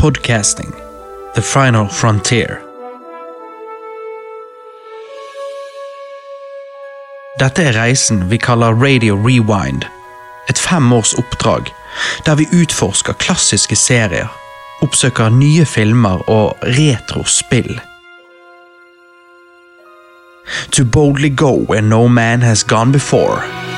Podcasting 0.00 0.72
The 1.34 1.42
Final 1.42 1.88
Frontier. 1.88 2.60
Dette 7.38 7.62
er 7.62 7.76
reisen 7.76 8.30
vi 8.30 8.38
kaller 8.40 8.72
Radio 8.72 9.14
Rewind. 9.14 9.84
Et 10.48 10.58
fem 10.58 10.92
års 10.92 11.12
oppdrag 11.12 11.68
der 12.24 12.34
vi 12.40 12.48
utforsker 12.62 13.12
klassiske 13.12 13.76
serier, 13.76 14.32
oppsøker 14.80 15.28
nye 15.28 15.68
filmer 15.68 16.24
og 16.30 16.56
retrospill. 16.64 17.80
To 20.72 20.84
boldly 20.84 21.36
go 21.36 21.52
where 21.68 21.82
no 21.82 22.06
man 22.08 22.40
has 22.42 22.64
gone 22.64 22.92
before. 22.92 23.69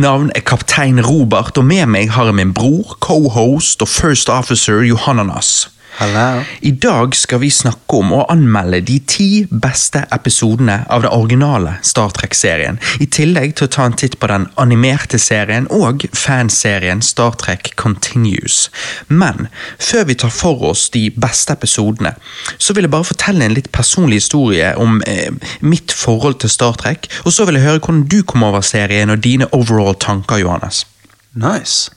Navn 0.00 0.30
er 0.34 0.44
kaptein 0.46 1.00
Robert, 1.04 1.58
og 1.58 1.64
med 1.66 1.86
meg 1.90 2.12
har 2.14 2.30
jeg 2.30 2.38
min 2.38 2.54
bror, 2.54 2.96
co-host 3.04 3.82
og 3.82 3.88
first 3.88 4.30
officer 4.32 4.82
Johannanas. 4.86 5.68
Hallo. 5.98 6.44
I 6.60 6.70
dag 6.70 7.16
skal 7.16 7.40
vi 7.42 7.48
snakke 7.50 7.98
om 7.98 8.12
å 8.14 8.20
anmelde 8.30 8.78
de 8.86 9.00
ti 9.10 9.24
beste 9.50 10.04
episodene 10.14 10.76
av 10.94 11.02
den 11.02 11.10
originale 11.10 11.72
Star 11.82 12.12
Trek-serien, 12.14 12.76
i 13.02 13.08
tillegg 13.10 13.56
til 13.58 13.66
å 13.66 13.72
ta 13.74 13.86
en 13.88 13.96
titt 13.98 14.14
på 14.22 14.28
den 14.30 14.44
animerte 14.62 15.18
serien 15.18 15.66
og 15.74 16.04
fanserien 16.14 17.02
Star 17.02 17.34
Trek 17.42 17.72
Continues. 17.82 18.68
Men 19.10 19.48
før 19.82 20.06
vi 20.12 20.14
tar 20.22 20.30
for 20.30 20.62
oss 20.70 20.84
de 20.94 21.08
beste 21.18 21.56
episodene, 21.58 22.12
så 22.62 22.76
vil 22.78 22.86
jeg 22.86 22.94
bare 22.94 23.08
fortelle 23.08 23.48
en 23.48 23.56
litt 23.58 23.72
personlig 23.74 24.20
historie 24.20 24.70
om 24.78 25.00
eh, 25.02 25.34
mitt 25.66 25.90
forhold 25.90 26.38
til 26.44 26.54
Star 26.54 26.78
Trek, 26.78 27.10
og 27.26 27.34
så 27.34 27.48
vil 27.48 27.58
jeg 27.58 27.66
høre 27.66 27.82
hvordan 27.82 28.06
du 28.06 28.20
kom 28.22 28.46
over 28.46 28.62
serien 28.62 29.10
og 29.10 29.26
dine 29.26 29.50
overall 29.50 29.98
tanker, 29.98 30.38
Johannes. 30.44 30.84
Nice. 31.34 31.90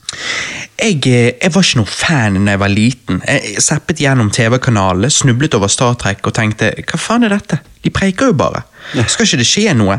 Jeg, 0.82 1.06
eh, 1.06 1.32
jeg 1.42 1.54
var 1.54 1.64
ikke 1.64 1.80
noen 1.80 1.88
fan 1.90 2.38
da 2.44 2.54
jeg 2.54 2.60
var 2.60 2.72
liten. 2.72 3.22
Jeg 3.26 3.62
zappet 3.64 4.02
gjennom 4.02 4.30
TV-kanalene, 4.34 5.10
snublet 5.10 5.54
over 5.54 5.70
Star 5.72 5.94
Trek 6.00 6.26
og 6.26 6.34
tenkte 6.36 6.72
hva 6.76 7.00
faen 7.00 7.24
er 7.26 7.34
dette? 7.34 7.60
De 7.82 7.90
preiker 7.90 8.30
jo 8.30 8.38
bare. 8.38 8.64
Skal 9.08 9.26
ikke 9.26 9.40
det 9.40 9.48
skje 9.48 9.74
noe? 9.78 9.98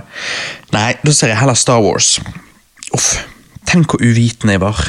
Nei, 0.75 0.89
da 1.03 1.13
ser 1.15 1.33
jeg 1.33 1.39
heller 1.41 1.57
Star 1.57 1.81
Wars. 1.83 2.19
Uff, 2.93 3.13
tenk 3.69 3.89
hvor 3.89 4.03
uvitende 4.03 4.57
jeg 4.57 4.63
var. 4.63 4.83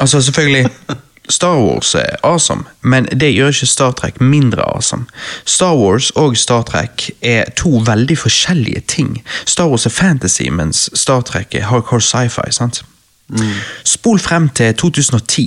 Altså, 0.00 0.22
selvfølgelig 0.22 0.70
Star 1.36 1.56
Wars 1.56 1.94
er 1.94 2.16
awesome, 2.22 2.64
men 2.82 3.06
det 3.12 3.32
gjør 3.32 3.52
ikke 3.52 3.66
Star 3.66 3.92
Trek 3.96 4.20
mindre 4.20 4.64
awesome. 4.64 5.06
Star 5.44 5.76
Wars 5.76 6.10
og 6.20 6.36
Star 6.36 6.62
Trek 6.68 7.10
er 7.22 7.48
to 7.56 7.80
veldig 7.86 8.18
forskjellige 8.18 8.80
ting. 8.88 9.22
Star 9.46 9.68
Wars 9.68 9.86
er 9.86 9.94
fantasy, 9.94 10.48
mens 10.52 10.90
Star 10.94 11.24
Trek 11.24 11.54
er 11.54 11.70
hardcore 11.70 12.04
sci-fi. 12.04 12.50
sant? 12.52 12.84
Spol 13.88 14.18
frem 14.20 14.50
til 14.52 14.74
2010. 14.76 15.44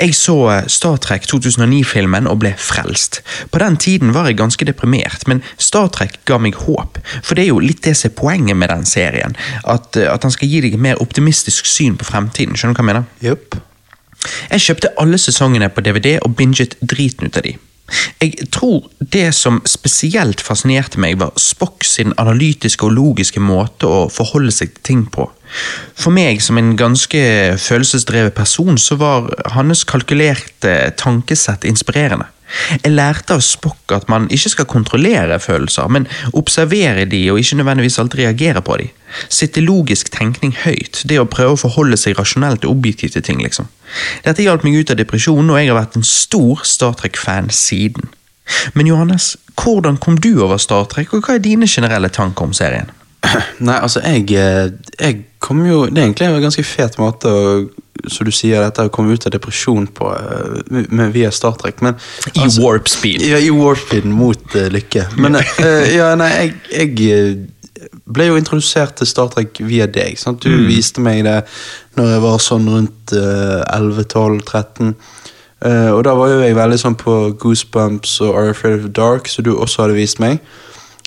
Jeg 0.00 0.14
så 0.16 0.36
eh, 0.48 0.68
Star 0.72 0.96
Trek 0.96 1.26
2009-filmen 1.28 2.26
og 2.26 2.40
ble 2.40 2.54
frelst. 2.56 3.20
På 3.52 3.60
den 3.60 3.76
tiden 3.76 4.14
var 4.16 4.30
jeg 4.30 4.38
ganske 4.40 4.64
deprimert, 4.64 5.26
men 5.28 5.42
Star 5.60 5.90
Trek 5.92 6.16
ga 6.24 6.38
meg 6.40 6.56
håp. 6.64 6.96
For 7.20 7.36
det 7.36 7.44
er 7.44 7.52
jo 7.52 7.60
litt 7.60 7.84
det 7.84 7.94
som 8.00 8.08
er 8.08 8.16
poenget 8.16 8.56
med 8.56 8.72
den 8.72 8.88
serien. 8.88 9.36
At, 9.64 9.96
eh, 9.96 10.08
at 10.08 10.24
han 10.24 10.32
skal 10.32 10.48
gi 10.48 10.64
deg 10.64 10.78
et 10.78 10.86
mer 10.88 11.04
optimistisk 11.04 11.68
syn 11.68 12.00
på 12.00 12.08
fremtiden. 12.08 12.56
Skjønner 12.56 12.74
du 12.74 12.80
hva 12.80 12.86
jeg 12.86 12.92
mener? 12.94 13.08
Yep. 13.22 13.60
Jeg 14.48 14.64
kjøpte 14.64 14.94
alle 14.98 15.20
sesongene 15.20 15.68
på 15.68 15.84
DVD 15.84 16.16
og 16.24 16.34
binget 16.36 16.80
driten 16.80 17.28
ut 17.28 17.36
av 17.36 17.44
de. 17.44 17.58
Jeg 18.20 18.48
tror 18.52 18.88
det 19.00 19.30
som 19.36 19.60
spesielt 19.68 20.42
fascinerte 20.44 21.00
meg, 21.00 21.18
var 21.20 21.36
Spock 21.40 21.86
sin 21.86 22.12
analytiske 22.20 22.84
og 22.86 22.96
logiske 22.96 23.40
måte 23.40 23.88
å 23.88 24.06
forholde 24.12 24.52
seg 24.54 24.74
til 24.74 24.84
ting 24.88 25.04
på. 25.12 25.28
For 25.96 26.12
meg 26.12 26.42
som 26.44 26.58
en 26.60 26.74
ganske 26.76 27.20
følelsesdrevet 27.56 28.36
person, 28.36 28.76
så 28.76 28.98
var 29.00 29.30
hans 29.54 29.86
kalkulerte 29.88 30.74
tankesett 31.00 31.64
inspirerende. 31.68 32.28
Jeg 32.84 32.92
lærte 32.94 33.36
av 33.36 33.42
Spock 33.44 33.92
at 33.92 34.08
man 34.08 34.28
ikke 34.32 34.52
skal 34.54 34.68
kontrollere 34.70 35.38
følelser, 35.40 35.88
men 35.92 36.08
observere 36.32 37.04
de 37.08 37.20
og 37.32 37.40
ikke 37.42 37.58
nødvendigvis 37.60 37.98
alltid 38.00 38.22
reagere 38.22 38.62
på 38.64 38.78
de. 38.80 38.88
Sitte 39.32 39.64
logisk 39.64 40.10
tenkning 40.14 40.54
høyt, 40.64 41.02
det 41.08 41.20
å 41.20 41.28
prøve 41.28 41.56
å 41.56 41.60
forholde 41.60 41.98
seg 42.00 42.18
rasjonelt 42.18 42.64
og 42.64 42.76
objektivt 42.76 43.16
til 43.16 43.24
ting, 43.24 43.42
liksom. 43.44 43.68
Dette 44.24 44.44
hjalp 44.44 44.64
meg 44.64 44.80
ut 44.80 44.92
av 44.92 45.00
depresjonen, 45.00 45.50
og 45.52 45.60
jeg 45.60 45.70
har 45.70 45.80
vært 45.80 45.98
en 46.00 46.06
stor 46.08 46.64
Star 46.68 46.96
Trek-fan 46.98 47.52
siden. 47.54 48.08
Men 48.74 48.88
Johannes, 48.88 49.36
hvordan 49.60 49.98
kom 50.00 50.16
du 50.20 50.38
over 50.44 50.60
Star 50.60 50.86
Trek, 50.88 51.12
og 51.12 51.24
hva 51.24 51.36
er 51.36 51.44
dine 51.44 51.68
generelle 51.68 52.08
tanker 52.12 52.48
om 52.48 52.56
serien? 52.56 52.92
Nei, 53.66 53.76
altså, 53.76 54.00
jeg, 54.04 54.28
eh, 54.38 54.70
jeg 54.94 55.16
kom 55.42 55.64
jo 55.66 55.88
Det 55.90 55.98
er 55.98 56.04
egentlig 56.06 56.28
en 56.28 56.44
ganske 56.44 56.62
fet 56.62 56.98
måte 57.02 57.30
å 57.30 57.46
som 58.06 58.26
du 58.28 58.30
sier, 58.32 58.60
dette 58.62 58.84
å 58.86 58.92
komme 58.94 59.12
ut 59.16 59.26
av 59.26 59.32
depresjon 59.34 59.86
på 59.90 60.08
eh, 60.14 60.58
med, 60.88 61.10
via 61.16 61.30
Star 61.34 61.56
Trek. 61.58 61.80
Men, 61.82 61.96
I 62.34 62.46
warp 62.62 62.88
speed. 62.88 63.22
Ja, 63.26 63.38
i 63.42 63.50
warp 63.50 63.80
speed 63.82 64.06
mot 64.06 64.54
uh, 64.54 64.68
lykke. 64.70 65.08
Men 65.18 65.40
uh, 65.40 65.84
ja, 65.90 66.12
nei, 66.20 66.30
jeg, 66.70 66.94
jeg 67.02 67.88
ble 68.08 68.28
jo 68.30 68.36
introdusert 68.38 68.96
til 68.98 69.06
Star 69.10 69.28
Trek 69.34 69.58
via 69.66 69.86
deg. 69.86 70.18
Sant? 70.18 70.42
Du 70.42 70.50
Mm. 70.50 70.66
viste 70.70 71.00
meg 71.04 71.24
det 71.26 71.40
når 71.98 72.12
jeg 72.14 72.22
var 72.24 72.38
sånn 72.42 72.68
rundt 72.70 73.12
uh, 73.16 73.62
11-12-13. 73.74 74.94
Uh, 75.64 75.90
og 75.96 76.04
da 76.06 76.14
var 76.14 76.30
jo 76.30 76.40
jeg 76.44 76.54
veldig 76.54 76.78
sånn 76.78 76.96
på 76.98 77.14
Goosebumps 77.42 78.20
og 78.22 78.36
Are 78.38 78.50
Afraid 78.54 78.76
of 78.78 78.84
the 78.86 78.92
Dark, 78.94 79.26
som 79.28 79.42
du 79.46 79.56
også 79.56 79.82
hadde 79.86 79.98
vist 79.98 80.20
meg. 80.22 80.38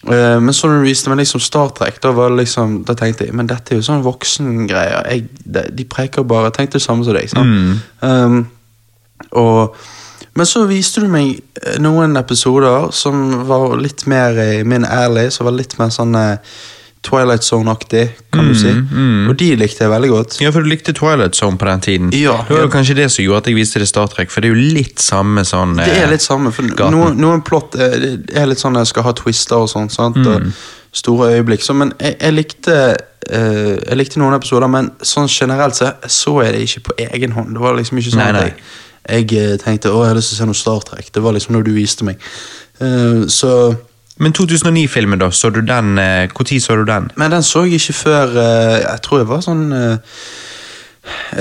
Uh, 0.08 0.40
men 0.42 0.54
så 0.54 0.70
når 0.70 0.82
du 0.82 0.88
viste 0.90 1.12
meg 1.12 1.22
liksom 1.22 1.44
Star 1.44 1.70
Trek, 1.78 2.00
da, 2.02 2.12
liksom, 2.34 2.80
da 2.88 2.96
tenkte 2.98 3.28
jeg 3.28 3.38
men 3.38 3.50
dette 3.50 3.76
er 3.76 3.82
jo 3.82 3.86
sånn 3.86 4.06
voksengreier. 4.06 5.08
De, 5.46 5.68
de 5.70 5.88
preker 5.90 6.26
bare. 6.28 6.54
Tenkte 6.56 6.80
det 6.80 6.86
samme 6.86 7.06
som 7.06 7.18
deg. 7.18 7.30
Sant? 7.30 7.84
Um, 8.02 8.44
og, 9.38 9.78
men 10.34 10.48
så 10.48 10.64
viste 10.70 11.04
du 11.04 11.10
meg 11.12 11.42
eh, 11.62 11.78
noen 11.84 12.18
episoder 12.20 12.90
som 12.96 13.44
var 13.50 13.76
litt 13.80 14.06
mer 14.10 14.38
i 14.42 14.62
min 14.68 14.88
alley, 14.88 15.30
som 15.32 15.48
var 15.48 15.58
litt 15.58 15.78
mer 15.80 15.92
sånn 15.94 16.16
eh, 16.18 16.62
Twilight 17.02 17.44
Zone-aktig, 17.44 18.04
kan 18.34 18.46
du 18.46 18.54
si. 18.54 18.72
Og 19.30 19.34
de 19.40 19.48
likte 19.58 19.86
jeg 19.86 19.90
veldig 19.90 20.10
godt. 20.12 20.36
Ja, 20.44 20.52
for 20.54 20.62
du 20.62 20.70
likte 20.70 20.94
Twilight 20.94 21.38
Zone 21.38 21.58
på 21.58 21.66
den 21.66 21.82
tiden. 21.82 22.12
Ja. 22.14 22.36
Det 22.48 22.56
var 22.56 22.68
jo 22.68 22.74
kanskje 22.74 22.98
det 23.00 23.08
som 23.12 23.26
gjorde 23.26 23.42
at 23.42 23.50
jeg 23.50 23.58
viste 23.58 23.82
det 23.82 23.88
Star 23.90 24.12
Trek, 24.12 24.30
for 24.30 24.44
det 24.44 24.52
er 24.52 24.54
jo 24.54 24.76
litt 24.78 25.02
samme 25.02 25.42
sånn 25.48 25.80
Det 25.82 25.96
er 26.04 26.12
litt 26.12 26.22
samme, 26.22 26.54
for 26.54 26.70
noen, 26.94 27.18
noen 27.18 27.42
plott 27.48 27.74
er, 27.80 27.98
det 28.22 28.38
er 28.38 28.46
litt 28.52 28.62
sånn 28.62 28.78
jeg 28.78 28.92
skal 28.92 29.08
ha 29.10 29.16
twister 29.18 29.66
og 29.66 29.72
sånn, 29.72 29.90
sant? 29.90 30.22
Mm. 30.22 30.52
Og 30.52 30.98
store 31.02 31.32
øyeblikk. 31.38 31.66
Så, 31.66 31.74
men 31.78 31.96
jeg, 32.00 32.20
jeg 32.20 32.38
likte 32.38 32.78
Uh, 33.30 33.78
Jeg 33.78 33.98
likte 34.00 34.20
noen 34.20 34.34
episoder, 34.34 34.66
men 34.72 34.88
sånn 35.06 35.28
generelt 35.30 35.78
så 35.78 35.92
så 36.10 36.40
jeg 36.42 36.56
det 36.56 36.64
ikke 36.66 36.82
på 36.88 36.96
egen 37.06 37.36
hånd. 37.36 37.54
Det 37.54 37.62
var 37.62 37.78
liksom 37.78 38.00
ikke 38.02 38.16
sånn 38.16 38.24
Nei, 38.24 38.32
nei. 38.34 38.42
at 38.42 38.50
jeg, 38.50 39.28
jeg 39.30 39.52
eh, 39.54 39.54
tenkte 39.62 39.92
å, 39.94 40.02
jeg 40.02 40.12
har 40.12 40.18
lyst 40.18 40.34
til 40.34 40.40
å 40.40 40.40
se 40.40 40.48
noe 40.50 40.58
Star 40.58 40.82
Trek. 40.90 41.12
Det 41.14 41.22
var 41.24 41.36
liksom 41.38 41.54
noe 41.56 41.66
du 41.68 41.72
viste 41.76 42.08
meg. 42.08 42.18
Uh, 42.82 43.30
så 43.30 43.52
Men 44.22 44.36
2009-filmen, 44.38 45.20
da? 45.20 45.32
Så 45.34 45.50
du 45.50 45.62
den 45.66 45.98
eh, 45.98 46.30
Hvor 46.30 46.46
tid 46.46 46.62
så 46.62 46.76
du 46.78 46.86
den? 46.86 47.10
Men 47.18 47.34
den 47.34 47.44
så 47.44 47.64
jeg 47.66 47.82
ikke 47.82 47.94
før 47.94 48.36
eh, 48.38 48.78
Jeg 48.84 49.02
tror 49.02 49.22
jeg 49.24 49.30
var 49.32 49.42
sånn 49.42 49.64
eh, 49.74 50.16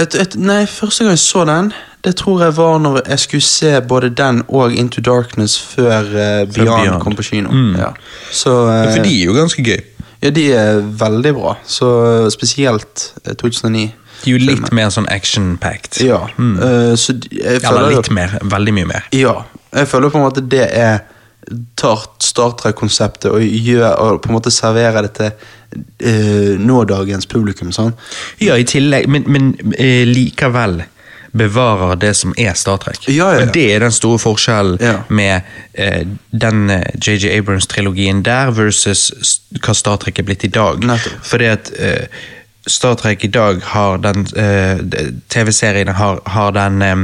et, 0.01 0.17
et, 0.17 0.37
Nei, 0.41 0.65
første 0.67 1.05
gang 1.05 1.13
jeg 1.13 1.21
så 1.21 1.45
den, 1.45 1.73
det 2.05 2.15
tror 2.17 2.41
jeg 2.47 2.57
var 2.57 2.79
når 2.81 3.03
jeg 3.05 3.21
skulle 3.27 3.45
se 3.45 3.75
både 3.89 4.09
den 4.17 4.41
og 4.49 4.73
Into 4.73 5.03
Darkness 5.05 5.59
før 5.61 6.09
eh, 6.09 6.47
Beyond, 6.49 6.87
Beyond. 6.87 7.03
kom 7.03 7.17
på 7.19 7.27
kino. 7.29 7.53
Mm. 7.53 7.75
Ja. 7.77 7.91
Så 8.33 8.55
eh, 8.73 8.87
For 8.95 9.05
de 9.05 9.13
er 9.19 9.29
jo 9.29 9.37
ganske 9.37 9.65
gøy. 9.67 9.83
Ja, 10.23 10.31
de 10.31 10.47
er 10.53 10.81
veldig 11.05 11.35
bra. 11.37 11.55
Så 11.65 11.91
spesielt 12.33 13.13
eh, 13.27 13.37
2009. 13.37 13.91
De 14.25 14.31
er 14.31 14.39
jo 14.39 14.41
litt 14.41 14.73
mer 14.77 14.89
sånn 14.93 15.09
action-packed. 15.13 16.01
Ja. 16.09 16.23
eh, 16.41 16.97
så 16.97 17.19
jeg 17.29 17.61
føler 17.61 17.85
Eller 17.85 17.97
litt 17.99 18.13
mer. 18.17 18.39
Veldig 18.57 18.77
mye 18.81 18.89
mer. 18.95 19.09
Ja. 19.17 19.43
Jeg 19.77 19.89
føler 19.93 20.13
på 20.13 20.21
en 20.21 20.25
måte 20.25 20.45
det 20.45 20.67
er 20.73 21.03
tar 21.75 22.05
Star 22.23 22.55
Trek-konseptet 22.61 23.31
og, 23.33 23.43
og 23.43 24.21
på 24.23 24.31
en 24.31 24.37
måte 24.37 24.53
serverer 24.55 25.07
det 25.07 25.13
til 25.19 25.33
uh, 25.33 26.55
nådagens 26.61 27.27
publikum. 27.31 27.73
sånn. 27.75 27.93
Ja, 28.43 28.59
i 28.59 28.67
tillegg, 28.69 29.09
men, 29.11 29.27
men 29.27 29.53
uh, 29.75 30.03
likevel 30.09 30.83
bevarer 31.33 31.97
det 31.97 32.15
som 32.19 32.35
er 32.39 32.55
Star 32.59 32.77
Trek. 32.83 32.99
Ja, 33.09 33.33
ja, 33.35 33.45
ja. 33.45 33.53
Det 33.55 33.67
er 33.75 33.85
den 33.85 33.95
store 33.95 34.19
forskjellen 34.19 34.79
med 35.09 35.47
eh, 35.73 36.03
den 36.31 36.71
eh, 36.71 36.83
JJ 36.99 37.31
Abrams-trilogien 37.39 38.25
der 38.27 38.51
versus 38.51 39.11
hva 39.61 39.75
Star 39.77 40.01
Trek 40.03 40.19
er 40.19 40.27
blitt 40.27 40.45
i 40.45 40.51
dag. 40.51 40.83
Nettopp. 40.83 41.23
Fordi 41.31 41.51
at 41.53 41.71
eh, 41.79 42.21
Star 42.67 42.99
Trek 42.99 43.25
i 43.25 43.31
dag 43.33 43.63
har 43.73 44.03
den 44.03 44.27
eh, 44.37 44.83
TV-serien 45.31 45.95
har, 46.01 46.21
har 46.27 46.53
den 46.57 46.83
eh, 46.83 46.97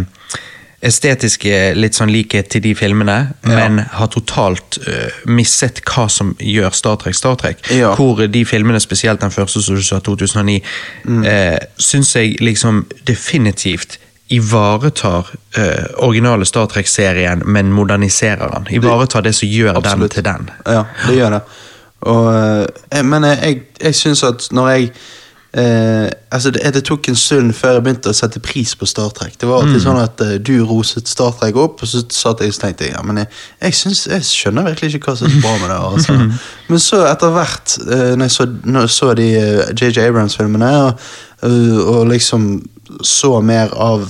estetiske 0.87 1.75
litt 1.77 1.97
sånn 1.99 2.13
likhet 2.13 2.49
til 2.53 2.63
de 2.65 2.73
filmene, 2.79 3.17
men 3.47 3.81
har 3.99 4.11
totalt 4.13 4.79
uh, 4.87 5.11
misset 5.29 5.83
hva 5.87 6.07
som 6.13 6.33
gjør 6.41 6.75
Star 6.77 6.99
Trek 7.03 7.19
Star 7.19 7.37
Trek. 7.41 7.63
Ja. 7.75 7.93
Hvor 7.99 8.23
de 8.31 8.45
filmene, 8.49 8.81
spesielt 8.83 9.23
den 9.25 9.35
første 9.35 9.63
som 9.65 9.79
du 9.79 9.85
sa, 9.85 10.01
2009, 10.05 10.59
mm. 11.05 11.23
uh, 11.27 11.59
syns 11.83 12.15
jeg 12.17 12.39
liksom 12.45 12.85
definitivt 13.09 13.99
ivaretar 14.33 15.31
uh, 15.59 15.87
originale 16.03 16.47
Star 16.49 16.67
Trek-serien, 16.71 17.45
men 17.47 17.71
moderniserer 17.75 18.51
den. 18.57 18.67
Ivaretar 18.81 19.23
det, 19.27 19.35
som 19.39 19.49
gjør 19.49 19.77
Absolutt. 19.77 20.01
den 20.01 20.15
til 20.17 20.25
den. 20.25 20.51
Ja, 20.67 20.85
det 21.07 21.19
gjør 21.21 21.39
det. 21.39 21.43
Og, 22.07 22.27
eh, 22.91 23.05
men 23.05 23.25
jeg, 23.25 23.39
jeg, 23.43 23.61
jeg 23.83 23.95
syns 23.99 24.23
at 24.27 24.49
når 24.55 24.69
jeg 24.69 24.91
eh, 25.57 26.07
altså 26.31 26.53
det, 26.55 26.63
det 26.77 26.83
tok 26.87 27.09
en 27.11 27.19
stund 27.19 27.55
før 27.57 27.79
jeg 27.79 27.85
begynte 27.87 28.13
å 28.13 28.17
sette 28.17 28.43
pris 28.45 28.75
på 28.79 28.89
Star 28.89 29.11
Trek. 29.17 29.35
Det 29.41 29.49
var 29.49 29.65
alltid 29.65 29.83
sånn 29.85 30.01
at 30.03 30.23
uh, 30.25 30.37
du 30.37 30.55
roset 30.69 31.09
Star 31.11 31.35
Trek 31.39 31.59
opp, 31.61 31.83
og 31.83 31.91
så 31.91 32.05
satt 32.13 32.45
jeg 32.45 32.55
og 32.55 32.61
tenkte 32.61 32.91
ja, 32.91 33.03
men 33.07 33.23
jeg, 33.23 33.33
jeg, 33.63 33.79
synes, 33.81 34.05
jeg 34.13 34.29
skjønner 34.29 34.71
virkelig 34.71 35.01
ikke 35.01 35.13
hva 35.13 35.19
som 35.21 35.31
er 35.31 35.37
så 35.37 35.43
bra 35.45 35.57
med 35.63 35.73
det. 35.73 35.81
Altså. 35.91 36.19
Men 36.71 36.81
så 36.83 37.03
etter 37.07 37.35
hvert, 37.35 37.77
uh, 37.87 38.13
når 38.15 38.29
jeg 38.29 38.37
så, 38.37 38.49
når 38.65 38.89
jeg 38.89 38.95
så 38.97 39.11
de 39.19 39.29
JJ 39.33 39.91
JJ 39.91 40.09
Abrams-filmene, 40.11 40.73
og, 40.87 41.05
uh, 41.47 41.83
og 41.97 42.09
liksom 42.11 42.49
så 43.03 43.41
mer 43.43 43.73
av 43.83 44.05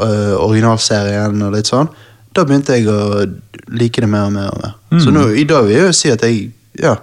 eh, 0.00 0.34
originalserien 0.42 1.42
og 1.46 1.54
litt 1.54 1.70
sånn, 1.70 1.88
da 2.36 2.44
begynte 2.44 2.76
jeg 2.76 2.88
å 2.90 3.24
like 3.72 4.02
det 4.02 4.08
mer 4.10 4.28
og 4.28 4.34
mer. 4.34 4.50
og 4.52 4.62
mer. 4.62 5.00
Så 5.02 5.12
nå, 5.14 5.28
i 5.38 5.46
dag 5.48 5.66
vil 5.66 5.76
jeg 5.76 5.86
jo 5.86 5.94
si 5.96 6.12
at 6.12 6.24
jeg 6.26 6.50
ja, 6.80 6.96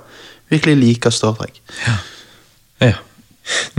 virkelig 0.54 0.75
liker 0.81 1.13
Star 1.13 1.34
Trek. 1.40 1.57
Ja. 1.86 1.95
Ja. 2.84 3.00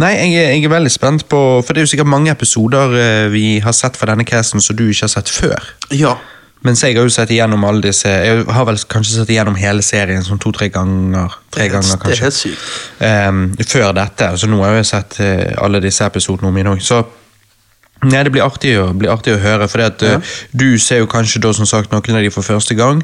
Nei, 0.00 0.12
jeg, 0.18 0.32
jeg 0.34 0.66
er 0.66 0.72
veldig 0.74 0.92
spent 0.92 1.24
på 1.30 1.38
For 1.64 1.72
det 1.72 1.80
er 1.80 1.86
jo 1.86 1.92
sikkert 1.94 2.10
mange 2.12 2.32
episoder 2.32 2.96
eh, 3.00 3.26
vi 3.32 3.46
har 3.64 3.72
sett 3.72 3.96
fra 3.96 4.10
denne 4.12 4.26
casten 4.28 4.60
som 4.60 4.76
du 4.76 4.86
ikke 4.90 5.06
har 5.06 5.14
sett 5.14 5.32
før. 5.32 5.70
Ja, 5.94 6.18
Mens 6.64 6.80
jeg 6.80 6.96
har 6.96 7.04
jo 7.04 7.12
sett 7.12 7.32
igjennom 7.34 7.64
alle 7.68 7.84
disse 7.84 8.08
Jeg 8.08 8.44
har 8.56 8.64
vel 8.64 8.78
kanskje 8.88 9.18
sett 9.18 9.32
igjennom 9.34 9.56
hele 9.60 9.84
serien 9.84 10.24
sånn 10.24 10.40
to-tre 10.40 10.70
ganger. 10.72 11.34
Tre 11.52 11.66
ganger, 11.68 11.98
det 12.00 12.14
er 12.14 12.22
helt 12.24 12.38
sykt. 12.38 12.70
Um, 13.00 13.42
før 13.68 13.92
dette. 13.96 14.30
Så 14.40 14.48
nå 14.48 14.62
har 14.62 14.72
jeg 14.72 14.86
jo 14.86 14.88
sett 14.88 15.18
eh, 15.24 15.50
alle 15.60 15.82
disse 15.84 16.08
episodene 16.08 16.48
om 16.48 16.56
igjen 16.56 16.72
òg. 16.72 16.80
Så 16.84 17.02
Nei, 18.04 18.20
Det 18.26 18.34
blir 18.34 18.44
artig 18.44 18.74
å, 18.76 18.88
blir 18.92 19.08
artig 19.08 19.32
å 19.32 19.40
høre, 19.40 19.64
for 19.70 19.80
du 20.52 20.66
ser 20.82 20.98
jo 21.00 21.06
kanskje 21.08 21.40
da 21.40 21.54
som 21.56 21.64
sagt 21.64 21.92
noen 21.92 22.18
av 22.18 22.20
de 22.20 22.32
for 22.34 22.44
første 22.44 22.76
gang, 22.76 22.98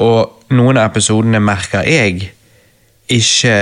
og 0.00 0.46
noen 0.56 0.78
av 0.80 0.88
episodene 0.88 1.40
merker 1.42 1.84
jeg 1.84 2.30
ikke 3.12 3.56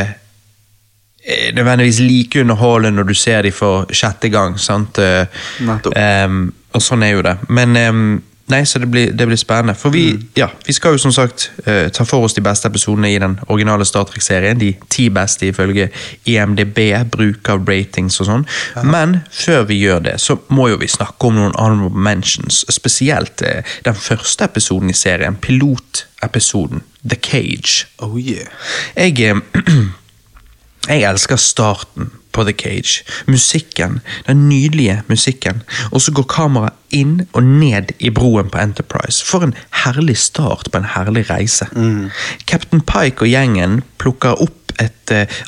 nødvendigvis 1.26 2.00
like 2.00 2.40
underholdende 2.40 2.96
når 2.96 3.10
du 3.10 3.14
ser 3.14 3.42
dem 3.42 3.52
for 3.52 3.90
sjette 3.90 4.30
gang. 4.30 4.60
sant? 4.60 4.98
Um, 5.00 6.54
og 6.76 6.82
sånn 6.84 7.04
er 7.06 7.14
jo 7.16 7.22
det. 7.26 7.36
Men 7.48 7.76
um, 7.76 8.02
nei, 8.52 8.60
så 8.68 8.78
det 8.82 8.88
blir, 8.92 9.12
det 9.16 9.26
blir 9.28 9.38
spennende. 9.40 9.74
For 9.78 9.94
vi, 9.94 10.04
ja, 10.38 10.48
vi 10.66 10.74
skal 10.76 10.94
jo 10.94 11.00
som 11.02 11.14
sagt 11.14 11.48
uh, 11.66 11.88
ta 11.94 12.06
for 12.06 12.26
oss 12.26 12.36
de 12.36 12.44
beste 12.44 12.68
episodene 12.70 13.10
i 13.10 13.18
den 13.22 13.38
originale 13.48 13.86
Star 13.88 14.06
Trek-serien. 14.08 14.60
De 14.60 14.72
ti 14.92 15.08
beste 15.14 15.48
ifølge 15.50 15.88
IMDb, 16.30 16.78
bruk 17.12 17.50
av 17.52 17.66
ratings 17.68 18.20
og 18.22 18.30
sånn. 18.30 18.46
Men 18.86 19.20
før 19.34 19.66
vi 19.70 19.80
gjør 19.82 20.06
det, 20.10 20.16
så 20.22 20.38
må 20.54 20.70
jo 20.72 20.80
vi 20.82 20.90
snakke 20.90 21.30
om 21.30 21.38
noen 21.40 21.56
honorable 21.56 22.06
mentions. 22.08 22.62
Spesielt 22.72 23.42
uh, 23.46 23.76
den 23.88 23.98
første 23.98 24.46
episoden 24.46 24.92
i 24.92 24.96
serien, 24.96 25.38
pilotepisoden, 25.40 26.84
The 27.06 27.18
Cage. 27.22 27.86
Oh 28.02 28.18
yeah. 28.20 28.50
Jeg, 28.94 29.18
eh, 29.22 29.72
jeg 30.88 31.02
elsker 31.02 31.40
starten 31.40 32.10
på 32.36 32.44
The 32.44 32.52
Cage. 32.52 33.04
Musikken, 33.26 34.00
den 34.26 34.48
nydelige 34.48 35.02
musikken. 35.08 35.62
Og 35.90 36.02
så 36.04 36.12
går 36.12 36.28
kameraet 36.30 36.74
inn 36.94 37.24
og 37.32 37.42
ned 37.44 37.94
i 37.98 38.10
broen 38.14 38.50
på 38.52 38.60
Enterprise. 38.60 39.24
For 39.24 39.46
en 39.46 39.56
herlig 39.84 40.18
start 40.20 40.70
på 40.72 40.82
en 40.82 40.90
herlig 40.96 41.26
reise. 41.30 41.68
Captain 42.46 42.84
Pike 42.84 43.24
og 43.24 43.32
gjengen 43.32 43.80
plukker 43.98 44.36
opp 44.42 44.76
et 44.82 45.12
eh, 45.14 45.40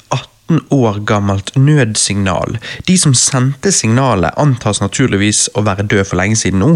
18 0.49 0.62
år 0.73 1.02
gammelt 1.05 1.52
nødsignal. 1.56 2.56
De 2.88 2.96
som 2.99 3.14
sendte 3.14 3.73
signalet, 3.73 4.32
antas 4.40 4.81
naturligvis 4.81 5.49
å 5.55 5.64
være 5.67 5.85
død 5.85 6.06
for 6.08 6.20
lenge 6.20 6.40
siden 6.40 6.64
nå, 6.64 6.70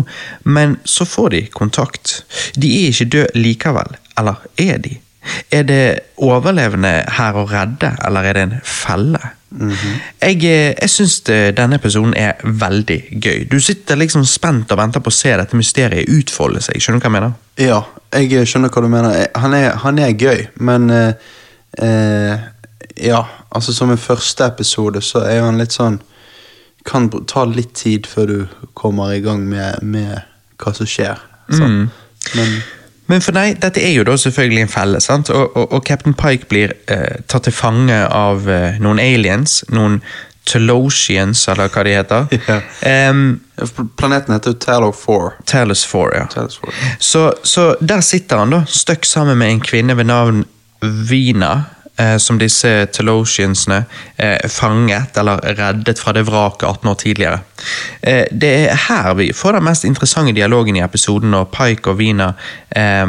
men 0.44 0.76
så 0.84 1.08
får 1.08 1.32
de 1.32 1.46
kontakt. 1.56 2.20
De 2.54 2.68
er 2.82 2.92
ikke 2.92 3.08
døde 3.16 3.46
likevel, 3.46 3.96
eller 4.20 4.44
er 4.60 4.76
de? 4.84 4.98
Er 5.50 5.62
det 5.62 5.84
overlevende 6.16 7.04
her 7.18 7.36
å 7.38 7.46
redde, 7.46 7.92
eller 8.06 8.26
er 8.26 8.32
det 8.38 8.42
en 8.42 8.58
felle? 8.64 9.20
Jeg, 9.52 9.68
-hmm. 10.36 10.44
jeg 10.80 10.90
syns 10.90 11.20
denne 11.56 11.74
episoden 11.74 12.14
er 12.16 12.32
veldig 12.44 13.04
gøy. 13.10 13.48
Du 13.52 13.60
sitter 13.60 13.94
liksom 13.94 14.24
spent 14.24 14.72
og 14.72 14.78
venter 14.78 15.00
på 15.00 15.10
å 15.10 15.12
se 15.12 15.36
dette 15.36 15.56
mysteriet 15.56 16.08
utfolde 16.08 16.60
seg. 16.60 16.80
Skjønner 16.80 17.00
du 17.00 17.08
hva 17.08 17.10
jeg 17.10 17.22
mener? 17.22 17.32
Ja, 17.58 17.82
jeg 18.12 18.46
skjønner 18.48 18.68
hva 18.68 18.82
du 18.82 18.88
mener. 18.88 19.10
Eh, 19.20 19.40
Han 19.40 19.54
er, 19.54 19.70
han 19.76 19.98
er 19.98 20.12
gøy, 20.12 20.46
men 20.54 20.90
eh, 20.90 21.12
eh, 21.78 22.38
Ja, 22.96 23.24
altså 23.50 23.72
som 23.72 23.90
en 23.90 23.98
første 23.98 24.44
episode 24.44 25.00
så 25.00 25.18
er 25.18 25.40
han 25.40 25.58
litt 25.58 25.72
sånn 25.72 26.00
Kan 26.84 27.10
ta 27.26 27.44
litt 27.44 27.74
tid 27.74 28.06
før 28.06 28.26
du 28.26 28.46
kommer 28.74 29.12
i 29.12 29.20
gang 29.20 29.48
med, 29.48 29.82
med 29.82 30.20
hva 30.58 30.72
som 30.74 30.86
skjer. 30.86 31.18
sant? 31.50 31.90
Men 32.34 32.62
Men 33.12 33.20
for 33.20 33.36
deg, 33.36 33.58
dette 33.60 33.82
er 33.84 33.92
jo 33.92 34.06
da 34.08 34.16
selvfølgelig 34.16 34.64
en 34.64 34.72
felle, 34.72 35.00
sant? 35.04 35.30
Og, 35.30 35.56
og, 35.56 35.72
og 35.76 35.84
Captain 35.84 36.14
Pike 36.16 36.48
blir 36.48 36.72
eh, 36.88 37.18
tatt 37.28 37.44
til 37.44 37.52
fange 37.52 37.98
av 38.08 38.48
eh, 38.48 38.78
noen 38.80 39.02
aliens, 39.02 39.60
noen 39.68 40.00
Telosians, 40.48 41.44
eller 41.52 41.68
hva 41.70 41.84
de 41.86 41.92
heter. 41.98 42.32
Yeah. 42.82 43.12
Um, 43.12 43.90
planeten 44.00 44.34
heter 44.34 44.54
jo 44.56 44.58
Talor 44.58 44.94
4. 44.96 45.44
Talos 45.46 45.84
4, 45.86 46.16
ja. 46.16 46.24
Talos 46.32 46.56
4. 46.64 46.72
Så, 46.98 47.26
så 47.46 47.68
der 47.80 48.00
sitter 48.02 48.42
han 48.42 48.56
da, 48.56 48.64
støkk 48.66 49.06
sammen 49.06 49.38
med 49.38 49.52
en 49.52 49.62
kvinne 49.62 49.96
ved 49.98 50.08
navn 50.08 50.42
Vina, 50.82 51.52
som 52.16 52.38
disse 52.40 52.86
Telosiansene 52.86 53.84
eh, 54.16 54.48
fanget 54.48 55.16
eller 55.20 55.42
reddet 55.58 56.00
fra 56.00 56.14
det 56.16 56.24
vraket 56.26 56.68
18 56.68 56.88
år 56.90 56.94
tidligere. 56.94 57.40
Eh, 58.00 58.24
det 58.32 58.52
er 58.70 58.80
her 58.88 59.12
vi 59.18 59.32
får 59.36 59.58
den 59.58 59.68
mest 59.68 59.84
interessante 59.84 60.32
dialogen 60.32 60.76
i 60.76 60.84
episoden 60.84 61.30
når 61.34 61.50
Pike 61.52 61.92
og 61.92 61.98
Vina 62.00 62.32
eh, 62.76 63.06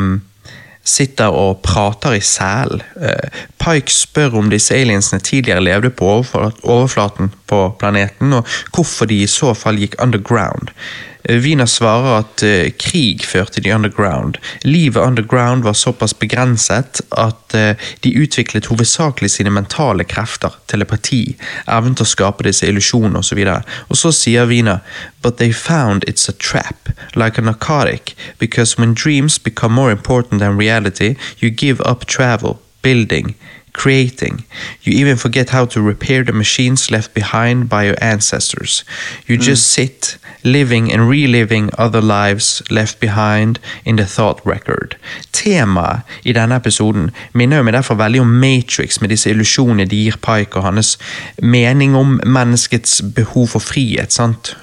sitter 0.83 1.31
og 1.31 1.61
prater 1.63 2.17
i. 2.17 2.19
Eh, 2.19 3.41
Pike 3.63 3.91
spør 3.91 4.37
om 4.41 4.51
disse 4.51 4.75
aliensene 4.75 5.23
tidligere 5.23 5.63
levde 5.63 5.89
på 5.89 6.09
overflaten 6.11 7.31
på 7.47 7.63
planeten, 7.79 8.33
og 8.33 8.47
hvorfor 8.75 9.07
de 9.07 9.23
i 9.23 9.31
så 9.31 9.53
fall 9.53 9.79
gikk 9.79 9.95
underground. 10.03 10.75
Eh, 11.23 11.37
Wiener 11.39 11.65
svarer 11.65 12.17
at 12.19 12.43
eh, 12.43 12.71
krig 12.79 13.23
førte 13.25 13.61
de 13.61 13.71
underground. 13.73 14.37
Livet 14.63 15.03
underground 15.03 15.63
var 15.63 15.73
såpass 15.73 16.19
begrenset 16.19 17.01
at 17.09 17.55
eh, 17.55 17.75
de 17.99 18.11
utviklet 18.19 18.67
hovedsakelig 18.67 19.31
sine 19.31 19.53
mentale 19.53 20.03
krefter, 20.03 20.57
telepati, 20.67 21.37
evnen 21.67 21.95
til 21.95 22.07
å 22.07 22.11
skape 22.11 22.43
disse 22.47 22.67
illusjonene 22.67 23.23
osv. 23.23 23.39
Og 23.87 23.99
så 23.99 24.11
sier 24.11 24.49
Wiener 24.51 24.83
But 25.23 25.37
they 25.37 25.53
found 25.53 26.03
it's 26.03 26.27
a 26.27 26.33
trap, 26.35 26.89
like 27.15 27.37
a 27.37 27.41
narcotic, 27.41 28.15
because 28.39 28.77
when 28.77 28.93
dreams 28.93 29.39
become 29.39 29.73
more 29.73 29.91
important 29.91 30.41
than 30.41 30.57
reality, 30.57 31.15
you 31.39 31.49
give 31.49 31.79
up 31.85 32.05
travel, 32.05 32.59
building, 32.81 33.35
creating. 33.73 34.43
You 34.83 34.93
even 34.93 35.17
forget 35.17 35.49
how 35.49 35.65
to 35.65 35.81
repair 35.81 36.23
the 36.23 36.31
machines 36.31 36.91
left 36.91 37.13
behind 37.13 37.69
by 37.69 37.83
your 37.83 37.97
ancestors. 38.01 38.85
You 39.27 39.37
just 39.37 39.67
sit, 39.71 40.17
living 40.43 40.91
and 40.91 41.09
reliving 41.09 41.69
other 41.77 42.01
lives 42.01 42.61
left 42.69 42.99
behind 42.99 43.59
in 43.85 43.95
the 43.95 44.05
thought 44.05 44.41
record. 44.45 44.95
Temaet 45.31 46.01
i 46.23 46.33
denne 46.33 46.55
episoden 46.55 47.09
minner 47.33 47.63
meg 47.63 47.73
derfor 47.73 47.95
veldig 47.95 48.21
om 48.21 48.27
Matrix, 48.27 49.01
med 49.01 49.09
disse 49.09 49.31
illusjonene 49.31 49.87
de 49.89 50.03
gir 50.05 50.19
Pike 50.21 50.59
og 50.59 50.67
hans 50.67 50.97
mening 51.41 51.95
om 51.95 52.19
menneskets 52.25 53.01
behov 53.15 53.47
for 53.47 53.59
frihet. 53.59 54.13
sant? 54.13 54.57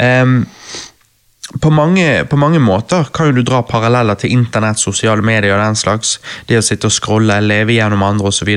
Em, 0.00 0.46
på 1.60 1.70
mange, 1.70 2.24
på 2.24 2.36
mange 2.36 2.58
måter 2.58 3.04
kan 3.12 3.28
jo 3.28 3.34
du 3.36 3.42
dra 3.44 3.60
paralleller 3.68 4.16
til 4.16 4.32
internett, 4.32 4.80
sosiale 4.80 5.22
medier 5.22 5.52
og 5.52 5.60
den 5.60 5.76
slags. 5.76 6.16
Det 6.48 6.56
å 6.56 6.64
sitte 6.64 6.88
og 6.88 6.94
scrolle, 6.96 7.36
leve 7.44 7.76
gjennom 7.76 8.02
andre 8.06 8.30
osv. 8.30 8.48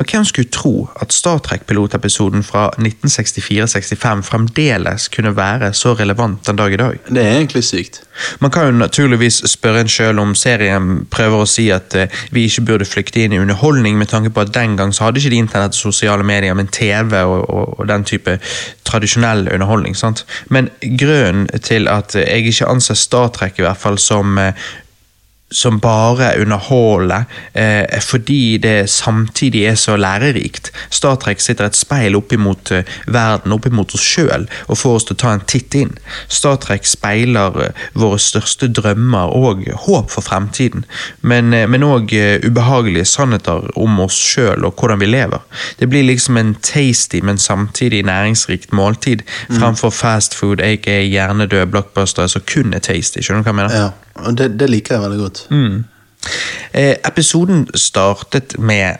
Hvem 0.00 0.24
skulle 0.24 0.52
tro 0.52 0.72
at 0.96 1.12
Star 1.12 1.42
Trek-pilotepisoden 1.44 2.44
fra 2.46 2.70
1964-65 2.78 4.24
fremdeles 4.30 5.10
kunne 5.12 5.34
være 5.36 5.74
så 5.76 5.92
relevant 5.98 6.40
den 6.48 6.56
dag 6.56 6.72
i 6.72 6.80
dag? 6.80 7.02
Det 7.10 7.20
er 7.20 7.36
egentlig 7.36 7.64
sykt. 7.68 8.00
Man 8.40 8.50
kan 8.50 8.68
jo 8.68 8.80
naturligvis 8.80 9.42
spørre 9.52 9.84
en 9.84 9.92
sjøl 9.92 10.20
om 10.22 10.34
serien 10.36 11.04
prøver 11.12 11.44
å 11.44 11.48
si 11.48 11.68
at 11.72 11.94
eh, 11.96 12.22
vi 12.32 12.46
ikke 12.48 12.64
burde 12.68 12.88
flykte 12.88 13.22
inn 13.22 13.36
i 13.36 13.40
underholdning, 13.40 13.96
med 13.98 14.10
tanke 14.12 14.32
på 14.32 14.44
at 14.44 14.52
den 14.54 14.76
gang 14.80 14.92
så 14.92 15.06
hadde 15.06 15.20
ikke 15.20 15.32
de 15.32 15.40
internett 15.40 15.76
og 15.76 15.84
sosiale 15.92 16.24
medier, 16.26 16.56
men 16.56 16.68
TV 16.72 17.16
og, 17.22 17.44
og, 17.48 17.78
og 17.80 17.88
den 17.88 18.04
type 18.08 18.38
tradisjonell 18.88 19.48
underholdning. 19.52 19.96
sant? 19.96 20.24
Men 20.52 20.68
grunnen 21.00 21.48
til 21.64 21.88
at 21.88 22.16
eh, 22.16 22.28
jeg 22.32 22.52
ikke 22.52 22.70
anser 22.72 22.98
Star 22.98 23.30
Trek 23.34 23.60
i 23.60 23.66
hvert 23.66 23.80
fall 23.80 23.98
som 24.00 24.38
eh, 24.40 24.70
som 25.52 25.80
bare 25.80 26.32
underholder, 26.40 27.24
eh, 27.52 28.00
fordi 28.00 28.58
det 28.58 28.90
samtidig 28.90 29.64
er 29.64 29.74
så 29.74 29.96
lærerikt. 29.96 30.72
Star 30.90 31.16
Trek 31.16 31.40
sitter 31.40 31.68
et 31.68 31.76
speil 31.76 32.16
oppimot 32.16 32.72
eh, 32.72 32.88
verden, 33.06 33.52
oppimot 33.52 33.94
oss 33.94 34.04
sjøl, 34.04 34.48
og 34.68 34.78
får 34.78 34.96
oss 34.96 35.08
til 35.08 35.16
å 35.16 35.22
ta 35.22 35.34
en 35.36 35.44
titt 35.46 35.74
inn. 35.78 35.94
Star 36.28 36.58
Trek 36.62 36.86
speiler 36.88 37.58
eh, 37.66 37.86
våre 37.98 38.20
største 38.22 38.68
drømmer 38.72 39.32
og 39.36 39.66
håp 39.86 40.10
for 40.12 40.24
fremtiden, 40.24 40.86
men 41.22 41.86
òg 41.86 42.12
eh, 42.16 42.38
ubehagelige 42.44 43.08
sannheter 43.08 43.68
om 43.78 44.00
oss 44.04 44.18
sjøl 44.18 44.66
og 44.66 44.78
hvordan 44.78 45.02
vi 45.02 45.10
lever. 45.10 45.42
Det 45.78 45.88
blir 45.90 46.06
liksom 46.08 46.36
en 46.40 46.54
tasty, 46.54 47.20
men 47.22 47.38
samtidig 47.38 48.04
næringsrikt 48.08 48.72
måltid, 48.72 49.22
mm. 49.48 49.58
fremfor 49.58 49.90
fast 49.90 50.34
food, 50.34 50.60
aka 50.60 51.00
hjernedød 51.02 51.66
blockbuster 51.72 52.26
som 52.26 52.44
kun 52.46 52.74
er 52.74 52.84
tasty. 52.84 53.22
Skjønner 53.22 53.42
du 53.42 53.50
hva 53.50 53.52
jeg 53.52 53.60
mener? 53.62 53.76
Ja. 53.76 53.90
Det, 54.12 54.48
det, 54.60 54.68
liker 54.70 54.94
jeg 54.94 55.02
veldig 55.02 55.18
godt. 55.18 55.46
Mm. 55.50 55.76
Eh, 56.72 56.96
episoden 57.04 57.66
startet 57.74 58.58
med 58.58 58.96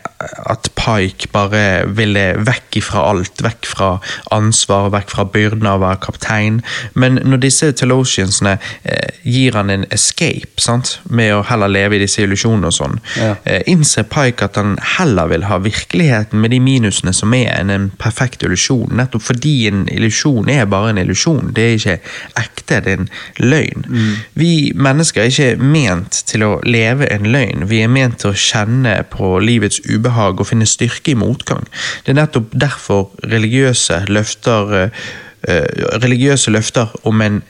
at 0.46 0.68
Pike 0.76 1.28
bare 1.32 1.86
ville 1.96 2.24
vekk 2.44 2.78
fra 2.84 3.06
alt. 3.10 3.40
Vekk 3.42 3.68
fra 3.68 3.88
ansvar, 4.34 4.90
vekk 4.92 5.12
fra 5.14 5.24
byrden 5.32 5.66
av 5.68 5.80
å 5.80 5.84
være 5.86 6.00
kaptein. 6.04 6.60
Men 6.92 7.20
når 7.24 7.44
disse 7.46 7.70
Telosiansene 7.78 8.58
eh, 8.84 9.22
gir 9.24 9.56
han 9.56 9.72
en 9.72 9.86
escape, 9.94 10.60
sant? 10.60 10.98
med 11.12 11.32
å 11.34 11.42
heller 11.46 11.70
leve 11.70 11.96
i 11.96 12.02
disse 12.02 12.22
illusjonene 12.24 12.68
og 12.68 12.76
sånn, 12.76 12.98
ja. 13.16 13.32
eh, 13.48 13.62
innser 13.70 14.04
Pike 14.10 14.50
at 14.50 14.58
han 14.60 14.76
heller 14.96 15.30
vil 15.32 15.46
ha 15.48 15.58
virkeligheten 15.62 16.42
med 16.42 16.52
de 16.52 16.60
minusene 16.62 17.14
som 17.16 17.32
er, 17.36 17.54
enn 17.56 17.72
en 17.72 17.88
perfekt 18.02 18.44
illusjon. 18.44 18.92
Nettopp 18.98 19.24
fordi 19.30 19.54
en 19.70 19.86
illusjon 19.92 20.50
er 20.52 20.68
bare 20.70 20.92
en 20.92 21.00
illusjon. 21.02 21.54
Det 21.56 21.66
er 21.66 21.78
ikke 21.78 21.98
ekte, 22.42 22.82
det 22.84 22.96
er 22.96 23.00
en 23.00 23.10
løgn. 23.40 23.88
Mm. 23.88 24.12
Vi 24.38 24.52
mennesker 24.76 25.24
er 25.24 25.32
ikke 25.32 25.72
ment 25.72 26.22
til 26.28 26.44
å 26.46 26.52
leve 26.68 27.08
en 27.12 27.28
løgn. 27.32 27.66
Vi 27.70 27.82
er 27.84 27.92
ment 27.92 28.20
til 28.22 28.32
å 28.32 28.38
kjenne 28.38 28.94
på 29.12 29.34
livets 29.42 29.82
ubehag 29.88 30.40
og 30.40 30.48
finne 30.48 30.68
styrke 30.68 31.14
i 31.14 31.18
motgang. 31.18 31.66
Det 32.04 32.14
er 32.14 32.22
nettopp 32.22 32.54
derfor 32.54 33.10
religiøse 33.24 34.04
løfter 34.12 34.74
uh, 34.86 35.12
religiøse 35.42 36.52
løfter 36.54 36.92
om 37.08 37.18
en 37.24 37.40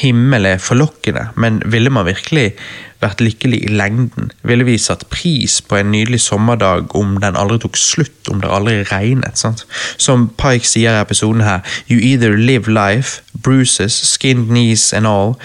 himmel 0.00 0.46
er 0.48 0.62
forlokkende, 0.62 1.26
men 1.36 1.60
ville 1.68 1.92
man 1.92 2.08
virkelig 2.08 2.54
vært 3.02 3.20
lykkelig 3.20 3.58
i 3.66 3.72
lengden, 3.74 4.30
ville 4.46 4.64
vi 4.66 4.78
satt 4.78 5.04
pris 5.10 5.58
på 5.66 5.80
en 5.80 5.90
nydelig 5.92 6.22
sommerdag 6.22 6.94
om 6.98 7.16
den 7.22 7.38
aldri 7.38 7.58
tok 7.64 7.78
slutt, 7.78 8.30
om 8.30 8.40
det 8.42 8.50
aldri 8.50 8.82
regnet. 8.92 9.38
sant? 9.38 9.66
Som 9.98 10.30
Pike 10.38 10.68
sier 10.68 10.96
i 10.96 11.02
episoden 11.02 11.42
her, 11.42 11.60
you 11.90 11.98
either 11.98 12.36
live 12.38 12.70
life, 12.70 13.22
bruises, 13.42 13.98
skinned 14.14 14.48
knees 14.48 14.92
and 14.92 15.06
all, 15.06 15.36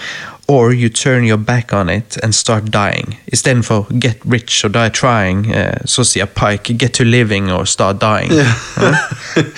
or 0.48 0.72
you 0.72 0.88
turn 0.88 1.24
your 1.24 1.36
back 1.36 1.72
on 1.72 1.90
it 1.90 2.16
and 2.22 2.34
start 2.34 2.64
dying. 2.70 3.18
Istedenfor 3.32 4.00
get 4.00 4.16
rich 4.24 4.64
or 4.64 4.70
die 4.70 4.88
trying, 4.88 5.54
eh, 5.54 5.76
så 5.84 6.04
sier 6.04 6.26
Pike 6.26 6.78
get 6.78 6.92
to 6.94 7.04
living 7.04 7.52
or 7.52 7.66
start 7.66 8.00
dying. 8.00 8.32
Yeah. 8.32 8.54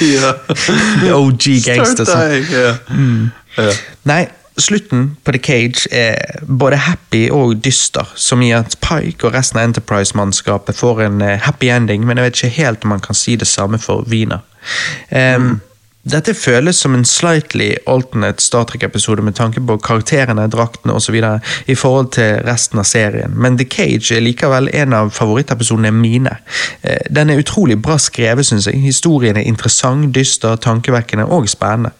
yeah. 0.00 1.14
OG 1.14 1.62
gangster. 1.64 2.04
Start 2.04 2.30
dying, 2.30 2.44
yeah. 2.50 2.76
Mm. 2.88 3.30
Yeah. 3.58 3.74
Nei, 4.02 4.26
slutten 4.56 5.16
på 5.24 5.32
The 5.32 5.38
Cage 5.38 5.86
er 5.90 6.42
både 6.42 6.76
happy 6.76 7.28
og 7.30 7.64
dyster, 7.64 8.06
som 8.16 8.42
i 8.42 8.50
at 8.50 8.76
Pike 8.82 9.26
og 9.26 9.34
resten 9.34 9.60
av 9.60 9.70
Enterprise-mannskapet 9.70 10.76
får 10.76 11.06
en 11.06 11.22
eh, 11.22 11.38
happy 11.38 11.70
ending, 11.70 12.06
men 12.06 12.18
jeg 12.18 12.26
vet 12.26 12.42
ikke 12.42 12.62
helt 12.64 12.84
om 12.84 12.96
man 12.96 13.04
kan 13.04 13.14
si 13.14 13.36
det 13.36 13.48
samme 13.48 13.78
for 13.78 14.02
Wiener. 14.10 14.42
Um, 15.10 15.42
mm. 15.42 15.60
Dette 16.10 16.32
føles 16.34 16.78
som 16.80 16.94
en 16.96 17.04
slightly 17.04 17.68
alternate 17.86 18.42
Star 18.42 18.64
Trek-episode 18.66 19.22
med 19.22 19.36
tanke 19.38 19.60
på 19.62 19.76
karakterene, 19.84 20.48
draktene 20.50 20.96
osv. 20.96 21.14
i 21.66 21.74
forhold 21.74 22.10
til 22.16 22.40
resten 22.46 22.80
av 22.82 22.88
serien, 22.88 23.34
men 23.36 23.58
The 23.58 23.66
Cage 23.68 24.16
er 24.16 24.24
likevel 24.24 24.70
en 24.74 24.96
av 24.96 25.12
favorittepisodene 25.14 25.92
mine. 25.94 26.32
Eh, 26.82 27.04
den 27.10 27.30
er 27.30 27.42
utrolig 27.42 27.78
bra 27.82 27.98
skrevet, 27.98 28.48
syns 28.48 28.66
jeg. 28.66 28.80
Historien 28.82 29.36
er 29.36 29.46
interessant, 29.46 30.10
dyster, 30.14 30.56
tankevekkende 30.56 31.28
og 31.30 31.48
spennende. 31.48 31.92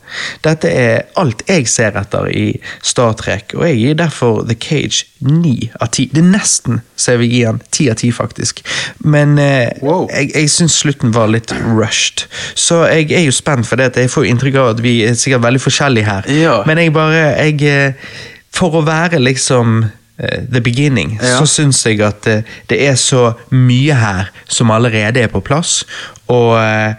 Dette 0.43 0.73
er 0.75 1.07
alt 1.21 1.45
jeg 1.47 1.69
ser 1.71 1.95
etter 2.01 2.27
i 2.35 2.49
Star 2.83 3.15
Trek, 3.21 3.55
og 3.55 3.69
jeg 3.69 3.79
gir 3.79 4.01
derfor 4.03 4.43
The 4.49 4.59
Cage 4.59 5.07
ni 5.21 5.71
av 5.81 5.91
ti. 5.93 6.07
Det 6.13 6.23
er 6.23 6.29
nesten 6.31 6.81
vil 7.21 7.33
gi 7.33 7.43
han 7.45 7.61
ti 7.73 7.89
av 7.93 7.99
ti, 8.01 8.11
faktisk. 8.15 8.63
Men 9.05 9.39
eh, 9.41 9.69
wow. 9.85 10.07
jeg, 10.09 10.31
jeg 10.35 10.51
syns 10.53 10.79
slutten 10.81 11.15
var 11.15 11.31
litt 11.33 11.53
rushed, 11.53 12.27
så 12.59 12.85
jeg 12.89 13.11
er 13.17 13.27
jo 13.27 13.35
spent 13.35 13.69
for 13.69 13.81
det 13.81 13.93
jeg 13.99 14.13
får 14.13 14.29
inntrykk 14.31 14.61
av 14.63 14.75
at 14.75 14.83
vi 14.85 15.01
er 15.07 15.17
sikkert 15.19 15.45
veldig 15.47 15.63
forskjellige 15.63 16.09
her. 16.09 16.29
Ja. 16.41 16.61
Men 16.69 16.81
jeg 16.81 16.95
bare 16.97 17.25
jeg, 17.37 17.63
eh, 17.69 18.13
For 18.51 18.75
å 18.75 18.81
være 18.83 19.21
liksom 19.23 19.85
uh, 19.85 20.41
the 20.51 20.61
beginning, 20.61 21.15
ja. 21.23 21.37
så 21.39 21.47
syns 21.47 21.85
jeg 21.87 22.01
at 22.03 22.27
uh, 22.27 22.41
det 22.69 22.81
er 22.83 22.97
så 22.99 23.37
mye 23.55 23.95
her 23.95 24.33
som 24.51 24.73
allerede 24.75 25.23
er 25.23 25.31
på 25.31 25.41
plass. 25.41 25.85
Og 26.27 26.57
uh, 26.59 26.99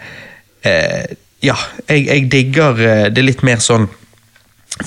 ja, 1.43 1.57
jeg, 1.89 2.05
jeg 2.07 2.29
digger 2.31 3.09
det 3.11 3.25
litt 3.25 3.43
mer 3.43 3.59
sånn 3.59 3.89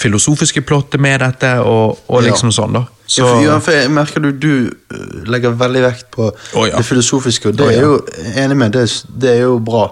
filosofiske 0.00 0.62
plottet 0.66 1.00
med 1.00 1.20
dette, 1.20 1.54
og, 1.60 2.04
og 2.06 2.26
liksom 2.26 2.52
ja. 2.52 2.58
sånn, 2.58 2.76
da. 2.78 2.84
Så... 3.06 3.28
Ja, 3.44 3.58
for 3.60 3.76
jeg 3.76 3.90
merker 3.92 4.22
du, 4.24 4.30
du 4.32 5.26
legger 5.28 5.56
veldig 5.60 5.82
vekt 5.84 6.06
på 6.14 6.30
oh, 6.30 6.66
ja. 6.68 6.78
det 6.78 6.84
filosofiske, 6.88 7.52
og 7.52 7.58
det 7.58 7.66
oh, 7.66 7.72
er 7.72 7.82
jo 7.84 7.96
enig 8.44 8.60
med, 8.62 8.76
det, 8.76 8.86
det 9.20 9.34
er 9.36 9.42
jo 9.44 9.58
bra. 9.64 9.88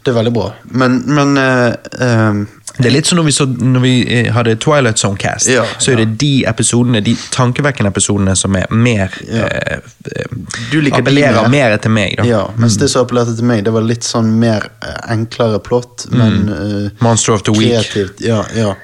Det 0.00 0.10
er 0.10 0.16
veldig 0.16 0.32
bra. 0.32 0.48
Men, 0.80 1.02
men 1.12 1.36
uh, 1.36 1.74
um, 2.00 2.46
det 2.78 2.88
er 2.88 2.94
litt 2.94 3.08
som 3.08 3.18
når 3.18 3.26
vi, 3.26 3.32
så, 3.34 3.44
når 3.46 3.82
vi 3.82 3.92
eh, 4.14 4.28
hadde 4.32 4.54
Twilight 4.62 5.00
Zone 5.00 5.18
Cast, 5.20 5.50
ja, 5.50 5.64
så 5.78 5.92
er 5.92 6.00
det 6.00 6.14
de 6.22 6.30
episodene, 6.48 7.02
de 7.04 7.12
tankevekkende 7.34 7.90
episodene 7.92 8.36
som 8.38 8.56
er 8.56 8.70
mer 8.72 9.12
ja. 9.26 9.48
eh, 9.50 10.94
Appellerer 10.96 11.42
mer. 11.42 11.50
mer 11.52 11.76
til 11.82 11.92
meg. 11.92 12.16
Da. 12.20 12.26
Ja, 12.28 12.42
mens 12.56 12.78
mm. 12.78 12.82
det 12.84 12.90
som 12.92 13.04
appellerte 13.04 13.36
til 13.36 13.48
meg, 13.50 13.64
det 13.66 13.74
var 13.74 13.84
litt 13.84 14.06
sånn 14.06 14.32
mer 14.40 14.70
enklere 15.10 15.60
plott, 15.66 16.06
mm. 16.08 16.48
uh, 16.48 17.04
Monster 17.04 17.36
of 17.36 17.44
the 17.44 17.54
kreativt. 17.56 18.20
Week. 18.20 18.28
Ja, 18.30 18.44
ja. 18.56 18.74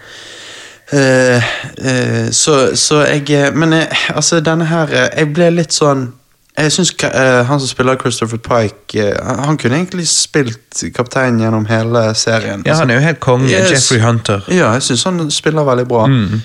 Uh, 0.92 1.42
uh, 1.86 2.30
så, 2.30 2.76
så, 2.76 3.00
jeg 3.04 3.52
Men 3.54 3.72
jeg, 3.72 3.88
altså, 4.14 4.40
denne 4.40 4.64
her 4.70 4.86
Jeg 5.16 5.32
ble 5.34 5.48
litt 5.50 5.74
sånn 5.74 6.12
jeg 6.56 6.70
synes 6.72 6.92
uh, 7.02 7.42
Han 7.48 7.58
som 7.58 7.66
spiller 7.66 7.98
Christopher 7.98 8.38
Pike, 8.38 9.08
han 9.18 9.58
kunne 9.58 9.80
egentlig 9.80 10.06
spilt 10.08 10.84
kaptein 10.94 11.40
gjennom 11.42 11.66
hele 11.68 12.14
serien. 12.14 12.62
Ja, 12.64 12.78
Han 12.78 12.90
er 12.90 12.94
jo 12.94 13.02
helt 13.04 13.20
konge. 13.20 13.50
Yes. 13.50 13.74
Jeffrey 13.74 14.00
Hunter. 14.00 14.46
Ja, 14.48 14.70
jeg 14.72 14.86
syns 14.86 15.04
han 15.04 15.30
spiller 15.30 15.66
veldig 15.68 15.84
bra. 15.90 16.06
Mm. 16.06 16.40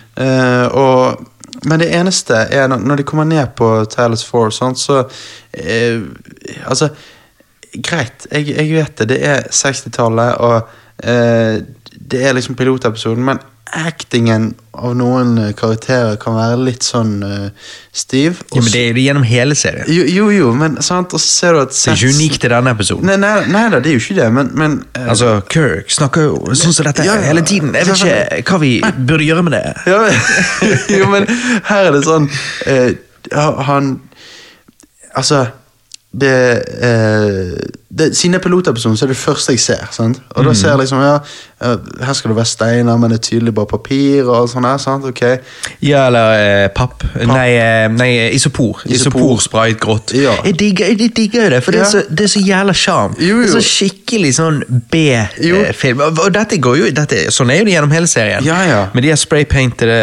Og, 0.75 1.23
men 1.63 1.79
det 1.79 1.87
eneste 1.95 2.41
er 2.51 2.67
når 2.67 2.99
de 2.99 3.05
kommer 3.07 3.29
ned 3.29 3.53
på 3.55 3.69
Talos 3.87 4.25
4, 4.27 4.51
sånn, 4.51 4.75
så 4.75 5.05
Altså, 6.67 6.89
greit, 7.79 8.27
jeg, 8.31 8.51
jeg, 8.51 8.67
vet 8.73 8.97
det. 8.99 9.09
Det 9.13 9.21
er 9.23 9.47
60-tallet, 9.47 10.43
og 10.43 10.67
det 12.11 12.27
er 12.27 12.35
liksom 12.35 12.59
pilotepisoden, 12.59 13.23
men 13.31 13.39
actingen 13.71 14.51
av 14.71 14.95
noen 14.95 15.35
eh, 15.37 15.51
karakterer 15.57 16.15
kan 16.19 16.35
være 16.37 16.57
litt 16.63 16.85
sånn 16.85 17.11
uh, 17.23 17.69
stiv. 17.95 18.39
Jo, 18.53 18.61
men 18.63 18.71
Det 18.71 18.81
er 18.87 18.95
det 18.95 19.03
gjennom 19.03 19.25
hele 19.27 19.55
serien. 19.59 19.87
Jo, 19.91 20.05
jo, 20.07 20.27
jo 20.31 20.51
men 20.57 20.77
sant, 20.83 21.13
og 21.15 21.21
så 21.21 21.27
ser 21.27 21.55
du 21.55 21.61
at 21.63 21.75
sets... 21.75 21.85
Det 21.85 21.91
er 21.91 22.11
ikke 22.11 22.19
unikt 22.19 22.41
til 22.43 22.53
denne 22.55 22.73
episoden. 22.75 23.11
Nei, 23.11 23.17
nei, 23.19 23.33
nei 23.51 23.63
det 23.73 23.81
er 23.91 23.97
jo 23.97 24.03
ikke 24.03 24.17
det, 24.21 24.29
men, 24.37 24.51
men 24.59 24.77
uh... 24.95 25.09
Altså, 25.13 25.33
Kirk 25.51 25.91
snakker 25.91 26.27
jo 26.27 26.35
sånn 26.55 26.75
som 26.77 26.87
dette 26.87 27.07
ja, 27.07 27.17
hele 27.25 27.43
tiden. 27.47 27.75
Jeg 27.75 27.89
vet 27.89 28.39
ikke 28.41 28.57
hva 28.57 28.61
vi 28.63 28.73
burde 28.97 29.27
gjøre 29.27 29.47
med 29.47 29.57
det. 29.57 29.65
Ja, 29.91 29.99
jo, 31.01 31.07
men 31.11 31.27
her 31.67 31.89
er 31.89 31.95
det 31.95 32.03
sånn 32.05 32.29
uh, 32.31 33.57
Han 33.67 33.97
Altså 35.17 35.41
det, 36.11 36.35
det, 37.97 38.17
Siden 38.17 38.33
det 38.33 38.39
er 38.39 38.43
pilotepisoden, 38.43 38.97
så 38.97 39.05
er 39.05 39.13
det 39.13 39.17
første 39.17 39.55
jeg 39.55 39.59
ser. 39.63 39.87
Sant? 39.91 40.19
Og 40.35 40.43
mm. 40.43 40.49
da 40.49 40.53
ser 40.57 40.69
jeg 40.73 40.81
liksom 40.83 40.99
ja, 41.01 41.15
Her 42.05 42.13
skal 42.17 42.33
det 42.33 42.37
være 42.37 42.49
steiner, 42.49 42.97
men 42.97 43.13
det 43.13 43.19
er 43.19 43.23
tydelig 43.29 43.53
bare 43.55 43.69
papir. 43.71 44.27
og 44.27 44.49
sånn 44.49 44.67
der, 44.67 44.81
sant? 44.81 45.05
ok 45.07 45.21
Ja, 45.85 46.07
eller 46.09 46.33
eh, 46.35 46.67
papp. 46.75 46.99
papp. 47.03 47.21
Nei, 47.31 47.47
eh, 47.55 47.87
nei, 47.93 48.09
isopor. 48.35 48.83
Isopor, 48.85 49.39
sprayet 49.41 49.79
grått. 49.79 50.13
Ja. 50.17 50.35
Jeg 50.45 50.59
digger, 50.59 50.91
jeg 50.91 51.11
digger 51.15 51.55
det, 51.55 51.61
for 51.63 51.75
ja. 51.75 51.79
det, 51.79 51.87
er 51.87 51.91
så, 51.91 52.03
det 52.09 52.27
er 52.27 52.33
så 52.33 52.43
jævla 52.43 52.75
sjarm. 52.75 53.15
Det 53.19 53.49
så 53.53 53.63
skikkelig 53.65 54.33
sånn 54.37 54.61
B-film. 54.91 56.03
og 56.11 56.29
dette 56.35 56.59
går 56.61 56.79
jo, 56.81 56.91
dette, 56.95 57.23
Sånn 57.31 57.51
er 57.53 57.61
jo 57.61 57.67
det 57.69 57.75
gjennom 57.75 57.95
hele 57.95 58.09
serien. 58.11 58.43
Ja, 58.45 58.59
ja. 58.67 58.81
Med 58.93 59.05
de 59.05 59.13
her 59.13 59.19
spraypaintede 59.19 59.99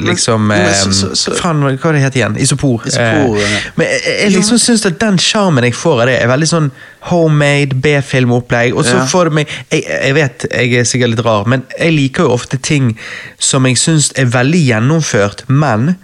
liksom 0.00 0.46
men, 0.48 0.70
så, 0.74 0.92
så, 0.96 1.12
så, 1.14 1.36
hva 1.36 1.92
det 1.92 2.00
heter 2.02 2.22
igjen? 2.22 2.38
Isopor. 2.40 2.86
Isopor 2.88 3.36
eh, 3.36 3.58
men 3.76 3.88
jeg, 3.90 4.16
jeg 4.24 4.34
liksom 4.38 4.60
syns 4.60 4.86
at 4.88 4.96
den 5.00 5.10
den 5.10 5.20
sjarmen 5.22 5.66
jeg 5.66 5.76
får 5.76 6.04
av 6.04 6.10
det, 6.10 6.16
er 6.22 6.30
veldig 6.30 6.48
sånn 6.50 6.70
homemade 7.08 7.78
B-filmopplegg. 7.80 8.76
Og 8.76 8.84
så 8.84 9.00
ja. 9.00 9.06
får 9.08 9.30
det 9.30 9.38
meg 9.40 9.56
jeg, 9.70 9.84
jeg, 9.88 10.14
vet 10.18 10.46
jeg 10.50 10.76
er 10.80 10.88
sikkert 10.88 11.14
litt 11.14 11.24
rar, 11.26 11.48
men 11.50 11.64
jeg 11.78 11.96
liker 11.96 12.28
jo 12.28 12.36
ofte 12.36 12.60
ting 12.60 12.92
som 13.40 13.68
jeg 13.68 13.80
syns 13.80 14.12
er 14.20 14.30
veldig 14.32 14.62
gjennomført, 14.66 15.44
men 15.48 15.94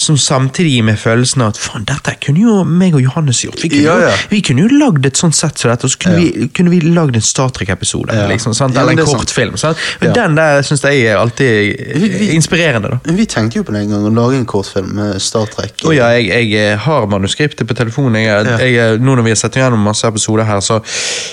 som 0.00 0.16
samtidig 0.16 0.70
gir 0.78 0.84
meg 0.86 0.96
følelsen 0.96 1.42
av 1.44 1.50
at 1.52 1.58
faen, 1.60 1.82
dette 1.84 2.14
kunne 2.24 2.40
jo 2.40 2.52
meg 2.64 2.94
og 2.96 3.02
Johannes 3.04 3.42
gjort. 3.44 3.58
Vi 3.60 3.68
kunne, 3.68 3.82
Ja, 3.84 3.96
ja. 4.00 4.12
Jo, 4.14 4.28
vi 4.30 4.38
kunne 4.46 4.62
jo 4.64 4.78
lagd 4.80 5.04
et 5.04 5.18
sånt 5.20 5.36
sett 5.36 5.58
som 5.60 5.68
dette, 5.70 5.84
og 5.84 5.92
så 5.92 5.98
kunne, 6.00 6.16
vi, 6.22 6.46
kunne 6.56 6.72
vi 6.72 6.78
lagd 6.86 7.18
en 7.18 7.24
Star 7.26 7.50
Trek-episode. 7.52 8.14
Ja. 8.16 8.24
Liksom. 8.30 8.54
Ja, 8.56 8.68
Eller 8.80 8.92
en 8.96 9.04
kortfilm. 9.10 9.58
Men 9.60 9.74
Ja. 10.08 10.12
Den 10.16 10.34
der 10.40 10.62
syns 10.64 10.82
jeg 10.86 11.02
er 11.04 11.18
alltid 11.20 11.76
Vi- 12.00 12.08
vi- 12.08 12.30
inspirerende. 12.34 12.90
da. 13.04 13.12
Vi 13.12 13.26
tenkte 13.26 13.56
jo 13.60 13.62
på 13.62 13.72
det 13.76 13.82
en 13.82 13.90
gang, 13.90 14.06
å 14.08 14.14
lage 14.14 14.38
en 14.38 14.46
kortfilm 14.46 14.88
med 14.94 15.20
Star 15.20 15.46
Trek. 15.46 15.74
Å 15.84 15.92
ja, 15.94 16.08
jeg, 16.16 16.28
jeg 16.28 16.72
eh, 16.72 16.76
har 16.78 17.06
manuskriptet 17.06 17.66
på 17.68 17.74
telefonen. 17.76 18.14
Jeg, 18.24 18.46
Ja. 18.46 18.56
jeg, 18.56 18.74
eh, 18.76 18.96
nå 18.98 19.16
når 19.16 19.22
vi 19.24 19.30
har 19.30 19.36
sett 19.36 19.52
gjennom 19.60 19.78
masse 19.84 20.04
episoder 20.08 20.44
her, 20.46 20.60
så, 20.60 20.80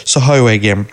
så 0.06 0.20
har 0.28 0.38
jo 0.38 0.48
jeg 0.50 0.66
eh, 0.66 0.84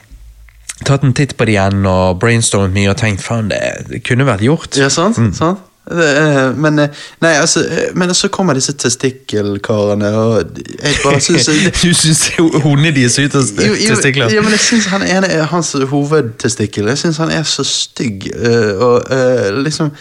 tatt 0.85 1.02
en 1.02 1.12
titt 1.12 1.37
på 1.37 1.45
det 1.47 1.54
igjen 1.57 1.85
og 1.87 2.21
brainstormet 2.21 2.73
mye 2.73 2.90
og 2.90 2.97
tenkt 2.97 3.21
faen, 3.23 3.49
det, 3.49 3.61
det 3.90 4.04
kunne 4.04 4.25
vært 4.25 4.43
gjort. 4.47 4.76
Ja, 4.76 4.88
sant? 4.88 5.16
sant? 5.35 5.59
Eh, 5.91 6.57
men 6.57 6.79
eh, 6.79 6.88
nei, 7.21 7.33
altså, 7.37 7.61
eh, 7.61 7.91
men 7.95 8.14
så 8.14 8.31
kommer 8.33 8.57
disse 8.57 8.73
testikkelkarene, 8.73 10.11
og 10.17 10.57
jeg 10.57 10.95
bare 11.05 11.21
syns 11.21 11.50
Du 11.83 11.93
syns 11.93 12.23
hundene 12.38 12.95
deres 12.97 13.19
er 13.21 13.29
testikler? 13.29 14.33
ja, 14.33 14.43
men 14.43 14.57
jeg 14.57 14.64
synes 14.64 14.87
han 14.95 15.05
ene 15.05 15.29
er 15.29 15.45
hans 15.53 15.75
hovedtestikkel. 15.91 16.88
Jeg 16.88 17.03
syns 17.05 17.21
han 17.21 17.31
er 17.31 17.43
så 17.43 17.64
stygg. 17.64 18.31
og, 18.79 19.11
og 19.11 19.62
liksom 19.64 19.93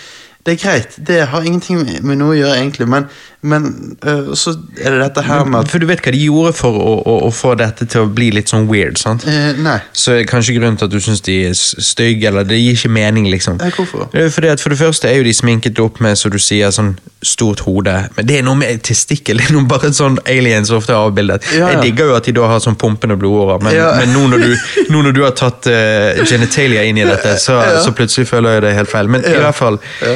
Det 0.46 0.54
er 0.54 0.64
greit, 0.64 0.96
det 1.08 1.22
har 1.28 1.42
ingenting 1.42 1.86
med 2.04 2.18
noe 2.20 2.34
å 2.34 2.40
gjøre, 2.40 2.58
egentlig, 2.60 2.88
men, 2.88 3.06
men 3.44 3.98
uh, 4.08 4.32
så 4.40 4.54
er 4.80 4.94
det 4.96 5.00
dette 5.02 5.22
her 5.28 5.44
med 5.44 5.66
at 5.66 5.72
For 5.72 5.84
du 5.84 5.88
vet 5.90 6.00
hva 6.00 6.14
de 6.16 6.20
gjorde 6.24 6.54
for 6.56 6.78
å, 6.80 6.94
å, 7.04 7.16
å 7.28 7.32
få 7.36 7.54
dette 7.60 7.84
til 7.92 8.06
å 8.06 8.12
bli 8.16 8.30
litt 8.32 8.48
sånn 8.52 8.70
weird, 8.70 8.96
sant? 9.02 9.26
Uh, 9.28 9.52
Nei. 9.60 9.76
Så 9.92 10.14
er 10.16 10.28
kanskje 10.30 10.56
grunnen 10.56 10.78
til 10.80 10.88
at 10.88 10.94
du 10.94 11.02
syns 11.04 11.20
de 11.26 11.36
er 11.50 11.58
stygge, 11.60 12.30
eller 12.30 12.48
det 12.48 12.62
gir 12.62 12.78
ikke 12.78 12.92
mening, 12.96 13.28
liksom. 13.34 13.60
Eh, 13.60 13.74
hvorfor? 13.76 14.08
Er 14.16 14.32
fordi 14.32 14.52
at 14.54 14.64
For 14.64 14.72
det 14.72 14.80
første 14.80 15.10
er 15.12 15.20
jo 15.20 15.26
de 15.28 15.34
sminket 15.36 15.82
opp 15.84 16.00
med, 16.04 16.16
som 16.20 16.32
du 16.32 16.40
sier, 16.40 16.72
sånn 16.72 16.94
stort 17.24 17.66
hode. 17.68 17.98
Men 18.16 18.30
det 18.32 18.40
er 18.40 18.48
noe 18.48 18.60
med 18.60 18.82
testikkel. 18.88 19.38
Det 19.44 19.50
er 19.52 19.58
noe 19.58 19.68
bare 19.68 19.92
sånn 19.96 20.16
aliens 20.30 20.72
ofte 20.72 20.96
har 20.96 21.10
avbildet. 21.12 21.44
Ja, 21.52 21.66
ja. 21.66 21.70
Jeg 21.76 21.90
digger 21.90 22.14
jo 22.14 22.18
at 22.22 22.32
de 22.32 22.38
da 22.40 22.48
har 22.54 22.64
sånn 22.64 22.80
pumpende 22.80 23.20
blodårer, 23.20 23.60
men, 23.64 23.76
Ja. 23.76 23.92
men 24.00 24.16
nå, 24.16 24.24
når 24.32 24.48
du, 24.48 24.56
nå 24.96 25.04
når 25.10 25.20
du 25.20 25.22
har 25.28 25.36
tatt 25.36 25.68
uh, 25.68 26.24
genitalia 26.24 26.88
inn 26.88 27.04
i 27.04 27.06
dette, 27.08 27.36
så, 27.44 27.60
så 27.84 27.92
plutselig 27.96 28.30
føler 28.32 28.58
jeg 28.58 28.68
det 28.70 28.76
helt 28.80 28.92
feil. 28.92 29.12
Men 29.12 29.28
i 29.28 29.36
hvert 29.36 29.60
fall 29.60 29.80
Ja. 30.04 30.16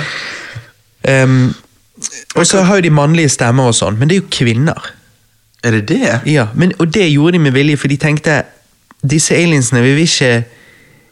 Og 2.36 2.46
så 2.48 2.62
har 2.68 2.76
jo 2.76 2.82
de 2.82 2.94
mannlige 2.94 3.30
stemmer 3.30 3.72
og 3.72 3.76
sånn, 3.78 3.98
men 3.98 4.10
det 4.10 4.18
er 4.18 4.22
jo 4.22 4.30
kvinner. 4.32 4.92
Er 5.64 5.72
det 5.72 5.88
det? 5.90 6.20
Ja, 6.30 6.48
men, 6.56 6.74
og 6.80 6.94
det 6.94 7.08
gjorde 7.10 7.38
de 7.38 7.40
med 7.48 7.56
vilje, 7.56 7.78
for 7.78 7.88
de 7.88 7.98
tenkte 7.98 8.44
disse 9.02 9.36
aliensene, 9.36 9.82
vi 9.82 9.96
vil 9.96 10.06
ikke 10.06 10.44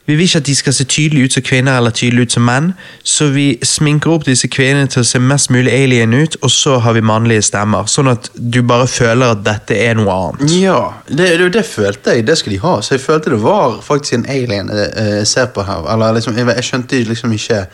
vi 0.06 0.16
vil 0.16 0.24
ikke 0.24 0.38
at 0.38 0.46
de 0.46 0.56
skal 0.56 0.74
se 0.74 0.84
tydelig 0.84 1.24
ut 1.24 1.34
som 1.34 1.44
kvinner 1.44 1.78
eller 1.78 1.90
tydelig 1.90 2.22
ut 2.28 2.32
som 2.36 2.44
menn, 2.46 2.68
så 3.04 3.32
vi 3.34 3.46
sminker 3.66 4.12
opp 4.14 4.28
disse 4.28 4.48
kvinnene 4.54 4.90
til 4.92 5.02
å 5.02 5.08
se 5.08 5.18
mest 5.22 5.50
mulig 5.50 5.72
alien 5.74 6.14
ut, 6.14 6.38
og 6.46 6.52
så 6.54 6.76
har 6.86 6.94
vi 6.94 7.02
mannlige 7.02 7.42
stemmer, 7.48 7.90
sånn 7.90 8.12
at 8.14 8.30
du 8.36 8.60
bare 8.62 8.86
føler 8.88 9.34
at 9.34 9.42
dette 9.48 9.78
er 9.82 9.98
noe 9.98 10.14
annet. 10.14 10.54
Ja, 10.62 10.78
det, 11.10 11.32
det, 11.42 11.50
det 11.58 11.66
følte 11.66 12.14
jeg. 12.14 12.28
Det 12.28 12.38
skal 12.38 12.54
de 12.54 12.60
ha. 12.62 12.76
Så 12.86 12.96
jeg 13.00 13.02
følte 13.02 13.34
det 13.34 13.42
var 13.42 13.80
faktisk 13.86 14.20
en 14.20 14.28
alien 14.30 14.70
jeg 14.70 14.92
eh, 14.94 15.24
ser 15.26 15.50
på 15.56 15.66
her. 15.66 15.90
Eller 15.96 16.20
liksom, 16.20 16.38
jeg, 16.38 16.54
jeg 16.54 16.70
skjønte 16.70 17.02
liksom 17.10 17.34
ikke 17.34 17.66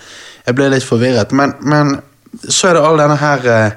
Jeg 0.42 0.56
ble 0.58 0.72
litt 0.74 0.86
forvirret. 0.88 1.36
Men, 1.38 1.52
men 1.62 1.92
så 2.48 2.70
er 2.70 2.74
det 2.78 2.84
all 2.88 2.98
denne 3.02 3.18
her 3.20 3.48
eh, 3.52 3.72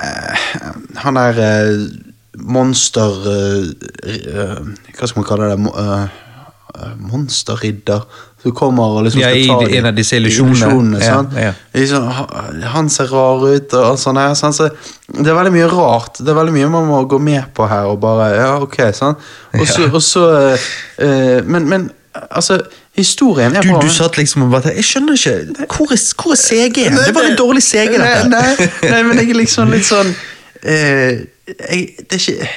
eh, 0.00 0.46
Han 1.04 1.14
der 1.20 1.40
eh, 1.44 1.86
monster 2.38 3.16
eh, 3.32 3.66
eh, 4.12 4.62
Hva 4.98 5.08
skal 5.10 5.20
man 5.22 5.28
kalle 5.28 5.50
det? 5.52 5.58
Mo- 5.66 6.08
monsterridder. 7.00 8.02
Som 8.42 8.52
kommer 8.54 8.98
og 8.98 9.06
liksom 9.06 9.20
Ja, 9.22 9.30
skal 9.30 9.40
i 9.40 9.46
ta 9.48 9.58
de- 9.64 9.76
en 9.78 9.86
av 9.86 9.94
disse 9.96 10.16
illusjonene. 10.18 10.98
Ja, 11.02 11.24
ja. 11.40 11.52
Liksom, 11.74 12.10
han 12.62 12.88
ser 12.92 13.06
rar 13.10 13.46
ut 13.48 13.72
og 13.74 13.84
alt 13.92 13.98
sånt 14.02 14.18
her. 14.18 14.34
sånn, 14.34 14.52
Så 14.52 14.68
det 15.08 15.26
er 15.26 15.34
veldig 15.34 15.52
mye 15.52 15.68
rart. 15.72 16.18
Det 16.18 16.28
er 16.28 16.34
veldig 16.36 16.52
mye 16.52 16.68
man 16.70 16.86
må 16.86 17.00
gå 17.08 17.18
med 17.20 17.44
på 17.54 17.66
her 17.68 17.86
og 17.86 18.00
bare 18.00 18.34
Ja, 18.36 18.58
ok, 18.60 18.76
sånn. 18.92 19.16
Og 19.58 19.66
så, 19.66 19.88
og 19.94 20.02
så 20.02 20.58
eh, 20.98 21.42
men, 21.44 21.68
men 21.68 21.90
altså, 22.30 22.60
historien 22.96 23.56
er 23.56 23.62
Du, 23.62 23.68
bra. 23.72 23.80
du 23.82 23.88
satt 23.92 24.16
liksom 24.18 24.42
og 24.46 24.50
bare 24.56 24.72
Jeg 24.76 24.84
skjønner 24.84 25.14
ikke 25.18 25.66
Hvor 25.76 25.92
er, 25.92 26.02
hvor 26.22 26.32
er 26.32 26.40
CG-en? 26.42 26.92
Nei, 26.96 27.04
Det 27.06 27.14
var 27.14 27.28
en 27.30 27.36
dårlig 27.38 27.62
CG, 27.62 27.96
nei, 27.98 27.98
dette. 27.98 28.28
nei, 28.28 28.90
nei, 28.90 29.02
men 29.02 29.18
jeg 29.22 29.30
er 29.30 29.40
liksom 29.42 29.72
litt 29.74 29.84
sånn 29.88 30.14
eh, 30.62 31.24
jeg, 31.46 31.82
Det 31.98 32.16
er 32.18 32.22
ikke 32.22 32.48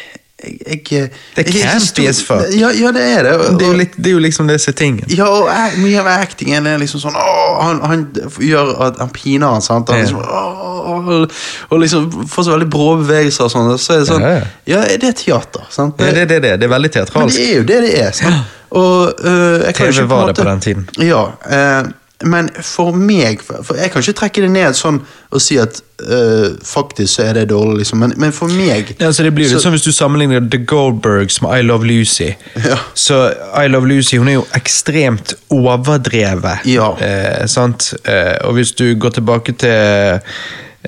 jeg, 0.44 0.82
jeg, 0.92 1.10
Det 1.36 1.48
er 1.48 1.52
campy 1.52 2.08
as 2.08 2.22
fuck. 2.24 2.46
Ja, 2.56 2.70
ja, 2.72 2.92
det 2.96 3.02
er 3.04 3.24
det. 3.24 3.34
og- 3.40 3.60
Det 3.60 3.68
er 3.68 3.74
litt, 3.78 3.96
det 3.98 4.08
er 4.08 4.12
jo 4.12 4.20
liksom 4.20 4.48
det 4.48 4.60
som 4.62 4.72
er 4.72 4.78
tingen. 4.78 5.06
ja, 5.10 5.26
og 5.28 5.50
mye 5.78 6.00
av 6.00 6.08
actingen 6.08 6.68
er 6.68 6.78
liksom 6.78 7.00
sånn 7.02 7.16
åh, 7.16 7.62
han, 7.64 7.82
han 7.82 8.06
gjør 8.40 8.82
at 8.88 9.00
han 9.00 9.10
piner 9.10 9.48
han, 9.52 9.62
sant? 9.62 9.90
Han 9.90 10.00
liksom, 10.00 10.20
åh, 10.20 11.28
og 11.70 11.80
liksom 11.80 12.10
får 12.28 12.44
så 12.44 12.52
veldig 12.56 12.70
brå 12.70 12.96
bevegelser 13.04 13.44
og 13.44 13.52
sånn. 13.52 13.74
Så 13.78 13.94
er 13.94 14.00
det 14.00 14.08
sånn 14.08 14.26
Ja, 14.66 14.82
det 14.86 15.04
er 15.04 15.18
teater, 15.18 15.66
sant? 15.70 15.98
Det, 15.98 16.14
det, 16.16 16.28
det, 16.42 16.42
det 16.60 16.64
er 16.64 16.74
veldig 16.74 16.92
Men 17.16 17.28
det 17.28 17.46
er 17.50 17.56
jo 17.58 17.64
det 17.64 17.82
det 17.88 17.94
er. 18.02 18.12
Sant? 18.12 18.56
Og, 18.72 19.14
øh, 19.26 19.74
TV 19.74 20.06
var 20.06 20.28
det 20.28 20.36
på 20.38 20.44
den 20.46 20.60
tiden. 20.60 20.90
Ja, 21.02 21.24
eh, 21.50 21.84
men 22.24 22.50
for 22.62 22.92
meg 22.92 23.40
For 23.64 23.78
jeg 23.80 23.92
kan 23.94 24.02
ikke 24.04 24.14
trekke 24.20 24.42
det 24.44 24.50
ned 24.52 24.76
sånn 24.76 24.98
og 25.32 25.40
si 25.42 25.56
at 25.62 25.78
øh, 26.04 26.58
faktisk 26.66 27.14
så 27.16 27.24
er 27.30 27.34
det 27.38 27.46
dårlig, 27.50 27.78
liksom. 27.84 28.00
Men, 28.04 28.14
men 28.18 28.32
for 28.36 28.48
meg 28.52 28.96
Ja, 29.00 29.08
altså 29.08 29.24
det 29.24 29.32
blir 29.38 29.46
jo 29.48 29.54
litt 29.56 29.64
sånn 29.64 29.72
Hvis 29.78 29.86
du 29.88 29.92
sammenligner 29.96 30.44
The 30.52 30.58
Goldbergs 30.68 31.38
med 31.46 31.60
I 31.60 31.62
Love 31.64 31.88
Lucy, 31.88 32.32
Ja. 32.66 32.76
så 32.94 33.22
I 33.64 33.68
Love 33.72 33.88
Lucy 33.88 34.18
hun 34.20 34.28
er 34.28 34.34
jo 34.40 34.46
ekstremt 34.58 35.34
overdrevet. 35.54 36.66
Ja. 36.66 36.92
Eh, 37.00 37.46
sant? 37.48 37.94
Eh, 38.04 38.36
og 38.44 38.54
hvis 38.58 38.72
du 38.76 38.96
går 39.00 39.16
tilbake 39.20 39.54
til 39.62 40.20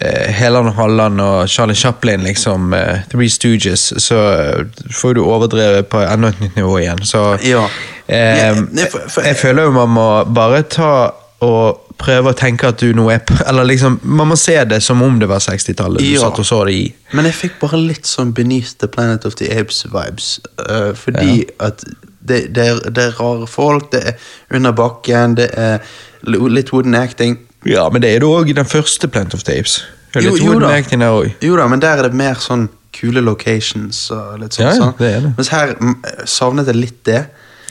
eh, 0.02 0.32
Heland 0.36 0.72
og 0.72 0.76
Halland 0.80 1.22
og 1.22 1.50
Charlie 1.50 1.76
Chaplin, 1.76 2.24
liksom, 2.28 2.74
eh, 2.74 3.00
Three 3.12 3.30
Stooges, 3.30 3.94
så 4.04 4.20
eh, 4.34 4.84
får 4.91 5.13
du 5.15 5.24
overdrevet 5.24 5.88
på 5.91 6.02
enda 6.04 6.32
et 6.34 6.41
nytt 6.44 6.56
nivå 6.60 6.78
igjen. 6.82 7.04
Så 7.06 7.38
Ja. 7.46 7.67
jeg, 8.10 8.67
jeg, 8.76 8.89
for- 8.91 9.22
jeg 9.24 9.38
føler 9.38 9.63
jo 9.70 9.72
man 9.72 9.89
må 9.89 10.08
bare 10.34 10.63
ta 10.63 10.91
og 11.41 11.95
prøve 12.01 12.32
å 12.32 12.38
tenke 12.38 12.69
at 12.69 12.82
du 12.82 12.91
nå 12.93 13.08
er 13.13 13.21
Eller 13.49 13.65
liksom, 13.65 13.99
man 14.04 14.30
må 14.30 14.38
se 14.38 14.56
det 14.65 14.82
som 14.86 15.01
om 15.01 15.19
det 15.19 15.30
var 15.30 15.41
60-tallet 15.41 16.01
du 16.01 16.06
Ja. 16.06 16.19
satt 16.21 16.39
og 16.39 16.45
så 16.45 16.63
det 16.65 16.73
i. 16.73 16.93
Men 17.13 17.25
jeg 17.25 17.34
fikk 17.34 17.60
bare 17.62 17.80
litt 17.82 18.06
sånn 18.06 18.34
Beneath 18.34 18.77
the 18.80 18.88
Planet 18.88 19.25
of 19.25 19.36
the 19.36 19.49
Apes-vibes. 19.49 20.39
Uh, 20.60 20.93
fordi 20.93 21.45
at 21.60 21.84
det, 22.21 22.54
det, 22.56 22.67
er, 22.67 22.89
det 22.89 23.04
er 23.04 23.17
rare 23.19 23.47
folk, 23.47 23.91
det 23.91 24.04
er 24.06 24.13
under 24.54 24.71
bakken, 24.71 25.36
det 25.39 25.49
er 25.58 25.80
litt 26.23 26.69
wooden 26.73 26.95
acting. 26.95 27.39
Ja, 27.65 27.89
men 27.89 28.01
det 28.01 28.13
er 28.15 28.21
det 28.21 28.30
òg 28.30 28.49
i 28.49 28.58
den 28.58 28.69
første 28.69 29.08
Plant 29.08 29.34
of 29.34 29.43
the 29.43 29.58
er 29.58 30.21
Jo, 30.21 30.36
jo 30.36 30.51
wooden 30.54 30.99
da. 30.99 31.10
Jo 31.41 31.58
da, 31.58 31.67
men 31.67 31.82
der 31.82 31.97
er 31.97 32.10
det 32.10 32.17
mer 32.17 32.38
sånn 32.41 32.67
kule 32.93 33.21
locations 33.23 34.10
og 34.12 34.41
litt 34.41 34.58
sånn. 34.58 34.65
Ja, 34.65 34.73
ja, 34.73 34.80
sånn. 34.82 34.95
det 34.99 35.12
det. 35.23 35.34
Mens 35.38 35.51
her 35.54 35.75
mm, 35.80 35.95
savnet 36.27 36.67
jeg 36.67 36.75
litt 36.75 36.99
det. 37.08 37.21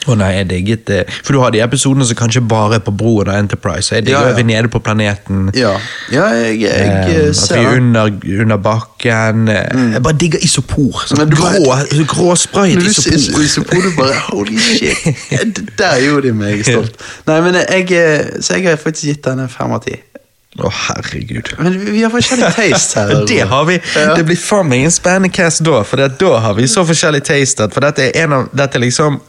Å 0.09 0.15
nei, 0.17 0.31
jeg 0.33 0.47
digget 0.49 0.85
det. 0.89 1.01
For 1.21 1.35
du 1.35 1.39
har 1.43 1.51
de 1.53 1.59
episodene 1.61 2.05
som 2.09 2.17
kanskje 2.17 2.41
bare 2.49 2.79
er 2.79 2.81
på 2.81 2.93
broen 2.97 3.29
av 3.29 3.37
Enterprise. 3.37 3.93
Jeg 3.93 4.07
digger 4.07 4.23
Ja, 4.23 4.31
ja. 4.31 4.35
vi 4.39 4.45
nede 4.49 4.71
på 4.73 4.81
planeten. 4.81 5.51
Ja, 5.53 5.75
ja 6.09 6.25
jeg, 6.33 6.61
jeg, 6.63 7.27
um, 7.27 7.33
ser 7.37 7.59
at 7.59 7.61
vi 7.61 7.69
er 7.69 7.77
under, 7.77 8.13
under 8.41 8.57
bakken. 8.57 9.45
Mm. 9.45 9.91
Jeg 9.93 10.03
bare 10.07 10.19
digger 10.23 10.45
isopor. 10.47 11.03
Sånn 11.05 11.21
grå, 11.29 11.51
gråsprayet 12.09 12.81
isopor. 12.89 13.45
isopor, 13.45 13.85
du 13.85 13.93
bare 13.99 14.17
Holy 14.31 14.57
shit! 14.57 15.05
Det 15.51 15.67
Der 15.77 15.99
gjorde 16.01 16.29
de 16.29 16.37
meg 16.37 16.63
stolt. 16.65 16.97
Nei, 17.29 17.37
men 17.45 17.61
jeg, 17.61 17.91
eh, 17.93 18.41
Så 18.41 18.57
jeg 18.57 18.71
har 18.71 18.81
faktisk 18.81 19.11
gitt 19.11 19.25
den 19.25 19.45
en 19.45 19.51
fem 19.51 19.73
av 19.73 19.83
ti. 19.85 19.99
Å, 20.59 20.67
herregud. 20.67 21.53
Men 21.61 21.77
vi, 21.79 22.01
har 22.03 22.11
forskjellig 22.11 22.49
taste 22.57 23.05
her. 23.05 23.21
Det 23.29 23.43
har 23.47 23.67
vi. 23.69 23.77
Ja. 23.95 24.15
Det 24.17 24.25
blir 24.27 24.39
faen 24.39 24.67
meg 24.67 24.87
en 24.87 24.93
spennende 24.93 25.31
cast 25.31 25.63
da, 25.63 25.79
for 25.87 26.01
da 26.01 26.31
har 26.43 26.57
vi 26.57 26.67
så 26.67 26.83
forskjellig 26.87 27.21
taste. 27.29 27.69
For 27.71 27.85
dette 27.85 28.09
er 28.09 28.25
en 28.25 28.35
av 28.35 28.49
Dette 28.57 28.81
er 28.81 28.83
liksom 28.89 29.21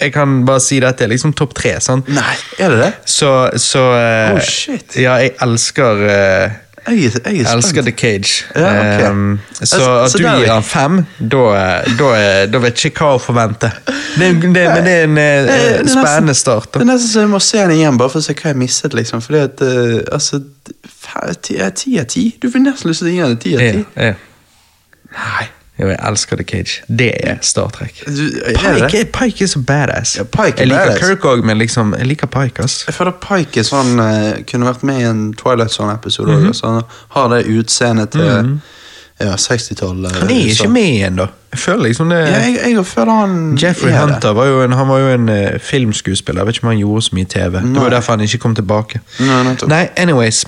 Jeg 0.00 0.12
kan 0.12 0.44
bare 0.46 0.60
si 0.60 0.76
dette 0.80 1.04
er 1.04 1.08
liksom 1.08 1.32
topp 1.32 1.54
tre. 1.56 1.76
sant? 1.80 2.08
Nei, 2.12 2.34
er 2.58 2.68
det 2.74 2.78
det? 2.82 2.92
Så, 3.08 3.30
så 3.56 3.82
eh, 3.96 4.34
Oh, 4.34 4.40
shit. 4.44 4.96
Ja, 5.00 5.14
jeg 5.22 5.32
elsker 5.42 6.02
uh, 6.04 6.54
Jeg, 6.86 7.12
jeg 7.24 7.40
er 7.42 7.48
elsker. 7.54 7.82
The 7.82 7.94
Cage. 7.96 8.44
Ja, 8.54 8.68
ok. 8.76 9.06
um, 9.10 9.40
så 9.52 9.62
Altså, 9.64 9.88
at 10.04 10.10
så 10.12 10.18
du 10.18 10.26
gir 10.28 10.52
han 10.52 10.62
fem, 10.62 11.00
da, 11.18 11.40
da, 11.98 12.10
da 12.52 12.60
vet 12.62 12.84
jeg 12.84 12.92
ikke 12.92 13.08
hva 13.08 13.16
å 13.16 13.22
forvente. 13.24 13.72
Det, 14.16 14.28
det, 14.42 14.66
men 14.70 14.84
det 14.86 14.92
er 14.92 15.08
en 15.08 15.16
Det 15.16 15.26
nesten- 15.88 15.90
spennende 15.96 16.34
start. 16.38 16.70
Det 16.76 16.84
er 16.84 16.90
nesten 16.92 17.10
så 17.10 17.24
jeg 17.24 17.32
må 17.32 17.40
se 17.42 17.58
den 17.64 17.74
igjen, 17.80 17.98
bare 17.98 18.12
for 18.14 18.22
å 18.22 18.26
se 18.28 18.36
hva 18.38 18.52
jeg 18.52 18.60
mistet. 18.62 18.94
liksom 18.94 19.24
Fordi 19.24 19.42
at, 19.48 19.64
uh, 19.66 19.98
altså 20.12 20.42
ti 21.42 21.58
av 21.98 22.06
ti? 22.12 22.28
Du 22.42 22.50
får 22.52 22.62
nesten 22.68 22.90
lyst 22.92 23.02
til 23.02 23.10
å 23.10 23.16
gi 23.16 23.20
den 23.24 23.36
ti 23.42 23.56
av 23.56 23.66
ti. 23.66 24.14
Nei. 25.16 25.46
Jo, 25.78 25.88
jeg 25.88 25.98
elsker 26.08 26.36
The 26.40 26.44
Cage. 26.48 26.82
Det 26.88 27.10
er 27.20 27.36
Star 27.44 27.68
Trek. 27.68 27.98
Du, 28.06 28.10
er 28.10 28.54
det 28.54 28.54
det? 28.56 28.56
Pike, 28.60 29.00
er- 29.00 29.10
Pike 29.12 29.48
så 29.48 29.60
badass. 29.60 30.16
Ja, 30.16 30.22
Pike 30.24 30.42
er 30.56 30.62
jeg 30.64 30.68
liker 30.70 30.86
badass. 30.86 31.08
Kirk 31.08 31.24
òg, 31.24 31.44
men 31.44 31.58
liksom, 31.58 31.94
jeg 31.98 32.06
liker 32.06 32.26
Pike. 32.32 32.62
ass. 32.64 32.84
Jeg 32.88 32.94
føler 32.94 33.12
Pike 33.20 33.60
er 33.60 33.68
sånn 33.68 34.00
eh, 34.00 34.42
kunne 34.48 34.66
vært 34.70 34.82
med 34.88 35.00
i 35.00 35.04
en 35.10 35.20
Twilight 35.36 35.70
Zone-episode. 35.76 36.32
Mhm. 36.32 36.48
også. 36.54 36.66
Han 36.66 36.82
har 37.18 37.28
det 37.36 37.44
utseendet 37.58 38.10
til 38.16 38.58
ja, 39.20 39.32
60-tallet. 39.36 40.12
Han 40.20 40.30
er 40.30 40.48
ikke 40.50 40.68
med 40.68 40.82
igjen, 40.94 41.16
da. 41.16 41.26
Jeg 41.52 41.58
føler 41.62 41.82
liksom 41.88 42.08
det 42.12 42.18
Ja, 42.20 42.38
jeg, 42.44 42.58
jeg 42.76 42.86
føler 42.86 43.12
han 43.20 43.36
Jeffrey 43.62 43.92
er 43.92 44.06
det. 44.06 44.14
Hunter 44.14 44.32
var 44.36 44.44
jo 44.46 44.62
en, 44.62 44.72
han 44.76 44.88
var 44.88 44.98
jo 44.98 45.06
en 45.14 45.28
eh, 45.28 45.58
filmskuespiller. 45.60 46.40
Jeg 46.42 46.46
vet 46.46 46.56
ikke 46.58 46.66
om 46.66 46.72
han 46.74 46.78
gjorde 46.82 47.02
så 47.02 47.14
mye 47.16 47.24
TV. 47.24 47.60
Det 47.60 47.80
var 47.80 47.90
derfor 47.90 48.12
han 48.12 48.20
ikke 48.26 48.38
kom 48.38 48.54
tilbake. 48.54 49.00
Nei, 49.20 49.42
nettopp. 49.48 49.68
Nei, 49.72 49.88
anyways. 49.96 50.44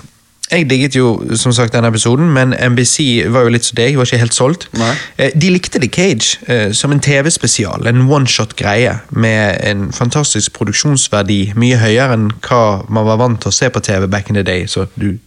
Jeg 0.51 0.65
digget 0.71 0.95
jo 0.97 1.09
som 1.37 1.53
sagt 1.53 1.75
denne 1.75 1.89
episoden, 1.93 2.31
men 2.33 2.55
NBC 2.57 3.27
var 3.29 3.45
jo 3.45 3.51
litt 3.53 3.67
som 3.69 3.77
deg, 3.77 3.97
var 3.99 4.09
ikke 4.09 4.21
helt 4.23 4.35
solgt. 4.37 4.69
Nei. 4.81 4.95
Eh, 5.21 5.31
De 5.37 5.51
likte 5.53 5.81
The 5.83 5.91
Cage 5.93 6.39
eh, 6.49 6.71
som 6.73 6.93
en 6.95 7.01
TV-spesial, 7.05 7.85
en 7.87 8.07
one-shot-greie 8.09 8.95
med 9.11 9.61
en 9.69 9.83
fantastisk 9.93 10.55
produksjonsverdi, 10.57 11.53
mye 11.61 11.77
høyere 11.83 12.17
enn 12.17 12.31
hva 12.49 12.63
man 12.89 13.05
var 13.11 13.21
vant 13.21 13.41
til 13.45 13.53
å 13.53 13.57
se 13.59 13.69
på 13.75 13.83
TV 13.85 14.07
back 14.09 14.31
in 14.33 14.39
the 14.41 14.43
day. 14.47 14.65
Så 14.67 14.87
du 14.97 15.19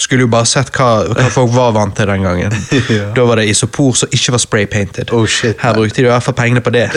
skulle 0.00 0.24
jo 0.24 0.32
bare 0.32 0.48
sett 0.48 0.72
hva, 0.76 0.90
hva 1.12 1.28
folk 1.34 1.52
var 1.52 1.74
vant 1.76 1.96
til 1.98 2.08
den 2.12 2.24
gangen. 2.28 2.56
Ja. 2.92 3.06
Da 3.16 3.22
var 3.24 3.38
det 3.38 3.46
isopor 3.48 3.94
som 3.96 4.10
ikke 4.12 4.32
var 4.34 4.40
spray-painted. 4.42 5.12
Oh, 5.16 5.24
shit, 5.28 5.56
Her 5.62 5.72
brukte 5.76 6.02
de 6.02 6.08
i 6.08 6.10
hvert 6.10 6.24
fall 6.26 6.34
pengene 6.36 6.60
på 6.64 6.72
det. 6.74 6.88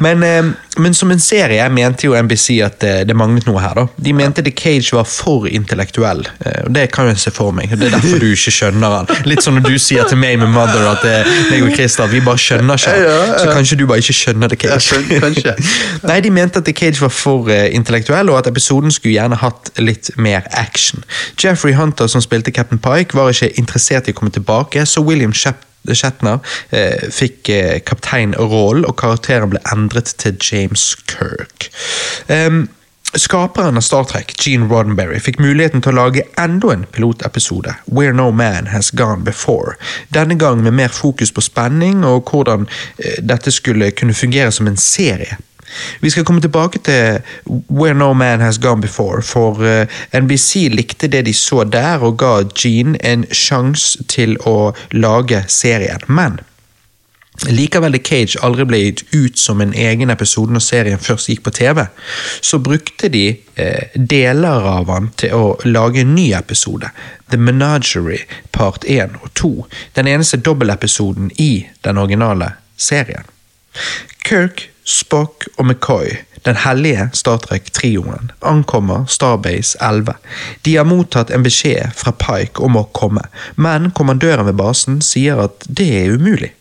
men, 0.00 0.22
eh, 0.22 0.44
men 0.78 0.94
som 0.94 1.10
en 1.10 1.20
serie 1.20 1.64
mente 1.74 2.06
jo 2.06 2.14
NBC 2.16 2.60
at 2.64 2.78
det, 2.80 2.92
det 3.08 3.16
manglet 3.18 3.46
noe 3.48 3.60
her. 3.62 3.74
da. 3.74 3.86
De 3.98 4.12
mente 4.16 4.44
The 4.46 4.52
Cage 4.56 4.94
var 4.96 5.04
for 5.10 5.48
intellektuell, 5.50 6.22
det 6.68 6.86
kan 6.94 7.08
jeg 7.10 7.20
se 7.22 7.32
for 7.34 7.54
meg. 7.54 7.70
Det 7.70 7.88
er 7.88 7.94
derfor 7.96 8.22
du 8.22 8.28
ikke 8.30 8.52
skjønner 8.54 8.94
han. 8.96 9.10
Litt 9.28 9.44
som 9.44 9.56
når 9.56 9.66
du 9.68 9.78
sier 9.82 10.08
til 10.08 10.20
meg 10.20 10.38
med 10.40 10.52
Mother 10.54 10.88
at 10.90 11.04
det, 11.04 11.14
meg 11.50 11.66
og 11.66 11.74
Christer, 11.76 12.10
vi 12.10 12.22
bare 12.24 12.40
skjønner 12.42 12.80
ikke 12.80 12.94
han. 12.94 13.34
Så 13.38 13.52
kanskje 13.52 13.78
du 13.80 13.86
bare 13.90 14.02
ikke 14.04 14.16
skjønner 14.20 14.52
The 14.52 14.60
Cage. 14.64 15.02
Kanskje. 15.22 15.54
Nei, 16.08 16.18
De 16.24 16.32
mente 16.34 16.62
at 16.62 16.68
The 16.68 16.76
Cage 16.76 17.02
var 17.02 17.12
for 17.14 17.52
eh, 17.52 17.68
intellektuell, 17.76 18.32
og 18.32 18.40
at 18.42 18.50
episoden 18.50 18.94
skulle 18.94 19.14
gjerne 19.16 19.38
hatt 19.42 19.72
litt 19.78 20.10
mer 20.16 20.46
action. 20.50 21.04
Jeffrey 21.38 21.76
Hunter, 21.78 22.06
som 22.10 22.24
spilte 22.24 22.54
Captain 22.54 22.80
Pike, 22.82 23.16
var 23.18 23.32
ikke 23.32 23.52
interessert 23.60 24.08
i 24.08 24.16
å 24.16 24.18
komme 24.18 24.34
tilbake, 24.34 24.86
så 24.86 25.04
William 25.04 25.34
Shep 25.36 25.64
Shatner 25.94 26.40
eh, 26.74 27.06
fikk 27.14 27.48
eh, 27.54 27.76
kapteinrollen, 27.86 28.84
og 28.88 28.96
karakteren 29.00 29.52
ble 29.54 29.62
endret 29.72 30.12
til 30.20 30.36
James 30.42 30.90
Kirk. 31.08 31.70
Em, 32.32 32.66
Skaperen 33.14 33.76
av 33.76 33.80
Star 33.80 34.04
Trek, 34.04 34.32
Gene 34.36 34.68
Roddenberry, 34.68 35.16
fikk 35.24 35.38
muligheten 35.40 35.80
til 35.80 35.94
å 35.94 35.96
lage 35.96 36.26
enda 36.36 36.74
en 36.74 36.84
pilotepisode, 36.92 37.72
Where 37.88 38.12
No 38.12 38.28
Man 38.36 38.68
Has 38.68 38.90
Gone 38.92 39.24
Before. 39.24 39.78
Denne 40.12 40.36
gang 40.36 40.60
med 40.62 40.76
mer 40.76 40.92
fokus 40.92 41.32
på 41.32 41.40
spenning 41.40 42.04
og 42.04 42.28
hvordan 42.28 42.66
eh, 42.98 43.16
dette 43.24 43.52
skulle 43.54 43.94
kunne 43.96 44.14
fungere 44.14 44.52
som 44.52 44.68
en 44.68 44.76
serie. 44.76 45.38
Vi 46.00 46.10
skal 46.12 46.24
komme 46.28 46.44
tilbake 46.44 46.82
til 46.84 47.24
Where 47.72 47.96
No 47.96 48.12
Man 48.12 48.44
Has 48.44 48.60
Gone 48.60 48.84
Before, 48.84 49.22
for 49.24 49.64
eh, 49.64 49.88
NBC 50.12 50.68
likte 50.76 51.08
det 51.08 51.24
de 51.26 51.32
så 51.32 51.64
der 51.64 52.04
og 52.04 52.20
ga 52.20 52.42
Gene 52.52 53.00
en 53.00 53.24
sjanse 53.32 54.04
til 54.12 54.36
å 54.44 54.74
lage 54.92 55.46
serien. 55.48 56.04
Men 56.12 56.42
Likevel 57.46 57.92
The 57.94 58.00
Cage 58.02 58.40
aldri 58.42 58.64
ble 58.66 58.78
gitt 58.82 59.04
ut 59.14 59.38
som 59.38 59.60
en 59.62 59.74
egen 59.74 60.10
episode 60.10 60.52
når 60.52 60.64
serien 60.64 61.02
først 61.02 61.30
gikk 61.30 61.44
på 61.46 61.54
TV, 61.54 61.84
så 62.42 62.58
brukte 62.58 63.10
de 63.14 63.24
eh, 63.54 63.94
deler 63.94 64.66
av 64.66 64.90
han 64.90 65.10
til 65.20 65.36
å 65.36 65.44
lage 65.68 66.02
en 66.02 66.16
ny 66.16 66.32
episode, 66.34 66.90
The 67.30 67.38
Menagerie 67.38 68.26
part 68.50 68.84
1 68.84 69.20
og 69.22 69.30
2, 69.38 69.52
den 70.00 70.10
eneste 70.10 70.40
dobbeltepisoden 70.42 71.30
i 71.38 71.68
den 71.86 72.02
originale 72.02 72.56
serien. 72.76 73.28
Kirk, 74.26 74.66
Spock 74.88 75.46
og 75.56 75.66
McCoy, 75.68 76.16
den 76.42 76.58
hellige 76.64 77.10
Star 77.12 77.38
Trek-trioen, 77.44 78.32
ankommer 78.40 79.06
Starbase 79.06 79.78
11. 79.84 80.14
De 80.66 80.76
har 80.76 80.88
mottatt 80.88 81.30
en 81.30 81.44
beskjed 81.46 81.94
fra 81.94 82.14
Pike 82.18 82.64
om 82.64 82.80
å 82.80 82.88
komme, 82.96 83.28
men 83.54 83.92
kommandøren 83.94 84.48
ved 84.48 84.58
basen 84.58 85.02
sier 85.04 85.38
at 85.44 85.68
det 85.68 85.90
er 86.02 86.16
umulig. 86.18 86.54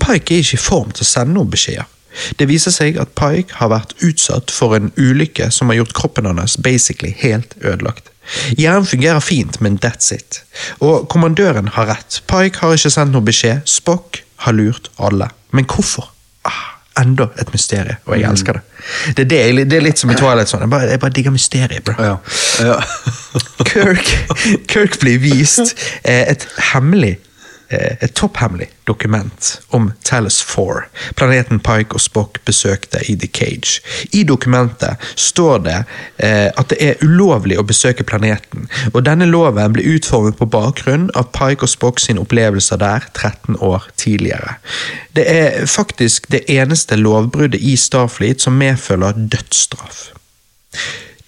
Pike 0.00 0.34
er 0.34 0.44
ikke 0.44 0.58
i 0.58 0.64
form 0.64 0.94
til 0.94 1.06
å 1.06 1.10
sende 1.10 1.36
noen 1.36 1.52
beskjeder. 1.52 1.90
Det 2.38 2.46
viser 2.46 2.70
seg 2.74 2.98
at 3.02 3.14
Pike 3.18 3.58
har 3.58 3.72
vært 3.72 3.94
utsatt 4.06 4.52
for 4.54 4.76
en 4.76 4.92
ulykke 4.96 5.50
som 5.54 5.70
har 5.70 5.80
gjort 5.80 5.96
kroppen 5.98 6.28
hans 6.30 6.56
basically 6.62 7.14
helt 7.18 7.56
ødelagt. 7.60 8.10
Hjernen 8.56 8.86
fungerer 8.86 9.20
fint, 9.20 9.60
men 9.60 9.78
that's 9.82 10.14
it. 10.14 10.42
Og 10.80 11.08
kommandøren 11.12 11.68
har 11.74 11.90
rett. 11.90 12.22
Pike 12.30 12.62
har 12.62 12.76
ikke 12.76 12.92
sendt 12.94 13.12
noen 13.12 13.26
beskjed. 13.26 13.66
Spock 13.68 14.22
har 14.46 14.56
lurt 14.56 14.88
alle. 14.96 15.28
Men 15.52 15.68
hvorfor? 15.68 16.08
Ah, 16.48 16.78
enda 17.00 17.28
et 17.40 17.50
mysterium, 17.52 18.00
og 18.06 18.16
jeg 18.16 18.30
elsker 18.30 18.58
det. 18.58 18.62
Det 19.16 19.24
er, 19.24 19.52
det, 19.56 19.66
det 19.70 19.78
er 19.78 19.84
litt 19.84 20.00
som 20.00 20.12
i 20.12 20.16
Twilight 20.18 20.50
Zone. 20.50 20.66
Jeg 20.66 20.72
bare, 20.72 20.88
jeg 20.92 21.00
bare 21.02 21.16
digger 21.16 21.34
mysteriet, 21.34 21.84
bro. 21.84 21.94
Ja. 21.98 22.16
ja. 22.64 22.78
Kirk, 23.70 24.10
Kirk 24.70 24.98
blir 25.02 25.20
vist 25.22 25.74
eh, 26.02 26.24
et 26.30 26.46
hemmelig 26.72 27.16
et 27.72 28.14
topphemmelig 28.14 28.68
dokument 28.86 29.60
om 29.68 29.92
Talos 30.04 30.42
4, 30.44 30.84
planeten 31.16 31.60
Pike 31.64 31.96
og 31.96 32.00
Spock 32.00 32.40
besøkte 32.44 33.00
i 33.08 33.16
The 33.16 33.28
Cage. 33.28 33.80
I 34.12 34.24
dokumentet 34.28 35.00
står 35.16 35.58
det 35.64 35.78
eh, 36.18 36.50
at 36.52 36.68
det 36.70 36.78
er 36.80 37.04
ulovlig 37.04 37.58
å 37.58 37.66
besøke 37.66 38.04
planeten, 38.04 38.68
og 38.92 39.04
denne 39.08 39.28
loven 39.30 39.76
ble 39.76 39.86
utformet 39.94 40.38
på 40.38 40.48
bakgrunn 40.52 41.08
av 41.14 41.30
Pike 41.36 41.64
og 41.64 41.72
Spock 41.72 42.02
sine 42.02 42.22
opplevelser 42.24 42.80
der 42.82 43.08
13 43.14 43.56
år 43.60 43.88
tidligere. 43.96 44.58
Det 45.16 45.24
er 45.30 45.66
faktisk 45.70 46.28
det 46.34 46.44
eneste 46.52 46.98
lovbruddet 47.00 47.62
i 47.62 47.76
Starfleet 47.80 48.44
som 48.44 48.58
medfølger 48.60 49.16
dødsstraff. 49.32 50.10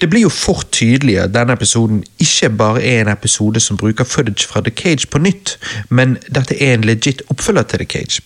Det 0.01 0.11
blir 0.11 0.27
jo 0.27 0.29
fort 0.29 0.69
tydelig 0.73 1.17
at 1.23 1.33
denne 1.35 1.55
episoden 1.57 2.03
ikke 2.21 2.51
bare 2.51 2.83
er 2.85 3.01
en 3.01 3.09
episode 3.09 3.61
som 3.61 3.79
bruker 3.81 4.05
footage 4.05 4.49
fra 4.49 4.61
The 4.61 4.71
Cage 4.71 5.09
på 5.11 5.19
nytt, 5.19 5.59
men 5.89 6.19
dette 6.29 6.59
er 6.63 6.75
en 6.75 6.85
legit 6.85 7.23
oppfølger 7.33 7.63
til 7.63 7.79
The 7.79 7.87
Cage. 7.87 8.21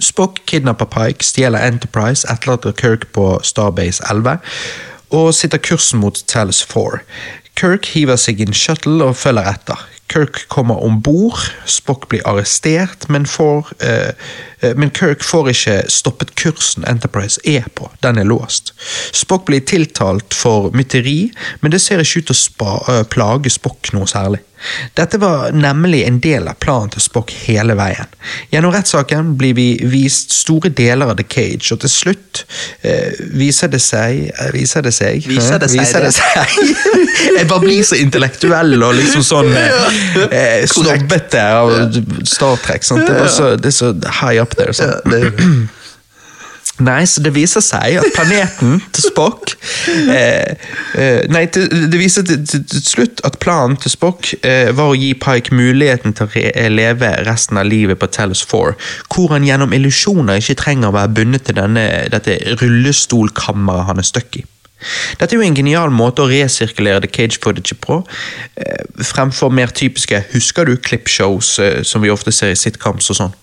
Spock 0.00 0.40
kidnapper 0.46 0.84
Pike, 0.84 1.24
stjeler 1.24 1.68
Enterprise, 1.68 2.26
etterlater 2.32 2.72
Kirk 2.72 3.06
på 3.12 3.40
Starbase 3.42 4.02
11 4.10 4.38
og 5.10 5.34
sitter 5.34 5.58
kursen 5.58 6.00
mot 6.00 6.24
Talos 6.26 6.64
4. 6.64 6.98
Kirk 7.56 7.86
hiver 7.92 8.16
seg 8.16 8.40
i 8.40 8.48
en 8.48 8.56
shuttle 8.56 9.04
og 9.04 9.16
følger 9.16 9.52
etter. 9.52 9.88
Kirk 10.12 10.48
kommer 10.48 10.82
om 10.84 11.00
bord, 11.00 11.38
Spock 11.66 12.08
blir 12.08 12.26
arrestert, 12.28 13.08
men, 13.08 13.26
får, 13.26 13.72
eh, 13.80 14.12
eh, 14.60 14.76
men 14.76 14.90
Kirk 14.90 15.24
får 15.24 15.48
ikke 15.48 15.76
stoppet 15.88 16.34
kursen 16.36 16.84
Enterprise 16.88 17.40
er 17.48 17.64
på, 17.74 17.90
den 18.02 18.18
er 18.18 18.28
låst. 18.28 18.74
Spock 19.12 19.46
blir 19.48 19.64
tiltalt 19.64 20.34
for 20.34 20.70
mytteri, 20.76 21.32
men 21.60 21.72
det 21.72 21.80
ser 21.80 22.02
ikke 22.04 22.22
ut 22.22 22.32
til 22.32 22.66
å 22.66 22.72
eh, 22.92 23.04
plage 23.08 23.52
Spock 23.52 23.92
noe 23.96 24.10
særlig. 24.10 24.44
Dette 24.98 25.18
var 25.22 25.52
nemlig 25.56 26.04
en 26.06 26.20
del 26.22 26.48
av 26.50 26.58
planen 26.62 26.92
til 26.92 27.02
Spock 27.04 27.32
hele 27.46 27.76
veien. 27.78 28.08
Gjennom 28.52 28.72
rettssaken 28.74 29.34
blir 29.40 29.56
vi 29.58 29.66
vist 29.90 30.34
store 30.36 30.70
deler 30.70 31.12
av 31.12 31.18
The 31.18 31.26
Cage, 31.28 31.72
og 31.74 31.82
til 31.82 31.92
slutt 31.92 32.44
eh, 32.86 33.18
viser 33.38 33.72
det 33.72 33.82
seg 33.82 34.28
eh, 34.30 34.50
Viser 34.54 34.84
det 34.86 34.94
seg? 34.94 35.26
Viser 35.26 35.58
det 35.62 35.70
seg 35.72 35.82
Viser 35.82 36.06
det? 36.06 36.14
seg? 36.14 36.56
Jeg 37.38 37.48
bare 37.50 37.62
blir 37.64 37.82
så 37.86 37.98
intellektuell 37.98 38.76
og 38.82 38.96
liksom 38.98 39.24
sånn 39.26 39.52
eh, 39.56 40.64
snobbete 40.70 41.42
av 41.42 41.72
Star 42.28 42.58
Trek. 42.64 42.86
Sant? 42.86 43.06
Det, 43.08 43.28
så, 43.32 43.54
det 43.56 43.72
er 43.72 43.78
så 43.78 43.92
high 44.22 44.42
up 44.42 44.56
there. 44.58 44.74
Sant? 44.76 45.06
Det 46.82 46.92
Nei, 46.92 47.04
så 47.08 47.22
det 47.24 47.32
viser 47.34 47.64
seg 47.64 47.98
at 48.00 48.14
planeten 48.16 48.80
til 48.94 49.06
Spock 49.06 49.54
eh, 50.12 50.54
eh, 50.98 51.20
Nei, 51.32 51.44
til, 51.52 51.68
det 51.92 52.00
viser 52.00 52.26
til, 52.26 52.42
til, 52.48 52.64
til 52.68 52.84
slutt 52.84 53.22
at 53.26 53.38
planen 53.42 53.78
til 53.80 53.94
Spock 53.94 54.32
eh, 54.42 54.70
var 54.76 54.92
å 54.92 54.98
gi 54.98 55.12
Pike 55.18 55.54
muligheten 55.56 56.16
til 56.16 56.28
å 56.28 56.32
re 56.34 56.68
leve 56.72 57.12
resten 57.26 57.60
av 57.60 57.68
livet 57.68 58.00
på 58.00 58.08
Talos 58.12 58.42
4, 58.48 58.74
hvor 59.12 59.34
han 59.34 59.46
gjennom 59.46 59.74
illusjoner 59.76 60.40
ikke 60.40 60.58
trenger 60.62 60.90
å 60.90 60.96
være 60.96 61.14
bundet 61.16 61.46
til 61.48 61.58
denne, 61.58 61.86
dette 62.12 62.38
rullestolkammeret 62.60 63.88
han 63.90 64.02
er 64.02 64.08
stuck 64.08 64.40
i. 64.40 64.44
Dette 65.18 65.34
er 65.34 65.40
jo 65.40 65.46
en 65.46 65.56
genial 65.56 65.92
måte 65.94 66.24
å 66.24 66.30
resirkulere 66.30 67.02
The 67.04 67.10
Cage 67.12 67.38
footage 67.42 67.76
på, 67.80 68.00
eh, 68.56 68.84
fremfor 68.98 69.52
mer 69.52 69.72
typiske 69.74 70.24
'husker 70.32 70.66
du' 70.66 70.76
clipshows 70.76 71.58
eh, 71.58 71.82
som 71.82 72.02
vi 72.02 72.10
ofte 72.10 72.32
ser 72.32 72.50
i 72.50 72.58
sitcoms 72.58 73.10
og 73.10 73.16
sånn. 73.16 73.34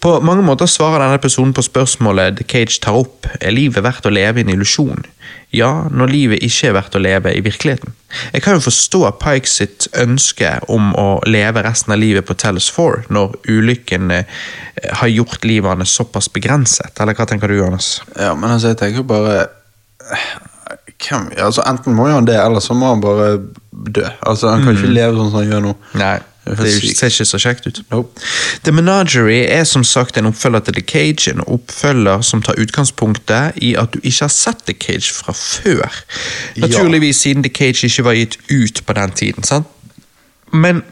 På 0.00 0.20
mange 0.20 0.42
måter 0.42 0.66
svarer 0.66 0.98
denne 0.98 1.22
personen 1.22 1.54
på 1.54 1.62
spørsmålet 1.62 2.36
The 2.36 2.44
Cage 2.44 2.80
tar 2.80 2.98
opp 2.98 3.26
er 3.40 3.54
livet 3.54 3.84
verdt 3.84 4.06
å 4.06 4.12
leve 4.12 4.40
i 4.40 4.44
en 4.46 4.50
illusjon. 4.50 5.04
Ja, 5.54 5.86
når 5.90 6.10
livet 6.10 6.42
ikke 6.42 6.68
er 6.68 6.74
verdt 6.74 6.96
å 6.98 7.02
leve 7.02 7.30
i 7.30 7.42
virkeligheten. 7.44 7.94
Jeg 8.34 8.42
kan 8.42 8.56
jo 8.56 8.64
forstå 8.64 9.02
Pike 9.22 9.50
sitt 9.50 9.86
ønske 9.94 10.50
om 10.72 10.92
å 10.98 11.20
leve 11.30 11.62
resten 11.62 11.94
av 11.94 12.00
livet 12.02 12.26
på 12.26 12.34
Tellus 12.38 12.66
4, 12.74 13.06
når 13.14 13.36
ulykken 13.46 14.10
eh, 14.10 14.24
har 15.00 15.12
gjort 15.12 15.46
livet 15.46 15.70
hans 15.70 15.94
såpass 15.94 16.30
begrenset, 16.34 16.94
eller 17.00 17.14
hva 17.14 17.28
tenker 17.30 17.50
du, 17.50 17.58
Johannes? 17.60 18.00
Ja, 18.18 18.34
men 18.34 18.50
altså, 18.50 18.72
jeg 18.72 18.82
tenker 18.82 19.06
bare 19.06 19.46
hvem, 21.08 21.30
altså, 21.38 21.62
Enten 21.66 21.94
må 21.94 22.08
jo 22.08 22.18
han 22.18 22.28
det, 22.28 22.36
eller 22.40 22.60
så 22.60 22.74
må 22.74 22.92
han 22.92 23.00
bare 23.00 23.40
dø. 23.72 24.06
Altså, 24.22 24.48
Han 24.48 24.64
kan 24.64 24.76
ikke 24.76 24.92
leve 24.92 25.16
sånn 25.18 25.30
som 25.30 25.40
han 25.40 25.50
gjør 25.50 25.66
nå. 25.66 25.74
Nei, 26.00 26.16
Det 26.44 26.52
er 26.52 26.64
er 26.66 26.94
ser 26.94 27.12
ikke 27.12 27.24
så 27.24 27.38
kjekt 27.40 27.66
ut. 27.66 27.80
Nope. 27.90 28.20
The 28.64 28.72
Menagerie 28.72 29.46
er 29.48 29.64
som 29.64 29.84
sagt 29.84 30.18
en 30.20 30.28
oppfølger 30.28 30.60
til 30.66 30.74
The 30.74 30.82
Cage, 30.82 31.30
en 31.32 31.40
oppfølger 31.46 32.20
som 32.20 32.42
tar 32.42 32.60
utgangspunktet 32.60 33.56
i 33.64 33.74
at 33.80 33.94
du 33.94 34.00
ikke 34.02 34.26
har 34.26 34.34
sett 34.34 34.66
The 34.66 34.74
Cage 34.74 35.12
fra 35.12 35.32
før. 35.32 35.88
Ja. 36.56 36.66
Naturligvis 36.66 37.16
siden 37.24 37.42
The 37.42 37.52
Cage 37.52 37.86
ikke 37.88 38.04
var 38.04 38.12
gitt 38.12 38.38
ut 38.50 38.82
på 38.86 38.92
den 38.92 39.10
tiden, 39.10 39.42
sant? 39.44 39.66
Men 40.52 40.82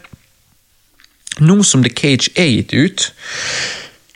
nå 1.40 1.62
som 1.62 1.84
The 1.84 1.92
Cage 1.92 2.32
er 2.36 2.48
gitt 2.48 2.72
ut, 2.72 3.12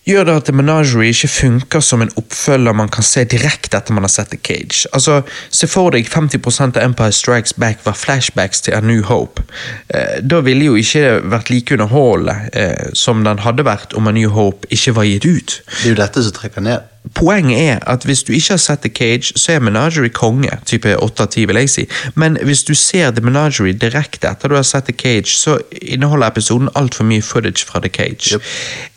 gjør 0.06 0.26
det 0.28 0.34
at 0.38 0.46
The 0.48 0.54
Menagerie 0.54 1.10
ikke 1.10 1.30
funker 1.30 1.82
som 1.84 2.02
en 2.04 2.12
oppfølger 2.20 2.76
man 2.78 2.90
kan 2.92 3.06
se 3.06 3.24
direkte 3.26 3.78
etter 3.78 3.96
man 3.96 4.06
har 4.06 4.12
sett 4.12 4.30
The 4.30 4.38
Cage. 4.38 4.86
Altså, 4.94 5.22
Se 5.50 5.66
for 5.70 5.94
deg 5.94 6.08
50% 6.10 6.78
av 6.78 6.84
Empire 6.84 7.14
Strikes 7.14 7.56
Back 7.58 7.82
var 7.86 7.96
flashbacks 7.98 8.62
til 8.66 8.76
A 8.76 8.80
New 8.80 9.02
Hope. 9.08 9.42
Eh, 9.88 10.20
da 10.22 10.40
ville 10.46 10.68
jo 10.68 10.76
ikke 10.78 11.20
vært 11.26 11.50
like 11.50 11.74
underholdende 11.74 12.50
eh, 12.52 12.92
som 12.94 13.24
den 13.26 13.42
hadde 13.42 13.66
vært 13.66 13.96
om 13.98 14.06
A 14.06 14.14
New 14.14 14.30
Hope 14.30 14.68
ikke 14.70 14.94
var 14.96 15.08
gitt 15.08 15.26
ut. 15.26 15.60
Det 15.66 15.88
er 15.90 15.94
jo 15.94 16.02
dette 16.02 16.26
som 16.26 16.36
trekker 16.36 16.64
ned. 16.66 16.95
Poenget 17.14 17.60
er 17.60 17.78
at 17.86 18.04
hvis 18.04 18.22
du 18.22 18.32
ikke 18.32 18.52
har 18.52 18.60
sett 18.62 18.80
The 18.80 18.90
Cage, 18.90 19.32
så 19.36 19.52
er 19.52 19.58
Menagerie 19.58 20.10
konge. 20.10 20.50
Type 20.66 20.96
8 21.02 21.22
av 21.22 21.28
10, 21.28 21.46
vil 21.46 21.56
jeg 21.56 21.70
si. 21.70 21.86
Men 22.14 22.38
hvis 22.42 22.64
du 22.64 22.74
ser 22.74 23.10
The 23.10 23.24
Menagerie 23.24 23.72
direkte 23.72 24.28
etter 24.28 24.48
du 24.48 24.56
har 24.58 24.66
sett 24.66 24.84
The 24.90 24.94
Cage, 24.96 25.30
så 25.36 25.58
inneholder 25.82 26.26
episoden 26.26 26.68
altfor 26.74 27.04
mye 27.04 27.22
footage 27.22 27.66
fra 27.66 27.80
The 27.80 27.88
Cage. 27.88 28.34
Yep. 28.34 28.42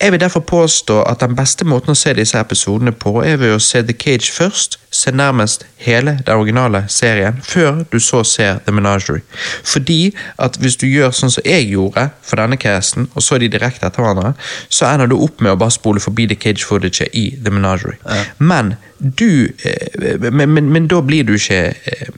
Jeg 0.02 0.12
vil 0.12 0.20
derfor 0.20 0.40
påstå 0.40 1.02
at 1.02 1.20
den 1.20 1.36
beste 1.36 1.66
måten 1.66 1.94
å 1.94 2.00
se 2.00 2.14
disse 2.18 2.40
episodene 2.40 2.92
på, 2.92 3.20
er 3.24 3.38
ved 3.38 3.56
å 3.56 3.64
se 3.64 3.84
The 3.84 3.94
Cage 3.94 4.32
først, 4.34 4.80
se 4.92 5.12
nærmest 5.12 5.66
hele 5.78 6.18
den 6.26 6.36
originale 6.36 6.84
serien, 6.88 7.38
før 7.44 7.84
du 7.92 8.00
så 8.00 8.24
ser 8.24 8.58
The 8.66 8.74
Menagerie. 8.74 9.22
Fordi 9.64 10.16
at 10.38 10.58
hvis 10.58 10.80
du 10.82 10.88
gjør 10.88 11.14
sånn 11.16 11.32
som 11.32 11.46
jeg 11.46 11.70
gjorde 11.70 12.10
for 12.26 12.42
denne 12.42 12.58
casten, 12.58 13.08
og 13.14 13.24
så 13.24 13.38
de 13.38 13.52
direkte 13.52 13.86
etter 13.86 14.04
hverandre, 14.04 14.34
så 14.70 14.90
ender 14.90 15.12
du 15.12 15.20
opp 15.20 15.42
med 15.42 15.54
å 15.54 15.60
bare 15.60 15.76
spole 15.76 16.02
forbi 16.04 16.28
The 16.28 16.40
Cage 16.40 16.66
footage 16.66 17.06
i 17.14 17.30
The 17.38 17.54
Menagerie. 17.54 17.99
Men 18.38 18.76
du 19.00 19.52
eh, 19.64 20.32
men, 20.32 20.54
men, 20.54 20.70
men 20.70 20.88
da 20.88 21.02
blir 21.02 21.24
du 21.24 21.34
ikke 21.36 21.62
eh, 21.72 22.12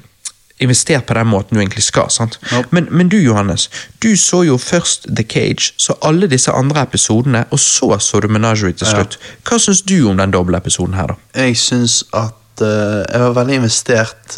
investert 0.62 1.06
på 1.06 1.13
den 1.17 1.28
måten 1.28 1.58
du 1.58 1.62
egentlig 1.62 1.84
skal. 1.84 2.10
sant? 2.10 2.39
Nope. 2.52 2.67
Men, 2.72 2.88
men 2.91 3.10
du 3.10 3.17
Johannes, 3.17 3.70
du 4.04 4.15
så 4.17 4.44
jo 4.46 4.58
først 4.58 5.08
The 5.10 5.24
Cage, 5.24 5.74
så 5.78 5.98
alle 6.02 6.30
disse 6.30 6.52
andre 6.52 6.84
episodene, 6.86 7.46
og 7.50 7.60
så 7.60 7.98
så 8.00 8.20
du 8.20 8.28
Menagerie 8.28 8.78
til 8.78 8.88
slutt. 8.88 9.17
Hva 9.48 9.58
syns 9.60 9.82
du 9.82 9.98
om 10.10 10.22
den 10.22 10.34
dobbeltepisoden 10.34 10.94
her, 10.94 11.15
da? 11.15 11.46
Jeg 11.46 11.58
syns 11.58 12.04
at 12.13 12.62
eh, 12.62 13.02
jeg 13.10 13.26
var 13.26 13.38
veldig 13.39 13.60
investert 13.63 14.38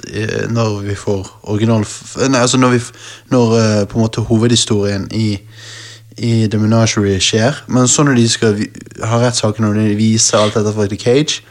når 0.50 0.80
vi 0.88 0.96
får 0.96 1.28
original 1.44 1.84
Nei, 2.30 2.40
altså 2.40 2.58
når 2.58 2.70
vi 2.70 2.80
Når 3.30 3.86
på 3.92 3.98
en 3.98 4.04
måte 4.04 4.22
hovedhistorien 4.22 5.10
i 5.12 5.28
i 6.18 6.48
The 6.48 6.60
Menagerie 6.60 7.20
skjer, 7.22 7.64
men 7.68 7.88
så 7.88 8.04
når 8.04 8.20
de 8.20 8.28
skal 8.30 8.60
ha 9.04 9.20
rettssaken 9.22 9.66
og 9.70 9.76
de 9.76 9.96
viser 9.98 10.38
alt 10.38 10.58
dette 10.58 10.74
fra 10.76 10.88
The 10.90 11.00
Cage, 11.00 11.42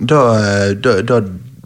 da, 0.00 0.20
eh, 0.36 0.72
da, 0.84 1.00
da, 1.02 1.20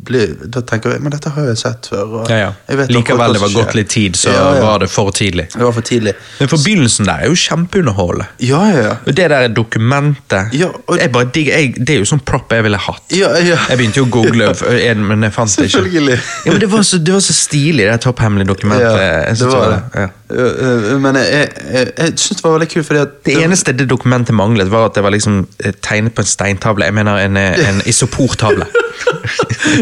blir, 0.06 0.34
da 0.48 0.60
tenker 0.66 0.94
jeg 0.94 1.02
Men 1.04 1.12
dette 1.12 1.30
har 1.34 1.44
jeg 1.50 1.58
sett 1.60 1.88
før. 1.90 2.28
Jeg 2.30 2.78
vet 2.78 2.92
Likevel, 2.94 3.34
det 3.36 3.42
var 3.42 3.52
gått 3.54 3.74
litt 3.78 3.90
tid, 3.92 4.16
så 4.16 4.30
Ja, 4.32 4.54
ja. 4.56 4.60
var 4.64 4.78
det 4.82 4.88
for 4.90 5.10
tidlig. 5.10 5.48
Det 5.52 5.62
var 5.64 5.72
for 5.76 5.86
tidlig. 5.86 6.14
Men 6.38 6.48
forbindelsen 6.52 7.08
der 7.08 7.24
er 7.24 7.30
jo 7.32 7.34
kjempeunderholdende. 7.34 8.26
Ja, 8.40 8.62
ja, 8.70 8.82
ja. 8.86 8.94
Og 9.06 9.16
Det 9.16 9.28
der 9.30 9.48
dokumentet 9.48 10.54
Ja, 10.56 10.68
og- 10.86 10.98
jeg 10.98 11.12
bare 11.12 11.24
digger, 11.34 11.58
jeg, 11.58 11.74
Det 11.86 11.90
er 11.90 11.98
jo 11.98 12.04
sånn 12.04 12.24
propp 12.24 12.52
jeg 12.52 12.62
ville 12.62 12.76
hatt. 12.78 13.02
Ja, 13.10 13.32
ja. 13.38 13.58
Jeg 13.68 13.78
begynte 13.78 13.96
jo 14.00 14.04
å 14.06 14.10
google, 14.10 14.54
for 14.60 14.66
en, 14.72 15.06
men 15.06 15.22
jeg 15.22 15.32
fant 15.32 15.56
det 15.56 15.64
ikke. 15.68 15.78
Selvfølgelig. 15.82 16.18
Ja, 16.46 16.52
men 16.52 16.60
det 16.60 16.70
var 16.72 16.82
så, 16.82 16.98
det 16.98 17.12
var 17.12 17.20
så 17.20 17.32
stilig, 17.36 17.86
det 17.90 18.00
topphemmelige 18.00 18.48
dokumentet. 18.48 18.80
Ja, 18.82 19.34
det 19.34 19.46
var 19.52 19.70
det. 19.70 19.82
Ja. 20.00 20.08
Øh, 20.30 20.92
øh, 20.94 21.00
Men 21.00 21.16
jeg, 21.16 21.48
jeg, 21.72 21.92
jeg, 21.98 22.12
syns 22.16 22.36
det 22.38 22.44
var 22.44 22.52
veldig 22.58 22.68
kult, 22.72 22.86
fordi 22.86 23.00
at 23.00 23.24
Det 23.26 23.36
eneste 23.42 23.72
det 23.72 23.88
dokumentet 23.90 24.34
manglet, 24.34 24.70
var 24.70 24.84
at 24.90 24.94
det 24.94 25.02
var 25.02 25.10
liksom 25.10 25.46
eh, 25.64 25.72
tegnet 25.82 26.14
på 26.14 26.22
en 26.22 26.26
steintavle. 26.26 26.84
Jeg 26.84 26.94
mener 26.94 27.16
en, 27.18 27.36
eh, 27.36 27.68
en 27.68 27.82
isoportavle. 27.90 28.66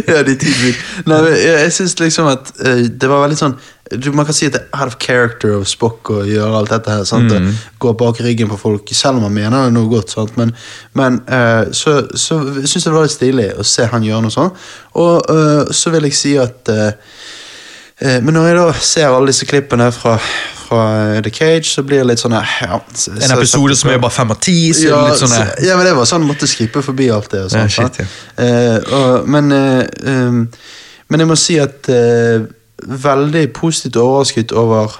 ja, 0.08 0.17
de 0.26 0.34
ti 0.40 0.52
bud. 0.52 0.84
Nei, 1.10 1.18
jeg, 1.32 1.56
jeg 1.62 1.74
syns 1.76 1.98
liksom 2.00 2.30
at 2.30 2.52
uh, 2.64 2.86
det 2.88 3.10
var 3.10 3.24
veldig 3.26 3.38
sånn 3.38 3.58
du, 3.88 4.10
Man 4.12 4.26
kan 4.28 4.36
si 4.36 4.48
at 4.48 4.52
det 4.52 4.60
er 4.66 4.82
out 4.82 4.90
of 4.90 4.98
character 5.00 5.54
of 5.56 5.68
Spock 5.68 6.10
å 6.12 6.20
gjøre 6.28 6.58
alt 6.58 6.72
dette 6.74 6.92
her. 6.92 7.06
Sant? 7.08 7.32
Mm. 7.32 7.54
Gå 7.80 7.94
bak 7.96 8.20
ryggen 8.24 8.50
på 8.50 8.58
folk, 8.60 8.92
selv 8.92 9.16
om 9.16 9.24
man 9.28 9.36
mener 9.36 9.68
det 9.68 9.76
noe 9.76 9.88
godt. 9.88 10.12
Sant? 10.12 10.36
Men, 10.40 10.52
men 10.98 11.22
uh, 11.30 11.70
så, 11.72 12.02
så 12.12 12.40
syns 12.58 12.82
jeg 12.82 12.90
det 12.90 12.96
var 12.98 13.08
litt 13.08 13.16
stilig 13.16 13.48
å 13.56 13.66
se 13.66 13.88
han 13.88 14.04
gjøre 14.04 14.26
noe 14.26 14.34
sånt. 14.34 14.68
Og 15.00 15.32
uh, 15.32 15.72
så 15.72 15.94
vil 15.94 16.08
jeg 16.08 16.18
si 16.18 16.34
at 16.40 16.68
eh, 16.72 16.92
Men 18.00 18.34
når 18.34 18.46
jeg 18.46 18.56
da 18.56 18.66
ser 18.72 19.08
alle 19.10 19.26
disse 19.32 19.46
klippene 19.48 19.88
fra, 19.92 20.12
fra 20.68 20.82
eh, 21.16 21.22
The 21.26 21.30
Cage, 21.34 21.64
så 21.72 21.82
blir 21.82 21.98
det 22.04 22.06
litt 22.12 22.20
sånn 22.22 22.36
eh, 22.38 22.52
ja, 22.62 22.78
så- 22.94 23.10
En 23.16 23.20
så- 23.20 23.36
episode 23.38 23.76
som 23.76 23.90
er 23.90 23.98
bare 23.98 24.14
fem 24.14 24.30
av 24.30 24.38
ti. 24.40 24.72
Så 24.72 24.84
ja, 24.86 25.00
sånn 25.18 25.32
så, 25.32 25.40
eh, 25.42 25.64
ja, 25.66 25.76
men 25.76 25.86
det 25.86 25.96
var 25.96 26.04
sånn 26.06 26.22
måtte 26.28 26.46
skippe 26.46 26.82
forbi 26.82 27.08
alt 27.10 27.30
det. 27.30 27.40
Og 27.48 27.52
Ja, 27.56 27.66
shit, 27.66 27.98
ja. 27.98 28.04
Eh, 28.44 28.78
og, 28.94 29.28
men, 29.28 29.50
eh, 29.52 29.86
um, 30.06 30.48
men 31.08 31.20
jeg 31.20 31.28
må 31.28 31.36
si 31.36 31.58
at 31.58 31.88
eh, 31.88 32.46
veldig 32.86 33.52
positivt 33.52 33.96
overrasket 33.96 34.52
over 34.52 34.94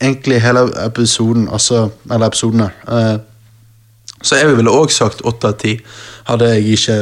egentlig 0.00 0.40
hele 0.42 0.66
episoden, 0.84 1.48
altså, 1.52 1.90
eller 2.10 2.26
episodene. 2.26 2.70
Eh, 2.88 3.18
så 4.22 4.36
jeg 4.40 4.56
ville 4.56 4.70
òg 4.70 4.90
sagt 4.90 5.22
åtte 5.24 5.44
av 5.52 5.58
ti, 5.58 5.76
hadde 6.26 6.48
jeg 6.56 6.64
ikke 6.78 6.98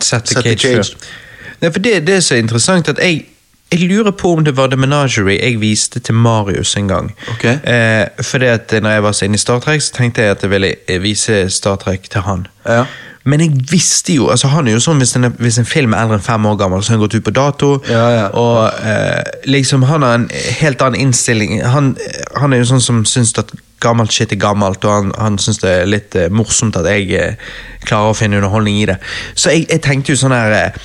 Sett 0.00 0.24
The 0.26 0.34
Sett 0.34 0.42
The 0.44 0.56
Cage, 0.56 0.84
Cage. 0.84 0.96
Nei, 1.62 1.70
for 1.70 1.78
det, 1.80 2.06
det 2.06 2.14
er 2.16 2.20
så 2.20 2.34
interessant 2.38 2.88
at 2.88 2.98
jeg, 2.98 3.26
jeg 3.74 3.88
lurer 3.90 4.10
på 4.14 4.32
om 4.32 4.44
det 4.44 4.56
var 4.56 4.70
The 4.70 4.78
Menagerie 4.78 5.38
jeg 5.40 5.60
viste 5.60 6.00
til 6.00 6.14
Marius 6.14 6.76
en 6.76 6.88
gang. 6.88 7.14
Okay. 7.34 7.58
Eh, 7.64 8.06
fordi 8.22 8.46
at 8.46 8.72
når 8.82 8.90
jeg 8.90 9.02
var 9.02 9.12
så 9.12 9.24
inne 9.24 9.34
i 9.34 9.42
Star 9.42 9.58
Trek, 9.64 9.82
så 9.82 9.96
tenkte 9.96 10.22
jeg 10.22 10.36
at 10.36 10.42
jeg 10.42 10.50
ville 10.50 10.74
eh, 10.88 11.02
vise 11.02 11.48
Star 11.50 11.76
Trek 11.82 12.06
til 12.10 12.24
han. 12.26 12.46
Ja. 12.68 12.84
Men 13.24 13.40
jeg 13.40 13.52
visste 13.70 14.14
jo 14.14 14.26
altså 14.28 14.50
Han 14.52 14.68
er 14.68 14.74
jo 14.76 14.80
sånn 14.84 15.00
hvis 15.00 15.14
en, 15.16 15.30
hvis 15.40 15.56
en 15.60 15.68
film 15.68 15.94
er 15.94 16.04
eldre 16.04 16.18
enn 16.18 16.24
fem 16.24 16.46
år 16.46 16.58
gammel, 16.60 16.82
så 16.82 16.92
har 16.92 16.98
han 16.98 17.04
gått 17.06 17.16
ut 17.16 17.24
på 17.24 17.34
dato. 17.34 17.70
Ja, 17.88 18.04
ja. 18.12 18.26
Og 18.36 18.84
eh, 18.84 19.22
liksom 19.48 19.86
han 19.88 20.04
har 20.04 20.18
en 20.18 20.26
helt 20.60 20.82
annen 20.84 21.06
innstilling. 21.06 21.62
Han, 21.64 21.94
han 22.36 22.52
er 22.52 22.60
jo 22.60 22.74
sånn 22.74 22.84
som 22.84 23.04
syns 23.08 23.32
at 23.40 23.54
gammelt 23.84 24.12
shit 24.12 24.32
er 24.32 24.40
gammelt, 24.40 24.84
og 24.84 24.92
han, 24.92 25.14
han 25.20 25.38
syns 25.40 25.62
det 25.64 25.72
er 25.72 25.88
litt 25.88 26.16
eh, 26.20 26.30
morsomt 26.32 26.76
at 26.80 26.88
jeg 26.88 27.08
eh, 27.16 27.54
klarer 27.88 28.12
å 28.12 28.18
finne 28.18 28.40
underholdning 28.40 28.82
i 28.82 28.88
det. 28.92 28.98
Så 29.34 29.54
jeg, 29.54 29.66
jeg 29.72 29.84
tenkte 29.84 30.12
jo 30.12 30.20
sånn 30.20 30.36
her 30.36 30.56
eh, 30.58 30.84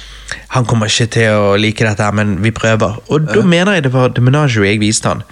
Han 0.55 0.65
kommer 0.65 0.89
ikke 0.91 1.07
til 1.15 1.29
å 1.35 1.53
like 1.59 1.85
dette, 1.85 2.03
her, 2.03 2.11
men 2.15 2.37
vi 2.43 2.51
prøver. 2.55 2.99
Og 3.09 3.29
da 3.29 3.41
mener 3.45 3.77
jeg 3.79 3.83
det 3.87 3.93
var 3.93 4.11
The 4.15 4.21
Menagerie 4.25 4.73
jeg 4.75 4.81
viste 4.83 5.07
han. 5.11 5.23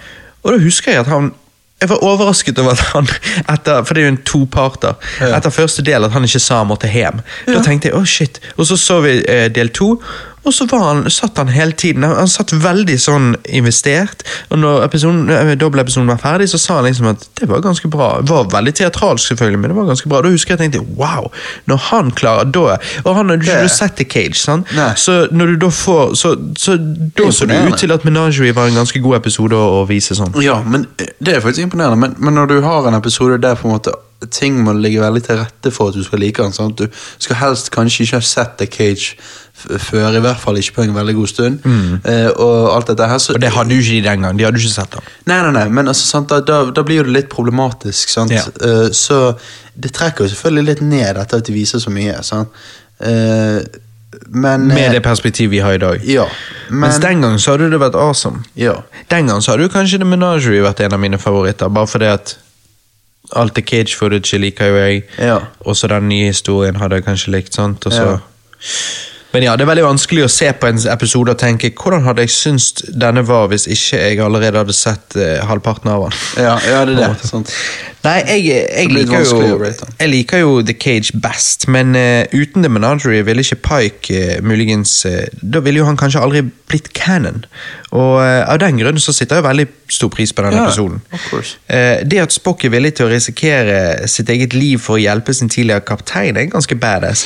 Og 0.44 0.54
da 0.54 0.58
husker 0.62 0.92
jeg 0.94 1.00
at 1.06 1.12
han 1.12 1.32
jeg 1.78 1.92
var 1.92 2.00
overrasket 2.02 2.58
over 2.58 2.72
at 2.74 2.80
han, 2.90 3.06
etter, 3.54 3.84
for 3.86 3.94
det 3.94 4.02
er 4.02 4.08
jo 4.08 4.12
en 4.16 4.22
toparter, 4.26 4.96
Ja. 5.20 5.28
etter 5.36 5.52
første 5.54 5.84
del 5.86 6.02
at 6.08 6.10
han 6.10 6.24
ikke 6.26 6.40
sa 6.42 6.56
han 6.64 6.66
måtte 6.72 6.90
hjem. 6.90 7.20
Da 7.46 7.60
tenkte 7.62 7.92
jeg, 7.92 7.94
å 7.94 8.02
shit. 8.02 8.40
Og 8.56 8.66
så 8.66 8.74
så 8.82 8.96
vi 9.04 9.12
eh, 9.30 9.46
del 9.54 9.70
to, 9.70 9.92
og 10.44 10.54
så 10.54 10.66
var 10.70 10.84
han, 10.88 11.02
satt 11.10 11.36
han 11.40 11.48
hele 11.52 11.72
tiden, 11.72 12.02
han, 12.06 12.16
han 12.16 12.28
satt 12.30 12.52
veldig 12.52 12.96
sånn 13.00 13.30
investert, 13.58 14.22
og 14.50 14.58
når 14.62 14.84
episoden, 14.86 15.28
eh, 15.30 15.54
dobbeltepisoden 15.60 16.08
var 16.08 16.20
ferdig, 16.22 16.48
så 16.52 16.58
sa 16.60 16.76
han 16.78 16.88
liksom 16.88 17.10
at 17.12 17.26
det 17.40 17.48
var 17.50 17.60
ganske 17.64 17.88
bra. 17.92 18.20
Det 18.22 18.30
var 18.32 18.48
veldig 18.52 18.74
teatralsk 18.78 19.32
selvfølgelig, 19.32 19.58
men 19.62 19.70
det 19.72 19.76
var 19.80 19.88
ganske 19.90 20.08
bra. 20.08 20.22
Da 20.24 20.32
husker 20.34 20.54
jeg 20.54 20.58
jeg 20.58 20.72
tenkte, 20.72 20.96
wow, 20.98 21.28
når 21.70 21.76
han 21.90 22.10
klarer, 22.10 22.48
da, 22.54 22.78
og 23.04 23.14
han 23.14 23.28
har 23.28 23.36
du 23.36 23.46
Det- 23.46 23.70
sett 23.70 23.96
The 23.96 24.04
Cage? 24.04 24.38
Så 24.38 25.28
når 25.30 25.46
du 25.46 25.56
da 25.56 25.68
får, 25.70 26.14
så, 26.16 26.34
så 26.56 26.76
da 26.78 27.30
så 27.30 27.46
det 27.46 27.60
ut 27.68 27.78
til 27.78 27.92
at 27.92 28.04
Menagerie 28.04 28.54
var 28.56 28.66
en 28.66 28.74
ganske 28.80 29.00
god 29.02 29.16
episode 29.20 29.54
å, 29.56 29.82
å 29.82 29.86
vise 29.88 30.14
sånn. 30.18 30.34
Ja, 30.42 30.62
men 30.62 30.86
det 31.20 31.36
er 31.36 31.40
faktisk 31.44 31.68
imponerende. 31.68 31.96
Men, 31.98 32.14
men 32.18 32.34
når 32.34 32.46
du 32.46 32.60
har 32.64 32.86
en 32.88 32.94
episode 32.98 33.38
der 33.42 33.54
på 33.54 33.68
en 33.68 33.74
måte 33.76 33.92
ting 34.34 34.56
må 34.64 34.72
ligge 34.74 35.00
veldig 35.00 35.22
til 35.22 35.36
rette 35.38 35.70
for 35.70 35.92
at 35.92 35.94
du 35.94 36.02
skal 36.02 36.18
like 36.18 36.42
den. 36.42 36.52
Sånn 36.52 36.72
Du 36.76 36.88
skal 37.22 37.36
helst 37.38 37.70
kanskje 37.74 38.02
ikke 38.06 38.18
ha 38.18 38.26
sett 38.26 38.56
The 38.58 38.66
Cage 38.66 39.14
før, 39.58 40.14
i 40.14 40.20
hvert 40.22 40.38
fall 40.38 40.58
ikke 40.58 40.74
på 40.76 40.82
en 40.86 40.94
veldig 40.94 41.14
god 41.18 41.30
stund. 41.30 41.64
Eh, 42.06 42.28
og 42.34 42.68
alt 42.76 42.90
dette 42.92 43.06
her 43.10 43.18
så, 43.18 43.34
Og 43.34 43.40
det 43.42 43.50
hadde 43.54 43.74
jo 43.74 43.82
ikke 43.82 43.96
de 43.96 44.02
den 44.08 44.22
gang, 44.26 44.38
de 44.38 44.44
hadde 44.46 44.58
ikke 44.60 44.70
sett 44.74 44.92
den. 44.94 45.08
Nei, 45.26 45.38
nei, 45.42 45.50
nei, 45.56 45.64
men 45.68 45.90
altså, 45.90 46.06
sant, 46.06 46.30
da, 46.30 46.38
da, 46.46 46.60
da 46.74 46.84
blir 46.86 47.06
det 47.06 47.14
litt 47.14 47.28
problematisk. 47.32 48.10
Sant? 48.10 48.30
Ja. 48.34 48.44
Eh, 48.62 48.90
så 48.94 49.34
det 49.74 49.92
trekker 49.94 50.26
jo 50.26 50.32
selvfølgelig 50.34 50.66
litt 50.72 50.82
ned 50.86 51.14
dette 51.18 51.38
at 51.42 51.46
de 51.50 51.54
viser 51.54 51.82
så 51.82 51.90
mye. 51.94 52.18
Sant? 52.26 52.54
Eh, 53.02 53.60
men 54.34 54.66
Med 54.66 54.84
eh, 54.88 54.92
det 54.98 55.02
perspektivet 55.04 55.52
vi 55.52 55.58
har 55.62 55.74
i 55.74 55.82
dag. 55.82 56.02
Ja, 56.06 56.26
men 56.70 56.86
Mens 56.86 56.98
den 57.02 57.22
gang 57.22 57.38
så 57.38 57.54
hadde 57.54 57.70
det 57.70 57.78
vært 57.82 57.94
awesome. 57.98 58.42
ja. 58.58 58.80
Den 59.10 59.26
gang 59.30 59.42
så 59.42 59.54
hadde 59.54 59.66
jo 59.66 59.72
kanskje 59.72 59.98
The 60.02 60.06
Menagerie 60.08 60.62
vært 60.62 60.80
en 60.86 60.94
av 60.96 61.00
mine 61.02 61.18
favoritter, 61.18 61.68
bare 61.72 61.86
fordi 61.86 62.10
at 62.14 62.36
alt 63.36 63.56
det 63.56 63.64
cage 63.68 63.96
footage 63.96 64.38
liker 64.38 64.66
jo 64.66 64.76
jeg. 64.76 65.02
Ja. 65.18 65.38
Og 65.60 65.76
så 65.76 65.86
den 65.86 66.08
nye 66.08 66.30
historien 66.32 66.76
hadde 66.76 66.94
jeg 66.94 67.04
kanskje 67.04 67.32
likt. 67.32 67.54
sant? 67.54 67.86
Og 67.86 67.92
så... 67.92 68.02
Ja. 68.02 68.18
Men 69.38 69.44
ja, 69.46 69.52
det 69.54 69.62
er 69.62 69.68
veldig 69.68 69.84
vanskelig 69.84 70.24
å 70.26 70.30
se 70.34 70.48
på 70.58 70.66
en 70.66 70.80
episode 70.90 71.30
og 71.30 71.38
tenke 71.38 71.68
hvordan 71.70 72.02
hadde 72.08 72.24
jeg 72.24 72.32
syntes 72.34 72.88
denne 72.90 73.22
var 73.22 73.44
hvis 73.52 73.68
ikke 73.70 74.00
jeg 74.00 74.18
allerede 74.24 74.64
hadde 74.64 74.74
sett 74.74 75.14
eh, 75.14 75.36
halvparten 75.46 75.92
av 75.92 76.08
den. 76.08 76.16
Ja, 76.42 76.56
ja, 76.66 76.80
det 76.88 76.96
er 76.98 77.14
det. 77.22 77.52
Nei, 77.98 78.18
jeg, 78.30 78.44
jeg, 78.46 78.90
liker 78.94 79.24
jo, 79.26 79.58
den. 79.58 79.94
jeg 79.98 80.10
liker 80.12 80.42
jo 80.44 80.52
The 80.62 80.74
Cage 80.78 81.18
best, 81.18 81.66
men 81.68 81.96
uh, 81.98 82.22
uten 82.30 82.62
The 82.62 82.70
Menagerie 82.70 83.24
ville 83.26 83.42
ikke 83.42 83.58
Pike 83.66 84.20
uh, 84.38 84.44
muligens 84.46 85.00
uh, 85.08 85.26
Da 85.42 85.60
ville 85.66 85.82
jo 85.82 85.88
han 85.88 85.98
kanskje 85.98 86.22
aldri 86.22 86.44
blitt 86.68 86.92
canon. 86.94 87.42
Og 87.96 88.20
av 88.20 88.58
den 88.60 88.76
grunn 88.76 88.98
så 89.00 89.14
sitter 89.16 89.38
jeg 89.38 89.46
veldig 89.46 89.64
stor 89.88 90.10
pris 90.12 90.34
på 90.36 90.44
denne 90.44 90.58
Ja, 90.60 90.66
episoden. 90.68 90.98
det 92.04 92.18
at 92.20 92.34
Spock 92.34 92.66
er 92.68 92.74
villig 92.74 92.90
til 92.98 93.06
å 93.06 93.08
risikere 93.08 94.04
sitt 94.12 94.28
eget 94.28 94.52
liv 94.52 94.76
for 94.84 94.98
å 94.98 95.00
hjelpe 95.00 95.32
sin 95.32 95.48
tidligere 95.48 95.80
kaptein, 95.88 96.36
er 96.36 96.50
ganske 96.52 96.76
badass. 96.76 97.24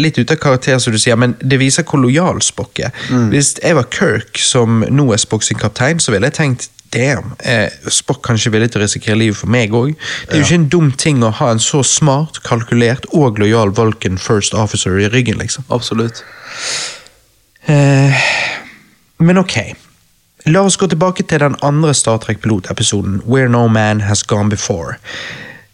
Litt 0.00 0.16
ute 0.16 0.38
av 0.38 0.40
karakter, 0.40 0.80
som 0.80 0.96
du 0.96 0.98
sier, 0.98 1.20
men 1.20 1.36
det 1.48 1.60
viser 1.60 1.86
hvor 1.88 2.02
lojal 2.02 2.42
Spock 2.44 2.80
er. 2.84 2.94
Mm. 3.10 3.28
Hvis 3.32 3.54
jeg 3.62 3.76
var 3.78 3.88
Kirk, 3.94 4.38
som 4.38 4.84
nå 4.88 5.10
er 5.12 5.22
Spock 5.22 5.46
sin 5.46 5.58
kaptein, 5.60 6.00
så 6.00 6.14
ville 6.14 6.30
jeg 6.30 6.38
tenkt 6.38 6.68
damn, 6.94 7.34
eh, 7.38 7.68
Spock 7.92 8.22
kanskje 8.24 8.52
villig 8.52 8.70
til 8.72 8.80
å 8.80 8.84
risikere 8.86 9.18
livet 9.20 9.36
for 9.40 9.52
meg 9.52 9.74
òg. 9.76 9.94
Det 10.28 10.36
er 10.36 10.40
jo 10.40 10.46
ikke 10.46 10.60
en 10.60 10.68
dum 10.72 10.92
ting 10.92 11.24
å 11.24 11.32
ha 11.40 11.50
en 11.52 11.60
så 11.62 11.82
smart, 11.84 12.40
kalkulert 12.46 13.08
og 13.12 13.40
lojal 13.40 13.74
Vulcan 13.76 14.18
First 14.18 14.54
Officer 14.54 14.98
i 14.98 15.10
ryggen, 15.12 15.38
liksom. 15.42 15.66
Absolutt. 15.74 16.22
Eh, 17.68 18.24
men 19.18 19.38
ok. 19.38 19.58
La 20.48 20.62
oss 20.64 20.78
gå 20.80 20.88
tilbake 20.88 21.26
til 21.28 21.42
den 21.42 21.58
andre 21.66 21.92
Star 21.94 22.20
Trek-pilotepisoden, 22.22 23.20
Where 23.26 23.48
No 23.52 23.66
Man 23.68 24.00
Has 24.06 24.22
Gone 24.22 24.48
Before. 24.48 24.96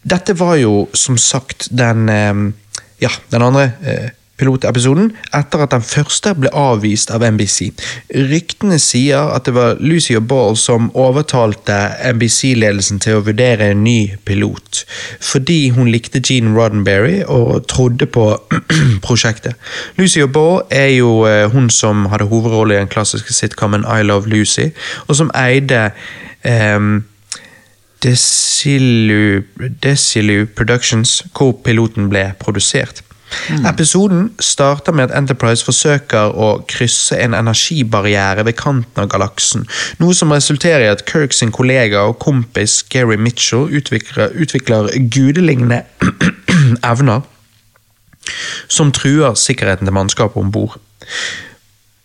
Dette 0.03 0.35
var 0.37 0.57
jo 0.59 0.87
som 0.93 1.17
sagt 1.17 1.69
den 1.71 2.09
eh, 2.09 2.33
Ja, 2.99 3.09
den 3.29 3.43
andre 3.43 3.71
eh, 3.83 4.11
pilotepisoden 4.39 5.13
etter 5.35 5.63
at 5.63 5.71
den 5.71 5.83
første 5.85 6.33
ble 6.37 6.51
avvist 6.55 7.11
av 7.13 7.23
NBC. 7.23 7.69
Ryktene 8.31 8.77
sier 8.81 9.31
at 9.35 9.47
det 9.47 9.55
var 9.55 9.79
Lucia 9.79 10.19
Ball 10.19 10.57
som 10.59 10.89
overtalte 10.91 11.77
NBC-ledelsen 12.15 12.99
til 13.03 13.19
å 13.19 13.23
vurdere 13.27 13.71
en 13.71 13.83
ny 13.85 14.15
pilot, 14.27 14.83
fordi 15.23 15.71
hun 15.75 15.89
likte 15.91 16.23
Gene 16.25 16.55
Roddenberry 16.57 17.21
og 17.23 17.65
trodde 17.71 18.09
på 18.11 18.27
prosjektet. 19.05 19.55
Lucia 19.99 20.27
Ball 20.27 20.63
er 20.73 20.91
jo 20.97 21.23
eh, 21.29 21.47
hun 21.51 21.71
som 21.71 22.07
hadde 22.11 22.29
hovedrolle 22.31 22.75
i 22.75 22.81
den 22.83 22.91
klassiske 22.91 23.33
sitcomen 23.33 23.87
I 23.87 24.03
Love 24.03 24.29
Lucy, 24.31 24.71
og 25.07 25.19
som 25.21 25.31
eide 25.37 25.89
um, 26.43 27.05
Desilu, 28.03 29.41
Desilu 29.83 30.45
Productions, 30.45 31.23
hvor 31.33 31.55
piloten 31.63 32.11
ble 32.11 32.27
produsert. 32.39 33.04
Episoden 33.65 34.31
starter 34.39 34.93
med 34.93 35.09
at 35.09 35.17
Enterprise 35.17 35.65
forsøker 35.65 36.33
å 36.37 36.49
krysse 36.69 37.17
en 37.19 37.33
energibarriere 37.37 38.45
ved 38.45 38.57
kanten 38.59 39.01
av 39.01 39.09
galaksen, 39.11 39.65
noe 40.01 40.15
som 40.17 40.33
resulterer 40.33 40.85
i 40.85 40.91
at 40.93 41.05
Kirk 41.09 41.33
sin 41.33 41.53
kollega 41.55 42.05
og 42.09 42.19
kompis 42.23 42.79
Gary 42.89 43.17
Mitchell 43.17 43.67
utvikler, 43.73 44.33
utvikler 44.33 44.91
gudelignende 45.13 45.83
evner 46.91 47.25
som 48.71 48.93
truer 48.95 49.35
sikkerheten 49.37 49.85
til 49.85 49.93
mannskapet 49.93 50.41
om 50.41 50.51
bord. 50.53 50.79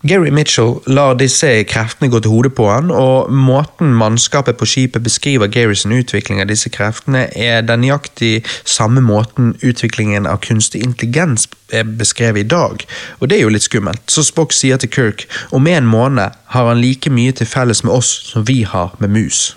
Gary 0.03 0.31
Mitchell 0.31 0.79
lar 0.89 1.13
disse 1.21 1.49
kreftene 1.69 2.09
gå 2.09 2.23
til 2.25 2.33
hodet 2.33 2.55
på 2.57 2.71
han, 2.71 2.89
og 2.89 3.29
måten 3.29 3.91
mannskapet 3.93 4.57
på 4.57 4.65
skipet 4.65 5.05
beskriver 5.05 5.51
Garys 5.53 5.85
utvikling 5.85 6.41
av 6.41 6.49
disse 6.49 6.73
kreftene, 6.73 7.27
er 7.37 7.61
den 7.61 7.85
nøyaktig 7.85 8.47
samme 8.65 9.03
måten 9.05 9.53
utviklingen 9.61 10.25
av 10.25 10.41
kunstig 10.41 10.81
intelligens 10.81 11.45
er 11.69 11.85
beskrevet 11.85 12.47
i 12.47 12.49
dag. 12.49 12.87
Og 13.21 13.29
det 13.29 13.37
er 13.37 13.45
jo 13.45 13.53
litt 13.53 13.69
skummelt, 13.69 14.01
så 14.09 14.25
Spock 14.25 14.57
sier 14.57 14.81
til 14.81 14.89
Kirk 14.89 15.27
om 15.53 15.69
en 15.69 15.85
måned 15.85 16.33
har 16.57 16.73
han 16.73 16.81
like 16.81 17.13
mye 17.13 17.37
til 17.37 17.47
felles 17.47 17.85
med 17.85 17.93
oss 17.93 18.15
som 18.33 18.49
vi 18.49 18.63
har 18.65 18.97
med 19.05 19.13
mus. 19.13 19.51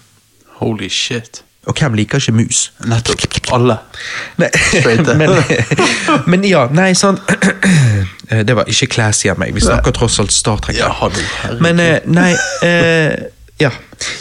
Holy 0.59 0.91
shit. 0.91 1.45
Og 1.63 1.77
hvem 1.79 1.93
liker 1.95 2.19
ikke 2.19 2.35
mus? 2.35 2.65
Nettopp. 2.85 3.23
Alle. 3.55 3.77
Men, 5.19 5.31
men 6.27 6.43
ja, 6.47 6.65
nei, 6.73 6.89
sånn 6.97 7.19
Det 8.47 8.55
var 8.57 8.67
ikke 8.71 8.89
classy 8.95 9.29
av 9.31 9.39
meg. 9.39 9.53
Vi 9.55 9.61
snakker 9.63 9.93
tross 9.95 10.17
alt 10.19 10.33
Star 10.33 10.59
Trek. 10.63 10.79
Ja. 10.79 10.89
Men 11.63 11.79
eh, 11.79 11.99
nei 12.09 12.33
eh, 12.65 13.29
Ja. 13.61 13.69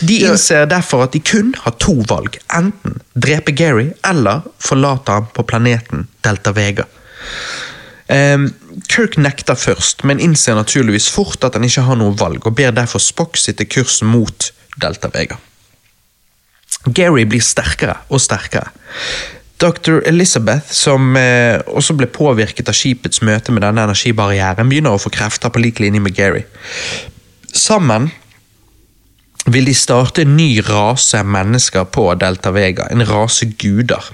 De 0.05 0.19
innser 0.29 0.69
derfor 0.71 1.07
at 1.07 1.17
de 1.17 1.23
kun 1.25 1.55
har 1.65 1.75
to 1.83 1.97
valg. 2.11 2.37
Enten 2.55 3.01
drepe 3.15 3.55
Gary, 3.57 3.89
eller 4.07 4.45
forlate 4.63 5.17
ham 5.17 5.31
på 5.35 5.47
planeten 5.49 6.07
Delta 6.23 6.53
Vega. 6.55 6.85
Um, 8.13 8.51
Kirk 8.93 9.17
nekter 9.17 9.57
først, 9.57 10.05
men 10.05 10.21
innser 10.21 10.55
naturligvis 10.59 11.09
fort 11.11 11.43
at 11.47 11.57
han 11.57 11.65
ikke 11.67 11.87
har 11.87 11.99
noe 11.99 12.15
valg, 12.21 12.45
og 12.47 12.55
ber 12.59 12.75
derfor 12.77 13.03
Spock 13.03 13.41
sitte 13.41 13.67
kursen 13.67 14.13
mot 14.13 14.53
Delta 14.83 15.11
Vega. 15.15 15.41
Gary 16.87 17.27
blir 17.29 17.43
sterkere 17.45 18.01
og 18.11 18.23
sterkere. 18.23 18.73
Dr. 19.63 20.01
Elizabeth, 20.11 20.73
som 20.75 21.15
eh, 21.17 21.61
også 21.71 21.95
ble 21.95 22.09
påvirket 22.11 22.71
av 22.71 22.75
skipets 22.75 23.23
møte 23.23 23.55
med 23.55 23.63
denne 23.63 23.85
energibarrieren, 23.87 24.71
begynner 24.71 24.97
å 24.97 25.03
få 25.03 25.13
krefter 25.15 25.53
på 25.55 25.63
lik 25.63 25.79
linje 25.83 26.03
med 26.03 26.17
Gary. 26.17 26.43
Sammen 27.55 28.11
vil 29.47 29.69
de 29.69 29.75
starte 29.75 30.25
en 30.25 30.35
ny 30.37 30.57
rase 30.67 31.23
mennesker 31.23 31.87
på 31.95 32.09
Delta 32.19 32.51
Vega, 32.55 32.89
en 32.91 33.07
rase 33.07 33.47
guder. 33.59 34.11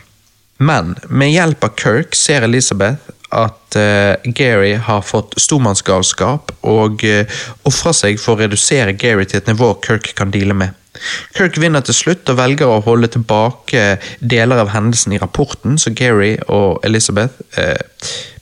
Men 0.58 0.96
med 1.08 1.32
hjelp 1.32 1.64
av 1.64 1.76
Kirk 1.80 2.16
ser 2.18 2.44
Elizabeth 2.44 3.14
at 3.28 3.76
eh, 3.76 4.32
Gary 4.36 4.74
har 4.80 5.04
fått 5.04 5.36
stormannsgalskap 5.40 6.54
og 6.66 7.04
uh, 7.04 7.40
ofrer 7.68 7.96
seg 7.96 8.20
for 8.20 8.34
å 8.34 8.40
redusere 8.40 8.96
Gary 8.96 9.28
til 9.28 9.42
et 9.42 9.50
nivå 9.50 9.74
Kirk 9.84 10.14
kan 10.16 10.32
deale 10.32 10.56
med. 10.56 10.77
Kirk 11.36 11.58
vinner 11.60 11.84
til 11.84 11.96
slutt 11.96 12.30
og 12.30 12.40
velger 12.40 12.70
å 12.70 12.80
holde 12.86 13.10
tilbake 13.14 13.98
deler 14.20 14.62
av 14.62 14.72
hendelsen 14.74 15.14
i 15.16 15.20
rapporten, 15.22 15.78
så 15.78 15.92
Gary 15.96 16.36
og 16.46 16.80
Elizabeth 16.86 17.40
eh, 17.58 17.78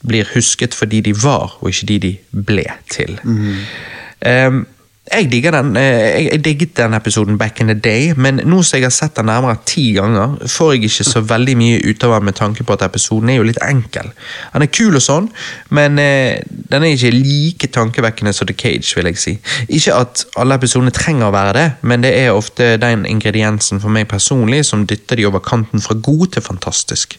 blir 0.07 0.29
husket 0.35 0.75
for 0.77 0.91
de 0.91 1.03
de 1.03 1.15
var, 1.19 1.59
og 1.61 1.73
ikke 1.73 1.91
de 1.91 1.99
de 2.07 2.15
ble 2.47 2.67
til. 2.93 3.19
Um, 4.27 4.65
jeg 5.07 5.29
digger 5.31 5.55
den, 5.55 5.77
eh, 5.77 6.25
jeg, 6.27 6.45
digget 6.45 6.77
den 6.77 6.95
episoden 6.95 7.39
back 7.39 7.61
in 7.61 7.67
the 7.67 7.75
day, 7.75 8.13
men 8.17 8.41
nå 8.45 8.63
som 8.63 8.77
jeg 8.77 8.87
har 8.87 8.95
sett 8.95 9.17
den 9.17 9.29
nærmere 9.31 9.61
ti 9.67 9.93
ganger, 9.95 10.37
får 10.51 10.73
jeg 10.73 10.83
ikke 10.89 11.07
så 11.07 11.21
veldig 11.21 11.57
mye 11.57 11.79
ut 11.87 12.05
av 12.05 12.17
den 12.17 12.25
med 12.25 12.35
tanke 12.35 12.65
på 12.67 12.75
at 12.75 12.83
episoden 12.83 13.31
er 13.31 13.39
jo 13.39 13.47
litt 13.47 13.61
enkel. 13.63 14.11
Den 14.53 14.67
er 14.67 14.73
kul 14.73 14.99
og 14.99 15.05
sånn, 15.05 15.31
men 15.71 15.99
eh, 16.03 16.43
den 16.71 16.83
er 16.83 16.97
ikke 16.97 17.15
like 17.15 17.71
tankevekkende 17.73 18.35
som 18.35 18.51
The 18.51 18.59
Cage, 18.59 18.97
vil 18.99 19.11
jeg 19.13 19.23
si. 19.23 19.37
Ikke 19.69 19.95
at 19.95 20.27
alle 20.37 20.59
episodene 20.59 20.95
trenger 20.95 21.31
å 21.31 21.35
være 21.37 21.57
det, 21.57 21.67
men 21.87 22.03
det 22.03 22.15
er 22.19 22.35
ofte 22.35 22.75
den 22.83 23.07
ingrediensen 23.07 23.83
for 23.83 23.95
meg 23.95 24.11
personlig 24.11 24.65
som 24.67 24.87
dytter 24.91 25.21
de 25.21 25.31
over 25.31 25.45
kanten 25.45 25.83
fra 25.83 25.95
god 25.95 26.35
til 26.35 26.43
fantastisk. 26.43 27.19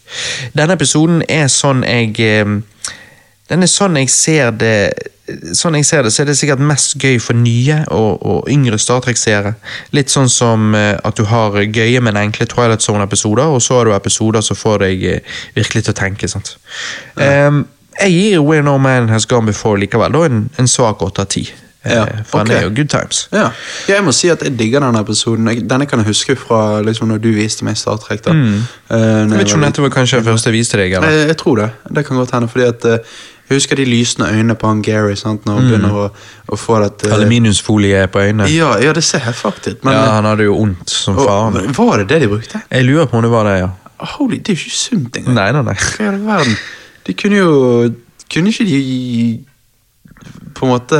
Denne 0.58 0.76
episoden 0.76 1.24
er 1.30 1.48
sånn 1.52 1.86
jeg 1.88 2.18
den 3.50 3.64
er 3.64 3.70
sånn 3.72 3.96
jeg 4.02 4.10
ser 4.12 4.52
det 4.52 4.74
Sånn 5.28 5.76
jeg 5.76 5.84
ser 5.84 6.06
det, 6.06 6.14
så 6.16 6.22
er 6.24 6.30
det 6.30 6.38
sikkert 6.40 6.62
mest 6.64 6.94
gøy 7.04 7.18
for 7.20 7.36
nye 7.36 7.82
og, 7.92 8.22
og 8.24 8.46
yngre 8.48 8.78
Star 8.80 9.02
Trek-seere. 9.04 9.58
Litt 9.92 10.08
sånn 10.08 10.30
som 10.32 10.70
eh, 10.74 10.94
at 11.04 11.20
du 11.20 11.26
har 11.28 11.52
gøye, 11.68 12.00
men 12.00 12.16
enkle 12.16 12.48
Twilight 12.48 12.80
Zone-episoder, 12.86 13.44
og 13.52 13.60
så 13.62 13.82
har 13.82 13.90
du 13.90 13.92
episoder 13.98 14.40
som 14.48 14.56
får 14.56 14.86
deg 14.86 15.04
eh, 15.04 15.20
virkelig 15.60 15.84
til 15.84 15.92
å 15.92 16.00
tenke. 16.00 16.30
sant? 16.32 16.54
Ehm, 17.20 17.66
jeg 18.00 18.16
gir 18.16 18.40
Where 18.48 18.64
No 18.64 18.78
Man 18.80 19.12
Has 19.12 19.28
Gone 19.28 19.52
Before 19.52 19.76
likevel 19.84 20.16
da 20.16 20.24
en, 20.30 20.46
en 20.64 20.72
svak 20.72 21.04
åtte 21.04 21.28
av 21.28 21.34
ti. 21.36 21.44
Eh, 21.84 21.92
Ja, 21.92 22.06
For 22.28 22.42
ok. 22.42 22.48
den 22.48 22.58
er 22.58 22.64
jo 22.70 22.72
good 22.80 22.90
times. 22.96 23.26
Ja. 23.36 23.50
ja, 23.88 23.98
jeg 23.98 24.04
må 24.08 24.16
si 24.16 24.32
at 24.32 24.42
jeg 24.48 24.56
digger 24.60 24.80
denne 24.88 25.00
episoden. 25.04 25.48
Jeg- 25.52 25.68
Denne 25.68 25.86
kan 25.92 26.00
jeg 26.06 26.08
huske 26.14 26.36
fra 26.40 26.80
liksom, 26.84 27.12
når 27.12 27.20
du 27.24 27.34
viste 27.36 27.68
meg 27.68 27.76
Star 27.80 28.00
Trek. 28.00 28.24
da. 28.26 28.32
Mm. 28.32 28.62
Uh, 28.90 28.98
Jeg 28.98 29.30
vet 29.42 29.48
ikke 29.52 29.60
om 29.60 29.68
dette 29.68 29.84
var 29.84 29.92
kanskje 30.00 30.20
den 30.24 30.32
første 30.32 30.50
jeg 30.52 30.62
viste 30.62 30.80
deg, 30.80 30.94
eller? 31.02 31.10
Jeg, 31.20 31.28
jeg 31.36 31.38
tror 31.44 31.56
det. 31.66 31.70
Det 32.00 32.06
kan 32.08 32.18
godt 32.24 32.32
hende. 32.36 32.48
fordi 32.52 32.66
at 32.72 32.86
eh, 32.96 33.18
Jeg 33.50 33.56
husker 33.62 33.80
de 33.80 33.86
lysende 33.88 34.28
øynene 34.28 34.56
på 34.60 34.68
han 34.68 34.82
Gary 34.84 35.14
sant, 35.16 35.46
når 35.48 35.54
han 35.60 35.68
begynner 35.70 35.94
å, 35.96 36.06
å 36.52 36.58
få 36.60 36.82
dette 36.84 37.12
Aluminiumsfolie 37.16 38.02
på 38.12 38.20
øynene. 38.26 38.50
ja, 38.52 38.74
ja, 38.84 38.92
det 38.94 39.04
ser 39.08 39.24
jeg 39.24 39.36
faktisk 39.40 39.78
ut. 39.78 39.84
Men, 39.88 39.94
ja, 39.96 40.02
han 40.18 40.28
hadde 40.28 40.44
jo 40.50 40.58
vondt 40.58 40.92
som 40.92 41.16
og, 41.16 41.30
faen. 41.30 41.72
var 41.78 42.04
det 42.04 42.10
det 42.10 42.22
de 42.26 42.32
brukte? 42.34 42.60
Jeg 42.72 42.84
lurer 42.90 43.08
på 43.08 43.18
om 43.18 43.24
det 43.24 43.32
var 43.32 43.48
det, 43.48 43.60
ja. 43.62 43.70
Holy, 44.18 44.38
Det 44.38 44.52
er 44.54 44.60
jo 44.60 44.68
ikke 44.68 44.78
sunt 44.78 45.16
engang. 45.18 45.36
Nei, 45.40 45.48
nei, 45.56 45.64
nei. 45.72 45.78
Hva 45.80 46.04
i 46.04 46.10
all 46.12 46.20
verden? 46.28 46.58
De 47.08 47.14
kunne 47.18 47.40
jo 47.40 47.54
Kunne 48.28 48.52
ikke 48.52 48.66
de 48.68 49.46
på 50.58 50.66
en 50.66 50.72
måte 50.74 50.98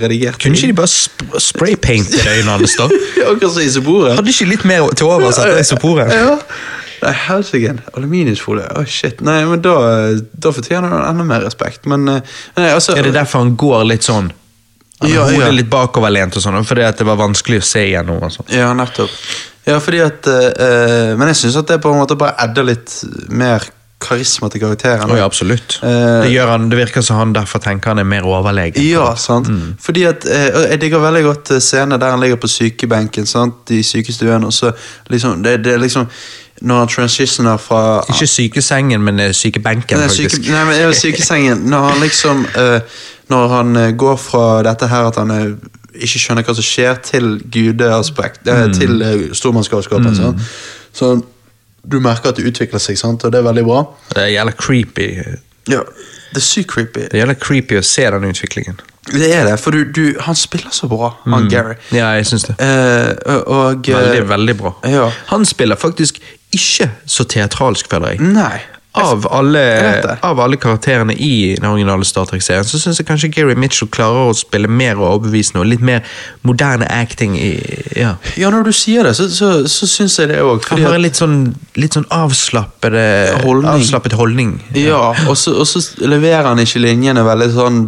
redigert 0.00 0.38
Kunne 0.40 0.56
ikke 0.56 0.70
de 0.70 0.76
bare 0.78 0.88
sp 0.88 1.26
spraypainte 1.42 2.22
øynene 2.32 2.54
hans, 2.56 2.76
da? 2.78 2.86
Akkurat 3.28 3.52
som 3.52 3.62
isoporet. 3.66 4.14
Hadde 4.16 4.32
ikke 4.32 4.48
litt 4.48 4.64
mer 4.68 4.88
til 4.96 5.10
overs 5.12 5.38
etter 5.42 5.60
isoporet? 5.60 6.12
Ja. 6.14 6.38
Nei, 7.02 7.12
helsike. 7.26 7.72
Aluminiumsfolie. 7.98 8.68
Å, 8.78 8.84
shit. 8.86 9.20
Nei, 9.26 9.40
men 9.48 9.62
da, 9.64 9.72
da 10.38 10.52
fortjener 10.54 10.92
han 10.92 11.08
enda 11.10 11.24
mer 11.26 11.42
respekt. 11.46 11.86
Men 11.90 12.06
eh, 12.08 12.20
nei, 12.58 12.68
altså 12.70 12.94
Er 12.96 13.08
det 13.08 13.14
derfor 13.16 13.42
han 13.42 13.56
går 13.58 13.84
litt 13.90 14.06
sånn? 14.06 14.30
Han 15.02 15.10
Ja, 15.10 15.24
har 15.24 15.32
ja. 15.34 15.40
hodet 15.40 15.56
litt 15.56 15.70
bakoverlent 15.72 16.36
og 16.38 16.44
sånn, 16.44 16.60
fordi 16.68 16.84
at 16.86 17.00
det 17.02 17.06
var 17.08 17.18
vanskelig 17.18 17.58
å 17.58 17.66
se 17.66 17.82
gjennom. 17.88 18.20
og 18.22 18.30
sånt. 18.36 18.52
Ja, 18.54 18.68
nettopp. 18.78 19.10
Ja, 19.66 19.80
fordi 19.82 20.00
at 20.02 20.26
eh, 20.30 20.48
eh, 20.66 21.10
Men 21.18 21.28
jeg 21.30 21.36
syns 21.42 21.56
at 21.60 21.68
det 21.70 21.80
på 21.82 21.90
en 21.92 21.98
måte 22.02 22.16
bare 22.18 22.34
edder 22.46 22.66
litt 22.70 22.94
mer 23.30 23.66
karisma 24.02 24.48
til 24.50 24.60
karakteren. 24.60 25.10
Oh, 25.10 25.16
ja, 25.18 25.24
absolutt. 25.24 25.78
Eh, 25.82 26.26
det, 26.26 26.40
han, 26.48 26.68
det 26.70 26.78
virker 26.78 27.00
som 27.06 27.16
han 27.20 27.32
derfor 27.36 27.62
tenker 27.62 27.92
han 27.94 28.02
er 28.02 28.08
mer 28.08 28.26
overlegen. 28.26 28.82
Ja, 28.84 29.14
sant. 29.16 29.48
Mm. 29.48 29.74
Fordi 29.80 30.02
at 30.10 30.26
eh, 30.26 30.48
Jeg 30.72 30.80
digger 30.80 30.98
veldig 31.04 31.22
godt 31.24 31.50
eh, 31.54 31.60
scenen 31.62 32.00
der 32.00 32.10
han 32.10 32.20
ligger 32.20 32.36
på 32.42 32.48
sykebenken 32.50 33.26
sant? 33.26 33.70
i 33.70 33.82
sykestuen. 33.82 34.44
og 34.44 34.52
så 34.52 34.72
liksom, 35.10 35.42
det, 35.44 35.64
det 35.64 35.72
er 35.74 35.78
liksom 35.78 36.06
Når 36.62 36.78
han 36.78 36.88
transitioner 36.88 37.56
fra 37.58 38.04
Ikke 38.08 38.26
sykesengen, 38.26 39.02
men 39.02 39.20
eh, 39.20 39.32
sykebenken, 39.34 39.98
Nei, 39.98 40.08
syke, 40.08 40.30
faktisk. 40.30 40.50
nei, 40.52 40.64
men 40.64 40.74
det 40.74 40.82
er 40.82 40.92
sykesengen. 40.92 41.58
Når 41.58 41.88
han 41.88 42.00
liksom 42.02 42.46
uh, 42.58 42.80
Når 43.28 43.48
han 43.48 43.96
går 43.96 44.16
fra 44.16 44.62
dette 44.62 44.86
her 44.86 45.08
at 45.08 45.16
han 45.16 45.30
er, 45.30 45.54
ikke 45.94 46.18
skjønner 46.22 46.44
hva 46.46 46.54
som 46.54 46.64
skjer, 46.64 46.94
til 47.04 47.40
gudeaspekt, 47.52 48.46
Mm. 48.46 48.72
til 48.78 49.02
uh, 49.02 49.34
stormannsgalskapen. 49.34 50.16
sant? 50.16 50.40
Så 50.92 51.14
du 51.84 51.98
merker 52.00 52.30
at 52.32 52.38
det 52.38 52.46
utvikler 52.46 52.82
seg, 52.82 52.98
sant? 53.00 53.24
og 53.24 53.32
det 53.32 53.40
er 53.40 53.46
veldig 53.48 53.64
bra. 53.66 53.82
Det 54.14 54.28
gjelder 54.32 54.58
creepy. 54.58 55.08
Ja, 55.70 55.82
Det 56.32 56.40
er 56.40 56.46
sykt 56.46 56.70
creepy. 56.72 57.08
Det 57.12 57.18
gjelder 57.20 57.36
creepy 57.38 57.76
å 57.78 57.84
se 57.84 58.06
den 58.10 58.24
utviklingen. 58.30 58.78
Det 59.10 59.32
er 59.34 59.44
det, 59.48 59.56
for 59.60 59.74
du, 59.74 59.82
du, 59.90 60.14
han 60.22 60.36
spiller 60.38 60.70
så 60.70 60.86
bra, 60.88 61.10
han 61.26 61.48
Gary. 61.50 61.74
Ja, 61.90 62.12
jeg 62.14 62.28
syns 62.30 62.46
det. 62.46 62.54
Eh, 62.62 63.10
og 63.34 63.48
og, 63.50 63.88
eh, 63.90 63.98
Veldig, 63.98 64.28
veldig 64.30 64.54
bra. 64.60 64.72
Ja. 64.86 65.08
Han 65.32 65.44
spiller 65.48 65.76
faktisk 65.76 66.20
ikke 66.54 66.86
så 67.06 67.26
teatralsk, 67.26 67.90
føler 67.90 68.14
jeg. 68.14 68.22
Nei. 68.36 68.60
Av 68.92 69.24
alle, 69.32 69.60
av 70.20 70.40
alle 70.44 70.58
karakterene 70.60 71.14
i 71.16 71.54
den 71.56 71.64
originale 71.64 72.04
Star 72.04 72.26
Trek-serien, 72.28 72.66
så 72.68 72.76
syns 72.76 72.98
jeg 73.00 73.06
kanskje 73.08 73.30
Gary 73.32 73.54
Mitchell 73.56 73.88
klarer 73.88 74.28
å 74.28 74.34
spille 74.36 74.68
mer 74.68 75.00
overbevisende 75.00 75.62
og 75.62 75.70
litt 75.70 75.80
mer 75.80 76.04
moderne 76.44 76.84
acting 76.92 77.38
i 77.40 77.54
Ja. 77.96 78.14
Ja, 78.36 78.50
når 78.52 78.68
du 78.68 78.72
sier 78.76 79.08
det, 79.08 79.14
så, 79.16 79.30
så, 79.32 79.52
så 79.68 79.88
syns 79.88 80.18
jeg 80.20 80.28
det 80.28 80.42
òg. 80.44 80.66
Han 80.74 80.84
har 80.84 80.98
en 80.98 81.04
litt 81.06 81.16
sånn, 81.16 81.38
litt 81.80 81.96
sånn 81.96 82.04
Holdning. 83.46 83.70
avslappet 83.78 84.12
holdning. 84.18 84.58
Ja, 84.76 85.14
og 85.24 85.36
så, 85.40 85.56
og 85.56 85.68
så 85.68 85.80
leverer 86.04 86.50
han 86.50 86.60
ikke 86.60 86.84
linjene 86.84 87.24
veldig 87.24 87.48
sånn 87.56 87.80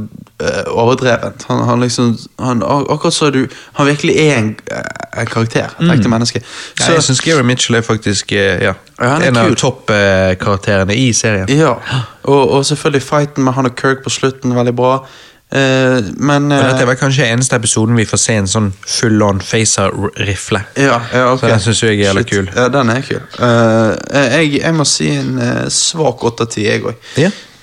overdrevent. 0.67 1.45
Han, 1.49 1.61
han 1.69 1.81
liksom 1.81 2.19
han, 2.39 2.63
Akkurat 2.63 3.15
så 3.15 3.31
du 3.31 3.47
Han 3.73 3.87
virkelig 3.87 4.17
er 4.17 4.39
en, 4.39 4.57
eh, 4.71 5.21
en 5.21 5.27
karakter. 5.27 5.77
Et 5.81 5.91
ekte 5.95 6.09
menneske. 6.09 6.41
Ja, 6.81 6.93
jeg 6.93 7.03
syns 7.03 7.21
Gary 7.21 7.43
Mitchell 7.43 7.79
er 7.79 7.87
faktisk 7.87 8.33
eh, 8.33 8.65
ja, 8.65 8.73
Ja, 9.01 9.13
er 9.15 9.29
en 9.29 9.37
av 9.37 9.55
toppkarakterene 9.55 10.97
i 10.97 11.13
serien. 11.13 11.49
ja. 11.49 11.77
Og, 12.25 12.51
og 12.51 12.67
selvfølgelig 12.67 13.03
fighten 13.03 13.45
med 13.45 13.53
han 13.53 13.67
og 13.67 13.77
Kirk 13.77 14.03
på 14.05 14.11
slutten, 14.11 14.57
veldig 14.57 14.77
bra. 14.77 15.07
Uh, 15.55 16.03
men 16.17 16.53
Og 16.53 16.59
dette 16.59 16.81
eh, 16.81 16.83
er 16.83 16.89
vel 16.89 16.97
kanskje 16.99 17.27
eneste 17.31 17.55
episoden 17.61 17.95
vi 17.95 18.07
får 18.09 18.19
se 18.19 18.35
en 18.41 18.49
sånn 18.51 18.71
full 18.91 19.23
on 19.23 19.43
Facer-rifle. 19.45 20.65
ja, 20.75 20.97
ja, 21.13 21.29
okay. 21.31 21.47
Så 21.47 21.51
den 21.53 21.61
synes 21.67 21.83
jeg 21.83 21.93
er 21.93 22.01
jævlig 22.01 22.25
kul. 22.31 22.49
Ja, 22.57 22.65
den 22.75 22.91
er 22.91 23.05
kul. 23.07 23.21
Uh, 23.39 23.93
jeg, 24.33 24.57
jeg 24.57 24.75
må 24.75 24.87
si 24.89 25.13
en 25.15 25.39
eh, 25.39 25.69
svak 25.71 26.25
8 26.27 26.49
av 26.49 26.51
10, 26.57 26.65
jeg 26.65 26.83
òg. 26.91 27.13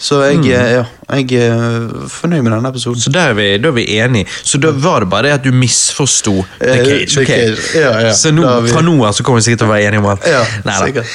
Så 0.02 0.18
jeg, 0.26 0.38
mm. 0.42 0.46
ja, 0.50 0.84
jeg 1.14 1.42
er 1.46 1.90
fornøyd 2.10 2.42
med 2.42 2.52
denne 2.56 2.70
episoden. 2.74 3.02
Så 3.04 3.12
da 3.14 3.28
er 3.30 3.36
vi, 3.38 3.48
da 3.62 3.70
er 3.70 3.76
vi 3.76 3.84
enige. 4.02 4.26
Så 4.42 4.58
da 4.58 4.72
var 4.74 5.04
det 5.06 5.10
bare 5.12 5.28
det 5.30 5.34
at 5.38 5.44
du 5.46 5.52
misforsto 5.54 6.40
The 6.58 6.72
Eh, 6.72 6.86
Cage. 6.86 7.10
The? 7.14 7.26
Cage. 7.26 7.66
Ja, 7.78 7.92
ja. 8.08 8.14
Så 8.18 8.32
nå, 8.34 8.46
vi- 8.66 8.74
fra 8.74 8.82
nå 8.82 8.96
av 9.06 9.14
så 9.14 9.24
kommer 9.24 9.44
vi 9.44 9.50
sikkert 9.52 9.62
til 9.66 9.70
å 9.70 9.74
være 9.76 9.92
enige 9.92 10.02
om 10.02 10.10
alt. 10.16 10.26
Ja, 10.26 10.42
sikkert. 10.82 11.06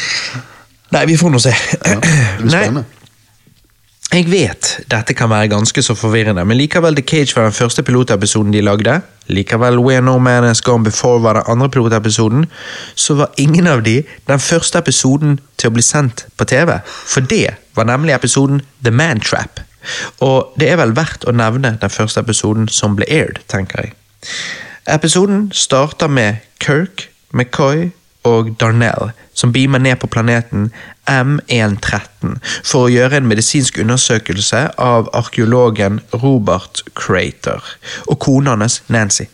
Nei, 0.94 1.02
vi 1.10 1.16
får 1.18 1.34
nå 1.34 1.40
se. 1.42 1.50
Ja, 1.50 1.94
det 1.98 2.00
blir 2.38 2.52
Nei, 2.52 2.62
spennende. 2.62 2.84
Jeg 4.14 4.28
vet 4.30 4.68
dette 4.88 5.14
kan 5.18 5.28
være 5.28 5.48
ganske 5.50 5.82
så 5.82 5.94
forvirrende, 5.98 6.44
men 6.46 6.56
likevel 6.56 6.94
The 6.94 7.02
Cage 7.02 7.34
var 7.34 7.48
den 7.48 7.56
første 7.56 7.82
pilotepisoden 7.82 8.52
de 8.54 8.62
lagde. 8.62 9.00
Likevel 9.28 9.80
Where 9.82 10.00
No 10.00 10.18
Man 10.22 10.46
Has 10.46 10.60
Gone 10.62 10.84
Before 10.86 11.18
var 11.22 11.40
den 11.40 11.42
andre 11.50 11.68
pilotepisoden. 11.68 12.46
Så 12.94 13.14
var 13.18 13.34
ingen 13.36 13.66
av 13.66 13.82
de 13.82 14.04
den 14.28 14.38
første 14.38 14.78
episoden 14.78 15.40
til 15.58 15.70
å 15.70 15.74
bli 15.74 15.82
sendt 15.82 16.26
på 16.38 16.46
TV. 16.46 16.78
For 16.86 17.20
det 17.20 17.56
var 17.76 17.88
nemlig 17.88 18.14
episoden 18.14 18.62
The 18.84 18.90
Man 18.90 19.20
Trap. 19.20 19.60
Og 20.24 20.54
det 20.60 20.70
er 20.70 20.80
vel 20.80 20.96
verdt 20.96 21.26
å 21.28 21.34
nevne 21.36 21.76
den 21.80 21.92
første 21.92 22.22
episoden 22.24 22.68
som 22.72 22.96
ble 22.98 23.06
aired, 23.08 23.42
tenker 23.52 23.86
jeg. 23.86 23.94
Episoden 24.90 25.48
starter 25.54 26.10
med 26.10 26.42
Kirk, 26.62 27.08
McCoy 27.34 27.90
og 28.26 28.56
Darnell, 28.60 29.12
som 29.34 29.52
beamer 29.52 29.78
ned 29.78 30.00
på 30.02 30.10
planeten 30.10 30.70
M113 31.10 32.38
for 32.64 32.86
å 32.86 32.90
gjøre 32.90 33.20
en 33.20 33.28
medisinsk 33.30 33.78
undersøkelse 33.82 34.62
av 34.82 35.10
arkeologen 35.14 36.00
Robert 36.14 36.82
Crater 36.98 37.62
og 38.06 38.18
kona 38.22 38.56
hans 38.56 38.80
Nancy. 38.90 39.28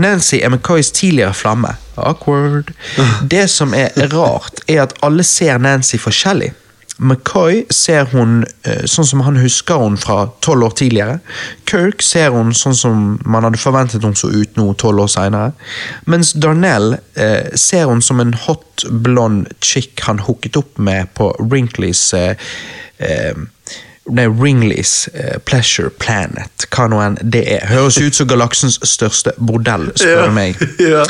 Nancy 0.00 0.40
er 0.42 0.48
McCoys 0.48 0.90
tidligere 0.90 1.34
flamme. 1.34 1.74
Awkward. 1.96 2.72
Det 3.32 3.46
som 3.50 3.74
er 3.74 3.92
rart, 4.12 4.64
er 4.68 4.82
at 4.86 4.96
alle 5.04 5.24
ser 5.24 5.58
Nancy 5.58 6.00
forskjellig. 6.00 6.52
McCoy 6.98 7.64
ser 7.72 8.08
hun 8.12 8.38
eh, 8.64 8.84
sånn 8.88 9.06
som 9.08 9.22
han 9.26 9.36
husker 9.40 9.82
hun 9.82 9.98
fra 10.00 10.30
tolv 10.44 10.70
år 10.70 10.76
tidligere. 10.80 11.18
Kirk 11.68 12.04
ser 12.04 12.32
hun 12.32 12.54
sånn 12.56 12.76
som 12.78 13.02
man 13.28 13.44
hadde 13.44 13.60
forventet 13.60 14.06
hun 14.06 14.16
så 14.16 14.30
ut 14.32 14.56
nå 14.56 14.70
tolv 14.80 15.04
år 15.04 15.12
senere. 15.12 15.52
Mens 16.08 16.32
Darnell 16.40 16.96
eh, 17.14 17.52
ser 17.52 17.90
hun 17.90 18.00
som 18.04 18.22
en 18.24 18.32
hot, 18.46 18.86
blond 18.88 19.50
chick 19.60 20.00
han 20.08 20.22
hooket 20.24 20.56
opp 20.60 20.80
med 20.80 21.12
på 21.16 21.28
Wrinkleys 21.40 22.08
eh, 22.16 22.48
eh, 22.98 23.36
Nei, 24.06 24.26
Ringleys 24.28 25.08
eh, 25.14 25.38
Pleasure 25.44 25.90
Planet, 25.90 26.66
hva 26.70 26.86
nå 26.90 27.00
enn 27.02 27.16
det 27.22 27.42
er. 27.56 27.64
Høres 27.66 27.98
ut 27.98 28.14
som 28.14 28.28
galaksens 28.30 28.78
største 28.86 29.32
bordell, 29.38 29.88
spør 29.98 30.28
du 30.28 30.36
meg. 30.36 30.60
ja. 30.92 31.02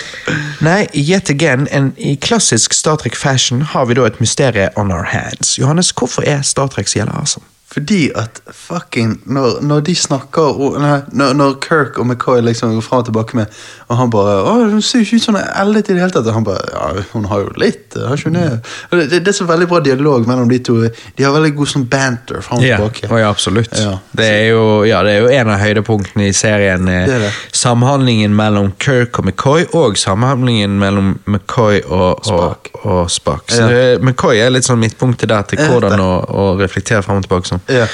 Nei, 0.65 0.87
yet 0.97 1.29
again, 1.33 1.67
en, 1.69 1.93
i 2.01 2.15
klassisk 2.17 2.73
Star 2.77 2.97
Trek-fashion 3.03 3.67
har 3.75 3.91
vi 3.91 3.99
da 3.99 4.07
et 4.09 4.21
mysterie 4.23 4.71
on 4.81 4.95
our 4.95 5.11
hands. 5.13 5.59
Johannes, 5.61 5.93
hvorfor 5.93 6.25
er 6.25 6.41
Star 6.43 6.73
Trek 6.73 6.89
så 6.89 7.03
jævla 7.03 7.21
awesome? 7.21 7.45
Fordi 7.67 8.11
at 8.15 8.41
fucking 8.55 9.21
Når, 9.27 9.61
når 9.61 9.81
de 9.81 9.95
snakker 9.95 10.43
og, 10.43 10.77
når, 11.13 11.33
når 11.35 11.57
Kirk 11.61 11.99
og 11.99 12.07
McCoy 12.07 12.41
liksom 12.41 12.75
går 12.75 12.81
fram 12.81 12.99
og 13.03 13.05
tilbake 13.09 13.37
med 13.37 13.47
Og 13.89 13.97
han 13.97 14.11
bare 14.11 14.37
'Å, 14.43 14.71
hun 14.71 14.83
ser 14.83 14.99
jo 14.99 15.05
ikke 15.05 15.17
ut 15.17 15.23
som 15.23 15.35
hun 15.35 15.43
er 15.43 15.51
ellet 15.63 15.91
i 15.91 15.93
det 15.97 16.01
hele 16.01 16.15
tatt.' 16.15 16.27
Og 16.27 16.35
han 16.35 16.45
bare 16.45 16.63
'Ja, 16.73 17.03
hun 17.13 17.25
har 17.25 17.39
jo 17.43 17.51
litt, 17.57 17.95
har 17.95 18.17
ikke 18.17 18.31
hun 18.31 18.39
det?' 18.39 18.61
Det, 18.91 19.11
det, 19.11 19.29
er 19.29 19.33
så 19.33 19.45
veldig 19.45 19.69
bra 19.69 19.81
dialog 19.81 20.27
mellom 20.29 20.49
de 20.49 20.59
to. 20.59 20.77
De 21.19 21.23
har 21.25 21.33
veldig 21.33 21.57
god 21.57 21.67
sånn 21.67 21.89
banter 21.91 22.41
frem 22.43 22.59
og 22.59 22.65
tilbake. 22.65 23.11
Å 23.11 23.19
ja, 23.19 23.29
absolutt. 23.31 23.75
Ja. 23.79 23.99
Det, 24.17 24.27
er 24.27 24.49
jo, 24.51 24.85
ja, 24.85 25.03
det 25.03 25.13
er 25.13 25.21
jo 25.21 25.29
en 25.29 25.51
av 25.51 25.61
høydepunktene 25.61 26.29
i 26.29 26.33
serien. 26.33 26.89
eh, 26.89 27.07
Det. 27.07 27.33
Samhandlingen 27.53 28.35
mellom 28.37 28.73
Kirk 28.79 29.19
og 29.19 29.27
McCoy, 29.27 29.67
og 29.75 29.99
samhandlingen 29.99 30.79
mellom 30.79 31.19
McCoy 31.27 31.83
og. 31.87 32.27
Og, 32.27 32.71
og 32.85 33.11
Spock. 33.11 33.51
Så 33.51 33.67
Ja. 33.71 33.99
McCoy 33.99 34.39
er 34.39 34.51
litt 34.51 34.65
sånn 34.65 34.79
midtpunktet 34.79 35.29
der 35.29 35.43
til 35.43 35.59
hvordan 35.59 36.01
å, 36.01 36.13
å 36.31 36.59
reflektere 36.61 37.03
frem 37.03 37.17
og 37.21 37.27
tilbake 37.27 37.56
sånn. 37.57 37.77
Ja. 37.77 37.87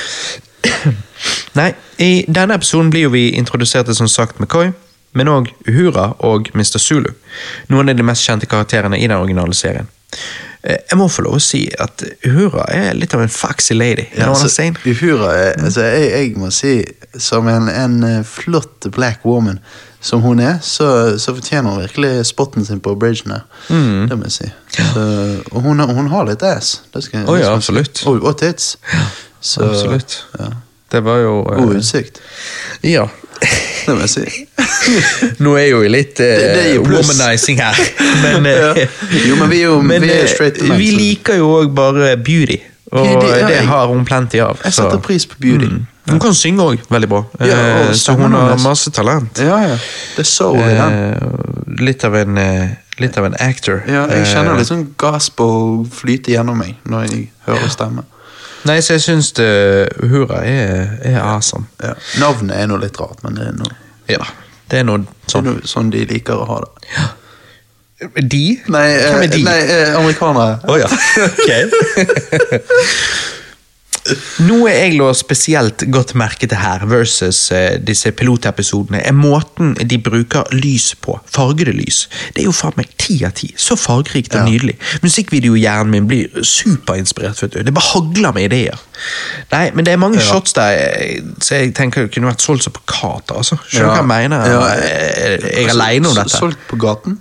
Nei, 1.59 1.73
i 2.03 2.13
denne 2.29 2.57
episoden 2.59 2.91
blir 2.93 3.07
jo 3.09 3.15
vi 3.15 3.29
introdusert 3.39 3.87
til 3.89 3.99
som 3.99 4.09
sagt 4.11 4.41
McCoy, 4.41 4.73
men 5.19 5.29
òg 5.29 5.51
Uhura 5.69 6.13
og 6.25 6.49
Mr. 6.55 6.79
Zulu. 6.81 7.11
Noen 7.73 7.93
av 7.93 7.99
de 7.99 8.07
mest 8.07 8.25
kjente 8.25 8.49
karakterene 8.49 8.99
i 8.99 9.07
den 9.07 9.19
originale 9.19 9.55
serien. 9.55 9.91
Eh, 10.63 10.79
Jeg 10.91 10.99
må 10.99 11.09
få 11.11 11.25
lov 11.27 11.37
å 11.37 11.43
si 11.43 11.65
at 11.81 12.05
Uhura 12.25 12.65
er 12.73 12.95
litt 12.95 13.15
av 13.15 13.25
en 13.25 13.33
foxy 13.33 13.75
lady. 13.75 14.07
I'm 14.17 14.31
altså. 14.33 14.69
Uhura 14.87 15.33
er, 15.37 15.57
altså, 15.59 15.83
jeg, 15.83 16.11
jeg 16.13 16.37
må 16.39 16.51
si, 16.55 16.77
som 17.19 17.49
en, 17.51 17.69
en 17.69 18.03
eh, 18.09 18.21
flott 18.25 18.89
black 18.95 19.27
woman 19.27 19.59
som 20.03 20.23
hun 20.23 20.41
er, 20.43 20.57
så, 20.67 21.19
så 21.19 21.35
fortjener 21.35 21.71
hun 21.71 21.83
virkelig 21.85 22.27
spotten 22.27 22.65
sin 22.67 22.81
på 22.83 22.95
bridgen 22.99 23.37
her. 23.37 23.45
Mm. 23.71 24.09
Det 24.11 24.19
må 24.19 24.27
jeg 24.27 24.33
si. 24.39 24.49
Så, 24.79 25.05
og 25.53 25.61
hun, 25.63 25.81
hun 25.81 26.09
har 26.11 26.27
litt 26.27 26.43
ass. 26.43 26.81
Det 26.95 27.05
skal, 27.05 27.29
oh, 27.31 27.39
ja, 27.39 27.53
absolutt. 27.55 28.03
Og, 28.11 28.23
og 28.25 28.35
tits. 28.41 28.73
Så, 29.43 29.65
Absolutt. 29.67 30.25
Ja. 30.39 30.51
Det 30.93 31.01
var 31.05 31.19
jo 31.25 31.35
eh, 31.51 31.57
God 31.59 31.77
utsikt. 31.81 32.21
Ja. 32.87 33.09
Det 33.87 33.95
må 33.97 34.05
jeg 34.05 34.11
si. 34.13 34.47
Nå 35.43 35.57
er 35.59 35.65
jo 35.73 35.81
litt 35.91 36.21
uh, 36.21 36.27
Det- 36.27 36.51
det 36.55 36.61
er 36.69 36.75
jo 36.77 36.83
womanizing 36.87 37.59
her, 37.59 37.79
men, 38.23 38.47
uh, 38.47 38.79
Ja. 38.79 38.87
Jo, 39.27 39.37
men 39.41 39.51
vi 39.51 39.59
er 39.63 39.65
jo- 39.73 39.81
men, 39.83 40.03
vi 40.05 40.11
er 40.15 40.21
eh, 40.23 40.29
straight 40.31 40.61
men, 40.63 40.79
Vi 40.79 40.91
liker 40.95 41.41
jo 41.41 41.49
òg 41.61 41.73
bare 41.75 42.13
beauty, 42.17 42.61
og 42.93 43.07
Beauty, 43.07 43.27
ja, 43.27 43.47
det 43.49 43.57
jeg- 43.57 43.67
har 43.67 43.87
hun 43.91 44.05
plenty 44.05 44.39
av. 44.39 44.61
Jeg 44.65 44.73
så- 44.73 44.85
setter 44.85 44.99
pris 45.03 45.27
på 45.27 45.35
beauty. 45.41 45.67
Mm. 45.73 45.87
Hun 46.11 46.21
kan 46.21 46.35
synge 46.35 46.63
òg 46.63 46.79
veldig 46.91 47.09
bra, 47.09 47.25
Ja, 47.41 47.59
og 47.81 47.89
eh, 47.91 47.93
så 47.95 48.15
hun 48.19 48.33
har 48.33 48.57
masse 48.63 48.91
talent. 48.91 49.39
Ja, 49.43 49.59
ja. 49.63 49.75
Det 50.17 50.23
er 50.27 50.31
soul 50.31 50.59
i 50.59 50.75
den. 50.79 50.93
Eh, 50.93 51.83
litt 51.83 52.05
av 52.05 52.15
en 52.23 52.39
eh, 52.39 52.69
Litt 53.01 53.17
av 53.19 53.25
en 53.25 53.35
actor. 53.41 53.83
Ja, 53.89 54.03
jeg 54.07 54.27
kjenner 54.29 54.53
Eh, 54.53 54.59
litt 54.59 54.69
sånn 54.69 54.83
gospel 55.01 55.87
flyte 55.91 56.31
gjennom 56.35 56.59
meg 56.61 56.75
når 56.87 57.07
jeg 57.09 57.31
hører 57.49 57.71
stemme. 57.73 58.03
Nei, 58.69 58.77
så 58.83 58.95
jeg 58.95 59.03
syns 59.03 59.33
Uhura 60.03 60.43
er, 60.47 60.99
er 61.03 61.19
awesome. 61.23 61.67
Ja. 61.83 61.95
Navnet 62.23 62.57
er 62.57 62.67
nå 62.71 62.77
litt 62.83 62.99
rart, 63.01 63.19
men 63.25 63.35
det 63.39 63.49
er 63.51 63.57
noe, 63.59 63.75
Ja, 64.11 64.23
det 64.71 64.79
er 64.83 64.87
noe 64.87 65.03
det 65.03 65.09
er 65.11 65.33
sånn. 65.35 65.45
noe 65.51 65.67
sånn 65.67 65.91
de 65.91 66.05
liker 66.07 66.35
å 66.39 66.47
ha 66.47 66.61
det. 66.63 66.73
De? 68.27 68.45
Nei, 68.75 68.87
eh, 68.97 69.03
Hvem 69.13 69.23
er 69.23 69.31
de? 69.31 69.43
nei 69.47 69.59
eh, 69.63 69.93
amerikanere. 69.99 70.57
Å 70.67 70.79
ja. 70.81 70.89
ok. 71.29 71.51
Noe 74.43 74.71
jeg 74.73 74.97
lå 74.99 75.07
spesielt 75.15 75.85
godt 75.95 76.15
merke 76.19 76.49
til 76.51 76.59
her, 76.59 76.83
versus 76.91 77.39
eh, 77.55 77.77
disse 77.87 78.11
pilotepisodene, 78.19 78.99
er 79.07 79.15
måten 79.15 79.77
de 79.79 79.99
bruker 80.03 80.49
lys 80.57 80.89
på. 80.99 81.15
Fargede 81.31 81.71
lys. 81.77 82.09
Det 82.35 82.43
er 82.43 82.49
jo 82.49 82.55
faen 82.57 82.75
meg 82.81 82.91
ti 82.99 83.21
av 83.25 83.31
ti. 83.39 83.53
Så 83.57 83.77
fargerikt 83.79 84.35
og 84.35 84.41
Ja. 84.43 84.51
nydelig. 84.51 84.75
Musikkvideohjernen 85.07 85.91
min 85.95 86.09
blir 86.11 86.43
superinspirert. 86.43 87.43
vet 87.43 87.53
du. 87.55 87.63
Det 87.63 87.75
bare 87.75 87.91
hagler 87.93 88.33
med 88.35 88.49
ideer. 88.51 88.81
Nei, 89.53 89.71
men 89.75 89.85
det 89.87 89.93
er 89.95 90.03
mange 90.03 90.21
shots 90.21 90.53
der 90.59 90.71
eh, 90.99 91.21
så 91.41 91.55
jeg 91.63 91.75
tenker 91.75 92.03
det 92.09 92.15
kunne 92.15 92.27
vært 92.33 92.43
solgt 92.43 92.65
som 92.67 92.75
kater, 92.87 93.37
altså. 93.39 93.57
Skjønner 93.69 93.87
du 93.87 94.03
hva 94.03 94.19
jeg 94.19 94.31
mener? 94.31 94.47
Ja. 94.51 94.63
Eh, 94.75 95.39
Jeg 95.53 95.65
er 95.69 95.71
aleine 95.77 96.09
om 96.11 96.15
dette. 96.19 96.35
Solgt 96.37 96.59
på 96.69 96.77
gaten? 96.83 97.21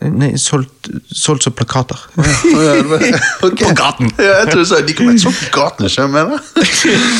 Nei, 0.00 0.30
solgt, 0.40 0.88
solgt 1.12 1.44
som 1.44 1.52
plakater. 1.52 1.98
Å, 2.16 2.22
ja, 2.24 2.74
det 2.78 2.86
var- 2.88 3.02
ok. 3.50 3.58
På 3.66 3.72
gaten. 3.76 4.08
Ja, 4.16 4.38
jeg 4.40 4.46
tror 4.48 4.62
du 4.62 4.68
sa 4.70 4.78
de 4.80 4.94
kan 4.96 5.10
være 5.10 5.32
på 5.36 5.50
gaten, 5.58 5.86
ikke 5.90 6.06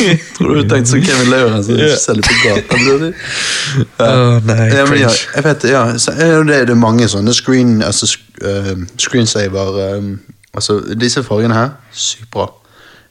jeg 0.06 0.20
tror 0.38 0.54
du 0.56 0.62
tenkte 0.70 0.90
som 0.94 1.02
Kevin 1.04 1.28
Lauren 1.34 1.64
som 1.66 1.76
ikke 1.76 1.98
selger 2.00 2.30
på 2.30 2.38
gaten. 2.46 2.86
blir 2.86 3.04
Oh, 4.00 4.38
nei, 4.48 4.70
Ja, 4.72 4.86
men 4.88 4.98
ja, 5.02 5.10
jeg 5.36 5.44
vet, 5.44 5.64
ja, 5.68 5.82
så, 6.00 6.14
ja, 6.16 6.38
det, 6.40 6.60
det 6.70 6.74
er 6.76 6.80
mange 6.80 7.08
sånne 7.12 7.34
screen, 7.36 7.82
altså, 7.84 8.08
eh, 8.40 8.72
screensaver 8.96 9.76
um, 9.98 10.14
altså, 10.56 10.80
Disse 10.96 11.22
fargene 11.26 11.54
her, 11.60 11.76
sykt 11.92 12.30
bra. 12.32 12.48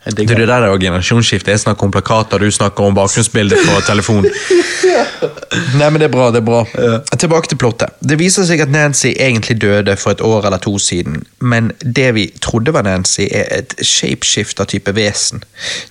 Du, 0.06 0.24
det 0.24 0.48
der 0.48 0.64
er 0.64 0.70
jo 0.72 0.78
generasjonsskifte. 0.80 1.52
Jeg 1.52 1.60
snakker 1.60 1.84
om 1.84 1.92
plakater, 1.92 2.40
du 2.40 2.52
snakker 2.52 2.88
om 2.88 2.96
bakgrunnsbilde 2.96 3.58
på 3.66 3.82
telefon. 3.84 4.26
Nei, 5.80 5.90
men 5.90 6.00
det 6.00 6.08
er 6.08 6.14
bra, 6.14 6.30
det 6.32 6.40
er 6.40 6.46
bra. 6.48 6.62
Tilbake 7.20 7.52
til 7.52 7.60
plottet. 7.60 7.92
Det 8.00 8.16
viser 8.20 8.46
seg 8.48 8.64
at 8.64 8.72
Nancy 8.72 9.12
egentlig 9.12 9.58
døde 9.60 9.96
for 10.00 10.16
et 10.16 10.24
år 10.24 10.48
eller 10.48 10.62
to 10.64 10.78
siden, 10.80 11.24
men 11.44 11.72
det 11.84 12.14
vi 12.16 12.26
trodde 12.42 12.72
var 12.74 12.88
Nancy, 12.88 13.26
er 13.28 13.50
et 13.58 13.76
shapeshifter-type 13.84 14.94
vesen. 14.96 15.44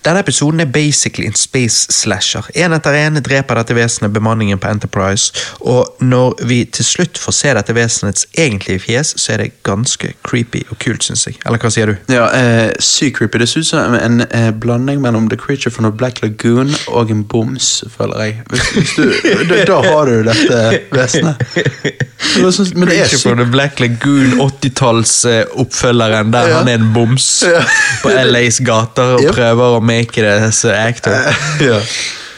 Denne 0.07 0.23
episoden 0.25 0.65
er 0.65 0.71
basically 0.73 1.29
en 1.29 1.37
space 1.37 1.93
slasher. 1.93 2.49
En 2.57 2.73
etter 2.77 2.97
en 3.03 3.21
dreper 3.25 3.61
dette 3.61 3.77
vesenet 3.77 4.15
bemanningen 4.17 4.61
på 4.63 4.73
Enterprise, 4.73 5.37
og 5.61 6.01
når 6.01 6.41
vi 6.49 6.63
til 6.65 6.89
slutt 6.89 7.21
får 7.21 7.37
se 7.43 7.55
dette 7.61 7.77
vesenets 7.77 8.27
egentlige 8.39 8.87
fjes, 8.87 9.13
så 9.21 9.37
er 9.37 9.45
det 9.45 9.51
ganske 9.69 10.15
creepy 10.25 10.65
og 10.71 10.81
kult, 10.81 11.05
syns 11.05 11.27
jeg. 11.29 11.37
Eller 11.45 11.61
hva 11.61 11.73
sier 11.75 11.93
du? 11.93 11.97
Ja, 12.15 12.31
eh, 12.33 12.73
Sykt 12.81 13.19
creepy. 13.19 13.43
Det 13.43 13.49
ser 13.51 13.61
ut 13.61 13.69
som 13.69 13.98
en 14.05 14.21
eh, 14.31 14.51
blanding 14.61 15.01
mellom 15.01 15.29
The 15.31 15.37
Creature 15.37 15.71
from 15.75 15.85
the 15.91 15.93
Black 15.99 16.23
Lagoon 16.23 16.71
og 16.89 17.11
en 17.11 17.25
boms, 17.25 17.85
føler 17.97 18.23
jeg. 18.23 18.41
Hvis, 18.51 18.69
hvis 18.77 18.93
du, 18.97 19.05
da, 19.51 19.65
da 19.65 19.81
har 19.89 20.05
du 20.07 20.23
dette 20.29 20.81
vesenet. 20.93 21.35
Det 21.49 22.77
Men 22.77 22.89
det 22.89 22.99
er 22.99 23.09
Creature 23.09 23.19
from 23.23 23.39
the 23.39 23.47
Black 23.53 23.81
Lagoon, 23.81 24.39
80-tallsoppfølgeren 24.41 26.33
der 26.33 26.49
Ja. 26.49 26.59
han 26.59 26.69
er 26.69 26.75
en 26.75 26.91
boms 26.95 27.45
Ja. 27.47 27.63
på 28.03 28.09
LAs 28.09 28.61
gater 28.61 29.03
og 29.03 29.21
Yep. 29.23 29.33
prøver 29.35 29.77
å 29.77 29.81
make 29.81 30.23
det 30.23 30.55
så 30.55 30.71
actor. 30.73 31.13
Ja. 31.61 31.81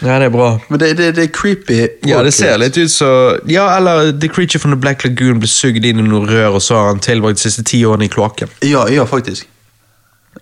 Ja, 0.02 0.14
det 0.18 0.24
er 0.30 0.32
bra. 0.32 0.58
Men 0.70 0.80
det, 0.80 0.96
det, 0.96 1.10
det 1.16 1.24
er 1.24 1.28
creepy. 1.28 1.74
Ja, 2.08 2.22
det 2.24 2.32
ser 2.32 2.56
litt 2.56 2.76
ut 2.80 2.88
så 2.90 3.10
Ja, 3.48 3.66
eller 3.76 4.12
The 4.16 4.28
Creature 4.32 4.58
from 4.62 4.72
the 4.72 4.80
Black 4.80 5.04
Lagoon 5.04 5.38
ble 5.42 5.48
sugd 5.48 5.84
inn 5.84 5.98
i 6.00 6.02
noe 6.06 6.24
rør, 6.24 6.54
og 6.56 6.62
så 6.64 6.74
har 6.78 6.86
han 6.94 7.02
tilbrakt 7.04 7.36
de 7.36 7.42
siste 7.44 7.62
ti 7.68 7.82
årene 7.84 8.04
i 8.08 8.08
kloakken. 8.08 8.48
Ja, 8.64 8.86
ja, 8.88 9.04
faktisk. 9.04 9.44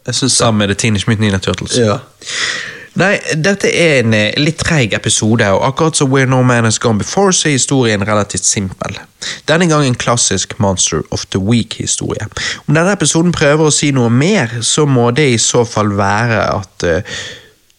Jeg 0.07 0.14
synes 0.14 0.32
Sammen 0.32 0.59
med 0.59 0.68
The 0.68 0.74
Teenage 0.74 1.05
Mutant 1.09 1.20
Ninja 1.20 1.38
Turtles. 1.38 1.78
Ja. 1.78 1.99
Nei, 2.99 3.18
dette 3.38 3.70
er 3.70 4.01
en 4.01 4.14
eh, 4.16 4.34
litt 4.40 4.59
treig 4.59 4.94
episode, 4.96 5.46
og 5.55 5.62
akkurat 5.68 5.99
som 5.99 6.11
Where 6.11 6.26
No 6.26 6.40
Man 6.42 6.66
Has 6.66 6.80
Gone 6.82 6.99
Before, 6.99 7.32
så 7.36 7.46
er 7.49 7.55
historien 7.55 8.03
relativt 8.07 8.46
simpel. 8.49 8.96
Denne 9.46 9.68
gang 9.70 9.86
en 9.86 9.99
klassisk 9.99 10.57
Monster 10.59 11.05
of 11.14 11.26
the 11.30 11.38
Week-historie. 11.38 12.26
Om 12.66 12.74
denne 12.74 12.96
episoden 12.96 13.30
prøver 13.34 13.68
å 13.68 13.74
si 13.74 13.92
noe 13.94 14.11
mer, 14.11 14.57
så 14.66 14.86
må 14.88 15.11
det 15.14 15.28
i 15.30 15.38
så 15.42 15.62
fall 15.68 15.94
være 15.99 16.40
at 16.57 16.88
eh, 16.88 17.22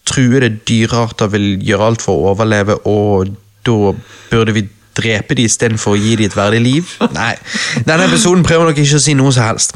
truede 0.07 0.53
dyrearter 0.69 1.33
vil 1.35 1.51
gjøre 1.67 1.91
alt 1.91 2.05
for 2.05 2.15
å 2.15 2.31
overleve, 2.31 2.79
og 2.87 3.35
da 3.67 3.93
burde 4.31 4.55
vi 4.55 4.69
drepe 4.99 5.35
dem 5.35 5.49
istedenfor 5.49 5.97
å 5.97 5.99
gi 5.99 6.15
dem 6.19 6.29
et 6.29 6.37
verdig 6.37 6.63
liv? 6.63 6.95
Nei, 7.15 7.33
denne 7.83 8.07
episoden 8.07 8.45
prøver 8.47 8.71
nok 8.71 8.79
ikke 8.79 9.01
å 9.01 9.03
si 9.03 9.19
noe 9.19 9.35
som 9.35 9.51
helst. 9.51 9.75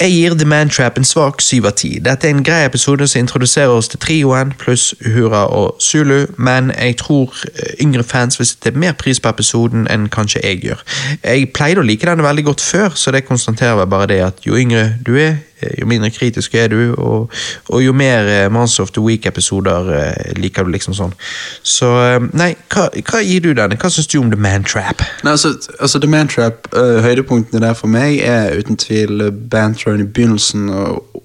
Jeg 0.00 0.10
gir 0.10 0.34
The 0.34 0.44
Man 0.46 0.68
Trap 0.70 0.98
en 0.98 1.04
svak 1.04 1.40
syv 1.42 1.64
av 1.66 1.72
ti. 1.80 1.88
Dette 1.98 2.28
er 2.28 2.36
en 2.36 2.44
grei 2.46 2.60
episode 2.62 3.08
som 3.10 3.18
introduserer 3.18 3.72
oss 3.74 3.88
til 3.90 3.98
trioen 3.98 4.52
pluss 4.60 4.92
Uhura 5.02 5.40
og 5.50 5.80
Zulu, 5.82 6.26
men 6.38 6.70
jeg 6.70 6.96
tror 7.00 7.34
eh, 7.48 7.72
yngre 7.82 8.04
fans 8.06 8.38
vil 8.38 8.46
sette 8.46 8.70
mer 8.78 8.94
pris 8.94 9.18
på 9.18 9.32
episoden 9.34 9.88
enn 9.90 10.06
kanskje 10.14 10.44
jeg 10.44 10.60
gjør. 10.68 10.84
Jeg 11.24 11.50
pleide 11.50 11.82
å 11.82 11.88
like 11.88 12.06
denne 12.06 12.22
veldig 12.22 12.46
godt 12.46 12.62
før, 12.62 12.94
så 12.94 13.10
det 13.10 13.24
konstaterer 13.26 13.82
jeg 13.82 13.90
bare 13.90 14.10
det 14.12 14.20
at 14.28 14.46
jo 14.46 14.54
yngre 14.54 14.92
du 15.02 15.16
er, 15.18 15.40
jo 15.78 15.88
mindre 15.90 16.10
kritisk 16.14 16.54
er 16.54 16.70
du, 16.72 16.80
og, 16.94 17.32
og 17.68 17.84
jo 17.84 17.92
mer 17.96 18.48
Mans 18.48 18.68
Monster 18.68 18.82
of 18.82 18.90
the 18.90 19.00
Week-episoder 19.00 19.92
eh, 19.96 20.32
liker 20.36 20.64
du 20.64 20.70
liksom 20.70 20.94
sånn. 20.94 21.14
Så 21.62 21.88
eh, 22.04 22.18
nei, 22.36 22.50
hva, 22.72 22.88
hva 22.92 23.22
gir 23.24 23.42
du 23.44 23.52
denne? 23.56 23.78
Hva 23.80 23.90
syns 23.92 24.10
du 24.10 24.18
om 24.20 24.30
The 24.30 24.38
Man 24.40 24.66
Trap? 24.68 25.02
Nei, 25.24 25.32
altså, 25.32 25.54
altså 25.80 26.00
The 26.02 26.10
Man 26.10 26.28
Trap, 26.28 26.68
uh, 26.76 27.00
høydepunktene 27.04 27.62
der 27.64 27.76
for 27.78 27.90
meg 27.90 28.20
er 28.24 28.58
uten 28.58 28.78
tvil 28.78 29.28
banteren 29.50 30.04
i 30.04 30.08
begynnelsen 30.08 30.68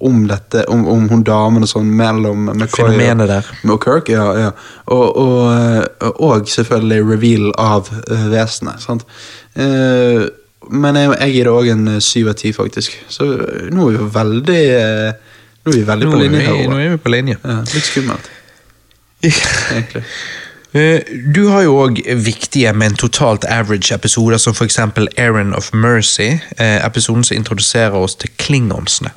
om 0.03 0.23
dette, 0.29 0.65
om, 0.71 0.85
om 0.87 1.09
hun 1.11 1.25
damen 1.27 1.65
og 1.65 1.71
sånn 1.71 1.91
mellom 1.97 2.49
McCoy 2.53 2.95
og, 2.95 3.51
og 3.69 3.83
Kirk. 3.83 4.11
Ja, 4.13 4.29
ja. 4.39 4.53
Og, 4.91 5.17
og, 5.19 6.13
og 6.13 6.47
selvfølgelig 6.49 7.03
reveal 7.09 7.51
av 7.59 7.91
uh, 7.91 8.29
vesenet. 8.31 8.83
sant? 8.83 9.05
Uh, 9.57 10.31
men 10.69 10.95
jeg, 10.95 11.09
jeg 11.19 11.33
gir 11.35 11.49
det 11.49 11.53
òg 11.53 11.71
en 11.73 11.87
uh, 11.95 11.99
syv 12.03 12.29
av 12.33 12.37
ti, 12.39 12.51
faktisk. 12.55 12.95
Så 13.11 13.25
uh, 13.25 13.67
nå 13.73 13.89
er 13.91 13.97
vi 13.97 14.07
veldig 14.19 14.61
Nå 15.63 15.71
er 15.71 15.77
vi 15.77 15.83
veldig 15.87 16.05
Nå 16.07 16.11
på 16.11 16.21
linje 16.21 16.39
her. 16.43 16.63
nå 16.67 16.79
er 16.83 16.89
vi 16.95 17.01
på 17.05 17.11
linje. 17.13 17.37
Ja, 17.43 17.59
litt 17.73 17.85
skummelt, 17.87 18.31
egentlig. 19.23 20.03
Eh, 20.73 21.03
Du 21.35 21.43
har 21.53 21.61
jo 21.67 21.75
òg 21.83 21.99
viktige, 22.25 22.71
men 22.73 22.95
totalt 22.97 23.43
average 23.45 23.93
episoder, 23.93 24.39
som 24.41 24.55
f.eks. 24.57 24.79
Aaron 25.21 25.53
of 25.53 25.67
Mercy, 25.73 26.39
eh, 26.57 26.79
episoden 26.85 27.21
som 27.23 27.37
introduserer 27.37 27.93
oss 27.93 28.15
til 28.17 28.31
klingonsene. 28.41 29.11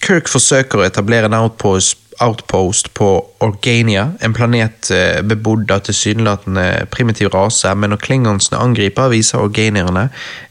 Kirk 0.00 0.24
forsøker 0.32 0.80
å 0.80 0.86
etablere 0.86 1.28
en 1.28 1.36
outpost, 1.36 1.98
outpost 2.20 2.94
på 2.94 3.08
Organia, 3.40 4.12
en 4.20 4.32
planet 4.34 4.90
eh, 4.90 5.22
bebodd 5.22 5.70
av 5.70 5.82
tilsynelatende 5.84 6.86
primitiv 6.90 7.28
rase, 7.34 7.74
men 7.76 7.92
når 7.92 8.00
klingonsene 8.04 8.60
angriper, 8.60 9.10
viser 9.12 9.44
organierne 9.44 10.06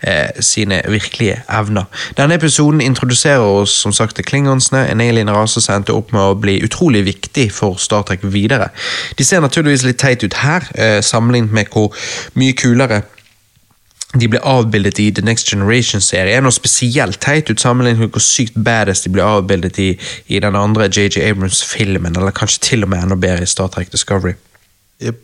eh, 0.06 0.38
sine 0.40 0.82
virkelige 0.92 1.40
evner. 1.50 1.90
Denne 2.18 2.38
episoden 2.38 2.84
introduserer 2.86 3.42
oss 3.42 3.74
som 3.82 3.94
sagt 3.94 4.16
til 4.20 4.28
klingonsene, 4.28 4.86
en 4.92 5.02
alien 5.02 5.32
rase 5.34 5.64
som 5.64 5.80
endte 5.80 5.96
opp 5.98 6.14
med 6.14 6.22
å 6.22 6.38
bli 6.38 6.60
utrolig 6.66 7.06
viktig 7.10 7.50
for 7.56 7.82
Star 7.82 8.06
Trek 8.06 8.24
videre. 8.24 8.70
De 9.18 9.26
ser 9.26 9.42
naturligvis 9.42 9.88
litt 9.88 10.02
teit 10.02 10.24
ut 10.24 10.40
her, 10.44 10.70
eh, 10.76 11.02
sammenlignet 11.02 11.52
med 11.52 11.74
hvor 11.74 11.94
mye 12.38 12.54
kulere 12.54 13.02
de 14.20 14.28
ble 14.32 14.40
avbildet 14.44 15.00
i 15.04 15.10
The 15.12 15.26
Next 15.26 15.50
Generation-serien, 15.52 16.46
og 16.48 16.54
spesielt 16.56 17.20
teit 17.24 17.50
ut 17.52 17.60
sammenlignet 17.62 18.00
med 18.06 18.14
hvor 18.16 18.24
sykt 18.24 18.56
badass 18.56 19.04
de 19.06 19.12
ble 19.16 19.24
avbildet 19.26 19.80
i, 19.84 19.90
i 20.28 20.40
den 20.40 20.56
andre 20.56 20.88
JJ 20.90 21.20
Abrams-filmen, 21.30 22.16
eller 22.18 22.32
kanskje 22.36 22.64
til 22.72 22.84
og 22.88 22.90
med 22.94 23.04
enda 23.04 23.16
bedre 23.20 23.44
i 23.44 23.52
Star 23.52 23.68
Trek 23.74 23.92
Discovery. 23.92 24.34
Yep. 25.04 25.22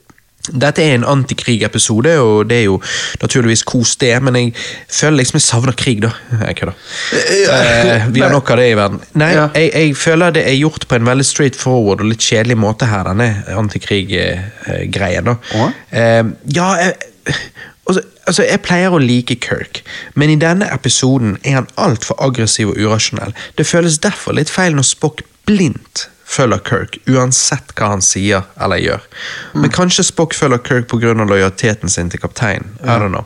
Dette 0.57 0.81
er 0.81 0.95
en 0.97 1.03
antikrig-episode, 1.05 2.15
og 2.19 2.47
det 2.49 2.55
er 2.57 2.63
jo 2.65 2.79
naturligvis 3.21 3.61
kos 3.69 3.91
det, 4.01 4.15
men 4.25 4.35
jeg 4.39 4.53
føler 4.89 5.19
liksom 5.19 5.37
jeg 5.37 5.45
savner 5.45 5.75
krig, 5.77 5.99
da. 6.01 6.09
Jeg 6.47 6.55
kødder. 6.57 6.79
Eh, 7.13 8.07
vi 8.15 8.23
har 8.25 8.33
nok 8.33 8.49
av 8.49 8.57
det 8.57 8.65
i 8.71 8.77
verden. 8.79 9.03
Nei, 9.21 9.29
Ja. 9.37 9.43
jeg, 9.53 9.69
jeg 9.75 9.95
føler 10.01 10.33
det 10.33 10.47
er 10.49 10.57
gjort 10.57 10.87
på 10.89 10.97
en 10.97 11.05
veldig 11.05 11.27
straightforward 11.29 12.01
og 12.01 12.09
litt 12.09 12.25
kjedelig 12.25 12.57
måte 12.57 12.89
her, 12.89 13.05
denne 13.11 13.29
antikrig-greien. 13.53 15.29
da. 15.29 15.37
Eh, 15.91 16.23
ja, 16.57 16.71
jeg, 16.81 17.35
altså, 17.88 18.03
altså, 18.25 18.45
jeg 18.47 18.63
pleier 18.65 18.93
å 18.93 19.01
like 19.01 19.38
Kirk, 19.43 19.84
men 20.13 20.34
i 20.34 20.39
denne 20.39 20.69
episoden 20.73 21.38
er 21.43 21.61
han 21.61 21.69
altfor 21.75 22.19
aggressiv 22.23 22.73
og 22.73 22.82
urasjonell. 22.82 23.36
Det 23.57 23.67
føles 23.67 24.01
derfor 24.03 24.38
litt 24.38 24.51
feil 24.51 24.77
når 24.77 24.89
Spock 24.93 25.25
blindt 25.49 26.07
følger 26.32 26.61
Kirk, 26.63 26.97
uansett 27.11 27.73
hva 27.75 27.91
han 27.93 28.03
sier 28.05 28.45
eller 28.61 28.79
gjør. 28.79 29.05
Men 29.57 29.73
kanskje 29.73 30.05
Spock 30.07 30.36
følger 30.38 30.61
Kirk 30.63 30.88
pga. 30.91 31.13
lojaliteten 31.13 31.89
sin 31.89 32.09
til 32.09 32.19
kapteinen. 32.19 32.77
I 32.84 32.95
don't 32.99 33.11
know. 33.11 33.25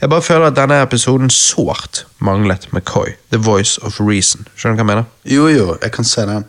Jeg 0.00 0.10
bare 0.10 0.22
føler 0.22 0.46
at 0.46 0.56
denne 0.56 0.82
episoden 0.82 1.30
sårt 1.30 2.04
manglet 2.18 2.68
McCoy, 2.72 3.16
the 3.30 3.38
voice 3.38 3.80
of 3.82 4.00
reason. 4.00 4.46
Skjønner 4.56 4.78
du 4.78 4.82
hva 4.82 4.86
jeg 4.86 4.92
mener? 4.92 5.04
Jo, 5.24 5.48
jo, 5.48 5.78
jeg 5.82 5.92
kan 5.92 6.04
se 6.04 6.26
den. 6.30 6.44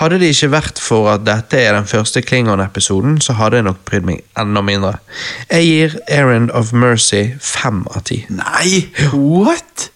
Hadde 0.00 0.18
det 0.20 0.32
ikke 0.34 0.50
vært 0.52 0.80
for 0.82 1.08
at 1.12 1.24
dette 1.24 1.56
er 1.60 1.72
den 1.76 1.88
første 1.88 2.20
Klingon-episoden, 2.24 3.20
så 3.24 3.36
hadde 3.38 3.60
jeg 3.60 3.68
nok 3.68 3.80
brydd 3.88 4.08
meg 4.08 4.24
enda 4.40 4.60
mindre. 4.64 4.98
Jeg 5.48 5.68
gir 5.70 5.98
Errand 6.12 6.52
of 6.52 6.74
Mercy 6.76 7.26
fem 7.40 7.84
av 7.94 8.04
ti. 8.10 8.24
Nei! 8.34 8.84
What?! 9.14 9.90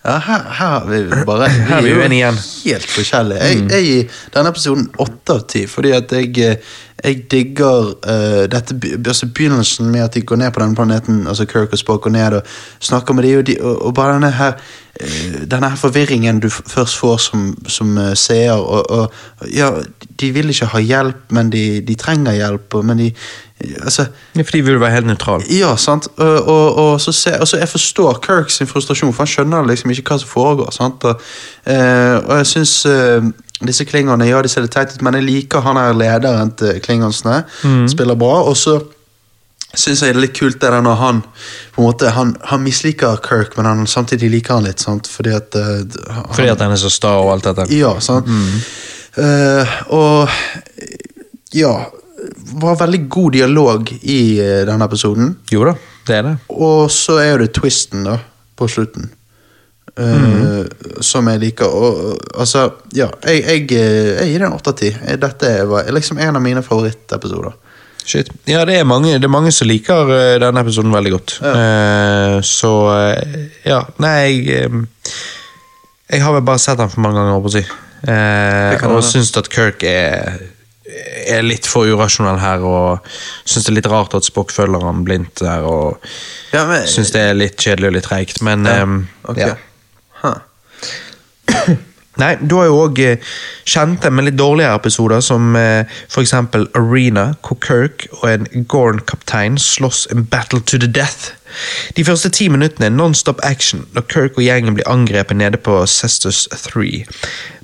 Ja, 0.00 0.14
her, 0.24 0.44
her 0.56 0.86
er 0.88 1.02
vi 1.12 1.24
bare 1.28 1.48
Her 1.52 1.74
er 1.76 1.82
vi 1.84 1.90
jo 1.90 1.98
uenige 2.00 2.22
igjen. 2.22 2.38
Helt 2.64 2.86
forskjellige. 2.88 3.48
Jeg, 3.50 3.64
jeg 3.68 3.84
gir 3.84 4.20
denne 4.32 4.52
episoden 4.54 4.86
åtte 5.04 5.36
av 5.36 5.42
ti, 5.52 5.66
fordi 5.68 5.90
at 5.92 6.14
jeg, 6.16 6.30
eh, 6.40 6.78
jeg 7.04 7.24
digger 7.30 7.94
uh, 7.94 8.44
dette 8.50 8.76
altså 9.06 9.26
begynnelsen 9.26 9.90
med 9.90 10.00
at 10.00 10.14
de 10.14 10.20
går 10.20 10.36
ned 10.36 10.52
på 10.52 10.60
denne 10.60 10.74
planeten, 10.74 11.26
altså 11.26 11.44
Kirk 11.44 11.72
og 11.72 11.78
Spock 11.78 12.02
går 12.02 12.10
ned 12.10 12.32
og 12.32 12.42
snakker 12.80 13.14
med 13.14 13.24
dem, 13.24 13.38
og, 13.38 13.46
de, 13.46 13.56
og, 13.60 13.82
og 13.86 13.94
bare 13.94 14.14
denne 14.14 14.30
her 14.30 14.52
uh, 14.52 15.42
denne 15.50 15.70
her 15.70 15.76
forvirringen 15.76 16.40
du 16.40 16.48
først 16.50 16.96
får 16.96 17.16
som, 17.16 17.46
som 17.68 17.98
uh, 17.98 18.14
seer, 18.14 18.52
og, 18.52 18.90
og 18.90 19.12
ja, 19.54 19.70
de 20.20 20.32
vil 20.32 20.50
ikke 20.50 20.72
ha 20.74 20.80
hjelp, 20.80 21.30
men 21.30 21.52
de, 21.52 21.80
de 21.80 21.94
trenger 21.94 22.32
hjelp, 22.32 22.74
og, 22.74 22.84
men 22.84 22.98
de 22.98 23.12
altså 23.82 24.06
ja, 24.36 24.42
For 24.42 24.56
vi 24.56 24.60
vil 24.60 24.80
være 24.80 24.90
helt 24.90 25.06
nøytral. 25.06 25.42
ja, 25.52 25.76
sant. 25.76 26.08
Og, 26.16 27.00
så 27.00 27.12
se, 27.12 27.30
altså, 27.30 27.58
jeg 27.58 27.68
forstår 27.68 28.20
Kirk 28.24 28.50
sin 28.50 28.66
frustrasjon, 28.66 29.12
for 29.12 29.22
han 29.22 29.28
skjønner 29.28 29.66
liksom 29.68 29.90
ikke 29.90 30.14
hva 30.14 30.18
som 30.18 30.28
foregår. 30.28 30.70
sant? 30.72 31.04
Og, 31.04 31.20
jeg 31.66 32.46
syns 32.46 32.86
disse 33.68 33.84
klingerne, 33.84 34.28
ja, 34.28 34.40
de 34.42 34.48
ser 34.48 34.64
litt 34.64 34.72
teit 34.72 34.94
ut, 34.94 35.02
men 35.04 35.18
jeg 35.18 35.26
liker 35.26 35.64
han 35.66 35.76
her 35.80 35.92
lederen 35.96 36.54
til 36.56 36.80
klingonsene. 36.84 37.42
Spiller 37.90 38.18
bra. 38.18 38.40
Og 38.48 38.56
så 38.56 38.78
syns 39.70 40.02
jeg 40.02 40.14
det 40.14 40.16
er 40.16 40.24
litt 40.24 40.38
kult 40.38 40.58
det 40.58 40.70
der 40.72 40.82
når 40.82 40.96
han 40.98 41.20
på 41.74 41.82
en 41.82 41.86
måte, 41.86 42.10
han, 42.16 42.34
han 42.50 42.62
misliker 42.64 43.20
Kirk, 43.22 43.54
men 43.58 43.68
han 43.68 43.84
samtidig 43.86 44.30
liker 44.32 44.58
han 44.58 44.66
litt. 44.66 44.82
sant? 44.82 45.10
Fordi 45.10 45.34
at 45.36 45.54
uh, 45.54 45.84
han, 46.10 46.26
Fordi 46.32 46.50
at 46.54 46.64
han 46.64 46.74
er 46.74 46.80
så 46.80 46.90
sta 46.92 47.14
og 47.20 47.34
alt 47.34 47.50
dette. 47.50 47.68
ja, 47.76 47.92
sant. 48.02 48.30
Eh, 49.18 49.72
og 49.90 50.30
ja 51.50 51.72
var 52.60 52.76
veldig 52.76 53.08
god 53.08 53.32
dialog 53.32 53.92
i 54.02 54.20
eh, 54.38 54.60
denne 54.68 54.86
episoden. 54.86 55.32
Jo 55.50 55.64
da, 55.66 55.74
det 56.06 56.18
er 56.18 56.26
det. 56.28 56.34
Og 56.52 56.90
så 56.92 57.16
er 57.22 57.32
jo 57.32 57.40
det 57.42 57.50
twisten, 57.56 58.04
da, 58.06 58.18
på 58.58 58.68
slutten. 58.70 59.08
Eh, 60.00 61.00
som 61.04 61.28
jeg 61.28 61.42
liker. 61.42 61.68
Og, 61.68 62.14
altså, 62.34 62.66
ja, 62.96 63.10
jeg, 63.26 63.42
jeg, 63.44 63.66
eh, 63.76 64.12
jeg 64.20 64.32
gir 64.32 64.46
den 64.46 64.54
åtte 64.56 64.72
av 64.72 64.78
ti. 64.80 64.92
Dette 65.20 65.50
var 65.68 65.90
liksom 65.92 66.20
en 66.22 66.38
av 66.40 66.44
mine 66.44 66.62
favorittepisoder. 66.64 67.58
Shit. 68.04 68.30
Ja, 68.48 68.64
det 68.64 68.78
er, 68.80 68.86
mange, 68.88 69.12
det 69.20 69.28
er 69.28 69.32
mange 69.32 69.52
som 69.54 69.68
liker 69.68 70.08
eh, 70.14 70.36
denne 70.42 70.62
episoden 70.64 70.94
veldig 70.94 71.12
godt. 71.14 71.36
Eh, 71.46 72.38
så 72.46 72.72
eh, 72.96 73.36
ja, 73.68 73.82
nei 74.02 74.14
jeg 74.24 74.64
eh, 74.64 74.80
Jeg 76.10 76.24
har 76.24 76.34
vel 76.34 76.42
bare 76.42 76.58
sett 76.58 76.80
den 76.80 76.90
for 76.90 77.04
mange 77.04 77.20
ganger, 77.20 77.36
holdt 77.36 77.44
på 77.46 77.52
å 77.52 77.58
si. 77.60 77.66
Eh, 78.10 78.88
og 78.88 79.04
syns 79.06 79.30
at 79.38 79.46
Kirk 79.52 79.84
er, 79.86 80.40
er 81.30 81.44
litt 81.46 81.68
for 81.70 81.86
urasjonell 81.86 82.40
her, 82.42 82.64
og 82.66 83.12
syns 83.44 83.68
det 83.68 83.70
er 83.70 83.76
litt 83.76 83.90
rart 83.92 84.16
at 84.18 84.26
Spock 84.26 84.50
følger 84.50 84.82
han 84.88 85.04
blindt 85.06 85.44
der, 85.44 85.62
og 85.68 86.00
Ja, 86.50 86.64
men, 86.66 86.88
syns 86.90 87.12
det 87.14 87.22
er 87.28 87.38
litt 87.38 87.60
kjedelig 87.62 87.92
og 87.92 87.98
litt 88.00 88.08
treigt, 88.08 88.40
men 88.42 88.66
eh, 88.66 88.86
ok. 89.30 89.38
ja. 89.38 89.52
Huh. 90.22 90.40
Nei, 92.20 92.34
du 92.42 92.58
har 92.58 92.66
jo 92.68 92.80
òg 92.84 92.98
kjente, 93.64 94.10
men 94.12 94.26
litt 94.26 94.36
dårligere 94.36 94.76
episoder, 94.76 95.22
som 95.24 95.54
f.eks. 95.56 96.12
for 96.12 96.24
eksempel 96.26 96.66
Arena, 96.76 97.30
hvor 97.46 97.56
Kirk 97.64 98.08
og 98.18 98.26
en 98.28 98.66
Gorn-kaptein 98.68 99.56
slåss 99.58 100.06
en 100.12 100.26
battle 100.28 100.60
to 100.60 100.76
the 100.76 100.90
death. 100.90 101.32
De 101.96 102.04
første 102.04 102.28
ti 102.28 102.48
minuttene 102.48 102.86
er 102.86 102.96
non-stop 102.96 103.40
action 103.42 103.86
når 103.94 104.08
Kirk 104.12 104.38
og 104.38 104.44
gjengen 104.44 104.76
blir 104.76 104.88
angrepet 104.88 105.36
nede 105.36 105.60
på 105.60 105.82
Cestus 105.86 106.48
3. 106.70 107.04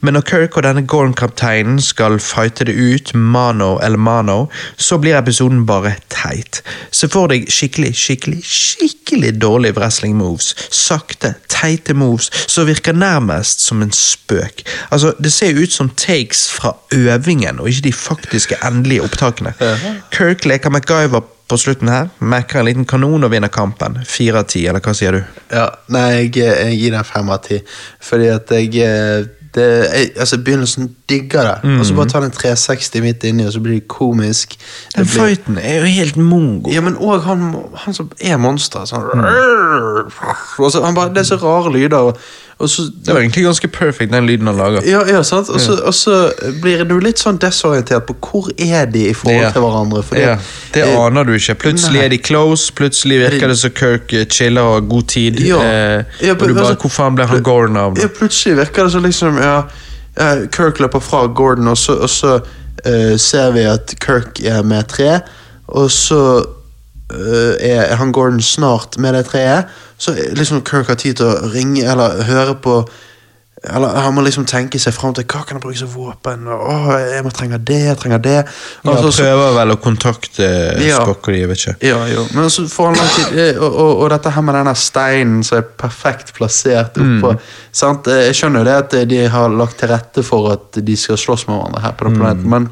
Men 0.03 0.15
når 0.15 0.21
Kirk 0.29 0.57
og 0.57 0.63
denne 0.67 0.85
Gorn-kapteinen 0.87 1.81
skal 1.83 2.19
fighte 2.21 2.67
det 2.69 2.77
ut, 2.77 3.15
mano 3.15 3.77
eller 3.83 3.99
mano, 3.99 4.47
så 4.77 4.99
blir 4.99 5.17
episoden 5.19 5.65
bare 5.67 5.95
teit. 6.13 6.63
Se 6.93 7.09
for 7.09 7.31
deg 7.33 7.49
skikkelig, 7.53 7.95
skikkelig, 7.97 8.43
skikkelig 8.45 9.33
dårlige 9.43 9.77
wrestling 9.79 10.17
moves. 10.19 10.53
Sakte, 10.71 11.35
teite 11.49 11.97
moves 11.97 12.31
som 12.47 12.69
virker 12.69 12.97
nærmest 12.97 13.65
som 13.65 13.83
en 13.83 13.93
spøk. 13.93 14.63
Altså, 14.91 15.15
Det 15.21 15.33
ser 15.33 15.63
ut 15.63 15.73
som 15.73 15.89
takes 15.89 16.49
fra 16.53 16.77
øvingen, 16.93 17.61
og 17.61 17.69
ikke 17.69 17.89
de 17.89 17.93
faktiske 17.93 18.57
endelige 18.65 19.03
opptakene. 19.03 19.55
Kirk 20.13 20.45
leker 20.45 20.71
MacGyver 20.71 21.21
på 21.47 21.57
slutten 21.63 21.89
her, 21.93 22.09
mekker 22.19 22.59
en 22.59 22.67
liten 22.67 22.85
kanon 22.91 23.23
og 23.27 23.31
vinner 23.31 23.49
kampen. 23.55 24.01
Fire 24.09 24.41
av 24.43 24.49
ti, 24.51 24.65
eller 24.67 24.83
hva 24.83 24.95
sier 24.99 25.15
du? 25.15 25.21
Ja, 25.55 25.69
nei, 25.95 26.09
jeg, 26.27 26.35
jeg 26.43 26.79
gir 26.81 26.97
den 26.97 27.05
fem 27.07 27.29
av 27.31 27.43
ti. 27.47 27.61
Fordi 28.03 28.31
at 28.35 28.51
jeg 28.51 28.73
eh, 28.83 29.29
det, 29.57 29.67
jeg, 29.89 30.09
altså 30.21 30.37
Begynnelsen 30.45 30.91
digger 31.09 31.47
det. 31.49 31.77
Og 31.79 31.87
så 31.89 31.95
bare 31.97 32.11
ta 32.13 32.21
den 32.21 32.35
360 32.35 33.01
midt 33.01 33.23
inni, 33.25 33.47
og 33.49 33.55
så 33.55 33.63
blir 33.65 33.79
det 33.79 33.87
komisk. 33.89 34.57
Det 34.59 34.99
Den 34.99 35.07
blir- 35.07 35.23
fighten 35.23 35.59
er 35.63 35.79
jo 35.79 35.93
helt 35.95 36.17
mongo. 36.21 36.73
Ja, 36.75 36.83
men 36.85 36.99
òg 37.01 37.23
han, 37.25 37.47
han 37.87 37.95
som 37.97 38.11
er 38.21 38.37
monster. 38.43 38.85
Sånn, 38.91 39.07
og 40.59 40.71
så, 40.73 40.83
han 40.85 40.95
bare, 40.99 41.13
det 41.15 41.23
er 41.23 41.31
så 41.31 41.39
rare 41.41 41.73
lyder. 41.73 42.11
Og 42.11 42.19
så, 42.65 42.83
Det 43.07 43.13
var 43.13 43.21
egentlig 43.21 43.45
ganske 43.45 43.69
perfect, 43.69 44.13
den 44.13 44.27
lyden 44.27 44.47
han 44.47 44.57
lager. 44.57 44.81
ja, 44.89 45.03
ja, 45.09 45.23
sant? 45.23 45.49
Og, 45.49 45.61
så, 45.61 45.75
og 45.85 45.95
så 45.95 46.33
blir 46.63 46.85
du 46.89 46.95
litt 47.05 47.21
sånn 47.21 47.37
desorientert 47.37 48.07
på 48.09 48.15
hvor 48.17 48.49
er 48.57 48.87
de 48.89 49.03
i 49.11 49.13
forhold 49.15 49.53
til 49.53 49.61
hverandre. 49.61 50.03
Fordi, 50.03 50.21
Ja, 50.21 50.37
det 50.75 50.87
aner 50.89 51.25
du 51.29 51.35
ikke. 51.37 51.55
Plutselig 51.67 52.01
nei. 52.01 52.05
er 52.05 52.15
de 52.15 52.19
close, 52.19 52.73
plutselig 52.73 53.21
virker 53.21 53.53
det 53.53 53.59
som 53.61 53.71
Kirk 53.77 54.13
eh, 54.13 54.25
chiller 54.25 54.63
og 54.63 54.73
har 54.79 54.87
god 54.89 55.09
tid. 55.13 55.41
Ja. 55.45 55.61
eh, 55.61 56.31
og 56.33 56.39
du 56.39 56.55
bare, 56.55 56.65
altså- 56.65 56.81
Hvor 56.81 56.95
faen 56.97 57.15
ble 57.15 57.27
han 57.27 57.43
Gordon 57.43 57.77
av? 57.77 57.99
Ja, 58.01 58.09
plutselig 58.09 58.57
virker 58.57 58.85
det 58.89 58.93
som 58.93 59.05
liksom 59.05 59.37
ja, 59.43 59.63
Kirk 60.49 60.81
løper 60.81 61.01
fra 61.01 61.27
Gordon, 61.27 61.69
og 61.69 61.77
så, 61.77 61.93
og 61.93 62.11
så 62.11 62.39
uh, 62.41 63.17
ser 63.21 63.51
vi 63.53 63.61
at 63.69 63.95
Kirk 64.01 64.41
er 64.41 64.63
med 64.63 64.89
tre, 64.89 65.21
og 65.69 65.91
så 65.91 66.45
er 67.11 67.97
han 67.97 68.13
Gordon 68.13 68.41
snart 68.43 68.99
med 68.99 69.15
det 69.15 69.27
treet. 69.31 69.69
Så 69.99 70.13
liksom 70.37 70.65
Kirk 70.67 70.89
har 70.91 70.99
tid 71.01 71.17
til 71.21 71.27
å 71.31 71.51
ringe 71.53 71.85
eller 71.87 72.23
høre 72.29 72.55
på 72.61 72.81
eller 73.67 73.89
Han 74.05 74.13
må 74.15 74.23
liksom 74.23 74.45
tenke 74.47 74.79
seg 74.79 74.93
fram 74.95 75.15
til 75.17 75.25
hva 75.25 75.41
kan 75.43 75.57
han 75.57 75.63
bruke 75.65 75.79
som 75.81 75.89
våpen. 75.91 76.45
Åh, 76.47 76.91
jeg 77.17 77.23
må 77.25 77.31
trenger 77.35 77.59
det, 77.59 77.79
jeg 77.89 77.97
trenger 77.99 78.19
det. 78.23 78.35
Ja, 78.85 78.91
Og 78.93 78.99
så- 78.99 79.11
så- 79.17 79.23
prøver 79.25 79.55
vel 79.57 79.71
å 79.75 79.77
kontakte 79.81 80.47
Ja. 80.87 81.01
Skokk 81.01 81.25
de, 81.27 81.39
jeg 81.41 81.49
vet 81.49 81.59
ikke. 81.59 81.77
ja, 81.89 82.05
jo. 82.07 82.27
Men 82.35 82.45
så 82.51 82.63
får 82.69 82.85
han 82.87 82.95
lang 82.95 83.09
tid 83.09 83.39
eh, 83.39 83.59
og, 83.63 83.75
og, 83.75 84.03
og 84.03 84.11
dette 84.11 84.31
her 84.31 84.43
med 84.43 84.55
denne 84.55 84.75
steinen 84.77 85.43
som 85.43 85.59
er 85.59 85.63
perfekt 85.63 86.35
plassert 86.37 86.95
oppå 87.01 87.39
sant? 87.73 88.07
Eh, 88.07 88.27
Jeg 88.29 88.35
skjønner 88.35 88.59
jo 88.59 88.65
det 88.65 88.77
at 88.77 88.95
eh, 88.95 89.05
de 89.07 89.27
har 89.27 89.49
lagt 89.49 89.79
til 89.79 89.89
rette 89.89 90.23
for 90.23 90.53
at 90.53 90.73
de 90.85 90.97
skal 90.97 91.17
slåss 91.17 91.49
med 91.49 91.57
hverandre 91.59 91.81
her 91.83 91.93
på 91.93 92.05
den 92.05 92.19
planeten, 92.21 92.49
men 92.49 92.71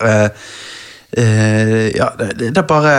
eh, 0.00 0.28
eh, 1.16 1.96
Ja, 1.96 2.10
det, 2.18 2.38
det 2.38 2.56
er 2.56 2.66
bare 2.68 2.94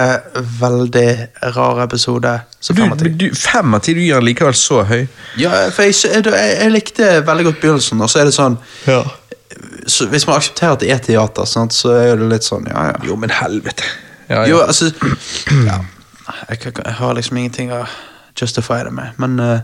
veldig 0.59 1.07
rar 1.55 1.84
episode. 1.84 2.39
Så 2.59 2.74
Du, 2.74 2.82
fem 2.82 2.91
av 2.91 2.99
ti. 2.99 3.09
du, 3.09 3.36
fem 3.36 3.74
av 3.74 3.80
ti, 3.80 3.93
du 3.93 4.01
gir 4.01 4.16
den 4.16 4.28
likevel 4.30 4.55
så 4.57 4.84
høy. 4.84 5.07
Ja, 5.38 5.51
for 5.74 5.84
jeg, 5.88 5.95
jeg, 6.03 6.24
jeg, 6.32 6.72
likte 6.72 7.11
veldig 7.26 7.49
godt 7.49 7.61
begynnelsen, 7.61 8.01
og 8.01 8.09
så 8.09 8.24
er 8.24 8.30
det 8.30 8.38
sånn 8.38 8.59
så 9.88 10.05
Hvis 10.07 10.24
man 10.28 10.38
aksepterer 10.39 10.78
at 10.78 10.82
det 10.84 10.89
er 10.93 11.01
teater, 11.03 11.45
sant, 11.49 11.76
så 11.76 11.91
er 11.97 12.16
det 12.18 12.30
litt 12.32 12.45
sånn, 12.47 12.66
ja 12.72 12.88
ja. 12.93 12.95
Jo, 13.03 13.18
men 13.20 13.34
helvete. 13.34 13.84
Ja, 14.30 14.45
Jo, 14.47 14.61
altså 14.64 14.91
ja. 15.68 15.82
jeg, 16.49 16.72
jeg 16.72 16.95
har 16.99 17.14
liksom 17.18 17.38
ingenting 17.38 17.74
å 17.76 17.84
justify 18.39 18.80
det 18.88 18.93
med, 18.95 19.11
men 19.22 19.36
uh, 19.39 19.59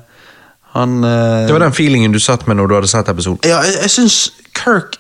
han 0.76 1.00
uh, 1.02 1.48
Det 1.48 1.56
var 1.56 1.64
den 1.64 1.74
feelingen 1.74 2.14
du 2.14 2.20
satt 2.20 2.46
med 2.48 2.60
når 2.60 2.68
du 2.68 2.76
hadde 2.78 2.92
sett 2.92 3.10
episoden. 3.10 3.40
Ja, 3.48 3.62
jeg, 3.66 3.80
jeg 3.82 3.94
syns 3.96 4.20
Kirk 4.58 5.00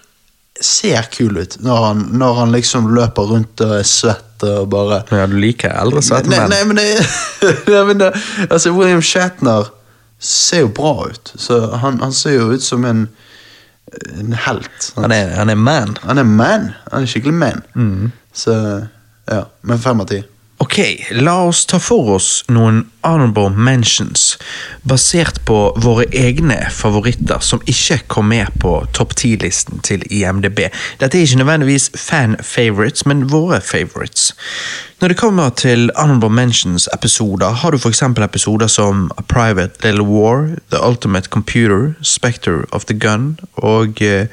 ser 0.61 1.07
kul 1.13 1.37
ut 1.39 1.57
når 1.63 1.83
han, 1.85 2.05
når 2.19 2.33
han 2.41 2.51
liksom 2.51 2.89
løper 2.95 3.29
rundt 3.31 3.61
og 3.63 3.77
er 3.79 3.87
svett 3.87 4.43
og 4.43 4.69
bare 4.71 5.01
Ja, 5.11 5.25
du 5.27 5.35
liker 5.39 5.73
eldre 5.75 6.01
svette 6.03 6.31
menn. 6.31 6.51
nei, 6.51 6.61
men, 6.67 6.79
det, 6.79 7.05
nei, 7.73 7.81
men 7.89 7.99
det, 7.99 8.13
altså, 8.49 8.71
William 8.75 9.01
Shatner 9.03 9.71
ser 10.19 10.65
jo 10.65 10.71
bra 10.75 11.07
ut. 11.07 11.31
Så 11.39 11.59
han, 11.79 11.99
han 12.03 12.13
ser 12.15 12.37
jo 12.37 12.49
ut 12.51 12.63
som 12.63 12.85
en, 12.87 13.05
en 14.19 14.33
helt. 14.47 14.89
Han 14.99 15.11
er, 15.15 15.31
han 15.39 15.51
er 15.51 15.59
man. 15.59 15.95
Han 16.03 16.19
er 16.19 16.27
man. 16.27 16.69
Han 16.91 17.03
er 17.03 17.11
skikkelig 17.11 17.35
man. 17.39 17.63
Mm. 17.75 18.11
Så 18.35 18.55
ja, 19.29 19.45
men 19.61 19.79
fem 19.79 20.03
av 20.03 20.09
ti. 20.11 20.21
Ok, 20.61 21.05
la 21.11 21.37
oss 21.47 21.65
ta 21.65 21.77
for 21.79 22.17
oss 22.17 22.43
noen 22.51 22.81
honorable 23.07 23.47
mentions, 23.55 24.33
basert 24.83 25.37
på 25.47 25.59
våre 25.79 26.03
egne 26.11 26.57
favoritter 26.75 27.39
som 27.39 27.61
ikke 27.63 28.01
kom 28.11 28.27
med 28.33 28.51
på 28.59 28.73
topp 28.91 29.13
10-listen 29.15 29.79
til 29.87 30.03
IMDb. 30.11 30.65
Dette 30.99 31.15
er 31.15 31.23
ikke 31.23 31.39
nødvendigvis 31.39 31.87
fan 31.95 32.35
favorites, 32.43 33.05
men 33.07 33.29
våre 33.31 33.61
favorites. 33.63 34.33
Når 34.99 35.13
det 35.13 35.17
kommer 35.21 35.55
til 35.55 35.87
honorable 35.95 36.29
mentions-episoder, 36.41 37.55
har 37.63 37.71
du 37.71 37.79
eksempel 37.87 38.27
episoder 38.27 38.67
som 38.67 39.07
A 39.15 39.23
Private 39.23 39.79
Little 39.87 40.03
War, 40.03 40.57
The 40.75 40.83
Ultimate 40.83 41.31
Computer, 41.31 41.93
Spectre 42.03 42.65
of 42.71 42.91
the 42.91 42.99
Gun 42.99 43.39
og 43.55 44.01
eh, 44.03 44.27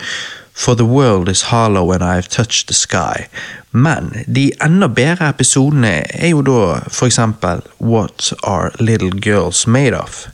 For 0.57 0.75
the 0.75 0.85
world 0.85 1.29
is 1.29 1.43
hollow 1.43 1.93
and 1.93 2.03
I've 2.03 2.29
touched 2.29 2.67
the 2.67 2.75
sky. 2.75 3.29
Men 3.71 4.25
de 4.27 4.53
enda 4.65 4.89
bedre 4.89 5.29
episodene 5.29 6.07
er 6.15 6.31
jo 6.33 6.41
da 6.43 6.61
for 6.89 7.07
eksempel 7.07 7.61
What 7.79 8.33
are 8.43 8.71
little 8.81 9.11
girls 9.11 9.67
made 9.67 9.93
of? 9.93 10.27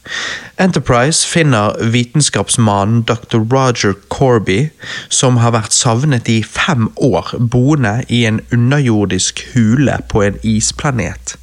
Enterprise 0.58 1.26
finner 1.26 1.74
vitenskapsmannen 1.90 3.02
dr. 3.02 3.38
Roger 3.38 3.92
Corby, 4.08 4.70
som 5.08 5.36
har 5.42 5.56
vært 5.56 5.74
savnet 5.74 6.28
i 6.30 6.42
fem 6.46 6.86
år, 6.96 7.34
boende 7.50 8.04
i 8.08 8.22
en 8.30 8.40
underjordisk 8.52 9.42
hule 9.54 9.98
på 10.08 10.22
en 10.22 10.38
isplanet. 10.46 11.34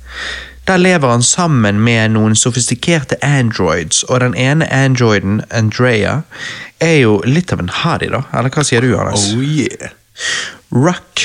Der 0.69 0.77
lever 0.77 1.09
han 1.09 1.23
sammen 1.23 1.79
med 1.81 2.11
noen 2.13 2.35
sofistikerte 2.37 3.15
androids, 3.25 4.03
og 4.03 4.19
den 4.21 4.35
ene 4.37 4.67
androiden, 4.69 5.39
Andrea, 5.49 6.19
er 6.77 6.99
jo 6.99 7.15
litt 7.25 7.49
av 7.49 7.63
en 7.63 7.71
harry, 7.73 8.11
da. 8.13 8.19
Eller 8.37 8.53
hva 8.53 8.61
sier 8.67 8.85
du, 8.85 8.91
Anders? 8.93 9.31
Oh 9.33 9.41
yeah. 9.41 9.95
Ruck, 10.69 11.23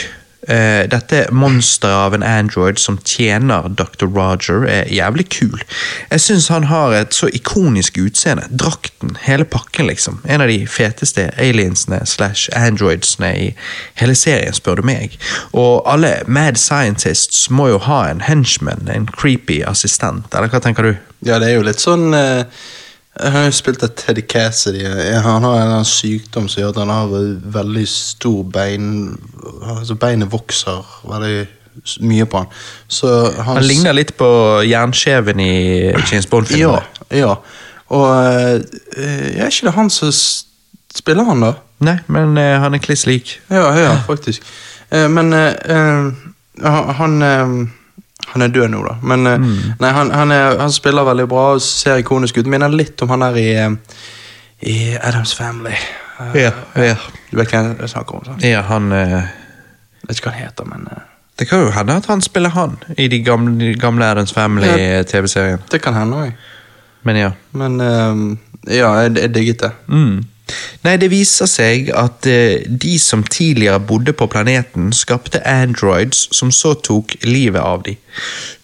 eh, 0.48 0.84
dette 0.90 1.26
monsteret 1.32 1.94
av 1.94 2.14
en 2.14 2.22
android 2.22 2.78
som 2.78 2.98
tjener 3.04 3.68
Dr. 3.68 4.06
Roger, 4.06 4.66
er 4.68 4.90
jævlig 4.92 5.28
kul. 5.34 5.62
Jeg 6.10 6.20
syns 6.20 6.48
han 6.52 6.68
har 6.70 6.94
et 6.96 7.16
så 7.16 7.28
ikonisk 7.32 7.98
utseende. 8.02 8.46
Drakten, 8.50 9.16
hele 9.24 9.44
pakken, 9.44 9.88
liksom. 9.90 10.20
En 10.24 10.44
av 10.44 10.50
de 10.52 10.60
feteste 10.70 11.30
aliensene 11.40 12.02
slash 12.06 12.52
androidsene 12.56 13.32
i 13.34 13.50
hele 14.00 14.14
serien, 14.18 14.54
spør 14.54 14.80
du 14.80 14.88
meg. 14.88 15.18
Og 15.52 15.82
alle 15.90 16.16
mad 16.26 16.60
scientists 16.60 17.48
må 17.50 17.70
jo 17.74 17.82
ha 17.88 18.04
en 18.10 18.24
henchman, 18.24 18.88
en 18.92 19.08
creepy 19.10 19.62
assistent, 19.66 20.30
eller 20.34 20.52
hva 20.52 20.62
tenker 20.64 20.90
du? 20.90 20.94
Ja, 21.24 21.38
det 21.40 21.50
er 21.50 21.58
jo 21.58 21.68
litt 21.68 21.80
sånn 21.82 22.12
eh, 22.16 22.44
Jeg 23.14 23.30
har 23.30 23.44
jo 23.46 23.50
spilt 23.54 23.82
av 23.86 23.92
Teddy 23.94 24.24
Cassidy. 24.26 24.84
Han 25.22 25.44
har 25.46 25.60
en 25.62 25.86
sykdom 25.86 26.48
som 26.50 26.60
gjør 26.60 26.72
at 26.72 26.80
han 26.82 26.90
har 26.90 27.12
veldig 27.54 27.84
stor 27.88 28.40
bein 28.50 28.88
Altså 29.62 29.94
Beinet 29.94 30.32
vokser 30.32 30.82
veldig 31.06 31.44
mye 32.06 32.26
på 32.26 32.42
han. 32.42 32.50
Så 32.88 33.10
han, 33.36 33.56
Han 33.56 33.66
ligner 33.66 33.94
litt 33.94 34.14
på 34.18 34.26
jernskjeven 34.66 35.40
i 35.40 35.54
James 36.10 36.26
Bond-filmene. 36.30 36.82
ja. 37.14 37.36
Og 37.92 38.06
eh, 38.16 39.38
er 39.38 39.50
ikke 39.50 39.68
det 39.68 39.74
han 39.76 39.90
som 39.92 40.12
spiller 40.94 41.26
han, 41.28 41.42
da? 41.44 41.52
Nei, 41.84 41.98
men 42.06 42.38
eh, 42.40 42.56
han 42.62 42.74
er 42.74 42.82
kliss 42.82 43.04
lik. 43.06 43.36
Ja, 43.52 43.68
ja, 43.76 43.92
faktisk. 44.06 44.42
Eh, 44.90 45.08
men 45.10 45.32
han, 45.34 46.94
han, 46.98 47.70
han 48.32 48.42
er 48.42 48.52
død 48.54 48.70
nå, 48.72 48.82
da. 48.86 48.94
Men 49.02 49.28
mm. 49.28 49.56
nei, 49.80 49.90
han, 49.92 50.10
han, 50.10 50.32
er, 50.34 50.58
han 50.58 50.72
spiller 50.72 51.06
veldig 51.06 51.26
bra 51.30 51.44
og 51.54 51.62
ser 51.62 52.00
ikonisk 52.02 52.38
ut. 52.40 52.50
Minner 52.50 52.72
litt 52.72 53.02
om 53.04 53.12
han 53.14 53.24
der 53.26 53.38
i, 53.40 53.48
eh, 53.60 54.04
i 54.74 54.76
Adams 54.96 55.34
Family. 55.38 55.76
Uh, 56.18 56.36
Ja, 56.38 56.52
yeah. 56.78 57.08
Du 57.30 57.38
vet 57.40 57.50
hvem 57.50 57.74
jeg 57.80 57.90
snakker 57.90 58.20
om? 58.20 58.24
sant? 58.24 58.44
Ja, 58.46 58.62
han 58.68 58.92
Uh... 58.92 59.22
Vet 60.04 60.18
ikke 60.18 60.28
hva 60.28 60.34
han 60.36 60.44
heter, 60.44 60.66
men 60.68 60.88
uh... 60.92 61.02
Det 61.38 61.48
kan 61.48 61.64
jo 61.64 61.70
hende 61.74 61.96
at 61.98 62.06
han 62.06 62.20
spiller 62.22 62.52
han 62.54 62.76
i 62.98 63.08
de 63.08 63.18
gamle, 63.24 63.56
de 63.58 63.72
gamle 63.80 64.06
Addams 64.06 64.32
Family-TV-serien. 64.32 65.64
det 65.70 65.80
kan 65.82 65.96
hende 65.96 66.16
òg. 66.16 66.36
Men 67.02 67.16
ja. 67.16 67.30
Men 67.52 67.80
eh, 67.80 68.20
ja, 68.76 68.92
jeg, 69.02 69.16
jeg 69.18 69.34
digget 69.34 69.64
det. 69.64 69.70
Mm. 69.88 70.22
Nei, 70.84 70.98
det 71.00 71.08
viser 71.08 71.48
seg 71.48 71.88
at 71.96 72.26
eh, 72.28 72.64
de 72.68 72.98
som 73.00 73.22
tidligere 73.24 73.80
bodde 73.80 74.12
på 74.12 74.28
planeten, 74.28 74.92
skapte 74.92 75.40
androids 75.48 76.26
som 76.36 76.52
så 76.52 76.74
tok 76.76 77.16
livet 77.24 77.62
av 77.62 77.86
dem. 77.86 77.96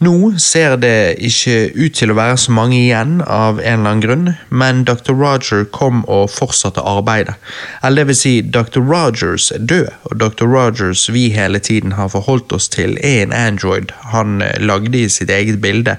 Nå 0.04 0.38
ser 0.38 0.76
det 0.80 1.16
ikke 1.26 1.72
ut 1.74 1.96
til 1.98 2.12
å 2.12 2.16
være 2.18 2.36
så 2.38 2.52
mange 2.54 2.76
igjen 2.78 3.18
av 3.24 3.58
en 3.58 3.80
eller 3.80 3.90
annen 3.90 4.04
grunn, 4.04 4.28
men 4.52 4.84
Dr. 4.88 5.16
Roger 5.16 5.64
kom 5.74 6.04
og 6.04 6.30
fortsatte 6.30 6.84
arbeidet. 6.86 7.34
Eller 7.82 8.04
det 8.04 8.10
vil 8.12 8.20
si, 8.20 8.34
Dr. 8.44 8.84
Rogers 8.84 9.50
er 9.56 9.64
død, 9.72 9.90
og 10.10 10.20
Dr. 10.20 10.46
Rogers 10.52 11.08
vi 11.12 11.28
hele 11.34 11.58
tiden 11.58 11.96
har 11.98 12.12
forholdt 12.12 12.52
oss 12.56 12.68
til, 12.70 12.98
er 13.00 13.24
en 13.24 13.36
android 13.36 13.96
han 14.12 14.40
eh, 14.44 14.60
lagde 14.60 15.00
i 15.00 15.08
sitt 15.08 15.32
eget 15.32 15.60
bilde, 15.64 15.96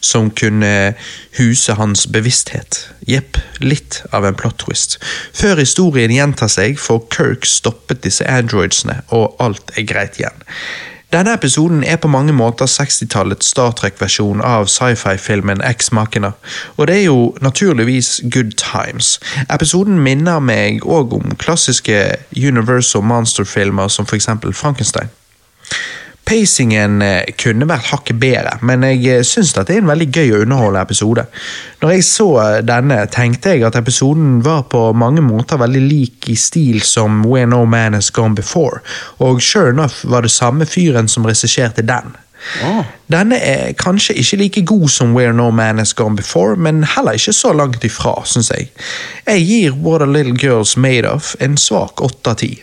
som 0.00 0.30
kunne 0.34 0.92
huse 1.38 1.78
hans 1.78 2.06
bevissthet. 2.12 2.88
Jepp, 3.08 3.38
litt 3.58 4.02
av 4.12 4.26
en 4.26 4.36
plot 4.38 4.60
twist. 4.66 4.98
Før 5.34 5.60
historien 5.62 6.12
gjentar 6.14 6.50
seg, 6.52 6.78
får 6.78 7.04
Kirk 7.14 7.48
stoppet 7.48 8.02
disse 8.04 8.26
androidsene, 8.28 9.02
og 9.10 9.36
alt 9.42 9.74
er 9.76 9.86
greit 9.88 10.18
igjen. 10.20 10.42
Denne 11.12 11.34
episoden 11.34 11.84
er 11.84 11.96
på 11.96 12.08
mange 12.08 12.32
måter 12.32 12.66
60-tallets 12.66 13.50
Star 13.52 13.74
Trek-versjon 13.76 14.40
av 14.40 14.64
sci-fi-filmen 14.72 15.60
Ex 15.68 15.92
Machina, 15.92 16.30
og 16.76 16.86
det 16.88 16.96
er 16.96 17.04
jo 17.04 17.34
naturligvis 17.44 18.22
good 18.32 18.54
times. 18.56 19.18
Episoden 19.52 20.00
minner 20.00 20.40
meg 20.40 20.86
òg 20.88 21.12
om 21.18 21.34
klassiske 21.36 21.98
Universal 22.32 23.04
Monster-filmer 23.04 23.92
som 23.92 24.08
eksempel 24.08 24.56
Frankenstein. 24.56 25.12
Pacingen 26.24 27.02
eh, 27.02 27.32
kunne 27.38 27.66
vært 27.66 27.88
hakket 27.90 28.18
bedre, 28.22 28.54
men 28.62 28.84
jeg 28.86 29.02
eh, 29.10 29.24
syns 29.26 29.52
det 29.56 29.64
er 29.66 29.80
en 29.80 29.90
veldig 29.90 30.08
gøy 30.14 30.28
og 30.36 30.44
underholdende 30.44 30.84
episode. 30.86 31.24
Når 31.82 31.94
jeg 31.96 32.06
så 32.06 32.28
eh, 32.44 32.58
denne, 32.66 33.00
tenkte 33.10 33.56
jeg 33.56 33.66
at 33.66 33.78
episoden 33.80 34.38
var 34.46 34.64
på 34.70 34.84
mange 34.94 35.24
måter 35.24 35.60
veldig 35.60 35.82
lik 35.82 36.30
i 36.30 36.38
stil 36.38 36.80
som 36.86 37.24
Where 37.26 37.50
No 37.50 37.64
Man 37.66 37.98
Has 37.98 38.12
Gone 38.14 38.38
Before, 38.38 38.84
og 39.18 39.42
sure 39.42 39.74
enough 39.74 40.06
var 40.06 40.22
det 40.22 40.30
samme 40.30 40.66
fyren 40.66 41.10
som 41.10 41.26
regisserte 41.26 41.82
den. 41.82 42.14
Oh. 42.62 42.82
Denne 43.10 43.38
er 43.38 43.74
kanskje 43.78 44.16
ikke 44.18 44.38
like 44.40 44.64
god 44.66 44.88
som 44.90 45.14
Where 45.14 45.34
No 45.34 45.50
Man 45.50 45.78
Has 45.78 45.94
Gone 45.94 46.16
Before, 46.16 46.56
men 46.56 46.84
heller 46.84 47.18
ikke 47.18 47.34
så 47.34 47.52
langt 47.52 47.84
ifra, 47.84 48.20
syns 48.26 48.50
jeg. 48.54 48.70
Jeg 49.26 49.46
gir 49.46 49.78
What 49.82 50.02
a 50.02 50.06
Little 50.06 50.38
Girl's 50.38 50.78
Made 50.78 51.10
Of 51.10 51.34
en 51.40 51.58
svak 51.58 52.02
åtte 52.02 52.30
av 52.30 52.42
ti. 52.42 52.54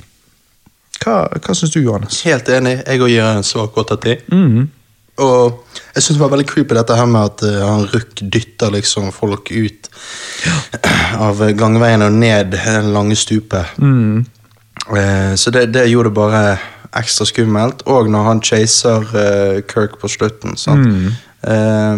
Hva, 1.04 1.22
hva 1.36 1.56
syns 1.56 1.74
du, 1.74 1.80
Johannes? 1.84 2.22
Helt 2.28 2.50
enig. 2.52 2.80
Jeg 2.86 3.02
òg 3.04 3.14
gir 3.14 3.28
en 3.28 3.48
svak 3.48 3.78
åtte 3.80 3.98
av 3.98 4.04
ti. 4.04 4.18
Mhm. 4.34 4.68
Og 5.20 5.80
jeg 5.96 6.04
syns 6.04 6.16
det 6.16 6.22
var 6.22 6.32
veldig 6.32 6.48
creepy 6.48 6.76
dette 6.78 6.96
her 6.96 7.08
med 7.12 7.26
at 7.28 7.42
uh, 7.44 7.56
han 7.68 7.88
Ruck 7.92 8.22
dytter 8.22 8.72
liksom 8.72 9.10
folk 9.12 9.50
ut 9.52 9.90
av 11.20 11.42
gangveien 11.60 12.06
og 12.06 12.16
ned 12.16 12.54
det 12.54 12.76
lange 12.88 13.18
stupet. 13.20 13.74
Mm. 13.84 14.24
Uh, 14.88 15.34
så 15.36 15.52
det, 15.52 15.74
det 15.76 15.90
gjorde 15.92 16.08
det 16.08 16.20
bare 16.22 16.44
ekstra 16.96 17.28
skummelt. 17.28 17.84
Og 17.92 18.08
når 18.08 18.30
han 18.30 18.44
chaser 18.48 19.12
uh, 19.12 19.60
Kirk 19.68 20.00
på 20.00 20.08
slutten. 20.08 20.56
Sant? 20.56 20.88
Eh, 21.48 21.98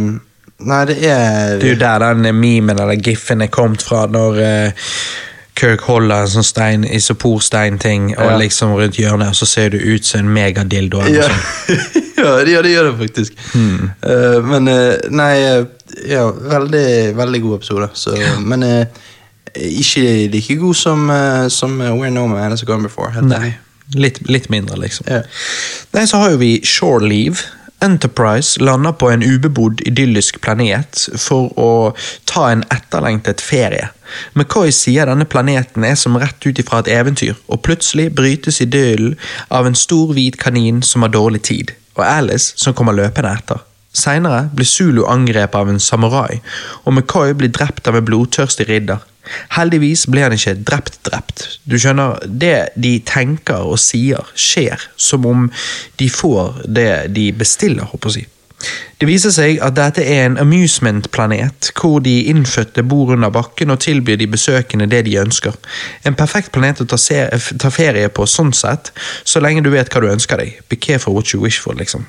nei, 0.61 0.81
det 0.85 0.97
er 1.01 1.57
Det 1.57 1.65
er 1.65 1.73
jo 1.73 1.79
der 1.79 2.05
den 2.13 2.35
memen 2.37 2.79
eller 2.79 2.99
giffen 3.01 3.41
er 3.41 3.49
kommet 3.53 3.81
fra, 3.81 4.05
når 4.05 4.41
eh, 4.45 4.87
Kirk 5.61 5.83
holder 5.85 6.23
en 6.25 6.31
sånn 6.33 6.45
stein, 6.47 6.83
isoporstein-ting 6.89 8.15
og 8.17 8.31
Ja. 8.31 8.37
liksom 8.41 8.73
rundt 8.79 8.97
hjørnet, 8.97 9.29
og 9.29 9.35
så 9.37 9.45
ser 9.45 9.69
det 9.69 9.81
ut 9.85 10.05
som 10.05 10.19
en 10.25 10.33
megadildo. 10.33 11.03
Ja, 11.13 11.27
ja, 12.17 12.31
det, 12.41 12.51
ja, 12.55 12.61
det 12.65 12.71
gjør 12.73 12.89
det 12.89 12.95
faktisk. 13.05 13.37
Eh, 13.53 14.41
men 14.41 14.67
eh, 14.67 14.97
nei 15.13 15.31
eh, 15.45 15.65
Ja, 16.07 16.25
veldig, 16.31 17.15
veldig 17.17 17.41
god 17.43 17.55
episode. 17.59 17.89
Så, 17.93 18.15
Men 18.39 18.63
eh, 18.63 18.85
ikke 19.55 20.29
like 20.31 20.55
god 20.55 20.75
som, 20.79 21.09
uh, 21.09 21.47
som 21.51 21.77
Where 21.81 22.09
No 22.09 22.27
Man 22.31 22.51
Has 22.55 22.63
Gone 22.63 22.83
Before. 22.87 23.11
Nei, 23.21 23.57
litt, 23.93 24.21
litt 24.31 24.47
mindre, 24.49 24.77
liksom. 24.79 25.05
Ja. 25.11 25.21
Nei, 25.93 26.05
så 26.07 26.21
har 26.23 26.31
jo 26.31 26.37
vi 26.39 26.53
Shore 26.63 27.03
Leave. 27.05 27.43
Enterprise 27.83 28.61
lander 28.61 28.93
på 28.93 29.09
en 29.11 29.23
ubebodd, 29.25 29.81
idyllisk 29.89 30.39
planet 30.45 31.07
for 31.17 31.49
å 31.59 31.69
ta 32.29 32.47
en 32.53 32.63
etterlengtet 32.71 33.41
ferie. 33.43 33.89
McCoy 34.33 34.71
sier 34.75 35.09
denne 35.09 35.27
planeten 35.29 35.85
er 35.87 35.97
som 35.99 36.17
rett 36.19 36.45
ut 36.45 36.59
ifra 36.61 36.81
et 36.81 36.91
eventyr, 36.91 37.35
og 37.47 37.63
plutselig 37.65 38.09
brytes 38.17 38.61
idyllen 38.63 39.17
av 39.49 39.67
en 39.67 39.77
stor, 39.77 40.13
hvit 40.15 40.39
kanin 40.41 40.81
som 40.85 41.05
har 41.05 41.13
dårlig 41.13 41.43
tid, 41.49 41.75
og 41.97 42.05
Alice 42.07 42.55
som 42.59 42.75
kommer 42.77 42.97
løpende 42.97 43.35
etter. 43.37 43.61
Seinere 43.91 44.45
blir 44.55 44.67
Zulu 44.67 45.03
angrepet 45.11 45.57
av 45.59 45.69
en 45.69 45.79
samurai, 45.79 46.39
og 46.85 46.93
McCoy 46.93 47.33
blir 47.35 47.51
drept 47.51 47.89
av 47.91 47.97
en 47.99 48.05
blodtørstig 48.07 48.69
ridder. 48.69 49.01
Heldigvis 49.55 50.07
ble 50.09 50.23
han 50.25 50.35
ikke 50.35 50.55
drept-drept. 50.65 51.43
Du 51.69 51.77
skjønner, 51.79 52.21
det 52.25 52.71
de 52.79 52.95
tenker 53.05 53.67
og 53.67 53.79
sier, 53.81 54.23
skjer 54.33 54.81
som 54.97 55.27
om 55.29 55.49
de 55.99 56.09
får 56.09 56.63
det 56.65 56.91
de 57.15 57.29
bestiller, 57.37 57.87
håper 57.91 58.09
jeg 58.09 58.11
å 58.11 58.19
si. 58.19 58.27
Det 59.01 59.07
viser 59.09 59.31
seg 59.33 59.57
at 59.65 59.73
dette 59.73 60.03
er 60.05 60.27
en 60.27 60.35
amusement-planet, 60.37 61.71
hvor 61.73 62.03
de 62.05 62.19
innfødte 62.29 62.83
bor 62.85 63.09
under 63.15 63.31
bakken 63.33 63.73
og 63.73 63.79
tilbyr 63.81 64.19
de 64.21 64.27
besøkende 64.29 64.85
det 64.91 64.99
de 65.07 65.15
ønsker. 65.17 65.57
En 66.05 66.13
perfekt 66.13 66.51
planet 66.53 66.83
å 66.83 66.85
ta, 66.85 66.99
ta 67.63 67.71
ferie 67.73 68.11
på 68.13 68.27
sånn 68.29 68.53
sett, 68.53 68.91
så 69.25 69.41
lenge 69.41 69.65
du 69.65 69.71
vet 69.73 69.89
hva 69.89 70.03
du 70.03 70.11
ønsker 70.11 70.43
deg. 70.43 70.61
Be 70.69 70.77
careful 70.77 71.17
what 71.17 71.33
you 71.33 71.41
wish 71.41 71.57
for, 71.63 71.73
liksom. 71.81 72.05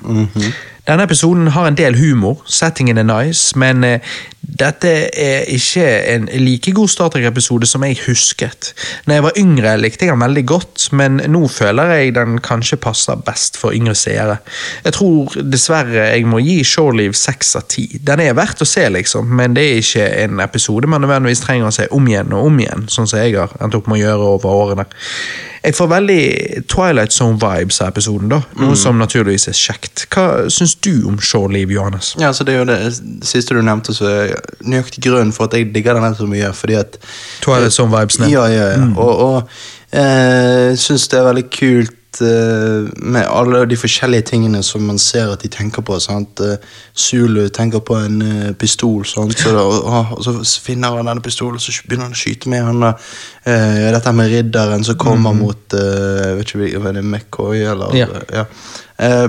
Denne 0.83 1.07
episoden 1.07 1.47
har 1.55 1.67
en 1.67 1.77
del 1.79 1.95
humor, 1.95 2.41
settingen 2.45 2.97
er 2.99 3.05
nice, 3.07 3.55
men 3.55 3.85
eh, 3.87 4.15
dette 4.43 4.89
er 5.15 5.45
ikke 5.47 5.85
en 6.11 6.25
like 6.43 6.73
god 6.75 6.91
Star 6.91 7.13
Trek-episode 7.13 7.67
som 7.69 7.85
jeg 7.87 8.01
husket. 8.03 8.73
Når 9.07 9.15
jeg 9.15 9.23
var 9.23 9.39
yngre, 9.39 9.77
likte 9.79 10.05
jeg 10.05 10.11
den 10.11 10.25
veldig 10.25 10.43
godt, 10.45 10.89
men 10.91 11.21
nå 11.31 11.47
føler 11.47 11.93
jeg 11.95 12.15
den 12.17 12.35
kanskje 12.43 12.81
passer 12.83 13.21
best 13.23 13.55
for 13.57 13.71
yngre 13.71 13.95
seere. 13.95 14.41
Jeg 14.83 14.97
tror 14.99 15.37
dessverre 15.39 16.09
jeg 16.09 16.27
må 16.27 16.43
gi 16.43 16.59
Shoreleave 16.83 17.13
seks 17.13 17.55
av 17.55 17.61
ti. 17.71 17.85
Den 18.01 18.19
er 18.23 18.35
verdt 18.35 18.61
å 18.63 18.67
se, 18.67 18.83
liksom, 18.91 19.29
men 19.37 19.55
det 19.55 19.63
er 19.63 19.79
ikke 19.79 20.09
en 20.25 20.43
episode 20.43 20.89
man 20.89 21.03
nødvendigvis 21.03 21.43
trenger 21.45 21.69
å 21.69 21.75
se 21.75 21.87
om 21.95 22.07
igjen 22.09 22.33
og 22.35 22.49
om 22.49 22.59
igjen, 22.59 22.85
sånn 22.91 23.07
som 23.07 23.21
jeg 23.21 23.37
har 23.37 23.53
endt 23.63 23.77
opp 23.77 23.87
med 23.87 24.01
å 24.01 24.03
gjøre 24.03 24.29
over 24.35 24.59
årene. 24.63 24.85
Jeg 25.63 25.77
får 25.77 25.87
veldig 25.93 26.23
Twilight 26.67 27.15
Zone-vibes 27.15 27.79
av 27.85 27.93
episoden, 27.93 28.27
da, 28.33 28.41
noe 28.59 28.75
som 28.75 28.99
naturligvis 28.99 29.47
er 29.47 29.55
kjekt. 29.55 30.03
Hva 30.11 30.49
syns 30.51 30.75
du 30.83 31.05
om 31.07 31.15
Shoreleave, 31.23 31.71
Johannes? 31.71 32.11
Ja, 32.19 32.33
så 32.35 32.43
Det 32.43 32.57
er 32.57 32.59
jo 32.59 32.67
det 32.67 32.79
siste 33.23 33.55
du 33.55 33.61
nevnte, 33.63 33.95
så 33.95 34.09
er 34.11 34.33
nøyaktig 34.59 35.05
grunnen 35.05 35.31
for 35.31 35.47
at 35.47 35.55
jeg 35.55 35.71
digger 35.71 35.95
den 35.95 36.19
så 36.19 36.27
mye. 36.27 36.51
fordi 36.53 36.75
at 36.81 36.99
Twilight 37.45 37.71
Zone-vibesene. 37.71 38.27
Ja, 38.33 38.43
ja, 38.51 38.67
ja. 38.75 38.89
Og, 38.97 39.23
og 39.23 39.43
eh, 39.95 40.75
syns 40.75 41.07
det 41.07 41.21
er 41.21 41.29
veldig 41.31 41.49
kult 41.53 41.99
med 42.21 43.25
alle 43.25 43.63
de 43.65 43.77
forskjellige 43.79 44.27
tingene 44.29 44.61
som 44.63 44.83
man 44.85 44.99
ser 45.01 45.31
at 45.33 45.41
de 45.43 45.49
tenker 45.51 45.81
på. 45.85 45.99
sant? 45.99 46.39
Eh, 46.39 46.57
Zulu 46.95 47.47
tenker 47.49 47.79
på 47.79 47.97
en 47.97 48.21
eh, 48.21 48.51
pistol, 48.53 49.05
sant? 49.05 49.33
Så, 49.39 49.53
da, 49.55 49.63
og, 49.63 50.13
og 50.17 50.23
så 50.23 50.61
finner 50.63 50.97
han 50.97 51.09
denne 51.09 51.23
pistolen, 51.25 51.59
så 51.59 51.73
begynner 51.87 52.09
han 52.09 52.17
å 52.17 52.21
skyte 52.21 52.51
med 52.53 52.65
han. 52.67 52.83
Eh, 52.89 53.89
dette 53.95 54.13
med 54.15 54.31
ridderen 54.33 54.83
som 54.83 54.99
kommer 54.99 55.35
mot 55.37 55.77
eh, 55.77 56.33
vet 56.39 56.53
ikke, 56.53 56.81
hva 56.83 56.93
er 56.93 57.01
McCoy, 57.01 57.63
eller 57.73 57.95
Ja. 57.97 58.09
ja. 58.33 58.45
Eh, 58.97 59.27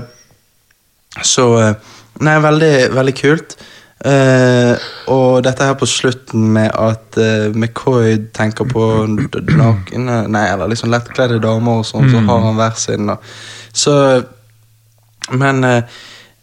så 1.22 1.48
eh, 1.60 1.74
Nei, 2.22 2.36
veldig, 2.38 2.74
veldig 2.94 3.12
kult. 3.18 3.56
Eh, 4.04 4.74
og 5.08 5.38
dette 5.46 5.64
her 5.64 5.76
på 5.80 5.86
slutten 5.88 6.50
med 6.52 6.68
at 6.76 7.16
eh, 7.16 7.46
McCoy 7.54 8.18
tenker 8.36 8.68
på 8.68 8.88
nakne 9.08 10.18
Nei, 10.28 10.42
eller 10.50 10.68
liksom 10.68 10.92
lettkledde 10.92 11.38
damer 11.40 11.80
og 11.80 11.88
sånn, 11.88 12.10
så 12.12 12.20
har 12.26 12.42
han 12.44 12.58
hver 12.58 12.76
sin. 12.76 13.14
Så 13.72 13.94
Men 15.32 15.64
eh, 15.64 15.96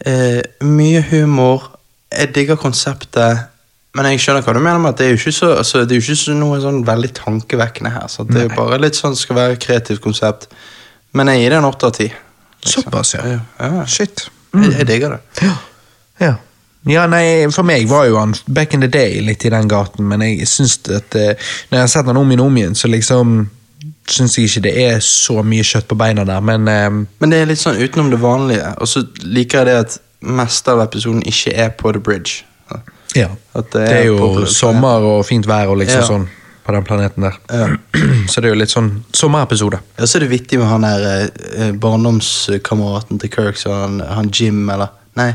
eh, 0.10 0.42
mye 0.66 1.06
humor. 1.12 1.70
Jeg 2.12 2.34
digger 2.36 2.58
konseptet. 2.60 3.48
Men 3.94 4.08
jeg 4.08 4.24
skjønner 4.24 4.44
hva 4.46 4.56
du 4.56 4.62
mener 4.64 4.80
med 4.82 4.94
at 4.94 5.02
det 5.02 5.06
er 5.06 5.14
jo 5.14 5.20
ikke 5.20 5.36
så, 5.36 5.54
altså, 5.62 5.86
det 5.86 5.98
er 5.98 6.02
jo 6.02 6.14
ikke 6.16 6.36
noe 6.40 6.60
sånn 6.64 6.82
veldig 6.88 7.10
tankevekkende 7.22 7.92
her. 7.94 8.08
Så 8.10 8.24
det 8.28 8.40
er 8.40 8.46
jo 8.48 8.56
bare 8.56 8.80
litt 8.82 8.98
sånn 8.98 9.18
skal 9.20 9.38
være 9.38 9.58
et 9.58 9.64
kreativt 9.64 10.02
konsept. 10.04 10.48
Men 11.14 11.30
jeg 11.30 11.44
gir 11.44 11.54
det 11.54 11.60
en 11.60 11.68
åtte 11.68 11.90
av 11.90 11.98
ti. 11.98 12.08
liksom. 12.08 12.86
Såpass, 12.88 13.14
ja. 13.20 13.36
Ja. 13.60 13.84
Shit. 13.86 14.30
Jeg, 14.56 14.72
jeg 14.80 14.88
digger 14.88 15.18
det. 15.18 15.44
Ja. 15.44 15.58
ja. 16.24 16.38
Ja, 16.90 17.04
nei, 17.08 17.46
For 17.54 17.64
meg 17.68 17.88
var 17.90 18.08
jo 18.10 18.18
han 18.18 18.34
back 18.48 18.74
in 18.74 18.82
the 18.82 18.88
day 18.90 19.20
litt 19.22 19.46
i 19.46 19.50
den 19.54 19.68
gaten, 19.70 20.08
men 20.10 20.22
jeg 20.26 20.48
syns 20.50 20.80
at 20.90 21.14
eh, 21.16 21.36
når 21.70 21.78
jeg 21.78 21.84
har 21.84 21.92
sett 21.94 22.06
han 22.10 22.18
om 22.18 22.32
igjen 22.32 22.42
og 22.42 22.48
om 22.50 22.58
igjen, 22.58 22.76
så 22.76 22.90
liksom 22.90 23.36
syns 24.12 24.38
jeg 24.38 24.50
ikke 24.50 24.64
det 24.66 24.74
er 24.88 25.00
så 25.06 25.44
mye 25.46 25.64
kjøtt 25.64 25.88
på 25.88 25.96
beina 26.00 26.26
der, 26.26 26.42
men 26.42 26.68
eh, 26.68 26.90
Men 27.22 27.30
det 27.30 27.38
er 27.44 27.46
litt 27.52 27.62
sånn 27.62 27.78
utenom 27.78 28.10
det 28.12 28.20
vanlige. 28.22 28.74
Og 28.82 28.88
så 28.90 29.04
liker 29.24 29.62
jeg 29.62 29.70
det 29.70 29.78
at 29.86 30.00
meste 30.22 30.74
av 30.74 30.82
episoden 30.84 31.22
ikke 31.26 31.54
er 31.54 31.70
på 31.70 31.94
The 31.94 32.00
Bridge. 32.00 32.44
ja. 33.16 33.30
At 33.54 33.72
Det 33.74 33.86
er 33.92 34.06
jo 34.08 34.18
populært. 34.18 34.54
sommer 34.56 35.06
og 35.14 35.26
fint 35.26 35.46
vær 35.46 35.68
og 35.70 35.78
liksom 35.84 36.02
Ja. 36.02 36.08
sånn. 36.08 36.28
på 36.66 36.72
den 36.74 36.84
planeten 36.84 37.24
der. 37.24 37.38
Så 38.30 38.42
det 38.42 38.46
er 38.50 38.54
jo 38.54 38.60
litt 38.60 38.70
sånn 38.70 39.04
sommerepisode. 39.14 39.80
Ja, 39.98 40.06
så 40.06 40.18
er 40.18 40.20
det 40.28 40.30
vittig 40.30 40.60
med 40.60 40.68
han 40.70 40.82
der 40.86 41.30
eh, 41.58 41.72
barndomskameraten 41.74 43.20
til 43.20 43.30
Kirk, 43.34 43.58
så 43.58 43.74
han, 43.74 44.00
han 44.00 44.30
Jim, 44.34 44.70
eller 44.70 44.90
Nei. 45.18 45.34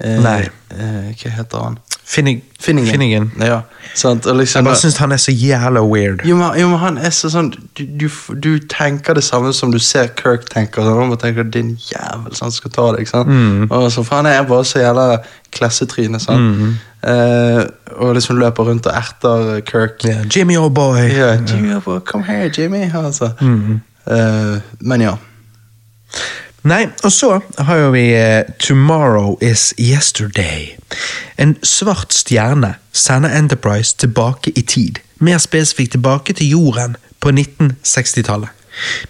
Eh, 0.00 0.18
Nei. 0.22 0.48
Eh, 0.70 1.12
hva 1.18 1.30
heter 1.34 1.58
han? 1.64 1.78
Finning, 2.08 2.38
Finningen. 2.60 2.90
Finningen. 2.92 3.24
Ja, 3.44 3.62
Sånn, 3.98 4.20
liksom 4.24 4.62
Jeg 4.62 4.64
bare 4.64 4.78
syns 4.80 4.96
han 5.02 5.12
er 5.12 5.18
så 5.20 5.32
jævla 5.34 5.82
weird. 5.84 6.22
jo, 6.24 6.36
men, 6.38 6.54
jo, 6.60 6.68
men 6.70 6.78
han 6.80 6.96
er 7.04 7.10
så 7.12 7.28
sånn 7.32 7.50
du, 7.76 7.82
du, 7.84 8.06
du 8.40 8.58
tenker 8.70 9.14
det 9.18 9.24
samme 9.26 9.50
som 9.52 9.72
du 9.74 9.78
ser 9.82 10.08
Kirk 10.16 10.46
tenker. 10.48 10.86
Sånn, 10.86 11.12
og 11.12 11.18
tenker, 11.20 11.44
din 11.44 11.74
jævel, 11.90 12.32
sånn, 12.38 12.52
skal 12.54 12.70
ta 12.72 12.86
deg. 12.96 13.08
Sant? 13.10 13.28
Og 13.70 13.90
så, 13.92 14.04
for 14.06 14.22
han 14.22 14.30
er 14.30 14.46
bare 14.48 14.64
så 14.64 14.80
jævla 14.80 15.18
klassetryne. 15.52 16.20
Sant? 16.22 16.78
Eh, 17.04 17.60
og 17.98 18.14
liksom 18.16 18.38
løper 18.40 18.70
rundt 18.70 18.86
og 18.88 18.94
erter 19.02 19.60
Kirk. 19.68 20.00
Yeah. 20.06 20.24
Jimmy, 20.32 20.56
oh 20.56 20.70
boy. 20.70 21.02
Yeah, 21.10 21.42
Jimmy, 21.44 21.74
oh, 21.76 21.98
come 22.00 22.24
here, 22.24 22.48
Jimmy. 22.48 22.86
Altså. 22.94 23.34
Eh, 23.42 24.60
men 24.80 25.00
ja. 25.04 25.16
Nei, 26.62 26.88
og 27.04 27.12
så 27.12 27.40
har 27.58 27.76
jo 27.76 27.90
vi 27.94 28.08
eh, 28.18 28.42
Tomorrow 28.58 29.36
is 29.42 29.74
Yesterday. 29.78 30.74
En 31.38 31.54
svart 31.62 32.14
stjerne 32.14 32.74
sender 32.92 33.30
Enterprise 33.38 33.96
tilbake 33.96 34.52
i 34.56 34.62
tid. 34.62 34.98
Mer 35.18 35.38
spesifikt 35.38 35.90
tilbake 35.90 36.32
til 36.32 36.50
jorden 36.50 36.96
på 37.20 37.30
1960-tallet. 37.30 38.48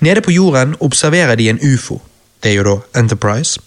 Nede 0.01 0.21
på 0.21 0.31
jorden 0.31 0.77
observerer 0.81 1.35
de 1.35 1.51
en 1.51 1.61
ufo. 1.75 2.01
Det 2.43 2.53
er 2.53 2.55
jo 2.55 2.65
da 2.65 3.01
Enterprise. 3.01 3.61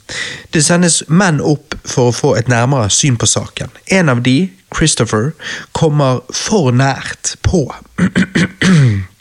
Det 0.54 0.64
sendes 0.66 1.04
menn 1.08 1.42
opp 1.42 1.76
for 1.86 2.10
å 2.10 2.16
få 2.16 2.36
et 2.40 2.48
nærmere 2.48 2.90
syn 2.90 3.18
på 3.20 3.28
saken. 3.28 3.74
En 3.92 4.10
av 4.10 4.22
de, 4.24 4.50
Christopher, 4.78 5.32
kommer 5.74 6.22
for 6.34 6.72
nært 6.72 7.36
på. 7.44 7.66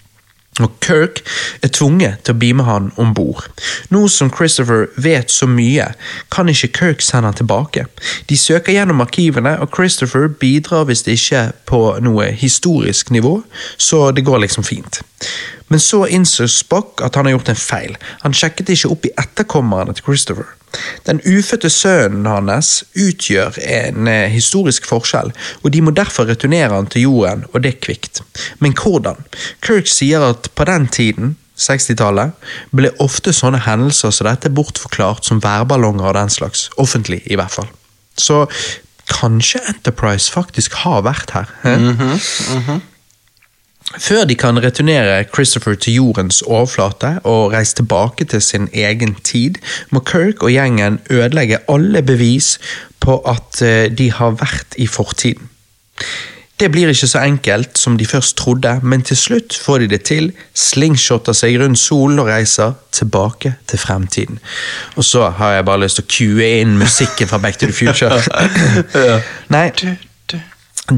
Og 0.65 0.73
Kirk 0.85 1.23
er 1.63 1.73
tvunget 1.73 2.25
til 2.25 2.35
å 2.35 2.41
beame 2.41 2.67
han 2.67 2.91
om 3.01 3.15
bord. 3.15 3.47
Nå 3.93 4.07
som 4.13 4.33
Christopher 4.33 4.89
vet 5.01 5.33
så 5.33 5.49
mye, 5.51 5.91
kan 6.33 6.51
ikke 6.53 6.73
Kirk 6.79 7.05
sende 7.05 7.31
han 7.31 7.39
tilbake. 7.39 7.87
De 8.29 8.39
søker 8.39 8.77
gjennom 8.77 9.03
arkivene, 9.05 9.57
og 9.61 9.73
Christopher 9.77 10.29
bidrar 10.29 10.89
visst 10.91 11.09
ikke 11.11 11.51
på 11.71 11.83
noe 12.05 12.31
historisk 12.37 13.11
nivå, 13.15 13.41
så 13.77 14.11
det 14.15 14.27
går 14.27 14.45
liksom 14.47 14.67
fint. 14.67 15.03
Men 15.71 15.81
så 15.83 16.05
innser 16.11 16.51
Spock 16.51 17.01
at 17.05 17.15
han 17.15 17.29
har 17.29 17.37
gjort 17.37 17.53
en 17.53 17.61
feil. 17.61 17.99
Han 18.25 18.35
sjekket 18.35 18.73
ikke 18.75 18.91
opp 18.91 19.07
i 19.07 19.13
etterkommerne 19.21 19.95
til 19.95 20.09
Christopher. 20.09 20.49
Den 21.07 21.21
ufødte 21.27 21.71
sønnen 21.71 22.27
hans 22.31 22.85
utgjør 22.95 23.59
en 23.63 24.09
eh, 24.11 24.29
historisk 24.31 24.87
forskjell, 24.87 25.33
og 25.63 25.73
de 25.75 25.83
må 25.83 25.95
derfor 25.95 26.29
returnere 26.31 26.75
han 26.75 26.87
til 26.91 27.09
jorden, 27.09 27.45
og 27.53 27.65
det 27.65 27.81
kvikt. 27.83 28.23
Men 28.59 28.77
hvordan? 28.79 29.19
Kirk 29.67 29.91
sier 29.91 30.27
at 30.31 30.51
på 30.55 30.67
den 30.69 30.87
tiden, 30.89 31.37
60-tallet, 31.61 32.37
ble 32.75 32.93
ofte 33.03 33.35
sånne 33.37 33.61
hendelser 33.67 34.15
som 34.15 34.31
dette 34.31 34.53
bortforklart 34.55 35.27
som 35.27 35.43
værballonger 35.45 36.09
og 36.09 36.17
den 36.17 36.33
slags, 36.33 36.69
offentlig 36.81 37.21
i 37.27 37.37
hvert 37.39 37.53
fall. 37.59 37.69
Så 38.19 38.47
kanskje 39.11 39.61
Enterprise 39.69 40.31
faktisk 40.33 40.79
har 40.85 41.03
vært 41.07 41.35
her? 41.35 41.51
hæ? 41.65 42.81
Før 43.99 44.25
de 44.25 44.37
kan 44.39 44.59
returnere 44.63 45.25
Christopher 45.35 45.75
til 45.75 45.95
jordens 45.95 46.43
overflate 46.43 47.17
og 47.27 47.53
reise 47.53 47.75
tilbake 47.75 48.25
til 48.25 48.43
sin 48.43 48.69
egen 48.75 49.15
tid, 49.15 49.59
må 49.91 50.01
Kirk 50.07 50.43
og 50.43 50.51
gjengen 50.55 51.01
ødelegge 51.11 51.59
alle 51.69 52.03
bevis 52.03 52.59
på 53.01 53.19
at 53.27 53.63
eh, 53.63 53.91
de 53.91 54.13
har 54.13 54.37
vært 54.39 54.77
i 54.79 54.87
fortiden. 54.87 55.49
Det 56.61 56.69
blir 56.71 56.91
ikke 56.93 57.09
så 57.09 57.23
enkelt 57.25 57.79
som 57.79 57.97
de 57.99 58.07
først 58.07 58.37
trodde, 58.37 58.81
men 58.83 59.03
til 59.03 59.17
slutt 59.17 59.57
får 59.57 59.79
de 59.79 59.89
det 59.89 60.03
til, 60.05 60.29
slingshotter 60.55 61.33
seg 61.33 61.57
rundt 61.63 61.81
solen 61.81 62.21
og 62.21 62.29
reiser 62.29 62.77
tilbake 62.93 63.55
til 63.67 63.79
fremtiden. 63.79 64.39
Og 64.95 65.05
så 65.05 65.31
har 65.31 65.57
jeg 65.57 65.65
bare 65.65 65.81
lyst 65.81 65.97
til 65.99 66.05
å 66.05 66.13
cue 66.13 66.51
inn 66.61 66.77
musikken 66.79 67.33
fra 67.33 67.41
Back 67.41 67.59
to 67.59 67.67
the 67.67 67.73
Future. 67.73 68.21
Nei, 69.57 69.71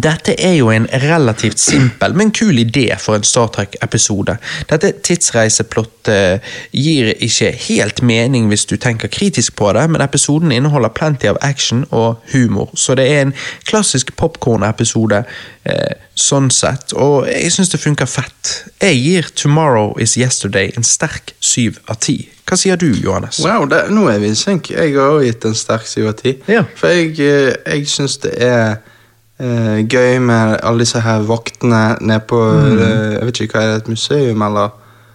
dette 0.01 0.35
er 0.41 0.55
jo 0.57 0.71
en 0.73 0.87
relativt 0.87 1.61
simpel, 1.61 2.15
men 2.17 2.33
kul 2.33 2.59
idé 2.63 2.87
for 2.99 3.19
en 3.19 3.27
Star 3.27 3.51
Trek-episode. 3.53 4.37
Dette 4.71 4.93
tidsreiseplottet 5.05 6.41
gir 6.73 7.13
ikke 7.19 7.53
helt 7.69 8.03
mening 8.03 8.49
hvis 8.49 8.65
du 8.71 8.77
tenker 8.81 9.13
kritisk 9.13 9.57
på 9.57 9.73
det, 9.77 9.85
men 9.91 10.05
episoden 10.05 10.53
inneholder 10.53 10.95
plenty 10.97 11.29
av 11.31 11.41
action 11.43 11.85
og 11.91 12.23
humor, 12.33 12.71
så 12.75 12.97
det 12.99 13.09
er 13.11 13.27
en 13.27 13.35
klassisk 13.69 14.15
popkorn-episode 14.17 15.25
eh, 15.69 15.97
sånn 16.15 16.51
sett, 16.53 16.93
og 16.97 17.27
jeg 17.31 17.53
syns 17.55 17.73
det 17.73 17.81
funker 17.83 18.09
fett. 18.09 18.53
Jeg 18.83 19.01
gir 19.01 19.33
Tomorrow 19.37 19.97
Is 20.01 20.17
Yesterday 20.21 20.73
en 20.77 20.87
sterk 20.87 21.35
syv 21.41 21.81
av 21.89 22.01
ti. 22.05 22.23
Hva 22.49 22.59
sier 22.59 22.77
du, 22.77 22.91
Johannes? 23.01 23.39
Wow, 23.41 23.65
det, 23.71 23.87
nå 23.95 24.09
er 24.13 24.19
vi 24.21 24.33
i 24.33 24.37
synk. 24.37 24.73
Jeg 24.75 24.97
har 24.97 25.15
også 25.15 25.29
gitt 25.29 25.45
en 25.49 25.55
sterk 25.57 25.87
syv 25.89 26.11
av 26.11 26.17
ti. 26.19 26.35
Ja. 26.51 26.65
For 26.77 26.93
jeg, 26.93 27.15
eh, 27.23 27.55
jeg 27.65 27.87
syns 27.89 28.19
det 28.25 28.35
er 28.45 28.83
eh, 29.41 29.79
gøy 29.89 30.19
med 30.19 30.57
alle 30.63 30.79
disse 30.85 31.01
her 31.01 31.23
vaktene 31.29 31.97
nede 32.01 32.21
på 32.29 32.39
Mm. 32.53 32.79
eh, 32.79 33.13
Jeg 33.19 33.27
vet 33.27 33.41
ikke 33.41 33.59
hva 33.59 33.65
er 33.65 33.73
det, 33.73 33.83
et 33.83 33.89
museum, 33.89 34.43
eller 34.43 34.69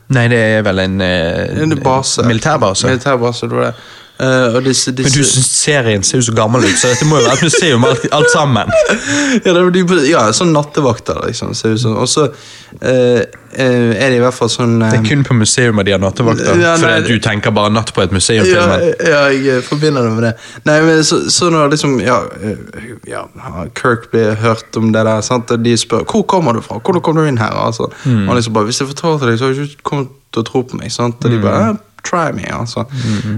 Nei, 0.10 0.28
det 0.32 0.38
er 0.40 0.62
vel 0.64 0.80
en, 0.80 1.02
eh, 1.02 1.62
En 1.64 1.80
base. 1.84 2.24
militærbase. 2.24 2.88
Militærbase, 2.88 3.46
det 3.50 3.56
var 3.56 3.64
det. 3.66 3.74
Eh, 4.20 4.56
og 4.56 4.64
disse, 4.66 4.92
Men 4.98 5.14
du 5.14 5.22
syns 5.22 5.48
serien 5.54 6.04
ser 6.06 6.18
jo 6.18 6.26
så 6.32 6.34
gammel 6.34 6.64
ut, 6.66 6.74
så 6.80 6.90
dette 6.90 7.06
må 7.06 7.20
jo 7.20 7.28
være 7.28 7.38
et 7.38 7.44
museum 7.46 7.84
alt, 7.86 8.06
alt 8.18 8.32
sammen. 8.34 8.72
ja, 9.46 9.54
det 9.54 9.66
de, 9.76 9.84
ja, 10.10 10.24
sånn 10.34 10.56
nattevakter, 10.56 11.20
liksom. 11.28 11.54
Ser 11.58 11.76
ut 11.76 11.84
som. 11.84 12.00
Og 12.02 12.10
så 12.10 12.26
uh, 12.26 13.22
er 13.54 14.08
det 14.10 14.18
i 14.18 14.24
hvert 14.24 14.34
fall 14.34 14.50
sånn 14.50 14.80
uh... 14.82 14.90
Det 14.90 15.04
er 15.04 15.06
kun 15.06 15.22
på 15.28 15.38
museumer 15.38 15.86
de 15.86 15.94
har 15.94 16.02
nattevakter. 16.02 16.50
Ja, 16.50 16.74
nei, 16.82 16.96
fordi 16.98 17.14
du 17.14 17.24
tenker 17.28 17.54
bare 17.54 17.70
natt 17.76 17.94
på 17.94 18.02
et 18.08 18.16
museum. 18.16 18.48
ja, 18.50 18.66
ja, 19.06 19.24
jeg 19.34 19.62
forbinder 19.70 20.10
det 20.10 20.16
med 20.18 20.30
det. 20.32 20.34
Nei, 20.66 20.80
men 20.90 21.06
så, 21.06 21.22
så 21.34 21.52
når 21.54 21.76
liksom 21.76 22.00
ja, 22.02 22.24
ja, 23.06 23.26
Kirk 23.78 24.10
blir 24.14 24.34
hørt 24.42 24.82
om 24.82 24.90
det 24.96 25.06
der, 25.06 25.22
sant? 25.26 25.54
og 25.54 25.62
de 25.62 25.78
spør 25.78 26.08
hvor 26.10 26.26
kommer 26.26 26.58
du 26.58 26.66
fra, 26.66 26.82
hvordan 26.82 27.06
kom 27.06 27.22
du 27.22 27.28
inn 27.30 27.38
her? 27.42 27.54
Altså. 27.54 27.92
Mm. 28.06 28.26
Og 28.26 28.40
liksom 28.40 28.58
bare, 28.58 28.72
Hvis 28.72 28.82
jeg 28.82 28.90
fortalte 28.96 29.30
deg, 29.30 29.38
så 29.38 29.46
har 29.46 29.54
du 29.54 29.68
ikke 29.68 29.92
kommet 29.94 30.16
til 30.34 30.42
å 30.42 30.48
tro 30.48 30.66
på 30.66 30.80
meg. 30.82 30.90
Sant? 30.94 31.22
Og 31.22 31.34
de 31.34 31.38
bare 31.44 31.58
Mm. 31.58 31.78
«Ah, 31.78 31.87
Try 32.08 32.32
me, 32.32 32.46
altså. 32.56 32.86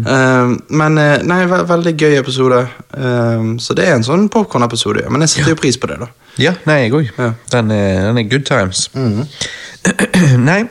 Eh, 0.05 0.51
men 0.81 0.97
eh, 1.01 1.23
nei, 1.25 1.39
ve 1.49 1.63
veldig 1.71 1.93
gøy 1.97 2.17
episode. 2.19 2.59
Um, 2.93 3.55
så 3.59 3.73
det 3.77 3.87
er 3.89 3.95
en 3.97 4.05
sånn 4.05 4.27
popkorn-episode. 4.29 5.07
Men 5.09 5.25
jeg 5.25 5.33
setter 5.33 5.55
jo 5.55 5.59
pris 5.63 5.79
på 5.81 5.89
det, 5.89 5.97
da. 6.03 6.09
Ja, 6.39 6.53
nei, 6.69 6.83
jeg 6.85 6.93
òg. 6.99 7.09
Ja. 7.17 7.31
Den, 7.55 7.71
er- 7.73 8.03
den 8.11 8.21
er 8.21 8.29
good 8.29 8.45
times. 8.47 8.85
nei, 10.49 10.61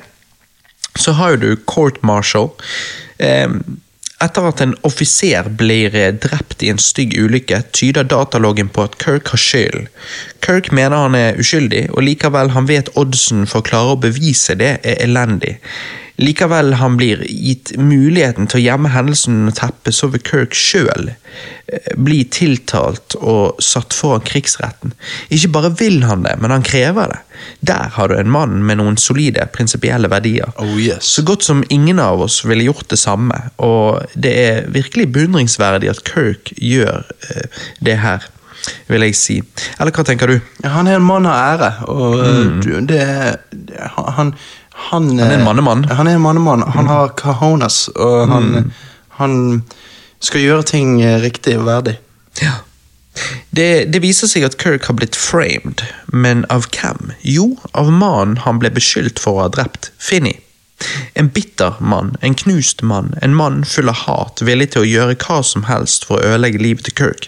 så 0.99 1.12
har 1.18 1.34
jo 1.34 1.42
du 1.42 1.51
court 1.66 2.01
martial. 2.07 2.51
Um, 3.18 3.61
etter 4.22 4.49
at 4.49 4.61
en 4.64 4.72
offiser 4.86 5.46
blir 5.61 5.94
eh, 5.94 6.09
drept 6.18 6.62
i 6.66 6.70
en 6.72 6.80
stygg 6.82 7.12
ulykke, 7.22 7.61
tyder 7.76 8.07
dataloggen 8.11 8.66
på 8.74 8.82
at 8.88 8.96
Kirk 8.99 9.30
har 9.30 9.38
skylden. 9.38 9.86
Kirk 10.42 10.72
mener 10.74 11.05
han 11.05 11.14
er 11.14 11.38
uskyldig, 11.38 11.84
og 11.94 12.03
likevel 12.03 12.51
han 12.57 12.66
vet 12.66 12.90
oddsen 12.99 13.44
for 13.46 13.62
å 13.62 13.68
klare 13.68 13.94
å 13.94 14.01
bevise 14.03 14.57
det 14.59 14.72
er 14.82 14.99
elendig. 15.07 15.57
Likevel 16.18 16.74
han 16.80 16.96
blir 16.98 17.22
gitt 17.30 17.76
muligheten 17.78 18.48
til 18.50 18.58
å 18.58 18.64
gjemme 18.64 18.90
hendelsen 18.90 19.44
under 19.44 19.54
teppet, 19.54 19.94
så 19.94 20.08
vil 20.10 20.24
Kirk 20.26 20.56
sjøl 20.58 21.12
bli 22.00 22.22
tiltalt 22.32 23.14
og 23.20 23.60
satt 23.62 23.94
foran 23.94 24.24
krigsretten. 24.26 24.94
Ikke 25.34 25.50
bare 25.54 25.70
vil 25.78 26.00
han 26.08 26.24
det, 26.24 26.34
men 26.40 26.50
han 26.54 26.64
krever 26.66 27.12
det. 27.12 27.20
Der 27.70 27.92
har 27.94 28.10
du 28.10 28.16
en 28.18 28.32
mann 28.32 28.64
med 28.66 28.80
noen 28.80 28.96
solide 28.98 29.46
prinsipielle 29.54 30.10
verdier. 30.10 30.50
Oh, 30.58 30.74
yes. 30.80 31.12
Så 31.14 31.22
godt 31.28 31.46
som 31.46 31.62
ingen 31.68 32.00
av 32.02 32.24
oss 32.24 32.40
ville 32.44 32.66
gjort 32.66 32.88
det 32.90 32.98
samme, 32.98 33.38
og 33.62 34.08
det 34.14 34.34
er 34.48 34.72
virkelig 34.74 35.10
beundringsverdig 35.14 35.92
at 35.92 36.02
Kirk 36.08 36.50
gjør 36.56 37.04
uh, 37.06 37.62
det 37.84 37.98
her, 38.02 38.26
vil 38.88 39.04
jeg 39.06 39.16
si. 39.16 39.36
Eller 39.78 39.94
hva 39.94 40.04
tenker 40.08 40.32
du? 40.32 40.38
Han 40.66 40.90
er 40.90 40.98
en 40.98 41.06
mann 41.06 41.28
av 41.30 41.38
ære, 41.54 41.72
og 41.92 42.18
mm. 42.24 42.56
du, 42.64 42.72
det, 42.90 43.04
det 43.52 43.92
han, 44.18 44.34
han 44.79 45.11
Han 45.18 45.20
er 45.20 45.39
en 45.39 45.45
mannemann. 45.45 45.85
Han 45.91 46.07
er 46.07 46.16
en 46.16 46.24
mannemann. 46.24 46.62
Han 46.74 46.87
har 46.87 47.12
cajonas, 47.18 47.89
og 47.89 48.29
han, 48.31 48.72
han 49.18 49.35
skal 50.22 50.45
gjøre 50.45 50.66
ting 50.70 51.01
eh, 51.03 51.18
riktig 51.22 51.59
og 51.59 51.66
verdig. 51.68 51.99
Ja. 52.43 52.61
Det, 53.51 53.91
det 53.91 54.03
viser 54.05 54.31
seg 54.31 54.47
at 54.47 54.59
Kirk 54.62 54.87
har 54.87 54.95
blitt 54.99 55.18
framed, 55.18 55.83
men 56.07 56.45
av 56.55 56.68
hvem? 56.70 57.12
Jo, 57.26 57.57
av 57.72 57.91
mannen 57.91 58.39
han 58.45 58.61
ble 58.62 58.70
beskyldt 58.74 59.18
for 59.22 59.35
å 59.35 59.47
ha 59.47 59.55
drept, 59.55 59.91
Finni. 59.99 60.37
En 61.18 61.26
bitter 61.35 61.74
mann, 61.83 62.12
en 62.22 62.37
knust 62.39 62.85
mann, 62.87 63.16
en 63.22 63.35
mann 63.35 63.64
full 63.66 63.91
av 63.91 64.05
hat, 64.05 64.43
villig 64.47 64.70
til 64.72 64.85
å 64.85 64.89
gjøre 64.89 65.18
hva 65.24 65.41
som 65.43 65.66
helst 65.66 66.07
for 66.07 66.20
å 66.20 66.29
ødelegge 66.37 66.62
livet 66.62 66.87
til 66.87 66.95
Kirk. 67.01 67.26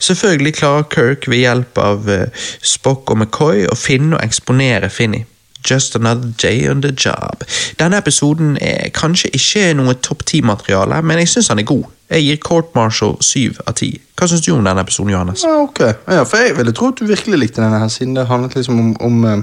Selvfølgelig 0.00 0.56
klarer 0.62 0.88
Kirk 0.94 1.28
ved 1.28 1.42
hjelp 1.44 1.80
av 1.82 2.08
eh, 2.08 2.46
Spock 2.64 3.12
og 3.12 3.20
McCoy 3.20 3.66
å 3.68 3.76
finne 3.76 4.16
og 4.16 4.24
eksponere 4.24 4.88
Finny. 4.88 5.26
Just 5.66 5.96
another 5.96 6.32
day 6.42 6.68
on 6.70 6.82
the 6.82 6.92
job. 6.92 7.42
Denne 7.80 7.98
episoden 7.98 8.56
er 8.60 8.90
kanskje 8.94 9.32
ikke 9.34 9.72
noe 9.74 9.94
topp 9.94 10.24
ti-materiale, 10.26 11.02
men 11.02 11.18
jeg 11.18 11.32
syns 11.34 11.50
han 11.52 11.62
er 11.62 11.68
god. 11.68 11.84
Jeg 12.10 12.22
gir 12.22 12.36
Court 12.36 12.74
Marshall 12.74 13.16
syv 13.24 13.58
av 13.66 13.74
ti. 13.80 13.90
Hva 14.16 14.28
syns 14.30 14.44
du 14.46 14.52
om 14.54 14.62
denne 14.64 14.84
episoden, 14.86 15.10
Johannes? 15.10 15.42
Ja, 15.42 15.58
ok. 15.64 15.82
Ja, 16.06 16.22
for 16.22 16.38
jeg 16.38 16.54
ville 16.56 16.72
tro 16.72 16.92
at 16.92 17.00
du 17.00 17.08
virkelig 17.08 17.40
likte 17.40 17.64
denne 17.64 17.82
her, 17.82 17.90
siden 17.90 18.14
det 18.16 18.28
handlet 18.30 18.54
liksom 18.54 18.78
om, 18.80 18.92
om, 19.02 19.24
eh, 19.24 19.42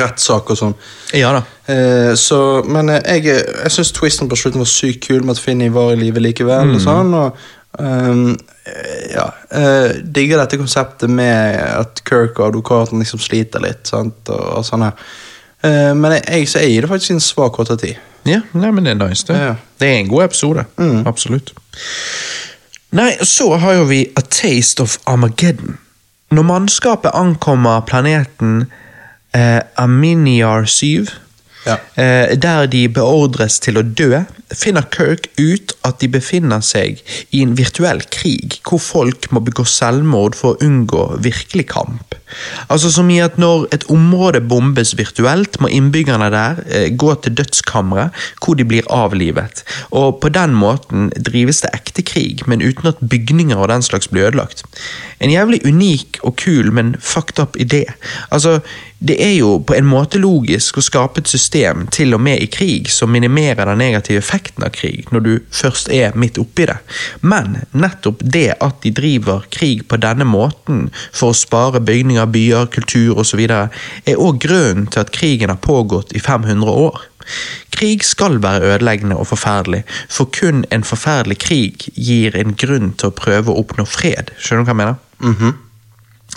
rettssak 0.00 0.50
og 0.50 0.58
sånn. 0.58 0.74
Ja 1.16 1.32
da. 1.38 1.44
Eh, 1.70 2.12
så, 2.18 2.40
men 2.66 2.90
eh, 2.92 3.00
jeg, 3.16 3.38
jeg 3.64 3.74
syns 3.76 3.94
twisten 3.96 4.28
på 4.30 4.38
slutten 4.38 4.62
var 4.62 4.70
sykt 4.70 5.06
kul, 5.06 5.22
med 5.22 5.38
at 5.38 5.42
Finni 5.42 5.70
var 5.72 5.94
i 5.94 6.00
live 6.00 6.22
likevel. 6.22 6.68
Mm. 6.68 6.74
og 6.76 6.84
sånn, 6.84 7.14
og 7.16 7.80
eh, 7.80 8.24
ja, 9.14 9.26
uh, 9.54 9.90
Digger 10.04 10.38
dette 10.42 10.58
konseptet 10.60 11.10
med 11.10 11.56
at 11.60 12.02
Kirk 12.08 12.38
og 12.38 12.50
advokaten 12.50 13.02
liksom 13.02 13.20
sliter 13.22 13.62
litt. 13.64 13.86
sant, 13.90 14.20
og, 14.28 14.44
og 14.60 14.64
sånn 14.66 14.86
her. 14.88 14.96
Eh, 15.62 15.90
men 15.94 16.14
jeg, 16.16 16.46
så 16.48 16.62
jeg 16.62 16.72
gir 16.72 16.86
det 16.86 16.90
faktisk 16.92 17.10
en 17.16 17.20
svak 17.24 17.58
åtte 17.60 17.74
av 17.76 17.82
ti. 17.82 17.90
Ja, 18.28 18.38
nei, 18.56 18.70
men 18.72 18.84
det 18.86 18.94
er 18.94 19.00
nice, 19.00 19.26
det. 19.28 19.36
Ja. 19.36 19.54
Det 19.80 19.88
er 19.88 19.98
en 19.98 20.08
god 20.08 20.24
episode. 20.30 20.64
Mm. 20.80 21.02
Absolutt. 21.08 21.52
Nei, 22.96 23.10
så 23.24 23.52
har 23.62 23.76
jo 23.78 23.84
vi 23.90 24.00
A 24.18 24.22
Taste 24.24 24.82
of 24.82 24.96
Armageddon. 25.08 25.76
Når 26.34 26.46
mannskapet 26.46 27.14
ankommer 27.14 27.80
planeten 27.86 28.64
eh, 29.34 29.60
Aminiar 29.78 30.64
7, 30.66 31.06
Ja. 31.66 31.76
eh, 32.00 32.36
der 32.40 32.66
de 32.72 32.86
beordres 32.88 33.58
til 33.60 33.76
å 33.78 33.82
dø, 33.84 34.22
finner 34.56 34.86
Kirk 34.92 35.28
ut 35.38 35.74
at 35.86 36.00
de 36.02 36.08
befinner 36.10 36.62
seg 36.64 37.00
i 37.30 37.42
en 37.44 37.56
virtuell 37.58 38.02
krig, 38.12 38.58
hvor 38.66 38.82
folk 38.82 39.28
må 39.34 39.42
begå 39.46 39.64
selvmord 39.68 40.36
for 40.38 40.54
å 40.54 40.66
unngå 40.66 41.04
virkelig 41.22 41.68
kamp. 41.70 42.16
Altså 42.70 42.90
Som 42.90 43.10
i 43.10 43.18
at 43.22 43.38
når 43.42 43.66
et 43.74 43.86
område 43.90 44.40
bombes 44.40 44.92
virtuelt, 44.98 45.58
må 45.60 45.70
innbyggerne 45.70 46.30
der 46.30 46.60
eh, 46.66 46.88
gå 46.94 47.14
til 47.22 47.34
dødskammeret, 47.38 48.14
hvor 48.42 48.58
de 48.58 48.66
blir 48.66 48.86
avlivet. 48.90 49.64
Og 49.90 50.20
på 50.22 50.30
den 50.34 50.54
måten 50.54 51.10
drives 51.16 51.62
det 51.64 51.72
ekte 51.74 52.04
krig, 52.06 52.44
men 52.46 52.62
uten 52.62 52.92
at 52.92 53.02
bygninger 53.02 53.58
og 53.58 53.70
den 53.72 53.82
slags 53.82 54.10
blir 54.10 54.30
ødelagt. 54.30 54.62
En 55.20 55.30
jævlig 55.30 55.60
unik 55.66 56.20
og 56.22 56.36
kul, 56.40 56.70
men 56.72 56.94
fucked 57.00 57.42
up 57.42 57.58
idé. 57.60 57.84
Altså, 58.30 58.60
det 59.00 59.16
er 59.24 59.34
jo 59.38 59.58
på 59.64 59.74
en 59.74 59.88
måte 59.88 60.20
logisk 60.20 60.78
å 60.78 60.84
skape 60.84 61.22
et 61.22 61.28
system, 61.28 61.86
til 61.92 62.14
og 62.14 62.20
med 62.20 62.42
i 62.42 62.48
krig, 62.52 62.90
som 62.92 63.12
minimerer 63.12 63.64
den 63.68 63.80
negative 63.80 64.20
effekten 64.20 64.39
av 64.60 64.72
krig, 64.74 65.08
når 65.12 65.24
du 65.24 65.32
først 65.54 65.90
er 65.92 66.16
midt 66.18 66.38
oppi 66.40 66.66
det. 66.70 66.78
Men 67.20 67.60
nettopp 67.72 68.22
det 68.22 68.56
at 68.60 68.80
de 68.84 68.92
driver 68.94 69.46
krig 69.54 69.86
på 69.88 69.98
denne 70.00 70.26
måten 70.28 70.88
for 71.12 71.32
å 71.32 71.36
spare 71.36 71.82
bygninger, 71.84 72.26
byer, 72.32 72.68
kultur 72.74 73.20
osv., 73.22 73.40
er 73.50 74.16
òg 74.16 74.42
grunnen 74.42 74.88
til 74.90 75.04
at 75.04 75.14
krigen 75.14 75.52
har 75.52 75.62
pågått 75.64 76.14
i 76.16 76.22
500 76.22 76.76
år. 76.86 77.00
Krig 77.74 78.04
skal 78.04 78.40
være 78.42 78.74
ødeleggende 78.74 79.16
og 79.16 79.30
forferdelig, 79.30 79.84
for 80.10 80.30
kun 80.34 80.64
en 80.74 80.84
forferdelig 80.84 81.38
krig 81.40 81.88
gir 81.94 82.36
en 82.36 82.56
grunn 82.58 82.94
til 82.98 83.10
å 83.10 83.16
prøve 83.16 83.52
å 83.52 83.60
oppnå 83.62 83.86
fred. 83.88 84.34
Skjønner 84.38 84.64
du 84.64 84.70
hva 84.70 84.74
jeg 84.74 84.82
mener? 84.82 85.02
Mhm. 85.20 85.58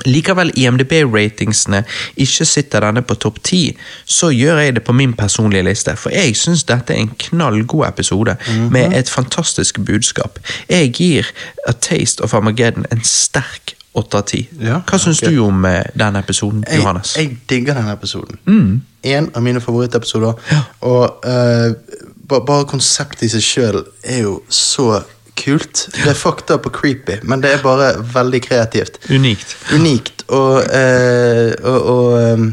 Likevel 0.05 0.51
IMDb-ratingsene 0.57 1.83
ikke 2.19 2.47
sitter 2.47 2.83
denne 2.87 3.03
på 3.05 3.17
topp 3.21 3.39
ti, 3.45 3.61
så 4.05 4.31
gjør 4.33 4.63
jeg 4.63 4.75
det 4.77 4.83
på 4.87 4.95
min 4.95 5.13
personlige 5.17 5.63
liste, 5.67 5.95
for 5.99 6.13
jeg 6.15 6.35
syns 6.37 6.65
dette 6.69 6.95
er 6.95 7.03
en 7.03 7.13
knallgod 7.27 7.85
episode 7.87 8.35
med 8.73 8.97
et 8.97 9.09
fantastisk 9.09 9.79
budskap. 9.85 10.39
Jeg 10.69 10.91
gir 10.97 11.29
A 11.67 11.71
Taste 11.71 12.23
of 12.23 12.33
Armageddon 12.33 12.89
en 12.91 13.03
sterk 13.07 13.75
åtte 13.93 14.17
av 14.17 14.25
ti. 14.25 14.41
Hva 14.57 14.97
syns 14.97 15.21
okay. 15.21 15.35
du 15.35 15.43
om 15.45 15.65
eh, 15.69 15.83
den 15.97 16.17
episoden, 16.17 16.63
Jeg, 16.65 16.81
Johannes? 16.81 17.13
jeg 17.17 17.37
digger 17.49 17.77
denne 17.77 17.93
episoden. 17.93 18.39
Mm. 18.45 18.81
En 19.03 19.29
av 19.35 19.43
mine 19.45 19.61
favorittepisoder. 19.61 20.39
Ja. 20.49 20.61
Og 20.89 21.27
uh, 21.27 21.99
ba, 22.29 22.39
bare 22.41 22.65
konseptet 22.69 23.27
i 23.27 23.31
seg 23.35 23.45
sjøl 23.45 23.83
er 24.01 24.23
jo 24.25 24.39
så 24.49 25.03
kult. 25.39 25.87
Det 25.95 26.07
er 26.11 26.17
fucked 26.17 26.51
up 26.53 26.65
og 26.69 26.73
creepy, 26.75 27.19
men 27.23 27.41
det 27.43 27.53
er 27.55 27.63
bare 27.63 27.93
veldig 28.13 28.41
kreativt. 28.45 28.99
Unikt. 29.09 29.55
Unikt, 29.73 30.23
og, 30.29 30.61
eh, 30.73 31.53
og, 31.63 31.79
og, 31.95 32.21
eh, 32.21 32.45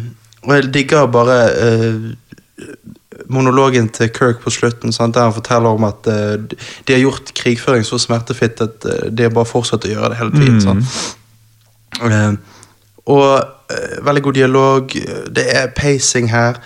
og 0.42 0.54
jeg 0.56 0.70
digger 0.74 1.06
bare 1.12 1.38
eh, 1.54 2.10
monologen 3.30 3.88
til 3.94 4.08
Kirk 4.14 4.40
på 4.42 4.50
slutten, 4.50 4.92
sant, 4.92 5.14
der 5.14 5.28
han 5.28 5.34
forteller 5.36 5.76
om 5.76 5.84
at 5.88 6.06
eh, 6.10 6.36
de 6.88 6.94
har 6.96 7.02
gjort 7.04 7.32
krigføring 7.36 7.84
så 7.86 7.98
smertefritt 8.00 8.60
at 8.64 8.86
eh, 8.88 9.06
de 9.12 9.26
har 9.28 9.34
bare 9.36 9.48
fortsatt 9.50 9.86
å 9.86 9.92
gjøre 9.92 10.12
det 10.14 10.20
hele 10.22 10.32
tiden. 10.40 10.84
Mm. 12.00 12.10
Eh, 12.10 12.32
og 13.10 13.56
veldig 14.04 14.22
god 14.22 14.36
dialog. 14.36 14.92
Det 15.34 15.44
er 15.56 15.70
pacing 15.74 16.28
her. 16.30 16.58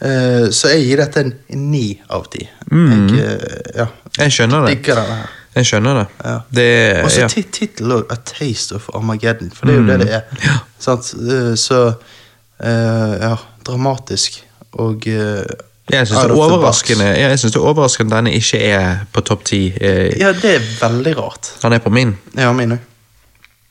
Eh, 0.00 0.46
så 0.54 0.70
jeg 0.74 0.84
gir 0.86 1.00
dette 1.02 1.22
en 1.24 1.32
ni 1.72 2.00
av 2.12 2.24
ti. 2.32 2.44
Mm. 2.70 3.08
Jeg, 3.16 3.60
ja, 3.76 3.86
Jeg 4.20 4.32
skjønner 4.36 4.64
det. 4.66 4.76
digger 4.78 5.00
denne 5.02 5.16
her. 5.22 5.36
Jeg 5.56 5.66
skjønner 5.66 5.94
det. 5.98 6.06
Ja. 6.24 6.38
Det 6.54 7.02
Og 7.04 7.10
så 7.10 7.20
ja. 7.20 7.26
tit- 7.28 7.50
tittel 7.52 7.92
òg. 7.92 8.04
A 8.12 8.14
Taste 8.24 8.74
of 8.78 8.88
Armageddon. 8.94 9.50
For 9.54 9.66
det 9.66 9.74
er 9.74 9.78
jo 9.80 9.86
det 9.86 9.98
det 10.00 10.12
er. 10.14 10.20
Sant? 10.78 11.14
Eh, 11.14 11.56
Så 11.58 11.86
uh, 11.90 11.96
ja, 13.20 13.34
dramatisk 13.66 14.44
og 14.72 14.94
uh, 15.06 15.12
Jeg 15.90 16.06
syns 16.06 16.20
det, 16.20 16.30
er 16.30 16.34
overraskende- 16.36 17.18
jeg 17.18 17.38
synes 17.38 17.52
det 17.52 17.58
er 17.58 17.62
overraskende 17.66 18.16
denne 18.16 18.32
ikke 18.32 18.58
er 18.62 18.96
på 19.12 19.20
topp 19.20 19.44
ti. 19.44 19.72
Eh, 19.80 20.20
Ja, 20.20 20.32
det 20.32 20.44
er 20.54 20.60
veldig 20.80 21.16
rart. 21.18 21.50
Han 21.62 21.72
er 21.72 21.78
på 21.78 21.90
min. 21.90 22.16
Ja, 22.36 22.52
min 22.52 22.72
òg. 22.72 22.78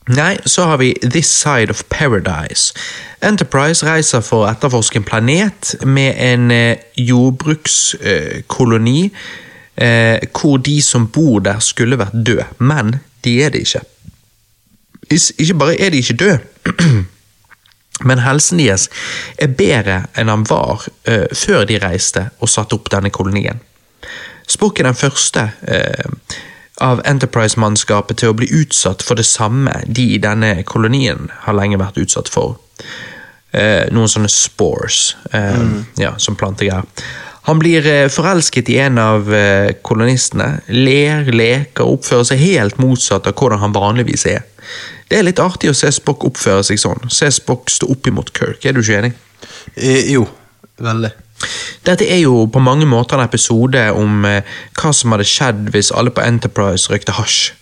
Nei, 0.09 0.37
så 0.45 0.63
har 0.65 0.77
vi 0.77 0.93
This 1.03 1.27
Side 1.27 1.69
of 1.69 1.83
Paradise. 1.89 2.73
Enterprise 3.21 3.85
reiser 3.85 4.19
for 4.25 4.45
å 4.45 4.49
etterforske 4.51 4.95
en 4.97 5.03
planet 5.05 5.75
med 5.85 6.15
en 6.17 6.51
eh, 6.51 6.75
jordbrukskoloni 6.97 9.11
eh, 9.81 10.19
hvor 10.35 10.57
de 10.57 10.81
som 10.81 11.07
bor 11.07 11.39
der 11.45 11.61
skulle 11.63 11.99
vært 11.99 12.17
døde, 12.25 12.45
men 12.59 12.99
de 13.23 13.37
er 13.43 13.53
det 13.53 13.63
ikke. 13.67 13.85
Ikke 15.09 15.57
bare 15.57 15.79
er 15.79 15.89
de 15.89 16.03
ikke 16.03 16.17
døde, 16.19 16.39
men 18.07 18.21
helsen 18.23 18.61
deres 18.61 18.87
er 19.37 19.55
bedre 19.55 20.03
enn 20.17 20.31
han 20.31 20.45
var 20.49 20.85
eh, 21.09 21.27
før 21.33 21.65
de 21.69 21.79
reiste 21.81 22.29
og 22.39 22.51
satte 22.51 22.77
opp 22.77 22.91
denne 22.91 23.11
kolonien. 23.13 23.59
Spock 24.49 24.79
er 24.79 24.89
den 24.89 24.97
første 24.97 25.49
eh, 25.67 26.37
av 26.81 27.01
Enterprise-mannskapet 27.07 28.21
til 28.21 28.31
å 28.31 28.37
bli 28.39 28.47
utsatt 28.61 29.03
for 29.05 29.19
det 29.19 29.27
samme 29.27 29.81
de 29.85 30.13
i 30.15 30.21
denne 30.21 30.63
kolonien 30.63 31.27
har 31.43 31.57
lenge 31.57 31.79
vært 31.81 31.99
utsatt 32.01 32.31
for. 32.31 32.57
Eh, 33.51 33.89
noen 33.93 34.09
sånne 34.09 34.29
spores 34.31 35.15
eh, 35.35 35.65
ja, 35.99 36.13
som 36.21 36.37
plantegreier. 36.39 36.85
Han 37.47 37.59
blir 37.61 37.85
eh, 37.87 38.07
forelsket 38.11 38.69
i 38.69 38.77
en 38.83 38.99
av 39.01 39.29
eh, 39.33 39.71
kolonistene, 39.85 40.59
ler, 40.67 41.29
leker 41.31 41.85
og 41.85 41.99
oppfører 41.99 42.27
seg 42.31 42.43
helt 42.43 42.81
motsatt 42.81 43.29
av 43.29 43.37
hvordan 43.39 43.63
han 43.63 43.75
vanligvis 43.75 44.27
er. 44.29 44.43
Det 45.09 45.17
er 45.17 45.25
litt 45.25 45.41
artig 45.41 45.71
å 45.71 45.77
se 45.77 45.89
Spock 45.95 46.27
oppføre 46.27 46.65
seg 46.67 46.81
sånn. 46.81 47.09
Se 47.13 47.31
Spock 47.33 47.71
stå 47.73 47.89
opp 47.89 48.11
imot 48.11 48.33
Kirk, 48.35 48.61
er 48.65 48.75
du 48.75 48.83
ikke 48.83 48.99
enig? 48.99 49.15
Eh, 49.75 50.11
jo, 50.13 50.27
veldig. 50.83 51.15
Dette 51.87 52.03
er 52.11 52.19
jo 52.19 52.43
på 52.51 52.59
mange 52.59 52.83
måter 52.85 53.15
en 53.15 53.23
episode 53.23 53.85
om 53.95 54.25
eh, 54.27 54.43
hva 54.77 54.91
som 54.93 55.15
hadde 55.15 55.25
skjedd 55.31 55.69
hvis 55.73 55.93
alle 55.95 56.11
på 56.13 56.21
Enterprise 56.21 56.91
røykte 56.91 57.15
hasj. 57.15 57.53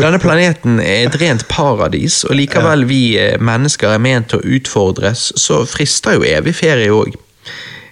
Denne 0.00 0.18
planeten 0.22 0.80
er 0.80 1.04
et 1.04 1.18
rent 1.20 1.44
paradis, 1.52 2.22
og 2.24 2.38
likevel 2.40 2.88
vi 2.88 3.02
mennesker 3.38 3.92
er 3.92 4.02
ment 4.02 4.32
til 4.32 4.40
å 4.40 4.54
utfordres, 4.56 5.30
så 5.38 5.62
frister 5.68 6.16
jo 6.16 6.26
evig 6.26 6.56
ferie 6.64 6.90
òg. 6.96 7.18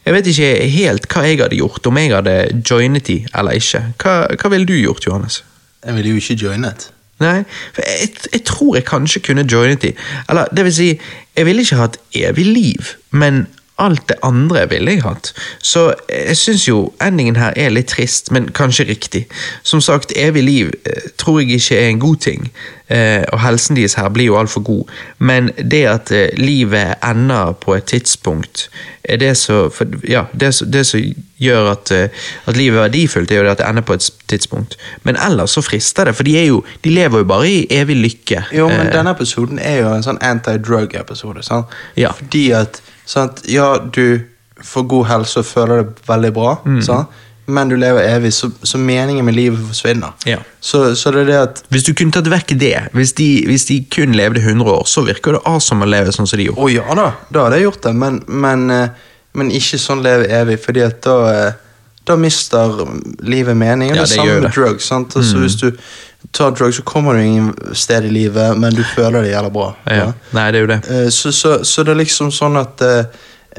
Jeg 0.09 0.15
vet 0.15 0.29
ikke 0.31 0.53
helt 0.73 1.07
hva 1.13 1.23
jeg 1.27 1.37
hadde 1.37 1.57
gjort 1.59 1.87
om 1.91 1.99
jeg 2.01 2.15
hadde 2.15 2.37
joinet 2.65 3.05
de 3.11 3.17
eller 3.37 3.59
ikke. 3.61 3.83
Hva, 4.01 4.15
hva 4.41 4.51
ville 4.55 4.65
du 4.65 4.73
gjort, 4.79 5.05
Johannes? 5.05 5.43
Jeg 5.85 5.99
ville 5.99 6.15
jo 6.15 6.21
ikke 6.23 6.37
joinet. 6.47 6.87
Nei, 7.21 7.43
for 7.77 7.85
jeg, 7.85 8.15
jeg 8.33 8.45
tror 8.49 8.79
jeg 8.79 8.87
kanskje 8.89 9.21
kunne 9.27 9.45
joinet 9.53 9.83
de. 9.85 9.93
Eller, 10.33 10.49
det 10.57 10.65
vil 10.65 10.75
si, 10.75 10.89
jeg 11.37 11.45
ville 11.45 11.61
ikke 11.61 11.77
hatt 11.83 11.99
evig 12.17 12.47
liv, 12.47 12.95
men 13.11 13.45
alt 13.79 14.09
det 14.09 14.17
andre 14.27 14.65
ville 14.71 14.91
jeg 14.97 15.03
hatt. 15.05 15.33
Så 15.63 15.93
jeg 16.11 16.37
syns 16.37 16.65
jo 16.69 16.93
endingen 17.05 17.37
her 17.39 17.53
er 17.57 17.71
litt 17.71 17.87
trist, 17.95 18.31
men 18.35 18.49
kanskje 18.55 18.89
riktig. 18.89 19.27
Som 19.63 19.81
sagt, 19.81 20.13
evig 20.17 20.43
liv 20.45 20.73
eh, 20.87 21.11
tror 21.19 21.41
jeg 21.41 21.51
ikke 21.61 21.79
er 21.79 21.89
en 21.93 22.01
god 22.03 22.17
ting, 22.25 22.49
eh, 22.91 23.23
og 23.33 23.41
helsen 23.41 23.77
deres 23.79 23.95
her 23.95 24.09
blir 24.11 24.25
jo 24.33 24.39
altfor 24.41 24.61
god. 24.67 24.91
Men 25.19 25.51
det 25.71 25.85
at 25.87 26.11
eh, 26.11 26.29
livet 26.37 26.95
ender 27.07 27.53
på 27.63 27.75
et 27.79 27.85
tidspunkt, 27.85 28.69
er 29.09 29.17
det 29.17 29.37
Ja, 30.09 30.25
det, 30.35 30.55
som- 30.55 30.71
det 30.71 30.87
som 30.87 31.01
gjør 31.41 31.71
at, 31.71 31.91
at 32.47 32.57
livet 32.57 32.77
er 32.79 32.83
verdifullt, 32.89 33.31
er 33.31 33.37
jo 33.37 33.43
det 33.45 33.51
at 33.51 33.59
det 33.59 33.67
ender 33.69 33.83
på 33.83 33.93
et 33.95 34.11
tidspunkt. 34.29 34.77
Men 35.05 35.17
ellers 35.17 35.51
så 35.51 35.61
frister 35.63 36.05
det, 36.05 36.15
for 36.17 36.23
de, 36.25 36.35
jo, 36.47 36.65
de 36.85 36.91
lever 36.91 37.19
jo 37.19 37.25
bare 37.25 37.49
i 37.49 37.67
evig 37.71 37.97
lykke. 37.97 38.43
Jo, 38.53 38.69
men 38.69 38.91
denne 38.93 39.11
episoden 39.11 39.59
er 39.63 39.79
jo 39.81 39.95
en 39.95 40.03
sånn 40.03 40.19
anti-drug-episode. 40.21 41.43
sant? 41.43 41.67
Ja. 41.97 42.11
Fordi 42.13 42.51
at 42.51 42.83
sant? 43.09 43.41
Ja, 43.49 43.71
du 43.79 44.21
får 44.65 44.85
god 44.91 45.07
helse 45.09 45.41
og 45.41 45.47
føler 45.49 45.83
deg 45.85 46.05
veldig 46.09 46.31
bra, 46.37 46.53
Mm. 46.67 47.07
men 47.49 47.69
du 47.71 47.77
lever 47.81 48.05
evig, 48.05 48.33
så, 48.37 48.51
så 48.67 48.77
meningen 48.79 49.25
med 49.25 49.35
livet 49.37 49.61
forsvinner. 49.71 50.13
Ja. 50.29 50.39
Så, 50.61 50.95
så 50.99 51.13
det 51.15 51.23
er 51.23 51.29
det 51.31 51.37
at 51.41 51.63
Hvis 51.73 51.87
du 51.87 51.95
kunne 51.97 52.13
tatt 52.13 52.27
vekk 52.29 52.53
det, 52.61 52.75
hvis 52.93 53.15
de, 53.17 53.29
hvis 53.49 53.65
de 53.71 53.79
kun 53.95 54.13
levde 54.19 54.43
100 54.43 54.69
år, 54.69 54.83
så 54.91 55.05
virker 55.07 55.39
det 55.39 55.41
awesome 55.49 55.87
å 55.87 55.89
leve 55.89 56.13
sånn 56.13 56.29
som 56.29 56.37
de 56.41 56.51
gjorde. 56.51 56.61
Å 56.61 56.69
ja 56.75 56.99
da, 56.99 57.07
da 57.33 57.47
hadde 57.47 57.57
jeg 57.63 57.69
gjort 57.71 57.87
det, 57.87 57.95
men, 58.03 58.21
men, 58.29 58.67
eh, 58.75 59.07
men 59.39 59.55
ikke 59.57 59.79
sånn 59.81 60.03
leve 60.05 60.29
evig, 60.43 60.59
fordi 60.67 60.85
at 60.85 61.01
da, 61.07 61.17
eh, 61.33 61.53
da 62.05 62.17
mister 62.21 62.83
livet 63.23 63.57
mening. 63.57 63.95
Ja, 63.95 64.03
det, 64.03 64.09
det 64.11 64.17
samme 64.19 64.41
med. 64.43 64.53
Mm. 64.59 64.79
sant? 64.81 65.17
Altså, 65.17 65.39
Hvis 65.47 65.57
du 65.63 65.71
tar 66.33 66.51
drugs, 66.51 66.77
så 66.77 66.83
kommer 66.83 67.15
du 67.15 67.23
ingen 67.23 67.55
sted 67.73 68.05
i 68.05 68.11
livet, 68.13 68.59
men 68.59 68.75
du 68.75 68.83
føler 68.85 69.23
det 69.23 69.33
gjelder 69.33 69.51
bra. 69.51 69.73
Ja. 69.87 70.13
Nei, 70.33 70.51
det 70.53 70.61
er 70.61 70.67
jo 70.67 70.71
det. 70.75 70.83
Eh, 70.91 71.09
Så, 71.11 71.33
så, 71.33 71.65
så 71.65 71.83
det 71.83 71.95
er 71.95 72.03
liksom 72.05 72.31
sånn 72.35 72.57
at 72.61 72.81
eh, 72.85 73.05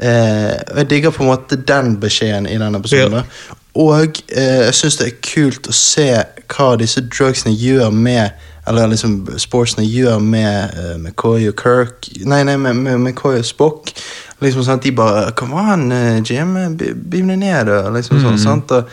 Eh, 0.00 0.76
jeg 0.76 0.90
digger 0.90 1.10
på 1.12 1.22
en 1.22 1.28
måte 1.28 1.56
den 1.56 1.96
beskjeden 2.00 2.46
i 2.48 2.56
den 2.58 2.74
episoden. 2.74 3.12
Ja. 3.20 3.56
Og 3.74 4.16
eh, 4.32 4.62
jeg 4.64 4.74
syns 4.74 4.96
det 4.96 5.08
er 5.10 5.18
kult 5.22 5.68
å 5.68 5.74
se 5.76 6.06
hva 6.50 6.68
disse 6.80 7.02
drugsene 7.06 7.52
gjør 7.54 7.92
med 7.94 8.30
Eller 8.68 8.90
liksom 8.90 9.12
sportsene 9.38 9.84
gjør 9.86 10.18
med 10.18 10.74
eh, 10.78 10.96
McCoy 10.98 11.46
og 11.48 11.54
Kirk 11.60 12.08
Nei, 12.24 12.42
nei, 12.44 12.56
med, 12.56 12.76
med 12.76 12.98
McCoy 12.98 13.38
og 13.38 13.46
Spock. 13.46 13.92
Liksom 14.40 14.64
sånn 14.64 14.80
at 14.80 14.84
De 14.88 14.92
bare 14.96 15.30
'Kom 15.36 15.54
an, 15.54 15.90
Jim. 16.24 16.54
Beam 16.76 17.28
deg 17.28 17.38
ned', 17.38 17.66
da. 17.66 17.90
Liksom 17.90 18.20
sånn, 18.24 18.38
sant? 18.38 18.72
Og, 18.72 18.88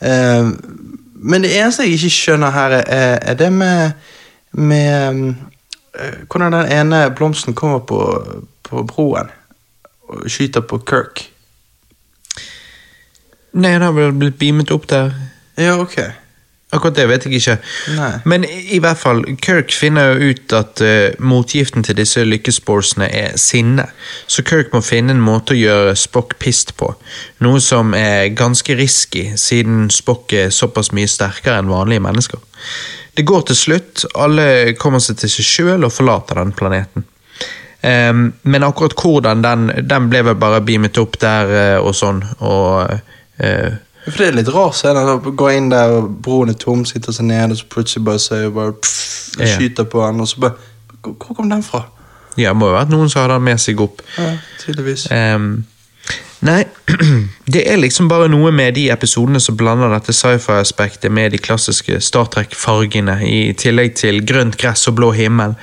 eh, 0.00 0.52
men 1.22 1.44
det 1.44 1.52
eneste 1.54 1.86
jeg 1.86 1.98
ikke 1.98 2.16
skjønner 2.16 2.50
her, 2.50 2.76
er, 2.82 3.18
er 3.22 3.34
det 3.38 3.52
med, 3.52 3.90
med 4.52 5.12
mm, 5.12 5.28
eh, 5.94 6.16
Hvordan 6.30 6.52
den 6.52 6.72
ene 6.72 7.04
blomsten 7.16 7.54
kommer 7.54 7.78
på, 7.78 8.00
på 8.62 8.82
broen 8.82 9.30
og 10.08 10.26
skyter 10.30 10.60
på 10.60 10.78
Kirk. 10.78 11.22
Nei, 13.52 13.72
han 13.72 13.84
har 13.84 13.92
vel 13.96 14.12
blitt 14.16 14.38
beamet 14.40 14.72
opp 14.72 14.88
der. 14.90 15.12
Ja, 15.60 15.76
ok. 15.80 15.98
Akkurat 16.72 16.96
det 16.96 17.04
vet 17.10 17.26
jeg 17.26 17.36
ikke. 17.36 17.56
Nei. 17.98 18.10
Men 18.24 18.46
i, 18.48 18.78
hvert 18.80 18.96
fall, 18.96 19.20
Kirk 19.44 19.74
finner 19.76 20.14
jo 20.14 20.32
ut 20.32 20.54
at 20.56 20.80
uh, 20.80 21.12
motgiften 21.20 21.84
til 21.84 21.98
disse 21.98 22.24
lykkesporsene 22.24 23.10
er 23.12 23.36
sinne. 23.40 23.84
Så 24.24 24.44
Kirk 24.48 24.72
må 24.72 24.80
finne 24.84 25.12
en 25.12 25.20
måte 25.20 25.52
å 25.52 25.60
gjøre 25.60 25.92
Spock 26.00 26.38
pissed 26.40 26.72
på. 26.80 26.88
Noe 27.44 27.60
som 27.60 27.92
er 27.98 28.32
ganske 28.38 28.76
risky, 28.78 29.28
siden 29.36 29.90
Spock 29.92 30.32
er 30.32 30.48
såpass 30.54 30.94
mye 30.96 31.10
sterkere 31.10 31.60
enn 31.60 31.72
vanlige 31.72 32.06
mennesker. 32.08 32.40
Det 33.12 33.28
går 33.28 33.44
til 33.50 33.58
slutt, 33.58 34.06
alle 34.16 34.72
kommer 34.80 35.02
seg 35.04 35.20
til 35.20 35.28
seg 35.28 35.44
sjøl 35.44 35.84
og 35.84 35.92
forlater 35.92 36.40
den 36.40 36.56
planeten. 36.56 37.04
Um, 37.82 38.28
men 38.48 38.64
akkurat 38.64 38.94
hvordan 38.96 39.42
den, 39.42 39.68
den 39.84 40.08
ble 40.08 40.22
vel 40.24 40.36
bare 40.40 40.62
beamet 40.64 40.96
opp 41.02 41.20
der 41.20 41.52
uh, 41.52 41.78
og 41.82 41.96
sånn, 41.98 42.22
og 42.46 42.94
eh, 43.42 43.74
For 44.04 44.18
det 44.18 44.28
er 44.28 44.36
litt 44.40 44.48
rar 44.54 44.72
scene. 44.74 45.02
Gå 45.38 45.48
inn 45.54 45.68
der, 45.70 45.92
og 46.00 46.10
broen 46.24 46.50
er 46.50 46.58
tom, 46.58 46.84
sitter 46.88 47.14
seg 47.14 47.28
ned, 47.28 47.52
og 47.54 47.60
så 47.60 47.68
plutselig 47.70 48.04
bare 48.08 48.18
sier 48.22 48.50
bare 48.54 48.72
pff, 48.74 49.38
Ja. 49.38 49.46
skyter 49.56 49.84
på 49.88 50.02
han, 50.04 50.20
og 50.20 50.28
så 50.28 50.40
bare 50.40 50.52
Hvor 51.02 51.34
kom 51.34 51.48
den 51.50 51.62
fra? 51.62 51.84
Ja, 52.36 52.48
det 52.52 52.56
må 52.56 52.68
jo 52.68 52.74
ha 52.76 52.84
vært 52.84 52.90
noen 52.92 53.08
som 53.10 53.22
hadde 53.22 53.34
den 53.34 53.44
med 53.44 53.58
seg 53.60 53.80
opp. 53.80 54.02
Ja, 54.18 54.36
tydeligvis. 54.62 55.06
Um, 55.10 55.64
nei, 56.46 56.64
det 57.52 57.62
er 57.72 57.76
liksom 57.82 58.06
bare 58.08 58.28
noe 58.30 58.52
med 58.54 58.74
de 58.78 58.84
episodene 58.94 59.40
som 59.42 59.56
blander 59.58 59.90
dette 59.92 60.14
sci-fi-aspektet 60.14 61.10
med 61.12 61.32
de 61.34 61.38
klassiske 61.42 61.98
Star 62.00 62.30
Trek-fargene, 62.32 63.18
i 63.26 63.52
tillegg 63.58 63.94
til 63.98 64.22
grønt 64.26 64.56
gress 64.62 64.86
og 64.88 64.94
blå 65.00 65.10
himmel. 65.16 65.54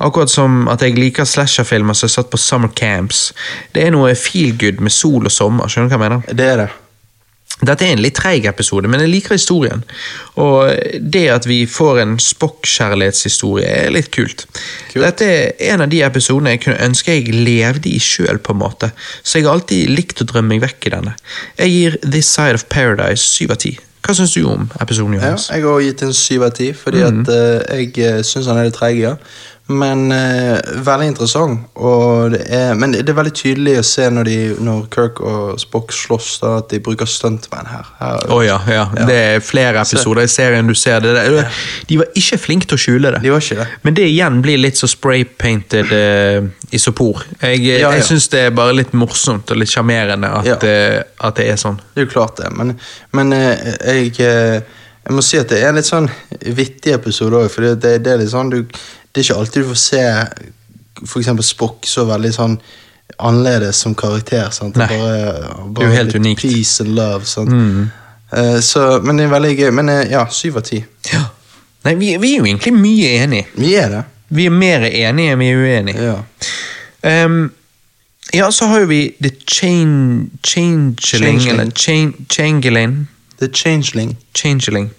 Akkurat 0.00 0.30
som 0.30 0.68
at 0.72 0.80
jeg 0.86 0.94
liker 0.98 1.24
slasher-filmer 1.28 1.94
som 1.98 2.06
er 2.06 2.14
satt 2.16 2.30
på 2.30 2.38
summer 2.40 2.70
camps. 2.74 3.32
Det 3.74 3.82
er 3.86 3.90
noe 3.94 4.14
feel 4.14 4.54
good 4.58 4.80
med 4.80 4.94
sol 4.94 5.26
og 5.26 5.32
sommer, 5.34 5.66
skjønner 5.68 5.90
du 5.90 5.96
hva 5.96 6.00
jeg 6.04 6.10
mener? 6.10 6.34
Det 6.34 6.48
er 6.54 6.56
det. 6.64 6.70
Dette 7.62 7.86
er 7.86 7.94
en 7.94 8.02
litt 8.02 8.16
treig 8.18 8.48
episode, 8.50 8.88
men 8.90 9.04
jeg 9.04 9.12
liker 9.12 9.36
historien. 9.36 9.84
Og 10.42 10.74
det 10.98 11.22
at 11.30 11.46
vi 11.46 11.60
får 11.70 12.00
en 12.02 12.16
Spock-kjærlighetshistorie, 12.20 13.68
er 13.86 13.94
litt 13.94 14.10
kult. 14.14 14.46
Kult. 14.90 15.04
Dette 15.04 15.28
er 15.30 15.70
en 15.70 15.86
av 15.86 15.92
de 15.92 16.02
episodene 16.02 16.56
jeg 16.56 16.64
kunne 16.66 16.82
ønske 16.88 17.14
jeg 17.14 17.30
levde 17.30 17.92
i 17.92 18.02
sjøl, 18.02 18.42
på 18.42 18.56
en 18.56 18.62
måte. 18.64 18.90
Så 19.22 19.38
jeg 19.38 19.46
har 19.46 19.54
alltid 19.54 19.94
likt 19.94 20.24
å 20.24 20.28
drømme 20.28 20.56
meg 20.56 20.64
vekk 20.66 20.90
i 20.90 20.94
denne. 20.96 21.16
Jeg 21.62 21.74
gir 21.76 21.98
This 22.02 22.34
Side 22.34 22.58
of 22.58 22.66
Paradise 22.74 23.22
syv 23.22 23.54
av 23.54 23.62
ti. 23.62 23.76
Hva 24.04 24.12
syns 24.12 24.34
du 24.36 24.42
om 24.44 24.66
episoden, 24.82 25.16
Ja, 25.16 25.32
jeg 25.32 25.64
har 25.64 25.80
gitt 25.80 26.02
en 26.04 26.12
syv 26.12 26.42
av 26.44 26.50
ti, 26.58 26.72
fordi 26.76 27.00
at 27.06 27.30
uh, 27.30 27.62
jeg 27.72 27.94
uh, 28.04 28.18
syns 28.26 28.50
han 28.50 28.60
er 28.60 28.68
litt 28.68 28.76
treig, 28.76 28.98
ja. 29.00 29.14
Men 29.66 30.12
eh, 30.12 30.58
veldig 30.84 31.06
interessant. 31.08 31.60
Det 32.34 32.40
er, 32.52 32.74
men 32.76 32.92
det 32.92 33.08
er 33.08 33.16
veldig 33.16 33.32
tydelig 33.32 33.78
å 33.80 33.84
se 33.86 34.10
når, 34.12 34.26
de, 34.28 34.34
når 34.60 34.82
Kirk 34.92 35.22
og 35.24 35.54
Spock 35.62 35.94
slåss, 35.96 36.34
da, 36.42 36.50
at 36.60 36.68
de 36.68 36.80
bruker 36.84 37.08
stuntman 37.08 37.70
her. 37.70 37.86
her 37.96 38.26
Oh, 38.34 38.42
ja, 38.44 38.58
ja, 38.68 38.82
det 39.08 39.16
er 39.16 39.40
flere 39.40 39.80
episoder 39.80 40.26
i 40.26 40.28
serien 40.28 40.68
du 40.68 40.74
ser 40.76 41.00
det. 41.00 41.14
der. 41.16 41.48
De 41.88 41.96
var 42.02 42.10
ikke 42.20 42.38
flinke 42.42 42.68
til 42.68 42.76
å 42.76 42.82
skjule 42.84 43.14
det. 43.16 43.22
De 43.24 43.32
var 43.32 43.40
ikke 43.40 43.56
det. 43.62 43.66
Men 43.88 43.96
det 43.96 44.04
igjen 44.10 44.42
blir 44.44 44.60
litt 44.60 44.76
så 44.76 44.90
spray-painted 44.92 45.94
uh, 45.96 46.50
isopor. 46.76 47.24
Jeg, 47.40 47.64
Ja, 47.64 47.78
ja. 47.86 47.92
jeg 47.96 48.04
syns 48.10 48.28
det 48.34 48.42
er 48.50 48.54
bare 48.56 48.76
litt 48.76 48.92
morsomt 48.92 49.48
og 49.54 49.62
litt 49.62 49.72
sjarmerende 49.72 50.28
at, 50.42 50.50
Ja. 50.52 50.58
eh, 50.60 51.00
at 51.24 51.40
det 51.40 51.48
er 51.54 51.56
sånn. 51.60 51.80
Det 51.94 52.02
er 52.02 52.06
jo 52.10 52.12
klart 52.12 52.36
det, 52.42 52.50
men, 52.52 52.74
men 53.16 53.32
eh, 53.32 53.70
jeg, 53.80 54.12
eh, 54.20 54.60
jeg 55.08 55.16
må 55.16 55.24
si 55.24 55.40
at 55.40 55.48
det 55.48 55.62
er 55.62 55.70
en 55.72 55.80
litt 55.80 55.88
sånn 55.88 56.10
vittig 56.52 56.92
episode 56.98 57.40
òg, 57.40 57.48
for 57.52 57.64
det, 57.64 57.78
det, 57.84 57.94
det 58.04 58.12
er 58.12 58.20
litt 58.20 58.32
sånn 58.34 58.52
du, 58.52 58.60
Det 59.14 59.22
er 59.22 59.28
ikke 59.28 59.40
alltid 59.40 59.62
du 59.62 59.68
får 59.68 59.80
se 59.80 60.02
eksempel 61.20 61.44
Spock 61.44 61.86
så 61.86 62.04
veldig 62.08 62.32
sånn 62.34 62.56
annerledes 63.18 63.82
som 63.84 63.94
karakter. 63.94 64.50
Sant? 64.50 64.76
Nei. 64.80 64.88
Bare, 64.88 65.54
Det 65.74 65.84
er 65.84 65.90
jo 65.90 65.98
helt 65.98 66.14
unikt. 66.14 66.42
Peace 66.42 66.82
and 66.82 66.94
love. 66.96 67.24
Sant? 67.28 67.50
Mm. 67.50 67.90
Uh, 68.34 68.60
så, 68.60 69.00
men 69.04 69.18
det 69.18 69.26
er 69.28 69.34
veldig 69.34 69.52
gøy. 69.58 69.70
Men 69.76 69.92
uh, 69.92 70.00
ja, 70.10 70.24
syv 70.30 70.58
av 70.62 70.66
ti. 70.66 70.80
Ja. 71.12 71.26
Nei, 71.84 71.94
vi, 72.00 72.14
vi 72.16 72.34
er 72.34 72.40
jo 72.40 72.48
egentlig 72.48 72.72
mye 72.74 73.10
enige. 73.22 73.50
Vi 73.60 73.74
er 73.78 73.92
det. 73.92 74.04
Vi 74.34 74.46
er 74.48 74.54
mer 74.54 74.86
enige 74.88 75.34
enn 75.34 75.42
vi 75.42 75.50
er 75.52 75.60
uenige. 75.60 76.06
Ja. 76.08 77.24
Um, 77.26 77.52
ja, 78.34 78.48
så 78.50 78.66
har 78.66 78.80
jo 78.82 78.88
vi 78.90 79.02
The 79.22 79.30
Chain, 79.46 80.30
Changeling, 80.42 80.96
Changeling. 80.98 81.50
eller 81.50 81.70
Chain, 81.70 82.14
Changeling. 82.32 82.96
The 83.38 83.50
Changeling. 83.52 84.16
Changeling. 84.34 84.90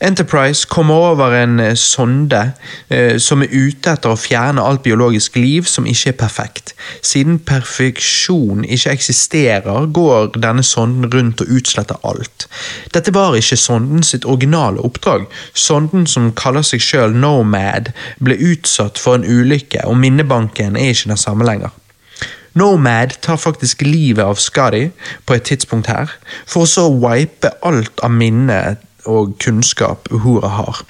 Enterprise 0.00 0.66
kommer 0.70 0.94
over 0.94 1.34
en 1.34 1.60
eh, 1.60 1.74
sonde 1.74 2.52
eh, 2.88 3.16
som 3.18 3.42
er 3.42 3.50
ute 3.50 3.90
etter 3.90 4.12
å 4.14 4.18
fjerne 4.18 4.62
alt 4.62 4.84
biologisk 4.84 5.36
liv 5.40 5.66
som 5.66 5.88
ikke 5.90 6.12
er 6.12 6.18
perfekt. 6.20 6.74
Siden 7.02 7.40
perfeksjon 7.42 8.62
ikke 8.62 8.94
eksisterer, 8.94 9.88
går 9.90 10.38
denne 10.38 10.62
sonden 10.62 11.10
rundt 11.10 11.42
og 11.42 11.50
utsletter 11.58 11.98
alt. 12.06 12.46
Dette 12.94 13.14
var 13.14 13.34
ikke 13.34 13.58
sonden 13.58 14.06
sitt 14.06 14.28
originale 14.28 14.84
oppdrag. 14.86 15.26
Sonden 15.52 16.06
som 16.06 16.30
kaller 16.38 16.62
seg 16.62 16.84
sjøl 16.84 17.18
Nomad, 17.18 17.90
ble 18.22 18.38
utsatt 18.52 19.02
for 19.02 19.18
en 19.18 19.26
ulykke, 19.26 19.82
og 19.90 19.98
minnebanken 19.98 20.78
er 20.78 20.94
ikke 20.94 21.10
den 21.16 21.26
samme 21.26 21.48
lenger. 21.48 21.74
Nomad 22.58 23.18
tar 23.22 23.36
faktisk 23.36 23.82
livet 23.82 24.24
av 24.24 24.38
Scotty 24.42 24.88
på 25.26 25.34
et 25.34 25.46
tidspunkt 25.46 25.90
her, 25.90 26.10
for 26.46 26.64
å 26.64 26.70
så 26.70 26.86
wipe 26.90 27.52
alt 27.66 28.02
av 28.02 28.14
minne 28.14 28.78
og 29.06 29.36
kunnskap 29.42 30.08
Uhura 30.10 30.48
har. 30.48 30.84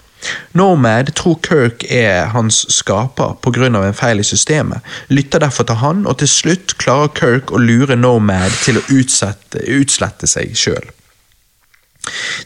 Nomad 0.53 1.13
tror 1.15 1.39
Kirk 1.43 1.85
er 1.91 2.27
hans 2.35 2.65
skaper 2.75 3.37
pga. 3.43 3.69
en 3.69 3.95
feil 3.95 4.21
i 4.21 4.27
systemet, 4.27 4.81
lytter 5.09 5.39
derfor 5.39 5.65
til 5.65 5.75
han, 5.75 6.07
og 6.07 6.19
til 6.19 6.29
slutt 6.29 6.79
klarer 6.79 7.09
Kirk 7.15 7.53
å 7.53 7.59
lure 7.59 7.97
Nomad 7.97 8.51
til 8.65 8.79
å 8.79 8.87
utsette, 8.91 9.63
utslette 9.69 10.27
seg 10.27 10.57
sjøl. 10.57 10.91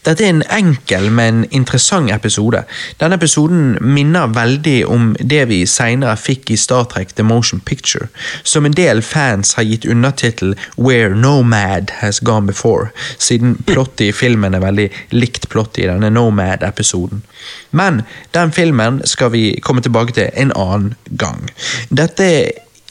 Dette 0.07 0.25
er 0.25 0.33
en 0.33 0.45
enkel, 0.51 1.09
men 1.11 1.45
interessant 1.51 2.11
episode. 2.13 2.65
Denne 3.01 3.19
episoden 3.19 3.77
minner 3.81 4.33
veldig 4.35 4.79
om 4.91 5.13
det 5.19 5.45
vi 5.51 5.63
senere 5.67 6.17
fikk 6.21 6.53
i 6.53 6.59
Star 6.61 6.89
Trek 6.91 7.15
The 7.17 7.27
Motion 7.27 7.61
Picture, 7.61 8.09
som 8.43 8.67
en 8.67 8.77
del 8.77 9.03
fans 9.03 9.55
har 9.59 9.67
gitt 9.69 9.87
undertittel 9.87 10.57
Where 10.77 11.15
Nomad 11.15 11.95
Has 12.01 12.21
Gone 12.21 12.47
Before, 12.47 12.91
siden 13.19 13.57
plottet 13.67 14.09
i 14.09 14.13
filmen 14.17 14.55
er 14.55 14.65
veldig 14.65 14.89
likt 15.15 15.49
plottet 15.53 15.85
i 15.85 15.89
denne 15.91 16.11
Nomad-episoden. 16.11 17.23
Men 17.71 18.03
den 18.35 18.53
filmen 18.53 19.01
skal 19.09 19.33
vi 19.33 19.47
komme 19.63 19.83
tilbake 19.83 20.15
til 20.17 20.31
en 20.35 20.53
annen 20.57 20.95
gang. 21.19 21.49
Dette 21.91 22.29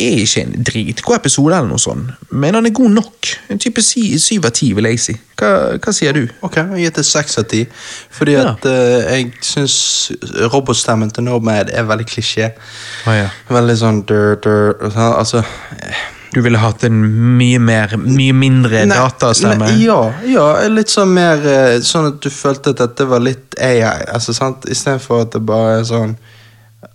er 0.07 0.21
ikke 0.23 0.41
en 0.45 0.63
dritgod 0.67 1.15
episode, 1.19 1.53
eller 1.55 1.69
noe 1.69 1.79
sånt, 1.81 2.11
men 2.31 2.55
han 2.57 2.65
er 2.65 2.73
god 2.77 2.91
nok. 2.95 3.31
En 3.53 3.59
type 3.61 3.81
sy- 3.85 4.17
syv 4.21 4.45
av 4.49 4.51
ti, 4.57 4.71
vil 4.77 4.85
jeg 4.89 4.99
si. 4.99 5.15
Hva, 5.41 5.51
hva 5.81 5.93
sier 5.93 6.13
du? 6.13 6.23
Ok, 6.45 6.55
jeg 6.61 6.83
gir 6.85 6.95
det 6.99 7.05
seks 7.05 7.37
av 7.41 7.45
ti. 7.51 7.63
Fordi 8.13 8.31
Ja. 8.37 8.51
at 8.53 8.65
uh, 8.65 9.11
jeg 9.15 9.31
syns 9.41 9.75
robotstemmen 10.53 11.11
til 11.11 11.23
Nomad 11.27 11.69
er 11.73 11.83
veldig 11.89 12.05
klisjé. 12.11 12.51
Ah, 13.05 13.13
ja. 13.23 13.29
Veldig 13.49 13.77
sånn 13.81 14.01
dur, 14.09 14.35
dur, 14.43 14.75
sånn, 14.89 15.13
Altså 15.17 15.43
Du 16.33 16.39
ville 16.41 16.57
hatt 16.61 16.83
en 16.87 17.01
mye 17.37 17.59
mer, 17.59 17.97
mye 17.99 18.31
mindre 18.33 18.85
Nei, 18.87 18.95
datastemme? 18.95 19.65
nei, 19.67 19.81
Ja, 19.83 19.97
ja, 20.23 20.45
litt 20.71 20.87
sånn 20.93 21.11
mer 21.13 21.41
eh, 21.43 21.79
Sånn 21.83 22.07
at 22.13 22.21
du 22.23 22.29
følte 22.31 22.71
at 22.71 22.77
dette 22.79 23.03
var 23.09 23.19
litt 23.19 23.57
AI. 23.59 24.05
Altså, 24.13 24.31
sant? 24.37 24.63
Istedenfor 24.71 25.25
at 25.25 25.33
det 25.35 25.41
bare 25.45 25.79
er 25.81 25.83
sånn 25.89 26.13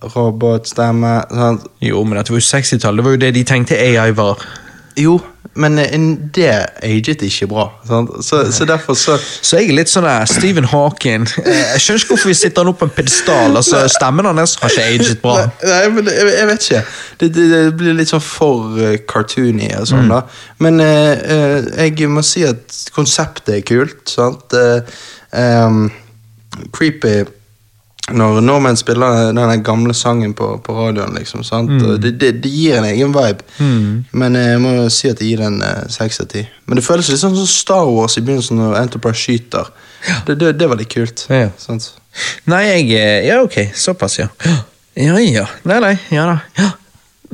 robotstemme. 0.03 1.15
Sant? 1.31 1.67
Jo, 1.81 2.05
men 2.05 2.19
dette 2.19 2.35
var 2.35 2.41
jo 2.43 2.49
60-tallet. 2.51 3.01
Det 3.01 3.05
var 3.05 3.17
jo 3.17 3.25
det 3.25 3.35
de 3.35 3.45
tenkte 3.49 3.79
AI 3.81 4.11
var. 4.17 4.45
Jo, 4.97 5.19
men 5.61 5.79
eh, 5.79 5.93
det 6.35 6.49
aget 6.85 7.23
ikke 7.23 7.47
bra. 7.51 7.67
Sant? 7.89 8.11
Så, 8.25 8.53
så 8.53 8.65
derfor 8.65 8.95
så 8.97 9.19
Så 9.21 9.59
jeg 9.59 9.69
er 9.71 9.77
litt 9.77 9.91
sånn 9.93 10.07
der 10.09 10.25
Stephen 10.29 10.65
Hawking. 10.69 11.27
Eh, 11.43 11.63
Jeg 11.75 11.83
skjønner 11.85 12.03
ikke 12.03 12.15
hvorfor 12.15 12.33
vi 12.33 12.37
sitter 12.39 12.65
han 12.65 12.73
opp 12.73 12.81
på 12.81 12.89
en 12.89 12.95
pedestal. 12.97 13.57
Altså, 13.61 13.83
stemmen 13.93 14.29
hans 14.29 14.57
har 14.61 14.73
ikke 14.73 14.87
aget 14.95 15.21
bra. 15.25 15.37
Nei, 15.65 15.83
men 15.97 16.09
jeg, 16.13 16.49
vet 16.51 16.69
ikke. 16.69 16.83
Det, 17.21 17.31
det, 17.37 17.47
det 17.53 17.63
blir 17.81 17.97
litt 17.99 18.13
sånn 18.13 18.25
for 18.25 18.81
eh, 18.81 18.99
cartoony 19.09 19.71
og 19.81 19.89
sånn, 19.93 20.09
da. 20.13 20.23
Men 20.65 20.81
eh, 20.85 21.69
jeg 21.87 22.09
må 22.13 22.25
si 22.25 22.45
at 22.49 22.81
konseptet 22.97 23.59
er 23.59 23.65
kult, 23.69 24.01
sant. 24.13 24.57
Eh, 24.57 25.01
um, 25.37 25.87
creepy 26.73 27.19
når 28.15 28.37
nordmenn 28.47 28.77
spiller 28.79 29.33
den 29.35 29.63
gamle 29.67 29.95
sangen 29.95 30.31
på, 30.39 30.47
på 30.63 30.75
radioen, 30.77 31.15
liksom. 31.19 31.43
sant? 31.45 31.73
Og 31.83 31.97
Det, 32.01 32.13
det, 32.21 32.29
det 32.45 32.51
gir 32.55 32.77
en 32.79 32.85
egen 32.87 33.11
vibe. 33.15 33.43
Men 34.13 34.37
eh, 34.39 34.53
jeg 34.53 34.61
må 34.63 34.75
jo 34.77 34.85
si 34.95 35.11
at 35.11 35.19
det 35.19 35.27
gir 35.27 35.43
den 35.43 35.57
eh, 35.67 35.89
seks 35.91 36.21
av 36.23 36.29
ti. 36.31 36.45
Men 36.71 36.79
det 36.79 36.85
føles 36.87 37.09
litt 37.11 37.19
sånn 37.19 37.35
som 37.35 37.49
Star 37.51 37.89
Wars 37.91 38.15
i 38.19 38.23
begynnelsen 38.23 38.61
når 38.63 38.77
Enterprise 38.85 39.19
skyter. 39.19 39.73
Det, 40.29 40.37
det, 40.39 40.53
det 40.61 40.69
var 40.71 40.79
litt 40.79 40.93
kult. 40.95 41.25
Ja. 41.33 41.49
Sant? 41.59 41.89
Nei, 42.47 42.63
jeg 42.69 42.93
eh, 42.95 43.27
Ja, 43.27 43.41
ok, 43.43 43.59
såpass, 43.75 44.21
ja. 44.23 44.29
Ja 44.97 45.19
ja. 45.21 45.45
Nei, 45.69 45.81
nei. 45.83 45.95
Ja 46.15 46.29
da. 46.31 46.37
Ja, 46.63 46.71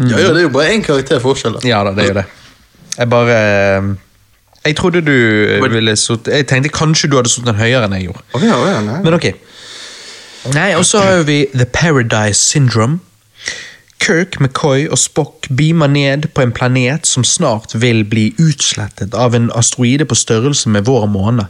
Ja, 0.00 0.16
ja, 0.16 0.30
det 0.32 0.40
er 0.40 0.46
jo 0.46 0.54
bare 0.56 0.72
én 0.72 0.80
karakter 0.82 1.20
forskjell. 1.20 1.60
ja 1.68 1.82
da, 1.84 1.92
det 1.92 2.06
er 2.06 2.08
jo 2.14 2.16
det. 2.22 2.24
Jeg 2.96 3.08
bare 3.12 3.36
Jeg 4.64 4.76
trodde 4.76 5.00
du 5.04 5.12
ville 5.72 5.94
satt 5.96 6.28
Jeg 6.32 6.46
tenkte 6.48 6.70
kanskje 6.72 7.10
du 7.12 7.16
hadde 7.18 7.28
sittet 7.32 7.50
den 7.52 7.60
høyere 7.60 7.84
enn 7.88 7.96
jeg 7.98 8.08
gjorde. 8.08 8.22
Å, 8.32 8.40
ja, 8.40 8.56
ja, 8.72 8.80
nei. 8.88 8.98
Men 9.04 9.16
ok. 9.20 9.28
Nei, 10.50 10.72
og 10.74 10.82
så 10.82 10.98
har 10.98 11.20
vi 11.28 11.44
The 11.54 11.64
Paradise 11.70 12.40
Syndrome. 12.40 12.98
Kirk, 14.02 14.40
McCoy 14.40 14.88
og 14.90 14.98
Spock 14.98 15.46
beamer 15.56 15.86
ned 15.86 16.26
på 16.34 16.42
en 16.42 16.50
planet 16.52 17.06
som 17.06 17.22
snart 17.22 17.76
vil 17.78 18.02
bli 18.02 18.32
utslettet 18.42 19.14
av 19.14 19.36
en 19.38 19.52
asteroide 19.54 20.08
på 20.10 20.18
størrelse 20.18 20.72
med 20.74 20.88
vår 20.88 21.06
måne. 21.12 21.46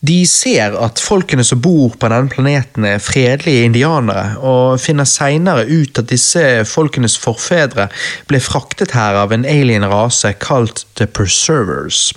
De 0.00 0.22
ser 0.26 0.72
at 0.80 0.98
folkene 1.04 1.44
som 1.44 1.60
bor 1.62 1.92
på 1.92 2.08
denne 2.10 2.32
planeten 2.32 2.88
er 2.88 3.04
fredelige 3.04 3.68
indianere, 3.68 4.38
og 4.40 4.80
finner 4.80 5.06
senere 5.06 5.68
ut 5.68 6.00
at 6.00 6.08
disse 6.10 6.64
folkenes 6.66 7.18
forfedre 7.20 7.90
ble 8.32 8.40
fraktet 8.40 8.96
her 8.96 9.20
av 9.20 9.36
en 9.36 9.44
alien 9.44 9.84
rase 9.92 10.32
kalt 10.40 10.86
The 10.96 11.06
Preservers. 11.06 12.08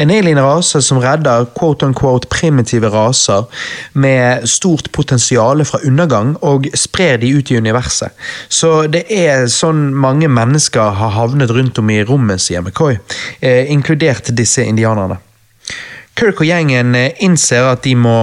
En 0.00 0.10
alien 0.10 0.40
rase 0.42 0.80
som 0.82 0.98
redder 1.02 1.46
quote-unquote 1.58 2.28
primitive 2.32 2.88
raser 2.92 3.46
med 3.92 4.46
stort 4.48 4.90
potensial 4.92 5.64
fra 5.68 5.80
undergang 5.86 6.34
og 6.42 6.66
sprer 6.74 7.20
de 7.22 7.32
ut 7.36 7.50
i 7.50 7.58
universet. 7.60 8.10
Så 8.48 8.86
det 8.92 9.04
er 9.12 9.46
sånn 9.52 9.90
mange 9.94 10.30
mennesker 10.32 10.96
har 10.98 11.16
havnet 11.16 11.52
rundt 11.54 11.78
om 11.78 11.90
i 11.92 12.02
rommet, 12.08 12.42
sier 12.42 12.64
McCoy, 12.64 12.98
eh, 13.40 13.70
inkludert 13.70 14.32
disse 14.36 14.64
indianerne. 14.64 15.20
Kirk 16.18 16.42
og 16.42 16.48
gjengen 16.48 16.96
eh, 16.98 17.12
innser 17.24 17.70
at 17.72 17.84
de 17.86 17.94
må 17.96 18.18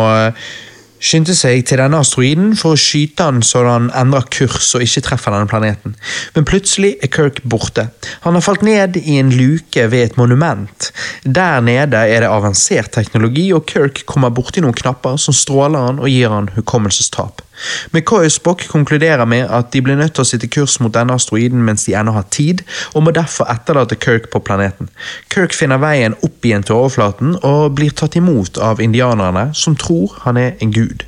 skynde 0.99 1.35
seg 1.35 1.63
til 1.67 1.79
denne 1.81 1.99
asteroiden 2.03 2.53
for 2.59 2.75
å 2.75 2.79
skyte 2.79 3.27
den 3.31 3.43
så 3.45 3.63
han 3.67 3.89
endrer 3.97 4.27
kurs 4.31 4.69
og 4.77 4.83
ikke 4.85 5.03
treffer 5.07 5.35
denne 5.35 5.49
planeten. 5.49 5.95
Men 6.35 6.47
plutselig 6.47 6.95
er 7.03 7.11
Kirk 7.13 7.41
borte. 7.43 7.89
Han 8.25 8.37
har 8.37 8.45
falt 8.45 8.65
ned 8.67 8.99
i 9.01 9.19
en 9.21 9.33
luke 9.33 9.87
ved 9.91 10.09
et 10.11 10.17
monument. 10.19 10.91
Der 11.23 11.63
nede 11.65 12.05
er 12.05 12.25
det 12.25 12.31
avansert 12.31 12.93
teknologi, 12.95 13.49
og 13.55 13.65
Kirk 13.69 14.03
kommer 14.09 14.33
borti 14.33 14.63
noen 14.63 14.77
knapper 14.77 15.19
som 15.21 15.35
stråler 15.35 15.89
han 15.89 16.01
og 16.03 16.11
gir 16.11 16.31
han 16.33 16.51
hukommelsestap. 16.57 17.43
McCoy 17.91 18.27
og 18.27 18.33
Spock 18.33 18.65
konkluderer 18.71 19.25
med 19.29 19.47
at 19.49 19.71
de 19.73 19.81
blir 19.85 19.99
nødt 19.99 20.15
til 20.17 20.25
å 20.25 20.29
sitte 20.29 20.49
kurs 20.51 20.79
mot 20.83 20.93
denne 20.93 21.15
asteroiden 21.15 21.63
mens 21.65 21.85
de 21.87 21.95
ennå 21.97 22.13
har 22.15 22.27
tid, 22.33 22.63
og 22.93 23.05
må 23.05 23.15
derfor 23.15 23.49
etterlate 23.51 23.99
Kirk 23.99 24.29
på 24.33 24.43
planeten. 24.45 24.89
Kirk 25.33 25.55
finner 25.55 25.81
veien 25.81 26.17
opp 26.25 26.45
igjen 26.45 26.65
til 26.65 26.79
overflaten 26.79 27.35
og 27.43 27.75
blir 27.79 27.95
tatt 27.95 28.17
imot 28.19 28.61
av 28.63 28.81
indianerne, 28.83 29.49
som 29.53 29.77
tror 29.79 30.17
han 30.25 30.39
er 30.39 30.57
en 30.63 30.73
gud. 30.75 31.05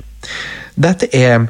Dette 0.74 1.08
er 1.12 1.48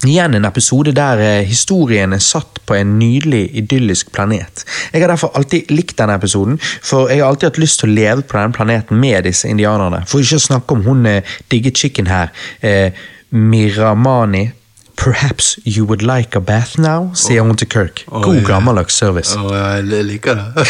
Igjen 0.00 0.32
en 0.32 0.48
episode 0.48 0.94
der 0.96 1.20
eh, 1.20 1.44
historien 1.44 2.14
er 2.16 2.22
satt 2.24 2.62
på 2.64 2.72
en 2.72 2.94
nydelig, 2.96 3.50
idyllisk 3.60 4.12
planet. 4.14 4.64
Jeg 4.94 5.02
har 5.02 5.12
derfor 5.12 5.34
alltid 5.36 5.68
likt 5.68 5.98
denne 5.98 6.16
episoden, 6.16 6.56
for 6.60 7.10
jeg 7.12 7.20
har 7.20 7.28
alltid 7.28 7.50
hatt 7.50 7.60
lyst 7.60 7.82
til 7.82 7.90
å 7.90 7.96
leve 7.98 8.24
på 8.24 8.38
denne 8.38 8.56
planeten 8.56 8.96
med 9.00 9.28
disse 9.28 9.50
indianerne. 9.50 10.00
For 10.08 10.24
ikke 10.24 10.40
å 10.40 10.46
snakke 10.46 10.78
om 10.78 10.86
hun 10.88 11.04
eh, 11.10 11.36
digge 11.52 11.74
chicken 11.76 12.08
her, 12.08 12.32
eh, 12.64 12.96
Miramani. 13.30 14.52
Perhaps 14.96 15.58
you 15.64 15.86
would 15.86 16.02
like 16.02 16.36
a 16.36 16.40
bath 16.40 16.78
now, 16.78 17.10
sier 17.14 17.40
hun 17.40 17.56
til 17.56 17.68
Kirk. 17.72 18.04
God 18.10 18.34
ja. 18.36 18.42
gammeldags 18.44 18.98
service. 19.00 19.32
Å, 19.32 19.48
jeg 19.56 20.04
liker 20.04 20.36
det. 20.36 20.66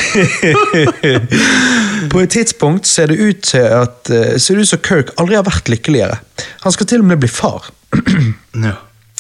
På 2.12 2.23
et 2.23 2.31
tidspunkt 2.31 2.87
ser 2.87 3.11
det 3.11 3.19
ut 3.19 3.43
til 3.49 3.66
at 3.66 4.12
eh, 4.15 4.37
ser 4.39 4.55
det 4.55 4.69
ut 4.69 4.70
som 4.70 4.82
Kirk 4.87 5.11
aldri 5.19 5.35
har 5.35 5.49
vært 5.49 5.73
lykkeligere. 5.73 6.20
Han 6.62 6.77
skal 6.77 6.87
til 6.87 7.03
og 7.03 7.11
med 7.11 7.19
bli 7.24 7.32
far. 7.32 7.73
ja. 8.69 8.77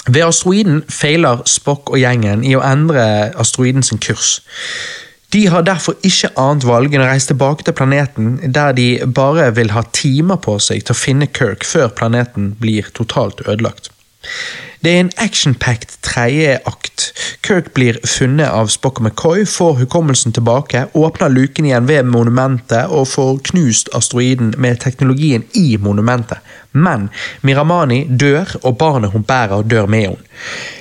Ved 0.06 0.22
asteroiden 0.28 0.84
feiler 0.88 1.42
Spock 1.46 1.90
og 1.90 1.98
gjengen 2.00 2.46
i 2.46 2.54
å 2.56 2.62
endre 2.64 3.02
asteroiden 3.34 3.82
sin 3.86 3.98
kurs. 3.98 4.38
De 5.32 5.46
har 5.46 5.62
derfor 5.62 5.94
ikke 6.06 6.32
annet 6.40 6.66
valg 6.66 6.94
enn 6.94 7.04
å 7.04 7.10
reise 7.10 7.30
tilbake 7.30 7.66
til 7.66 7.76
planeten, 7.78 8.32
der 8.50 8.74
de 8.74 8.88
bare 9.06 9.50
vil 9.54 9.70
ha 9.76 9.84
timer 9.94 10.40
på 10.42 10.56
seg 10.58 10.82
til 10.82 10.96
å 10.96 10.98
finne 10.98 11.30
Kirk 11.30 11.66
før 11.66 11.92
planeten 11.94 12.54
blir 12.58 12.90
totalt 12.98 13.44
ødelagt. 13.46 13.92
Det 14.80 14.90
er 14.90 15.00
en 15.00 15.10
action-packed 15.20 15.98
tredje 16.02 16.54
akt. 16.66 17.04
Kirk 17.46 17.74
blir 17.76 17.98
funnet 18.08 18.48
av 18.48 18.70
Spock 18.72 19.00
og 19.00 19.06
McCoy, 19.06 19.44
får 19.44 19.74
hukommelsen 19.82 20.32
tilbake, 20.32 20.86
åpner 20.96 21.28
luken 21.28 21.68
igjen 21.68 21.88
ved 21.88 22.08
monumentet 22.08 22.88
og 22.88 23.06
får 23.12 23.42
knust 23.50 23.92
asteroiden 23.96 24.54
med 24.56 24.80
teknologien 24.80 25.44
i 25.54 25.76
monumentet. 25.76 26.40
Men 26.72 27.10
Miramani 27.44 28.06
dør, 28.08 28.56
og 28.62 28.78
barnet 28.80 29.12
hun 29.12 29.26
bærer, 29.28 29.62
dør 29.62 29.86
med 29.86 30.06
henne. 30.06 30.32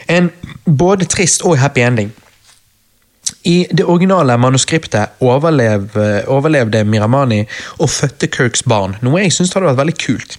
En 0.07 0.31
både 0.65 1.05
trist 1.05 1.43
og 1.43 1.59
happy 1.59 1.83
ending. 1.83 2.15
I 3.47 3.67
det 3.71 3.85
originale 3.87 4.35
manuskriptet 4.37 5.15
overlev, 5.23 5.93
overlevde 6.27 6.83
Miramani 6.83 7.45
og 7.79 7.89
fødte 7.89 8.27
Kirks 8.27 8.63
barn, 8.67 8.97
noe 9.01 9.21
jeg 9.23 9.31
syns 9.31 9.53
hadde 9.55 9.69
vært 9.71 9.79
veldig 9.83 9.97
kult. 10.05 10.37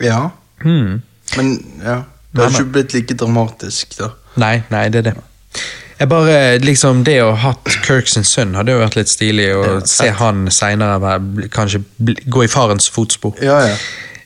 ja. 0.00 0.30
Hmm. 0.64 1.02
Men 1.36 1.48
ja. 1.84 2.02
Det 2.34 2.42
har 2.42 2.50
ikke 2.50 2.72
blitt 2.72 2.94
like 2.94 3.14
dramatisk, 3.14 3.92
da. 3.98 4.08
Nei, 4.40 4.62
nei, 4.70 4.88
det 4.88 5.02
er 5.02 5.10
det. 5.10 5.14
Jeg 6.00 6.08
bare, 6.10 6.58
liksom, 6.58 7.04
Det 7.06 7.20
å 7.22 7.34
ha 7.38 7.52
Kirk 7.84 8.08
sin 8.10 8.24
sønn 8.26 8.54
hadde 8.58 8.72
jo 8.74 8.80
vært 8.80 8.96
litt 8.98 9.08
stilig. 9.12 9.46
Å 9.54 9.62
Ja, 9.64 9.74
se 9.86 10.08
han 10.18 10.48
seinere 10.50 11.20
kanskje 11.54 11.82
gå 12.26 12.42
i 12.44 12.50
farens 12.50 12.88
fotspor. 12.90 13.36
Ja, 13.42 13.60
ja. 13.68 13.76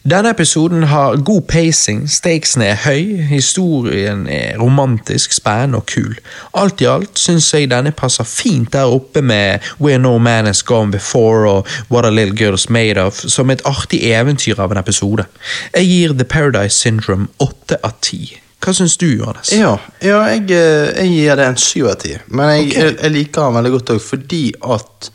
Denne 0.09 0.31
episoden 0.31 0.83
har 0.83 1.17
god 1.17 1.43
pacing, 1.51 2.07
stakesene 2.09 2.65
er 2.71 2.79
høy, 2.81 3.19
historien 3.29 4.23
er 4.31 4.57
romantisk, 4.57 5.35
spennende 5.37 5.83
og 5.83 5.89
kul. 5.91 6.15
Alt 6.57 6.81
i 6.81 6.87
alt 6.89 7.19
syns 7.21 7.51
jeg 7.53 7.69
denne 7.69 7.93
passer 7.93 8.25
fint 8.25 8.71
der 8.73 8.89
oppe 8.89 9.21
med 9.21 9.67
Where 9.83 9.99
No 10.01 10.15
Man 10.19 10.49
Has 10.49 10.63
Gone 10.63 10.95
Before 10.95 11.51
og 11.51 11.69
What 11.91 12.09
A 12.09 12.15
Little 12.15 12.39
Girl's 12.39 12.71
Made 12.73 13.03
Of, 13.03 13.21
som 13.29 13.51
et 13.51 13.65
artig 13.69 14.01
eventyr 14.09 14.63
av 14.63 14.73
en 14.73 14.81
episode. 14.81 15.27
Jeg 15.75 15.91
gir 15.91 16.17
The 16.17 16.25
Paradise 16.25 16.79
Syndrome 16.79 17.29
åtte 17.45 17.77
av 17.85 17.99
ti. 18.01 18.39
Hva 18.65 18.73
syns 18.73 18.97
du, 18.97 19.11
Johannes? 19.11 19.53
Ja, 19.53 19.77
ja 20.01 20.23
jeg, 20.31 20.49
eh, 20.57 20.95
jeg 21.03 21.19
gir 21.19 21.37
det 21.37 21.51
en 21.51 21.61
syv 21.61 21.93
av 21.93 22.01
ti. 22.01 22.17
Men 22.33 22.55
jeg, 22.55 22.71
okay. 22.71 22.87
jeg, 22.87 22.97
jeg 23.03 23.17
liker 23.19 23.45
den 23.45 23.61
veldig 23.61 23.77
godt 23.77 23.97
òg 23.99 24.05
fordi 24.07 24.45
at 24.79 25.13